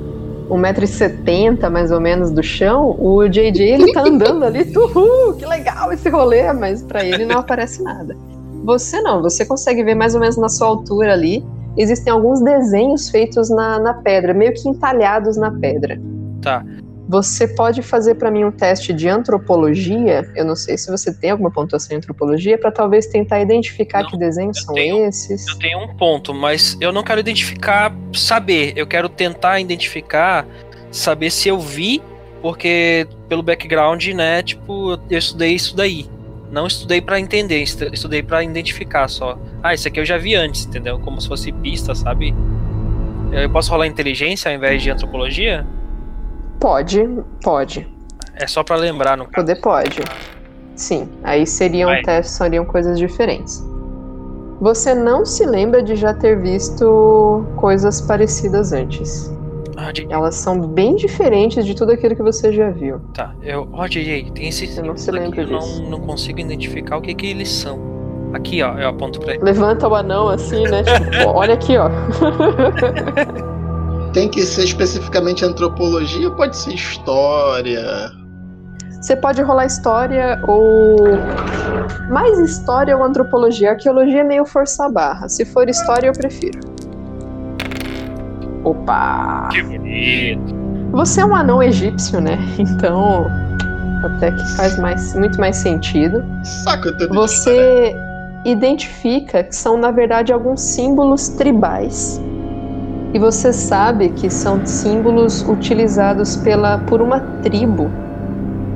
1,70m 0.49 1.69
mais 1.69 1.91
ou 1.91 1.99
menos 2.01 2.31
do 2.31 2.41
chão. 2.41 2.95
O 2.99 3.27
JJ 3.27 3.61
ele 3.61 3.93
tá 3.93 4.01
andando 4.01 4.43
ali, 4.43 4.63
uhul, 4.75 5.33
que 5.35 5.45
legal 5.45 5.91
esse 5.93 6.09
rolê, 6.09 6.51
mas 6.53 6.81
pra 6.81 7.05
ele 7.05 7.23
não 7.25 7.39
aparece 7.39 7.83
nada. 7.83 8.15
Você 8.63 9.01
não, 9.01 9.21
você 9.21 9.45
consegue 9.45 9.83
ver 9.83 9.95
mais 9.95 10.13
ou 10.13 10.19
menos 10.19 10.37
na 10.37 10.49
sua 10.49 10.67
altura 10.67 11.13
ali. 11.13 11.43
Existem 11.77 12.11
alguns 12.11 12.41
desenhos 12.41 13.09
feitos 13.09 13.49
na, 13.49 13.79
na 13.79 13.93
pedra, 13.93 14.33
meio 14.33 14.53
que 14.53 14.67
entalhados 14.67 15.37
na 15.37 15.51
pedra. 15.51 15.99
Tá. 16.41 16.65
Você 17.11 17.45
pode 17.45 17.81
fazer 17.81 18.15
pra 18.15 18.31
mim 18.31 18.45
um 18.45 18.51
teste 18.51 18.93
de 18.93 19.09
antropologia. 19.09 20.25
Eu 20.33 20.45
não 20.45 20.55
sei 20.55 20.77
se 20.77 20.89
você 20.89 21.13
tem 21.13 21.31
alguma 21.31 21.51
pontuação 21.51 21.93
em 21.93 21.97
antropologia, 21.97 22.57
pra 22.57 22.71
talvez 22.71 23.05
tentar 23.05 23.41
identificar 23.41 24.03
Não, 24.03 24.09
que 24.11 24.17
desenhos 24.17 24.61
são 24.63 24.73
tenho- 24.73 25.05
esses. 25.05 25.45
Eu 25.45 25.59
tenho 25.59 25.79
um 25.83 25.89
ponto, 25.89 26.33
mas 26.33 26.77
eu 26.79 26.93
não 26.93 27.03
quero 27.03 27.19
identificar, 27.19 27.93
saber. 28.13 28.71
Eu 28.77 28.87
quero 28.87 29.09
tentar 29.09 29.59
identificar, 29.59 30.47
saber 30.89 31.31
se 31.31 31.49
eu 31.49 31.59
vi, 31.59 32.01
porque 32.41 33.05
pelo 33.27 33.43
background, 33.43 34.07
né, 34.13 34.41
tipo, 34.41 34.97
eu 35.09 35.17
estudei 35.19 35.53
isso 35.53 35.75
daí. 35.75 36.05
Não 36.49 36.65
estudei 36.65 37.01
pra 37.01 37.19
entender, 37.19 37.61
estu- 37.61 37.93
estudei 37.93 38.23
pra 38.23 38.41
identificar 38.41 39.09
só. 39.09 39.37
Ah, 39.61 39.73
isso 39.73 39.85
aqui 39.85 39.99
eu 39.99 40.05
já 40.05 40.17
vi 40.17 40.33
antes, 40.33 40.65
entendeu? 40.65 40.97
Como 40.97 41.19
se 41.19 41.27
fosse 41.27 41.51
pista, 41.51 41.93
sabe? 41.93 42.33
Eu 43.33 43.49
posso 43.49 43.69
rolar 43.69 43.87
inteligência 43.87 44.49
ao 44.49 44.55
invés 44.55 44.81
de 44.81 44.89
antropologia? 44.89 45.67
Pode, 46.61 47.09
pode. 47.43 47.87
É 48.35 48.47
só 48.47 48.63
pra 48.63 48.75
lembrar, 48.77 49.17
no 49.17 49.25
caso. 49.25 49.35
Poder 49.45 49.59
pode. 49.61 49.99
Sim, 50.75 51.09
aí 51.23 51.45
seriam 51.45 51.89
Vai. 51.89 52.01
testes, 52.03 52.35
seriam 52.35 52.63
coisas 52.63 52.97
diferentes. 52.97 53.61
Você 54.61 54.93
não 54.93 55.25
se 55.25 55.43
lembra 55.45 55.81
de 55.81 55.95
já 55.95 56.13
ter 56.13 56.39
visto 56.39 57.43
coisas 57.57 57.99
parecidas 57.99 58.71
antes. 58.71 59.31
Ah, 59.75 59.91
de- 59.91 60.05
Elas 60.11 60.35
são 60.35 60.59
bem 60.61 60.95
diferentes 60.95 61.65
de 61.65 61.73
tudo 61.73 61.91
aquilo 61.93 62.15
que 62.15 62.21
você 62.21 62.53
já 62.53 62.69
viu. 62.69 62.99
tá. 63.13 63.33
Eu, 63.41 63.67
ó, 63.73 63.87
JJ, 63.87 64.29
tem 64.31 64.47
esses 64.47 64.77
Eu 64.77 64.85
não 64.85 64.95
se 64.95 65.09
lembra 65.09 65.41
eu 65.41 65.47
disso. 65.47 65.81
não, 65.81 65.89
não 65.89 65.99
consigo 65.99 66.39
identificar 66.39 66.97
o 66.97 67.01
que 67.01 67.15
que 67.15 67.25
eles 67.25 67.49
são. 67.49 67.79
Aqui, 68.33 68.61
ó, 68.61 68.77
eu 68.77 68.87
aponto 68.89 69.19
pra 69.19 69.33
ele. 69.33 69.43
Levanta 69.43 69.87
o 69.87 69.95
anão 69.95 70.29
assim, 70.29 70.63
né? 70.63 70.83
Tipo, 70.83 71.23
"Pô, 71.25 71.31
olha 71.39 71.55
aqui, 71.55 71.75
ó. 71.77 71.89
Tem 74.13 74.27
que 74.27 74.41
ser 74.43 74.65
especificamente 74.65 75.45
antropologia 75.45 76.27
ou 76.27 76.35
pode 76.35 76.57
ser 76.57 76.73
história? 76.73 78.11
Você 79.01 79.15
pode 79.15 79.41
rolar 79.41 79.65
história 79.65 80.39
ou. 80.47 80.97
Mais 82.09 82.37
história 82.37 82.95
ou 82.95 83.03
antropologia. 83.03 83.71
Arqueologia 83.71 84.19
é 84.19 84.23
meio 84.23 84.45
forçar 84.45 84.87
a 84.87 84.91
barra. 84.91 85.29
Se 85.29 85.45
for 85.45 85.67
história, 85.67 86.07
eu 86.07 86.13
prefiro. 86.13 86.59
Opa! 88.63 89.49
Que 89.51 89.63
bonito. 89.63 90.55
Você 90.91 91.21
é 91.21 91.25
um 91.25 91.33
anão 91.33 91.63
egípcio, 91.63 92.19
né? 92.21 92.37
Então. 92.59 93.25
Até 94.03 94.31
que 94.31 94.43
faz 94.55 94.77
mais, 94.79 95.15
muito 95.15 95.39
mais 95.39 95.57
sentido. 95.57 96.23
Saca, 96.43 96.91
tudo 96.97 97.13
Você 97.13 97.95
identifica 98.43 99.43
que 99.43 99.55
são, 99.55 99.77
na 99.77 99.91
verdade, 99.91 100.33
alguns 100.33 100.59
símbolos 100.61 101.29
tribais. 101.29 102.19
E 103.13 103.19
você 103.19 103.51
sabe 103.51 104.09
que 104.09 104.29
são 104.29 104.65
símbolos 104.65 105.41
utilizados 105.47 106.37
pela, 106.37 106.77
por 106.79 107.01
uma 107.01 107.19
tribo 107.41 107.89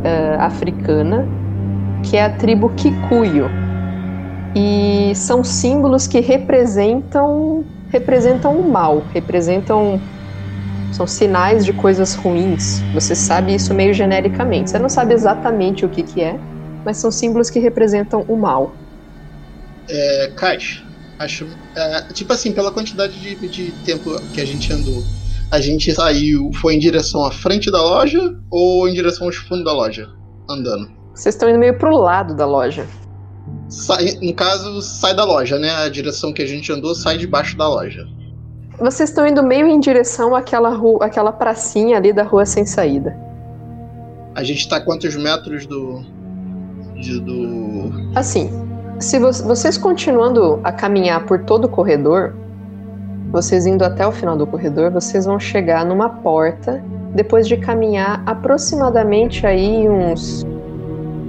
eh, 0.03 0.35
africana, 0.39 1.25
que 2.03 2.17
é 2.17 2.25
a 2.25 2.29
tribo 2.29 2.69
Kikuyu. 2.69 3.49
E 4.55 5.13
são 5.15 5.43
símbolos 5.43 6.07
que 6.07 6.19
representam 6.19 7.63
representam 7.89 8.59
o 8.59 8.69
mal, 8.69 9.03
representam 9.13 10.01
são 10.91 11.05
sinais 11.05 11.65
de 11.65 11.73
coisas 11.73 12.15
ruins. 12.15 12.81
Você 12.93 13.15
sabe 13.15 13.53
isso 13.53 13.73
meio 13.73 13.93
genericamente. 13.93 14.69
Você 14.69 14.79
não 14.79 14.87
sabe 14.87 15.13
exatamente 15.13 15.85
o 15.85 15.89
que, 15.89 16.03
que 16.03 16.21
é, 16.21 16.39
mas 16.85 16.97
são 16.97 17.11
símbolos 17.11 17.49
que 17.49 17.59
representam 17.59 18.23
o 18.27 18.37
mal. 18.37 18.73
É, 19.89 20.31
Caixa, 20.35 20.84
acho. 21.19 21.47
é, 21.75 22.01
tipo 22.13 22.31
assim, 22.33 22.51
pela 22.51 22.71
quantidade 22.71 23.19
de, 23.19 23.35
de 23.47 23.71
tempo 23.83 24.19
que 24.33 24.41
a 24.41 24.45
gente 24.45 24.71
andou, 24.71 25.03
a 25.51 25.59
gente 25.59 25.93
saiu, 25.93 26.51
foi 26.53 26.75
em 26.75 26.79
direção 26.79 27.25
à 27.25 27.31
frente 27.31 27.71
da 27.71 27.81
loja 27.81 28.35
ou 28.49 28.87
em 28.87 28.93
direção 28.93 29.27
aos 29.27 29.35
fundos 29.35 29.63
da 29.65 29.73
loja? 29.73 30.09
Andando. 30.49 30.89
Vocês 31.13 31.35
estão 31.35 31.49
indo 31.49 31.59
meio 31.59 31.77
pro 31.77 31.95
lado 31.95 32.35
da 32.35 32.45
loja. 32.45 32.85
Sai, 33.69 34.17
no 34.21 34.33
caso, 34.33 34.81
sai 34.81 35.15
da 35.15 35.23
loja, 35.23 35.57
né? 35.57 35.71
A 35.71 35.89
direção 35.89 36.33
que 36.33 36.41
a 36.41 36.45
gente 36.45 36.71
andou 36.71 36.93
sai 36.93 37.17
debaixo 37.17 37.57
da 37.57 37.67
loja. 37.67 38.05
Vocês 38.79 39.09
estão 39.09 39.25
indo 39.25 39.41
meio 39.41 39.67
em 39.67 39.79
direção 39.79 40.35
àquela 40.35 40.69
rua, 40.69 41.05
àquela 41.05 41.31
pracinha 41.31 41.95
ali 41.97 42.11
da 42.11 42.23
rua 42.23 42.45
sem 42.45 42.65
saída. 42.65 43.15
A 44.35 44.43
gente 44.43 44.67
tá 44.67 44.77
a 44.77 44.81
quantos 44.81 45.15
metros 45.15 45.65
do. 45.65 46.03
de- 46.99 47.19
do. 47.21 47.89
Assim, 48.13 48.49
se 48.99 49.19
vo- 49.19 49.31
vocês 49.31 49.77
continuando 49.77 50.59
a 50.63 50.71
caminhar 50.71 51.25
por 51.25 51.39
todo 51.39 51.65
o 51.65 51.69
corredor, 51.69 52.33
vocês 53.31 53.65
indo 53.65 53.83
até 53.83 54.05
o 54.07 54.11
final 54.11 54.37
do 54.37 54.47
corredor, 54.47 54.91
vocês 54.91 55.25
vão 55.25 55.39
chegar 55.39 55.85
numa 55.85 56.09
porta 56.09 56.81
depois 57.13 57.47
de 57.47 57.57
caminhar 57.57 58.21
aproximadamente 58.25 59.45
aí 59.45 59.87
uns 59.89 60.45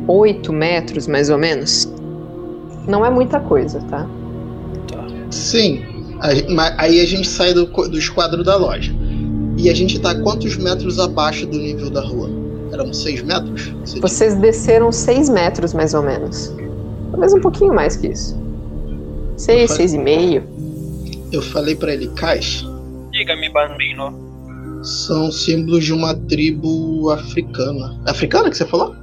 8 0.06 0.52
metros, 0.52 1.06
mais 1.06 1.30
ou 1.30 1.38
menos. 1.38 1.88
Não 2.86 3.04
é 3.04 3.10
muita 3.10 3.40
coisa, 3.40 3.80
tá? 3.90 4.06
Sim. 5.30 5.84
gen- 6.32 6.54
ma- 6.54 6.72
aí 6.78 7.00
a 7.00 7.04
gente 7.06 7.28
sai 7.28 7.52
do, 7.52 7.66
do 7.66 7.98
esquadro 7.98 8.44
da 8.44 8.56
loja. 8.56 8.92
E 9.56 9.68
a 9.70 9.74
gente 9.74 9.98
tá 10.00 10.14
quantos 10.22 10.56
metros 10.56 10.98
abaixo 11.00 11.46
do 11.46 11.56
nível 11.58 11.90
da 11.90 12.00
rua? 12.02 12.28
Eram 12.72 12.92
6 12.92 13.22
metros? 13.22 13.72
Você 13.84 14.00
Vocês 14.00 14.34
desceram 14.34 14.92
6 14.92 15.28
metros, 15.28 15.72
mais 15.72 15.94
ou 15.94 16.02
menos. 16.02 16.52
Talvez 17.16 17.32
um 17.32 17.40
pouquinho 17.40 17.72
mais 17.74 17.96
que 17.96 18.08
isso. 18.08 18.36
6, 19.38 19.70
Ufa. 19.70 19.82
6,5. 19.82 20.42
Eu 21.32 21.40
falei 21.42 21.74
pra 21.74 21.92
ele, 21.94 22.08
Caixa, 22.08 22.66
Diga-me, 23.10 23.48
bambino. 23.48 24.12
são 24.84 25.32
símbolos 25.32 25.84
de 25.84 25.92
uma 25.94 26.14
tribo 26.14 27.10
africana. 27.10 27.98
Africana 28.06 28.50
que 28.50 28.56
você 28.56 28.66
falou? 28.66 28.94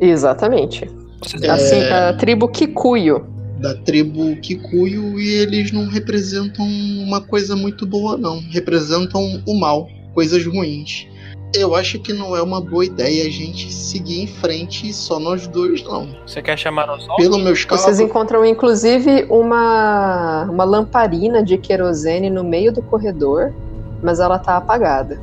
Exatamente. 0.00 0.88
Você 1.22 1.46
Assim, 1.48 1.76
É. 1.76 1.92
a 2.08 2.12
tribo 2.14 2.48
Kikuyu. 2.48 3.24
Da 3.60 3.74
tribo 3.74 4.36
Kikuyu 4.40 5.18
e 5.20 5.28
eles 5.34 5.70
não 5.72 5.86
representam 5.88 6.64
uma 6.66 7.20
coisa 7.20 7.54
muito 7.56 7.84
boa, 7.86 8.16
não. 8.16 8.40
Representam 8.50 9.42
o 9.46 9.58
mal, 9.58 9.88
coisas 10.14 10.44
ruins. 10.46 11.06
Eu 11.54 11.74
acho 11.74 11.98
que 11.98 12.12
não 12.12 12.34
é 12.34 12.42
uma 12.42 12.60
boa 12.60 12.84
ideia 12.84 13.26
a 13.26 13.30
gente 13.30 13.70
seguir 13.72 14.22
em 14.22 14.26
frente 14.26 14.92
só 14.92 15.18
nós 15.18 15.46
dois, 15.46 15.82
não. 15.82 16.08
Você 16.26 16.40
quer 16.40 16.58
chamar 16.58 16.86
nós 16.86 17.02
outros? 17.02 17.28
Pelo 17.28 17.38
meus 17.38 17.58
Vocês 17.64 17.80
cálculos, 17.80 18.00
encontram 18.00 18.44
inclusive 18.44 19.26
uma, 19.28 20.44
uma 20.44 20.64
lamparina 20.64 21.42
de 21.42 21.58
querosene 21.58 22.30
no 22.30 22.42
meio 22.42 22.72
do 22.72 22.82
corredor, 22.82 23.52
mas 24.02 24.18
ela 24.18 24.38
tá 24.38 24.56
apagada. 24.56 25.20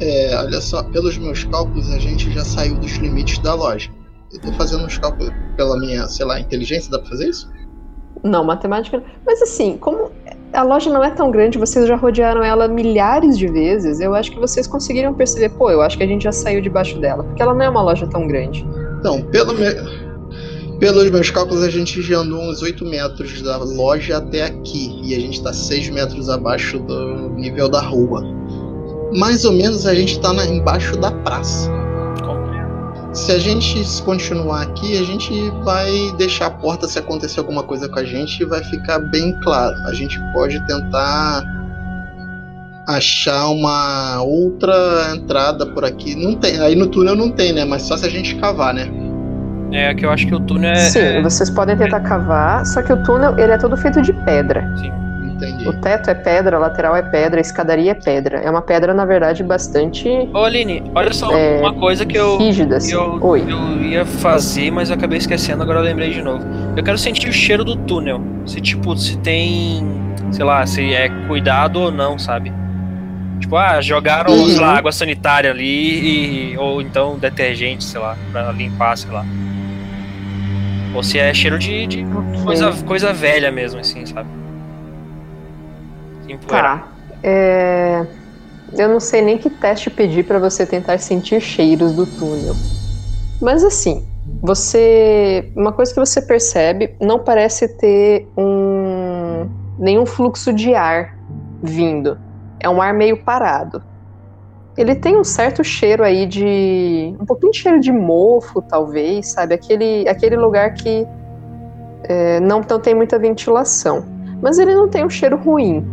é, 0.00 0.34
olha 0.36 0.60
só, 0.60 0.82
pelos 0.82 1.16
meus 1.18 1.44
cálculos 1.44 1.90
a 1.92 1.98
gente 1.98 2.32
já 2.32 2.44
saiu 2.44 2.76
dos 2.76 2.92
limites 2.92 3.38
da 3.38 3.54
loja. 3.54 3.90
Eu 4.32 4.40
tô 4.40 4.52
fazendo 4.52 4.84
uns 4.84 4.96
cálculos 4.98 5.32
pela 5.56 5.78
minha, 5.78 6.06
sei 6.08 6.24
lá, 6.24 6.40
inteligência, 6.40 6.90
dá 6.90 6.98
pra 6.98 7.08
fazer 7.08 7.28
isso? 7.28 7.50
Não, 8.22 8.44
matemática. 8.44 9.02
Mas 9.26 9.40
assim, 9.42 9.76
como 9.78 10.10
a 10.52 10.62
loja 10.62 10.90
não 10.90 11.02
é 11.02 11.10
tão 11.10 11.30
grande, 11.30 11.58
vocês 11.58 11.86
já 11.86 11.96
rodearam 11.96 12.42
ela 12.42 12.68
milhares 12.68 13.38
de 13.38 13.46
vezes, 13.46 14.00
eu 14.00 14.14
acho 14.14 14.30
que 14.30 14.38
vocês 14.38 14.66
conseguiriam 14.66 15.14
perceber, 15.14 15.50
pô, 15.50 15.70
eu 15.70 15.80
acho 15.80 15.96
que 15.96 16.02
a 16.02 16.06
gente 16.06 16.24
já 16.24 16.32
saiu 16.32 16.60
debaixo 16.60 16.98
dela, 16.98 17.22
porque 17.24 17.42
ela 17.42 17.54
não 17.54 17.62
é 17.62 17.68
uma 17.68 17.82
loja 17.82 18.06
tão 18.06 18.26
grande. 18.26 18.66
Então, 18.98 19.22
pelo 19.22 19.54
me... 19.54 20.78
pelos 20.78 21.10
meus 21.10 21.30
cálculos, 21.30 21.62
a 21.62 21.70
gente 21.70 22.02
já 22.02 22.18
andou 22.18 22.40
uns 22.40 22.62
8 22.62 22.84
metros 22.84 23.40
da 23.42 23.58
loja 23.58 24.18
até 24.18 24.44
aqui. 24.44 25.00
E 25.04 25.14
a 25.14 25.20
gente 25.20 25.42
tá 25.42 25.52
6 25.52 25.90
metros 25.90 26.28
abaixo 26.28 26.78
do 26.80 27.30
nível 27.30 27.68
da 27.68 27.80
rua. 27.80 28.22
Mais 29.16 29.44
ou 29.44 29.52
menos 29.52 29.86
a 29.86 29.94
gente 29.94 30.20
tá 30.20 30.32
na... 30.32 30.44
embaixo 30.44 30.96
da 30.98 31.10
praça. 31.10 31.70
Se 33.12 33.32
a 33.32 33.38
gente 33.38 33.82
continuar 34.02 34.62
aqui, 34.62 34.96
a 34.96 35.02
gente 35.02 35.32
vai 35.64 35.90
deixar 36.16 36.46
a 36.46 36.50
porta 36.50 36.86
se 36.86 36.98
acontecer 36.98 37.40
alguma 37.40 37.62
coisa 37.62 37.88
com 37.88 37.98
a 37.98 38.04
gente 38.04 38.44
vai 38.44 38.62
ficar 38.62 39.00
bem 39.00 39.32
claro. 39.40 39.74
A 39.88 39.92
gente 39.92 40.18
pode 40.32 40.64
tentar 40.66 41.42
achar 42.86 43.48
uma 43.48 44.22
outra 44.22 45.12
entrada 45.14 45.66
por 45.66 45.84
aqui. 45.84 46.14
Não 46.14 46.36
tem, 46.36 46.60
aí 46.60 46.76
no 46.76 46.86
túnel 46.86 47.16
não 47.16 47.30
tem, 47.30 47.52
né? 47.52 47.64
Mas 47.64 47.82
só 47.82 47.96
se 47.96 48.06
a 48.06 48.10
gente 48.10 48.36
cavar, 48.36 48.74
né? 48.74 48.88
É 49.72 49.92
que 49.94 50.04
eu 50.06 50.10
acho 50.10 50.26
que 50.26 50.34
o 50.34 50.40
túnel 50.40 50.72
é. 50.72 50.76
Sim, 50.76 50.98
é- 50.98 51.22
vocês 51.22 51.50
podem 51.50 51.76
tentar 51.76 52.00
cavar, 52.00 52.64
só 52.64 52.80
que 52.82 52.92
o 52.92 53.02
túnel 53.02 53.38
ele 53.38 53.52
é 53.52 53.58
todo 53.58 53.76
feito 53.76 54.00
de 54.02 54.12
pedra. 54.12 54.72
sim. 54.78 54.92
Entendi. 55.40 55.68
O 55.68 55.72
teto 55.80 56.10
é 56.10 56.14
pedra, 56.14 56.56
a 56.56 56.60
lateral 56.60 56.94
é 56.96 57.02
pedra, 57.02 57.38
a 57.38 57.40
escadaria 57.40 57.92
é 57.92 57.94
pedra. 57.94 58.38
É 58.38 58.50
uma 58.50 58.60
pedra, 58.62 58.92
na 58.92 59.04
verdade, 59.04 59.42
bastante 59.42 60.08
Ô 60.34 60.44
Aline, 60.44 60.82
olha 60.94 61.12
só, 61.12 61.32
É, 61.32 61.58
uma 61.60 61.72
coisa 61.72 62.04
que 62.04 62.16
eu, 62.18 62.36
rígida, 62.38 62.70
que 62.70 62.74
assim. 62.76 62.92
eu, 62.92 63.18
Oi. 63.22 63.44
eu 63.48 63.82
ia 63.82 64.04
fazer, 64.04 64.70
mas 64.70 64.90
eu 64.90 64.96
acabei 64.96 65.18
esquecendo, 65.18 65.62
agora 65.62 65.78
eu 65.80 65.84
lembrei 65.84 66.10
de 66.10 66.20
novo. 66.22 66.44
Eu 66.76 66.82
quero 66.84 66.98
sentir 66.98 67.28
o 67.28 67.32
cheiro 67.32 67.64
do 67.64 67.76
túnel. 67.76 68.20
Se 68.46 68.60
tipo, 68.60 68.96
se 68.96 69.16
tem. 69.18 69.82
Sei 70.30 70.44
lá, 70.44 70.64
se 70.66 70.92
é 70.94 71.08
cuidado 71.26 71.80
ou 71.80 71.90
não, 71.90 72.18
sabe? 72.18 72.52
Tipo, 73.40 73.56
ah, 73.56 73.80
jogaram, 73.80 74.32
Uhum. 74.32 74.48
sei 74.48 74.60
lá, 74.60 74.76
água 74.76 74.92
sanitária 74.92 75.50
ali, 75.50 76.52
e, 76.52 76.58
ou 76.58 76.80
então 76.82 77.18
detergente, 77.18 77.82
sei 77.82 77.98
lá, 78.00 78.14
pra 78.30 78.52
limpar, 78.52 78.96
sei 78.98 79.10
lá. 79.10 79.24
Ou 80.94 81.02
se 81.02 81.18
é 81.18 81.32
cheiro 81.32 81.58
de, 81.58 81.86
de 81.86 82.06
coisa, 82.44 82.72
coisa 82.84 83.12
velha 83.12 83.50
mesmo, 83.50 83.80
assim, 83.80 84.04
sabe? 84.04 84.28
Tá. 86.38 86.88
É, 87.22 88.06
Eu 88.76 88.88
não 88.88 89.00
sei 89.00 89.20
nem 89.22 89.36
que 89.36 89.50
teste 89.50 89.90
pedir 89.90 90.24
pra 90.24 90.38
você 90.38 90.64
tentar 90.64 90.98
sentir 90.98 91.40
cheiros 91.40 91.92
do 91.92 92.06
túnel. 92.06 92.54
Mas 93.40 93.64
assim, 93.64 94.06
você. 94.42 95.50
Uma 95.56 95.72
coisa 95.72 95.92
que 95.92 95.98
você 95.98 96.22
percebe, 96.22 96.94
não 97.00 97.18
parece 97.18 97.68
ter 97.76 98.28
um. 98.36 99.48
nenhum 99.78 100.06
fluxo 100.06 100.52
de 100.52 100.74
ar 100.74 101.16
vindo. 101.62 102.18
É 102.60 102.68
um 102.68 102.80
ar 102.80 102.94
meio 102.94 103.22
parado. 103.22 103.82
Ele 104.76 104.94
tem 104.94 105.16
um 105.16 105.24
certo 105.24 105.64
cheiro 105.64 106.04
aí 106.04 106.26
de. 106.26 107.14
um 107.20 107.24
pouquinho 107.26 107.52
de 107.52 107.58
cheiro 107.58 107.80
de 107.80 107.90
mofo, 107.90 108.62
talvez, 108.62 109.28
sabe? 109.32 109.54
Aquele, 109.54 110.08
aquele 110.08 110.36
lugar 110.36 110.74
que 110.74 111.06
é, 112.04 112.40
não, 112.40 112.60
não 112.68 112.80
tem 112.80 112.94
muita 112.94 113.18
ventilação. 113.18 114.04
Mas 114.40 114.58
ele 114.58 114.74
não 114.74 114.88
tem 114.88 115.04
um 115.04 115.10
cheiro 115.10 115.36
ruim. 115.36 115.86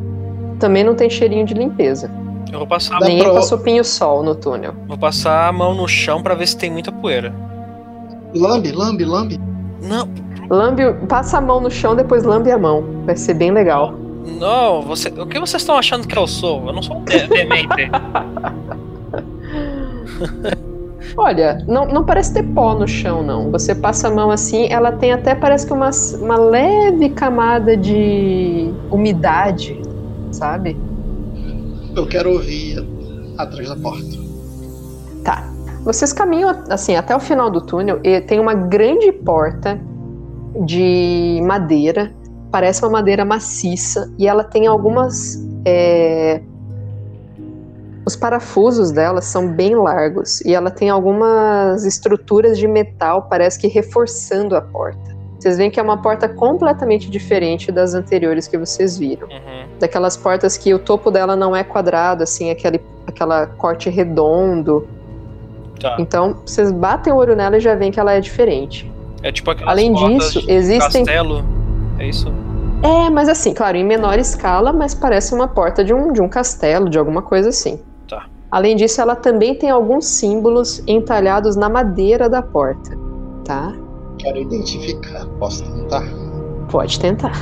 Também 0.59 0.83
não 0.83 0.95
tem 0.95 1.09
cheirinho 1.09 1.45
de 1.45 1.53
limpeza. 1.53 2.09
Eu 2.51 2.59
vou 2.59 2.67
passar, 2.67 2.99
Nem 3.01 3.19
pra- 3.23 3.33
passou 3.33 3.57
pinho-sol 3.59 4.23
no 4.23 4.33
túnel. 4.33 4.73
vou 4.87 4.97
passar 4.97 5.47
a 5.47 5.51
mão 5.51 5.73
no 5.75 5.87
chão 5.87 6.23
pra 6.23 6.33
ver 6.33 6.47
se 6.47 6.57
tem 6.57 6.71
muita 6.71 6.91
poeira. 6.91 7.33
Lambe, 8.33 8.71
lambe, 8.71 9.03
lambe. 9.05 9.39
Não, 9.81 10.07
Lambe, 10.49 10.81
passa 11.09 11.39
a 11.39 11.41
mão 11.41 11.59
no 11.59 11.69
chão, 11.69 11.93
depois 11.95 12.23
lambe 12.23 12.49
a 12.51 12.57
mão. 12.57 12.83
Vai 13.05 13.17
ser 13.17 13.33
bem 13.33 13.51
legal. 13.51 13.93
não, 14.39 14.81
você, 14.81 15.09
o 15.09 15.25
que 15.27 15.37
vocês 15.39 15.61
estão 15.61 15.77
achando 15.77 16.07
que 16.07 16.17
eu 16.17 16.25
sou? 16.25 16.65
Eu 16.67 16.73
não 16.73 16.81
sou 16.81 16.97
um 16.97 17.03
de- 17.03 17.27
demente. 17.27 17.67
Olha, 21.17 21.63
não, 21.67 21.85
não 21.87 22.05
parece 22.05 22.33
ter 22.33 22.43
pó 22.43 22.73
no 22.75 22.87
chão, 22.87 23.23
não. 23.23 23.49
Você 23.51 23.73
passa 23.73 24.07
a 24.07 24.11
mão 24.11 24.29
assim, 24.29 24.67
ela 24.69 24.91
tem 24.91 25.11
até 25.11 25.33
parece 25.33 25.65
que 25.65 25.73
uma, 25.73 25.89
uma 26.21 26.37
leve 26.37 27.09
camada 27.09 27.75
de 27.75 28.71
umidade, 28.91 29.81
sabe? 30.37 30.77
Eu 31.95 32.07
quero 32.07 32.31
ouvir 32.31 32.85
atrás 33.37 33.69
da 33.69 33.75
porta. 33.75 34.05
Tá. 35.23 35.43
Vocês 35.83 36.13
caminham 36.13 36.63
assim 36.69 36.95
até 36.95 37.15
o 37.15 37.19
final 37.19 37.49
do 37.49 37.61
túnel 37.61 37.99
e 38.03 38.21
tem 38.21 38.39
uma 38.39 38.53
grande 38.53 39.11
porta 39.11 39.79
de 40.65 41.41
madeira. 41.43 42.13
Parece 42.51 42.83
uma 42.83 42.91
madeira 42.91 43.25
maciça 43.25 44.11
e 44.17 44.27
ela 44.27 44.43
tem 44.43 44.67
algumas. 44.67 45.43
é, 45.65 46.41
Os 48.05 48.15
parafusos 48.15 48.91
dela 48.91 49.21
são 49.21 49.51
bem 49.51 49.75
largos 49.75 50.41
e 50.41 50.53
ela 50.53 50.69
tem 50.69 50.89
algumas 50.89 51.83
estruturas 51.83 52.57
de 52.57 52.67
metal, 52.67 53.27
parece 53.29 53.59
que 53.59 53.67
reforçando 53.67 54.55
a 54.55 54.61
porta. 54.61 55.16
Vocês 55.39 55.57
veem 55.57 55.69
que 55.69 55.79
é 55.79 55.83
uma 55.83 55.97
porta 56.01 56.27
completamente 56.27 57.09
diferente 57.09 57.71
das 57.71 57.93
anteriores 57.93 58.47
que 58.47 58.57
vocês 58.57 58.97
viram. 58.97 59.27
Uhum. 59.27 59.67
Daquelas 59.79 60.17
portas 60.17 60.57
que 60.57 60.73
o 60.73 60.79
topo 60.79 61.11
dela 61.11 61.35
não 61.35 61.55
é 61.55 61.63
quadrado, 61.63 62.23
assim, 62.23 62.49
aquele, 62.49 62.81
aquela 63.05 63.45
corte 63.45 63.89
redondo. 63.89 64.87
Tá. 65.79 65.95
Então, 65.99 66.37
vocês 66.45 66.71
batem 66.71 67.13
o 67.13 67.15
olho 67.17 67.35
nela 67.35 67.57
e 67.57 67.59
já 67.59 67.75
veem 67.75 67.91
que 67.91 67.99
ela 67.99 68.13
é 68.13 68.19
diferente. 68.19 68.91
É 69.21 69.31
tipo 69.31 69.51
aquelas 69.51 69.71
Além 69.71 69.93
disso, 69.93 70.41
de 70.41 70.51
existem- 70.51 71.05
castelo. 71.05 71.45
É 71.99 72.07
isso? 72.07 72.33
É, 72.83 73.09
mas 73.09 73.27
assim, 73.29 73.53
claro, 73.53 73.77
em 73.77 73.83
menor 73.83 74.19
escala, 74.19 74.71
mas 74.71 74.93
parece 74.93 75.33
uma 75.33 75.47
porta 75.47 75.83
de 75.83 75.93
um, 75.93 76.11
de 76.13 76.21
um 76.21 76.29
castelo, 76.29 76.89
de 76.89 76.97
alguma 76.97 77.21
coisa 77.21 77.49
assim. 77.49 77.79
Tá. 78.07 78.25
Além 78.51 78.75
disso, 78.75 79.01
ela 79.01 79.15
também 79.15 79.55
tem 79.55 79.69
alguns 79.69 80.05
símbolos 80.05 80.83
entalhados 80.87 81.55
na 81.55 81.69
madeira 81.69 82.29
da 82.29 82.41
porta, 82.41 82.95
tá? 83.43 83.73
Quero 84.17 84.39
identificar. 84.39 85.25
Posso 85.39 85.63
tentar? 85.63 86.03
Pode 86.69 86.99
tentar. 86.99 87.33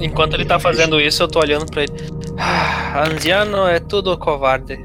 Enquanto 0.00 0.34
ele 0.34 0.44
tá 0.44 0.58
fazendo 0.58 1.00
isso, 1.00 1.22
eu 1.22 1.28
tô 1.28 1.40
olhando 1.40 1.66
pra 1.70 1.82
ele. 1.82 1.92
Ah, 2.38 3.04
anciano 3.08 3.66
é 3.66 3.78
tudo 3.78 4.16
covarde. 4.18 4.76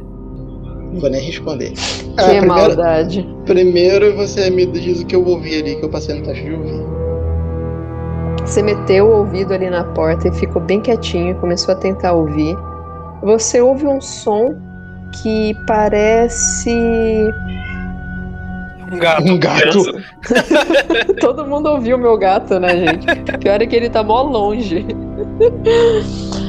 Não 0.91 0.99
vou 0.99 1.09
nem 1.09 1.21
responder. 1.21 1.71
que 1.71 2.13
Ah, 2.17 2.23
primeiro, 2.25 2.47
maldade. 2.47 3.35
primeiro 3.45 4.15
você 4.15 4.49
me 4.49 4.65
diz 4.65 5.01
o 5.01 5.05
que 5.05 5.15
eu 5.15 5.25
ouvi 5.25 5.55
ali, 5.59 5.75
que 5.75 5.83
eu 5.85 5.89
passei 5.89 6.19
no 6.19 6.25
teste 6.25 6.43
de 6.43 6.53
ouvir. 6.53 6.85
Você 8.41 8.61
meteu 8.61 9.07
o 9.07 9.17
ouvido 9.17 9.53
ali 9.53 9.69
na 9.69 9.83
porta 9.83 10.27
e 10.29 10.31
ficou 10.33 10.61
bem 10.61 10.79
quietinho 10.79 11.31
e 11.31 11.35
começou 11.35 11.73
a 11.73 11.77
tentar 11.77 12.13
ouvir. 12.13 12.55
Você 13.21 13.59
ouve 13.59 13.85
um 13.85 13.99
som 13.99 14.55
que 15.21 15.53
parece. 15.67 16.71
Um 18.91 18.97
gato. 18.99 19.23
Um 19.23 19.39
gato. 19.39 19.83
Todo 21.19 21.45
mundo 21.45 21.67
ouviu 21.69 21.97
meu 21.97 22.17
gato, 22.17 22.59
né, 22.59 22.69
gente? 22.77 23.05
Pior 23.39 23.61
é 23.61 23.65
que 23.65 23.75
ele 23.75 23.89
tá 23.89 24.03
mó 24.03 24.21
longe. 24.21 24.85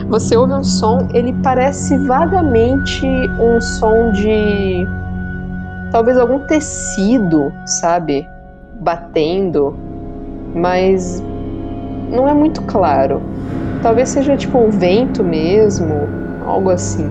Você 0.09 0.36
ouve 0.36 0.52
um 0.55 0.65
som, 0.65 1.09
ele 1.12 1.35
parece 1.43 1.97
vagamente 2.06 3.06
um 3.06 3.60
som 3.60 4.10
de. 4.12 4.86
Talvez 5.90 6.16
algum 6.19 6.39
tecido, 6.40 7.52
sabe? 7.66 8.27
Batendo, 8.81 9.77
mas 10.55 11.23
não 12.10 12.28
é 12.28 12.35
muito 12.35 12.62
claro. 12.62 13.20
Talvez 13.82 14.09
seja 14.10 14.36
tipo 14.36 14.59
um 14.59 14.70
vento 14.70 15.24
mesmo, 15.24 15.94
algo 16.47 16.70
assim. 16.70 17.10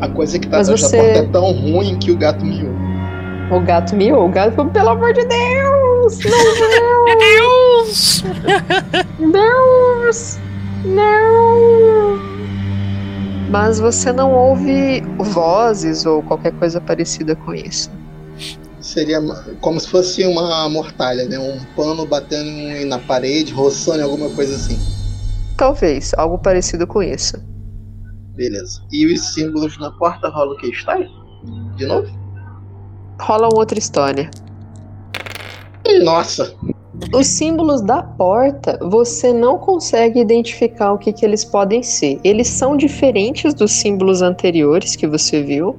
A 0.00 0.08
coisa 0.08 0.38
que 0.38 0.48
tá 0.48 0.58
Mas 0.58 0.68
você- 0.68 0.96
porta 0.96 1.18
é 1.18 1.26
tão 1.28 1.52
ruim 1.52 1.98
que 1.98 2.10
o 2.10 2.16
gato 2.16 2.44
miou. 2.44 2.72
O 3.50 3.60
gato 3.60 3.96
miou, 3.96 4.26
o 4.26 4.28
gato 4.28 4.54
falou, 4.54 4.70
pelo 4.70 4.90
amor 4.90 5.12
de 5.12 5.24
Deus! 5.24 6.18
Não, 6.80 7.04
Meu 7.04 7.18
Deus! 7.18 8.22
Deus! 9.18 10.38
Não! 10.84 12.18
Mas 13.50 13.80
você 13.80 14.12
não 14.12 14.32
ouve 14.32 15.00
vozes 15.18 16.06
ou 16.06 16.22
qualquer 16.22 16.52
coisa 16.52 16.80
parecida 16.80 17.34
com 17.34 17.52
isso. 17.52 17.90
Seria 18.80 19.20
como 19.60 19.80
se 19.80 19.88
fosse 19.88 20.24
uma 20.24 20.68
mortalha, 20.68 21.24
né? 21.24 21.36
Um 21.38 21.58
pano 21.74 22.06
batendo 22.06 22.86
na 22.86 23.00
parede, 23.00 23.52
roçando 23.52 23.98
em 23.98 24.02
alguma 24.02 24.30
coisa 24.30 24.54
assim. 24.54 24.78
Talvez, 25.56 26.14
algo 26.16 26.38
parecido 26.38 26.86
com 26.86 27.02
isso. 27.02 27.36
Beleza. 28.36 28.80
E 28.92 29.12
os 29.12 29.34
símbolos 29.34 29.76
na 29.78 29.90
porta 29.90 30.28
rola 30.28 30.54
o 30.54 30.56
que? 30.56 30.68
Está? 30.68 30.96
De 31.76 31.84
novo? 31.86 32.19
Rola 33.20 33.48
uma 33.48 33.58
outra 33.58 33.78
história. 33.78 34.30
Nossa! 36.02 36.54
Os 37.14 37.26
símbolos 37.26 37.80
da 37.80 38.02
porta, 38.02 38.78
você 38.82 39.32
não 39.32 39.58
consegue 39.58 40.20
identificar 40.20 40.92
o 40.92 40.98
que, 40.98 41.12
que 41.12 41.24
eles 41.24 41.44
podem 41.44 41.82
ser. 41.82 42.20
Eles 42.22 42.48
são 42.48 42.76
diferentes 42.76 43.54
dos 43.54 43.72
símbolos 43.72 44.22
anteriores 44.22 44.96
que 44.96 45.06
você 45.06 45.42
viu, 45.42 45.76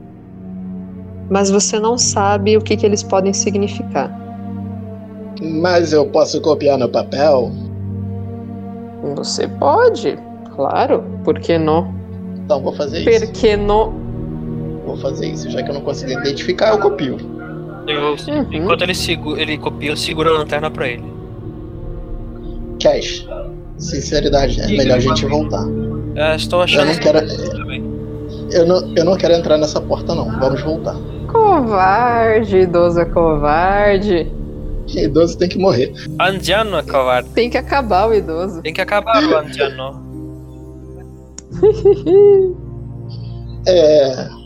mas 1.30 1.50
você 1.50 1.80
não 1.80 1.98
sabe 1.98 2.58
o 2.58 2.62
que, 2.62 2.76
que 2.76 2.86
eles 2.86 3.04
podem 3.04 3.34
significar. 3.34 4.20
Mas 5.42 5.94
eu 5.94 6.06
posso 6.08 6.42
copiar 6.42 6.78
no 6.78 6.90
papel? 6.90 7.52
Você 9.16 9.48
pode, 9.48 10.18
claro, 10.56 11.04
por 11.24 11.40
que 11.40 11.58
não? 11.58 11.94
Então 12.44 12.62
vou 12.62 12.74
fazer 12.74 13.02
isso. 13.02 13.26
Por 13.26 13.34
que 13.34 13.56
não? 13.56 14.11
Vou 14.92 14.98
fazer 14.98 15.28
isso. 15.28 15.50
Já 15.50 15.64
que 15.64 15.70
eu 15.70 15.74
não 15.74 15.82
consigo 15.82 16.12
identificar, 16.12 16.70
eu 16.72 16.80
copio. 16.80 17.18
Eu- 17.88 18.12
Uhum. 18.12 18.46
Enquanto 18.52 18.82
ele, 18.84 18.94
ele 19.38 19.58
copia, 19.58 19.90
eu 19.92 19.98
seguro 19.98 20.30
a 20.30 20.34
lanterna 20.40 20.70
pra 20.70 20.88
ele. 20.90 21.04
Cash. 22.82 23.26
Sinceridade, 23.78 24.60
é 24.62 24.68
melhor 24.68 24.98
a 24.98 25.00
gente 25.00 25.26
voltar. 25.26 25.66
É, 26.16 26.36
estou 26.36 26.60
Eu 26.60 26.64
achando 26.66 26.88
não 26.88 26.96
quero. 26.96 27.20
também. 27.52 27.84
Eu 28.52 28.66
não, 28.68 28.94
eu 28.96 29.06
não 29.06 29.16
quero 29.16 29.34
entrar 29.34 29.58
nessa 29.58 29.80
porta, 29.80 30.14
não. 30.14 30.30
Vamos 30.40 30.62
voltar. 30.62 30.96
Covarde, 31.32 32.58
idoso 32.58 33.00
é 33.00 33.06
covarde. 33.06 34.30
Que 34.88 35.06
idoso 35.06 35.38
tem 35.38 35.48
que 35.48 35.58
morrer. 35.58 35.94
Andiano 36.20 36.76
é 36.78 36.84
covarde. 36.84 37.30
Tem 37.30 37.50
que 37.50 37.58
acabar 37.58 38.10
o 38.10 38.14
idoso. 38.14 38.62
Tem 38.62 38.74
que 38.74 38.82
acabar 38.82 39.24
o 39.24 39.38
Andiano. 39.38 40.12
É. 43.68 44.41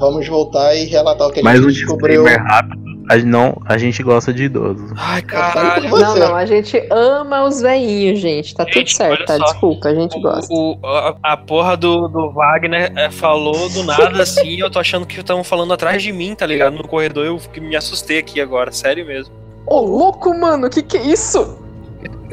Vamos 0.00 0.26
voltar 0.26 0.74
e 0.74 0.84
relatar 0.86 1.28
o 1.28 1.30
que 1.30 1.40
a 1.40 1.42
Mais 1.42 1.58
gente 1.60 1.68
um 1.68 1.72
descobriu. 1.72 2.24
rápido. 2.24 2.80
A, 3.10 3.16
gente 3.18 3.26
não, 3.26 3.60
a 3.66 3.76
gente 3.76 4.02
gosta 4.04 4.32
de 4.32 4.44
idosos. 4.44 4.92
Ai, 4.96 5.20
caralho. 5.22 5.90
Não, 5.90 6.16
não, 6.16 6.34
a 6.36 6.46
gente 6.46 6.80
ama 6.90 7.44
os 7.44 7.60
veinhos, 7.60 8.20
gente. 8.20 8.54
Tá 8.54 8.64
tudo 8.64 8.74
Gente, 8.74 8.96
certo, 8.96 9.16
olha 9.18 9.26
tá? 9.26 9.36
só. 9.36 9.44
Desculpa, 9.52 9.88
a 9.88 9.94
gente 9.94 10.20
gosta. 10.20 10.52
O, 10.54 10.74
o- 10.80 10.86
a, 10.86 11.16
a 11.22 11.36
porra 11.36 11.76
do, 11.76 12.06
do 12.08 12.30
Wagner 12.30 12.92
é, 12.96 13.10
falou 13.10 13.68
do 13.68 13.82
nada 13.82 14.22
assim, 14.22 14.60
eu 14.60 14.70
tô 14.70 14.78
achando 14.78 15.04
que 15.06 15.18
estavam 15.18 15.42
falando 15.42 15.72
atrás 15.74 16.00
de 16.02 16.12
mim, 16.12 16.34
tá 16.36 16.46
ligado? 16.46 16.74
No 16.76 16.86
corredor, 16.86 17.26
eu 17.26 17.40
me 17.60 17.74
assustei 17.74 18.18
aqui 18.18 18.40
agora, 18.40 18.70
sério 18.70 19.04
mesmo. 19.04 19.34
Ô, 19.66 19.80
louco, 19.80 20.32
mano, 20.38 20.70
que 20.70 20.80
que 20.82 20.96
é 20.96 21.02
isso? 21.02 21.58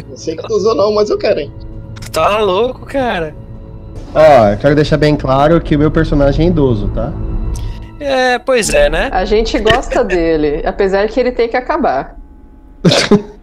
Não 0.07 0.15
sei 0.15 0.35
que 0.35 0.43
tu 0.43 0.53
usou, 0.53 0.75
não, 0.75 0.93
mas 0.93 1.09
eu 1.09 1.17
quero, 1.17 1.39
hein? 1.39 1.51
Tu 1.99 2.11
tá 2.11 2.37
louco, 2.39 2.85
cara? 2.85 3.35
Ó, 4.13 4.49
eu 4.49 4.57
quero 4.57 4.75
deixar 4.75 4.97
bem 4.97 5.15
claro 5.15 5.59
que 5.59 5.75
o 5.75 5.79
meu 5.79 5.89
personagem 5.91 6.45
é 6.45 6.49
idoso, 6.49 6.87
tá? 6.89 7.11
É, 7.99 8.37
pois 8.39 8.69
é, 8.73 8.89
né? 8.89 9.09
A 9.11 9.25
gente 9.25 9.57
gosta 9.59 10.03
dele, 10.03 10.61
apesar 10.65 11.07
que 11.07 11.19
ele 11.19 11.31
tem 11.31 11.47
que 11.49 11.57
acabar. 11.57 12.17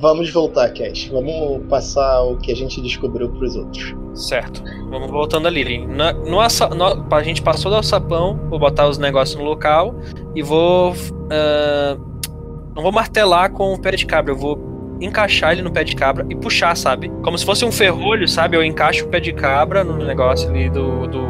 Vamos 0.00 0.30
voltar, 0.32 0.68
Cash. 0.72 1.08
Vamos 1.08 1.66
passar 1.68 2.22
o 2.22 2.36
que 2.36 2.52
a 2.52 2.56
gente 2.56 2.80
descobriu 2.80 3.28
pros 3.30 3.56
outros. 3.56 3.94
Certo. 4.14 4.62
Vamos 4.88 5.10
voltando 5.10 5.48
ali. 5.48 5.84
Na, 5.86 6.12
no, 6.12 6.40
assa- 6.40 6.68
no, 6.68 7.04
a 7.12 7.22
gente 7.22 7.42
passou 7.42 7.68
do 7.70 7.76
alçapão, 7.76 8.38
vou 8.48 8.60
botar 8.60 8.86
os 8.88 8.96
negócios 8.96 9.36
no 9.36 9.44
local 9.44 9.96
e 10.36 10.42
vou. 10.42 10.94
ah, 11.32 11.96
não 12.76 12.82
vou 12.82 12.92
martelar 12.92 13.50
com 13.50 13.72
o 13.74 13.78
pé 13.80 13.90
de 13.90 14.06
cabra, 14.06 14.32
eu 14.32 14.36
vou 14.36 14.56
encaixar 15.00 15.50
ele 15.52 15.62
no 15.62 15.70
pé 15.72 15.82
de 15.82 15.96
cabra 15.96 16.24
e 16.30 16.36
puxar, 16.36 16.76
sabe? 16.76 17.08
Como 17.24 17.36
se 17.36 17.44
fosse 17.44 17.64
um 17.64 17.72
ferrolho, 17.72 18.28
sabe? 18.28 18.56
Eu 18.56 18.62
encaixo 18.62 19.04
o 19.04 19.08
pé 19.08 19.18
de 19.18 19.32
cabra 19.32 19.82
no 19.82 19.96
negócio 19.96 20.48
ali 20.48 20.70
do, 20.70 21.08
do, 21.08 21.26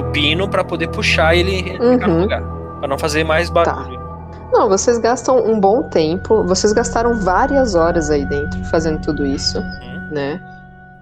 do 0.00 0.04
pino 0.10 0.48
pra 0.48 0.62
poder 0.62 0.88
puxar 0.88 1.34
ele 1.34 1.76
no 1.78 1.84
Uhum. 2.14 2.20
lugar. 2.22 2.42
Pra 2.78 2.88
não 2.88 2.98
fazer 2.98 3.24
mais 3.24 3.48
barulho. 3.50 3.98
Não, 4.52 4.68
vocês 4.68 4.98
gastam 4.98 5.38
um 5.44 5.58
bom 5.58 5.82
tempo, 5.84 6.44
vocês 6.44 6.72
gastaram 6.72 7.18
várias 7.20 7.74
horas 7.74 8.10
aí 8.10 8.24
dentro 8.26 8.62
fazendo 8.66 9.00
tudo 9.00 9.26
isso, 9.26 9.58
Uhum. 9.58 10.08
né? 10.12 10.40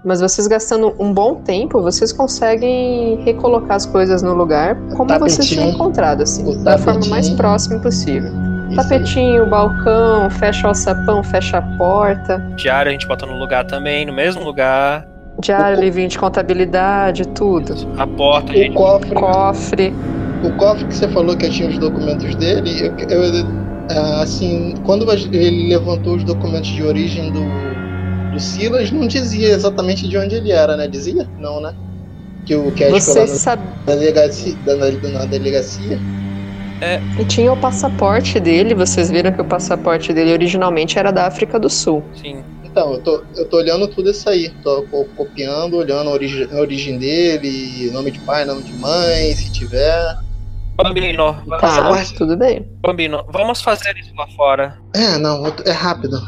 Mas 0.05 0.21
vocês 0.21 0.47
gastando 0.47 0.95
um 0.99 1.13
bom 1.15 1.37
tempo, 1.37 1.81
vocês 1.81 2.13
conseguem 2.13 3.23
recolocar 3.25 3.77
as 3.77 3.87
coisas 3.87 4.23
no 4.23 4.35
lugar 4.35 4.77
como 4.97 5.09
vocês 5.19 5.47
tinham 5.49 5.65
tapetinho. 5.65 5.75
encontrado, 5.75 6.23
assim, 6.23 6.47
O 6.47 6.63
da 6.63 6.77
forma 6.79 7.01
mais 7.01 7.11
tapetinho. 7.27 7.37
próxima 7.37 7.81
possível. 7.81 8.31
Isso 8.69 8.77
Tapetinho, 8.77 9.47
balcão, 9.49 10.29
fecha 10.31 10.67
o 10.67 10.69
alçapão, 10.69 11.23
fecha 11.23 11.59
a 11.59 11.63
porta, 11.79 12.39
Diário 12.57 12.89
a 12.91 12.93
gente 12.93 13.07
bota 13.07 13.25
no 13.27 13.39
lugar 13.39 13.65
também, 13.67 14.05
no 14.05 14.13
mesmo 14.13 14.43
lugar. 14.43 15.07
Diário, 15.41 15.81
livrinho 15.81 16.09
de 16.09 16.19
contabilidade, 16.19 17.27
tudo. 17.29 17.75
A 17.97 18.07
porta, 18.07 18.53
aí. 18.53 18.59
gente. 18.59 18.73
O 18.73 18.75
cofre, 18.75 19.15
Cofre. 19.15 19.95
o 20.43 20.57
cofre 20.57 20.85
que 20.87 20.95
você 20.95 21.09
falou 21.09 21.37
que 21.37 21.49
tinha 21.49 21.69
os 21.69 21.79
documentos 21.79 22.35
dele, 22.37 22.93
eu, 23.09 23.23
eu, 23.23 23.47
ah, 23.91 24.23
assim, 24.23 24.75
quando 24.85 25.11
ele 25.13 25.69
levantou 25.69 26.17
os 26.17 26.25
documentos 26.25 26.69
de 26.71 26.83
origem 26.83 27.31
do, 27.33 27.45
do 28.33 28.41
Silas, 28.41 28.91
não 28.91 29.07
dizia 29.07 29.49
exatamente 29.49 30.09
de 30.09 30.17
onde 30.17 30.35
ele 30.35 30.53
era, 30.53 30.77
né? 30.77 30.89
Dizia? 30.89 31.29
Não, 31.39 31.61
né? 31.61 31.75
Que 32.47 32.55
o 32.55 32.71
Cash 32.73 32.91
Você 33.05 33.27
sabe. 33.27 33.63
na 33.87 33.95
delegacia, 33.95 34.55
na, 34.67 35.11
na 35.19 35.25
delegacia. 35.25 35.99
E 37.19 37.25
tinha 37.25 37.51
o 37.53 37.57
passaporte 37.57 38.39
dele, 38.39 38.75
vocês 38.75 39.11
viram 39.11 39.33
que 39.33 39.41
o 39.41 39.45
passaporte 39.45 40.13
dele 40.13 40.33
originalmente 40.33 40.99
era 40.99 41.11
da 41.11 41.27
África 41.27 41.59
do 41.59 41.71
Sul. 41.71 42.03
Sim. 42.15 42.45
Então, 42.75 42.93
eu 42.95 43.01
tô, 43.03 43.23
eu 43.37 43.49
tô 43.49 43.59
olhando 43.59 43.87
tudo 43.87 44.11
isso 44.11 44.29
aí. 44.29 44.51
Tô 44.65 44.83
co- 44.91 45.05
copiando, 45.17 45.77
olhando 45.77 46.11
a 46.11 46.13
origem, 46.13 46.49
a 46.51 46.57
origem 46.57 46.99
dele, 46.99 47.89
nome 47.93 48.11
de 48.11 48.19
pai, 48.19 48.45
nome 48.45 48.65
de 48.65 48.73
mãe, 48.73 49.33
se 49.37 49.53
tiver. 49.53 50.17
Bambino, 50.77 51.35
Tá, 51.49 51.59
Passaporte. 51.59 52.15
tudo 52.15 52.37
bem. 52.37 52.69
Bambino, 52.81 53.25
vamos 53.29 53.63
fazer 53.63 53.97
isso 53.97 54.13
lá 54.17 54.27
fora. 54.27 54.77
É, 54.93 55.17
não, 55.19 55.47
é 55.65 55.71
rápido. 55.71 56.21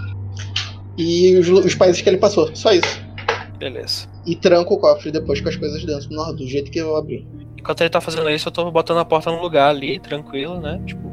E 0.96 1.36
os, 1.36 1.48
os 1.48 1.74
países 1.74 2.00
que 2.00 2.08
ele 2.08 2.18
passou, 2.18 2.48
só 2.54 2.70
isso. 2.70 3.02
Beleza. 3.58 4.06
E 4.24 4.36
tranca 4.36 4.72
o 4.72 4.78
cofre 4.78 5.10
depois 5.10 5.40
com 5.40 5.48
as 5.48 5.56
coisas 5.56 5.84
dentro, 5.84 6.08
não, 6.12 6.32
do 6.32 6.46
jeito 6.46 6.70
que 6.70 6.78
eu 6.78 6.94
abri. 6.94 7.26
Enquanto 7.58 7.80
ele 7.80 7.90
tá 7.90 8.00
fazendo 8.00 8.30
isso, 8.30 8.46
eu 8.46 8.52
tô 8.52 8.70
botando 8.70 8.98
a 8.98 9.04
porta 9.04 9.32
no 9.32 9.42
lugar 9.42 9.70
ali, 9.70 9.98
tranquilo, 9.98 10.60
né? 10.60 10.80
Tipo, 10.86 11.10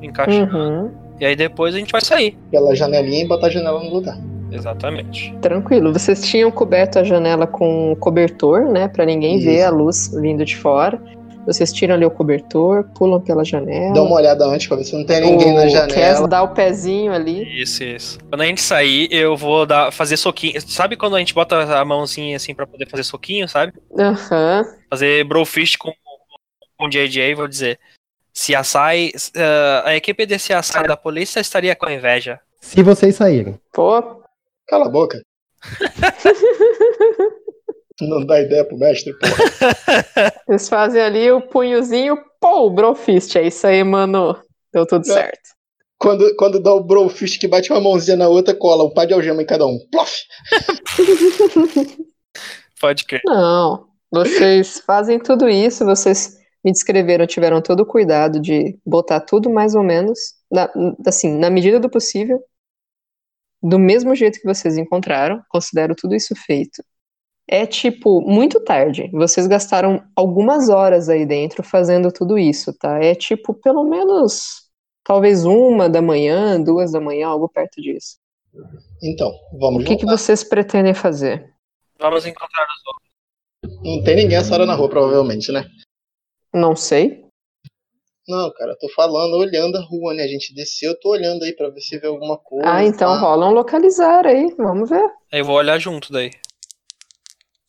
encaixando. 0.00 0.56
Uhum. 0.56 0.92
E 1.20 1.24
aí 1.24 1.34
depois 1.34 1.74
a 1.74 1.78
gente 1.78 1.90
vai 1.90 2.00
sair. 2.00 2.38
Pela 2.52 2.76
janelinha 2.76 3.24
e 3.24 3.26
botar 3.26 3.48
a 3.48 3.50
janela 3.50 3.82
no 3.82 3.90
lugar. 3.92 4.16
Exatamente. 4.54 5.34
Tranquilo. 5.40 5.92
Vocês 5.92 6.22
tinham 6.22 6.50
coberto 6.50 6.98
a 6.98 7.04
janela 7.04 7.46
com 7.46 7.96
cobertor, 7.98 8.70
né? 8.70 8.88
Pra 8.88 9.04
ninguém 9.04 9.36
Isso. 9.36 9.46
ver 9.46 9.62
a 9.62 9.70
luz 9.70 10.08
vindo 10.14 10.44
de 10.44 10.56
fora. 10.56 11.00
Vocês 11.44 11.72
tiram 11.72 11.96
ali 11.96 12.04
o 12.04 12.10
cobertor, 12.10 12.84
pulam 12.94 13.20
pela 13.20 13.44
janela. 13.44 13.92
Dá 13.92 14.02
uma 14.02 14.14
olhada 14.14 14.44
antes 14.44 14.68
pra 14.68 14.76
ver 14.76 14.84
se 14.84 14.96
não 14.96 15.04
tem 15.04 15.20
ninguém 15.20 15.52
na 15.52 15.62
o 15.62 15.72
Cass 15.72 15.72
janela. 15.92 16.28
dá 16.28 16.42
o 16.42 16.54
pezinho 16.54 17.12
ali. 17.12 17.60
Isso, 17.60 17.82
isso. 17.82 18.18
Quando 18.28 18.42
a 18.42 18.46
gente 18.46 18.62
sair, 18.62 19.08
eu 19.10 19.36
vou 19.36 19.66
dar, 19.66 19.90
fazer 19.90 20.16
soquinho. 20.16 20.60
Sabe 20.60 20.96
quando 20.96 21.16
a 21.16 21.18
gente 21.18 21.34
bota 21.34 21.56
a 21.76 21.84
mãozinha 21.84 22.36
assim 22.36 22.54
pra 22.54 22.64
poder 22.66 22.88
fazer 22.88 23.02
soquinho, 23.02 23.48
sabe? 23.48 23.72
Aham. 23.98 24.64
Fazer 24.88 25.24
brofist 25.24 25.78
com, 25.78 25.92
com 26.78 26.86
o 26.86 26.88
JJ, 26.88 27.34
vou 27.34 27.48
dizer. 27.48 27.78
Se 28.32 28.54
a 28.54 28.62
SAI, 28.62 29.10
eh, 29.34 29.82
a 29.84 29.96
equipe 29.96 30.24
desse 30.24 30.54
SAI 30.62 30.86
da 30.86 30.96
polícia 30.96 31.40
estaria 31.40 31.74
com 31.74 31.90
inveja. 31.90 32.38
Se 32.60 32.82
vocês 32.82 33.16
saírem. 33.16 33.58
Pô, 33.72 34.21
Cala 34.68 34.86
a 34.86 34.90
boca. 34.90 35.20
não 38.00 38.24
dá 38.24 38.40
ideia 38.40 38.64
pro 38.64 38.76
mestre, 38.78 39.12
pô. 39.14 39.26
Eles 40.48 40.68
fazem 40.68 41.00
ali 41.02 41.30
o 41.30 41.40
punhozinho, 41.40 42.16
pô, 42.40 42.66
o 42.66 42.70
brofist. 42.70 43.36
É 43.38 43.46
isso 43.46 43.66
aí, 43.66 43.82
mano. 43.84 44.36
Deu 44.72 44.86
tudo 44.86 45.02
É. 45.10 45.14
certo. 45.14 45.40
Quando, 45.98 46.34
quando 46.36 46.60
dá 46.60 46.72
o 46.74 46.82
brofist 46.82 47.38
que 47.38 47.46
bate 47.46 47.70
uma 47.72 47.80
mãozinha 47.80 48.16
na 48.16 48.28
outra, 48.28 48.54
cola 48.54 48.84
um 48.84 48.90
par 48.92 49.06
de 49.06 49.14
algema 49.14 49.42
em 49.42 49.46
cada 49.46 49.66
um. 49.66 49.78
Plof! 49.90 50.12
Pode 52.80 53.04
crer. 53.04 53.20
Não. 53.24 53.86
Vocês 54.10 54.80
fazem 54.84 55.20
tudo 55.20 55.48
isso, 55.48 55.84
vocês 55.84 56.36
me 56.64 56.72
descreveram, 56.72 57.24
tiveram 57.26 57.62
todo 57.62 57.80
o 57.80 57.86
cuidado 57.86 58.40
de 58.40 58.76
botar 58.84 59.20
tudo 59.20 59.48
mais 59.48 59.74
ou 59.76 59.82
menos, 59.82 60.18
na- 60.50 60.70
assim, 61.06 61.38
na 61.38 61.48
medida 61.48 61.78
do 61.78 61.88
possível, 61.88 62.40
do 63.62 63.78
mesmo 63.78 64.14
jeito 64.14 64.40
que 64.40 64.46
vocês 64.46 64.76
encontraram. 64.76 65.42
Considero 65.48 65.94
tudo 65.94 66.14
isso 66.14 66.34
feito. 66.34 66.82
É 67.48 67.66
tipo, 67.66 68.20
muito 68.22 68.60
tarde. 68.60 69.10
Vocês 69.12 69.46
gastaram 69.46 70.02
algumas 70.16 70.68
horas 70.68 71.08
aí 71.08 71.26
dentro 71.26 71.62
fazendo 71.62 72.10
tudo 72.10 72.38
isso, 72.38 72.72
tá? 72.72 73.02
É 73.02 73.14
tipo, 73.14 73.52
pelo 73.54 73.84
menos, 73.84 74.70
talvez 75.04 75.44
uma 75.44 75.88
da 75.88 76.00
manhã, 76.00 76.60
duas 76.60 76.92
da 76.92 77.00
manhã, 77.00 77.28
algo 77.28 77.48
perto 77.48 77.80
disso. 77.80 78.16
Então, 79.02 79.32
vamos 79.58 79.82
O 79.82 79.86
que, 79.86 79.96
que 79.96 80.06
vocês 80.06 80.44
pretendem 80.44 80.94
fazer? 80.94 81.52
Vamos 81.98 82.26
encontrar 82.26 82.64
os 82.64 82.86
outros. 82.86 83.82
Não 83.84 84.02
tem 84.02 84.16
ninguém 84.16 84.38
essa 84.38 84.54
hora 84.54 84.66
na 84.66 84.74
rua, 84.74 84.88
provavelmente, 84.88 85.52
né? 85.52 85.64
Não 86.52 86.76
sei. 86.76 87.24
Não, 88.28 88.52
cara, 88.52 88.72
eu 88.72 88.78
tô 88.78 88.88
falando, 88.90 89.34
olhando 89.36 89.76
a 89.76 89.80
rua, 89.80 90.14
né? 90.14 90.22
A 90.22 90.28
gente 90.28 90.54
desceu, 90.54 90.92
eu 90.92 91.00
tô 91.00 91.10
olhando 91.10 91.42
aí 91.42 91.52
pra 91.54 91.70
ver 91.70 91.80
se 91.80 91.98
vê 91.98 92.06
alguma 92.06 92.38
coisa. 92.38 92.68
Ah, 92.68 92.84
então 92.84 93.12
tá? 93.12 93.18
rola 93.18 93.48
um 93.48 93.52
localizar 93.52 94.26
aí, 94.26 94.54
vamos 94.56 94.88
ver. 94.88 95.10
Aí 95.32 95.40
eu 95.40 95.44
vou 95.44 95.56
olhar 95.56 95.78
junto 95.78 96.12
daí. 96.12 96.30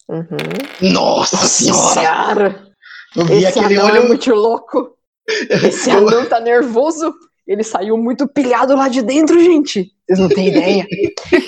Uhum. 0.08 0.92
Nossa 0.92 1.38
senhora! 1.38 1.94
Senhora! 1.94 2.68
Eu 3.16 3.26
vi 3.26 3.34
Esse 3.36 3.60
aquele 3.60 3.80
anão 3.80 3.90
é 3.90 4.00
olho. 4.00 4.08
muito 4.08 4.34
louco! 4.34 4.96
Esse 5.50 5.90
anão 5.90 6.26
tá 6.28 6.40
nervoso! 6.40 7.12
Ele 7.48 7.64
saiu 7.64 7.98
muito 7.98 8.28
pilhado 8.28 8.76
lá 8.76 8.88
de 8.88 9.02
dentro, 9.02 9.40
gente! 9.40 9.92
Vocês 10.06 10.20
não 10.20 10.30
têm 10.30 10.48
ideia. 10.50 10.86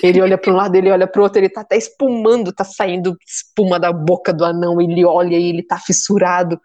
Ele 0.01 0.21
olha 0.21 0.37
para 0.37 0.51
um 0.51 0.55
lado, 0.55 0.75
ele 0.75 0.89
olha 0.89 1.07
pro 1.07 1.23
outro, 1.23 1.39
ele 1.39 1.49
tá 1.49 1.61
até 1.61 1.77
espumando, 1.77 2.53
tá 2.53 2.63
saindo 2.63 3.15
espuma 3.25 3.79
da 3.79 3.91
boca 3.91 4.33
do 4.33 4.43
anão. 4.43 4.81
Ele 4.81 5.05
olha 5.05 5.37
e 5.37 5.49
ele 5.49 5.63
tá 5.63 5.77
fissurado. 5.77 6.59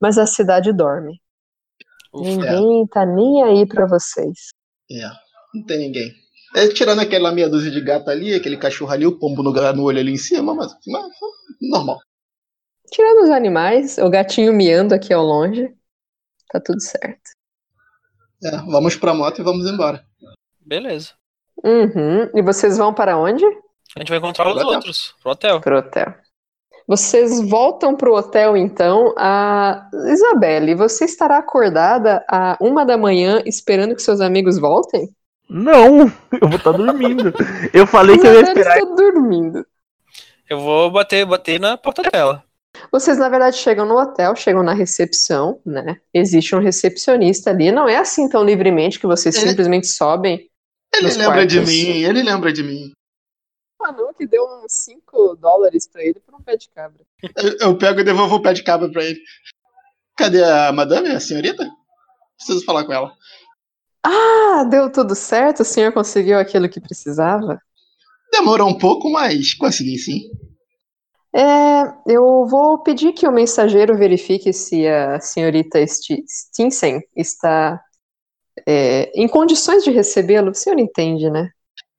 Mas 0.00 0.16
a 0.18 0.26
cidade 0.26 0.72
dorme. 0.72 1.20
Ninguém 2.22 2.86
tá 2.88 3.04
nem 3.06 3.42
aí 3.42 3.66
pra 3.66 3.86
vocês. 3.86 4.48
É, 4.90 5.08
não 5.54 5.64
tem 5.64 5.78
ninguém. 5.78 6.12
É, 6.54 6.68
tirando 6.68 7.00
aquela 7.00 7.32
meia 7.32 7.48
dúzia 7.48 7.70
de 7.70 7.80
gato 7.80 8.08
ali, 8.08 8.34
aquele 8.34 8.56
cachorro 8.56 8.90
ali, 8.92 9.06
o 9.06 9.18
pombo 9.18 9.42
no, 9.42 9.52
no 9.52 9.82
olho 9.84 9.98
ali 9.98 10.12
em 10.12 10.16
cima, 10.16 10.54
mas, 10.54 10.72
mas 10.86 11.06
normal. 11.60 11.98
Tirando 12.90 13.24
os 13.24 13.30
animais, 13.30 13.98
o 13.98 14.08
gatinho 14.08 14.52
miando 14.52 14.94
aqui 14.94 15.12
ao 15.12 15.24
longe, 15.24 15.68
tá 16.50 16.60
tudo 16.60 16.80
certo. 16.80 17.30
É, 18.44 18.50
vamos 18.58 18.96
pra 18.96 19.12
moto 19.14 19.40
e 19.40 19.44
vamos 19.44 19.66
embora. 19.66 20.04
Beleza. 20.60 21.12
Uhum. 21.64 22.30
E 22.34 22.42
vocês 22.42 22.78
vão 22.78 22.94
para 22.94 23.18
onde? 23.18 23.44
A 23.44 24.00
gente 24.00 24.08
vai 24.08 24.18
encontrar 24.18 24.48
os 24.48 24.52
Pro 24.54 24.62
hotel. 24.62 24.74
outros. 24.76 25.14
Pro 25.22 25.30
hotel. 25.32 25.60
Pro 25.60 25.78
hotel. 25.78 26.14
Vocês 26.86 27.40
voltam 27.48 27.96
pro 27.96 28.14
hotel, 28.14 28.56
então. 28.56 29.12
A 29.18 29.88
Isabelle, 30.06 30.74
você 30.74 31.04
estará 31.04 31.38
acordada 31.38 32.24
a 32.30 32.56
uma 32.60 32.84
da 32.84 32.96
manhã 32.96 33.42
esperando 33.44 33.94
que 33.94 34.02
seus 34.02 34.20
amigos 34.20 34.58
voltem? 34.58 35.08
Não, 35.48 36.00
eu 36.40 36.48
vou 36.48 36.56
estar 36.56 36.72
dormindo. 36.72 37.32
Eu 37.72 37.86
falei 37.86 38.18
que 38.18 38.26
eu 38.26 38.34
ia 38.34 38.42
esperar. 38.42 38.78
está 38.78 38.94
dormindo. 38.94 39.66
Eu 40.48 40.60
vou 40.60 40.90
bater, 40.90 41.26
bater 41.26 41.58
na 41.58 41.76
porta 41.76 42.02
dela. 42.02 42.44
Vocês, 42.92 43.18
na 43.18 43.28
verdade, 43.28 43.56
chegam 43.56 43.86
no 43.86 43.98
hotel, 43.98 44.36
chegam 44.36 44.62
na 44.62 44.74
recepção, 44.74 45.58
né? 45.64 45.96
Existe 46.14 46.54
um 46.54 46.60
recepcionista 46.60 47.50
ali. 47.50 47.72
Não 47.72 47.88
é 47.88 47.96
assim 47.96 48.28
tão 48.28 48.44
livremente 48.44 49.00
que 49.00 49.06
vocês 49.06 49.34
Ele- 49.36 49.48
simplesmente 49.48 49.86
sobem. 49.88 50.48
Ele 50.94 51.08
lembra 51.14 51.44
de 51.46 51.56
quartos. 51.56 51.74
mim, 51.74 51.88
ele 52.02 52.22
lembra 52.22 52.52
de 52.52 52.62
mim. 52.62 52.92
Ah, 53.86 53.92
não, 53.92 54.12
que 54.12 54.26
deu 54.26 54.42
uns 54.44 54.72
5 54.72 55.36
dólares 55.36 55.86
pra 55.86 56.02
ele 56.02 56.18
por 56.18 56.34
um 56.34 56.42
pé 56.42 56.56
de 56.56 56.68
cabra. 56.70 57.04
Eu, 57.36 57.56
eu 57.68 57.78
pego 57.78 58.00
e 58.00 58.04
devolvo 58.04 58.36
o 58.36 58.42
pé 58.42 58.52
de 58.52 58.64
cabra 58.64 58.90
pra 58.90 59.04
ele. 59.04 59.20
Cadê 60.16 60.42
a 60.42 60.72
madame, 60.72 61.10
a 61.10 61.20
senhorita? 61.20 61.68
Preciso 62.36 62.64
falar 62.64 62.84
com 62.84 62.92
ela. 62.92 63.12
Ah, 64.02 64.64
deu 64.70 64.90
tudo 64.90 65.14
certo? 65.14 65.60
O 65.60 65.64
senhor 65.64 65.92
conseguiu 65.92 66.38
aquilo 66.38 66.68
que 66.68 66.80
precisava? 66.80 67.60
Demorou 68.32 68.68
um 68.68 68.78
pouco, 68.78 69.10
mas 69.10 69.54
consegui 69.54 69.98
sim. 69.98 70.20
É, 71.34 71.82
eu 72.06 72.46
vou 72.46 72.82
pedir 72.82 73.12
que 73.12 73.26
o 73.28 73.32
mensageiro 73.32 73.96
verifique 73.96 74.52
se 74.52 74.86
a 74.88 75.20
senhorita 75.20 75.84
Sti- 75.86 76.24
Stinsen 76.26 77.00
está 77.14 77.80
é, 78.66 79.10
em 79.20 79.28
condições 79.28 79.84
de 79.84 79.90
recebê-lo. 79.90 80.50
O 80.50 80.54
senhor 80.54 80.78
entende, 80.78 81.30
né? 81.30 81.50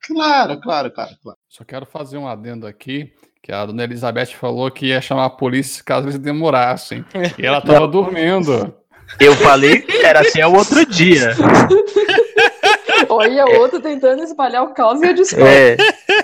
Claro, 0.06 0.60
claro, 0.60 0.92
claro, 0.92 1.16
claro. 1.22 1.37
Só 1.58 1.64
quero 1.64 1.88
fazer 1.88 2.18
um 2.18 2.28
adendo 2.28 2.68
aqui, 2.68 3.12
que 3.42 3.52
a 3.52 3.66
dona 3.66 3.84
Elizabeth 3.84 4.28
falou 4.28 4.70
que 4.70 4.88
ia 4.88 5.02
chamar 5.02 5.26
a 5.26 5.30
polícia 5.30 5.84
caso 5.84 6.06
eles 6.08 6.20
demorassem. 6.20 7.04
E 7.36 7.44
ela 7.44 7.60
tava 7.62 7.88
dormindo. 7.88 8.74
Eu 9.20 9.34
falei 9.38 9.82
que 9.82 10.06
era 10.06 10.20
assim 10.20 10.40
ao 10.40 10.54
outro 10.54 10.86
dia. 10.86 11.32
Olha, 13.10 13.46
o 13.46 13.56
outro 13.60 13.80
tentando 13.80 14.22
espalhar 14.24 14.64
o 14.64 14.74
caos 14.74 15.02
e 15.02 15.06
a 15.06 15.14
discórdia. 15.14 15.48
É, 15.48 15.78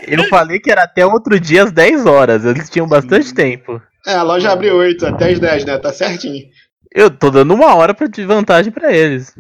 eu 0.08 0.24
falei 0.26 0.60
que 0.60 0.70
era 0.72 0.84
até 0.84 1.04
outro 1.06 1.40
dia 1.40 1.64
às 1.64 1.72
10 1.72 2.06
horas. 2.06 2.46
Eles 2.46 2.70
tinham 2.70 2.88
bastante 2.88 3.34
tempo. 3.34 3.82
É, 4.06 4.14
a 4.14 4.22
loja 4.24 4.52
abre 4.52 4.70
8 4.70 5.06
até 5.08 5.32
as 5.32 5.40
10, 5.40 5.66
né? 5.66 5.78
Tá 5.78 5.92
certinho. 5.94 6.46
Eu 6.94 7.10
tô 7.10 7.32
dando 7.32 7.54
uma 7.56 7.74
hora 7.76 7.94
pra- 7.94 8.06
de 8.08 8.24
vantagem 8.26 8.72
pra 8.72 8.94
eles. 8.94 9.34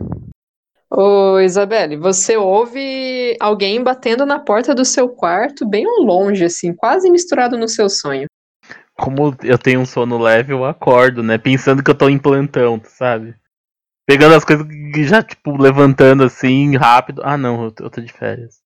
Ô, 0.95 1.39
Isabelle, 1.39 1.97
você 1.97 2.37
ouve 2.37 3.35
alguém 3.39 3.83
batendo 3.83 4.27
na 4.27 4.37
porta 4.37 4.75
do 4.75 4.85
seu 4.85 5.09
quarto, 5.09 5.67
bem 5.67 5.87
longe, 6.05 6.45
assim, 6.45 6.71
quase 6.71 7.09
misturado 7.09 7.57
no 7.57 7.67
seu 7.67 7.89
sonho. 7.89 8.27
Como 8.93 9.35
eu 9.41 9.57
tenho 9.57 9.79
um 9.79 9.87
sono 9.87 10.19
leve, 10.19 10.53
eu 10.53 10.63
acordo, 10.63 11.23
né? 11.23 11.39
Pensando 11.39 11.83
que 11.83 11.89
eu 11.89 11.97
tô 11.97 12.07
em 12.09 12.19
plantão, 12.19 12.79
sabe? 12.85 13.33
Pegando 14.05 14.35
as 14.35 14.45
coisas 14.45 14.67
e 14.69 15.03
já, 15.03 15.23
tipo, 15.23 15.59
levantando 15.59 16.23
assim, 16.23 16.75
rápido. 16.75 17.23
Ah, 17.25 17.39
não, 17.39 17.63
eu 17.63 17.71
tô, 17.71 17.85
eu 17.85 17.89
tô 17.89 17.99
de 17.99 18.13
férias. 18.13 18.61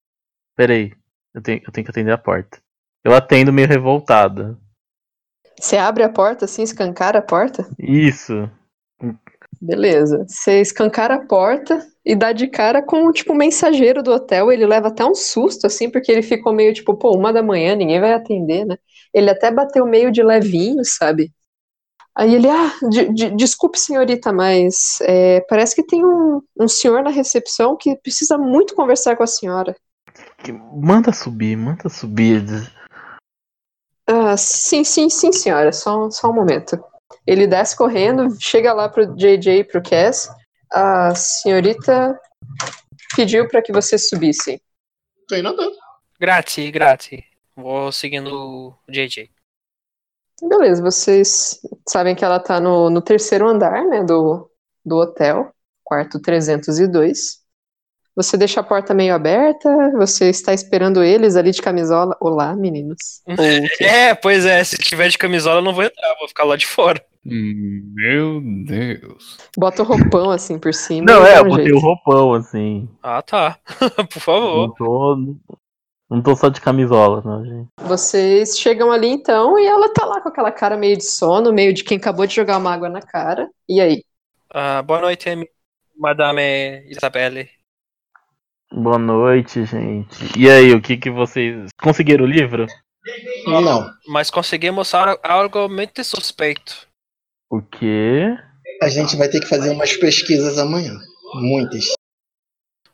Peraí, 0.56 0.94
eu 1.32 1.44
tenho, 1.44 1.62
eu 1.64 1.72
tenho 1.72 1.86
que 1.86 1.92
atender 1.92 2.12
a 2.12 2.18
porta. 2.18 2.60
Eu 3.04 3.14
atendo 3.14 3.54
meio 3.54 3.68
revoltada. 3.68 4.58
Você 5.60 5.78
abre 5.78 6.02
a 6.02 6.10
porta, 6.10 6.46
assim, 6.46 6.64
escancara 6.64 7.20
a 7.20 7.22
porta? 7.22 7.70
Isso. 7.78 8.50
Beleza. 9.66 10.26
Você 10.28 10.62
escancara 10.62 11.16
a 11.16 11.26
porta 11.26 11.84
e 12.06 12.16
dá 12.16 12.32
de 12.32 12.48
cara 12.48 12.84
com, 12.84 13.12
tipo, 13.12 13.34
o 13.34 13.36
mensageiro 13.36 14.04
do 14.04 14.12
hotel. 14.12 14.52
Ele 14.52 14.66
leva 14.66 14.90
até 14.90 15.04
um 15.04 15.16
susto, 15.16 15.66
assim, 15.66 15.90
porque 15.90 16.12
ele 16.12 16.22
ficou 16.22 16.54
meio 16.54 16.72
tipo, 16.72 16.94
pô, 16.96 17.16
uma 17.18 17.34
da 17.34 17.42
manhã, 17.42 17.76
ninguém 17.76 18.00
vai 18.00 18.14
atender, 18.14 18.64
né? 18.64 18.78
Ele 19.12 19.30
até 19.30 19.50
bateu 19.50 19.86
meio 19.88 20.12
de 20.12 20.22
levinho, 20.22 20.84
sabe? 20.86 21.32
Aí 22.14 22.36
ele, 22.36 22.48
ah, 22.48 22.72
de- 22.90 23.10
de- 23.12 23.32
desculpe, 23.32 23.80
senhorita, 23.80 24.32
mas 24.32 25.00
é, 25.02 25.42
parece 25.50 25.76
que 25.76 25.84
tem 25.84 26.06
um, 26.06 26.42
um 26.60 26.68
senhor 26.68 27.04
na 27.04 27.10
recepção 27.10 27.76
que 27.76 27.96
precisa 27.98 28.38
muito 28.38 28.76
conversar 28.76 29.16
com 29.16 29.24
a 29.24 29.28
senhora. 29.28 29.76
Manda 30.74 31.12
subir, 31.12 31.58
manda 31.58 31.90
subir. 31.90 32.46
Ah, 34.08 34.38
sim, 34.38 34.84
sim, 34.84 35.10
sim, 35.10 35.32
senhora, 35.32 35.74
só, 35.74 36.10
só 36.12 36.30
um 36.30 36.34
momento. 36.36 36.80
Ele 37.26 37.48
desce 37.48 37.76
correndo, 37.76 38.36
chega 38.40 38.74
lá 38.74 38.90
pro 38.90 39.16
JJ 39.16 39.60
e 39.60 39.64
pro 39.64 39.82
Cass. 39.82 40.30
A 40.72 41.14
senhorita 41.16 42.20
pediu 43.16 43.48
para 43.48 43.62
que 43.62 43.72
vocês 43.72 44.10
subissem. 44.10 44.60
Tem 45.28 45.42
nada. 45.42 45.64
Grazie, 46.20 46.72
grazie. 46.72 47.24
Vou 47.56 47.92
seguindo 47.92 48.28
o 48.28 48.74
JJ. 48.90 49.30
Beleza, 50.42 50.82
vocês 50.82 51.62
sabem 51.88 52.14
que 52.14 52.26
ela 52.26 52.40
tá 52.40 52.60
no, 52.60 52.90
no 52.90 53.02
terceiro 53.02 53.48
andar, 53.48 53.86
né, 53.86 54.04
do, 54.04 54.52
do 54.84 54.98
hotel, 54.98 55.54
quarto 55.84 56.20
302. 56.20 57.45
Você 58.16 58.38
deixa 58.38 58.62
a 58.62 58.64
porta 58.64 58.94
meio 58.94 59.14
aberta, 59.14 59.92
você 59.92 60.30
está 60.30 60.54
esperando 60.54 61.04
eles 61.04 61.36
ali 61.36 61.52
de 61.52 61.62
camisola. 61.62 62.16
Olá, 62.22 62.56
meninos. 62.56 63.22
Quê? 63.78 63.84
É, 63.84 64.16
pois 64.16 64.46
é, 64.46 64.64
se 64.64 64.78
tiver 64.78 65.10
de 65.10 65.18
camisola 65.18 65.60
eu 65.60 65.64
não 65.64 65.74
vou 65.74 65.84
entrar, 65.84 66.16
vou 66.18 66.28
ficar 66.30 66.46
lá 66.46 66.56
de 66.56 66.66
fora. 66.66 67.04
Meu 67.26 68.40
Deus. 68.66 69.38
Bota 69.58 69.82
o 69.82 69.86
roupão 69.86 70.30
assim 70.32 70.58
por 70.58 70.74
cima. 70.74 71.12
Não, 71.12 71.26
é, 71.26 71.40
eu 71.40 71.44
um 71.44 71.50
botei 71.50 71.66
jeito. 71.66 71.78
o 71.78 71.82
roupão, 71.82 72.34
assim. 72.34 72.88
Ah, 73.02 73.22
tá. 73.22 73.58
Por 74.14 74.22
favor. 74.22 74.68
Não 74.68 74.74
tô. 74.76 75.36
Não 76.08 76.22
tô 76.22 76.36
só 76.36 76.50
de 76.50 76.62
camisola, 76.62 77.24
não, 77.26 77.44
gente. 77.44 77.68
Vocês 77.82 78.60
chegam 78.60 78.92
ali 78.92 79.08
então 79.08 79.58
e 79.58 79.66
ela 79.66 79.92
tá 79.92 80.06
lá 80.06 80.22
com 80.22 80.30
aquela 80.30 80.52
cara 80.52 80.78
meio 80.78 80.96
de 80.96 81.04
sono, 81.04 81.52
meio 81.52 81.74
de 81.74 81.84
quem 81.84 81.98
acabou 81.98 82.28
de 82.28 82.36
jogar 82.36 82.60
uma 82.60 82.72
água 82.72 82.88
na 82.88 83.02
cara. 83.02 83.50
E 83.68 83.82
aí? 83.82 84.04
Ah, 84.54 84.84
boa 84.84 85.02
noite, 85.02 85.28
Madame 85.98 86.86
Isabelle. 86.88 87.50
Boa 88.76 89.00
noite, 89.00 89.64
gente. 89.66 90.38
E 90.38 90.50
aí, 90.50 90.74
o 90.74 90.82
que 90.82 90.98
que 90.98 91.10
vocês. 91.10 91.70
Conseguiram 91.82 92.26
o 92.26 92.28
livro? 92.28 92.66
Não. 93.46 93.90
Mas 94.08 94.30
conseguimos 94.30 94.94
al- 94.94 95.20
algo 95.24 95.70
muito 95.70 96.04
suspeito. 96.04 96.86
O 97.50 97.62
quê? 97.62 98.36
A 98.82 98.90
gente 98.90 99.16
vai 99.16 99.30
ter 99.30 99.40
que 99.40 99.48
fazer 99.48 99.70
umas 99.70 99.96
pesquisas 99.96 100.58
amanhã. 100.58 100.94
Muitas. 101.36 101.94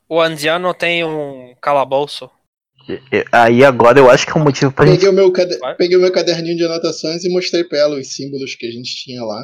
O 0.08 0.20
anciano 0.20 0.72
tem 0.74 1.02
um 1.04 1.54
calabouço. 1.60 2.30
Aí 3.32 3.64
agora 3.64 3.98
eu 3.98 4.10
acho 4.10 4.26
que 4.26 4.32
é 4.32 4.40
um 4.40 4.44
motivo 4.44 4.70
pra 4.72 4.84
gente. 4.86 4.96
Peguei 4.96 5.08
o, 5.08 5.12
meu 5.12 5.32
cade-. 5.32 5.58
Peguei 5.78 5.96
o 5.96 6.00
meu 6.00 6.12
caderninho 6.12 6.56
de 6.56 6.64
anotações 6.64 7.24
e 7.24 7.28
mostrei 7.32 7.64
pra 7.64 7.78
ela 7.78 7.98
os 7.98 8.12
símbolos 8.14 8.54
que 8.54 8.66
a 8.66 8.70
gente 8.70 8.94
tinha 9.02 9.24
lá. 9.24 9.42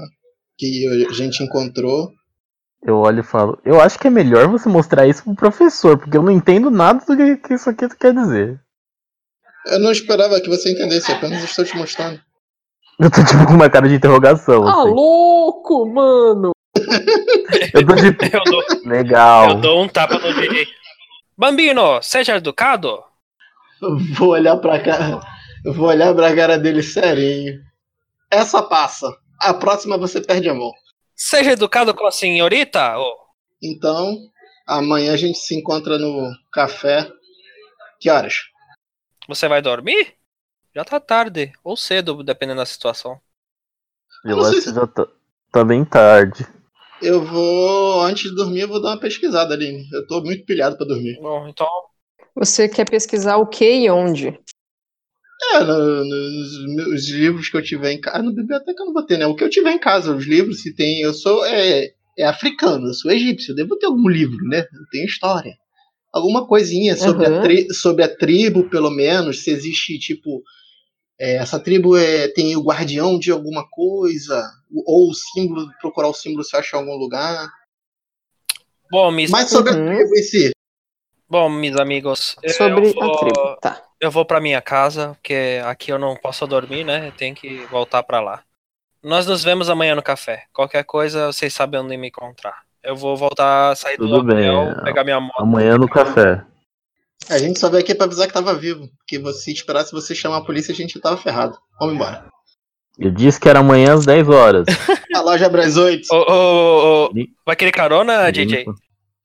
Que 0.57 0.87
a 1.09 1.13
gente 1.13 1.43
encontrou. 1.43 2.13
Eu 2.83 2.99
olho 2.99 3.21
e 3.21 3.25
falo. 3.25 3.59
Eu 3.65 3.81
acho 3.81 3.99
que 3.99 4.07
é 4.07 4.11
melhor 4.11 4.47
você 4.49 4.69
mostrar 4.69 5.07
isso 5.07 5.25
pro 5.25 5.35
professor, 5.35 5.99
porque 5.99 6.17
eu 6.17 6.23
não 6.23 6.31
entendo 6.31 6.71
nada 6.71 7.05
do 7.05 7.17
que, 7.17 7.37
que 7.37 7.55
isso 7.55 7.69
aqui 7.69 7.89
quer 7.97 8.15
dizer. 8.15 8.61
Eu 9.67 9.81
não 9.81 9.91
esperava 9.91 10.41
que 10.41 10.49
você 10.49 10.73
entendesse, 10.73 11.13
apenas 11.13 11.43
estou 11.43 11.65
te 11.65 11.77
mostrando. 11.77 12.21
Eu 12.99 13.11
tô 13.11 13.25
tipo 13.25 13.47
com 13.47 13.53
uma 13.53 13.69
cara 13.69 13.89
de 13.89 13.95
interrogação. 13.95 14.67
Ah, 14.67 14.83
assim. 14.83 14.91
louco, 14.91 15.87
mano! 15.87 16.53
Eu 17.75 17.87
tô 17.87 17.95
tipo. 17.97 18.25
Eu 18.25 18.43
dou, 18.45 18.63
Legal. 18.85 19.51
eu 19.51 19.55
dou 19.57 19.83
um 19.83 19.89
tapa 19.89 20.19
no 20.19 20.33
JJ. 20.33 20.67
Bambino, 21.37 22.01
seja 22.03 22.37
educado. 22.37 23.03
Eu 23.81 23.97
vou 24.15 24.31
olhar 24.31 24.57
pra 24.57 24.81
cara. 24.81 25.21
Vou 25.65 25.89
olhar 25.89 26.15
pra 26.15 26.35
cara 26.35 26.59
dele 26.59 26.83
serinho. 26.83 27.61
Essa 28.31 28.63
passa. 28.63 29.09
A 29.41 29.55
próxima 29.55 29.97
você 29.97 30.21
perde 30.21 30.49
a 30.49 30.55
mão. 30.55 30.73
Seja 31.19 31.51
educado 31.53 31.93
com 31.95 32.07
a 32.07 32.13
senhorita. 32.13 32.95
Então, 33.63 34.17
amanhã 34.67 35.13
a 35.13 35.17
gente 35.17 35.39
se 35.39 35.55
encontra 35.57 35.99
no 35.99 36.31
café. 36.53 37.11
Que 38.01 38.09
horas? 38.09 38.35
Você 39.29 39.49
vai 39.49 39.61
dormir? 39.61 40.15
Já 40.75 40.85
tá 40.85 41.01
tarde. 41.01 41.53
Ou 41.65 41.77
cedo, 41.77 42.23
dependendo 42.23 42.61
da 42.61 42.67
situação. 42.67 43.21
Eu 44.25 44.41
acho 44.41 44.61
se- 44.63 44.69
que 44.69 44.75
já 44.75 44.87
tá, 44.87 45.07
tá 45.51 45.65
bem 45.65 45.85
tarde. 45.85 46.47
Eu 47.03 47.25
vou. 47.25 48.01
Antes 48.03 48.31
de 48.31 48.37
dormir, 48.37 48.61
eu 48.61 48.69
vou 48.69 48.81
dar 48.81 48.91
uma 48.91 49.01
pesquisada 49.01 49.55
ali. 49.55 49.85
Eu 49.93 50.07
tô 50.07 50.23
muito 50.23 50.45
pilhado 50.47 50.77
pra 50.77 50.87
dormir. 50.87 51.19
Bom, 51.21 51.49
então. 51.49 51.69
Você 52.37 52.69
quer 52.69 52.89
pesquisar 52.89 53.37
o 53.39 53.47
que 53.47 53.69
e 53.69 53.91
onde? 53.91 54.39
É, 55.55 55.61
no- 55.65 56.05
nos 56.05 56.75
meus 56.75 57.09
livros 57.09 57.49
que 57.49 57.57
eu 57.57 57.63
tiver 57.63 57.93
em 57.93 58.01
casa. 58.01 58.23
Na 58.23 58.31
biblioteca 58.33 58.83
eu 58.83 58.87
não 58.87 58.93
vou 58.93 59.05
ter, 59.07 59.17
né? 59.19 59.27
O 59.27 59.35
que 59.35 59.43
eu 59.45 59.51
tiver 59.51 59.73
em 59.73 59.79
casa, 59.79 60.15
os 60.15 60.27
livros, 60.27 60.63
se 60.63 60.75
tem. 60.75 61.01
Eu 61.01 61.15
sou. 61.15 61.45
É, 61.47 61.91
é 62.19 62.25
africano, 62.27 62.89
eu 62.89 62.95
sou 62.95 63.11
egípcio. 63.11 63.53
Eu 63.53 63.57
devo 63.57 63.77
ter 63.79 63.87
algum 63.87 64.09
livro, 64.09 64.37
né? 64.49 64.61
Eu 64.61 64.87
tenho 64.91 65.07
história. 65.07 65.55
Alguma 66.13 66.47
coisinha 66.47 66.97
sobre, 66.97 67.27
a, 67.27 67.31
Uhum. 67.31 67.43
tri- 67.43 67.73
sobre 67.75 68.03
a 68.03 68.09
tribo, 68.17 68.69
pelo 68.69 68.91
menos. 68.91 69.43
Se 69.45 69.51
existe, 69.51 69.99
tipo. 69.99 70.43
é, 71.21 71.35
essa 71.37 71.59
tribo 71.59 71.97
é, 71.97 72.29
tem 72.29 72.55
o 72.57 72.63
guardião 72.63 73.19
de 73.19 73.31
alguma 73.33 73.67
coisa. 73.69 74.49
Ou 74.87 75.11
o 75.11 75.15
símbolo, 75.15 75.69
procurar 75.81 76.09
o 76.09 76.15
símbolo 76.15 76.45
se 76.45 76.57
acha 76.57 76.77
em 76.77 76.81
algum 76.81 76.95
lugar. 76.97 77.49
Bom, 78.91 79.11
mis, 79.11 79.31
Mas 79.31 79.51
sobre 79.51 79.73
Uhum. 79.73 79.91
a 79.91 79.95
tribo 79.97 80.17
em 80.17 80.23
si. 80.23 80.51
bom, 81.29 81.49
meus 81.51 81.77
amigos. 81.77 82.37
eu 82.43 82.51
Sobre 82.51 82.93
vou- 82.93 83.03
a 83.03 83.19
tribo. 83.19 83.57
Tá. 83.61 83.83
Eu 84.01 84.11
vou 84.11 84.25
pra 84.25 84.41
minha 84.41 84.61
casa, 84.61 85.15
porque 85.15 85.61
aqui 85.65 85.91
eu 85.91 85.99
não 85.99 86.17
posso 86.17 86.47
dormir, 86.47 86.85
né? 86.85 87.09
Eu 87.09 87.13
tenho 87.13 87.35
que 87.35 87.67
voltar 87.67 88.03
pra 88.03 88.21
lá. 88.21 88.43
Nós 89.03 89.27
nos 89.27 89.43
vemos 89.43 89.69
amanhã 89.69 89.95
no 89.95 90.03
café. 90.03 90.45
Qualquer 90.53 90.85
coisa, 90.85 91.27
vocês 91.27 91.53
sabem 91.53 91.81
onde 91.81 91.97
me 91.97 92.09
encontrar. 92.09 92.63
Eu 92.83 92.95
vou 92.95 93.17
voltar, 93.17 93.77
sair 93.77 93.97
do 93.97 94.09
Tudo 94.09 94.25
bem, 94.25 94.49
hotel, 94.51 94.85
pegar 94.85 95.05
minha 95.05 95.21
moto. 95.21 95.41
Amanhã 95.41 95.77
no 95.77 95.89
café. 95.89 96.45
A 97.29 97.39
gente 97.39 97.59
só 97.59 97.69
veio 97.69 97.83
aqui 97.83 97.95
pra 97.95 98.07
avisar 98.07 98.29
que 98.29 98.33
tava 98.33 98.55
vivo. 98.55 98.89
Porque 98.99 99.19
você 99.19 99.53
esperasse 99.53 99.93
você 99.93 100.15
chamar 100.15 100.39
a 100.39 100.45
polícia, 100.45 100.73
a 100.73 100.77
gente 100.77 100.99
tava 101.01 101.17
ferrado. 101.17 101.59
Vamos 101.81 101.95
embora. 101.95 102.27
Eu 102.99 103.11
disse 103.11 103.39
que 103.39 103.49
era 103.49 103.61
amanhã 103.61 103.95
às 103.95 104.07
10 104.07 104.29
horas. 104.29 104.67
A 105.15 105.21
loja 105.21 105.47
abre 105.47 105.63
às 105.63 105.77
8. 105.77 106.07
Ô, 106.13 106.17
ô, 106.17 107.07
ô, 107.07 107.11
vai 107.47 107.57
querer 107.57 107.73
carona, 107.73 108.31
JJ? 108.31 108.65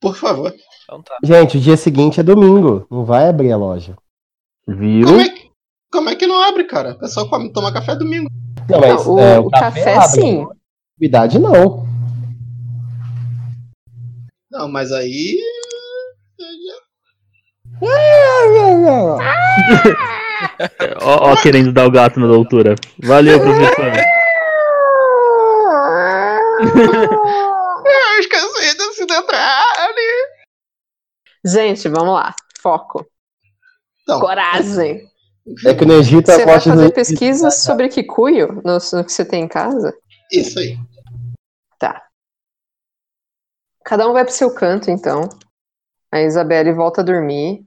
Por 0.00 0.16
favor. 0.16 0.52
Então 0.84 1.02
tá. 1.02 1.16
Gente, 1.22 1.56
o 1.56 1.60
dia 1.60 1.76
seguinte 1.76 2.20
é 2.20 2.22
domingo. 2.22 2.86
Não 2.90 3.04
vai 3.04 3.28
abrir 3.28 3.52
a 3.52 3.56
loja. 3.56 3.96
Viu? 4.66 5.06
Como 5.06 5.20
é, 5.20 5.28
que, 5.28 5.50
como 5.92 6.08
é 6.08 6.16
que 6.16 6.26
não 6.26 6.40
abre, 6.40 6.64
cara? 6.64 6.92
O 6.92 6.98
pessoal 6.98 7.28
come, 7.28 7.52
toma 7.52 7.72
café 7.72 7.94
domingo. 7.94 8.28
Não, 8.68 8.80
mas 8.80 9.06
Não, 9.06 9.14
o, 9.14 9.20
é, 9.20 9.38
o 9.38 9.50
café, 9.50 9.94
abre. 9.96 10.08
sim. 10.08 10.46
Atividade 10.96 11.38
não. 11.38 11.84
Não, 14.50 14.68
mas 14.68 14.90
aí. 14.92 15.38
Ó, 21.02 21.32
ó, 21.32 21.42
querendo 21.42 21.72
dar 21.72 21.86
o 21.86 21.90
gato 21.90 22.20
na 22.20 22.26
doutora. 22.26 22.74
Valeu, 23.02 23.40
professor. 23.40 23.84
Eu 27.86 28.20
esqueci 28.20 28.76
desse 28.76 29.06
detalhe. 29.06 30.28
Gente, 31.44 31.88
vamos 31.88 32.14
lá. 32.14 32.34
Foco. 32.60 33.06
Então, 34.04 34.20
Coragem. 34.20 35.08
É 35.66 35.74
que 35.74 35.84
no 35.84 35.94
Egito 35.94 36.30
a 36.30 36.34
Você 36.36 36.44
vai 36.44 36.54
morte 36.54 36.68
fazer 36.70 36.84
não- 36.84 36.90
pesquisas 36.90 37.54
sobre 37.62 37.88
Kikuyo 37.88 38.62
no, 38.64 38.78
no 38.92 39.04
que 39.04 39.12
você 39.12 39.24
tem 39.24 39.42
em 39.44 39.48
casa? 39.48 39.92
isso 40.32 40.58
aí. 40.58 40.78
Tá. 41.78 42.02
Cada 43.84 44.08
um 44.08 44.12
vai 44.12 44.24
pro 44.24 44.32
seu 44.32 44.54
canto, 44.54 44.90
então. 44.90 45.28
A 46.10 46.20
Isabelle 46.22 46.72
volta 46.72 47.00
a 47.02 47.04
dormir. 47.04 47.64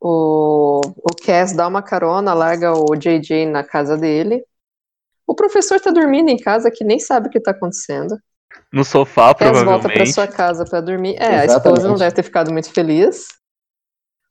O, 0.00 0.80
o 0.96 1.14
Cass 1.24 1.52
dá 1.54 1.66
uma 1.68 1.82
carona, 1.82 2.32
larga 2.34 2.72
o 2.72 2.96
JJ 2.96 3.46
na 3.46 3.62
casa 3.62 3.96
dele. 3.96 4.42
O 5.26 5.34
professor 5.34 5.78
tá 5.80 5.90
dormindo 5.90 6.28
em 6.30 6.36
casa 6.38 6.70
que 6.70 6.82
nem 6.84 6.98
sabe 6.98 7.28
o 7.28 7.30
que 7.30 7.40
tá 7.40 7.50
acontecendo. 7.52 8.18
No 8.72 8.84
sofá, 8.84 9.34
Cass 9.34 9.50
volta 9.50 9.64
pra 9.64 9.64
provavelmente. 9.64 10.12
sua 10.12 10.26
casa 10.26 10.64
pra 10.64 10.80
dormir. 10.80 11.14
É, 11.18 11.26
a 11.26 11.44
esposa 11.44 11.44
Exatamente. 11.44 11.84
não 11.88 11.94
deve 11.96 12.14
ter 12.16 12.22
ficado 12.22 12.50
muito 12.52 12.72
feliz. 12.72 13.28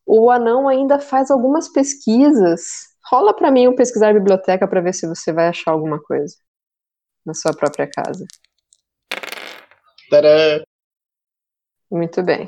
O 0.06 0.30
anão 0.30 0.68
ainda 0.68 1.00
faz 1.00 1.32
algumas 1.32 1.70
pesquisas. 1.70 2.62
Rola 3.10 3.36
pra 3.36 3.52
mim 3.52 3.68
um 3.68 3.76
pesquisar 3.76 4.10
a 4.10 4.14
biblioteca 4.14 4.68
pra 4.68 4.82
ver 4.82 4.94
se 4.94 5.08
você 5.08 5.32
vai 5.32 5.48
achar 5.48 5.72
alguma 5.72 6.02
coisa 6.02 6.36
na 7.26 7.34
sua 7.34 7.54
própria 7.54 7.90
casa. 7.90 8.26
Tadã. 10.10 10.62
Muito 11.90 12.24
bem. 12.24 12.46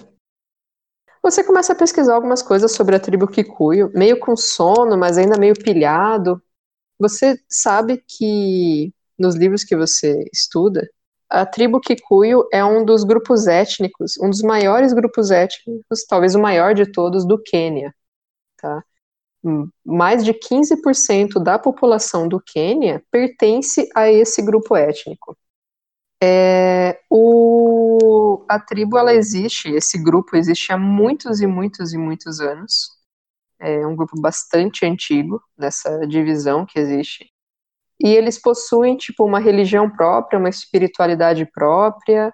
Você 1.22 1.44
começa 1.44 1.72
a 1.72 1.76
pesquisar 1.76 2.16
algumas 2.16 2.42
coisas 2.42 2.74
sobre 2.74 2.96
a 2.96 3.00
tribo 3.00 3.28
Kikuyu, 3.28 3.90
meio 3.94 4.20
com 4.20 4.36
sono, 4.36 4.98
mas 4.98 5.18
ainda 5.18 5.40
meio 5.40 5.54
pilhado. 5.54 6.42
Você 7.00 7.40
sabe 7.50 8.04
que 8.06 8.94
nos 9.18 9.36
livros 9.36 9.64
que 9.64 9.76
você 9.76 10.26
estuda, 10.34 10.86
a 11.34 11.46
tribo 11.46 11.80
Kikuyu 11.80 12.48
é 12.52 12.64
um 12.64 12.86
dos 12.86 13.04
grupos 13.04 13.48
étnicos, 13.48 14.18
um 14.22 14.30
dos 14.30 14.42
maiores 14.42 14.94
grupos 14.94 15.32
étnicos, 15.32 16.06
talvez 16.08 16.36
o 16.36 16.40
maior 16.40 16.74
de 16.74 16.92
todos, 16.92 17.26
do 17.26 17.42
Quênia. 17.42 17.94
Tá? 18.58 18.84
hum, 19.44 19.70
mais 19.86 20.24
de 20.24 20.34
15% 20.34 21.40
da 21.44 21.60
população 21.60 22.28
do 22.28 22.40
Quênia 22.40 23.04
pertence 23.12 23.90
a 23.96 24.10
esse 24.10 24.42
grupo 24.42 24.76
étnico. 24.76 25.38
É, 26.24 27.02
o, 27.10 28.46
a 28.48 28.58
tribo 28.58 28.98
ela 28.98 29.14
existe, 29.14 29.70
esse 29.70 30.02
grupo 30.02 30.38
existe 30.38 30.72
há 30.72 30.78
muitos 30.78 31.42
e 31.42 31.48
muitos 31.48 31.94
e 31.94 31.98
muitos 31.98 32.40
anos. 32.40 32.92
É 33.60 33.86
um 33.86 33.96
grupo 33.96 34.20
bastante 34.20 34.86
antigo 34.86 35.42
nessa 35.58 36.08
divisão 36.08 36.66
que 36.66 36.80
existe. 36.80 37.33
E 38.04 38.14
eles 38.14 38.40
possuem 38.40 38.98
tipo 38.98 39.24
uma 39.24 39.40
religião 39.40 39.90
própria, 39.90 40.38
uma 40.38 40.50
espiritualidade 40.50 41.46
própria 41.46 42.34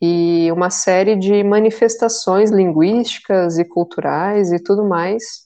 e 0.00 0.50
uma 0.50 0.70
série 0.70 1.14
de 1.14 1.44
manifestações 1.44 2.50
linguísticas 2.50 3.58
e 3.58 3.64
culturais 3.66 4.50
e 4.50 4.58
tudo 4.58 4.82
mais 4.82 5.44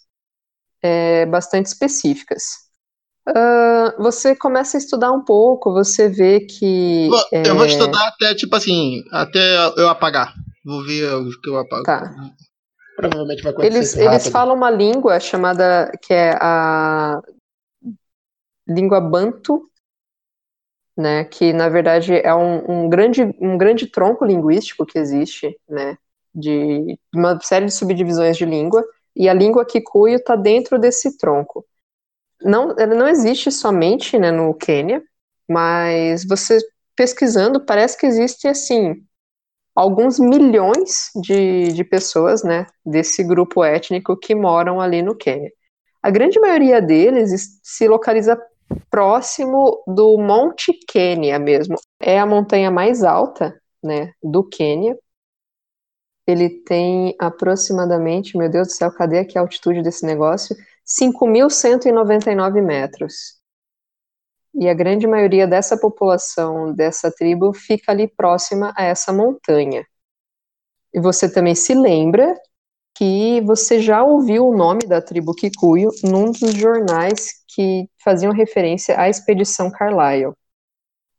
é, 0.80 1.26
bastante 1.26 1.66
específicas. 1.66 2.68
Uh, 3.28 4.02
você 4.02 4.34
começa 4.34 4.76
a 4.76 4.80
estudar 4.80 5.12
um 5.12 5.22
pouco, 5.22 5.72
você 5.72 6.08
vê 6.08 6.40
que. 6.40 7.10
Eu 7.30 7.42
é... 7.42 7.52
vou 7.52 7.66
estudar 7.66 8.08
até, 8.08 8.34
tipo 8.34 8.56
assim, 8.56 9.02
até 9.12 9.56
eu 9.76 9.88
apagar. 9.88 10.32
Vou 10.64 10.82
ver 10.82 11.12
o 11.12 11.28
que 11.42 11.50
eu 11.50 11.58
apago. 11.58 11.82
Tá. 11.82 12.14
Provavelmente 12.96 13.42
vai 13.42 13.52
acontecer. 13.52 13.76
Eles, 13.76 13.96
eles 13.96 14.28
falam 14.28 14.54
uma 14.54 14.70
língua 14.70 15.20
chamada. 15.20 15.92
que 16.02 16.14
é 16.14 16.38
a 16.40 17.20
língua 18.68 19.00
banto, 19.00 19.68
né, 20.96 21.24
que 21.24 21.52
na 21.52 21.68
verdade 21.68 22.14
é 22.14 22.34
um, 22.34 22.84
um, 22.84 22.88
grande, 22.88 23.22
um 23.40 23.56
grande 23.56 23.86
tronco 23.86 24.24
linguístico 24.24 24.84
que 24.84 24.98
existe, 24.98 25.56
né, 25.68 25.96
de 26.34 26.98
uma 27.14 27.40
série 27.40 27.66
de 27.66 27.72
subdivisões 27.72 28.36
de 28.36 28.44
língua, 28.44 28.84
e 29.16 29.28
a 29.28 29.34
língua 29.34 29.64
Kikuyu 29.64 30.16
está 30.16 30.36
dentro 30.36 30.78
desse 30.78 31.16
tronco 31.16 31.64
não, 32.42 32.74
ela 32.78 32.94
não 32.94 33.08
existe 33.08 33.50
somente 33.50 34.18
né, 34.18 34.30
no 34.30 34.54
Quênia, 34.54 35.02
mas 35.48 36.24
você 36.26 36.58
pesquisando, 36.94 37.64
parece 37.64 37.96
que 37.96 38.06
existe, 38.06 38.48
assim, 38.48 38.94
alguns 39.74 40.18
milhões 40.18 41.10
de, 41.22 41.72
de 41.72 41.84
pessoas, 41.84 42.42
né, 42.42 42.66
desse 42.84 43.22
grupo 43.22 43.64
étnico 43.64 44.16
que 44.16 44.34
moram 44.34 44.80
ali 44.80 45.02
no 45.02 45.16
Quênia. 45.16 45.52
A 46.02 46.10
grande 46.10 46.38
maioria 46.40 46.80
deles 46.80 47.60
se 47.62 47.88
localiza 47.88 48.40
próximo 48.90 49.82
do 49.86 50.16
Monte 50.18 50.72
Quênia 50.86 51.38
mesmo. 51.38 51.76
É 52.00 52.18
a 52.18 52.26
montanha 52.26 52.70
mais 52.70 53.02
alta, 53.02 53.60
né, 53.82 54.12
do 54.22 54.42
Quênia. 54.44 54.98
Ele 56.26 56.50
tem 56.50 57.14
aproximadamente, 57.18 58.36
meu 58.36 58.50
Deus 58.50 58.68
do 58.68 58.72
céu, 58.74 58.92
cadê 58.92 59.20
aqui 59.20 59.38
a 59.38 59.40
altitude 59.40 59.82
desse 59.82 60.04
negócio? 60.04 60.54
5.199 60.84 62.62
metros. 62.62 63.38
E 64.54 64.68
a 64.68 64.74
grande 64.74 65.06
maioria 65.06 65.46
dessa 65.46 65.78
população, 65.78 66.74
dessa 66.74 67.10
tribo, 67.10 67.52
fica 67.52 67.92
ali 67.92 68.08
próxima 68.08 68.72
a 68.76 68.84
essa 68.84 69.12
montanha. 69.12 69.86
E 70.92 71.00
você 71.00 71.30
também 71.32 71.54
se 71.54 71.74
lembra 71.74 72.34
que 72.98 73.40
você 73.42 73.80
já 73.80 74.02
ouviu 74.02 74.48
o 74.48 74.56
nome 74.56 74.80
da 74.84 75.00
tribo 75.00 75.32
Kikuyu 75.32 75.88
num 76.02 76.32
dos 76.32 76.52
jornais 76.52 77.28
que 77.54 77.88
faziam 78.02 78.32
referência 78.32 79.00
à 79.00 79.08
expedição 79.08 79.70
Carlyle. 79.70 80.32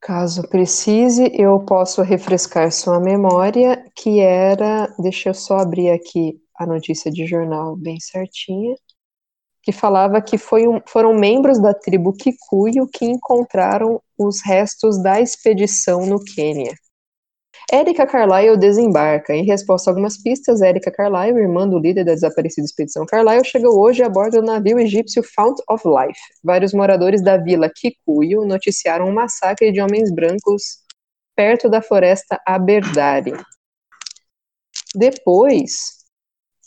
Caso 0.02 0.48
precise, 0.50 1.32
eu 1.34 1.58
posso 1.62 2.02
refrescar 2.02 2.70
sua 2.72 3.00
memória, 3.00 3.82
que 3.96 4.20
era, 4.20 4.94
deixa 5.00 5.30
eu 5.30 5.34
só 5.34 5.58
abrir 5.60 5.90
aqui 5.90 6.38
a 6.58 6.66
notícia 6.66 7.10
de 7.10 7.26
jornal 7.26 7.78
bem 7.78 7.98
certinha 8.00 8.76
que 9.62 9.72
falava 9.72 10.22
que 10.22 10.36
um, 10.36 10.82
foram 10.88 11.14
membros 11.14 11.62
da 11.62 11.74
tribo 11.74 12.14
Kikuyu 12.14 12.88
que 12.88 13.06
encontraram 13.06 14.02
os 14.18 14.42
restos 14.44 15.02
da 15.02 15.22
expedição 15.22 16.06
no 16.06 16.20
Quênia. 16.24 16.74
Erika 17.72 18.08
Carlyle 18.08 18.58
desembarca. 18.58 19.34
Em 19.34 19.46
resposta 19.46 19.90
a 19.90 19.92
algumas 19.92 20.18
pistas, 20.18 20.60
Erika 20.62 20.90
Carlyle, 20.90 21.38
irmã 21.38 21.68
do 21.68 21.78
líder 21.78 22.04
da 22.04 22.14
desaparecida 22.14 22.66
expedição 22.66 23.06
Carlyle, 23.06 23.46
chegou 23.46 23.80
hoje 23.80 24.02
a 24.02 24.10
bordo 24.10 24.42
do 24.42 24.46
navio 24.46 24.80
egípcio 24.80 25.22
Fount 25.22 25.62
of 25.70 25.88
Life. 25.88 26.20
Vários 26.44 26.74
moradores 26.74 27.22
da 27.22 27.38
vila 27.38 27.70
Kikuyu 27.70 28.44
noticiaram 28.44 29.08
um 29.08 29.14
massacre 29.14 29.72
de 29.72 29.80
homens 29.80 30.12
brancos 30.12 30.80
perto 31.36 31.70
da 31.70 31.80
floresta 31.80 32.42
Aberdare. 32.44 33.34
Depois, 34.96 36.00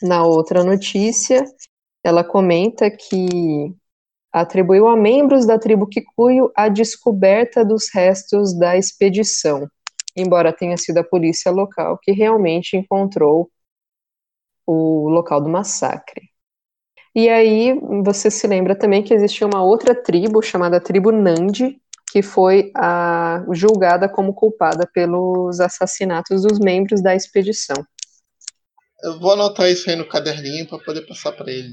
na 0.01 0.25
outra 0.25 0.63
notícia, 0.63 1.45
ela 2.05 2.23
comenta 2.23 2.89
que 2.89 3.75
atribuiu 4.33 4.87
a 4.87 4.97
membros 4.97 5.45
da 5.47 5.59
tribo 5.59 5.89
Kikuyu 5.89 6.51
a 6.57 6.69
descoberta 6.69 7.65
dos 7.65 7.93
restos 7.93 8.57
da 8.57 8.77
expedição, 8.77 9.69
embora 10.17 10.53
tenha 10.53 10.77
sido 10.77 10.99
a 10.99 11.05
polícia 11.05 11.51
local 11.51 11.99
que 12.03 12.13
realmente 12.13 12.77
encontrou 12.77 13.51
o 14.67 15.09
local 15.09 15.41
do 15.41 15.49
massacre. 15.49 16.31
E 17.15 17.29
aí 17.29 17.79
você 18.03 18.31
se 18.31 18.47
lembra 18.47 18.75
também 18.75 19.03
que 19.03 19.13
existia 19.13 19.47
uma 19.47 19.63
outra 19.63 19.95
tribo 19.95 20.41
chamada 20.41 20.81
tribo 20.81 21.13
Nandi, 21.13 21.79
que 22.11 22.23
foi 22.23 22.71
a, 22.75 23.45
julgada 23.53 24.09
como 24.09 24.35
culpada 24.35 24.89
pelos 24.93 25.61
assassinatos 25.61 26.43
dos 26.43 26.59
membros 26.59 27.03
da 27.03 27.15
expedição. 27.15 27.77
Eu 29.03 29.19
vou 29.19 29.33
anotar 29.33 29.69
isso 29.69 29.91
aí 29.91 29.97
no 29.97 30.09
caderninho 30.09 30.67
para 30.69 30.79
poder 30.79 31.03
passar 31.07 31.33
para 31.33 31.51
eles 31.51 31.73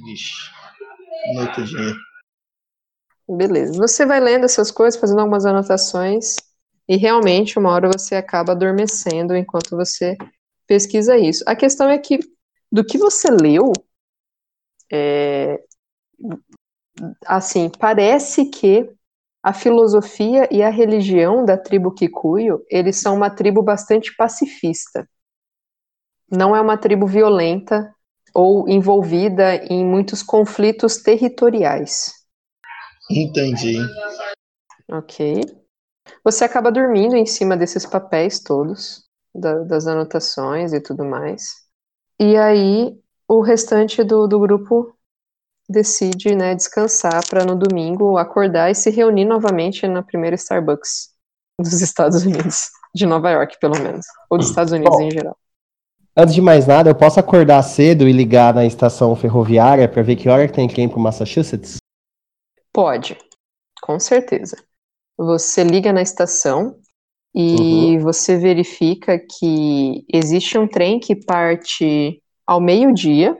no 1.33 1.41
outro 1.41 1.63
dia. 1.63 1.95
Beleza. 3.29 3.73
Você 3.73 4.05
vai 4.05 4.19
lendo 4.19 4.45
essas 4.45 4.71
coisas, 4.71 4.99
fazendo 4.99 5.19
algumas 5.19 5.45
anotações, 5.45 6.35
e 6.89 6.97
realmente, 6.97 7.59
uma 7.59 7.71
hora 7.71 7.87
você 7.87 8.15
acaba 8.15 8.53
adormecendo 8.53 9.35
enquanto 9.35 9.77
você 9.77 10.17
pesquisa 10.67 11.15
isso. 11.17 11.43
A 11.47 11.55
questão 11.55 11.87
é 11.87 11.97
que, 11.97 12.19
do 12.71 12.83
que 12.83 12.97
você 12.97 13.29
leu, 13.29 13.71
é, 14.91 15.63
assim, 17.25 17.69
parece 17.79 18.45
que 18.49 18.89
a 19.41 19.53
filosofia 19.53 20.49
e 20.51 20.61
a 20.63 20.69
religião 20.69 21.45
da 21.45 21.57
tribo 21.57 21.93
Kikuyu, 21.93 22.65
eles 22.69 22.97
são 22.97 23.15
uma 23.15 23.29
tribo 23.29 23.61
bastante 23.61 24.13
pacifista 24.17 25.07
não 26.31 26.55
é 26.55 26.61
uma 26.61 26.77
tribo 26.77 27.07
violenta 27.07 27.93
ou 28.33 28.69
envolvida 28.69 29.55
em 29.55 29.83
muitos 29.83 30.21
conflitos 30.21 30.97
territoriais. 30.97 32.13
Entendi. 33.09 33.77
Ok. 34.87 35.41
Você 36.23 36.43
acaba 36.43 36.71
dormindo 36.71 37.15
em 37.15 37.25
cima 37.25 37.55
desses 37.55 37.85
papéis 37.85 38.39
todos, 38.39 39.03
da, 39.33 39.59
das 39.59 39.87
anotações 39.87 40.73
e 40.73 40.81
tudo 40.81 41.05
mais. 41.05 41.55
E 42.19 42.35
aí 42.35 42.97
o 43.27 43.41
restante 43.41 44.03
do, 44.03 44.27
do 44.27 44.39
grupo 44.39 44.93
decide 45.69 46.35
né, 46.35 46.55
descansar 46.55 47.25
para 47.29 47.45
no 47.45 47.55
domingo 47.55 48.17
acordar 48.17 48.71
e 48.71 48.75
se 48.75 48.89
reunir 48.89 49.25
novamente 49.25 49.87
na 49.87 50.01
primeira 50.01 50.35
Starbucks 50.35 51.09
dos 51.59 51.79
Estados 51.81 52.23
Unidos, 52.23 52.69
de 52.93 53.05
Nova 53.05 53.29
York, 53.29 53.57
pelo 53.59 53.79
menos, 53.79 54.05
ou 54.29 54.37
dos 54.37 54.49
Estados 54.49 54.73
Unidos 54.73 54.97
Bom, 54.97 55.03
em 55.03 55.11
geral. 55.11 55.37
Antes 56.17 56.33
de 56.33 56.41
mais 56.41 56.65
nada, 56.65 56.89
eu 56.89 56.95
posso 56.95 57.19
acordar 57.19 57.61
cedo 57.63 58.07
e 58.07 58.11
ligar 58.11 58.53
na 58.53 58.65
estação 58.65 59.15
ferroviária 59.15 59.87
para 59.87 60.01
ver 60.01 60.15
que 60.15 60.27
hora 60.27 60.47
que 60.47 60.53
tem 60.53 60.67
trem 60.67 60.89
para 60.89 60.99
Massachusetts? 60.99 61.77
Pode, 62.73 63.17
com 63.81 63.99
certeza. 63.99 64.57
Você 65.19 65.63
liga 65.63 65.91
na 65.91 66.01
estação 66.01 66.75
e 67.35 67.97
uhum. 67.97 67.99
você 67.99 68.37
verifica 68.37 69.19
que 69.19 70.05
existe 70.11 70.57
um 70.57 70.67
trem 70.67 70.99
que 70.99 71.13
parte 71.15 72.21
ao 72.47 72.61
meio-dia, 72.61 73.37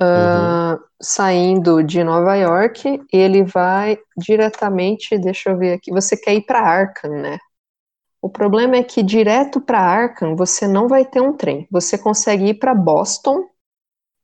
uh, 0.00 0.04
uhum. 0.04 0.78
saindo 1.02 1.82
de 1.82 2.02
Nova 2.04 2.36
York, 2.36 3.02
ele 3.12 3.42
vai 3.42 3.98
diretamente, 4.16 5.18
deixa 5.18 5.50
eu 5.50 5.58
ver 5.58 5.74
aqui, 5.74 5.90
você 5.90 6.16
quer 6.16 6.34
ir 6.34 6.46
para 6.46 6.60
Arkham, 6.60 7.10
né? 7.10 7.38
O 8.22 8.28
problema 8.28 8.76
é 8.76 8.82
que 8.82 9.02
direto 9.02 9.60
para 9.60 9.80
Arkham 9.80 10.34
você 10.34 10.66
não 10.66 10.88
vai 10.88 11.04
ter 11.04 11.20
um 11.20 11.36
trem. 11.36 11.68
Você 11.70 11.96
consegue 11.96 12.46
ir 12.46 12.54
para 12.54 12.74
Boston 12.74 13.44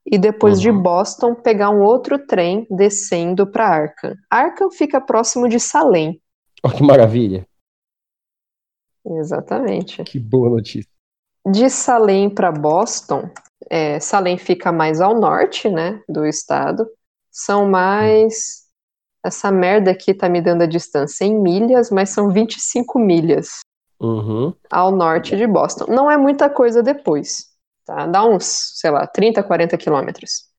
e 0.05 0.19
depois 0.19 0.57
uhum. 0.57 0.63
de 0.63 0.73
Boston 0.73 1.35
pegar 1.35 1.71
um 1.71 1.83
outro 1.83 2.19
trem 2.27 2.67
descendo 2.71 3.47
para 3.47 3.69
Arkham. 3.69 4.15
Arkham 4.29 4.71
fica 4.71 5.01
próximo 5.01 5.49
de 5.49 5.61
Salem. 5.61 6.21
Oh, 6.65 6.71
que 6.71 6.83
maravilha! 6.83 7.47
Exatamente. 9.05 10.03
Que 10.05 10.19
boa 10.19 10.49
notícia. 10.49 10.91
De 11.47 11.69
Salem 11.69 12.31
para 12.31 12.51
Boston, 12.51 13.29
é, 13.69 14.01
Salem 14.01 14.39
fica 14.39 14.73
mais 14.73 15.01
ao 15.01 15.15
norte, 15.15 15.69
né, 15.69 16.03
do 16.09 16.25
estado. 16.25 16.89
São 17.31 17.69
mais. 17.69 18.65
Essa 19.23 19.51
merda 19.51 19.91
aqui 19.91 20.15
tá 20.15 20.29
me 20.29 20.41
dando 20.41 20.63
a 20.63 20.67
distância 20.67 21.25
em 21.25 21.39
milhas, 21.39 21.91
mas 21.91 22.11
são 22.11 22.31
25 22.31 22.99
milhas 22.99 23.61
uhum. 24.01 24.55
ao 24.71 24.91
norte 24.91 25.37
de 25.37 25.47
Boston. 25.47 25.87
Não 25.89 26.11
é 26.11 26.17
muita 26.17 26.49
coisa 26.49 26.83
depois, 26.83 27.49
tá? 27.85 28.07
Dá 28.07 28.25
uns, 28.25 28.45
sei 28.75 28.91
lá, 28.91 29.07
30, 29.07 29.43
40 29.43 29.77
quilômetros. 29.77 30.54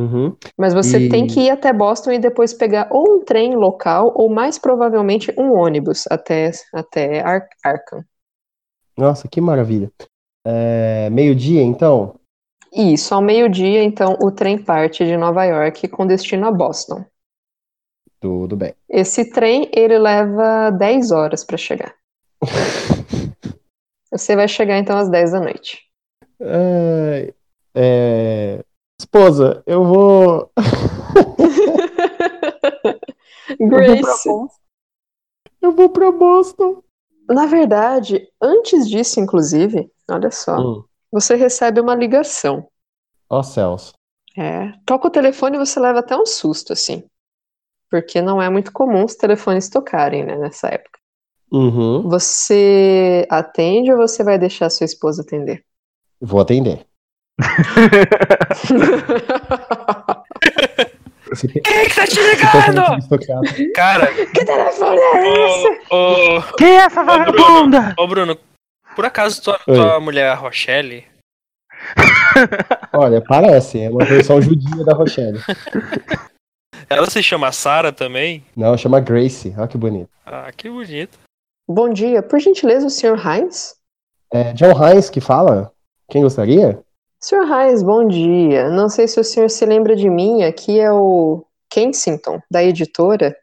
Uhum. 0.00 0.34
Mas 0.56 0.72
você 0.72 0.98
E- 0.98 1.08
tem 1.10 1.26
que 1.26 1.40
ir 1.40 1.50
até 1.50 1.72
Boston 1.72 2.12
e 2.12 2.18
depois 2.18 2.54
pegar 2.54 2.88
ou 2.90 3.16
um 3.16 3.24
trem 3.24 3.54
local 3.54 4.12
ou 4.16 4.30
mais 4.30 4.58
provavelmente 4.58 5.32
um 5.36 5.52
ônibus 5.52 6.06
até, 6.10 6.50
até 6.72 7.20
Ar 7.20 7.46
Arkham. 7.62 8.02
Nossa, 8.96 9.28
que 9.28 9.40
maravilha. 9.40 9.90
É, 10.46 11.10
Meio-dia, 11.10 11.62
então? 11.62 12.14
Isso, 12.72 13.14
ao 13.14 13.20
meio-dia, 13.20 13.82
então, 13.82 14.16
o 14.22 14.30
trem 14.30 14.56
parte 14.56 15.04
de 15.04 15.16
Nova 15.16 15.44
York 15.44 15.88
com 15.88 16.06
destino 16.06 16.46
a 16.46 16.52
Boston. 16.52 17.04
Tudo 18.20 18.56
bem. 18.56 18.74
Esse 18.88 19.30
trem, 19.30 19.70
ele 19.74 19.98
leva 19.98 20.70
10 20.70 21.10
horas 21.10 21.44
para 21.44 21.56
chegar. 21.56 21.94
Você 24.12 24.34
vai 24.36 24.48
chegar, 24.48 24.78
então, 24.78 24.98
às 24.98 25.08
10 25.08 25.32
da 25.32 25.40
noite. 25.40 25.78
É, 26.40 27.34
é, 27.74 28.64
Esposa, 29.00 29.62
eu 29.66 29.82
vou. 29.82 30.52
Grace, 33.58 34.28
Eu 35.62 35.72
vou 35.72 35.88
pra 35.88 36.12
Boston. 36.12 36.82
na 37.26 37.46
verdade, 37.46 38.28
antes 38.42 38.86
disso, 38.86 39.18
inclusive, 39.18 39.90
olha 40.10 40.30
só, 40.30 40.58
Hum. 40.58 40.84
você 41.10 41.34
recebe 41.34 41.80
uma 41.80 41.94
ligação. 41.94 42.68
Ó 43.30 43.42
céus. 43.42 43.94
É, 44.36 44.70
toca 44.84 45.08
o 45.08 45.10
telefone 45.10 45.56
e 45.56 45.60
você 45.60 45.80
leva 45.80 46.00
até 46.00 46.14
um 46.14 46.26
susto, 46.26 46.74
assim. 46.74 47.02
Porque 47.90 48.20
não 48.20 48.40
é 48.42 48.50
muito 48.50 48.70
comum 48.70 49.06
os 49.06 49.14
telefones 49.14 49.70
tocarem, 49.70 50.26
né, 50.26 50.36
nessa 50.36 50.68
época. 50.68 50.98
Uhum. 51.50 52.06
Você 52.08 53.26
atende 53.30 53.90
ou 53.92 53.96
você 53.96 54.22
vai 54.22 54.38
deixar 54.38 54.68
sua 54.68 54.84
esposa 54.84 55.22
atender? 55.22 55.64
Vou 56.20 56.38
atender. 56.38 56.84
Quem 61.64 61.76
é 61.76 61.84
que 61.86 61.94
tá 61.94 62.06
te 62.06 62.20
ligando? 62.20 63.72
Cara, 63.74 64.06
que 64.12 64.44
telefone 64.44 64.98
é 65.00 65.46
esse? 65.46 65.80
ô, 65.90 66.38
ô, 66.38 66.42
Quem 66.56 66.68
é 66.68 66.76
essa 66.84 67.04
vagabunda? 67.04 67.94
ô, 67.98 68.06
Bruno, 68.06 68.36
por 68.96 69.04
acaso 69.04 69.40
tua, 69.42 69.58
tua 69.60 70.00
mulher 70.00 70.26
é 70.26 70.30
a 70.30 70.34
Rochelle? 70.34 71.04
Olha, 72.92 73.22
parece, 73.22 73.80
é 73.80 73.88
uma 73.90 74.04
versão 74.04 74.40
judia 74.42 74.84
da 74.84 74.92
Rochelle. 74.92 75.40
Ela 76.88 77.08
se 77.08 77.22
chama 77.22 77.52
Sarah 77.52 77.92
também? 77.92 78.44
Não, 78.56 78.76
chama 78.76 79.00
Grace. 79.00 79.54
Olha 79.56 79.68
que 79.68 79.78
bonito. 79.78 80.10
Ah, 80.26 80.50
que 80.54 80.68
bonito. 80.68 81.18
Bom 81.68 81.92
dia, 81.92 82.20
por 82.22 82.40
gentileza, 82.40 82.86
o 82.86 82.90
Sr. 82.90 83.16
Hines? 83.24 83.76
É 84.32 84.52
John 84.52 84.72
Hines 84.72 85.08
que 85.08 85.20
fala? 85.20 85.70
Quem 86.10 86.22
gostaria? 86.22 86.80
Sr. 87.22 87.44
Hines, 87.44 87.82
bom 87.82 88.08
dia. 88.08 88.70
Não 88.70 88.88
sei 88.88 89.06
se 89.06 89.20
o 89.20 89.24
senhor 89.24 89.50
se 89.50 89.66
lembra 89.66 89.94
de 89.94 90.08
mim, 90.08 90.42
aqui 90.42 90.80
é 90.80 90.90
o 90.90 91.44
Kensington, 91.68 92.40
da 92.50 92.64
editora. 92.64 93.36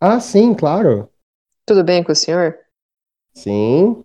Ah, 0.00 0.20
sim, 0.20 0.54
claro. 0.54 1.08
Tudo 1.66 1.82
bem 1.82 2.04
com 2.04 2.12
o 2.12 2.16
senhor? 2.16 2.56
Sim. 3.34 4.04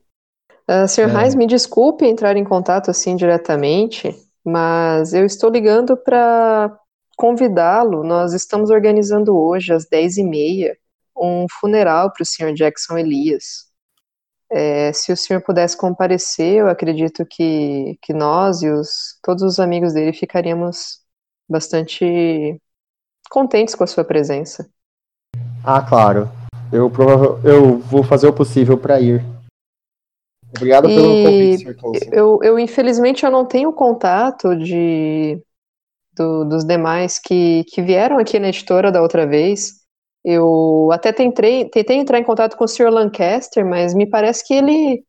Uh, 0.68 0.88
Sr. 0.88 1.10
É. 1.10 1.22
Hines, 1.22 1.36
me 1.36 1.46
desculpe 1.46 2.06
entrar 2.06 2.36
em 2.36 2.44
contato 2.44 2.90
assim 2.90 3.16
diretamente, 3.16 4.16
mas 4.44 5.14
eu 5.14 5.26
estou 5.26 5.52
ligando 5.52 5.96
para 5.96 6.76
convidá-lo. 7.16 8.04
Nós 8.04 8.34
estamos 8.34 8.72
organizando 8.72 9.38
hoje, 9.38 9.72
às 9.72 9.88
10h30, 9.88 10.76
um 11.16 11.46
funeral 11.60 12.12
para 12.12 12.24
o 12.24 12.26
Sr. 12.26 12.52
Jackson 12.56 12.98
Elias. 12.98 13.72
É, 14.54 14.94
se 14.94 15.12
o 15.12 15.18
senhor 15.18 15.42
pudesse 15.42 15.76
comparecer, 15.76 16.58
eu 16.58 16.68
acredito 16.70 17.26
que, 17.26 17.98
que 18.02 18.14
nós 18.14 18.62
e 18.62 18.70
os, 18.70 19.18
todos 19.24 19.42
os 19.44 19.60
amigos 19.60 19.94
dele 19.94 20.14
ficaríamos 20.14 21.00
bastante 21.50 22.62
contentes 23.30 23.76
com 23.76 23.84
a 23.84 23.88
sua 23.88 24.04
presença. 24.04 24.70
Ah, 25.64 25.82
claro. 25.82 26.30
Eu, 26.72 26.92
eu 27.44 27.80
vou 27.80 28.04
fazer 28.04 28.28
o 28.28 28.34
possível 28.34 28.78
para 28.78 29.00
ir. 29.00 29.24
Obrigado 30.56 30.90
pelo 30.90 31.16
E 31.18 31.18
convite, 31.18 31.64
Sr. 31.64 31.76
Kinsey. 31.76 32.10
Eu, 32.14 32.40
eu, 32.44 32.60
infelizmente, 32.60 33.26
eu 33.26 33.32
não 33.32 33.46
tenho 33.46 33.72
contato 33.74 34.56
de, 34.56 35.42
do- 36.16 36.46
dos 36.46 36.66
demais 36.66 37.20
que, 37.20 37.64
que 37.66 37.82
vieram 37.82 38.20
aqui 38.20 38.40
na 38.40 38.50
editora 38.50 38.92
da 38.92 39.02
outra 39.02 39.28
vez. 39.28 39.83
Eu 40.24 40.90
até 40.92 41.12
tentei, 41.12 41.66
tentei 41.66 41.98
entrar 41.98 42.18
em 42.18 42.24
contato 42.24 42.56
com 42.56 42.64
o 42.64 42.68
Sr. 42.68 42.90
Lancaster, 42.90 43.66
mas 43.66 43.94
me 43.94 44.06
parece 44.06 44.46
que 44.48 44.54
ele, 44.54 45.04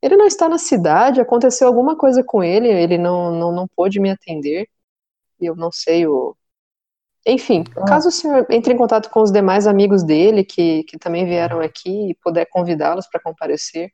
ele 0.00 0.16
não 0.16 0.26
está 0.26 0.48
na 0.48 0.56
cidade, 0.58 1.20
aconteceu 1.20 1.68
alguma 1.68 1.94
coisa 1.96 2.24
com 2.24 2.42
ele, 2.42 2.68
ele 2.68 2.96
não, 2.96 3.30
não, 3.32 3.52
não 3.52 3.68
pôde 3.76 4.00
me 4.00 4.10
atender. 4.10 4.66
E 5.38 5.44
eu 5.44 5.54
não 5.54 5.70
sei 5.70 6.06
o. 6.06 6.34
Enfim, 7.26 7.64
Ah. 7.76 7.84
caso 7.84 8.08
o 8.08 8.12
senhor 8.12 8.46
entre 8.48 8.72
em 8.72 8.76
contato 8.76 9.10
com 9.10 9.20
os 9.20 9.30
demais 9.32 9.66
amigos 9.66 10.02
dele 10.02 10.44
que, 10.44 10.84
que 10.84 10.96
também 10.96 11.26
vieram 11.26 11.60
aqui 11.60 12.10
e 12.10 12.14
puder 12.14 12.46
convidá-los 12.46 13.06
para 13.06 13.20
comparecer. 13.20 13.90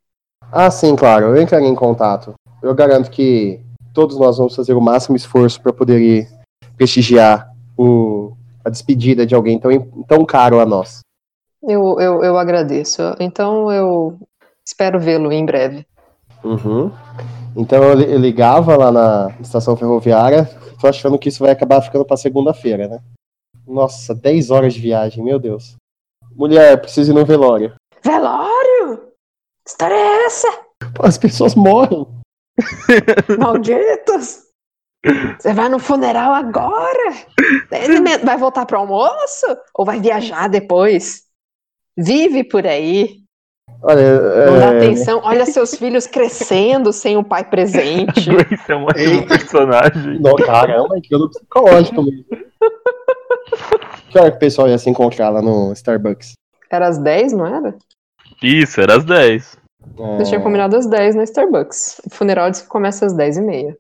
Ah, 0.53 0.71
sim, 0.71 0.95
claro. 0.95 1.35
Eu 1.35 1.43
entrarei 1.43 1.67
em 1.67 1.75
contato. 1.75 2.35
Eu 2.63 2.75
garanto 2.75 3.11
que 3.11 3.59
todos 3.93 4.19
nós 4.19 4.37
vamos 4.39 4.55
fazer 4.55 4.75
o 4.75 4.81
máximo 4.81 5.17
esforço 5.17 5.61
para 5.61 5.73
poder 5.73 5.99
ir 6.01 6.29
prestigiar 6.77 7.51
o, 7.77 8.22
a 8.65 8.71
despedida 8.71 9.27
de 9.27 9.35
alguém 9.35 9.59
tão, 9.59 9.71
tão 10.07 10.25
caro 10.25 10.61
a 10.61 10.67
nós. 10.67 11.01
Eu, 11.63 11.99
eu, 12.01 12.23
eu 12.25 12.39
agradeço. 12.39 13.03
Então 13.21 13.71
eu 13.71 14.19
espero 14.67 14.99
vê-lo 14.99 15.33
em 15.33 15.45
breve. 15.45 15.87
Uhum. 16.43 16.91
Então 17.57 17.83
eu, 17.85 17.95
li- 17.95 18.11
eu 18.13 18.19
ligava 18.19 18.77
lá 18.77 18.91
na 18.91 19.35
estação 19.41 19.77
ferroviária, 19.77 20.45
tô 20.81 20.89
achando 20.89 21.19
que 21.19 21.29
isso 21.29 21.43
vai 21.45 21.53
acabar 21.53 21.81
ficando 21.83 22.05
para 22.05 22.17
segunda-feira, 22.17 22.89
né? 22.89 22.99
Nossa, 23.67 24.13
10 24.15 24.51
horas 24.51 24.75
de 24.75 24.81
viagem, 24.81 25.23
meu 25.23 25.39
Deus. 25.39 25.77
Mulher, 26.35 26.81
preciso 26.81 27.13
ir 27.13 27.15
no 27.15 27.25
velório. 27.25 27.75
Velório? 28.03 28.97
Que 29.65 29.71
história 29.71 29.95
é 29.95 30.25
essa? 30.25 30.49
Pô, 30.95 31.07
as 31.07 31.17
pessoas 31.17 31.55
morrem. 31.55 32.07
Malditos! 33.39 34.42
Você 35.39 35.53
vai 35.53 35.69
no 35.69 35.79
funeral 35.79 36.33
agora? 36.33 37.13
Vai 38.25 38.37
voltar 38.37 38.65
pro 38.67 38.79
almoço? 38.79 39.47
Ou 39.75 39.85
vai 39.85 40.01
viajar 40.01 40.49
depois? 40.49 41.25
Vive 41.97 42.45
por 42.45 42.67
aí. 42.67 43.23
Olha, 43.83 44.47
Não 44.47 44.59
dá 44.61 44.75
é, 44.75 44.77
atenção. 44.77 45.21
Olha 45.25 45.45
seus 45.45 45.75
filhos 45.75 46.07
crescendo 46.07 46.93
sem 46.93 47.17
o 47.17 47.25
pai 47.25 47.45
presente. 47.49 48.31
Grace 48.31 48.71
é 48.71 48.77
um 48.77 48.85
ótimo 48.85 49.27
personagem. 49.27 50.21
não, 50.21 50.37
caramba, 50.37 50.95
que 51.03 51.17
no 51.17 51.29
psicológico 51.29 52.03
mesmo. 52.03 52.25
Que 54.09 54.19
hora 54.19 54.31
que 54.31 54.37
o 54.37 54.41
pessoal 54.41 54.69
ia 54.69 54.79
se 54.79 54.89
encontrar 54.89 55.31
lá 55.31 55.43
no 55.43 55.73
Starbucks? 55.73 56.35
Era 56.71 56.87
às 56.89 56.99
10, 56.99 57.33
não 57.33 57.47
era? 57.47 57.75
Isso, 58.41 58.81
era 58.81 58.97
às 58.97 59.05
10. 59.05 59.59
É, 59.99 60.17
Vocês 60.17 60.29
tinham 60.29 60.43
combinado 60.43 60.77
às 60.77 60.87
10 60.87 61.17
na 61.17 61.25
Starbucks. 61.25 62.01
O 62.07 62.11
funeral 62.11 62.51
diz 62.51 62.63
que 62.63 62.69
começa 62.69 63.05
às 63.05 63.15
10 63.15 63.39
e 63.39 63.43
meia. 63.43 63.77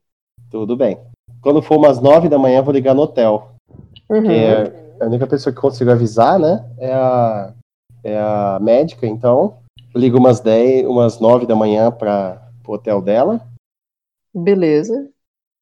Tudo 0.51 0.77
bem. 0.77 0.99
Quando 1.43 1.61
for 1.61 1.77
umas 1.77 2.01
9 2.01 2.29
da 2.29 2.39
manhã, 2.39 2.59
eu 2.59 2.65
vou 2.65 2.73
ligar 2.73 2.95
no 2.95 3.03
hotel. 3.03 3.57
Uhum. 4.09 4.31
É 4.31 4.73
a 5.01 5.07
única 5.07 5.27
pessoa 5.27 5.53
que 5.53 5.61
consigo 5.61 5.91
avisar, 5.91 6.39
né? 6.39 6.65
É 6.79 6.93
a, 6.93 7.53
é 8.05 8.19
a 8.19 8.59
médica, 8.63 9.07
então. 9.07 9.59
Eu 9.93 10.01
ligo 10.01 10.17
umas 10.17 10.39
10, 10.39 10.87
umas 10.87 11.19
9 11.19 11.45
da 11.45 11.57
manhã 11.57 11.91
para 11.91 12.41
o 12.67 12.73
hotel 12.73 13.03
dela. 13.03 13.45
Beleza. 14.33 15.11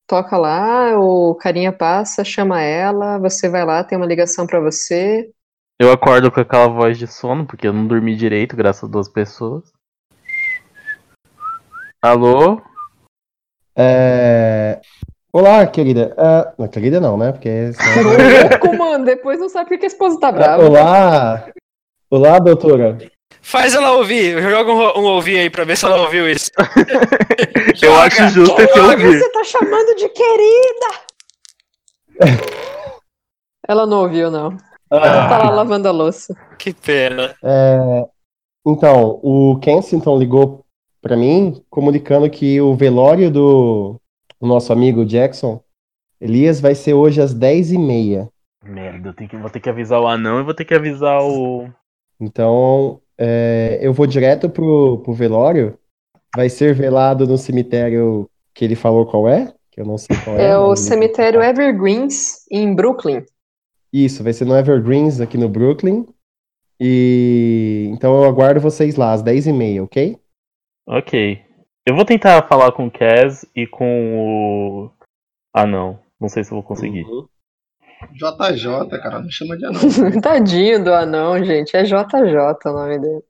Toca 0.06 0.36
lá, 0.36 0.98
o 0.98 1.34
carinha 1.36 1.72
passa, 1.72 2.24
chama 2.24 2.60
ela, 2.60 3.16
você 3.18 3.48
vai 3.48 3.64
lá, 3.64 3.82
tem 3.82 3.96
uma 3.96 4.06
ligação 4.06 4.46
pra 4.46 4.60
você. 4.60 5.30
Eu 5.78 5.90
acordo 5.90 6.30
com 6.30 6.40
aquela 6.40 6.68
voz 6.68 6.98
de 6.98 7.06
sono, 7.06 7.46
porque 7.46 7.66
eu 7.66 7.72
não 7.72 7.86
dormi 7.86 8.14
direito, 8.14 8.54
graças 8.54 8.84
a 8.84 8.92
duas 8.92 9.08
pessoas. 9.08 9.72
Alô? 12.02 12.60
É... 13.74 14.80
Olá, 15.32 15.64
querida. 15.66 16.12
Ah, 16.18 16.52
não, 16.58 16.66
querida 16.66 17.00
não, 17.00 17.16
né? 17.16 17.30
Porque. 17.32 17.48
Louco, 18.50 18.76
mano, 18.76 19.04
depois 19.04 19.38
não 19.38 19.48
sabe 19.48 19.68
porque 19.68 19.86
a 19.86 19.88
esposa 19.88 20.18
tá 20.18 20.32
brava. 20.32 20.64
Olá! 20.66 21.48
Olá, 22.10 22.38
doutora. 22.40 22.98
Faz 23.40 23.74
ela 23.74 23.92
ouvir, 23.92 24.42
joga 24.42 24.72
um, 24.72 25.02
um 25.02 25.04
ouvir 25.06 25.38
aí 25.38 25.48
pra 25.48 25.64
ver 25.64 25.76
se 25.76 25.84
ela 25.86 26.02
ouviu 26.02 26.28
isso. 26.28 26.50
Eu 27.80 27.94
acho 28.00 28.28
justo 28.28 28.60
esse 28.60 28.78
ouvir. 28.80 29.18
você 29.18 29.30
tá 29.30 29.44
chamando 29.44 29.94
de 29.96 30.08
querida? 30.08 30.86
Ela 33.66 33.86
não 33.86 34.02
ouviu, 34.02 34.30
não. 34.30 34.56
Ela 34.90 35.28
tá 35.28 35.38
lá 35.38 35.50
lavando 35.50 35.86
a 35.88 35.92
louça. 35.92 36.34
Que 36.58 36.74
pena. 36.74 37.34
É, 37.42 38.04
Então, 38.66 39.20
o 39.22 39.58
Kensington 39.60 40.18
ligou 40.18 40.64
pra 41.00 41.16
mim 41.16 41.62
comunicando 41.70 42.28
que 42.28 42.60
o 42.60 42.74
velório 42.74 43.30
do 43.30 43.99
do 44.40 44.46
nosso 44.46 44.72
amigo 44.72 45.04
Jackson 45.04 45.62
Elias 46.20 46.60
vai 46.60 46.74
ser 46.74 46.92
hoje 46.92 47.20
às 47.20 47.34
10h30. 47.34 48.28
Merda, 48.62 49.08
eu 49.08 49.14
tenho 49.14 49.30
que, 49.30 49.36
vou 49.38 49.48
ter 49.48 49.58
que 49.58 49.70
avisar 49.70 50.00
o 50.00 50.06
anão 50.06 50.38
e 50.38 50.42
vou 50.42 50.52
ter 50.52 50.66
que 50.66 50.74
avisar 50.74 51.22
o. 51.22 51.66
Então, 52.20 53.00
é, 53.16 53.78
eu 53.80 53.92
vou 53.92 54.06
direto 54.06 54.50
pro, 54.50 54.98
pro 54.98 55.14
velório. 55.14 55.78
Vai 56.36 56.50
ser 56.50 56.74
velado 56.74 57.26
no 57.26 57.38
cemitério 57.38 58.28
que 58.54 58.64
ele 58.64 58.76
falou 58.76 59.06
qual 59.06 59.28
é, 59.28 59.52
que 59.70 59.80
eu 59.80 59.86
não 59.86 59.96
sei 59.96 60.14
qual 60.22 60.38
é. 60.38 60.50
É 60.50 60.58
o 60.58 60.76
cemitério 60.76 61.42
Evergreens, 61.42 62.46
em 62.50 62.74
Brooklyn. 62.74 63.24
Isso, 63.90 64.22
vai 64.22 64.32
ser 64.34 64.44
no 64.44 64.56
Evergreens, 64.56 65.20
aqui 65.20 65.38
no 65.38 65.48
Brooklyn. 65.48 66.06
E 66.78 67.88
então 67.92 68.14
eu 68.14 68.24
aguardo 68.24 68.60
vocês 68.60 68.94
lá 68.94 69.12
às 69.12 69.22
10h30, 69.22 69.84
ok? 69.84 70.18
Ok. 70.86 71.42
Eu 71.90 71.96
vou 71.96 72.04
tentar 72.04 72.46
falar 72.46 72.70
com 72.70 72.86
o 72.86 72.90
Kaz 72.90 73.44
e 73.54 73.66
com 73.66 74.14
o. 74.16 74.90
Ah, 75.52 75.66
não. 75.66 75.98
Não 76.20 76.28
sei 76.28 76.44
se 76.44 76.52
eu 76.52 76.54
vou 76.54 76.62
conseguir. 76.62 77.02
Uhum. 77.02 77.26
JJ, 78.12 78.88
cara, 79.02 79.18
não 79.20 79.28
chama 79.28 79.58
de 79.58 79.66
anão. 79.66 79.80
Tadinho 80.22 80.84
do 80.84 80.94
anão, 80.94 81.44
gente. 81.44 81.76
É 81.76 81.82
JJ 81.82 81.96
o 82.64 82.72
nome 82.72 82.96
dele. 83.00 83.24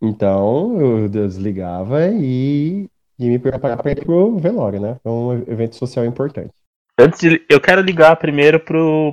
Então 0.00 0.80
eu 0.80 1.08
desligava 1.08 2.06
e, 2.06 2.88
e 3.18 3.28
me 3.28 3.38
preparava 3.40 3.82
para 3.82 3.90
ir 3.90 4.04
pro 4.04 4.38
velório, 4.38 4.80
né? 4.80 4.96
É 5.04 5.08
um 5.08 5.32
evento 5.32 5.74
social 5.74 6.04
importante. 6.04 6.54
Antes 6.96 7.18
de. 7.18 7.44
Eu 7.50 7.60
quero 7.60 7.80
ligar 7.82 8.14
primeiro 8.14 8.60
pro. 8.60 9.12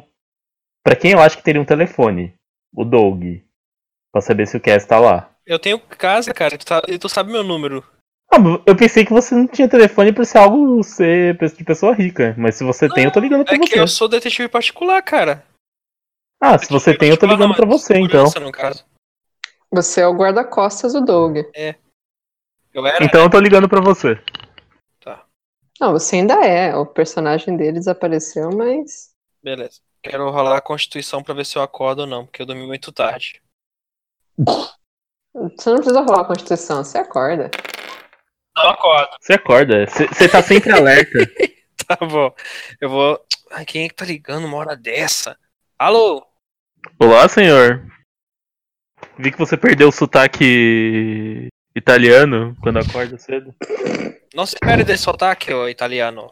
Pra 0.85 0.95
quem 0.95 1.14
eu 1.14 1.19
acho 1.19 1.38
que 1.38 1.43
teria 1.43 1.60
um 1.60 1.65
telefone. 1.65 2.35
O 2.72 2.85
Doug. 2.85 3.23
Pra 4.14 4.22
saber 4.22 4.45
se 4.45 4.57
o 4.57 4.61
Kaz 4.61 4.85
tá 4.85 4.99
lá. 4.99 5.31
Eu 5.43 5.57
tenho 5.57 5.80
casa, 5.80 6.31
cara, 6.31 6.56
tu, 6.56 6.64
tá- 6.68 6.81
tu 6.81 7.10
sabe 7.10 7.31
meu 7.31 7.43
número. 7.43 7.84
Ah, 8.34 8.38
eu 8.66 8.76
pensei 8.78 9.03
que 9.03 9.12
você 9.12 9.36
não 9.36 9.45
tinha 9.45 9.68
telefone 9.68 10.14
por 10.14 10.26
ser 10.26 10.38
algo 10.38 10.82
ser 10.84 11.38
de 11.38 11.64
pessoa 11.66 11.94
rica. 11.94 12.34
Mas 12.38 12.56
se 12.56 12.64
você 12.64 12.88
tem, 12.88 13.03
eu 13.03 13.12
tô 13.12 13.20
ligando 13.20 13.44
pra 13.44 13.56
É 13.56 13.60
que 13.60 13.68
você. 13.68 13.80
eu 13.80 13.88
sou 13.88 14.08
detetive 14.08 14.48
particular, 14.48 15.02
cara. 15.02 15.45
Ah, 16.40 16.58
se 16.58 16.70
você 16.70 16.98
tem, 16.98 17.10
eu 17.10 17.20
tô 17.20 17.26
ligando 17.26 17.53
pra 17.53 17.66
você, 17.66 17.95
então. 17.95 18.28
Segurança, 18.28 18.40
no 18.40 18.52
caso. 18.52 18.86
Você 19.70 20.02
é 20.02 20.08
o 20.08 20.14
guarda-costas 20.14 20.94
do 20.94 21.02
Doug. 21.02 21.38
Eu 22.74 22.88
era. 22.88 23.03
Então 23.03 23.22
eu 23.22 23.30
tô 23.30 23.40
ligando 23.40 23.68
pra 23.68 23.82
você. 23.82 24.18
Não, 25.80 25.94
você 25.94 26.18
ainda 26.18 26.36
é. 26.45 26.76
O 26.76 26.86
personagem 26.86 27.58
dele 27.58 27.80
desapareceu, 27.80 28.52
mas. 28.52 29.10
Beleza. 29.44 29.82
Quero 30.03 30.30
rolar 30.30 30.58
a 30.58 30.62
constituição 30.62 31.24
pra 31.24 31.34
ver 31.34 31.45
se 31.45 31.58
eu 31.58 31.62
acordo 31.62 32.02
ou 32.02 32.08
não, 32.08 32.26
porque 32.26 32.41
eu 32.41 32.45
dormi 32.45 32.66
muito 32.66 32.91
tarde. 32.91 33.41
Você 34.38 35.70
não 35.70 35.78
precisa 35.78 36.02
rolar 36.02 36.22
a 36.22 36.26
Constituição, 36.26 36.84
você 36.84 36.98
acorda. 36.98 37.49
Não 38.56 38.69
acordo. 38.69 39.10
Você 39.19 39.34
acorda. 39.34 39.88
Você 39.88 40.07
você 40.07 40.28
tá 40.28 40.41
sempre 40.41 40.72
alerta. 40.72 41.19
Tá 41.88 42.06
bom. 42.06 42.34
Eu 42.80 42.90
vou. 42.90 43.19
Ai, 43.52 43.65
quem 43.65 43.84
é 43.84 43.90
que 43.90 43.95
tá 43.95 44.06
ligando 44.06 44.45
uma 44.45 44.56
hora 44.56 44.78
dessa? 44.78 45.36
Alô? 45.78 46.26
Olá, 46.98 47.28
senhor. 47.28 47.86
Vi 49.18 49.32
que 49.32 49.38
você 49.38 49.57
perdeu 49.57 49.90
o 49.90 49.91
sotaque 49.91 51.49
italiano 51.76 52.56
quando 52.61 52.78
acorda 52.78 53.18
cedo. 53.18 53.53
Não 54.34 54.45
se 54.45 54.56
perde 54.60 54.84
desse 54.84 55.03
sotaque, 55.03 55.52
ô 55.52 55.68
italiano. 55.68 56.32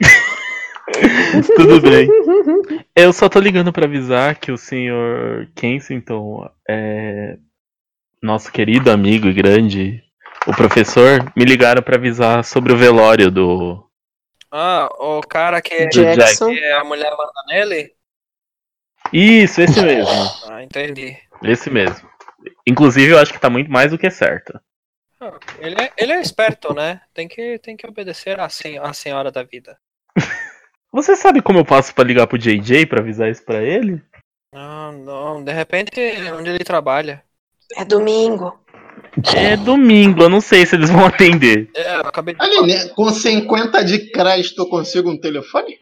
Tudo 1.56 1.80
bem. 1.80 2.08
Eu 2.94 3.12
só 3.12 3.28
tô 3.28 3.40
ligando 3.40 3.72
pra 3.72 3.86
avisar 3.86 4.36
que 4.36 4.52
o 4.52 4.56
senhor 4.56 5.50
Kensington 5.54 6.48
é 6.68 7.36
nosso 8.22 8.52
querido 8.52 8.90
amigo 8.90 9.26
e 9.28 9.32
grande, 9.32 10.03
o 10.46 10.54
professor, 10.56 11.32
me 11.36 11.44
ligaram 11.44 11.82
pra 11.82 11.96
avisar 11.96 12.44
sobre 12.44 12.72
o 12.72 12.76
velório 12.76 13.30
do 13.30 13.88
Ah, 14.50 14.88
o 14.98 15.20
cara 15.22 15.60
que 15.62 15.74
é, 15.74 15.86
Jackson. 15.88 16.50
que 16.52 16.58
é 16.58 16.72
a 16.74 16.84
mulher 16.84 17.10
manda 17.16 17.32
nele? 17.48 17.92
Isso, 19.12 19.60
esse 19.60 19.80
mesmo. 19.82 20.10
Ah, 20.50 20.62
entendi. 20.62 21.16
Esse 21.42 21.70
mesmo. 21.70 22.08
Inclusive, 22.66 23.12
eu 23.12 23.18
acho 23.18 23.32
que 23.32 23.38
tá 23.40 23.50
muito 23.50 23.70
mais 23.70 23.90
do 23.90 23.98
que 23.98 24.10
certo. 24.10 24.58
Ah, 25.20 25.32
Ele 25.58 25.76
é, 25.80 25.92
ele 25.96 26.12
é 26.12 26.20
esperto, 26.20 26.72
né? 26.74 27.00
Tem 27.12 27.28
que, 27.28 27.58
tem 27.58 27.76
que 27.76 27.86
obedecer 27.86 28.40
à, 28.40 28.48
sen 28.48 28.78
à 28.78 28.92
senhora 28.92 29.30
da 29.30 29.42
vida. 29.42 29.78
Você 30.92 31.16
sabe 31.16 31.42
como 31.42 31.58
eu 31.58 31.64
passo 31.64 31.94
pra 31.94 32.04
ligar 32.04 32.26
pro 32.26 32.38
JJ 32.38 32.86
pra 32.86 33.00
avisar 33.00 33.28
isso 33.30 33.44
pra 33.44 33.62
ele? 33.62 34.00
Não, 34.52 34.92
não, 34.92 35.44
de 35.44 35.52
repente, 35.52 35.90
onde 36.38 36.50
ele 36.50 36.62
trabalha. 36.64 37.22
É 37.76 37.84
domingo. 37.84 38.63
É 39.34 39.56
domingo, 39.56 40.22
eu 40.22 40.28
não 40.28 40.40
sei 40.40 40.66
se 40.66 40.74
eles 40.74 40.90
vão 40.90 41.06
atender. 41.06 41.70
É, 41.74 41.96
eu 41.96 42.00
acabei 42.00 42.34
de. 42.34 42.42
Aline, 42.42 42.88
com 42.90 43.10
50 43.10 43.84
de 43.84 44.10
crédito 44.10 44.62
eu 44.62 44.66
consigo 44.66 45.10
um 45.10 45.18
telefone? 45.18 45.78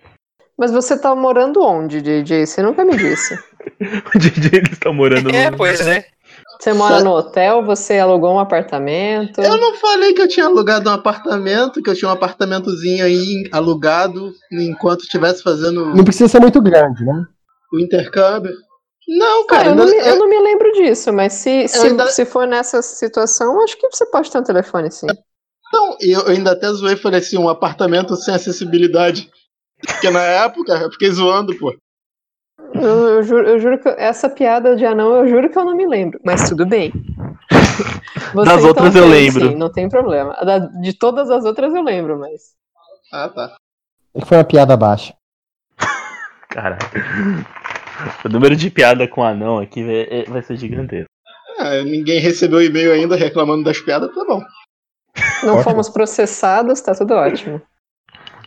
Mas 0.59 0.71
você 0.71 0.99
tá 0.99 1.15
morando 1.15 1.63
onde, 1.63 2.01
JJ? 2.03 2.47
Você 2.47 2.63
nunca 2.63 2.85
me 2.85 2.97
disse. 2.97 3.39
O 3.81 4.19
ele 4.19 4.69
está 4.73 4.93
morando 4.93 5.31
É, 5.31 5.49
no. 5.51 5.57
pois 5.57 5.87
é. 5.87 6.05
Você 6.59 6.73
mora 6.73 7.03
no 7.03 7.11
hotel, 7.13 7.65
você 7.65 7.99
alugou 7.99 8.35
um 8.35 8.39
apartamento. 8.39 9.41
Eu 9.41 9.57
não 9.57 9.77
falei 9.77 10.13
que 10.15 10.23
eu 10.23 10.29
tinha 10.29 10.47
alugado 10.47 10.91
um 10.91 10.93
apartamento, 10.93 11.83
que 11.83 11.89
eu 11.91 11.95
tinha 11.95 12.09
um 12.09 12.13
apartamentozinho 12.13 13.05
aí 13.05 13.49
alugado 13.53 14.33
enquanto 14.51 15.03
estivesse 15.03 15.43
fazendo 15.43 15.95
Não 15.95 16.05
precisa 16.05 16.29
ser 16.29 16.41
muito 16.41 16.61
grande, 16.61 17.05
né? 17.05 17.25
o 17.73 17.81
intercâmbio. 17.81 18.53
Não, 19.18 19.47
Cara, 19.47 19.64
cara, 19.64 19.70
eu 19.72 19.76
não, 19.76 19.84
me, 19.86 19.93
ainda- 19.93 20.09
eu 20.09 20.18
não 20.18 20.28
me 20.28 20.40
lembro 20.40 20.72
disso, 20.72 21.12
mas 21.12 21.32
se, 21.34 21.68
se, 21.68 21.86
ainda- 21.86 22.06
se 22.09 22.24
for 22.24 22.47
nessa 22.47 22.80
situação, 22.82 23.62
acho 23.62 23.76
que 23.76 23.89
você 23.90 24.06
pode 24.06 24.30
ter 24.30 24.39
um 24.39 24.43
telefone, 24.44 24.90
sim. 24.90 25.06
Não, 25.72 25.97
eu 26.01 26.26
ainda 26.28 26.52
até 26.52 26.68
zoei 26.72 26.94
e 26.94 26.97
falei 26.98 27.18
assim, 27.20 27.36
um 27.39 27.48
apartamento 27.48 28.14
sem 28.16 28.34
acessibilidade. 28.34 29.30
Porque 29.86 30.10
na 30.10 30.22
época 30.22 30.72
eu 30.74 30.90
fiquei 30.93 31.10
zoando, 31.10 31.56
pô. 31.59 31.74
Eu, 32.74 33.09
eu 33.09 33.22
juro, 33.22 33.48
eu 33.48 33.59
juro 33.59 33.78
que 33.78 33.89
essa 33.89 34.30
piada 34.30 34.76
de 34.76 34.84
anão, 34.86 35.14
eu 35.16 35.28
juro 35.28 35.51
que 35.51 35.59
eu 35.59 35.64
não 35.64 35.74
me 35.76 35.86
lembro, 35.86 36.20
mas 36.24 36.48
tudo 36.48 36.64
bem. 36.66 36.93
Você, 38.34 38.47
Das 38.51 38.64
outras 38.64 38.94
eu 38.94 39.02
tem, 39.02 39.10
lembro. 39.10 39.48
Sim, 39.48 39.56
não 39.56 39.70
tem 39.70 39.89
problema. 39.89 40.34
Da- 40.44 40.59
De 40.59 40.93
todas 40.94 41.30
as 41.30 41.44
outras 41.44 41.74
eu 41.74 41.82
lembro, 41.82 42.18
mas. 42.18 42.55
Ah, 43.12 43.28
tá. 43.28 43.56
Foi 44.24 44.39
uma 44.39 44.44
piada 44.44 44.76
baixa. 44.76 45.14
Caralho. 46.48 46.78
O 48.24 48.28
número 48.28 48.55
de 48.56 48.70
piada 48.70 49.06
com 49.09 49.23
anão 49.23 49.59
aqui 49.59 49.82
vai, 49.85 50.06
é- 50.10 50.24
vai 50.24 50.43
ser 50.43 50.56
gigantesco. 50.56 51.09
Ah, 51.59 51.82
ninguém 51.82 52.19
recebeu 52.20 52.62
e-mail 52.62 52.93
ainda 52.93 53.14
reclamando 53.16 53.64
das 53.64 53.78
piadas, 53.81 54.12
tá 54.14 54.24
bom. 54.24 54.43
Não 55.43 55.55
Ótimo. 55.55 55.62
fomos 55.62 55.89
processados, 55.89 56.81
tá 56.81 56.94
tudo 56.94 57.14
ótimo. 57.14 57.60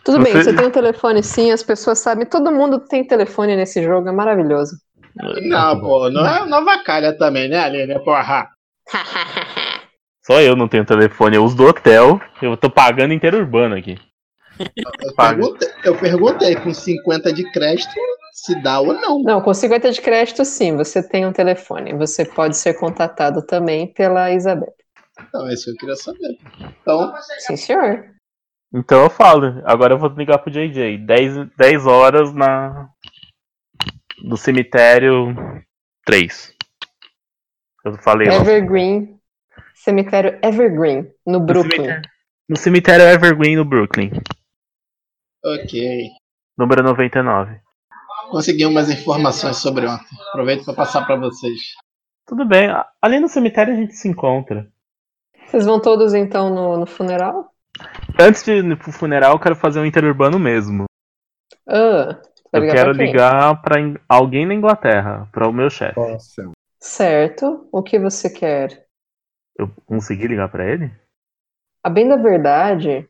Tudo 0.04 0.22
bem, 0.22 0.32
Você- 0.32 0.44
você 0.44 0.56
tem 0.56 0.66
um 0.66 0.70
telefone 0.70 1.22
sim, 1.22 1.50
as 1.50 1.62
pessoas 1.62 1.98
sabem, 1.98 2.26
todo 2.26 2.52
mundo 2.52 2.80
tem 2.80 3.04
telefone 3.06 3.56
nesse 3.56 3.82
jogo, 3.82 4.08
é 4.08 4.12
maravilhoso. 4.12 4.76
Não, 5.42 5.80
pô, 5.80 6.10
não 6.10 6.26
é 6.26 6.46
não 6.46 6.58
avacalha 6.58 7.16
também, 7.16 7.48
né, 7.48 7.58
Aline? 7.58 7.98
Porra. 8.04 8.48
Só 10.26 10.40
eu 10.40 10.56
não 10.56 10.68
tenho 10.68 10.84
telefone, 10.84 11.36
eu 11.36 11.44
uso 11.44 11.56
do 11.56 11.66
hotel. 11.66 12.20
Eu 12.42 12.56
tô 12.56 12.68
pagando 12.68 13.14
inteiro 13.14 13.38
urbano 13.38 13.74
aqui. 13.76 13.96
Eu 14.58 15.14
perguntei, 15.14 15.68
eu 15.84 15.98
perguntei 15.98 16.56
com 16.56 16.72
50 16.72 17.32
de 17.32 17.50
crédito 17.52 17.94
se 18.32 18.54
dá 18.62 18.80
ou 18.80 18.92
não. 18.94 19.22
Não, 19.22 19.40
com 19.40 19.52
50 19.52 19.92
de 19.92 20.00
crédito 20.00 20.44
sim, 20.44 20.76
você 20.76 21.02
tem 21.02 21.26
um 21.26 21.32
telefone. 21.32 21.94
Você 21.94 22.24
pode 22.24 22.56
ser 22.56 22.74
contatado 22.74 23.44
também 23.44 23.92
pela 23.92 24.30
Isabel. 24.32 24.72
Então, 25.28 25.48
é 25.48 25.54
isso 25.54 25.64
que 25.64 25.70
eu 25.70 25.76
queria 25.76 25.96
saber. 25.96 26.38
Então, 26.82 27.14
Sim, 27.38 27.56
senhor. 27.56 28.04
Então 28.74 29.04
eu 29.04 29.08
falo, 29.10 29.62
agora 29.64 29.94
eu 29.94 29.98
vou 29.98 30.10
ligar 30.10 30.38
pro 30.38 30.50
JJ. 30.50 30.98
10, 30.98 31.48
10 31.56 31.86
horas 31.86 32.34
na. 32.34 32.88
No 34.22 34.36
cemitério 34.36 35.34
3. 36.04 36.54
Eu 37.84 37.96
falei. 37.98 38.28
Evergreen. 38.28 39.16
Cemitério 39.74 40.38
Evergreen, 40.42 41.10
no 41.24 41.38
No 41.38 41.46
Brooklyn. 41.46 41.76
cemitério, 41.76 42.02
no 42.48 42.56
cemitério 42.56 43.04
Evergreen, 43.06 43.56
no 43.56 43.64
Brooklyn. 43.64 44.10
Ok. 45.44 46.10
Número 46.58 46.82
99. 46.82 47.60
Consegui 48.30 48.66
umas 48.66 48.90
informações 48.90 49.56
sobre 49.58 49.86
ontem. 49.86 50.04
Aproveito 50.30 50.64
para 50.64 50.74
passar 50.74 51.06
para 51.06 51.16
vocês. 51.16 51.74
Tudo 52.26 52.44
bem, 52.44 52.68
ali 53.00 53.20
no 53.20 53.28
cemitério 53.28 53.72
a 53.72 53.76
gente 53.76 53.94
se 53.94 54.08
encontra. 54.08 54.68
Vocês 55.46 55.64
vão 55.64 55.80
todos 55.80 56.12
então 56.12 56.50
no, 56.52 56.76
no 56.78 56.86
funeral? 56.86 57.52
Antes 58.18 58.42
de 58.42 58.52
ir 58.52 58.76
pro 58.78 58.90
funeral, 58.90 59.34
eu 59.34 59.38
quero 59.38 59.54
fazer 59.54 59.78
um 59.78 59.84
interurbano 59.84 60.38
mesmo. 60.38 60.86
Ah, 61.68 62.20
vai 62.50 62.68
Eu 62.68 62.72
quero 62.72 62.94
pra 62.94 63.04
ligar 63.04 63.62
pra 63.62 63.80
in- 63.80 63.96
alguém 64.08 64.44
na 64.44 64.54
Inglaterra, 64.54 65.28
para 65.30 65.46
o 65.48 65.52
meu 65.52 65.70
chefe. 65.70 66.00
Certo. 66.80 67.68
O 67.70 67.82
que 67.82 67.98
você 67.98 68.28
quer? 68.28 68.86
Eu 69.56 69.70
consegui 69.86 70.26
ligar 70.26 70.48
pra 70.50 70.66
ele? 70.68 70.90
A 71.82 71.88
bem 71.90 72.08
da 72.08 72.16
verdade, 72.16 73.08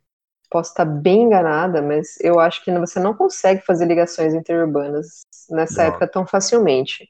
posso 0.50 0.70
estar 0.70 0.84
bem 0.84 1.22
enganada, 1.22 1.82
mas 1.82 2.16
eu 2.20 2.38
acho 2.38 2.64
que 2.64 2.72
você 2.78 3.00
não 3.00 3.14
consegue 3.14 3.60
fazer 3.62 3.86
ligações 3.86 4.34
interurbanas 4.34 5.22
nessa 5.50 5.82
Não. 5.82 5.88
época 5.88 6.06
tão 6.08 6.26
facilmente. 6.26 7.08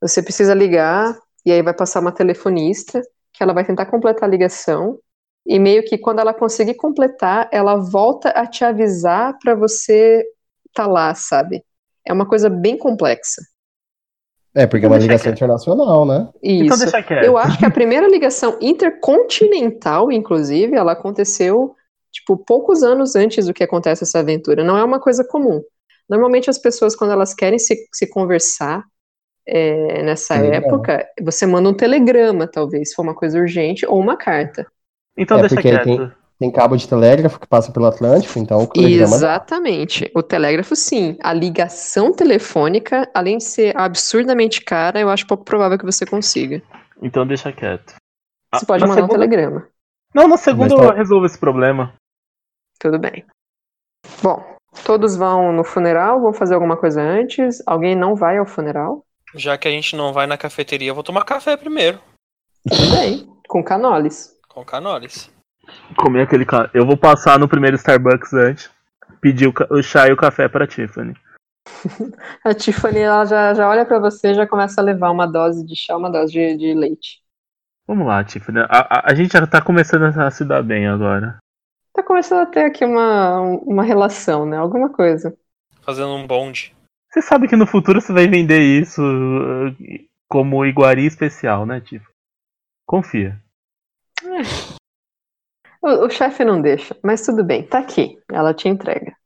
Você 0.00 0.22
precisa 0.22 0.54
ligar 0.54 1.16
e 1.44 1.52
aí 1.52 1.62
vai 1.62 1.74
passar 1.74 2.00
uma 2.00 2.12
telefonista 2.12 3.02
que 3.32 3.42
ela 3.42 3.52
vai 3.52 3.64
tentar 3.64 3.86
completar 3.86 4.28
a 4.28 4.30
ligação 4.30 4.98
e 5.46 5.58
meio 5.58 5.84
que 5.84 5.96
quando 5.96 6.20
ela 6.20 6.34
conseguir 6.34 6.74
completar, 6.74 7.48
ela 7.50 7.76
volta 7.76 8.30
a 8.30 8.46
te 8.46 8.64
avisar 8.64 9.38
para 9.42 9.54
você 9.54 10.24
tá 10.74 10.86
lá, 10.86 11.14
sabe? 11.14 11.64
É 12.06 12.12
uma 12.12 12.26
coisa 12.26 12.48
bem 12.48 12.76
complexa. 12.76 13.42
É, 14.54 14.66
porque 14.66 14.84
é 14.84 14.88
uma 14.88 14.98
ligação 14.98 15.32
internacional, 15.32 16.04
né? 16.04 16.28
Isso. 16.42 16.64
Então 16.64 16.78
deixa 16.78 17.02
quieto. 17.02 17.24
Eu 17.24 17.38
acho 17.38 17.58
que 17.58 17.64
a 17.64 17.70
primeira 17.70 18.08
ligação 18.08 18.58
intercontinental, 18.60 20.10
inclusive, 20.10 20.74
ela 20.74 20.92
aconteceu 20.92 21.74
tipo, 22.12 22.36
poucos 22.36 22.82
anos 22.82 23.14
antes 23.16 23.46
do 23.46 23.54
que 23.54 23.64
acontece 23.64 24.04
essa 24.04 24.18
aventura. 24.20 24.64
Não 24.64 24.76
é 24.76 24.84
uma 24.84 25.00
coisa 25.00 25.24
comum. 25.24 25.62
Normalmente 26.08 26.50
as 26.50 26.58
pessoas, 26.58 26.96
quando 26.96 27.12
elas 27.12 27.32
querem 27.34 27.58
se, 27.58 27.86
se 27.92 28.08
conversar 28.08 28.84
é, 29.46 30.02
nessa 30.02 30.34
Telegrama. 30.34 30.66
época, 30.66 31.06
você 31.22 31.46
manda 31.46 31.68
um 31.68 31.74
telegrama, 31.74 32.46
talvez, 32.46 32.90
se 32.90 32.94
for 32.94 33.02
uma 33.02 33.14
coisa 33.14 33.38
urgente, 33.38 33.86
ou 33.86 33.98
uma 33.98 34.16
carta. 34.16 34.66
Então 35.16 35.38
É, 35.38 35.40
deixa 35.42 35.60
quieto. 35.62 36.12
Tem 36.38 36.50
cabo 36.50 36.74
de 36.74 36.88
telégrafo 36.88 37.38
que 37.38 37.46
passa 37.46 37.70
pelo 37.70 37.84
Atlântico, 37.84 38.38
então 38.38 38.62
o 38.62 38.66
telegrama. 38.66 39.14
Exatamente. 39.14 40.10
O 40.14 40.22
telégrafo, 40.22 40.74
sim. 40.74 41.18
A 41.22 41.34
ligação 41.34 42.12
telefônica, 42.14 43.06
além 43.12 43.36
de 43.36 43.44
ser 43.44 43.76
absurdamente 43.76 44.62
cara, 44.62 44.98
eu 44.98 45.10
acho 45.10 45.26
pouco 45.26 45.44
provável 45.44 45.76
que 45.78 45.84
você 45.84 46.06
consiga. 46.06 46.62
Então 47.02 47.26
deixa 47.26 47.52
quieto. 47.52 47.94
Você 48.54 48.64
pode 48.64 48.80
na 48.82 48.88
mandar 48.88 49.02
um 49.02 49.06
segunda- 49.06 49.18
telegrama. 49.28 49.68
Não, 50.14 50.26
na 50.26 50.36
segunda 50.38 50.74
Mas 50.74 50.86
tá- 50.86 50.92
eu 50.92 50.96
resolvo 50.96 51.26
esse 51.26 51.38
problema. 51.38 51.92
Tudo 52.80 52.98
bem. 52.98 53.24
Bom, 54.22 54.56
todos 54.84 55.14
vão 55.16 55.52
no 55.52 55.62
funeral, 55.62 56.20
vão 56.20 56.32
fazer 56.32 56.54
alguma 56.54 56.76
coisa 56.76 57.00
antes. 57.02 57.62
Alguém 57.66 57.94
não 57.94 58.16
vai 58.16 58.38
ao 58.38 58.46
funeral? 58.46 59.04
Já 59.34 59.56
que 59.56 59.68
a 59.68 59.70
gente 59.70 59.94
não 59.94 60.12
vai 60.12 60.26
na 60.26 60.36
cafeteria, 60.38 60.88
eu 60.90 60.94
vou 60.94 61.04
tomar 61.04 61.24
café 61.24 61.56
primeiro. 61.56 62.00
Tudo 62.68 62.90
bem. 62.96 63.28
Com 63.48 63.62
canoles. 63.62 64.36
Com 64.48 64.64
canoles. 64.64 65.30
Comer 65.96 66.22
aquele. 66.22 66.44
ca- 66.44 66.70
Eu 66.74 66.84
vou 66.86 66.96
passar 66.96 67.38
no 67.38 67.48
primeiro 67.48 67.76
Starbucks 67.76 68.32
antes. 68.32 68.70
Pedir 69.20 69.46
o, 69.46 69.52
ca- 69.52 69.68
o 69.70 69.82
chá 69.82 70.08
e 70.08 70.12
o 70.12 70.16
café 70.16 70.48
pra 70.48 70.66
Tiffany. 70.66 71.14
A 72.44 72.54
Tiffany, 72.54 73.00
ela 73.00 73.24
já, 73.26 73.52
já 73.54 73.68
olha 73.68 73.84
pra 73.84 73.98
você 73.98 74.28
e 74.30 74.34
já 74.34 74.46
começa 74.46 74.80
a 74.80 74.84
levar 74.84 75.10
uma 75.10 75.26
dose 75.26 75.64
de 75.64 75.76
chá, 75.76 75.96
uma 75.96 76.10
dose 76.10 76.32
de, 76.32 76.56
de 76.56 76.74
leite. 76.74 77.20
Vamos 77.86 78.06
lá, 78.06 78.24
Tiffany. 78.24 78.60
A, 78.60 78.66
a, 78.70 79.10
a 79.10 79.14
gente 79.14 79.32
já 79.32 79.46
tá 79.46 79.60
começando 79.60 80.04
a 80.04 80.30
se 80.30 80.44
dar 80.44 80.62
bem 80.62 80.86
agora. 80.88 81.38
Tá 81.92 82.02
começando 82.02 82.42
a 82.42 82.46
ter 82.46 82.64
aqui 82.64 82.84
uma, 82.84 83.40
uma 83.40 83.82
relação, 83.82 84.46
né? 84.46 84.56
Alguma 84.56 84.90
coisa. 84.90 85.36
Fazendo 85.82 86.14
um 86.14 86.26
bonde. 86.26 86.74
Você 87.10 87.20
sabe 87.20 87.48
que 87.48 87.56
no 87.56 87.66
futuro 87.66 88.00
você 88.00 88.12
vai 88.12 88.28
vender 88.28 88.60
isso 88.60 89.02
uh, 89.02 89.74
como 90.28 90.64
iguaria 90.64 91.08
especial, 91.08 91.66
né, 91.66 91.80
Tiffany? 91.80 92.14
Confia. 92.86 93.40
O, 95.82 96.06
o 96.06 96.10
chefe 96.10 96.44
não 96.44 96.60
deixa, 96.60 96.96
mas 97.02 97.24
tudo 97.24 97.42
bem. 97.42 97.66
Tá 97.66 97.78
aqui. 97.78 98.18
Ela 98.30 98.54
te 98.54 98.68
entrega. 98.68 99.16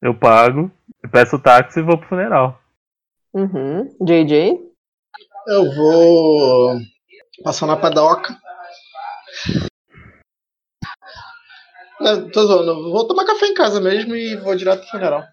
Eu 0.00 0.18
pago, 0.18 0.70
eu 1.02 1.10
peço 1.10 1.36
o 1.36 1.42
táxi 1.42 1.80
e 1.80 1.82
vou 1.82 1.98
pro 1.98 2.08
funeral. 2.08 2.60
Uhum. 3.34 3.88
JJ? 4.00 4.58
Eu 5.46 5.74
vou 5.74 6.78
passar 7.42 7.66
na 7.66 7.76
padoca. 7.76 8.36
Não, 12.02 12.30
tô 12.30 12.44
zoando. 12.46 12.90
Vou 12.90 13.06
tomar 13.06 13.24
café 13.24 13.46
em 13.46 13.54
casa 13.54 13.80
mesmo 13.80 14.14
e 14.14 14.36
vou 14.36 14.56
direto 14.56 14.80
pro 14.80 14.90
funeral. 14.90 15.24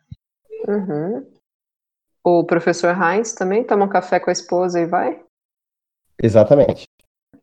Uhum. 0.68 1.28
O 2.24 2.46
professor 2.46 2.96
Heinz 2.96 3.34
também 3.34 3.64
toma 3.64 3.86
um 3.86 3.90
café 3.90 4.20
com 4.20 4.30
a 4.30 4.34
esposa 4.34 4.80
e 4.80 4.86
vai? 4.86 5.20
Exatamente. 6.22 6.84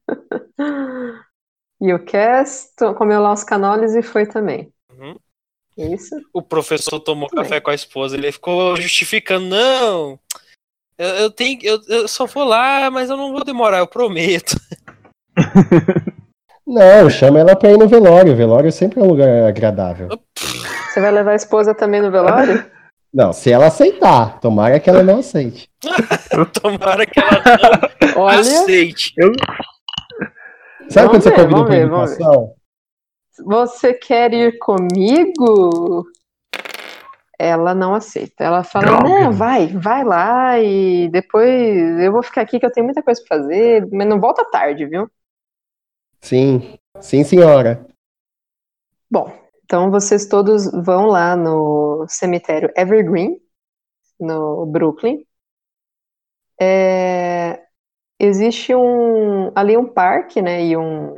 E 1.79 1.93
o 1.93 2.03
Cass 2.03 2.73
comeu 2.97 3.21
lá 3.21 3.35
os 3.35 3.45
canoles 3.45 3.95
e 3.95 4.03
foi 4.03 4.25
também. 4.25 4.73
Uhum. 4.91 5.15
Isso? 5.77 6.15
O 6.33 6.41
professor 6.41 6.99
tomou 6.99 7.29
Tudo 7.29 7.43
café 7.43 7.61
com 7.61 7.71
a 7.71 7.75
esposa, 7.75 8.17
ele 8.17 8.33
ficou 8.33 8.75
justificando, 8.77 9.45
não. 9.47 10.19
Eu, 10.97 11.09
eu 11.09 11.31
tenho, 11.31 11.61
eu, 11.63 11.79
eu 11.87 12.09
só 12.09 12.25
vou 12.25 12.45
lá, 12.45 12.91
mas 12.91 13.11
eu 13.11 13.17
não 13.19 13.31
vou 13.31 13.45
demorar, 13.45 13.81
eu 13.81 13.87
prometo. 13.87 14.57
Não, 16.67 17.09
chama 17.09 17.39
ela 17.39 17.55
pra 17.55 17.71
ir 17.71 17.79
no 17.79 17.87
velório. 17.87 18.33
O 18.33 18.37
velório 18.37 18.73
sempre 18.73 19.01
é 19.01 19.03
um 19.03 19.07
lugar 19.07 19.29
agradável. 19.45 20.09
Você 20.35 21.01
vai 21.01 21.13
levar 21.13 21.33
a 21.33 21.37
esposa 21.37 21.75
também 21.75 22.03
no 22.03 22.11
velório? 22.11 22.65
Não, 23.15 23.33
se 23.33 23.51
ela 23.51 23.67
aceitar. 23.67 24.41
Tomara 24.41 24.79
que 24.79 24.91
ela 24.91 25.03
não 25.03 25.21
aceite. 25.21 25.71
Tomara 26.61 27.07
que 27.07 27.19
ela 27.19 27.43
não 28.15 28.23
Olha, 28.23 28.41
aceite. 28.41 29.15
Sabe 30.91 31.07
Vamos 31.07 31.11
quando 31.11 31.23
você 31.23 31.31
convida 31.31 31.51
vamos 31.51 31.67
pra 31.67 31.77
ver, 31.77 31.89
vamos 31.89 32.13
educação? 32.13 32.55
você 33.43 33.95
quer 33.95 34.35
ir 34.35 34.59
comigo? 34.59 36.05
Ela 37.39 37.75
não 37.75 37.95
aceita. 37.95 38.45
Ela 38.45 38.63
fala: 38.63 38.87
Droga. 38.87 39.09
Não, 39.09 39.33
vai, 39.33 39.69
vai 39.69 40.05
lá 40.05 40.59
e 40.61 41.09
depois 41.09 41.99
eu 42.01 42.13
vou 42.13 42.23
ficar 42.23 42.43
aqui 42.43 42.61
que 42.61 42.67
eu 42.67 42.73
tenho 42.73 42.85
muita 42.85 43.03
coisa 43.03 43.23
pra 43.27 43.39
fazer, 43.39 43.89
mas 43.93 44.07
não 44.07 44.21
volta 44.21 44.45
tarde, 44.51 44.85
viu? 44.85 45.09
Sim. 46.27 46.77
Sim, 47.01 47.23
senhora. 47.23 47.87
Bom, 49.09 49.33
então 49.65 49.93
vocês 49.93 50.27
todos 50.27 50.69
vão 50.73 51.07
lá 51.07 51.37
no 51.37 52.05
cemitério 52.09 52.69
Evergreen, 52.77 53.41
no 54.19 54.67
Brooklyn. 54.67 55.25
É, 56.61 57.63
existe 58.19 58.75
um 58.75 59.53
ali 59.55 59.77
um 59.77 59.87
parque, 59.87 60.43
né, 60.43 60.65
e 60.65 60.77
um, 60.77 61.17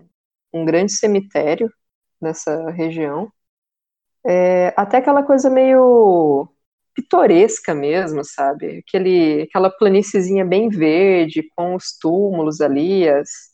um 0.52 0.66
grande 0.66 0.92
cemitério 0.92 1.72
nessa 2.20 2.70
região. 2.70 3.32
É, 4.26 4.74
até 4.76 4.98
aquela 4.98 5.22
coisa 5.22 5.48
meio 5.48 6.50
pitoresca 6.94 7.74
mesmo, 7.74 8.22
sabe? 8.22 8.84
Aquele, 8.86 9.44
aquela 9.44 9.70
planíciezinha 9.70 10.44
bem 10.44 10.68
verde, 10.68 11.48
com 11.56 11.74
os 11.74 11.96
túmulos 11.98 12.60
ali, 12.60 13.08
as, 13.08 13.47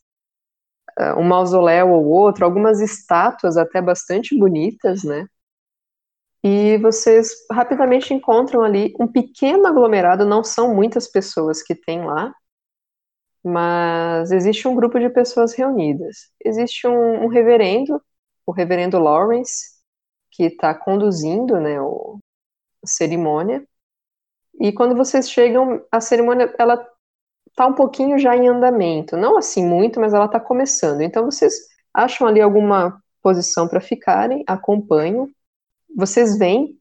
um 1.16 1.24
mausoléu 1.24 1.90
ou 1.90 2.04
outro, 2.06 2.44
algumas 2.44 2.80
estátuas 2.80 3.56
até 3.56 3.80
bastante 3.80 4.38
bonitas, 4.38 5.02
né? 5.04 5.26
E 6.42 6.76
vocês 6.78 7.30
rapidamente 7.50 8.12
encontram 8.12 8.62
ali 8.62 8.94
um 9.00 9.06
pequeno 9.06 9.66
aglomerado, 9.66 10.26
não 10.26 10.44
são 10.44 10.74
muitas 10.74 11.08
pessoas 11.08 11.62
que 11.62 11.74
tem 11.74 12.04
lá, 12.04 12.34
mas 13.42 14.30
existe 14.30 14.68
um 14.68 14.74
grupo 14.74 14.98
de 14.98 15.08
pessoas 15.10 15.54
reunidas. 15.54 16.30
Existe 16.44 16.86
um, 16.86 17.24
um 17.24 17.28
reverendo, 17.28 18.00
o 18.46 18.52
reverendo 18.52 18.98
Lawrence, 18.98 19.74
que 20.30 20.44
está 20.44 20.74
conduzindo 20.74 21.60
né, 21.60 21.80
o, 21.80 22.18
a 22.82 22.86
cerimônia. 22.86 23.66
E 24.60 24.72
quando 24.72 24.94
vocês 24.96 25.30
chegam, 25.30 25.84
a 25.90 26.00
cerimônia 26.00 26.54
ela 26.58 26.86
está 27.55 27.66
um 27.68 27.72
pouquinho 27.72 28.18
já 28.18 28.36
em 28.36 28.48
andamento, 28.48 29.16
não 29.16 29.39
assim 29.39 29.64
muito, 29.64 30.01
mas 30.01 30.12
ela 30.12 30.24
está 30.26 30.40
começando. 30.40 31.01
Então 31.02 31.24
vocês 31.24 31.55
acham 31.93 32.26
ali 32.26 32.40
alguma 32.40 33.01
posição 33.22 33.68
para 33.68 33.81
ficarem, 33.81 34.43
acompanham. 34.47 35.28
Vocês 35.97 36.36
veem 36.36 36.76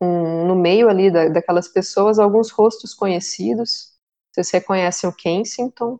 um, 0.00 0.46
no 0.46 0.54
meio 0.54 0.88
ali 0.88 1.10
da, 1.10 1.28
daquelas 1.28 1.66
pessoas 1.66 2.20
alguns 2.20 2.50
rostos 2.50 2.94
conhecidos. 2.94 3.92
Vocês 4.30 4.50
reconhecem 4.52 5.10
o 5.10 5.12
Kensington. 5.12 5.98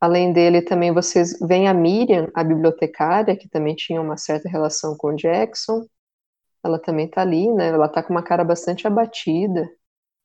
Além 0.00 0.32
dele, 0.32 0.60
também 0.60 0.92
vocês 0.92 1.38
veem 1.40 1.68
a 1.68 1.74
Miriam, 1.74 2.28
a 2.34 2.42
bibliotecária, 2.42 3.36
que 3.36 3.48
também 3.48 3.76
tinha 3.76 4.00
uma 4.00 4.16
certa 4.16 4.48
relação 4.48 4.96
com 4.96 5.08
o 5.08 5.16
Jackson. 5.16 5.86
Ela 6.62 6.78
também 6.78 7.06
tá 7.08 7.22
ali, 7.22 7.50
né? 7.52 7.68
Ela 7.68 7.88
tá 7.88 8.02
com 8.02 8.12
uma 8.12 8.22
cara 8.22 8.42
bastante 8.42 8.86
abatida. 8.86 9.70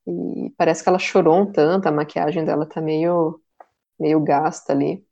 E 0.08 0.52
parece 0.58 0.84
que 0.84 0.90
ela 0.90 1.00
chorou 1.00 1.42
um 1.42 1.52
tanto, 1.52 1.88
a 1.88 1.92
maquiagem 1.92 2.46
dela 2.46 2.66
tá 2.66 2.82
meio, 2.82 3.40
meio 4.00 4.20
gasta 4.22 4.74
ali. 4.74 5.06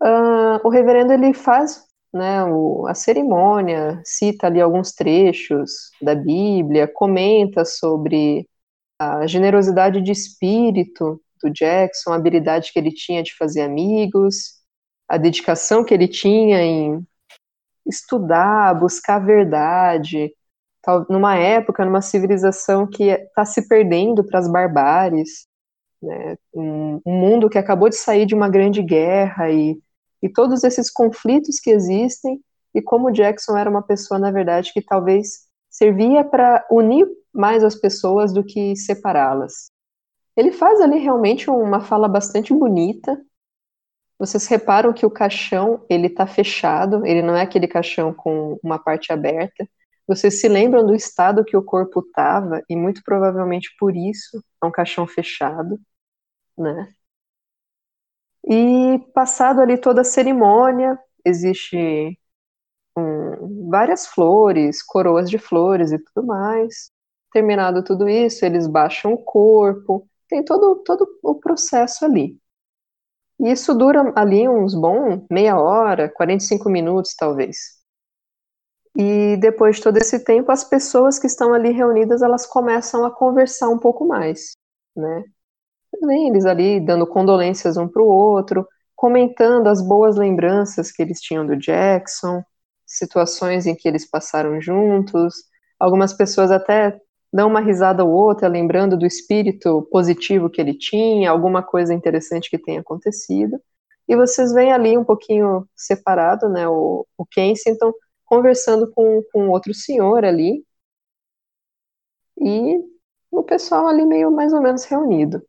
Ah, 0.00 0.60
o 0.64 0.68
reverendo, 0.68 1.12
ele 1.12 1.34
faz 1.34 1.84
né, 2.12 2.44
o, 2.44 2.86
a 2.86 2.94
cerimônia, 2.94 4.00
cita 4.04 4.46
ali 4.46 4.60
alguns 4.60 4.92
trechos 4.92 5.90
da 6.00 6.14
Bíblia, 6.14 6.88
comenta 6.88 7.64
sobre 7.64 8.48
a 8.98 9.26
generosidade 9.26 10.00
de 10.02 10.12
espírito 10.12 11.20
do 11.42 11.50
Jackson, 11.50 12.12
a 12.12 12.16
habilidade 12.16 12.72
que 12.72 12.78
ele 12.78 12.92
tinha 12.92 13.22
de 13.22 13.36
fazer 13.36 13.62
amigos, 13.62 14.58
a 15.08 15.16
dedicação 15.16 15.84
que 15.84 15.94
ele 15.94 16.08
tinha 16.08 16.60
em 16.62 17.06
estudar, 17.86 18.74
buscar 18.74 19.16
a 19.16 19.24
verdade, 19.24 20.32
numa 21.08 21.36
época, 21.36 21.84
numa 21.84 22.00
civilização 22.00 22.86
que 22.86 23.04
está 23.04 23.44
se 23.44 23.68
perdendo 23.68 24.24
para 24.24 24.38
as 24.38 24.50
barbáries, 24.50 25.46
né, 26.02 26.36
um, 26.54 27.00
um 27.04 27.12
mundo 27.12 27.50
que 27.50 27.58
acabou 27.58 27.88
de 27.88 27.96
sair 27.96 28.24
de 28.26 28.34
uma 28.34 28.48
grande 28.48 28.82
guerra 28.82 29.50
e, 29.50 29.78
e 30.22 30.28
todos 30.28 30.64
esses 30.64 30.90
conflitos 30.90 31.58
que 31.60 31.70
existem, 31.70 32.40
e 32.74 32.82
como 32.82 33.10
Jackson 33.10 33.56
era 33.56 33.68
uma 33.68 33.82
pessoa, 33.82 34.18
na 34.18 34.30
verdade, 34.30 34.72
que 34.72 34.82
talvez 34.82 35.48
servia 35.70 36.24
para 36.24 36.66
unir 36.70 37.06
mais 37.32 37.62
as 37.62 37.74
pessoas 37.74 38.32
do 38.32 38.44
que 38.44 38.74
separá-las. 38.76 39.70
Ele 40.36 40.52
faz 40.52 40.80
ali 40.80 40.98
realmente 40.98 41.50
uma 41.50 41.80
fala 41.80 42.08
bastante 42.08 42.54
bonita. 42.54 43.20
Vocês 44.18 44.46
reparam 44.46 44.92
que 44.92 45.04
o 45.04 45.10
caixão 45.10 45.84
ele 45.88 46.06
está 46.06 46.26
fechado, 46.26 47.04
ele 47.04 47.22
não 47.22 47.36
é 47.36 47.42
aquele 47.42 47.66
caixão 47.66 48.12
com 48.12 48.58
uma 48.62 48.78
parte 48.78 49.12
aberta. 49.12 49.68
Vocês 50.08 50.40
se 50.40 50.48
lembram 50.48 50.86
do 50.86 50.94
estado 50.94 51.44
que 51.44 51.56
o 51.56 51.62
corpo 51.64 52.00
estava 52.00 52.62
e 52.68 52.76
muito 52.76 53.02
provavelmente 53.04 53.70
por 53.78 53.96
isso 53.96 54.42
é 54.62 54.66
um 54.66 54.72
caixão 54.72 55.06
fechado, 55.06 55.80
né? 56.58 56.94
E 58.44 58.98
passado 59.14 59.60
ali 59.60 59.78
toda 59.78 60.00
a 60.00 60.04
cerimônia, 60.04 60.98
existe 61.24 62.18
um 62.96 63.68
várias 63.70 64.06
flores, 64.06 64.82
coroas 64.82 65.30
de 65.30 65.38
flores 65.38 65.92
e 65.92 65.98
tudo 65.98 66.26
mais. 66.26 66.90
Terminado 67.32 67.84
tudo 67.84 68.08
isso, 68.08 68.44
eles 68.44 68.66
baixam 68.66 69.12
o 69.14 69.18
corpo, 69.24 70.08
tem 70.28 70.44
todo, 70.44 70.76
todo 70.84 71.06
o 71.22 71.34
processo 71.36 72.04
ali. 72.04 72.38
E 73.40 73.50
isso 73.50 73.74
dura 73.74 74.12
ali 74.16 74.48
uns 74.48 74.74
bom 74.76 75.26
meia 75.28 75.58
hora, 75.58 76.08
45 76.08 76.70
minutos 76.70 77.14
talvez. 77.16 77.77
E 78.96 79.36
depois 79.36 79.76
de 79.76 79.82
todo 79.82 79.96
esse 79.98 80.24
tempo, 80.24 80.50
as 80.50 80.64
pessoas 80.64 81.18
que 81.18 81.26
estão 81.26 81.52
ali 81.52 81.70
reunidas, 81.70 82.22
elas 82.22 82.46
começam 82.46 83.04
a 83.04 83.10
conversar 83.10 83.68
um 83.68 83.78
pouco 83.78 84.06
mais, 84.06 84.52
né? 84.96 85.24
Vem 86.02 86.28
eles 86.28 86.44
ali 86.46 86.80
dando 86.80 87.06
condolências 87.06 87.76
um 87.76 87.88
para 87.88 88.02
o 88.02 88.06
outro, 88.06 88.66
comentando 88.94 89.68
as 89.68 89.80
boas 89.80 90.16
lembranças 90.16 90.90
que 90.92 91.02
eles 91.02 91.20
tinham 91.20 91.46
do 91.46 91.56
Jackson, 91.56 92.42
situações 92.86 93.66
em 93.66 93.74
que 93.74 93.86
eles 93.88 94.08
passaram 94.08 94.60
juntos. 94.60 95.34
Algumas 95.78 96.12
pessoas 96.12 96.50
até 96.50 97.00
dão 97.32 97.48
uma 97.48 97.60
risada 97.60 98.04
ou 98.04 98.10
outra, 98.10 98.48
lembrando 98.48 98.96
do 98.96 99.06
espírito 99.06 99.86
positivo 99.90 100.50
que 100.50 100.60
ele 100.60 100.74
tinha, 100.74 101.30
alguma 101.30 101.62
coisa 101.62 101.94
interessante 101.94 102.50
que 102.50 102.58
tenha 102.58 102.80
acontecido. 102.80 103.60
E 104.08 104.16
vocês 104.16 104.52
veem 104.52 104.72
ali 104.72 104.96
um 104.96 105.04
pouquinho 105.04 105.68
separado, 105.76 106.48
né, 106.48 106.66
o, 106.66 107.06
o 107.16 107.26
Kensington 107.26 107.92
conversando 108.28 108.90
com, 108.92 109.22
com 109.32 109.48
outro 109.48 109.72
senhor 109.74 110.24
ali, 110.24 110.64
e 112.40 112.78
o 113.30 113.42
pessoal 113.42 113.88
ali 113.88 114.04
meio 114.04 114.30
mais 114.30 114.52
ou 114.52 114.62
menos 114.62 114.84
reunido. 114.84 115.42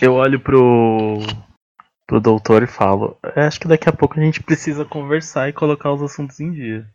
Eu 0.00 0.14
olho 0.14 0.40
pro, 0.40 1.18
pro 2.06 2.20
doutor 2.20 2.62
e 2.62 2.66
falo: 2.66 3.16
Acho 3.36 3.60
que 3.60 3.68
daqui 3.68 3.88
a 3.88 3.92
pouco 3.92 4.18
a 4.18 4.22
gente 4.22 4.42
precisa 4.42 4.84
conversar 4.84 5.48
e 5.48 5.52
colocar 5.52 5.92
os 5.92 6.02
assuntos 6.02 6.40
em 6.40 6.50
dia. 6.50 6.86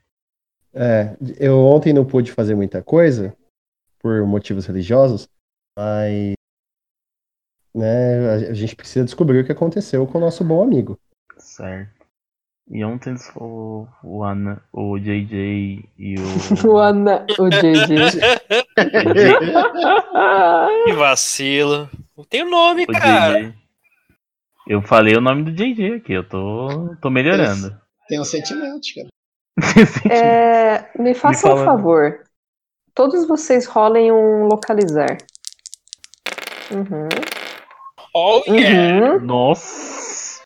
É, 0.74 1.16
eu 1.40 1.58
ontem 1.60 1.94
não 1.94 2.06
pude 2.06 2.32
fazer 2.32 2.56
muita 2.56 2.84
coisa 2.84 3.36
por 4.00 4.26
motivos 4.26 4.66
religiosos, 4.66 5.30
mas 5.78 6.34
né, 7.74 8.50
a 8.50 8.54
gente 8.54 8.76
precisa 8.76 9.06
descobrir 9.06 9.40
o 9.40 9.46
que 9.46 9.52
aconteceu 9.52 10.06
com 10.06 10.18
o 10.18 10.22
nosso 10.22 10.44
bom 10.44 10.62
amigo. 10.62 11.00
Certo. 11.38 11.97
E 12.70 12.84
ontem 12.84 13.16
o, 13.36 13.88
o, 14.04 14.24
Ana, 14.24 14.62
o 14.74 15.00
JJ 15.00 15.90
e 15.98 16.16
o. 16.20 16.24
o 16.68 16.78
Ana, 16.78 17.26
o 17.40 17.50
JJ. 17.50 18.20
que 20.86 20.94
vacilo. 20.94 21.90
Não 22.16 22.24
tem 22.26 22.44
o 22.44 22.50
nome, 22.50 22.84
o 22.84 22.88
cara. 22.88 23.40
JJ. 23.40 23.54
Eu 24.68 24.82
falei 24.82 25.16
o 25.16 25.22
nome 25.22 25.44
do 25.44 25.54
JJ 25.54 25.96
aqui, 25.96 26.12
eu 26.12 26.28
tô, 26.28 26.94
tô 27.02 27.10
melhorando. 27.10 27.70
Tem, 27.70 27.80
tem 28.10 28.20
uns 28.20 28.30
sentimentos, 28.30 28.92
cara. 28.92 29.08
É, 30.12 30.92
me 31.02 31.14
façam 31.14 31.56
Me 31.56 31.62
um 31.62 31.66
favor. 31.66 32.26
Todos 32.94 33.26
vocês 33.28 33.66
rolem 33.66 34.12
um 34.12 34.46
localizar. 34.46 35.18
Uhum. 36.70 37.08
Oh, 38.14 38.44
yeah. 38.48 39.14
Uhum. 39.14 39.22
Nossa! 39.22 40.42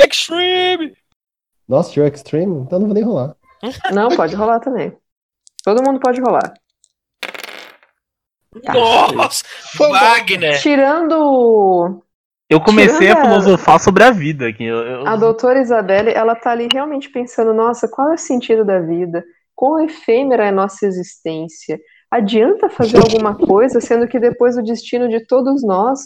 Extreme! 0.00 0.96
Nossa, 1.68 1.92
Joe 1.92 2.08
Extreme? 2.08 2.60
Então 2.60 2.78
não 2.78 2.86
vou 2.86 2.94
nem 2.94 3.02
rolar. 3.04 3.34
Não, 3.92 4.08
pode 4.10 4.34
rolar 4.36 4.60
também. 4.60 4.96
Todo 5.64 5.82
mundo 5.82 5.98
pode 6.00 6.20
rolar. 6.20 6.54
Tá. 8.62 8.72
Nossa! 8.72 9.44
Wagner! 9.78 10.60
Tirando 10.62 12.02
Eu 12.48 12.60
comecei 12.60 13.10
a 13.10 13.14
Tirando 13.16 13.26
a- 13.26 13.40
filosofar 13.40 13.80
sobre 13.80 14.04
a 14.04 14.10
vida 14.10 14.48
aqui. 14.48 14.64
Eu, 14.64 14.76
eu- 14.78 15.06
a 15.06 15.16
doutora 15.16 15.60
Isabelle, 15.60 16.10
ela 16.10 16.34
tá 16.34 16.52
ali 16.52 16.68
realmente 16.72 17.10
pensando, 17.10 17.52
nossa, 17.52 17.88
qual 17.88 18.10
é 18.12 18.14
o 18.14 18.18
sentido 18.18 18.64
da 18.64 18.80
vida? 18.80 19.24
Quão 19.54 19.80
efêmera 19.84 20.44
é 20.44 20.48
a 20.48 20.52
nossa 20.52 20.86
existência? 20.86 21.78
Adianta 22.10 22.68
fazer 22.70 22.98
alguma 23.02 23.34
coisa, 23.36 23.80
sendo 23.80 24.06
que 24.08 24.18
depois 24.18 24.56
o 24.56 24.62
destino 24.62 25.08
de 25.08 25.26
todos 25.26 25.62
nós 25.64 26.00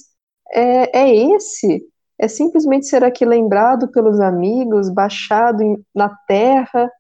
é, 0.53 0.99
é 1.03 1.15
esse? 1.37 1.83
É 2.23 2.29
simplesmente 2.29 2.85
ser 2.85 3.03
aqui 3.03 3.25
lembrado 3.25 3.91
pelos 3.91 4.21
amigos, 4.21 4.91
baixado 4.91 5.83
na 5.95 6.15
terra, 6.27 6.93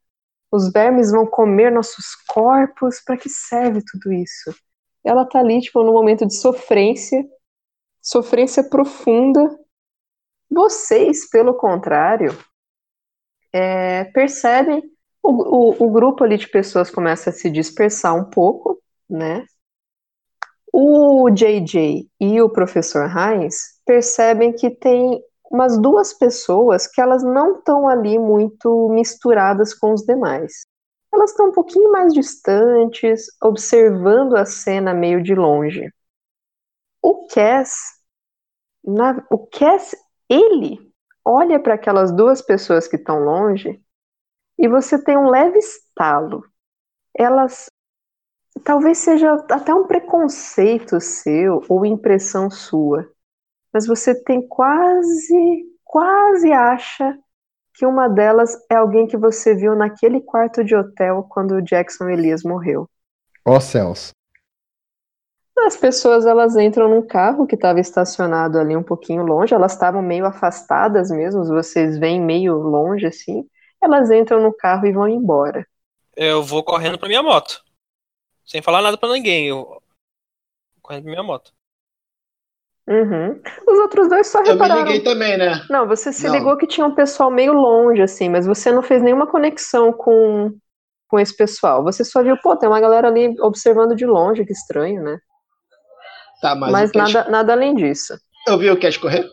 os 0.50 0.72
vermes 0.72 1.12
vão 1.12 1.26
comer 1.26 1.70
nossos 1.70 2.14
corpos, 2.26 3.02
para 3.04 3.18
que 3.18 3.28
serve 3.28 3.82
tudo 3.84 4.14
isso? 4.14 4.50
Ela 5.04 5.26
tá 5.26 5.40
ali, 5.40 5.60
tipo, 5.60 5.82
num 5.82 5.92
momento 5.92 6.26
de 6.26 6.34
sofrência, 6.34 7.22
sofrência 8.00 8.64
profunda. 8.64 9.58
Vocês, 10.50 11.28
pelo 11.28 11.52
contrário, 11.52 12.34
é, 13.52 14.04
percebem 14.04 14.82
o, 15.22 15.30
o, 15.30 15.86
o 15.86 15.90
grupo 15.90 16.24
ali 16.24 16.38
de 16.38 16.48
pessoas 16.48 16.90
começa 16.90 17.28
a 17.28 17.32
se 17.32 17.50
dispersar 17.50 18.16
um 18.16 18.24
pouco, 18.24 18.82
né? 19.08 19.44
O 20.72 21.28
JJ 21.28 22.08
e 22.18 22.40
o 22.40 22.48
professor 22.48 23.04
Heinz 23.04 23.79
percebem 23.90 24.52
que 24.52 24.70
tem 24.70 25.20
umas 25.50 25.76
duas 25.76 26.12
pessoas 26.12 26.86
que 26.86 27.00
elas 27.00 27.24
não 27.24 27.58
estão 27.58 27.88
ali 27.88 28.20
muito 28.20 28.88
misturadas 28.90 29.74
com 29.74 29.92
os 29.92 30.02
demais. 30.02 30.62
Elas 31.12 31.30
estão 31.32 31.48
um 31.48 31.52
pouquinho 31.52 31.90
mais 31.90 32.14
distantes, 32.14 33.26
observando 33.42 34.36
a 34.36 34.44
cena 34.44 34.94
meio 34.94 35.20
de 35.20 35.34
longe. 35.34 35.92
O 37.02 37.26
Cass, 37.26 37.74
na- 38.84 39.26
o 39.28 39.38
Cass, 39.48 39.96
ele 40.28 40.78
olha 41.24 41.58
para 41.58 41.74
aquelas 41.74 42.12
duas 42.12 42.40
pessoas 42.40 42.86
que 42.86 42.94
estão 42.94 43.18
longe 43.24 43.82
e 44.56 44.68
você 44.68 45.02
tem 45.02 45.18
um 45.18 45.28
leve 45.28 45.58
estalo. 45.58 46.44
Elas 47.12 47.66
talvez 48.62 48.98
seja 48.98 49.34
até 49.50 49.74
um 49.74 49.88
preconceito 49.88 51.00
seu 51.00 51.64
ou 51.68 51.84
impressão 51.84 52.48
sua, 52.48 53.10
mas 53.72 53.86
você 53.86 54.14
tem 54.14 54.46
quase, 54.46 55.64
quase 55.84 56.52
acha 56.52 57.18
que 57.74 57.86
uma 57.86 58.08
delas 58.08 58.56
é 58.70 58.74
alguém 58.74 59.06
que 59.06 59.16
você 59.16 59.54
viu 59.54 59.74
naquele 59.74 60.20
quarto 60.20 60.62
de 60.64 60.74
hotel 60.74 61.26
quando 61.28 61.52
o 61.52 61.62
Jackson 61.62 62.08
Elias 62.08 62.42
morreu. 62.42 62.88
Ó 63.44 63.58
céus. 63.60 64.12
As 65.66 65.76
pessoas 65.76 66.24
elas 66.26 66.56
entram 66.56 66.88
num 66.88 67.06
carro 67.06 67.46
que 67.46 67.54
estava 67.54 67.80
estacionado 67.80 68.58
ali 68.58 68.76
um 68.76 68.82
pouquinho 68.82 69.22
longe, 69.22 69.54
elas 69.54 69.72
estavam 69.72 70.02
meio 70.02 70.24
afastadas 70.24 71.10
mesmo, 71.10 71.44
vocês 71.44 71.98
veem 71.98 72.20
meio 72.20 72.54
longe 72.54 73.06
assim. 73.06 73.46
Elas 73.80 74.10
entram 74.10 74.42
no 74.42 74.52
carro 74.54 74.86
e 74.86 74.92
vão 74.92 75.08
embora. 75.08 75.66
Eu 76.16 76.42
vou 76.42 76.62
correndo 76.62 76.98
pra 76.98 77.08
minha 77.08 77.22
moto. 77.22 77.62
Sem 78.44 78.60
falar 78.60 78.82
nada 78.82 78.98
pra 78.98 79.08
ninguém. 79.10 79.48
Eu 79.48 79.64
vou 79.64 79.82
correndo 80.82 81.04
pra 81.04 81.12
minha 81.12 81.22
moto. 81.22 81.52
Uhum. 82.88 83.40
Os 83.68 83.78
outros 83.78 84.08
dois 84.08 84.26
só 84.26 84.38
Eu 84.40 84.46
me 84.46 84.52
repararam. 84.52 84.82
liguei 84.84 85.00
também, 85.04 85.36
né? 85.38 85.64
Não, 85.70 85.86
você 85.86 86.12
se 86.12 86.26
Não. 86.26 86.34
ligou 86.34 86.56
que 86.56 86.66
tinha 86.66 86.86
um 86.86 86.94
pessoal 86.94 87.30
meio 87.30 87.52
longe, 87.52 88.02
assim, 88.02 88.28
mas 88.28 88.46
você 88.46 88.72
não 88.72 88.82
fez 88.82 89.00
nenhuma 89.02 89.26
conexão 89.28 89.92
com, 89.92 90.50
com 91.08 91.18
esse 91.18 91.36
pessoal. 91.36 91.84
Você 91.84 92.04
só 92.04 92.22
viu, 92.22 92.36
pô, 92.42 92.56
tem 92.56 92.68
uma 92.68 92.80
galera 92.80 93.06
ali 93.08 93.34
observando 93.40 93.94
de 93.94 94.04
longe, 94.06 94.44
que 94.44 94.52
estranho, 94.52 95.02
né? 95.02 95.18
Tá, 96.42 96.54
mas, 96.54 96.72
Mas, 96.72 96.90
o 96.90 96.92
Cash- 96.94 97.12
nada, 97.14 97.30
nada 97.30 97.52
além 97.52 97.74
disso. 97.74 98.14
Eu 98.48 98.58
vi 98.58 98.70
o 98.70 98.80
Cash 98.80 98.96
correr? 98.96 99.24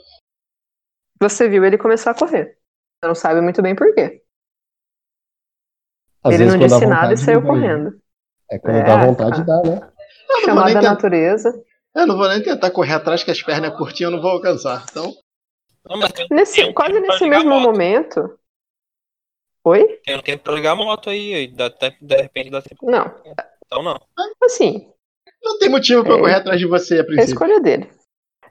Você 1.19 1.47
viu 1.49 1.65
ele 1.65 1.77
começar 1.77 2.11
a 2.11 2.15
correr. 2.15 2.57
Você 2.99 3.07
não 3.07 3.15
sabe 3.15 3.41
muito 3.41 3.61
bem 3.61 3.75
por 3.75 3.93
quê. 3.95 4.21
Às 6.23 6.33
ele 6.33 6.43
vezes, 6.43 6.59
não 6.59 6.67
disse 6.67 6.85
nada 6.85 7.13
e 7.13 7.17
saiu 7.17 7.41
vai. 7.41 7.49
correndo. 7.51 7.93
É 8.51 8.59
quando 8.59 8.77
É, 8.77 8.83
dá 8.83 9.05
vontade, 9.05 9.37
tá. 9.37 9.43
dá, 9.61 9.69
né? 9.69 9.89
Vou 10.27 10.41
Chamada 10.41 10.73
da 10.73 10.81
natureza. 10.81 11.63
Eu 12.01 12.07
não 12.07 12.17
vou 12.17 12.27
nem 12.29 12.41
tentar 12.43 12.71
correr 12.71 12.93
atrás, 12.93 13.23
que 13.23 13.31
as 13.31 13.41
pernas 13.41 13.71
é 13.71 13.75
curtinhas 13.75 14.11
eu 14.11 14.15
não 14.15 14.21
vou 14.21 14.31
alcançar. 14.31 14.85
Então, 14.89 15.13
Nesse, 16.31 16.73
quase 16.73 16.93
tempo 16.93 17.07
nesse 17.07 17.23
a 17.23 17.27
mesmo 17.27 17.59
momento. 17.59 18.37
Oi? 19.63 19.99
Tem 20.05 20.15
um 20.17 20.21
tempo 20.21 20.43
pra 20.43 20.53
ligar 20.53 20.71
a 20.71 20.75
moto 20.75 21.09
aí. 21.09 21.47
dá, 21.47 21.69
dá- 21.69 21.93
de 22.01 22.15
repente 22.17 22.49
dá 22.49 22.61
tempo. 22.61 22.89
Não. 22.89 23.05
Então 23.65 23.83
não. 23.83 23.99
Assim, 24.43 24.91
não 25.43 25.57
tem 25.59 25.69
motivo 25.69 26.03
pra 26.03 26.13
eu 26.13 26.17
É. 26.17 26.21
correr 26.21 26.35
atrás 26.35 26.59
de 26.59 26.65
você 26.67 26.95
a 26.95 26.97
É 26.97 27.01
a 27.01 27.05
princípio. 27.05 27.33
escolha 27.33 27.59
dele. 27.59 27.89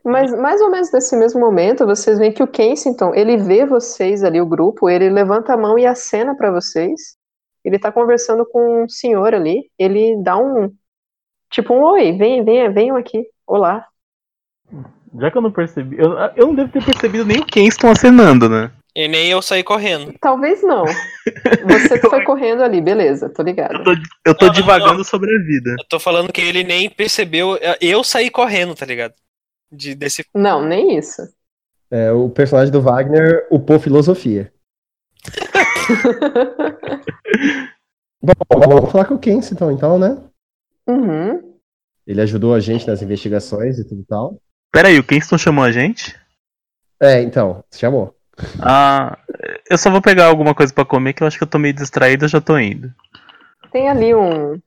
Mas 0.05 0.31
mais 0.39 0.61
ou 0.61 0.71
menos 0.71 0.93
nesse 0.93 1.17
mesmo 1.17 1.41
momento, 1.41 1.85
vocês 1.85 2.19
veem 2.19 2.33
que 2.33 2.43
o 2.43 2.47
Kensington, 2.47 3.13
ele 3.15 3.37
vê 3.37 3.67
vocês 3.67 4.23
ali, 4.23 4.41
o 4.41 4.47
grupo, 4.47 4.89
ele 4.89 5.11
levanta 5.11 5.53
a 5.53 5.57
mão 5.57 5.79
e 5.79 5.85
acena 5.87 6.37
pra 6.37 6.51
vocês. 6.51 7.17
Ele 7.65 7.79
tá 7.79 7.91
conversando 7.91 8.47
com 8.47 8.85
um 8.85 8.89
senhor 8.89 9.35
ali, 9.35 9.69
ele 9.79 10.23
dá 10.23 10.37
um 10.39 10.73
tipo 11.51 11.75
um 11.75 11.83
oi, 11.83 12.13
vem, 12.13 12.45
vem, 12.45 12.73
venham 12.73 12.97
aqui. 12.97 13.27
Olá. 13.47 13.87
Já 15.19 15.31
que 15.31 15.39
eu 15.39 15.43
não 15.43 15.53
percebi. 15.53 15.97
Eu, 15.99 16.13
eu 16.37 16.47
não 16.49 16.55
devo 16.55 16.73
ter 16.73 16.85
percebido 16.85 17.25
nem 17.25 17.39
o 17.39 17.47
Kenston 17.47 17.91
acenando, 17.91 18.49
né? 18.49 18.73
E 18.95 19.09
nem 19.09 19.31
eu 19.31 19.41
saí 19.41 19.63
correndo. 19.63 20.15
Talvez 20.21 20.63
não. 20.63 20.85
Você 20.85 21.99
que 21.99 22.09
foi 22.09 22.25
correndo 22.25 22.63
ali, 22.63 22.81
beleza, 22.81 23.29
tô 23.29 23.43
ligado. 23.43 23.75
Eu 23.75 23.85
tô, 23.85 23.91
eu 24.25 24.35
tô 24.35 24.47
Não, 24.47 24.53
não, 24.53 24.61
divagando 24.61 25.05
sobre 25.05 25.31
a 25.31 25.39
vida. 25.39 25.77
Eu 25.79 25.85
tô 25.89 26.01
falando 26.01 26.33
que 26.33 26.41
ele 26.41 26.65
nem 26.65 26.91
percebeu. 26.91 27.59
Eu 27.81 28.03
saí 28.03 28.31
correndo, 28.31 28.75
tá 28.75 28.87
ligado? 28.87 29.15
De, 29.71 29.95
desse. 29.95 30.25
Não, 30.35 30.65
nem 30.65 30.97
isso. 30.97 31.23
É, 31.91 32.11
o 32.11 32.31
personagem 32.31 32.73
do 32.73 32.81
Wagner 32.81 33.47
upou 33.51 33.79
filosofia. 33.79 34.51
Bom, 38.23 38.33
vamos 38.49 38.91
falar 38.91 39.05
com 39.05 39.15
o 39.15 39.19
Kensington 39.19 39.71
então, 39.71 39.99
né? 39.99 40.17
Uhum. 40.87 41.56
Ele 42.07 42.21
ajudou 42.21 42.55
a 42.55 42.61
gente 42.61 42.87
nas 42.87 43.03
investigações 43.03 43.79
e 43.79 43.87
tudo 43.87 44.03
e 44.03 44.07
tal. 44.07 44.41
Peraí, 44.73 44.99
o 44.99 45.05
Kingston 45.05 45.39
chamou 45.39 45.65
a 45.65 45.73
gente? 45.73 46.15
É, 47.01 47.21
então, 47.23 47.65
chamou. 47.75 48.15
Ah, 48.61 49.19
eu 49.69 49.79
só 49.79 49.91
vou 49.91 50.03
pegar 50.03 50.27
alguma 50.27 50.55
coisa 50.55 50.73
pra 50.73 50.85
comer 50.85 51.15
que 51.15 51.23
eu 51.23 51.27
acho 51.27 51.39
que 51.39 51.45
eu 51.45 51.49
tô 51.49 51.59
meio 51.59 51.75
distraído, 51.75 52.25
eu 52.25 52.29
já 52.29 52.41
tô 52.41 52.59
indo. 52.59 52.93
Tem 53.73 53.89
ali 53.89 54.15
um, 54.15 54.61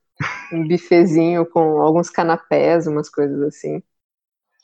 um 0.51 0.67
bifezinho 0.67 1.45
com 1.45 1.81
alguns 1.81 2.09
canapés, 2.09 2.87
umas 2.87 3.09
coisas 3.09 3.41
assim. 3.43 3.81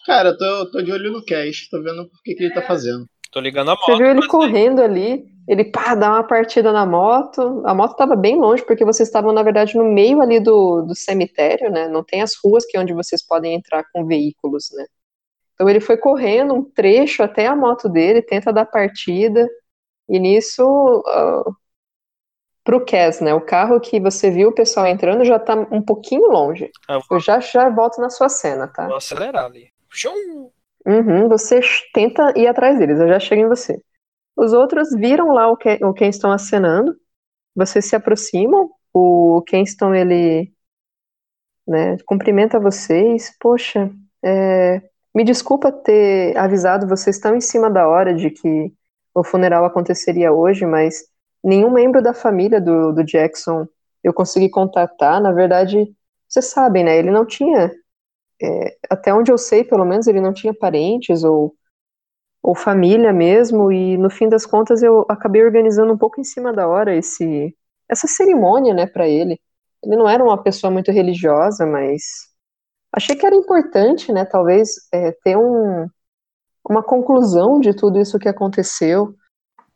Cara, 0.05 0.29
eu 0.29 0.37
tô, 0.37 0.71
tô 0.71 0.81
de 0.81 0.91
olho 0.91 1.11
no 1.11 1.25
Cash, 1.25 1.67
tô 1.69 1.81
vendo 1.81 2.03
o 2.03 2.09
que, 2.23 2.35
que 2.35 2.43
ele 2.43 2.53
tá 2.53 2.61
fazendo. 2.61 3.05
Tô 3.31 3.39
ligando 3.39 3.71
a 3.71 3.75
moto. 3.75 3.85
Você 3.85 3.97
viu 3.97 4.11
ele 4.11 4.27
correndo 4.27 4.81
ali, 4.81 5.25
ele 5.47 5.65
pá, 5.65 5.93
dá 5.95 6.09
uma 6.11 6.23
partida 6.23 6.71
na 6.71 6.85
moto. 6.85 7.61
A 7.65 7.73
moto 7.73 7.91
estava 7.91 8.15
bem 8.15 8.37
longe, 8.39 8.63
porque 8.65 8.83
vocês 8.83 9.07
estavam, 9.07 9.31
na 9.31 9.43
verdade, 9.43 9.77
no 9.77 9.85
meio 9.85 10.21
ali 10.21 10.39
do, 10.39 10.81
do 10.81 10.95
cemitério, 10.95 11.71
né? 11.71 11.87
Não 11.87 12.03
tem 12.03 12.21
as 12.21 12.33
ruas 12.43 12.65
que 12.65 12.75
é 12.77 12.79
onde 12.79 12.93
vocês 12.93 13.25
podem 13.25 13.53
entrar 13.53 13.83
com 13.93 14.05
veículos, 14.05 14.69
né? 14.73 14.85
Então 15.53 15.69
ele 15.69 15.79
foi 15.79 15.97
correndo 15.97 16.53
um 16.53 16.63
trecho 16.63 17.23
até 17.23 17.47
a 17.47 17.55
moto 17.55 17.87
dele, 17.87 18.21
tenta 18.21 18.51
dar 18.51 18.65
partida, 18.65 19.47
e 20.09 20.19
nisso, 20.19 20.63
uh, 20.63 21.55
pro 22.63 22.83
Cass, 22.83 23.21
né? 23.21 23.33
O 23.33 23.41
carro 23.41 23.79
que 23.79 23.99
você 23.99 24.29
viu 24.31 24.49
o 24.49 24.53
pessoal 24.53 24.87
entrando 24.87 25.23
já 25.23 25.39
tá 25.39 25.55
um 25.71 25.81
pouquinho 25.81 26.27
longe. 26.27 26.71
Ah, 26.87 26.95
eu 26.95 27.01
vou, 27.07 27.17
Eu 27.17 27.19
já, 27.19 27.39
já 27.39 27.69
volto 27.69 28.01
na 28.01 28.09
sua 28.09 28.29
cena, 28.29 28.67
tá? 28.67 28.87
vou 28.87 28.97
acelerar 28.97 29.45
ali. 29.45 29.69
Uhum, 30.85 31.27
você 31.27 31.61
tenta 31.93 32.33
ir 32.35 32.47
atrás 32.47 32.77
deles, 32.77 32.99
eu 32.99 33.07
já 33.07 33.19
chego 33.19 33.41
em 33.41 33.47
você. 33.47 33.79
Os 34.35 34.53
outros 34.53 34.89
viram 34.93 35.31
lá 35.31 35.49
o, 35.49 35.57
Ken, 35.57 35.77
o 35.81 35.93
Kenston 35.93 36.31
acenando, 36.31 36.95
vocês 37.55 37.85
se 37.85 37.95
aproximam, 37.95 38.69
o 38.93 39.41
Kenston, 39.47 39.93
ele 39.93 40.51
né, 41.67 41.97
cumprimenta 42.05 42.59
vocês, 42.59 43.33
poxa, 43.39 43.91
é, 44.23 44.81
me 45.13 45.23
desculpa 45.23 45.71
ter 45.71 46.37
avisado 46.37 46.87
vocês 46.87 47.17
tão 47.19 47.35
em 47.35 47.41
cima 47.41 47.69
da 47.69 47.87
hora 47.87 48.13
de 48.13 48.29
que 48.29 48.73
o 49.13 49.23
funeral 49.23 49.63
aconteceria 49.63 50.33
hoje, 50.33 50.65
mas 50.65 51.05
nenhum 51.43 51.71
membro 51.71 52.01
da 52.01 52.13
família 52.13 52.59
do, 52.59 52.91
do 52.91 53.03
Jackson 53.03 53.65
eu 54.03 54.13
consegui 54.13 54.49
contatar, 54.49 55.21
na 55.21 55.31
verdade, 55.31 55.87
vocês 56.27 56.45
sabem, 56.45 56.83
né, 56.83 56.97
ele 56.97 57.09
não 57.09 57.25
tinha 57.25 57.71
é, 58.41 58.77
até 58.89 59.13
onde 59.13 59.31
eu 59.31 59.37
sei, 59.37 59.63
pelo 59.63 59.85
menos, 59.85 60.07
ele 60.07 60.21
não 60.21 60.33
tinha 60.33 60.53
parentes 60.53 61.23
ou, 61.23 61.55
ou 62.45 62.53
família 62.53 63.11
mesmo, 63.11 63.71
e 63.71 63.97
no 63.97 64.07
fim 64.07 64.29
das 64.29 64.45
contas 64.45 64.83
eu 64.83 65.03
acabei 65.09 65.43
organizando 65.43 65.91
um 65.91 65.97
pouco 65.97 66.21
em 66.21 66.23
cima 66.23 66.53
da 66.53 66.67
hora 66.67 66.95
esse, 66.95 67.55
essa 67.89 68.05
cerimônia, 68.05 68.71
né, 68.71 68.85
para 68.85 69.07
ele. 69.07 69.39
Ele 69.83 69.95
não 69.95 70.07
era 70.07 70.23
uma 70.23 70.37
pessoa 70.37 70.69
muito 70.69 70.91
religiosa, 70.91 71.65
mas 71.65 72.03
achei 72.93 73.15
que 73.15 73.25
era 73.25 73.35
importante, 73.35 74.11
né, 74.13 74.25
talvez 74.25 74.75
é, 74.93 75.11
ter 75.23 75.35
um, 75.35 75.89
uma 76.69 76.83
conclusão 76.83 77.59
de 77.59 77.73
tudo 77.73 77.99
isso 77.99 78.19
que 78.19 78.29
aconteceu. 78.29 79.15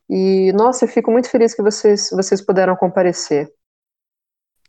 E, 0.08 0.54
nossa, 0.54 0.86
eu 0.86 0.90
fico 0.90 1.10
muito 1.10 1.28
feliz 1.28 1.56
que 1.56 1.64
vocês, 1.64 2.12
vocês 2.12 2.40
puderam 2.40 2.76
comparecer. 2.76 3.52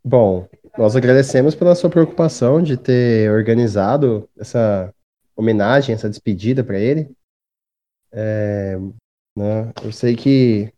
Bom, 0.02 0.48
nós 0.78 0.96
agradecemos 0.96 1.54
pela 1.54 1.74
sua 1.74 1.90
preocupação 1.90 2.62
de 2.62 2.78
ter 2.78 3.30
organizado 3.30 4.26
essa 4.38 4.90
homenagem, 5.36 5.94
essa 5.94 6.08
despedida 6.08 6.64
para 6.64 6.78
ele. 6.78 7.14
É, 8.12 8.76
né, 9.36 9.72
eu 9.84 9.92
sei 9.92 10.16
que 10.16 10.72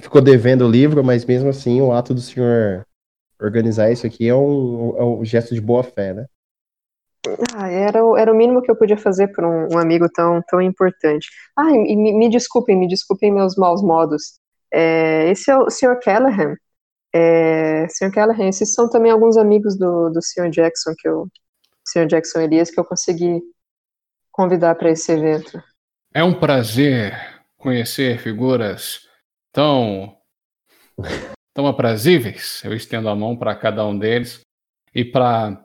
ficou 0.00 0.22
devendo 0.22 0.66
o 0.66 0.70
livro, 0.70 1.04
mas 1.04 1.24
mesmo 1.24 1.50
assim 1.50 1.80
o 1.82 1.92
ato 1.92 2.14
do 2.14 2.20
senhor 2.20 2.86
organizar 3.40 3.90
isso 3.92 4.06
aqui 4.06 4.28
é 4.28 4.34
um, 4.34 4.96
é 4.98 5.04
um 5.04 5.24
gesto 5.24 5.54
de 5.54 5.60
boa 5.60 5.84
fé, 5.84 6.14
né? 6.14 6.26
Ah, 7.54 7.68
era, 7.70 8.04
o- 8.04 8.16
era 8.16 8.32
o 8.32 8.36
mínimo 8.36 8.62
que 8.62 8.70
eu 8.70 8.76
podia 8.76 8.96
fazer 8.96 9.28
por 9.28 9.44
um, 9.44 9.74
um 9.74 9.78
amigo 9.78 10.08
tão, 10.12 10.42
tão 10.48 10.60
importante. 10.60 11.28
Ah, 11.56 11.70
e 11.70 11.96
me, 11.96 12.12
me 12.12 12.28
desculpem, 12.30 12.76
me 12.78 12.88
desculpem 12.88 13.32
meus 13.32 13.56
maus 13.56 13.82
modos. 13.82 14.38
É, 14.72 15.30
esse 15.30 15.50
é 15.50 15.56
o 15.58 15.68
Sr. 15.70 15.98
Callahan. 16.00 16.54
É, 17.14 17.88
Sr. 17.88 18.12
Callahan, 18.12 18.48
esses 18.48 18.74
são 18.74 18.88
também 18.90 19.12
alguns 19.12 19.36
amigos 19.36 19.78
do, 19.78 20.10
do 20.10 20.22
Sr. 20.22 20.50
Jackson, 20.50 20.94
que 20.98 21.08
eu, 21.08 21.28
Sr. 21.86 22.06
Jackson 22.08 22.40
Elias, 22.40 22.70
que 22.70 22.80
eu 22.80 22.84
consegui 22.84 23.42
convidar 24.32 24.74
para 24.76 24.90
esse 24.90 25.12
evento. 25.12 25.62
É 26.12 26.22
um 26.24 26.34
prazer 26.38 27.14
conhecer 27.56 28.18
figuras 28.18 29.08
tão 29.52 30.16
tão 31.54 31.66
aprazíveis. 31.66 32.62
Eu 32.64 32.74
estendo 32.74 33.08
a 33.08 33.16
mão 33.16 33.36
para 33.36 33.54
cada 33.54 33.86
um 33.86 33.98
deles 33.98 34.40
e 34.94 35.04
para 35.04 35.64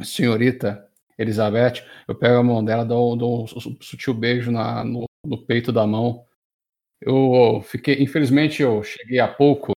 a 0.00 0.04
senhorita 0.04 0.86
Elizabeth, 1.18 1.84
eu 2.08 2.14
pego 2.16 2.38
a 2.40 2.44
mão 2.44 2.64
dela, 2.64 2.84
dou, 2.84 3.16
dou 3.16 3.44
um 3.44 3.46
su- 3.46 3.78
sutil 3.82 4.14
beijo 4.14 4.50
na- 4.52 4.84
no, 4.84 5.04
no 5.26 5.38
peito 5.46 5.72
da 5.72 5.86
mão. 5.86 6.26
Eu 7.00 7.62
fiquei, 7.64 8.02
infelizmente, 8.02 8.62
eu 8.62 8.82
cheguei 8.82 9.20
há 9.20 9.28
pouco 9.28 9.72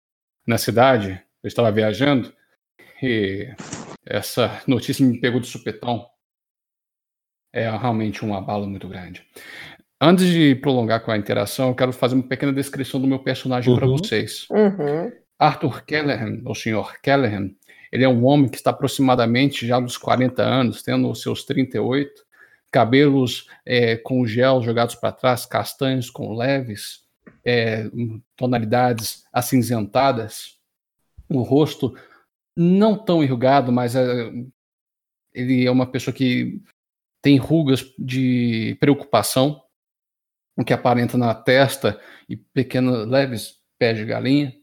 na 0.48 0.58
cidade, 0.58 1.22
eu 1.44 1.48
estava 1.50 1.72
viajando 1.72 2.34
e 3.04 3.50
essa 4.06 4.62
notícia 4.68 5.06
me 5.06 5.20
pegou 5.22 5.40
de 5.42 5.48
supetão. 5.48 6.08
É 7.52 7.70
realmente 7.70 8.24
um 8.26 8.34
abalo 8.36 8.68
muito 8.68 8.88
grande. 8.88 9.26
Antes 10.06 10.28
de 10.28 10.54
prolongar 10.56 11.02
com 11.02 11.12
a 11.12 11.18
interação, 11.18 11.70
eu 11.70 11.76
quero 11.76 11.94
fazer 11.94 12.16
uma 12.16 12.28
pequena 12.28 12.52
descrição 12.52 13.00
do 13.00 13.08
meu 13.08 13.20
personagem 13.20 13.74
para 13.74 13.88
Uhum. 13.88 13.98
vocês. 13.98 14.46
Uhum. 14.50 15.10
Arthur 15.40 15.82
Callahan, 15.86 16.42
o 16.46 16.54
senhor 16.54 16.98
Callahan, 17.02 17.52
ele 17.90 18.04
é 18.04 18.10
um 18.10 18.26
homem 18.26 18.50
que 18.50 18.58
está 18.58 18.72
aproximadamente 18.72 19.66
já 19.66 19.80
dos 19.80 19.96
40 19.98 20.44
anos, 20.44 20.84
tendo 20.84 21.10
os 21.10 21.22
seus 21.22 21.46
38, 21.46 22.22
cabelos 22.70 23.48
é, 23.66 23.96
com 23.96 24.26
gel 24.26 24.62
jogados 24.62 24.96
para 24.96 25.14
trás, 25.14 25.46
castanhos 25.46 26.10
com 26.10 26.36
leves 26.36 27.04
é, 27.46 27.90
tonalidades 28.36 29.24
acinzentadas, 29.32 30.58
o 31.30 31.44
rosto 31.44 31.96
não 32.58 32.98
tão 32.98 33.24
enrugado, 33.24 33.72
mas 33.72 33.96
é, 33.96 34.32
ele 35.34 35.66
é 35.66 35.72
uma 35.72 35.88
pessoa 35.90 36.14
que 36.14 36.62
tem 37.22 37.38
rugas 37.38 37.86
de 37.98 38.76
preocupação, 38.82 39.62
o 40.56 40.64
que 40.64 40.74
aparenta 40.74 41.18
na 41.18 41.34
testa 41.34 42.00
e 42.30 42.36
pequenos 42.36 43.08
leves 43.08 43.60
pés 43.78 43.98
de 43.98 44.06
galinha. 44.06 44.56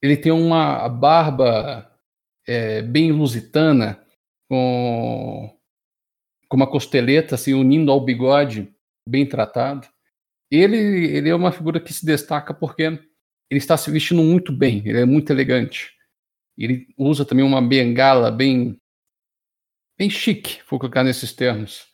Ele 0.00 0.16
tem 0.16 0.32
uma 0.32 0.88
barba 0.88 1.90
é, 2.46 2.82
bem 2.82 3.12
lusitana, 3.12 4.00
com, 4.48 5.52
com 6.48 6.56
uma 6.56 6.70
costeleta 6.70 7.34
assim, 7.34 7.54
unindo 7.54 7.90
ao 7.90 8.00
bigode, 8.00 8.72
bem 9.08 9.26
tratado. 9.26 9.88
Ele, 10.50 10.76
ele 10.76 11.28
é 11.28 11.34
uma 11.34 11.50
figura 11.50 11.80
que 11.80 11.92
se 11.92 12.06
destaca 12.06 12.54
porque 12.54 12.82
ele 12.84 13.58
está 13.58 13.76
se 13.76 13.90
vestindo 13.90 14.22
muito 14.22 14.52
bem, 14.52 14.82
ele 14.86 15.00
é 15.00 15.04
muito 15.04 15.32
elegante. 15.32 15.92
Ele 16.56 16.86
usa 16.96 17.24
também 17.24 17.44
uma 17.44 17.60
bengala 17.60 18.30
bem, 18.30 18.80
bem 19.98 20.08
chique, 20.08 20.60
vou 20.70 20.78
colocar 20.78 21.02
nesses 21.02 21.32
termos. 21.32 21.86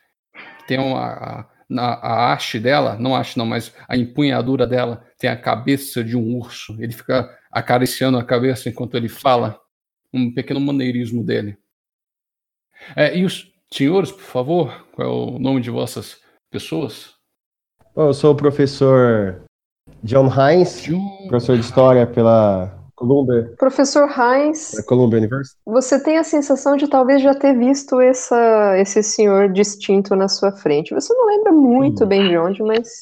Tem 0.67 0.79
uma, 0.79 1.51
na, 1.73 1.95
a 1.95 2.33
haste 2.33 2.59
dela, 2.61 2.97
não 2.97 3.15
haste 3.17 3.39
não, 3.39 3.47
mas 3.47 3.75
a 3.89 3.97
empunhadura 3.97 4.67
dela 4.67 5.05
tem 5.19 5.31
a 5.31 5.37
cabeça 5.37 6.05
de 6.05 6.17
um 6.17 6.37
urso. 6.37 6.77
Ele 6.81 6.93
fica 6.93 7.31
acariciando 7.51 8.19
a 8.19 8.25
cabeça 8.25 8.69
enquanto 8.69 8.97
ele 8.97 9.09
fala, 9.09 9.59
um 10.13 10.33
pequeno 10.33 10.61
maneirismo 10.61 11.25
dele. 11.25 11.57
É, 12.95 13.17
e 13.17 13.25
os 13.25 13.53
senhores, 13.71 14.13
por 14.13 14.23
favor, 14.23 14.87
qual 14.93 15.09
é 15.09 15.11
o 15.11 15.39
nome 15.39 15.61
de 15.61 15.71
vossas 15.71 16.21
pessoas? 16.51 17.15
Bom, 17.95 18.09
eu 18.09 18.15
sou 18.15 18.33
o 18.33 18.37
professor 18.37 19.45
John 20.03 20.29
Hines, 20.29 20.83
John. 20.83 21.29
professor 21.29 21.57
de 21.57 21.65
História 21.65 22.07
pela 22.07 22.82
Columbia, 23.07 23.55
Professor 23.59 24.09
Heinz, 24.09 24.71
pela 24.71 24.83
Columbia 24.85 25.19
University. 25.19 25.59
você 25.67 26.03
tem 26.03 26.19
a 26.19 26.25
sensação 26.25 26.77
de 26.77 26.89
talvez 26.89 27.21
já 27.21 27.35
ter 27.35 27.57
visto 27.59 28.01
essa, 28.01 28.79
esse 28.79 29.03
senhor 29.03 29.53
distinto 29.53 30.15
na 30.15 30.29
sua 30.29 30.53
frente. 30.53 30.95
Você 30.95 31.13
não 31.13 31.27
lembra 31.27 31.53
muito 31.53 32.05
Hum. 32.05 32.07
bem 32.07 32.29
de 32.29 32.39
onde, 32.39 32.63
mas 32.63 33.01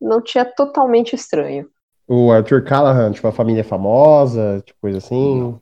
não 0.00 0.20
te 0.20 0.38
é 0.38 0.44
totalmente 0.44 1.14
estranho. 1.14 1.68
O 2.08 2.32
Arthur 2.32 2.64
Callahan, 2.64 3.12
tipo, 3.12 3.28
a 3.28 3.32
família 3.32 3.62
famosa, 3.62 4.60
tipo, 4.66 4.80
coisa 4.80 4.98
assim. 4.98 5.56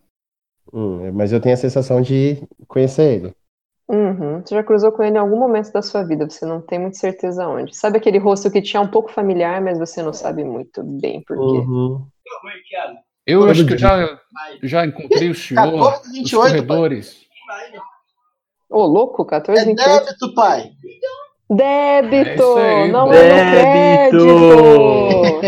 Hum, 0.73 1.13
mas 1.13 1.31
eu 1.33 1.41
tenho 1.41 1.55
a 1.55 1.59
sensação 1.59 2.01
de 2.01 2.43
conhecer 2.67 3.03
ele. 3.17 3.35
Uhum. 3.89 4.43
Você 4.45 4.55
já 4.55 4.63
cruzou 4.63 4.93
com 4.93 5.03
ele 5.03 5.17
em 5.17 5.21
algum 5.21 5.39
momento 5.39 5.73
da 5.73 5.81
sua 5.81 6.03
vida, 6.03 6.29
você 6.29 6.45
não 6.45 6.61
tem 6.61 6.79
muita 6.79 6.99
certeza 6.99 7.49
onde. 7.49 7.75
Sabe 7.75 7.97
aquele 7.97 8.19
rosto 8.19 8.51
que 8.51 8.61
tinha 8.61 8.83
um 8.83 8.89
pouco 8.89 9.11
familiar, 9.11 9.63
mas 9.63 9.79
você 9.79 10.03
não 10.03 10.13
sabe 10.13 10.45
muito 10.45 10.83
bem 10.83 11.23
por 11.27 11.37
quê. 11.37 11.43
Uhum. 11.43 12.07
Eu 13.29 13.41
Todo 13.41 13.51
acho 13.51 13.67
que 13.67 13.73
eu 13.75 13.77
dia. 13.77 13.87
já, 13.89 14.21
já 14.63 14.87
encontrei 14.87 15.29
o 15.29 15.35
senhor 15.35 15.63
14, 15.71 16.07
nos 16.09 16.13
28, 16.15 16.41
pai. 16.41 16.51
corredores. 16.51 17.17
Ô, 18.71 18.87
louco, 18.87 19.25
14, 19.27 19.61
É 19.63 19.65
28. 19.67 20.05
débito, 20.07 20.35
pai. 20.35 20.71
Débito! 21.51 22.59
É 22.59 22.89
não 22.89 23.13
é 23.13 24.11
crédito! 24.11 25.41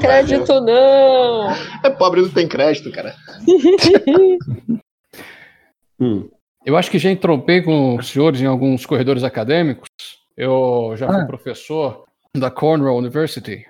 crédito 0.00 0.60
não! 0.60 1.50
É 1.84 1.90
pobre 1.90 2.22
não 2.22 2.28
tem 2.30 2.48
crédito, 2.48 2.90
cara. 2.90 3.14
Hum. 5.98 6.28
Eu 6.64 6.76
acho 6.76 6.90
que 6.90 6.98
já 6.98 7.10
entrompei 7.10 7.62
com 7.62 7.96
os 7.96 8.08
senhores 8.08 8.40
em 8.40 8.46
alguns 8.46 8.84
corredores 8.84 9.24
acadêmicos. 9.24 9.88
Eu 10.36 10.92
já 10.96 11.06
fui 11.06 11.22
Ah. 11.22 11.26
professor 11.26 12.04
da 12.36 12.50
Cornell 12.50 12.96
University. 12.96 13.66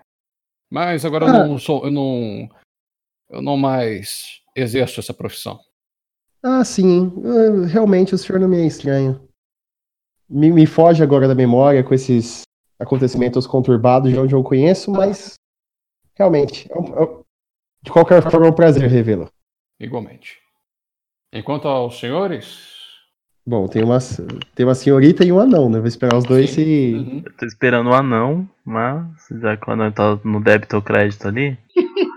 Mas 0.69 1.05
agora 1.05 1.27
eu 1.27 1.29
Ah. 1.31 1.47
não 1.47 1.57
sou, 1.59 1.85
eu 1.85 1.91
não, 1.93 2.49
eu 3.31 3.43
não 3.43 3.57
mais 3.57 4.41
exerço 4.55 5.01
essa 5.01 5.13
profissão. 5.15 5.59
Ah, 6.43 6.65
sim. 6.65 7.13
Ah, 7.25 7.67
Realmente 7.67 8.15
o 8.15 8.19
senhor 8.19 8.39
não 8.39 8.49
me 8.49 8.59
é 8.59 8.67
estranho. 8.67 9.21
Me, 10.29 10.51
me 10.53 10.67
foge 10.67 11.03
agora 11.03 11.29
da 11.29 11.35
memória 11.35 11.83
com 11.85 11.95
esses 11.95 12.43
acontecimentos 12.79 13.47
conturbados 13.47 14.11
de 14.13 14.19
onde 14.19 14.35
eu 14.35 14.43
conheço, 14.43 14.91
mas 14.91 15.35
realmente, 16.15 16.67
é 16.71 16.79
um- 16.79 16.95
é 16.97 17.03
um- 17.03 17.23
de 17.83 17.91
qualquer 17.93 18.23
forma, 18.23 18.47
é 18.47 18.51
um 18.51 18.55
prazer 18.55 18.89
revê-lo. 18.89 19.29
Igualmente. 19.79 20.39
Enquanto 21.33 21.69
aos 21.69 21.99
senhores. 21.99 22.75
Bom, 23.47 23.69
tem 23.69 23.85
uma, 23.85 23.99
tem 24.57 24.67
uma 24.67 24.75
senhorita 24.75 25.25
e 25.25 25.31
um 25.31 25.39
anão, 25.39 25.71
né? 25.71 25.79
Vou 25.79 25.87
esperar 25.87 26.17
os 26.17 26.25
dois 26.25 26.51
Sim. 26.51 26.55
se. 26.65 26.95
Uhum. 26.95 27.23
Eu 27.25 27.33
tô 27.37 27.47
esperando 27.47 27.91
o 27.91 27.95
anão, 27.95 28.49
mas 28.65 29.07
já 29.41 29.57
que 29.57 29.69
o 29.71 29.73
anão 29.73 29.93
tá 29.93 30.19
no 30.25 30.43
débito 30.43 30.75
ou 30.77 30.83
crédito 30.83 31.29
ali, 31.29 31.57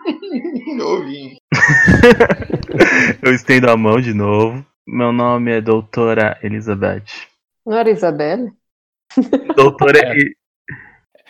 Eu 3.21 3.33
estendo 3.33 3.69
a 3.69 3.77
mão 3.77 3.99
de 3.99 4.13
novo. 4.13 4.65
Meu 4.87 5.11
nome 5.11 5.51
é 5.51 5.61
Doutora 5.61 6.39
Elizabeth. 6.41 7.03
Não 7.65 7.77
era 7.77 7.91
Isabelle? 7.91 8.51
Doutora. 9.55 9.99
É. 9.99 10.13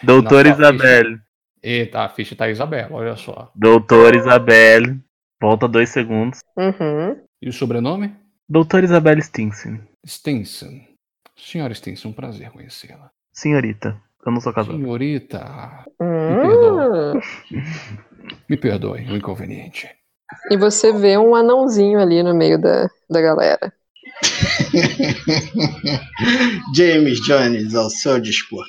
Doutora 0.04 0.50
Na 0.50 0.56
sua 0.56 0.64
Isabelle. 0.64 1.20
Eita, 1.62 2.02
a 2.02 2.10
ficha 2.10 2.36
tá 2.36 2.50
Isabela, 2.50 2.96
olha 2.96 3.18
só. 3.18 3.52
Doutora 3.54 4.16
Isabelle. 4.16 5.00
Volta 5.42 5.68
dois 5.68 5.90
segundos. 5.90 6.40
Uhum. 6.58 7.22
E 7.42 7.50
o 7.50 7.54
sobrenome? 7.54 8.16
Doutora 8.48 8.86
Isabelle 8.86 9.22
Stinson. 9.22 9.80
Stinson. 10.06 10.82
Senhora 11.36 11.74
Stinson, 11.74 12.10
um 12.10 12.14
prazer 12.14 12.50
conhecê-la. 12.52 13.10
Senhorita. 13.34 14.02
Eu 14.26 14.32
não 14.32 14.42
sou 14.42 14.54
casado. 14.54 14.76
Senhorita, 14.78 15.86
Hum. 16.02 17.20
me 18.50 18.58
perdoe 18.58 19.06
o 19.12 19.16
inconveniente. 19.16 19.90
E 20.52 20.58
você 20.58 20.92
vê 20.94 21.18
um 21.18 21.34
anãozinho 21.36 22.00
ali 22.00 22.22
no 22.22 22.36
meio 22.36 22.60
da, 22.62 22.88
da 23.10 23.22
galera. 23.22 23.74
James 26.76 27.20
Jones, 27.22 27.74
ao 27.76 27.90
seu 27.90 28.20
dispor. 28.20 28.66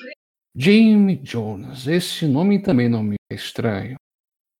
Jamie 0.55 1.17
Jones, 1.17 1.87
esse 1.87 2.25
nome 2.27 2.61
também 2.61 2.89
não 2.89 3.03
me 3.03 3.15
é 3.31 3.35
estranho. 3.35 3.95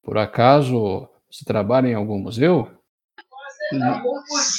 Por 0.03 0.17
acaso 0.17 1.07
você 1.29 1.43
trabalha 1.45 1.87
em 1.87 1.93
algum 1.93 2.17
museu? 2.19 2.69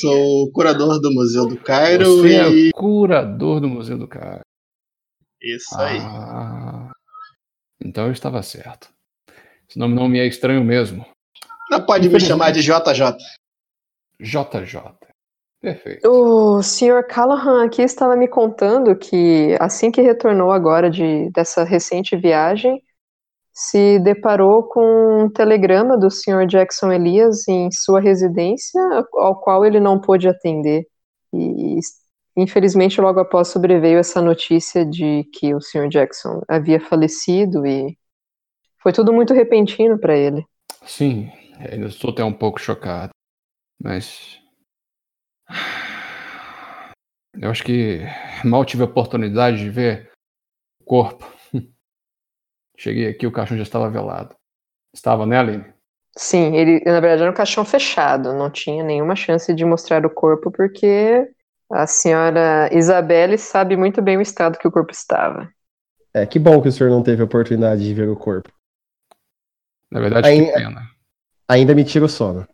Sou 0.01 0.51
curador 0.53 0.99
do 1.01 1.13
Museu 1.13 1.47
do 1.47 1.57
Cairo 1.59 2.23
Você 2.23 2.29
e. 2.29 2.69
é 2.69 2.71
curador 2.73 3.61
do 3.61 3.69
Museu 3.69 3.99
do 3.99 4.09
Cairo. 4.09 4.41
Isso 5.43 5.75
aí. 5.77 5.99
Ah, 6.01 6.91
então 7.85 8.07
eu 8.07 8.13
estava 8.13 8.43
certo. 8.43 8.89
Esse 9.69 9.79
nome 9.79 9.95
não 9.95 10.09
me 10.09 10.21
é 10.21 10.27
estranho 10.27 10.63
mesmo. 10.63 11.05
Não 11.71 11.85
pode 11.85 12.09
me 12.09 12.21
chamar 12.21 12.53
de 12.53 12.61
JJ. 12.61 13.17
JJ. 14.21 14.83
Perfeito. 15.61 16.09
O 16.09 16.63
Sr. 16.63 17.07
Callahan 17.09 17.65
aqui 17.65 17.83
estava 17.83 18.17
me 18.17 18.29
contando 18.29 18.97
que 18.97 19.57
assim 19.61 19.91
que 19.91 20.03
retornou 20.03 20.51
agora 20.51 20.91
de, 20.91 21.31
dessa 21.31 21.63
recente 21.63 22.17
viagem, 22.17 22.83
se 23.53 23.99
deparou 24.01 24.65
com 24.65 25.25
um 25.25 25.31
telegrama 25.31 25.97
do 25.97 26.11
Sr. 26.11 26.47
Jackson 26.47 26.91
Elias 26.91 27.47
em 27.49 27.71
sua 27.71 28.01
residência, 28.01 28.81
ao 29.15 29.41
qual 29.41 29.65
ele 29.65 29.79
não 29.79 30.01
pôde 30.01 30.29
atender. 30.29 30.87
E 31.33 31.79
infelizmente 32.37 33.01
logo 33.01 33.21
após 33.21 33.49
sobreveio 33.49 33.99
essa 33.99 34.21
notícia 34.21 34.85
de 34.85 35.25
que 35.33 35.55
o 35.55 35.61
Sr. 35.61 35.89
Jackson 35.89 36.43
havia 36.49 36.81
falecido 36.81 37.67
e 37.67 37.97
foi 38.79 38.93
tudo 38.93 39.13
muito 39.13 39.35
repentino 39.35 39.99
para 39.99 40.17
ele. 40.17 40.45
Sim, 40.85 41.31
ainda 41.59 41.87
estou 41.87 42.11
até 42.11 42.25
um 42.25 42.33
pouco 42.33 42.61
chocado. 42.61 43.13
Mas. 43.83 44.41
Eu 47.35 47.51
acho 47.51 47.65
que 47.65 48.01
mal 48.45 48.65
tive 48.65 48.83
a 48.83 48.87
oportunidade 48.87 49.59
de 49.59 49.71
ver 49.71 50.11
o 50.81 50.85
corpo. 50.85 51.27
Cheguei 52.77 53.09
aqui, 53.09 53.27
o 53.27 53.33
caixão 53.33 53.57
já 53.57 53.63
estava 53.63 53.89
velado. 53.89 54.35
Estava, 54.95 55.25
né, 55.25 55.39
Aline? 55.39 55.73
Sim, 56.17 56.55
ele 56.55 56.81
na 56.85 57.01
verdade 57.01 57.23
era 57.23 57.31
um 57.31 57.35
caixão 57.35 57.65
fechado, 57.65 58.35
não 58.35 58.51
tinha 58.51 58.85
nenhuma 58.85 59.17
chance 59.17 59.53
de 59.55 59.65
mostrar 59.65 60.05
o 60.05 60.11
corpo 60.11 60.51
porque 60.51 61.27
a 61.73 61.87
senhora 61.87 62.69
Isabelle 62.73 63.39
sabe 63.39 63.77
muito 63.77 64.03
bem 64.03 64.19
o 64.19 64.23
estado 64.23 64.59
que 64.59 64.69
o 64.69 64.71
corpo 64.71 64.93
estava. 64.93 65.49
É, 66.15 66.27
que 66.27 66.39
bom 66.39 66.61
que 66.61 66.69
o 66.69 66.73
senhor 66.73 66.91
não 66.91 67.03
teve 67.03 67.23
a 67.23 67.25
oportunidade 67.25 67.83
de 67.83 67.95
ver 67.95 68.09
o 68.09 68.17
corpo. 68.17 68.53
Na 69.91 70.01
verdade, 70.01 70.29
que 70.29 70.53
pena. 70.53 70.83
Ainda 71.49 71.75
me 71.75 71.85
tira 71.85 72.05
o 72.05 72.09
sono. 72.09 72.47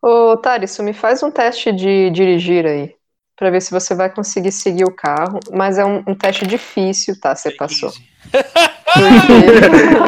Ô, 0.00 0.36
Thales, 0.36 0.78
me 0.78 0.92
faz 0.92 1.22
um 1.22 1.30
teste 1.30 1.72
de 1.72 2.10
dirigir 2.10 2.66
aí, 2.66 2.94
pra 3.36 3.50
ver 3.50 3.60
se 3.62 3.70
você 3.70 3.94
vai 3.94 4.10
conseguir 4.10 4.52
seguir 4.52 4.84
o 4.84 4.94
carro, 4.94 5.40
mas 5.52 5.78
é 5.78 5.84
um, 5.84 6.02
um 6.06 6.14
teste 6.14 6.46
difícil, 6.46 7.18
tá? 7.20 7.34
Você 7.34 7.50
passou. 7.50 7.90
Porque, 7.90 8.04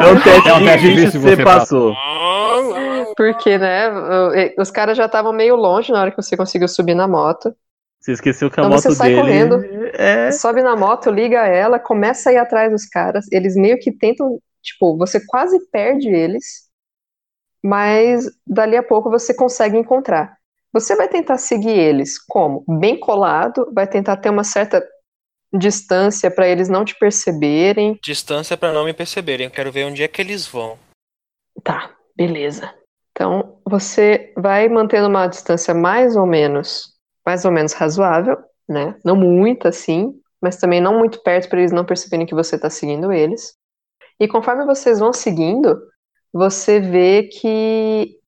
É 0.01 0.07
um 0.11 0.21
teste 0.21 0.49
É 0.49 0.53
um 0.53 0.65
teste 0.65 0.89
difícil, 0.89 1.21
difícil, 1.21 1.21
você 1.21 1.35
você 1.35 1.43
passou. 1.43 1.95
Porque 3.15 3.57
né, 3.57 3.89
os 4.57 4.71
caras 4.71 4.97
já 4.97 5.05
estavam 5.05 5.33
meio 5.33 5.55
longe 5.55 5.91
na 5.91 6.01
hora 6.01 6.11
que 6.11 6.21
você 6.21 6.35
conseguiu 6.37 6.67
subir 6.67 6.95
na 6.95 7.07
moto. 7.07 7.55
Você 7.99 8.11
esqueceu 8.13 8.49
que 8.49 8.59
a 8.59 8.63
Então 8.63 8.69
moto 8.71 8.81
você 8.81 8.95
sai 8.95 9.09
dele 9.09 9.21
correndo. 9.21 9.65
é. 9.93 10.31
Sobe 10.31 10.61
na 10.61 10.75
moto, 10.75 11.09
liga 11.09 11.45
ela, 11.45 11.79
começa 11.79 12.29
a 12.29 12.33
ir 12.33 12.37
atrás 12.37 12.71
dos 12.71 12.85
caras. 12.85 13.25
Eles 13.31 13.55
meio 13.55 13.79
que 13.79 13.91
tentam, 13.91 14.39
tipo, 14.61 14.97
você 14.97 15.19
quase 15.25 15.59
perde 15.71 16.09
eles, 16.09 16.67
mas 17.63 18.25
dali 18.45 18.77
a 18.77 18.83
pouco 18.83 19.09
você 19.09 19.33
consegue 19.33 19.77
encontrar. 19.77 20.37
Você 20.71 20.95
vai 20.95 21.07
tentar 21.07 21.37
seguir 21.37 21.77
eles 21.77 22.17
como? 22.19 22.63
Bem 22.79 22.99
colado, 22.99 23.71
vai 23.73 23.87
tentar 23.87 24.17
ter 24.17 24.29
uma 24.29 24.43
certa 24.43 24.85
distância 25.53 26.29
para 26.29 26.47
eles 26.47 26.69
não 26.69 26.85
te 26.85 26.93
perceberem. 26.97 27.97
Distância 28.03 28.57
pra 28.57 28.71
não 28.73 28.85
me 28.85 28.93
perceberem. 28.93 29.45
Eu 29.45 29.51
quero 29.51 29.71
ver 29.71 29.85
onde 29.85 30.03
é 30.03 30.07
que 30.07 30.21
eles 30.21 30.45
vão. 30.45 30.77
Tá, 31.63 31.95
beleza. 32.15 32.73
Então, 33.17 33.57
você 33.65 34.31
vai 34.37 34.69
mantendo 34.69 35.07
uma 35.07 35.25
distância 35.25 35.73
mais 35.73 36.15
ou 36.15 36.27
menos, 36.27 36.93
mais 37.25 37.45
ou 37.45 37.51
menos 37.51 37.73
razoável, 37.73 38.37
né? 38.69 38.95
Não 39.03 39.15
muito 39.15 39.67
assim, 39.67 40.13
mas 40.39 40.57
também 40.57 40.79
não 40.79 40.99
muito 40.99 41.23
perto 41.23 41.49
para 41.49 41.57
eles 41.57 41.71
não 41.71 41.83
perceberem 41.83 42.27
que 42.27 42.35
você 42.35 42.57
está 42.57 42.69
seguindo 42.69 43.11
eles. 43.11 43.55
E 44.19 44.27
conforme 44.27 44.65
vocês 44.65 44.99
vão 44.99 45.11
seguindo, 45.11 45.81
você 46.31 46.79
vê 46.79 47.23
que 47.23 48.19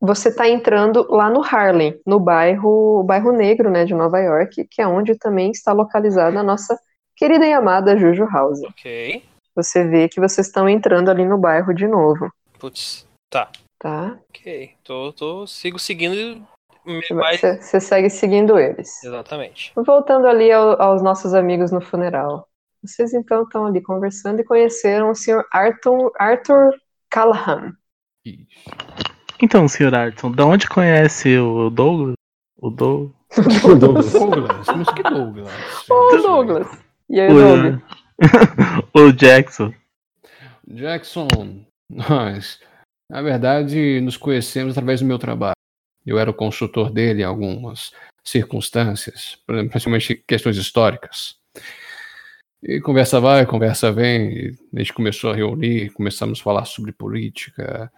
você 0.00 0.30
está 0.30 0.48
entrando 0.48 1.06
lá 1.08 1.30
no 1.30 1.40
Harlem, 1.40 2.00
no 2.04 2.18
bairro, 2.18 3.04
bairro 3.04 3.30
negro, 3.30 3.70
né, 3.70 3.84
de 3.84 3.94
Nova 3.94 4.18
York, 4.18 4.66
que 4.68 4.82
é 4.82 4.88
onde 4.88 5.14
também 5.14 5.52
está 5.52 5.72
localizada 5.72 6.40
a 6.40 6.42
nossa 6.42 6.76
querida 7.14 7.46
e 7.46 7.52
amada 7.52 7.96
Juju 7.96 8.26
House. 8.26 8.60
Ok. 8.64 9.22
Você 9.54 9.86
vê 9.86 10.08
que 10.08 10.18
vocês 10.18 10.48
estão 10.48 10.68
entrando 10.68 11.12
ali 11.12 11.24
no 11.24 11.38
bairro 11.38 11.72
de 11.72 11.86
novo, 11.86 12.28
Putz. 12.58 13.06
Tá. 13.30 13.48
Tá? 13.82 14.16
Ok. 14.30 14.70
Tô, 14.84 15.12
tô, 15.12 15.44
sigo 15.46 15.76
seguindo. 15.78 16.46
Você, 16.86 17.60
você 17.60 17.80
segue 17.80 18.08
seguindo 18.08 18.58
eles. 18.58 19.02
Exatamente. 19.02 19.72
Voltando 19.74 20.26
ali 20.26 20.50
ao- 20.52 20.80
aos 20.80 21.02
nossos 21.02 21.34
amigos 21.34 21.70
no 21.72 21.80
funeral. 21.80 22.48
Vocês 22.82 23.12
então 23.12 23.42
estão 23.42 23.66
ali 23.66 23.80
conversando 23.80 24.40
e 24.40 24.44
conheceram 24.44 25.10
o 25.10 25.14
Sr. 25.14 25.44
Arthur, 25.52 26.12
Arthur 26.18 26.70
Callahan. 27.10 27.72
Isso. 28.24 28.46
Então, 29.40 29.66
senhor 29.66 29.94
Arton, 29.94 30.30
da 30.30 30.46
onde 30.46 30.68
conhece 30.68 31.36
o 31.38 31.68
Douglas? 31.70 32.14
O 32.56 32.70
Douglas? 32.70 33.12
Douglas. 33.80 34.12
Douglas, 34.12 34.66
mas 34.76 34.88
que 34.90 35.02
Douglas? 35.02 35.50
Ô, 35.90 36.10
Gente, 36.12 36.22
Douglas! 36.22 36.84
E 37.10 37.20
aí? 37.20 37.28
O, 38.94 38.98
o 39.08 39.12
Jackson. 39.12 39.72
Jackson, 40.66 41.26
nós, 41.90 42.60
na 43.12 43.20
verdade, 43.20 44.00
nos 44.00 44.16
conhecemos 44.16 44.72
através 44.72 45.00
do 45.00 45.06
meu 45.06 45.18
trabalho. 45.18 45.54
Eu 46.04 46.18
era 46.18 46.30
o 46.30 46.34
consultor 46.34 46.90
dele 46.90 47.20
em 47.20 47.24
algumas 47.26 47.92
circunstâncias, 48.24 49.38
principalmente 49.44 50.14
questões 50.26 50.56
históricas. 50.56 51.36
E 52.62 52.80
conversa 52.80 53.20
vai, 53.20 53.44
conversa 53.44 53.92
vem, 53.92 54.56
a 54.74 54.78
gente 54.78 54.94
começou 54.94 55.30
a 55.30 55.34
reunir, 55.34 55.90
começamos 55.90 56.40
a 56.40 56.42
falar 56.42 56.64
sobre 56.64 56.90
política, 56.90 57.92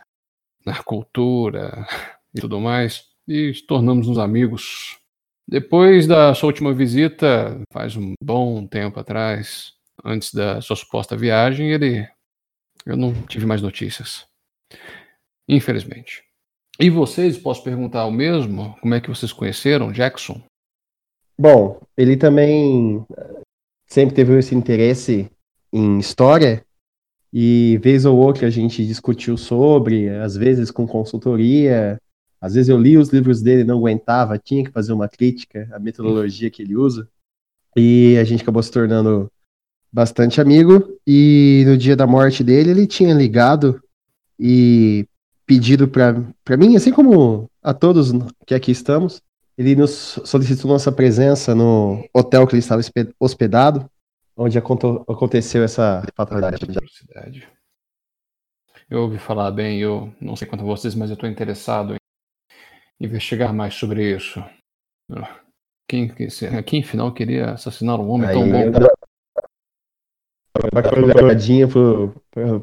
na 0.67 0.83
cultura 0.83 1.87
e 2.35 2.41
tudo 2.41 2.61
mais, 2.61 3.05
e 3.29 3.53
tornamos-nos 3.69 4.19
amigos. 4.19 4.99
Depois 5.47 6.09
da 6.09 6.35
sua 6.35 6.49
última 6.49 6.75
visita, 6.75 7.63
faz 7.73 7.95
um 7.95 8.15
bom 8.21 8.67
tempo 8.67 8.99
atrás, 8.99 9.75
antes 10.05 10.35
da 10.35 10.61
sua 10.61 10.75
suposta 10.75 11.17
viagem, 11.17 11.71
ele. 11.71 12.05
Eu 12.85 12.97
não 12.97 13.15
tive 13.27 13.47
mais 13.47 13.63
notícias. 13.63 14.27
Infelizmente. 15.49 16.23
E 16.81 16.91
vocês, 16.91 17.39
posso 17.39 17.63
perguntar 17.63 18.05
o 18.07 18.11
mesmo? 18.11 18.77
Como 18.81 18.95
é 18.95 19.01
que 19.01 19.09
vocês 19.09 19.33
conheceram 19.33 19.93
Jackson? 19.93 20.43
Bom, 21.39 21.81
ele 21.97 22.17
também 22.17 23.05
eh, 23.17 23.41
sempre 23.87 24.15
teve 24.15 24.39
esse 24.39 24.55
interesse 24.55 25.31
em 25.73 25.99
história 25.99 26.65
e 27.33 27.79
vez 27.83 28.05
ou 28.05 28.17
outra 28.17 28.47
a 28.47 28.51
gente 28.51 28.87
discutiu 28.87 29.37
sobre, 29.37 30.09
às 30.09 30.37
vezes 30.37 30.71
com 30.71 30.87
consultoria, 30.87 32.01
às 32.41 32.55
vezes 32.55 32.69
eu 32.69 32.79
li 32.79 32.97
os 32.97 33.09
livros 33.09 33.43
dele 33.43 33.63
e 33.63 33.65
não 33.65 33.79
aguentava, 33.79 34.39
tinha 34.39 34.65
que 34.65 34.71
fazer 34.71 34.93
uma 34.93 35.09
crítica 35.09 35.69
à 35.73 35.79
metodologia 35.79 36.51
que 36.51 36.63
ele 36.63 36.77
usa 36.77 37.09
e 37.77 38.17
a 38.19 38.25
gente 38.25 38.43
acabou 38.43 38.63
se 38.63 38.71
tornando 38.71 39.31
bastante 39.93 40.41
amigo 40.41 40.97
e 41.07 41.65
no 41.67 41.77
dia 41.77 41.97
da 41.97 42.07
morte 42.07 42.45
dele 42.45 42.71
ele 42.71 42.87
tinha 42.87 43.15
ligado 43.15 43.83
e 44.39 45.07
pedido 45.47 45.89
para 45.89 46.57
mim, 46.57 46.77
assim 46.77 46.93
como 46.93 47.51
a 47.63 47.75
todos 47.75 48.13
que 48.47 48.55
aqui 48.55 48.71
estamos, 48.71 49.23
ele 49.57 49.77
nos 49.77 50.19
solicitou 50.25 50.71
nossa 50.71 50.91
presença 50.91 51.55
no 51.55 52.05
hotel 52.13 52.47
que 52.47 52.55
ele 52.55 52.61
estava 52.61 52.83
hospedado, 53.21 53.89
onde 54.37 54.59
aconteceu 54.59 55.63
essa 55.63 56.05
fatalidade. 56.17 56.67
Eu 58.91 59.03
ouvi 59.03 59.19
falar 59.19 59.51
bem, 59.51 59.81
eu 59.81 60.13
não 60.21 60.37
sei 60.37 60.47
quanto 60.47 60.63
a 60.63 60.67
vocês, 60.67 60.95
mas 60.95 61.11
eu 61.11 61.15
estou 61.15 61.29
interessado 61.29 61.95
em 61.95 63.07
investigar 63.07 63.53
mais 63.53 63.75
sobre 63.75 64.15
isso. 64.15 64.45
Quem, 65.89 66.13
quem 66.65 66.83
afinal 66.83 67.13
queria 67.13 67.53
assassinar 67.53 68.01
um 68.01 68.09
homem 68.09 68.29
Aí, 68.29 68.35
tão 68.35 68.51
bom? 68.51 68.95
Uma 70.73 71.25
olhadinha 71.25 71.69
pro, 71.69 72.15
pro, 72.31 72.63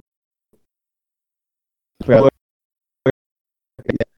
pro, 2.00 2.31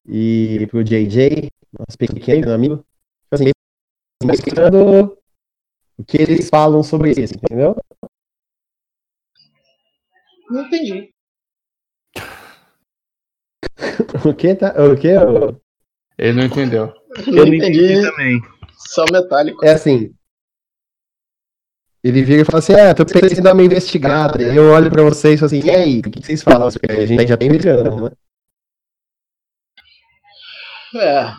e 0.07 0.65
pro 0.67 0.83
JJ, 0.83 1.49
nosso 1.77 1.97
pequeno 1.97 2.53
amigo. 2.53 2.77
Tipo 2.77 3.35
assim, 3.35 3.51
mostrando 4.23 5.17
o 5.97 6.03
que 6.03 6.21
eles 6.21 6.49
falam 6.49 6.83
sobre 6.83 7.11
isso, 7.11 7.33
entendeu? 7.35 7.75
Não 10.49 10.65
entendi. 10.65 11.13
o 14.25 14.33
que 14.33 14.55
tá? 14.55 14.73
O 14.83 14.97
que? 14.97 15.09
Ele 16.17 16.33
não 16.33 16.45
entendeu. 16.45 16.93
Eu 17.27 17.45
não 17.45 17.53
entendi 17.53 18.01
também. 18.01 18.41
Só 18.77 19.05
metálico. 19.11 19.63
É 19.65 19.71
assim. 19.71 20.13
Ele 22.03 22.21
vira 22.21 22.41
e 22.41 22.45
fala 22.45 22.59
assim: 22.59 22.73
Ah, 22.73 22.93
tô 22.93 23.05
precisando 23.05 23.43
dar 23.43 23.53
uma 23.53 23.63
investigada. 23.63 24.41
Eu 24.41 24.71
olho 24.71 24.91
pra 24.91 25.03
vocês 25.03 25.35
e 25.35 25.37
falo 25.37 25.47
assim: 25.47 25.65
E 25.65 25.71
aí, 25.71 25.99
o 25.99 26.03
que 26.03 26.21
vocês 26.21 26.43
falam? 26.43 26.67
A 26.67 27.05
gente 27.05 27.27
já 27.27 27.37
tem 27.37 27.47
investigando, 27.47 28.09
né? 28.09 28.11
É. 30.95 31.33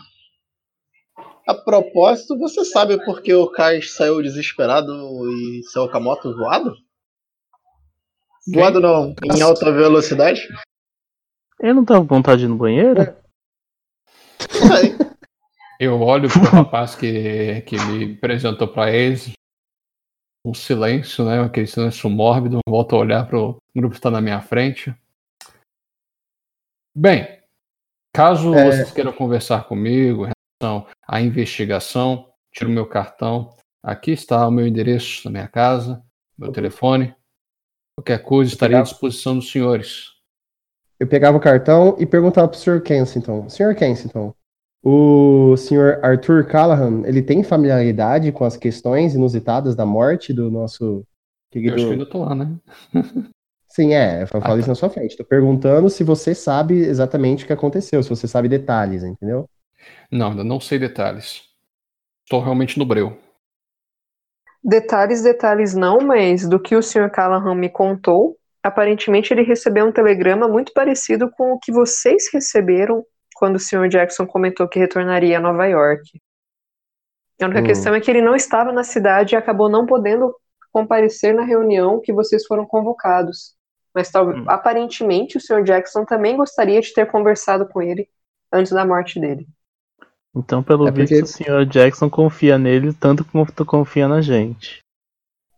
A 1.47 1.53
propósito, 1.53 2.37
você 2.37 2.65
sabe 2.65 3.03
por 3.05 3.21
que 3.21 3.33
o 3.33 3.49
Kai 3.49 3.81
saiu 3.81 4.21
desesperado 4.21 4.91
e 5.31 5.63
seu 5.63 5.83
Okamoto 5.83 6.35
voado? 6.35 6.75
Voado 8.47 8.79
não, 8.79 9.15
em 9.23 9.41
alta 9.41 9.71
velocidade? 9.71 10.47
Ele 11.59 11.73
não 11.73 11.85
tava 11.85 12.01
com 12.01 12.15
vontade 12.15 12.39
de 12.39 12.45
ir 12.45 12.49
no 12.49 12.57
banheiro? 12.57 13.01
É. 13.01 13.15
Eu 15.79 15.99
olho 16.01 16.29
pro 16.29 16.41
rapaz 16.41 16.95
que, 16.95 17.61
que 17.61 17.77
me 17.77 18.13
apresentou 18.13 18.67
pra 18.67 18.91
eles. 18.91 19.31
Um 20.45 20.53
silêncio, 20.53 21.25
né? 21.25 21.41
Aquele 21.41 21.67
silêncio 21.67 22.09
mórbido. 22.09 22.59
Volto 22.67 22.95
a 22.95 22.99
olhar 22.99 23.27
pro 23.27 23.57
grupo 23.75 23.91
que 23.91 23.97
está 23.97 24.09
na 24.09 24.21
minha 24.21 24.41
frente. 24.41 24.95
Bem, 26.95 27.43
Caso 28.15 28.55
é... 28.55 28.71
vocês 28.71 28.91
queiram 28.91 29.11
conversar 29.11 29.67
comigo 29.67 30.25
em 30.25 30.31
relação 30.61 30.87
à 31.05 31.19
investigação, 31.19 32.29
tiro 32.53 32.69
meu 32.69 32.87
cartão. 32.87 33.49
Aqui 33.83 34.11
está 34.11 34.47
o 34.47 34.51
meu 34.51 34.65
endereço 34.65 35.25
na 35.25 35.31
minha 35.31 35.47
casa, 35.49 36.01
meu 36.37 36.49
telefone. 36.51 37.13
Qualquer 37.97 38.19
coisa 38.23 38.51
estarei 38.51 38.77
à 38.77 38.81
disposição 38.81 39.35
dos 39.35 39.51
senhores. 39.51 40.13
Eu 40.97 41.07
pegava 41.07 41.37
o 41.37 41.41
cartão 41.41 41.97
e 41.99 42.05
perguntava 42.05 42.47
para 42.47 42.57
o 42.57 42.59
Sr. 42.59 42.81
Kensington. 42.81 43.49
Sr. 43.49 43.75
Kensington, 43.75 44.33
o 44.81 45.57
Sr. 45.57 45.99
Arthur 46.01 46.47
Callahan, 46.47 47.05
ele 47.05 47.21
tem 47.21 47.43
familiaridade 47.43 48.31
com 48.31 48.45
as 48.45 48.55
questões 48.55 49.13
inusitadas 49.13 49.75
da 49.75 49.85
morte 49.85 50.31
do 50.31 50.49
nosso 50.49 51.03
querido... 51.51 51.73
Eu 51.73 51.75
acho 51.75 51.85
que 51.87 51.91
ainda 51.91 52.09
tô 52.09 52.23
lá, 52.23 52.33
né? 52.33 52.55
Sim, 53.75 53.93
é, 53.93 54.23
eu 54.23 54.27
falo 54.27 54.45
ah, 54.45 54.55
isso 54.55 54.67
tá. 54.67 54.71
na 54.71 54.75
sua 54.75 54.89
frente. 54.89 55.17
Tô 55.17 55.25
perguntando 55.25 55.89
se 55.89 56.01
você 56.01 56.33
sabe 56.33 56.75
exatamente 56.75 57.43
o 57.43 57.47
que 57.47 57.51
aconteceu, 57.51 58.01
se 58.01 58.07
você 58.07 58.25
sabe 58.25 58.47
detalhes, 58.47 59.03
entendeu? 59.03 59.49
Não, 60.09 60.29
ainda 60.29 60.45
não 60.45 60.61
sei 60.61 60.79
detalhes. 60.79 61.41
Estou 62.23 62.41
realmente 62.41 62.79
no 62.79 62.85
breu. 62.85 63.17
Detalhes, 64.63 65.21
detalhes 65.21 65.75
não, 65.75 65.99
mas 65.99 66.47
do 66.47 66.57
que 66.57 66.73
o 66.73 66.81
Sr. 66.81 67.11
Callahan 67.11 67.53
me 67.53 67.67
contou, 67.67 68.37
aparentemente 68.63 69.33
ele 69.33 69.41
recebeu 69.41 69.85
um 69.85 69.91
telegrama 69.91 70.47
muito 70.47 70.71
parecido 70.71 71.29
com 71.29 71.51
o 71.51 71.59
que 71.59 71.73
vocês 71.73 72.29
receberam 72.31 73.05
quando 73.35 73.57
o 73.57 73.59
Sr. 73.59 73.89
Jackson 73.89 74.25
comentou 74.25 74.69
que 74.69 74.79
retornaria 74.79 75.37
a 75.37 75.41
Nova 75.41 75.65
York. 75.65 76.01
A 77.41 77.45
única 77.45 77.59
hum. 77.59 77.65
questão 77.65 77.93
é 77.93 77.99
que 77.99 78.09
ele 78.09 78.21
não 78.21 78.37
estava 78.37 78.71
na 78.71 78.85
cidade 78.85 79.35
e 79.35 79.37
acabou 79.37 79.67
não 79.67 79.85
podendo 79.85 80.33
comparecer 80.71 81.33
na 81.33 81.43
reunião 81.43 81.99
que 81.99 82.13
vocês 82.13 82.45
foram 82.45 82.65
convocados. 82.65 83.53
Mas 83.95 84.11
hum. 84.13 84.43
aparentemente 84.47 85.37
o 85.37 85.41
Sr. 85.41 85.63
Jackson 85.63 86.03
também 86.03 86.35
gostaria 86.35 86.81
de 86.81 86.93
ter 86.93 87.09
conversado 87.09 87.65
com 87.65 87.81
ele 87.81 88.09
antes 88.51 88.73
da 88.73 88.85
morte 88.85 89.19
dele. 89.19 89.47
Então, 90.35 90.61
pelo 90.61 90.85
é 90.85 90.91
porque... 90.91 91.21
visto, 91.21 91.23
o 91.23 91.27
Sr. 91.27 91.65
Jackson 91.65 92.09
confia 92.09 92.57
nele 92.57 92.91
tanto 92.91 93.23
quanto 93.23 93.65
confia 93.65 94.05
na 94.05 94.21
gente. 94.21 94.79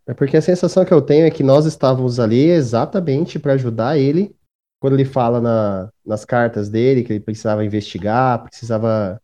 É 0.05 0.13
porque 0.13 0.37
a 0.37 0.41
sensação 0.41 0.85
que 0.85 0.93
eu 0.93 1.01
tenho 1.01 1.25
é 1.25 1.31
que 1.31 1.43
nós 1.43 1.65
estávamos 1.65 2.19
ali 2.19 2.51
exatamente 2.51 3.39
para 3.39 3.53
ajudar 3.53 3.97
ele 3.97 4.33
quando 4.79 4.93
ele 4.93 5.03
fala 5.03 5.41
na, 5.41 5.89
nas 6.05 6.23
cartas 6.23 6.69
dele 6.69 7.03
que 7.03 7.11
ele 7.11 7.19
precisava 7.19 7.65
investigar, 7.65 8.43
precisava 8.43 9.19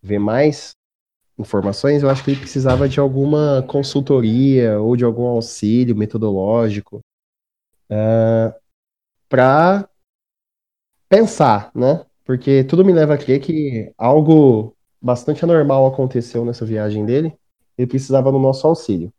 ver 0.00 0.20
mais 0.20 0.70
informações. 1.36 2.02
Eu 2.02 2.08
acho 2.08 2.24
que 2.24 2.30
ele 2.30 2.40
precisava 2.40 2.88
de 2.88 3.00
alguma 3.00 3.64
consultoria 3.66 4.80
ou 4.80 4.96
de 4.96 5.04
algum 5.04 5.26
auxílio 5.26 5.96
metodológico 5.96 7.00
uh, 7.92 8.48
é, 8.48 8.54
para 9.28 9.88
pensar, 11.08 11.70
né? 11.74 12.04
Porque 12.24 12.64
tudo 12.64 12.84
me 12.84 12.92
leva 12.92 13.14
a 13.14 13.18
crer 13.18 13.40
que 13.40 13.92
algo 13.98 14.74
bastante 15.00 15.44
anormal 15.44 15.86
aconteceu 15.86 16.44
nessa 16.44 16.64
viagem 16.64 17.04
dele. 17.04 17.36
Ele 17.76 17.86
precisava 17.86 18.30
do 18.30 18.38
nosso 18.38 18.66
auxílio. 18.66 19.12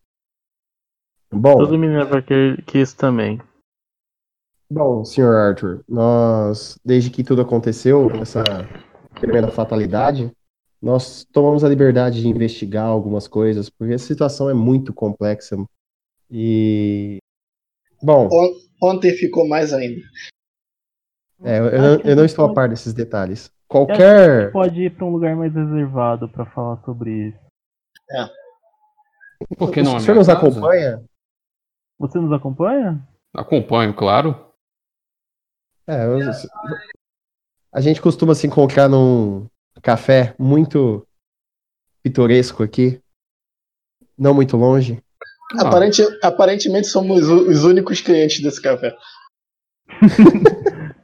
Bom. 1.32 1.58
Tudo 1.58 1.78
me 1.78 1.88
leva 1.88 2.20
a 2.20 2.22
crer 2.22 2.64
que 2.64 2.80
isso 2.80 2.96
também. 2.96 3.40
Bom, 4.70 5.04
senhor 5.04 5.36
Arthur, 5.36 5.84
nós, 5.88 6.80
desde 6.84 7.10
que 7.10 7.24
tudo 7.24 7.42
aconteceu, 7.42 8.10
essa 8.22 8.44
primeira 9.20 9.52
fatalidade, 9.52 10.32
nós 10.82 11.26
tomamos 11.32 11.64
a 11.64 11.70
liberdade 11.70 12.22
de 12.22 12.28
investigar 12.28 12.86
algumas 12.86 13.28
coisas, 13.28 13.70
porque 13.70 13.94
a 13.94 14.00
situação 14.00 14.50
é 14.50 14.54
muito 14.54 14.94
complexa. 14.94 15.58
E 16.30 17.20
Bom. 18.04 18.30
Ontem 18.82 19.12
ficou 19.14 19.48
mais 19.48 19.74
ainda. 19.74 20.02
É, 21.42 21.60
eu, 21.60 21.66
eu, 21.66 22.00
eu 22.02 22.16
não 22.16 22.26
estou 22.26 22.46
a 22.46 22.54
par 22.54 22.70
desses 22.70 22.94
detalhes. 22.94 23.52
Qualquer. 23.68 24.52
pode 24.52 24.84
ir 24.84 24.96
para 24.96 25.06
um 25.06 25.10
lugar 25.10 25.36
mais 25.36 25.54
reservado 25.54 26.30
para 26.30 26.46
falar 26.46 26.78
sobre 26.84 27.30
isso. 27.30 27.40
É. 28.12 28.30
Por 29.58 29.72
que 29.72 29.82
não? 29.82 29.96
O 29.96 30.00
senhor 30.00 30.16
nos 30.16 30.28
casa? 30.28 30.40
acompanha? 30.40 31.04
Você 32.00 32.20
nos 32.20 32.32
acompanha? 32.32 33.08
Acompanho, 33.34 33.94
claro. 33.94 34.54
É, 35.88 36.06
eu, 36.06 36.20
a 37.74 37.82
gente 37.82 38.02
costuma 38.02 38.36
se 38.36 38.46
encontrar 38.46 38.88
num 38.88 39.48
café 39.82 40.36
muito 40.38 41.06
pitoresco 42.02 42.64
aqui, 42.64 43.02
não 44.18 44.34
muito 44.34 44.56
longe. 44.56 45.03
Aparente, 45.60 46.02
aparentemente 46.22 46.88
somos 46.88 47.28
os 47.28 47.64
únicos 47.64 48.02
clientes 48.02 48.42
desse 48.42 48.62
café. 48.62 48.96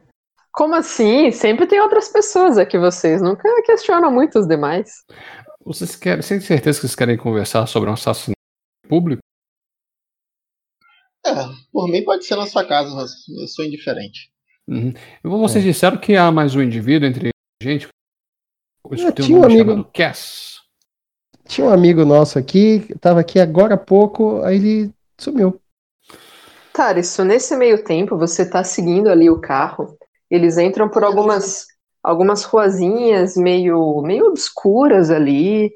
Como 0.51 0.75
assim? 0.75 1.31
Sempre 1.31 1.67
tem 1.67 1.79
outras 1.79 2.09
pessoas 2.09 2.57
aqui, 2.57 2.77
vocês 2.77 3.21
nunca 3.21 3.47
questionam 3.63 4.11
muito 4.11 4.39
os 4.39 4.47
demais. 4.47 5.05
Vocês 5.63 5.95
querem, 5.95 6.21
sem 6.21 6.39
certeza 6.39 6.79
que 6.79 6.87
vocês 6.87 6.95
querem 6.95 7.17
conversar 7.17 7.67
sobre 7.67 7.89
um 7.89 7.93
assassinato 7.93 8.33
público? 8.87 9.21
É, 11.25 11.31
por 11.71 11.87
mim 11.87 12.03
pode 12.03 12.25
ser 12.25 12.35
na 12.35 12.47
sua 12.47 12.65
casa, 12.65 12.93
mas 12.95 13.11
eu 13.29 13.47
sou 13.47 13.63
indiferente. 13.63 14.31
Uhum. 14.67 14.93
Vocês 15.23 15.63
é. 15.63 15.67
disseram 15.67 15.97
que 15.97 16.15
há 16.15 16.31
mais 16.31 16.55
um 16.55 16.61
indivíduo 16.61 17.07
entre 17.07 17.29
a 17.29 17.63
gente. 17.63 17.87
Eu 18.89 19.11
tinha 19.13 19.37
um 19.37 19.43
amigo. 19.43 19.83
Cass. 19.93 20.58
Tinha 21.49 21.65
um 21.65 21.73
amigo 21.73 22.05
nosso 22.05 22.37
aqui, 22.37 22.85
tava 23.01 23.19
aqui 23.19 23.39
agora 23.39 23.73
há 23.73 23.77
pouco, 23.77 24.41
aí 24.43 24.55
ele 24.55 24.91
sumiu. 25.17 25.59
Isso 26.99 27.25
nesse 27.25 27.55
meio 27.57 27.83
tempo, 27.83 28.15
você 28.17 28.47
tá 28.47 28.63
seguindo 28.63 29.09
ali 29.09 29.29
o 29.29 29.41
carro, 29.41 29.97
eles 30.29 30.57
entram 30.57 30.87
por 30.87 31.03
algumas 31.03 31.65
algumas 32.01 32.43
ruazinhas 32.43 33.35
meio 33.35 34.01
meio 34.03 34.27
obscuras 34.27 35.09
ali. 35.09 35.71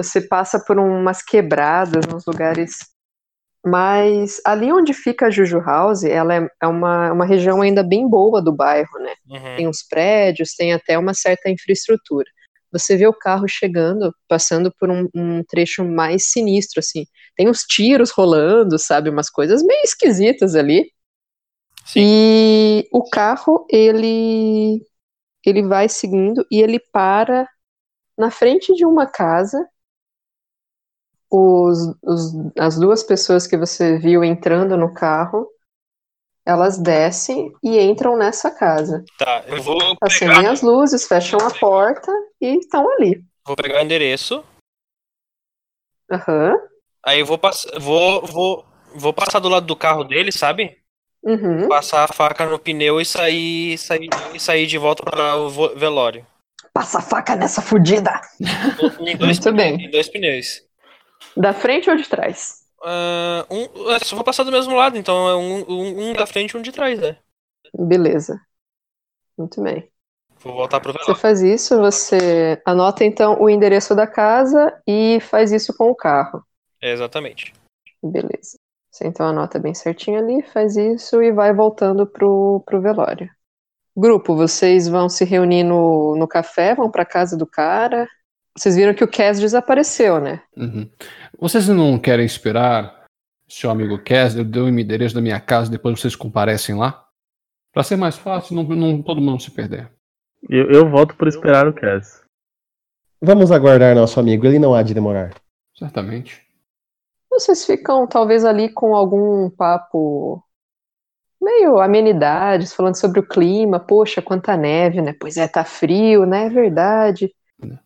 Você 0.00 0.22
passa 0.22 0.58
por 0.58 0.78
umas 0.78 1.22
quebradas 1.22 2.06
nos 2.06 2.24
lugares 2.24 2.78
mas 3.64 4.40
ali 4.46 4.72
onde 4.72 4.94
fica 4.94 5.26
a 5.26 5.30
Juju 5.30 5.60
House, 5.60 6.02
ela 6.02 6.34
é, 6.34 6.48
é 6.62 6.66
uma, 6.66 7.12
uma 7.12 7.26
região 7.26 7.60
ainda 7.60 7.82
bem 7.82 8.08
boa 8.08 8.40
do 8.40 8.50
bairro, 8.50 8.98
né? 8.98 9.12
Uhum. 9.28 9.56
Tem 9.56 9.68
uns 9.68 9.82
prédios, 9.82 10.54
tem 10.54 10.72
até 10.72 10.98
uma 10.98 11.12
certa 11.12 11.50
infraestrutura. 11.50 12.24
Você 12.72 12.96
vê 12.96 13.06
o 13.06 13.12
carro 13.12 13.48
chegando, 13.48 14.14
passando 14.28 14.72
por 14.78 14.90
um, 14.90 15.08
um 15.14 15.42
trecho 15.44 15.84
mais 15.84 16.30
sinistro, 16.30 16.80
assim. 16.80 17.04
Tem 17.36 17.48
uns 17.48 17.62
tiros 17.62 18.10
rolando, 18.10 18.78
sabe? 18.78 19.10
Umas 19.10 19.28
coisas 19.30 19.62
meio 19.62 19.82
esquisitas 19.82 20.54
ali. 20.54 20.90
Sim. 21.84 22.00
E 22.02 22.88
o 22.92 23.08
carro, 23.08 23.66
ele, 23.68 24.80
ele 25.44 25.62
vai 25.66 25.88
seguindo 25.88 26.46
e 26.50 26.60
ele 26.60 26.78
para 26.92 27.48
na 28.16 28.30
frente 28.30 28.74
de 28.74 28.84
uma 28.84 29.06
casa. 29.06 29.66
Os, 31.30 31.78
os, 32.02 32.32
as 32.58 32.78
duas 32.78 33.02
pessoas 33.02 33.46
que 33.46 33.56
você 33.56 33.98
viu 33.98 34.22
entrando 34.22 34.76
no 34.76 34.92
carro, 34.92 35.48
elas 36.50 36.76
descem 36.78 37.52
e 37.62 37.78
entram 37.80 38.16
nessa 38.16 38.50
casa. 38.50 39.04
Tá, 39.18 39.44
eu 39.46 39.62
vou 39.62 39.78
Acendem 40.02 40.36
pegar, 40.36 40.50
as 40.52 40.62
luzes, 40.62 41.06
fecham 41.06 41.38
a 41.40 41.50
porta 41.50 42.10
e 42.40 42.58
estão 42.58 42.86
ali. 42.94 43.22
vou 43.46 43.56
pegar 43.56 43.78
o 43.80 43.84
endereço. 43.84 44.44
Aham. 46.10 46.56
Aí 47.04 47.20
eu 47.20 47.26
vou 47.26 47.38
passar. 47.38 47.78
Vou, 47.78 48.26
vou, 48.26 48.64
vou 48.94 49.12
passar 49.12 49.38
do 49.38 49.48
lado 49.48 49.66
do 49.66 49.76
carro 49.76 50.04
dele, 50.04 50.32
sabe? 50.32 50.76
Uhum. 51.22 51.68
Passar 51.68 52.04
a 52.04 52.08
faca 52.12 52.46
no 52.46 52.58
pneu 52.58 53.00
e 53.00 53.04
sair, 53.04 53.76
sair, 53.78 54.08
e 54.34 54.40
sair 54.40 54.66
de 54.66 54.78
volta 54.78 55.02
para 55.02 55.36
o 55.36 55.48
velório. 55.76 56.26
Passa 56.72 56.98
a 56.98 57.02
faca 57.02 57.36
nessa 57.36 57.60
fudida. 57.60 58.20
Em 59.00 59.16
dois, 59.16 59.38
Muito 59.38 59.52
bem. 59.56 59.86
em 59.86 59.90
dois 59.90 60.08
pneus. 60.08 60.62
Da 61.36 61.52
frente 61.52 61.90
ou 61.90 61.96
de 61.96 62.08
trás? 62.08 62.59
Ah, 62.82 63.46
um, 63.50 63.90
eu 63.90 64.00
só 64.04 64.16
vou 64.16 64.24
passar 64.24 64.44
do 64.44 64.52
mesmo 64.52 64.74
lado, 64.74 64.96
então 64.96 65.28
é 65.28 65.36
um, 65.36 65.70
um, 65.70 66.10
um 66.10 66.12
da 66.12 66.26
frente 66.26 66.52
e 66.52 66.56
um 66.56 66.62
de 66.62 66.72
trás, 66.72 66.98
né? 66.98 67.18
Beleza. 67.74 68.40
Muito 69.36 69.62
bem. 69.62 69.90
Vou 70.42 70.54
voltar 70.54 70.80
pro 70.80 70.92
Você 70.92 71.14
faz 71.14 71.42
isso, 71.42 71.78
você 71.78 72.60
anota 72.64 73.04
então 73.04 73.40
o 73.40 73.48
endereço 73.48 73.94
da 73.94 74.06
casa 74.06 74.80
e 74.86 75.18
faz 75.20 75.52
isso 75.52 75.76
com 75.76 75.90
o 75.90 75.94
carro. 75.94 76.42
É, 76.80 76.92
exatamente. 76.92 77.52
Beleza. 78.02 78.58
Você 78.90 79.06
então 79.06 79.26
anota 79.26 79.58
bem 79.58 79.74
certinho 79.74 80.18
ali, 80.18 80.42
faz 80.42 80.76
isso 80.76 81.22
e 81.22 81.30
vai 81.30 81.52
voltando 81.52 82.06
pro, 82.06 82.62
pro 82.66 82.80
velório. 82.80 83.30
Grupo, 83.94 84.34
vocês 84.34 84.88
vão 84.88 85.08
se 85.08 85.24
reunir 85.24 85.62
no, 85.62 86.16
no 86.16 86.26
café, 86.26 86.74
vão 86.74 86.90
pra 86.90 87.04
casa 87.04 87.36
do 87.36 87.46
cara. 87.46 88.08
Vocês 88.60 88.76
viram 88.76 88.92
que 88.92 89.02
o 89.02 89.08
Cass 89.08 89.40
desapareceu, 89.40 90.20
né? 90.20 90.42
Uhum. 90.54 90.86
Vocês 91.38 91.66
não 91.66 91.98
querem 91.98 92.26
esperar 92.26 93.06
seu 93.48 93.70
amigo 93.70 93.98
Cass? 94.04 94.36
Eu 94.36 94.44
dei 94.44 94.60
o 94.60 94.68
endereço 94.68 95.14
da 95.14 95.22
minha 95.22 95.40
casa, 95.40 95.70
depois 95.70 95.98
vocês 95.98 96.14
comparecem 96.14 96.76
lá? 96.76 97.06
Pra 97.72 97.82
ser 97.82 97.96
mais 97.96 98.18
fácil, 98.18 98.54
não, 98.54 98.64
não 98.64 99.02
todo 99.02 99.18
mundo 99.18 99.40
se 99.40 99.50
perder. 99.50 99.90
Eu, 100.46 100.70
eu 100.70 100.90
volto 100.90 101.16
por 101.16 101.26
esperar 101.26 101.66
o 101.66 101.72
Cass. 101.72 102.22
Vamos 103.18 103.50
aguardar 103.50 103.94
nosso 103.94 104.20
amigo, 104.20 104.44
ele 104.44 104.58
não 104.58 104.74
há 104.74 104.82
de 104.82 104.92
demorar. 104.92 105.32
Certamente. 105.74 106.46
Vocês 107.30 107.64
ficam 107.64 108.06
talvez 108.06 108.44
ali 108.44 108.68
com 108.68 108.94
algum 108.94 109.48
papo 109.48 110.44
meio 111.40 111.80
amenidades, 111.80 112.74
falando 112.74 112.96
sobre 112.96 113.20
o 113.20 113.26
clima. 113.26 113.80
Poxa, 113.80 114.20
quanta 114.20 114.54
neve, 114.54 115.00
né? 115.00 115.14
Pois 115.18 115.38
é, 115.38 115.48
tá 115.48 115.64
frio, 115.64 116.26
né? 116.26 116.44
É 116.44 116.50
verdade. 116.50 117.34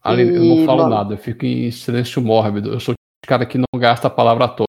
Ali, 0.02 0.22
eu 0.34 0.44
não 0.44 0.56
E, 0.62 0.66
falo 0.66 0.84
bom. 0.84 0.88
nada, 0.90 1.14
eu 1.14 1.18
fico 1.18 1.44
em 1.44 1.70
silêncio 1.70 2.20
mórbido. 2.22 2.72
Eu 2.72 2.80
sou 2.80 2.94
o 2.94 3.26
cara 3.26 3.44
que 3.46 3.58
não 3.58 3.64
gasta 3.80 4.06
a 4.08 4.10
palavra 4.10 4.48
toda. 4.48 4.68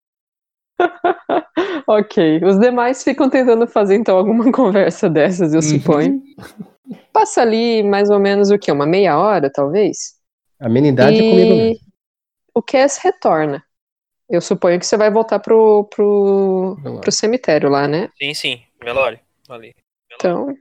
Ok, 1.88 2.44
os 2.44 2.60
demais 2.60 3.04
ficam 3.04 3.30
tentando 3.30 3.68
fazer 3.68 3.96
então 3.96 4.18
alguma 4.18 4.46
conversa 4.52 5.08
dessas, 5.08 5.54
eu 5.54 5.62
suponho. 5.62 6.20
Passa 7.14 7.42
ali 7.42 7.84
mais 7.84 8.10
ou 8.10 8.20
menos 8.20 8.50
o 8.50 8.58
quê? 8.58 8.72
Uma 8.72 8.88
meia 8.88 9.20
hora, 9.20 9.52
talvez? 9.52 10.16
Amenidade 10.60 11.20
é 11.20 11.30
comigo 11.30 11.54
mesmo. 11.54 11.80
o 12.56 12.62
Cass 12.62 12.98
retorna. 12.98 13.64
Eu 14.28 14.42
suponho 14.42 14.80
que 14.80 14.86
você 14.86 14.98
vai 14.98 15.12
voltar 15.12 15.38
pro, 15.40 15.84
pro, 15.96 16.76
pro 17.02 17.12
cemitério 17.12 17.70
lá, 17.70 17.88
né? 17.88 18.10
Sim, 18.18 18.34
sim. 18.34 18.62
Velório. 18.84 19.20
Ali. 19.48 19.76
Então, 20.16 20.56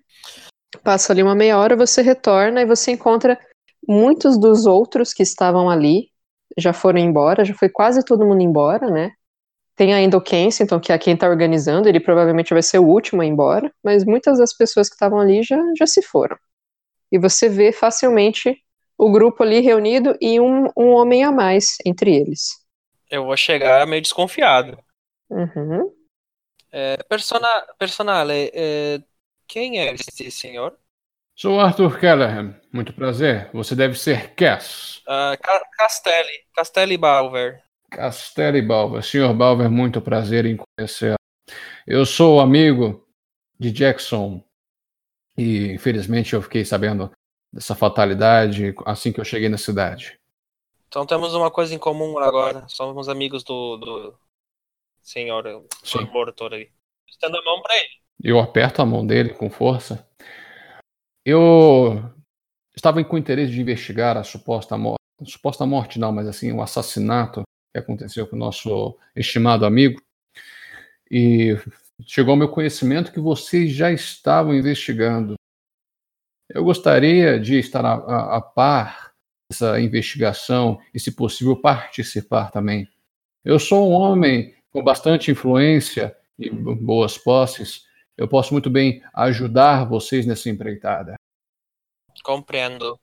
passa 0.83 1.13
ali 1.15 1.23
uma 1.23 1.35
meia 1.35 1.59
hora, 1.59 1.75
você 1.75 2.03
retorna 2.03 2.61
e 2.61 2.67
você 2.67 2.91
encontra 2.91 3.39
muitos 3.89 4.39
dos 4.39 4.67
outros 4.67 5.13
que 5.13 5.23
estavam 5.23 5.69
ali, 5.69 6.09
já 6.57 6.73
foram 6.73 6.99
embora, 6.99 7.45
já 7.45 7.55
foi 7.55 7.69
quase 7.69 8.05
todo 8.05 8.25
mundo 8.25 8.43
embora, 8.43 8.91
né? 8.91 9.13
Tem 9.77 9.93
ainda 9.93 10.17
o 10.17 10.21
Kensington, 10.21 10.79
que 10.79 10.93
é 10.93 10.99
quem 10.99 11.17
tá 11.17 11.29
organizando, 11.29 11.89
ele 11.89 11.99
provavelmente 11.99 12.53
vai 12.53 12.63
ser 12.63 12.79
o 12.79 12.87
último 12.87 13.23
a 13.23 13.27
ir 13.27 13.29
embora, 13.29 13.73
mas 13.83 14.05
muitas 14.05 14.39
das 14.39 14.55
pessoas 14.57 14.89
que 14.89 14.95
estavam 14.95 15.19
ali 15.19 15.43
já, 15.43 15.59
já 15.77 15.87
se 15.87 16.01
foram. 16.01 16.37
E 17.11 17.19
você 17.19 17.49
vê 17.49 17.73
facilmente 17.73 18.57
o 18.97 19.11
grupo 19.11 19.43
ali 19.43 19.61
reunido 19.61 20.17
e 20.21 20.39
um, 20.39 20.69
um 20.77 20.91
homem 20.91 21.25
a 21.25 21.33
mais 21.33 21.77
entre 21.85 22.15
eles. 22.15 22.65
Eu 23.11 23.25
vou 23.25 23.37
chegar 23.37 23.87
meio 23.87 24.03
desconfiado. 24.03 24.79
Uhum. 25.29 25.93
É, 26.71 26.97
persona, 27.09 27.49
personale, 27.79 28.51
é, 28.55 29.01
quem 29.47 29.81
é 29.81 29.93
esse 29.93 30.31
senhor? 30.31 30.77
Sou 31.35 31.61
Arthur 31.61 31.99
Callahan. 32.01 32.55
Muito 32.73 32.93
prazer. 32.93 33.51
Você 33.53 33.75
deve 33.75 33.99
ser 33.99 34.35
Cass. 34.35 35.03
Ah, 35.07 35.37
Ca- 35.41 35.65
Castelli. 35.77 36.45
Castelli 36.55 36.97
Balver. 36.97 37.63
Castelli 37.91 38.63
Balver. 38.63 39.03
Senhor 39.03 39.35
Balver, 39.35 39.71
muito 39.71 40.01
prazer 40.01 40.47
em 40.47 40.57
conhecê-lo. 40.57 41.17
Eu 41.87 42.07
sou 42.07 42.41
amigo 42.41 43.07
de 43.59 43.71
Jackson 43.71 44.43
e, 45.37 45.73
infelizmente, 45.73 46.35
eu 46.35 46.43
fiquei 46.43 46.65
sabendo 46.65 47.11
dessa 47.53 47.75
fatalidade 47.75 48.75
assim 48.87 49.13
que 49.13 49.21
eu 49.21 49.25
cheguei 49.25 49.49
na 49.49 49.59
cidade. 49.59 50.19
Então 50.89 51.05
temos 51.05 51.35
uma 51.35 51.51
coisa 51.51 51.75
em 51.75 51.79
comum 51.79 52.19
agora. 52.19 52.65
Somos 52.69 53.09
amigos 53.09 53.43
do, 53.43 53.77
do 53.77 54.15
senhor 55.03 55.65
Sim. 55.83 56.05
morto 56.13 56.45
ali. 56.45 56.71
Estendo 57.09 57.37
a 57.37 57.45
mão 57.45 57.61
pra 57.61 57.77
ele. 57.77 57.89
Eu 58.23 58.39
aperto 58.39 58.81
a 58.81 58.87
mão 58.87 59.05
dele 59.07 59.31
com 59.31 59.51
força. 59.51 60.09
Eu 61.25 62.03
estava 62.77 63.03
com 63.05 63.17
interesse 63.17 63.53
de 63.53 63.61
investigar 63.61 64.17
a 64.17 64.25
suposta 64.25 64.77
morte. 64.77 64.99
Suposta 65.25 65.65
morte 65.65 65.99
não, 65.99 66.13
mas 66.13 66.27
assim, 66.27 66.53
o 66.53 66.61
assassinato 66.61 67.43
que 67.73 67.79
aconteceu 67.79 68.27
com 68.27 68.37
o 68.37 68.39
nosso 68.39 68.97
estimado 69.17 69.65
amigo. 69.65 70.01
E 71.11 71.57
chegou 72.07 72.33
ao 72.33 72.39
meu 72.39 72.49
conhecimento 72.49 73.13
que 73.13 73.21
vocês 73.21 73.73
já 73.73 73.91
estavam 73.91 74.55
investigando. 74.55 75.35
Eu 76.49 76.63
gostaria 76.63 77.41
de 77.41 77.59
estar 77.59 77.85
a, 77.85 77.95
a, 77.95 78.37
a 78.37 78.41
par 78.41 79.13
dessa 79.51 79.81
investigação 79.81 80.79
e, 80.93 81.01
se 81.01 81.13
possível, 81.13 81.57
participar 81.57 82.51
também. 82.51 82.89
Eu 83.45 83.59
sou 83.59 83.91
um 83.91 83.93
homem 83.93 84.55
com 84.71 84.83
bastante 84.83 85.31
influência 85.31 86.17
e 86.39 86.51
boas 86.51 87.17
posses. 87.17 87.84
Eu 88.17 88.29
posso 88.29 88.53
muito 88.55 88.71
bem 88.71 89.03
ajudar 89.15 89.85
vocês 89.85 90.27
nessa 90.27 90.49
empreitada. 90.49 91.15
Compreendo. 92.23 92.99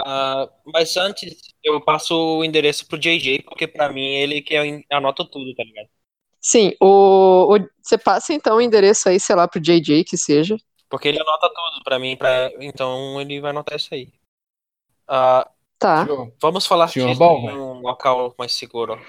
Ah, 0.00 0.48
mas 0.66 0.96
antes 0.96 1.36
eu 1.62 1.80
passo 1.80 2.14
o 2.38 2.44
endereço 2.44 2.86
pro 2.86 2.98
JJ, 2.98 3.42
porque 3.42 3.66
pra 3.68 3.92
mim 3.92 4.06
ele 4.06 4.40
que 4.42 4.56
anota 4.90 5.24
tudo, 5.24 5.54
tá 5.54 5.62
ligado? 5.62 5.88
Sim, 6.40 6.72
o, 6.80 7.54
o- 7.56 7.68
você 7.82 7.98
passa 7.98 8.32
então 8.32 8.56
o 8.56 8.60
endereço 8.60 9.08
aí, 9.08 9.20
sei 9.20 9.36
lá, 9.36 9.46
pro 9.46 9.60
JJ 9.60 10.04
que 10.04 10.16
seja. 10.16 10.56
Porque 10.88 11.06
ele 11.08 11.20
anota 11.20 11.48
tudo 11.48 11.84
pra 11.84 11.98
mim, 11.98 12.16
pra... 12.16 12.50
então 12.60 13.20
ele 13.20 13.40
vai 13.40 13.50
anotar 13.50 13.76
isso 13.76 13.94
aí. 13.94 14.12
Ah, 15.06 15.48
Tá. 15.78 16.04
Senhor- 16.04 16.30
vamos 16.40 16.66
falar 16.66 16.88
Senhor 16.88 17.08
disso 17.08 17.22
em 17.22 17.56
um 17.56 17.80
local 17.80 18.34
mais 18.38 18.52
seguro. 18.52 19.00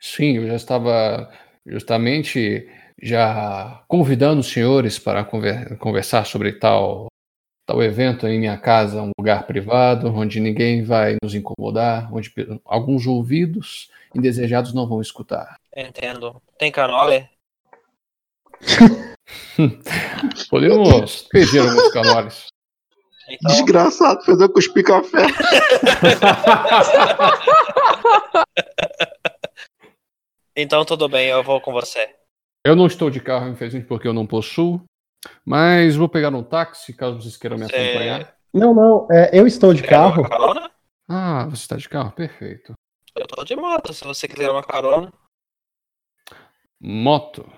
Sim, 0.00 0.36
eu 0.36 0.46
já 0.46 0.54
estava 0.54 1.32
justamente 1.66 2.68
já 3.00 3.82
convidando 3.88 4.40
os 4.40 4.48
senhores 4.50 4.98
para 4.98 5.24
conver- 5.24 5.76
conversar 5.78 6.24
sobre 6.26 6.52
tal, 6.52 7.06
tal 7.66 7.82
evento 7.82 8.26
em 8.26 8.38
minha 8.40 8.56
casa, 8.58 9.02
um 9.02 9.10
lugar 9.18 9.46
privado, 9.46 10.08
onde 10.08 10.40
ninguém 10.40 10.82
vai 10.82 11.16
nos 11.22 11.34
incomodar, 11.34 12.12
onde 12.14 12.32
alguns 12.64 13.06
ouvidos 13.06 13.90
indesejados 14.14 14.72
não 14.72 14.86
vão 14.86 15.00
escutar. 15.00 15.56
Entendo. 15.76 16.40
Tem 16.58 16.72
canole? 16.72 17.28
Podemos 20.48 21.22
pedir 21.30 21.58
alguns 21.58 21.92
canoles. 21.92 22.46
Então, 23.28 23.50
Desgraçado, 23.52 24.22
fez 24.24 24.40
eu 24.40 24.48
cuspir 24.48 24.84
café. 24.84 25.26
Então 30.58 30.86
tudo 30.86 31.06
bem, 31.06 31.28
eu 31.28 31.42
vou 31.42 31.60
com 31.60 31.70
você. 31.70 32.08
Eu 32.66 32.74
não 32.76 32.86
estou 32.86 33.10
de 33.10 33.20
carro, 33.20 33.48
infelizmente, 33.48 33.86
porque 33.86 34.08
eu 34.08 34.12
não 34.12 34.26
possuo. 34.26 34.82
Mas 35.44 35.96
vou 35.96 36.08
pegar 36.08 36.28
um 36.34 36.42
táxi, 36.42 36.92
caso 36.92 37.20
vocês 37.20 37.36
queiram 37.36 37.56
me 37.58 37.64
Você- 37.66 37.74
acompanhar. 37.76 38.34
Não, 38.52 38.74
não, 38.74 39.08
é, 39.10 39.30
eu 39.38 39.46
estou 39.46 39.74
de 39.74 39.82
Quer 39.82 39.90
carro. 39.90 40.20
uma 40.22 40.28
carona? 40.28 40.70
Ah, 41.08 41.44
você 41.46 41.62
está 41.62 41.76
de 41.76 41.88
carro? 41.88 42.12
Perfeito. 42.12 42.72
Eu 43.14 43.26
tô 43.26 43.44
de 43.44 43.54
moto, 43.56 43.92
se 43.92 44.04
você 44.04 44.26
quiser 44.26 44.50
uma 44.50 44.62
carona. 44.62 45.12
Moto. 46.80 47.48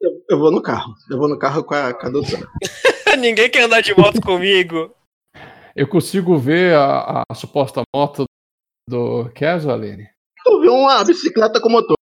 Eu, 0.00 0.10
eu 0.30 0.38
vou 0.38 0.50
no 0.50 0.62
carro. 0.62 0.94
Eu 1.10 1.18
vou 1.18 1.28
no 1.28 1.38
carro 1.38 1.64
com 1.64 1.74
a, 1.74 1.92
com 1.94 2.06
a 2.06 2.10
doutora. 2.10 2.46
Ninguém 3.18 3.50
quer 3.50 3.64
andar 3.64 3.80
de 3.82 3.94
moto 3.96 4.20
comigo. 4.20 4.94
Eu 5.76 5.86
consigo 5.88 6.36
ver 6.38 6.74
a, 6.74 7.22
a 7.30 7.34
suposta 7.34 7.82
moto 7.94 8.24
do 8.88 9.30
Keso, 9.30 9.70
Aline? 9.70 10.08
Eu 10.46 10.60
vi 10.60 10.68
uma 10.68 11.04
bicicleta 11.04 11.60
com 11.60 11.68
motor. 11.68 11.96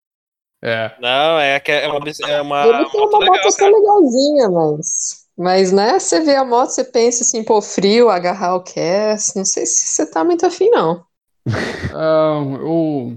É. 0.64 0.92
Não, 1.00 1.40
é, 1.40 1.60
que- 1.60 1.72
é 1.72 1.88
uma, 1.88 2.00
é 2.27 2.42
uma 2.42 2.66
Ele 2.66 2.74
tem 2.90 3.00
moto 3.02 3.10
uma 3.10 3.19
legal, 3.19 3.36
moto 3.36 3.48
até 3.48 3.58
cara. 3.58 3.77
legalzinha, 3.77 4.50
mas. 4.50 5.27
Mas, 5.38 5.72
né, 5.72 6.00
você 6.00 6.19
vê 6.22 6.36
a 6.36 6.44
moto, 6.44 6.69
você 6.69 6.84
pensa 6.84 7.24
assim, 7.24 7.44
pô, 7.44 7.61
frio, 7.61 8.10
agarrar 8.10 8.56
o 8.56 8.64
Cass. 8.64 9.34
Não 9.36 9.45
sei 9.45 9.68
se 9.68 9.86
você 9.88 10.10
tá 10.10 10.24
muito 10.24 10.45
afim, 10.45 10.69
não. 10.72 11.06
Ah, 11.94 12.40
eu, 12.60 13.16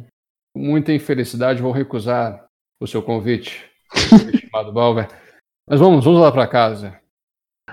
com 0.55 0.61
muita 0.61 0.93
infelicidade, 0.93 1.63
vou 1.63 1.73
recusar 1.73 2.45
o 2.81 2.87
seu 2.87 3.03
convite, 3.03 3.65
estimado 3.95 4.73
Balver. 4.73 5.09
Mas 5.69 5.81
vamos, 5.81 6.05
vamos 6.05 6.21
lá 6.21 6.31
para 6.31 6.47
casa. 6.47 6.99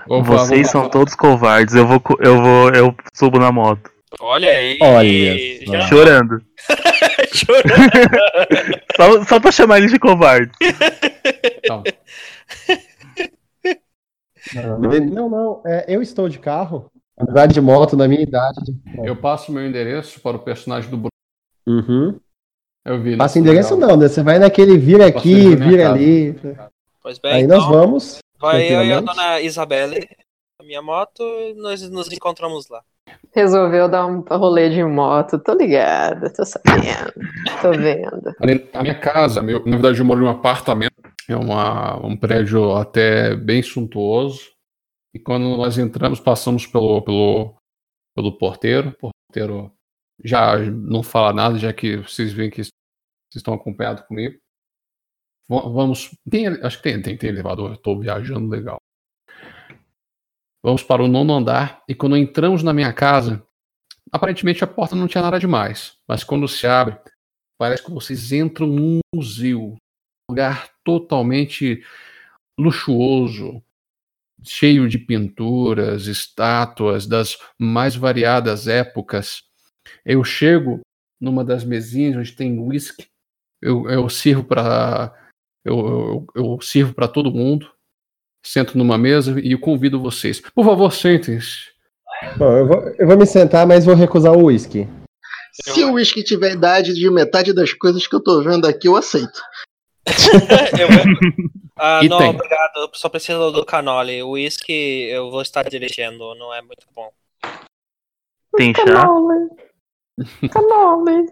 Vamos 0.06 0.28
lá, 0.28 0.38
Vocês 0.38 0.48
vamos 0.48 0.66
lá. 0.66 0.72
são 0.72 0.88
todos 0.90 1.14
covardes. 1.14 1.74
Eu 1.74 1.86
vou, 1.86 2.00
eu 2.20 2.42
vou, 2.42 2.70
eu 2.74 2.94
subo 3.14 3.38
na 3.38 3.52
moto. 3.52 3.90
Olha 4.20 4.50
aí. 4.50 4.78
Olha 4.80 5.66
já 5.66 5.80
Chorando. 5.88 6.42
chorando. 7.32 8.80
Só, 8.96 9.24
só 9.24 9.40
pra 9.40 9.52
chamar 9.52 9.78
eles 9.78 9.90
de 9.90 9.98
covarde. 9.98 10.50
Então, 11.62 11.82
Não, 15.12 15.28
não, 15.28 15.62
é, 15.66 15.84
eu 15.88 16.00
estou 16.00 16.28
de 16.28 16.38
carro. 16.38 16.90
Andar 17.20 17.46
de 17.46 17.60
moto 17.60 17.96
na 17.96 18.06
minha 18.06 18.22
idade. 18.22 18.60
eu 19.04 19.16
passo 19.16 19.52
meu 19.52 19.66
endereço 19.66 20.20
para 20.20 20.36
o 20.36 20.40
personagem 20.40 20.88
do 20.88 20.96
Bruno. 20.96 21.10
Uhum. 21.66 22.18
Eu 22.84 23.02
vi. 23.02 23.16
Passa 23.16 23.38
né? 23.38 23.42
endereço 23.42 23.74
Legal. 23.74 23.90
não, 23.90 23.96
né? 23.96 24.08
Você 24.08 24.22
vai 24.22 24.38
naquele 24.38 24.78
vira 24.78 25.06
aqui, 25.06 25.54
vira 25.56 25.82
casa. 25.84 25.94
ali. 25.94 26.40
Pois 27.02 27.18
bem, 27.18 27.32
Aí 27.32 27.42
então, 27.42 27.58
nós 27.58 27.68
vamos. 27.68 28.18
vai 28.38 28.72
eu 28.72 28.84
e 28.84 28.92
a 28.92 29.00
dona 29.00 29.40
Isabelle, 29.40 30.08
a 30.60 30.64
minha 30.64 30.80
moto, 30.80 31.22
e 31.22 31.54
nós 31.54 31.82
nos 31.90 32.10
encontramos 32.12 32.68
lá. 32.68 32.82
Resolveu 33.34 33.88
dar 33.88 34.06
um 34.06 34.20
rolê 34.22 34.70
de 34.70 34.82
moto, 34.84 35.38
tô 35.38 35.52
ligada, 35.54 36.32
tô 36.32 36.44
sabendo, 36.44 37.12
tô 37.62 37.70
vendo. 37.72 38.34
A 38.72 38.82
minha 38.82 38.98
casa, 38.98 39.42
meu, 39.42 39.64
na 39.64 39.72
verdade, 39.72 39.98
eu 40.00 40.04
moro 40.04 40.20
em 40.22 40.24
um 40.24 40.30
apartamento. 40.30 40.92
É 41.28 41.36
uma, 41.36 41.96
um 42.04 42.16
prédio 42.16 42.74
até 42.74 43.36
bem 43.36 43.62
suntuoso. 43.62 44.50
E 45.14 45.18
quando 45.18 45.56
nós 45.56 45.76
entramos, 45.78 46.18
passamos 46.20 46.66
pelo, 46.66 47.02
pelo, 47.02 47.54
pelo 48.16 48.38
porteiro. 48.38 48.96
O 49.02 49.10
porteiro 49.30 49.70
já 50.24 50.56
não 50.58 51.02
fala 51.02 51.32
nada, 51.34 51.58
já 51.58 51.72
que 51.72 51.98
vocês 51.98 52.32
veem 52.32 52.48
que 52.50 52.62
vocês 52.64 52.70
estão 53.36 53.52
acompanhados 53.54 54.02
comigo. 54.06 54.38
Va- 55.50 55.68
Vamos. 55.68 56.10
Tem, 56.30 56.46
acho 56.48 56.78
que 56.78 56.82
tem, 56.82 57.00
tem, 57.02 57.16
tem 57.16 57.28
elevador, 57.30 57.72
estou 57.74 58.00
viajando 58.00 58.48
legal. 58.48 58.77
Vamos 60.62 60.82
para 60.82 61.02
o 61.02 61.08
nono 61.08 61.34
andar. 61.34 61.82
E 61.88 61.94
quando 61.94 62.16
entramos 62.16 62.62
na 62.62 62.72
minha 62.72 62.92
casa, 62.92 63.42
aparentemente 64.10 64.64
a 64.64 64.66
porta 64.66 64.96
não 64.96 65.06
tinha 65.06 65.22
nada 65.22 65.38
demais. 65.38 65.96
Mas 66.06 66.24
quando 66.24 66.48
se 66.48 66.66
abre, 66.66 66.98
Parece 67.58 67.84
que 67.84 67.90
vocês 67.90 68.30
entram 68.30 68.68
num 68.68 69.00
museu, 69.12 69.72
um 69.72 69.76
lugar 70.30 70.70
totalmente 70.84 71.82
luxuoso, 72.56 73.60
cheio 74.44 74.88
de 74.88 74.96
pinturas, 74.96 76.06
estátuas 76.06 77.04
das 77.04 77.36
mais 77.58 77.96
variadas 77.96 78.68
épocas. 78.68 79.42
Eu 80.04 80.22
chego 80.22 80.80
numa 81.20 81.44
das 81.44 81.64
mesinhas 81.64 82.16
onde 82.16 82.32
tem 82.32 82.60
whisky, 82.60 83.08
eu, 83.60 83.90
eu 83.90 84.08
sirvo 84.08 84.44
para 84.44 85.12
eu, 85.64 85.76
eu, 85.76 86.26
eu 86.36 86.60
sirvo 86.60 86.94
para 86.94 87.08
todo 87.08 87.34
mundo, 87.34 87.74
sento 88.44 88.76
numa 88.78 88.96
mesa 88.98 89.38
e 89.40 89.56
convido 89.56 90.00
vocês. 90.00 90.40
Por 90.40 90.64
favor, 90.64 90.92
sentem-se. 90.92 91.68
Bom, 92.36 92.50
eu 92.56 92.66
vou, 92.66 92.82
eu 92.98 93.06
vou 93.06 93.16
me 93.16 93.26
sentar, 93.26 93.66
mas 93.66 93.84
vou 93.84 93.94
recusar 93.94 94.32
o 94.32 94.44
uísque. 94.44 94.88
Se 95.52 95.82
o 95.84 95.92
uísque 95.94 96.22
tiver 96.22 96.52
idade 96.52 96.94
de 96.94 97.10
metade 97.10 97.52
das 97.52 97.72
coisas 97.72 98.06
que 98.06 98.14
eu 98.14 98.22
tô 98.22 98.42
vendo 98.42 98.66
aqui, 98.66 98.88
eu 98.88 98.96
aceito. 98.96 99.40
Eu 100.78 100.88
Ah, 101.76 102.00
E 102.02 102.08
não, 102.08 102.18
tem. 102.18 102.30
obrigado. 102.30 102.72
Eu 102.76 102.90
só 102.94 103.08
preciso 103.08 103.50
do 103.52 103.64
canole. 103.64 104.20
O 104.22 104.30
uísque 104.30 105.08
eu 105.10 105.30
vou 105.30 105.42
estar 105.42 105.62
dirigindo, 105.68 106.34
não 106.34 106.52
é 106.52 106.60
muito 106.60 106.86
bom. 106.94 107.10
Tem 108.56 108.74
chá? 108.74 108.84
Canole. 108.84 109.48
Canole. 110.50 111.30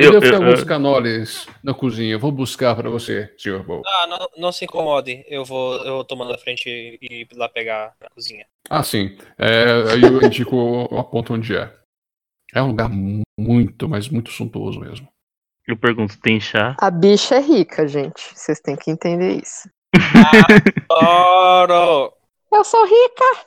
Eu, 0.00 0.12
Eu, 0.14 0.20
tenho 0.20 0.34
eu- 0.34 0.42
alguns 0.44 0.60
eu- 0.60 0.66
canóles 0.66 1.46
na 1.62 1.74
cozinha. 1.74 2.12
Eu 2.12 2.20
vou 2.20 2.30
buscar 2.30 2.76
para 2.76 2.88
você, 2.88 3.34
senhor 3.36 3.64
Bow. 3.64 3.82
Ah, 3.84 4.06
não, 4.06 4.28
não 4.36 4.52
se 4.52 4.64
incomode. 4.64 5.24
Eu 5.28 5.44
vou, 5.44 5.74
eu 5.84 5.94
vou 5.94 6.04
tomando 6.04 6.32
a 6.32 6.38
frente 6.38 6.68
e 6.68 6.98
ir 7.22 7.28
lá 7.34 7.48
pegar 7.48 7.94
na 8.00 8.08
cozinha. 8.10 8.46
Ah, 8.70 8.82
sim. 8.84 9.18
É, 9.36 9.92
aí 9.92 10.02
eu 10.02 10.22
indico 10.22 10.54
o 10.56 11.04
ponto 11.04 11.34
onde 11.34 11.56
é. 11.56 11.74
É 12.54 12.62
um 12.62 12.68
lugar 12.68 12.88
mu- 12.88 13.22
muito, 13.38 13.88
mas 13.88 14.08
muito 14.08 14.30
suntuoso 14.30 14.78
mesmo. 14.80 15.08
eu 15.66 15.76
pergunto, 15.76 16.18
tem 16.20 16.40
chá? 16.40 16.76
A 16.80 16.90
bicha 16.90 17.34
é 17.34 17.40
rica, 17.40 17.86
gente. 17.88 18.20
Vocês 18.34 18.60
têm 18.60 18.76
que 18.76 18.90
entender 18.90 19.42
isso. 19.42 19.68
Oro! 20.90 22.12
Eu 22.52 22.64
sou 22.64 22.84
rica. 22.86 23.46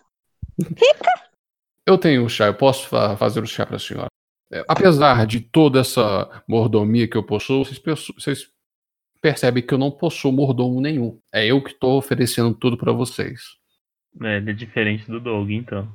Eu 1.88 1.98
tenho 1.98 2.24
o 2.26 2.30
chá, 2.30 2.46
eu 2.46 2.54
posso 2.54 2.88
fa- 2.88 3.18
fazer 3.18 3.42
o 3.42 3.48
chá 3.48 3.66
para 3.66 3.78
a 3.78 3.80
senhora. 3.80 4.08
É, 4.52 4.66
apesar 4.68 5.26
de 5.26 5.40
toda 5.40 5.80
essa 5.80 6.30
mordomia 6.48 7.08
que 7.08 7.16
eu 7.16 7.24
possuo, 7.24 7.64
vocês, 7.64 7.82
vocês 8.16 8.48
percebem 9.22 9.64
que 9.64 9.74
eu 9.74 9.78
não 9.78 9.92
possuo 9.92 10.32
mordomo 10.32 10.82
nenhum. 10.82 11.18
É 11.32 11.46
eu 11.46 11.64
que 11.64 11.72
estou 11.72 11.98
oferecendo 11.98 12.54
tudo 12.54 12.78
para 12.78 12.92
vocês. 12.92 13.42
É, 14.22 14.38
ele 14.38 14.52
é 14.52 14.54
diferente 14.54 15.10
do 15.10 15.20
Doug, 15.20 15.50
então. 15.52 15.88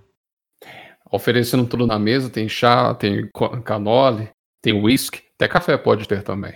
Oferecendo 1.11 1.67
tudo 1.67 1.87
na 1.87 1.99
mesa, 1.99 2.31
tem 2.31 2.49
chá, 2.49 2.95
tem 2.95 3.31
canole, 3.65 4.31
tem 4.63 4.73
whisky, 4.73 5.23
até 5.35 5.47
café 5.47 5.77
pode 5.77 6.09
ter 6.09 6.23
também. 6.23 6.55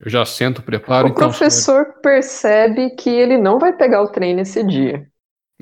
Eu 0.00 0.10
já 0.10 0.24
sento, 0.24 0.62
preparo, 0.62 1.08
O 1.08 1.10
então. 1.10 1.28
professor 1.28 1.94
percebe 2.02 2.90
que 2.90 3.10
ele 3.10 3.36
não 3.36 3.58
vai 3.58 3.72
pegar 3.76 4.02
o 4.02 4.08
trem 4.08 4.34
nesse 4.34 4.62
dia. 4.62 5.06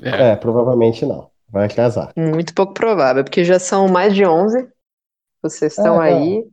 É, 0.01 0.31
É, 0.31 0.35
provavelmente 0.35 1.05
não. 1.05 1.29
Vai 1.49 1.65
atrasar. 1.65 2.11
Muito 2.15 2.53
pouco 2.53 2.73
provável, 2.73 3.23
porque 3.23 3.43
já 3.43 3.57
são 3.57 3.87
mais 3.87 4.13
de 4.13 4.25
11. 4.25 4.67
Vocês 5.49 5.77
estão 5.77 6.01
É, 6.01 6.11
é. 6.11 6.13
aí. 6.13 6.43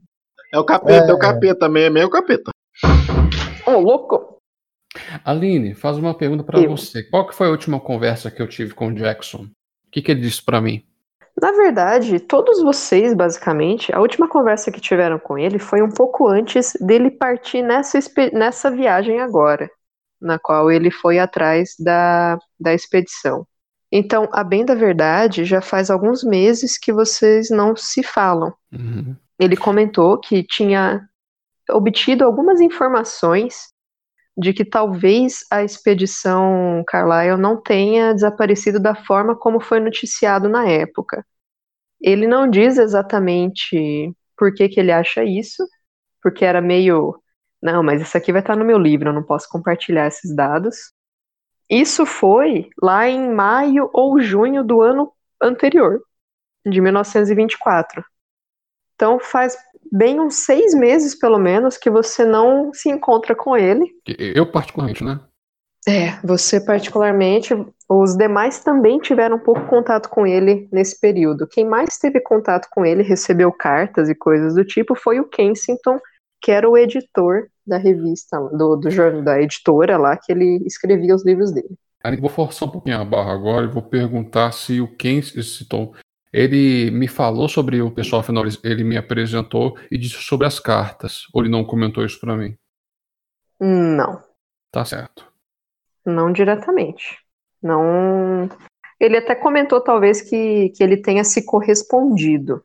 É 0.53 0.59
o 0.59 0.65
capeta, 0.65 1.07
é, 1.07 1.11
É. 1.11 1.13
o 1.13 1.19
capeta, 1.19 1.69
meio, 1.69 1.93
meio 1.93 2.11
capeta. 2.11 2.51
Ô, 3.67 3.79
louco! 3.79 4.39
Aline, 5.25 5.75
faz 5.75 5.99
uma 5.99 6.15
pergunta 6.15 6.45
para 6.45 6.61
você. 6.67 7.03
Qual 7.03 7.27
que 7.27 7.35
foi 7.35 7.49
a 7.49 7.51
última 7.51 7.81
conversa 7.81 8.31
que 8.31 8.41
eu 8.41 8.49
tive 8.49 8.75
com 8.75 8.89
o 8.89 8.95
Jackson? 8.95 9.43
O 9.43 9.91
que, 9.91 10.01
que 10.01 10.13
ele 10.13 10.21
disse 10.21 10.43
para 10.43 10.61
mim? 10.61 10.85
Na 11.41 11.51
verdade, 11.51 12.21
todos 12.21 12.63
vocês, 12.63 13.13
basicamente, 13.13 13.93
a 13.93 14.01
última 14.01 14.29
conversa 14.29 14.71
que 14.71 14.81
tiveram 14.81 15.19
com 15.19 15.37
ele 15.37 15.59
foi 15.59 15.83
um 15.83 15.91
pouco 15.91 16.29
antes 16.29 16.75
dele 16.81 17.11
partir 17.11 17.61
nessa, 17.61 17.99
nessa 18.33 18.71
viagem 18.71 19.21
agora, 19.21 19.69
na 20.21 20.39
qual 20.39 20.71
ele 20.71 20.93
foi 20.93 21.19
atrás 21.19 21.75
da, 21.79 22.39
da 22.59 22.73
expedição. 22.73 23.45
Então, 23.91 24.29
a 24.33 24.43
bem 24.43 24.65
da 24.65 24.75
verdade, 24.75 25.45
já 25.45 25.61
faz 25.61 25.91
alguns 25.91 26.25
meses 26.25 26.77
que 26.79 26.93
vocês 26.93 27.49
não 27.51 27.77
se 27.77 28.03
falam. 28.03 28.53
Uhum. 28.73 29.15
Ele 29.39 29.57
comentou 29.57 30.19
que 30.19 30.43
tinha 30.43 31.09
obtido 31.71 32.25
algumas 32.25 32.61
informações 32.61 33.73
de 34.37 34.53
que 34.53 34.65
talvez 34.65 35.41
a 35.51 35.63
expedição 35.63 36.83
Carlyle 36.89 37.41
não 37.41 37.61
tenha 37.61 38.13
desaparecido 38.13 38.81
da 38.81 38.95
forma 38.95 39.37
como 39.37 39.61
foi 39.61 39.79
noticiado 39.79 40.49
na 40.49 40.69
época. 40.69 41.25
Ele 42.01 42.27
não 42.27 42.49
diz 42.49 42.77
exatamente 42.77 44.13
por 44.37 44.53
que, 44.53 44.69
que 44.69 44.81
ele 44.81 44.91
acha 44.91 45.23
isso, 45.25 45.67
porque 46.23 46.45
era 46.45 46.61
meio. 46.61 47.17
Não, 47.63 47.83
mas 47.83 48.03
isso 48.03 48.17
aqui 48.17 48.33
vai 48.33 48.43
estar 48.43 48.57
no 48.57 48.65
meu 48.65 48.77
livro, 48.77 49.09
eu 49.09 49.13
não 49.13 49.23
posso 49.23 49.49
compartilhar 49.49 50.09
esses 50.09 50.35
dados. 50.35 50.93
Isso 51.69 52.05
foi 52.05 52.69
lá 52.81 53.09
em 53.09 53.33
maio 53.33 53.89
ou 53.93 54.21
junho 54.21 54.63
do 54.63 54.83
ano 54.83 55.13
anterior, 55.41 56.01
de 56.67 56.81
1924. 56.81 58.05
Então 58.95 59.19
faz 59.19 59.57
bem 59.91 60.21
uns 60.21 60.45
seis 60.45 60.75
meses, 60.75 61.15
pelo 61.15 61.39
menos, 61.39 61.77
que 61.77 61.91
você 61.91 62.25
não 62.25 62.73
se 62.73 62.89
encontra 62.89 63.35
com 63.35 63.57
ele. 63.57 63.91
Eu, 64.07 64.51
particularmente, 64.51 65.05
né? 65.05 65.21
É, 65.87 66.19
você 66.25 66.59
particularmente, 66.59 67.55
os 67.89 68.17
demais 68.17 68.61
também 68.61 68.99
tiveram 68.99 69.39
pouco 69.39 69.67
contato 69.67 70.09
com 70.09 70.27
ele 70.27 70.67
nesse 70.73 70.99
período. 70.99 71.47
Quem 71.47 71.67
mais 71.67 71.99
teve 71.99 72.21
contato 72.21 72.69
com 72.71 72.87
ele, 72.87 73.03
recebeu 73.03 73.53
cartas 73.53 74.09
e 74.09 74.15
coisas 74.15 74.55
do 74.55 74.65
tipo, 74.65 74.95
foi 74.95 75.21
o 75.21 75.29
Kensington, 75.29 76.01
que 76.45 76.53
era 76.53 76.69
o 76.69 76.77
editor 76.77 77.49
da 77.67 77.79
revista, 77.79 78.39
do, 78.39 78.77
do 78.77 78.91
jornal, 78.91 79.23
da 79.23 79.41
editora 79.41 79.97
lá, 79.97 80.15
que 80.15 80.31
ele 80.31 80.63
escrevia 80.67 81.15
os 81.15 81.25
livros 81.25 81.51
dele. 81.51 81.75
Vou 82.21 82.29
forçar 82.29 82.69
um 82.69 82.71
pouquinho 82.71 83.01
a 83.01 83.05
barra 83.05 83.33
agora 83.33 83.65
e 83.65 83.71
vou 83.71 83.83
perguntar 83.83 84.53
se 84.53 84.79
o 84.79 84.95
Ken 84.95 85.23
citou. 85.23 85.95
Ele 86.31 86.91
me 86.91 87.09
falou 87.09 87.49
sobre 87.49 87.81
o 87.81 87.91
pessoal 87.91 88.23
final, 88.23 88.45
ele 88.63 88.85
me 88.85 88.99
apresentou 88.99 89.79
e 89.91 89.97
disse 89.97 90.17
sobre 90.17 90.47
as 90.47 90.61
cartas. 90.61 91.23
Ou 91.33 91.41
ele 91.41 91.51
não 91.51 91.65
comentou 91.65 92.05
isso 92.05 92.21
pra 92.21 92.37
mim? 92.37 92.55
Não, 93.59 94.23
Tá 94.71 94.85
certo. 94.85 95.33
não 96.05 96.31
diretamente. 96.31 97.21
Não. 97.63 98.51
Ele 99.01 99.17
até 99.17 99.35
comentou, 99.35 99.81
talvez, 99.81 100.21
que, 100.21 100.69
que 100.77 100.85
ele 100.85 100.99
tenha 100.99 101.25
se 101.25 101.43
correspondido. 101.47 102.63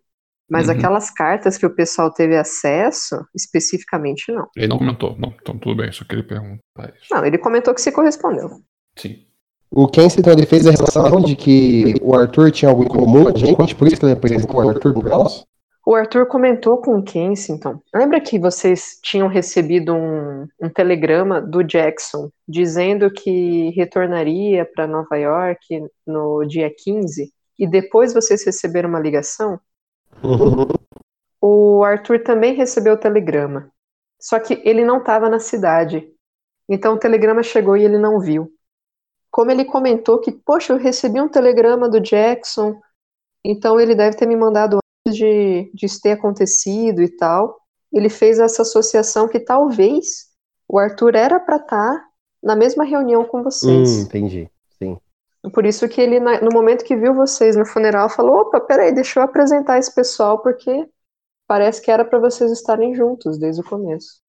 Mas 0.49 0.67
Uhum. 0.67 0.73
aquelas 0.73 1.11
cartas 1.11 1.57
que 1.57 1.65
o 1.65 1.69
pessoal 1.69 2.11
teve 2.11 2.35
acesso, 2.35 3.15
especificamente, 3.35 4.31
não. 4.31 4.47
Ele 4.55 4.67
não 4.67 4.77
comentou. 4.77 5.15
Não, 5.19 5.33
então 5.41 5.57
tudo 5.57 5.75
bem, 5.75 5.91
só 5.91 6.03
queria 6.03 6.25
perguntar 6.25 6.93
isso. 6.95 7.07
Não, 7.11 7.25
ele 7.25 7.37
comentou 7.37 7.73
que 7.73 7.81
se 7.81 7.91
correspondeu. 7.91 8.49
Sim. 8.97 9.25
O 9.71 9.87
Kensi, 9.87 10.19
então, 10.19 10.33
ele 10.33 10.47
fez 10.47 10.65
a 10.65 10.71
relação 10.71 11.21
de 11.21 11.35
que 11.35 11.93
o 12.01 12.15
Arthur 12.15 12.49
tinha 12.51 12.69
algo 12.69 12.83
em 12.83 12.87
comum 12.87 13.25
com 13.25 13.29
a 13.29 13.37
gente, 13.37 13.75
por 13.75 13.87
isso 13.87 13.97
que 13.97 14.05
ele 14.05 14.13
apresentou 14.13 14.55
o 14.55 14.67
Arthur 14.69 14.93
pro 14.93 15.07
nós. 15.07 15.45
O 15.85 15.95
Arthur 15.95 16.25
comentou 16.25 16.77
com 16.77 16.97
o 16.97 17.03
Kensington. 17.03 17.79
Lembra 17.93 18.19
que 18.19 18.39
vocês 18.39 18.99
tinham 19.01 19.27
recebido 19.27 19.93
um, 19.93 20.47
um 20.61 20.69
telegrama 20.69 21.39
do 21.41 21.63
Jackson 21.63 22.29
dizendo 22.47 23.11
que 23.11 23.69
retornaria 23.71 24.65
para 24.65 24.87
Nova 24.87 25.15
York 25.17 25.83
no 26.05 26.45
dia 26.45 26.71
15? 26.75 27.31
E 27.57 27.67
depois 27.67 28.13
vocês 28.13 28.45
receberam 28.45 28.89
uma 28.89 28.99
ligação? 28.99 29.59
O 31.41 31.83
Arthur 31.83 32.23
também 32.23 32.53
recebeu 32.53 32.93
o 32.93 32.97
telegrama. 32.99 33.71
Só 34.19 34.39
que 34.39 34.61
ele 34.65 34.83
não 34.83 34.97
estava 34.97 35.29
na 35.29 35.39
cidade. 35.39 36.07
Então 36.67 36.95
o 36.95 36.99
telegrama 36.99 37.41
chegou 37.41 37.77
e 37.77 37.83
ele 37.83 37.97
não 37.97 38.19
viu. 38.19 38.51
Como 39.31 39.49
ele 39.51 39.63
comentou 39.65 40.19
que, 40.19 40.31
poxa, 40.31 40.73
eu 40.73 40.77
recebi 40.77 41.21
um 41.21 41.29
telegrama 41.29 41.87
do 41.87 41.99
Jackson, 41.99 42.79
então 43.43 43.79
ele 43.79 43.95
deve 43.95 44.17
ter 44.17 44.25
me 44.25 44.35
mandado 44.35 44.79
antes 45.07 45.17
de, 45.17 45.71
de 45.73 45.85
isso 45.85 46.01
ter 46.01 46.11
acontecido 46.11 47.01
e 47.01 47.09
tal. 47.09 47.57
Ele 47.93 48.09
fez 48.09 48.39
essa 48.39 48.63
associação 48.63 49.27
que 49.27 49.39
talvez 49.39 50.27
o 50.67 50.77
Arthur 50.77 51.15
era 51.15 51.39
para 51.39 51.55
estar 51.57 52.05
na 52.43 52.55
mesma 52.55 52.83
reunião 52.83 53.23
com 53.25 53.39
Hum, 53.39 53.43
vocês. 53.43 53.99
entendi. 54.01 54.49
Sim. 54.77 54.97
Por 55.53 55.65
isso 55.65 55.87
que 55.87 56.01
ele, 56.01 56.19
no 56.19 56.49
momento 56.51 56.83
que 56.83 56.95
viu 56.95 57.13
vocês 57.13 57.55
no 57.55 57.65
funeral, 57.65 58.09
falou: 58.09 58.41
opa, 58.41 58.59
peraí, 58.59 58.93
deixa 58.93 59.19
eu 59.19 59.23
apresentar 59.23 59.77
esse 59.79 59.93
pessoal, 59.95 60.39
porque 60.39 60.85
parece 61.47 61.81
que 61.81 61.89
era 61.89 62.03
para 62.03 62.19
vocês 62.19 62.51
estarem 62.51 62.93
juntos 62.93 63.39
desde 63.39 63.61
o 63.61 63.63
começo. 63.63 64.19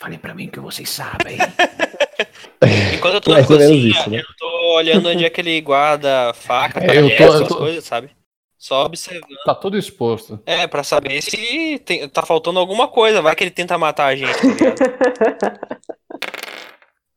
Falem 0.00 0.18
pra 0.18 0.34
mim 0.34 0.48
que 0.48 0.58
vocês 0.58 0.90
sabem. 0.90 1.38
Enquanto 2.94 3.14
eu 3.14 3.20
tô 3.20 3.32
na 3.34 3.44
cozinha, 3.46 3.90
isso, 3.90 4.10
né? 4.10 4.18
eu 4.18 4.36
tô 4.38 4.74
olhando 4.76 5.08
onde 5.08 5.24
é 5.24 5.30
que 5.30 5.40
ele 5.40 5.60
guarda 5.60 6.32
faca, 6.34 6.80
É, 6.80 6.98
eu 6.98 7.16
tô- 7.16 7.22
essas 7.34 7.48
tô- 7.48 7.56
coisas, 7.58 7.84
sabe? 7.84 8.10
Só 8.58 8.84
observando. 8.84 9.26
tá 9.44 9.54
tudo 9.56 9.76
exposto. 9.76 10.40
É, 10.46 10.66
pra 10.68 10.84
saber 10.84 11.20
se 11.20 11.80
tem- 11.84 12.08
tá 12.08 12.22
faltando 12.24 12.60
alguma 12.60 12.86
coisa. 12.86 13.20
Vai 13.20 13.34
que 13.34 13.42
ele 13.42 13.50
tenta 13.50 13.76
matar 13.76 14.06
a 14.06 14.14
gente, 14.16 14.32
tá 14.32 14.46
ligado? 14.46 14.78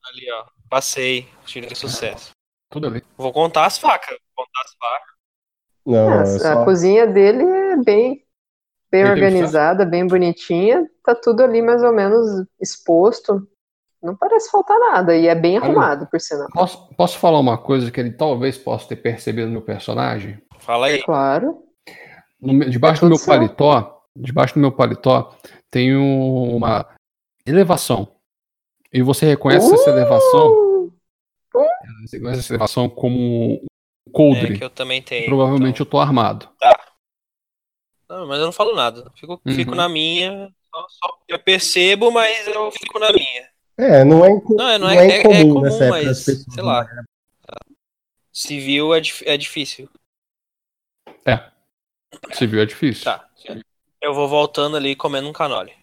Ali, 0.09 0.31
ó. 0.31 0.45
Passei. 0.69 1.27
Tirei 1.45 1.75
sucesso. 1.75 2.31
Tudo 2.75 2.87
ali. 2.87 3.01
Vou 3.17 3.31
contar 3.31 3.65
as 3.65 3.77
facas. 3.77 4.17
Vou 4.35 4.45
contar 4.45 4.61
as 4.65 4.73
facas. 4.75 5.15
Não, 5.85 6.09
Ah, 6.09 6.15
é 6.17 6.51
a 6.51 6.55
só... 6.55 6.65
cozinha 6.65 7.07
dele 7.07 7.41
é 7.43 7.77
bem, 7.77 8.21
bem 8.91 9.01
Ele 9.01 9.09
organizada, 9.11 9.85
bem 9.85 10.05
bonitinha, 10.05 10.85
tá 11.01 11.15
tudo 11.15 11.41
ali 11.41 11.61
mais 11.61 11.81
ou 11.81 11.93
menos 11.93 12.45
exposto. 12.59 13.47
Não 14.03 14.13
parece 14.13 14.51
faltar 14.51 14.77
nada, 14.77 15.15
e 15.15 15.25
é 15.25 15.33
bem 15.33 15.55
Olha. 15.57 15.65
arrumado, 15.67 16.05
por 16.07 16.19
sinal. 16.19 16.47
Posso, 16.53 16.93
posso 16.95 17.17
falar 17.17 17.39
uma 17.39 17.57
coisa 17.57 17.89
que 17.89 17.97
ele 17.97 18.11
talvez 18.11 18.57
possa 18.57 18.89
ter 18.89 18.97
percebido 18.97 19.47
no 19.47 19.53
meu 19.53 19.61
personagem? 19.61 20.37
Fala 20.59 20.87
aí. 20.87 21.01
Claro. 21.01 21.63
No 22.41 22.69
debaixo 22.69 23.01
do 23.01 23.07
meu 23.07 23.25
paletó, 23.25 24.01
debaixo 24.13 24.55
do 24.55 24.59
meu 24.59 24.71
paletó, 24.73 25.33
tem 25.71 25.95
um- 25.95 26.57
uma 26.57 26.85
elevação. 27.47 28.11
E 28.91 29.01
você 29.01 29.25
reconhece 29.25 29.73
essa 29.73 29.89
elevação? 29.89 30.64
Você 32.05 32.17
reconhece 32.17 32.39
essa 32.41 32.53
elevação 32.53 32.89
como 32.89 33.17
um 33.17 33.53
É, 33.55 34.11
coldre. 34.11 34.57
que 34.57 34.63
eu 34.63 34.69
também 34.69 35.01
tenho. 35.01 35.25
Provavelmente 35.27 35.79
eu 35.79 35.85
tô 35.85 35.99
armado. 35.99 36.49
Não, 38.09 38.27
mas 38.27 38.39
eu 38.39 38.45
não 38.45 38.51
falo 38.51 38.75
nada. 38.75 39.11
Fico, 39.15 39.41
Uhum. 39.45 39.55
fico 39.55 39.73
na 39.75 39.89
minha. 39.89 40.49
Só- 40.73 40.87
só- 40.89 41.19
eu 41.27 41.39
percebo, 41.39 42.11
mas 42.11 42.47
eu 42.47 42.71
fico 42.71 42.99
na 42.99 43.11
minha. 43.11 43.49
É, 43.77 44.03
não 44.03 44.23
é, 44.23 44.29
inco- 44.29 44.53
Não, 44.55 44.69
é- 44.69 44.77
não 44.77 44.87
não 44.87 44.93
é- 44.93 45.07
é 45.07 45.09
é- 45.09 45.15
é 45.15 45.19
incomum 45.21 45.53
comum, 45.53 45.61
nessa 45.61 45.83
época 45.85 45.89
mas, 46.03 46.07
as 46.19 46.25
pessoas. 46.25 46.53
sei 46.53 46.63
lá. 46.63 46.85
Civil 48.31 48.93
é, 48.93 49.01
é 49.25 49.37
difícil. 49.37 49.89
Civil 52.33 52.61
é 52.61 52.65
difícil. 52.65 53.03
Tá. 53.03 53.29
Eu 54.01 54.13
vou 54.13 54.27
voltando 54.27 54.77
ali 54.77 54.95
comendo 54.95 55.27
um 55.27 55.33
canole. 55.33 55.73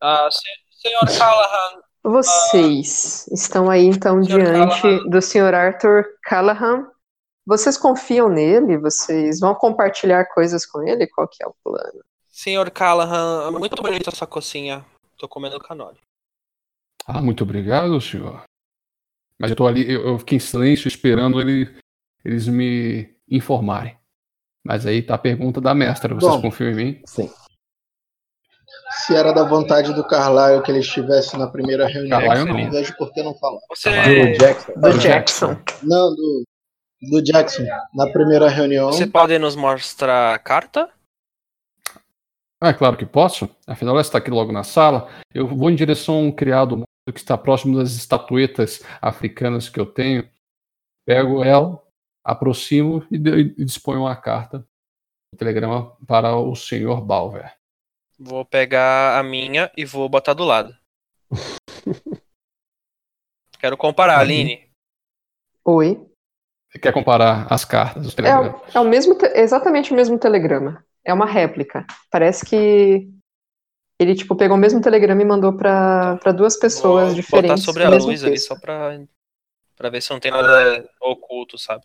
Ah, 0.00 0.28
se- 0.30 0.40
senhor 0.70 1.00
Callahan, 1.18 1.82
Vocês 2.08 3.28
estão 3.28 3.68
aí 3.68 3.84
então 3.84 4.22
Senhor 4.24 4.42
diante 4.42 4.82
Callahan. 4.82 5.10
do 5.10 5.20
Sr. 5.20 5.54
Arthur 5.54 6.04
Callahan. 6.22 6.86
Vocês 7.46 7.76
confiam 7.76 8.28
nele? 8.28 8.78
Vocês 8.78 9.40
vão 9.40 9.54
compartilhar 9.54 10.24
coisas 10.26 10.64
com 10.64 10.82
ele? 10.82 11.06
Qual 11.06 11.28
que 11.28 11.42
é 11.42 11.46
o 11.46 11.54
plano? 11.62 12.02
senhor 12.30 12.70
Callahan, 12.70 13.50
muito 13.50 13.82
bonita 13.82 14.10
essa 14.10 14.26
cocinha. 14.26 14.86
Tô 15.18 15.28
comendo 15.28 15.58
canole. 15.58 15.98
Ah, 17.04 17.20
muito 17.20 17.42
obrigado, 17.42 18.00
senhor. 18.00 18.42
Mas 19.38 19.50
eu 19.50 19.56
tô 19.56 19.66
ali, 19.66 19.90
eu, 19.90 20.06
eu 20.06 20.18
fiquei 20.18 20.36
em 20.36 20.40
silêncio 20.40 20.86
esperando 20.88 21.40
ele, 21.40 21.76
eles 22.24 22.46
me 22.46 23.12
informarem. 23.28 23.98
Mas 24.64 24.86
aí 24.86 25.02
tá 25.02 25.14
a 25.14 25.18
pergunta 25.18 25.60
da 25.60 25.74
mestra. 25.74 26.14
Vocês 26.14 26.36
Bom. 26.36 26.42
confiam 26.42 26.70
em 26.70 26.74
mim? 26.74 27.02
Sim. 27.04 27.30
Se 29.06 29.14
era 29.14 29.32
da 29.32 29.44
vontade 29.44 29.92
do 29.94 30.04
Carlyle 30.06 30.62
que 30.62 30.70
ele 30.70 30.80
estivesse 30.80 31.36
na 31.36 31.46
primeira 31.46 31.86
reunião, 31.86 32.20
Carlyle 32.20 32.64
não. 32.64 32.70
vejo 32.70 32.96
por 32.96 33.12
que 33.12 33.22
não 33.22 33.34
falar. 33.34 33.60
Você, 33.70 33.90
Do 33.90 34.38
Jackson. 34.38 34.72
Do 34.72 34.98
Jackson. 34.98 35.56
Não, 35.82 36.14
do, 36.14 36.44
do 37.10 37.22
Jackson. 37.22 37.64
Na 37.94 38.10
primeira 38.10 38.48
reunião. 38.48 38.92
você 38.92 39.06
pode 39.06 39.38
nos 39.38 39.54
mostrar 39.54 40.34
a 40.34 40.38
carta? 40.38 40.90
Ah, 42.60 42.70
é 42.70 42.74
claro 42.74 42.96
que 42.96 43.06
posso. 43.06 43.48
Afinal, 43.66 43.94
ela 43.94 44.00
está 44.00 44.18
aqui 44.18 44.30
logo 44.30 44.50
na 44.50 44.64
sala. 44.64 45.08
Eu 45.32 45.46
vou 45.46 45.70
em 45.70 45.76
direção 45.76 46.16
a 46.16 46.18
um 46.18 46.32
criado 46.32 46.82
que 47.12 47.20
está 47.20 47.38
próximo 47.38 47.78
das 47.78 47.92
estatuetas 47.92 48.82
africanas 49.00 49.68
que 49.68 49.78
eu 49.78 49.86
tenho. 49.86 50.28
Pego 51.06 51.44
ela, 51.44 51.80
aproximo 52.24 53.06
e, 53.10 53.16
e 53.16 53.64
disponho 53.64 54.00
uma 54.00 54.16
carta, 54.16 54.66
um 55.32 55.36
telegrama 55.36 55.96
para 56.06 56.36
o 56.36 56.54
senhor 56.56 57.00
Balver. 57.00 57.57
Vou 58.18 58.44
pegar 58.44 59.18
a 59.18 59.22
minha 59.22 59.70
e 59.76 59.84
vou 59.84 60.08
botar 60.08 60.34
do 60.34 60.44
lado. 60.44 60.76
Quero 63.60 63.76
comparar, 63.76 64.18
Aline. 64.20 64.68
Oi. 65.64 66.06
Você 66.70 66.78
quer 66.78 66.92
comparar 66.92 67.46
as 67.52 67.64
cartas, 67.64 68.06
os 68.06 68.12
É, 68.12 68.16
telegramas? 68.16 68.74
o- 68.74 68.78
é 68.78 68.80
o 68.80 68.84
mesmo, 68.84 69.16
te- 69.16 69.26
exatamente 69.34 69.92
o 69.92 69.96
mesmo 69.96 70.18
telegrama. 70.18 70.84
É 71.04 71.12
uma 71.14 71.26
réplica. 71.26 71.86
Parece 72.10 72.44
que 72.44 73.08
ele 73.98 74.14
tipo 74.14 74.36
pegou 74.36 74.56
o 74.56 74.60
mesmo 74.60 74.80
telegrama 74.80 75.22
e 75.22 75.24
mandou 75.24 75.56
pra 75.56 76.16
pra 76.18 76.30
duas 76.32 76.56
pessoas 76.58 77.06
Vou 77.08 77.14
diferentes. 77.16 77.50
botar 77.50 77.62
sobre 77.64 77.82
o 77.84 77.86
a 77.86 77.90
mesmo 77.90 78.10
luz 78.10 78.22
ali 78.22 78.32
texto. 78.34 78.48
só 78.48 78.60
pra, 78.60 78.90
pra 79.76 79.90
ver 79.90 80.02
se 80.02 80.10
não 80.10 80.20
tem 80.20 80.30
nada 80.30 80.88
oculto, 81.00 81.56
sabe? 81.58 81.84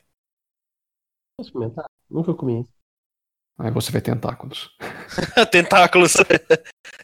Posso 1.37 1.49
experimentar? 1.49 1.85
Nunca 2.09 2.33
comi. 2.33 2.67
Aí 3.57 3.71
você 3.71 3.91
vê 3.91 4.01
tentáculos. 4.01 4.75
Tentáculos. 5.51 6.13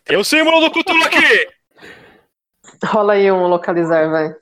Tem 0.05 0.17
o 0.17 0.23
símbolo 0.23 0.59
do 0.61 0.71
Cthulhu 0.71 1.03
aqui! 1.03 1.47
Rola 2.85 3.13
aí 3.13 3.31
um 3.31 3.47
localizar, 3.47 4.09
vai. 4.09 4.33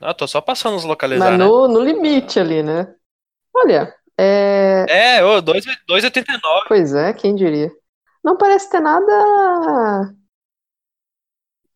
Ah, 0.00 0.14
tô 0.14 0.26
só 0.26 0.40
passando 0.40 0.76
os 0.76 0.84
localizar, 0.84 1.30
Mas 1.30 1.38
né? 1.38 1.44
no, 1.44 1.68
no 1.68 1.80
limite 1.80 2.40
ali, 2.40 2.62
né? 2.62 2.92
Olha, 3.54 3.94
é. 4.18 4.86
É, 4.88 5.20
2 5.20 5.64
2,89. 5.88 6.64
Pois 6.66 6.94
é, 6.94 7.12
quem 7.12 7.34
diria? 7.34 7.70
Não 8.22 8.36
parece 8.36 8.70
ter 8.70 8.80
nada 8.80 10.14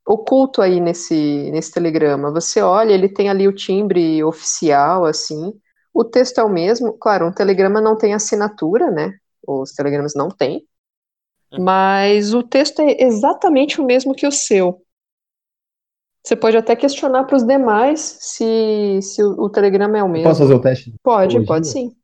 oculto 0.06 0.62
aí 0.62 0.80
nesse, 0.80 1.50
nesse 1.50 1.72
telegrama. 1.72 2.30
Você 2.30 2.60
olha, 2.62 2.92
ele 2.92 3.08
tem 3.08 3.28
ali 3.28 3.48
o 3.48 3.54
timbre 3.54 4.22
oficial, 4.22 5.04
assim. 5.04 5.52
O 5.92 6.04
texto 6.04 6.38
é 6.38 6.44
o 6.44 6.48
mesmo. 6.48 6.92
Claro, 6.98 7.26
um 7.26 7.32
telegrama 7.32 7.80
não 7.80 7.96
tem 7.96 8.14
assinatura, 8.14 8.90
né? 8.90 9.18
Os 9.46 9.72
telegramas 9.72 10.14
não 10.14 10.28
têm. 10.28 10.66
Mas 11.58 12.34
o 12.34 12.42
texto 12.42 12.80
é 12.80 13.02
exatamente 13.02 13.80
o 13.80 13.84
mesmo 13.84 14.14
que 14.14 14.26
o 14.26 14.32
seu. 14.32 14.82
Você 16.22 16.34
pode 16.34 16.56
até 16.56 16.74
questionar 16.74 17.24
para 17.24 17.36
os 17.36 17.46
demais 17.46 18.00
se, 18.00 19.00
se 19.00 19.22
o, 19.22 19.44
o 19.44 19.48
telegrama 19.48 19.96
é 19.96 20.02
o 20.02 20.08
mesmo. 20.08 20.28
Posso 20.28 20.40
fazer 20.40 20.54
o 20.54 20.60
teste? 20.60 20.94
Pode, 21.02 21.36
Hoje, 21.36 21.46
pode 21.46 21.66
né? 21.66 21.72
sim. 21.72 21.96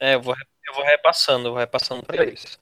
É, 0.00 0.14
eu 0.14 0.22
vou, 0.22 0.34
eu 0.66 0.74
vou 0.74 0.84
repassando, 0.84 1.48
eu 1.48 1.52
vou 1.52 1.60
repassando 1.60 2.02
pra 2.02 2.22
eles. 2.22 2.58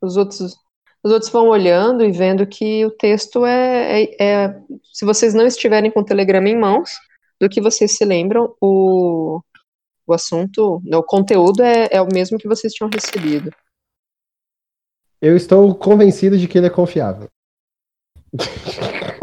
Os 0.00 0.16
outros, 0.16 0.56
os 1.02 1.12
outros 1.12 1.30
vão 1.30 1.48
olhando 1.48 2.02
e 2.02 2.10
vendo 2.10 2.46
que 2.46 2.86
o 2.86 2.90
texto 2.90 3.44
é, 3.44 4.04
é, 4.04 4.16
é 4.18 4.60
se 4.90 5.04
vocês 5.04 5.34
não 5.34 5.46
estiverem 5.46 5.90
com 5.90 6.00
o 6.00 6.04
telegrama 6.04 6.48
em 6.48 6.58
mãos, 6.58 6.96
do 7.38 7.48
que 7.48 7.60
vocês 7.60 7.94
se 7.94 8.04
lembram, 8.04 8.54
o, 8.60 9.42
o 10.06 10.14
assunto, 10.14 10.80
o 10.84 11.02
conteúdo 11.02 11.62
é, 11.62 11.88
é 11.90 12.00
o 12.00 12.08
mesmo 12.12 12.38
que 12.38 12.48
vocês 12.48 12.72
tinham 12.72 12.90
recebido. 12.90 13.50
Eu 15.20 15.36
estou 15.36 15.74
convencido 15.74 16.36
de 16.38 16.46
que 16.46 16.58
ele 16.58 16.66
é 16.66 16.70
confiável. 16.70 17.28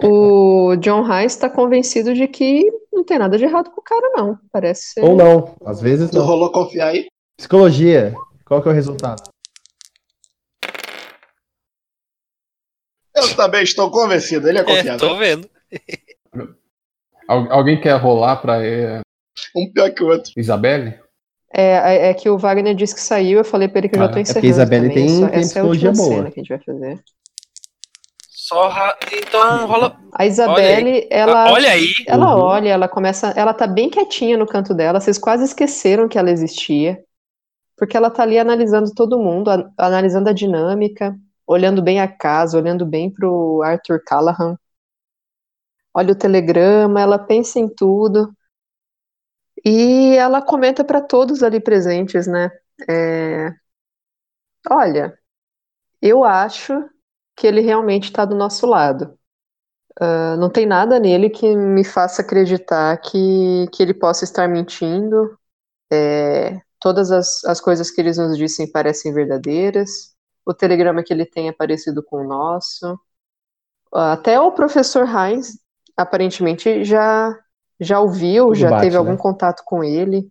O 0.03 0.75
John 0.77 1.03
Rice 1.03 1.35
está 1.35 1.49
convencido 1.49 2.13
de 2.13 2.27
que 2.27 2.63
não 2.91 3.03
tem 3.03 3.19
nada 3.19 3.37
de 3.37 3.43
errado 3.43 3.69
com 3.71 3.79
o 3.79 3.83
cara, 3.83 4.09
não. 4.15 4.39
Parece 4.51 4.93
ser... 4.93 5.03
Ou 5.03 5.15
não, 5.15 5.55
às 5.65 5.79
vezes 5.79 6.11
Não 6.11 6.21
não. 6.21 6.27
rolou 6.27 6.51
confiar 6.51 6.87
aí? 6.89 7.07
Psicologia, 7.37 8.13
qual 8.45 8.61
que 8.61 8.67
é 8.67 8.71
o 8.71 8.75
resultado? 8.75 9.21
Eu 13.15 13.35
também 13.35 13.63
estou 13.63 13.91
convencido, 13.91 14.49
ele 14.49 14.57
é 14.57 14.61
É, 14.61 14.65
confiável. 14.65 14.99
tô 14.99 15.15
vendo. 15.17 15.49
Al- 17.27 17.51
alguém 17.51 17.79
quer 17.79 17.95
rolar 17.97 18.37
pra 18.37 18.65
é, 18.65 19.01
Um 19.55 19.71
pior 19.71 19.91
que 19.91 20.03
o 20.03 20.07
outro. 20.07 20.31
Isabelle? 20.37 20.99
É, 21.55 21.63
é, 21.63 22.09
é 22.09 22.13
que 22.15 22.27
o 22.29 22.37
Wagner 22.37 22.73
disse 22.73 22.95
que 22.95 23.01
saiu, 23.01 23.37
eu 23.39 23.45
falei 23.45 23.67
pra 23.67 23.79
ele 23.79 23.89
que 23.89 23.95
eu 23.95 23.99
já 23.99 24.07
tô 24.07 24.17
é 24.17 24.23
porque 24.23 24.29
encerrando. 24.31 24.47
Isabelle 24.47 24.89
também. 24.89 25.05
tem- 25.07 25.17
Essa, 25.23 25.29
tem 25.29 25.39
essa 25.41 25.59
é 25.59 25.61
a 25.61 25.65
última 25.65 25.91
psicologia 25.91 25.91
boa. 25.91 26.17
cena 26.23 26.31
que 26.31 26.39
a 26.39 26.43
gente 26.43 26.49
vai 26.49 26.59
fazer. 26.59 27.03
Só 28.29 28.67
ra- 28.67 28.97
Então 29.11 29.67
rola. 29.67 29.99
A 30.13 30.25
Isabelle, 30.25 31.07
ela. 31.11 31.49
Ah, 31.49 31.53
olha 31.53 31.69
aí. 31.71 31.87
Ela 32.07 32.35
Uhum. 32.35 32.41
olha, 32.41 32.69
ela 32.69 32.87
começa, 32.87 33.27
ela 33.37 33.53
tá 33.53 33.65
bem 33.67 33.89
quietinha 33.89 34.37
no 34.37 34.45
canto 34.47 34.73
dela, 34.73 34.99
vocês 34.99 35.17
quase 35.17 35.43
esqueceram 35.45 36.07
que 36.09 36.17
ela 36.17 36.31
existia, 36.31 36.99
porque 37.77 37.95
ela 37.95 38.09
tá 38.09 38.23
ali 38.23 38.37
analisando 38.39 38.91
todo 38.93 39.19
mundo, 39.19 39.49
a- 39.49 39.69
analisando 39.77 40.29
a 40.29 40.33
dinâmica, 40.33 41.15
olhando 41.47 41.81
bem 41.81 42.01
a 42.01 42.07
casa, 42.07 42.57
olhando 42.57 42.85
bem 42.85 43.11
pro 43.11 43.61
Arthur 43.63 44.01
Callahan. 44.05 44.57
Olha 45.93 46.11
o 46.13 46.15
telegrama, 46.15 46.99
ela 46.99 47.19
pensa 47.19 47.59
em 47.59 47.67
tudo. 47.69 48.31
E 49.65 50.15
ela 50.17 50.41
comenta 50.41 50.83
para 50.83 51.01
todos 51.01 51.41
ali 51.43 51.59
presentes, 51.59 52.27
né? 52.27 52.49
É, 52.89 53.53
Olha, 54.69 55.17
eu 56.01 56.23
acho 56.25 56.73
que 57.37 57.47
ele 57.47 57.61
realmente 57.61 58.05
está 58.05 58.25
do 58.25 58.35
nosso 58.35 58.67
lado. 58.67 59.17
Ah, 60.01 60.35
não 60.37 60.49
tem 60.49 60.65
nada 60.65 60.99
nele 60.99 61.29
que 61.29 61.55
me 61.55 61.83
faça 61.83 62.21
acreditar 62.21 62.97
que, 62.99 63.67
que 63.73 63.81
ele 63.83 63.93
possa 63.93 64.23
estar 64.25 64.47
mentindo. 64.49 65.37
É, 65.91 66.61
todas 66.79 67.11
as, 67.11 67.43
as 67.45 67.61
coisas 67.61 67.91
que 67.91 68.01
eles 68.01 68.17
nos 68.17 68.37
dissem 68.37 68.71
parecem 68.71 69.13
verdadeiras. 69.13 70.15
O 70.45 70.53
telegrama 70.53 71.03
que 71.03 71.13
ele 71.13 71.25
tem 71.25 71.49
é 71.49 71.53
parecido 71.53 72.03
com 72.03 72.17
o 72.25 72.27
nosso. 72.27 72.99
Até 73.93 74.39
o 74.39 74.51
professor 74.51 75.07
Heinz, 75.07 75.57
aparentemente, 75.97 76.83
já, 76.83 77.37
já 77.83 77.99
ouviu, 77.99 78.53
Tudo 78.53 78.55
já 78.55 78.71
bate, 78.71 78.81
teve 78.83 78.97
algum 78.97 79.11
né? 79.11 79.17
contato 79.17 79.63
com 79.65 79.83
ele. 79.83 80.27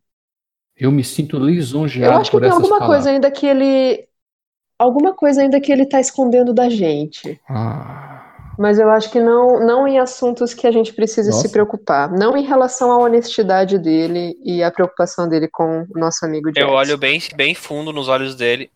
Eu 0.77 0.91
me 0.91 1.05
sinto 1.05 1.37
Eu 1.37 1.41
lisonjeado 1.45 2.19
acho 2.19 2.31
que 2.31 2.37
por 2.37 2.41
tem 2.41 2.51
alguma 2.51 2.79
palavras. 2.79 3.05
coisa 3.05 3.11
ainda 3.11 3.31
que 3.31 3.47
ele. 3.47 4.09
Alguma 4.79 5.15
coisa 5.15 5.43
ainda 5.43 5.61
que 5.61 5.71
ele 5.73 5.87
tá 5.87 6.01
escondendo 6.01 6.53
da 6.53 6.69
gente. 6.69 7.41
Ah, 7.49 8.57
Mas 8.59 8.79
eu 8.79 8.91
acho 8.91 9.11
que 9.11 9.21
não, 9.21 9.61
não 9.61 9.87
em 9.89 9.99
assuntos 9.99 10.53
que 10.55 10.67
a 10.67 10.71
gente 10.73 10.93
precisa 10.93 11.31
Nossa. 11.31 11.43
se 11.43 11.49
preocupar. 11.53 12.11
Não 12.11 12.37
em 12.37 12.45
relação 12.45 12.91
à 12.93 12.99
honestidade 12.99 13.79
dele 13.79 14.37
e 14.45 14.63
à 14.63 14.71
preocupação 14.71 15.29
dele 15.29 15.49
com 15.49 15.87
o 15.95 15.99
nosso 15.99 16.25
amigo 16.25 16.51
Jackson. 16.53 16.69
Eu 16.71 16.75
olho 16.75 16.99
bem, 16.99 17.21
bem 17.37 17.55
fundo 17.55 17.93
nos 17.93 18.09
olhos 18.09 18.35
dele. 18.35 18.71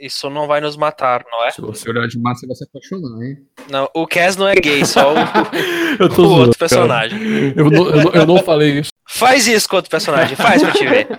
Isso 0.00 0.30
não 0.30 0.46
vai 0.46 0.60
nos 0.62 0.76
matar, 0.76 1.24
não 1.30 1.44
é? 1.44 1.50
se 1.50 1.60
você 1.60 1.90
olhar 1.90 2.06
demais, 2.08 2.40
você 2.40 2.46
vai 2.46 2.56
se 2.56 2.64
apaixonar, 2.64 3.22
hein? 3.22 3.36
Não, 3.70 3.90
o 3.94 4.06
Cass 4.06 4.34
não 4.36 4.48
é 4.48 4.54
gay, 4.54 4.84
só 4.86 5.12
o, 5.12 5.16
o 6.22 6.30
outro 6.40 6.58
personagem. 6.58 7.18
Eu 7.54 7.70
não, 7.70 7.86
eu, 7.90 8.04
não, 8.04 8.12
eu 8.12 8.26
não 8.26 8.42
falei 8.42 8.80
isso. 8.80 8.90
Faz 9.08 9.46
isso 9.46 9.68
com 9.68 9.76
outro 9.76 9.90
personagem, 9.90 10.36
faz 10.36 10.62
pra 10.62 10.72
te 10.72 10.86
ver. 10.86 11.06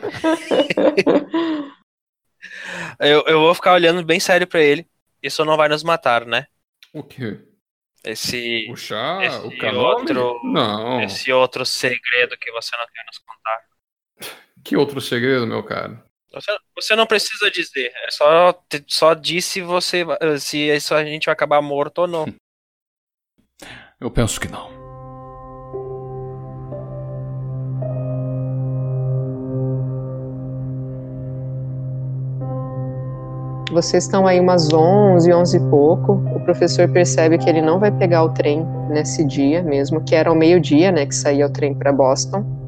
Eu, 2.99 3.23
eu 3.27 3.39
vou 3.39 3.53
ficar 3.55 3.73
olhando 3.73 4.03
bem 4.03 4.19
sério 4.19 4.45
pra 4.47 4.61
ele. 4.61 4.85
Isso 5.23 5.43
não 5.45 5.57
vai 5.57 5.67
nos 5.69 5.83
matar, 5.83 6.25
né? 6.25 6.45
O 6.93 7.03
quê? 7.03 7.39
Esse, 8.03 8.67
O 8.71 8.75
chá? 8.75 9.19
Esse 9.23 9.37
o 9.47 9.57
canole? 9.57 9.83
outro- 10.01 10.39
Não. 10.43 11.01
esse 11.01 11.31
outro 11.31 11.65
segredo 11.65 12.35
que 12.39 12.51
você 12.51 12.75
não 12.75 12.85
quer 12.85 13.03
nos 13.05 13.17
contar. 13.19 14.33
Que 14.63 14.75
outro 14.77 14.99
segredo, 15.01 15.45
meu 15.47 15.63
cara? 15.63 16.03
Você, 16.33 16.57
você 16.73 16.95
não 16.95 17.05
precisa 17.05 17.51
dizer, 17.51 17.91
é 18.07 18.11
só, 18.11 18.63
só 18.87 19.13
diz 19.13 19.43
se 19.43 19.61
você 19.61 20.05
se 20.39 20.69
isso 20.69 20.95
a 20.95 21.03
gente 21.03 21.25
vai 21.25 21.33
acabar 21.33 21.61
morto 21.61 21.99
ou 21.99 22.07
não. 22.07 22.25
Eu 23.99 24.09
penso 24.09 24.39
que 24.39 24.47
não. 24.47 24.81
Vocês 33.71 34.03
estão 34.03 34.27
aí 34.27 34.39
umas 34.39 34.73
11, 34.73 35.31
11 35.31 35.57
e 35.57 35.59
pouco. 35.69 36.13
O 36.35 36.43
professor 36.43 36.89
percebe 36.91 37.37
que 37.37 37.49
ele 37.49 37.61
não 37.61 37.79
vai 37.79 37.91
pegar 37.91 38.23
o 38.23 38.33
trem 38.33 38.65
nesse 38.89 39.23
dia 39.23 39.61
mesmo, 39.61 40.03
que 40.03 40.15
era 40.15 40.29
ao 40.29 40.35
meio-dia, 40.35 40.91
né, 40.91 41.05
que 41.05 41.15
saía 41.15 41.45
o 41.45 41.49
trem 41.49 41.73
para 41.73 41.93
Boston. 41.93 42.60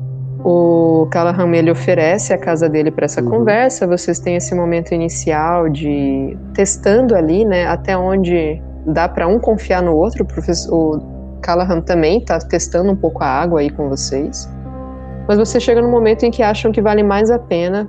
O 0.44 1.08
Callahan 1.10 1.50
ele 1.56 1.72
oferece 1.72 2.34
a 2.34 2.38
casa 2.38 2.68
dele 2.68 2.92
para 2.92 3.06
essa 3.06 3.22
Uhum. 3.22 3.30
conversa. 3.30 3.88
Vocês 3.88 4.20
têm 4.20 4.36
esse 4.36 4.54
momento 4.54 4.94
inicial 4.94 5.70
de 5.70 6.38
testando 6.54 7.16
ali, 7.16 7.46
né, 7.46 7.66
até 7.66 7.98
onde 7.98 8.62
dá 8.86 9.08
para 9.08 9.28
um 9.28 9.40
confiar 9.40 9.82
no 9.82 9.96
outro. 9.96 10.24
O, 10.24 10.26
professor, 10.26 10.74
o 10.74 11.40
Callahan 11.42 11.80
também 11.80 12.20
está 12.20 12.40
testando 12.40 12.92
um 12.92 12.96
pouco 12.96 13.24
a 13.24 13.28
água 13.28 13.62
aí 13.62 13.70
com 13.70 13.88
vocês. 13.88 14.50
Mas 15.28 15.38
você 15.38 15.60
chega 15.60 15.82
no 15.82 15.88
momento 15.90 16.24
em 16.24 16.32
que 16.32 16.44
acham 16.44 16.72
que 16.72 16.82
vale 16.82 17.04
mais 17.04 17.32
a 17.32 17.40
pena 17.40 17.88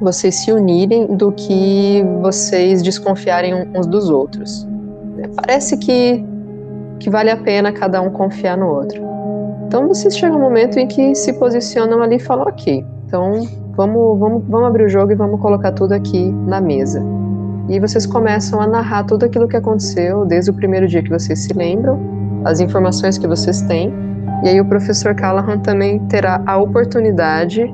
vocês 0.00 0.34
se 0.36 0.52
unirem 0.52 1.06
do 1.16 1.32
que 1.32 2.04
vocês 2.20 2.82
desconfiarem 2.82 3.54
uns 3.74 3.86
dos 3.86 4.10
outros. 4.10 4.66
Parece 5.36 5.76
que, 5.76 6.24
que 7.00 7.10
vale 7.10 7.30
a 7.30 7.36
pena 7.36 7.72
cada 7.72 8.00
um 8.00 8.10
confiar 8.10 8.56
no 8.56 8.68
outro. 8.68 9.07
Então 9.68 9.86
vocês 9.86 10.16
chegam 10.16 10.38
um 10.38 10.40
momento 10.40 10.78
em 10.78 10.86
que 10.86 11.14
se 11.14 11.30
posicionam 11.34 12.00
ali 12.00 12.16
e 12.16 12.18
falam, 12.18 12.46
ok, 12.48 12.86
então 13.06 13.46
vamos, 13.76 14.18
vamos, 14.18 14.42
vamos 14.48 14.66
abrir 14.66 14.84
o 14.84 14.88
jogo 14.88 15.12
e 15.12 15.14
vamos 15.14 15.38
colocar 15.42 15.72
tudo 15.72 15.92
aqui 15.92 16.32
na 16.46 16.58
mesa. 16.58 17.04
E 17.68 17.78
vocês 17.78 18.06
começam 18.06 18.62
a 18.62 18.66
narrar 18.66 19.04
tudo 19.04 19.26
aquilo 19.26 19.46
que 19.46 19.58
aconteceu 19.58 20.24
desde 20.24 20.50
o 20.50 20.54
primeiro 20.54 20.88
dia 20.88 21.02
que 21.02 21.10
vocês 21.10 21.40
se 21.40 21.52
lembram, 21.52 22.00
as 22.46 22.60
informações 22.60 23.18
que 23.18 23.26
vocês 23.26 23.60
têm, 23.60 23.92
e 24.42 24.48
aí 24.48 24.58
o 24.58 24.64
professor 24.64 25.14
Callahan 25.14 25.58
também 25.58 25.98
terá 26.06 26.42
a 26.46 26.56
oportunidade 26.56 27.70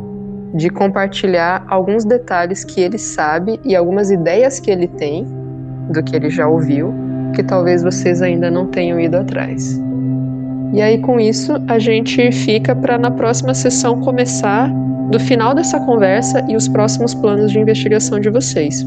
de 0.52 0.70
compartilhar 0.70 1.64
alguns 1.68 2.04
detalhes 2.04 2.64
que 2.64 2.80
ele 2.80 2.98
sabe 2.98 3.60
e 3.64 3.76
algumas 3.76 4.10
ideias 4.10 4.58
que 4.58 4.68
ele 4.68 4.88
tem 4.88 5.24
do 5.90 6.02
que 6.02 6.16
ele 6.16 6.28
já 6.28 6.48
ouviu, 6.48 6.92
que 7.36 7.44
talvez 7.44 7.84
vocês 7.84 8.20
ainda 8.20 8.50
não 8.50 8.66
tenham 8.66 8.98
ido 8.98 9.16
atrás. 9.16 9.80
E 10.74 10.82
aí 10.82 10.98
com 10.98 11.20
isso 11.20 11.52
a 11.68 11.78
gente 11.78 12.32
fica 12.32 12.74
para 12.74 12.98
na 12.98 13.10
próxima 13.10 13.54
sessão 13.54 14.00
começar 14.00 14.68
do 15.08 15.20
final 15.20 15.54
dessa 15.54 15.78
conversa 15.78 16.44
e 16.48 16.56
os 16.56 16.66
próximos 16.66 17.14
planos 17.14 17.52
de 17.52 17.60
investigação 17.60 18.18
de 18.18 18.28
vocês. 18.28 18.84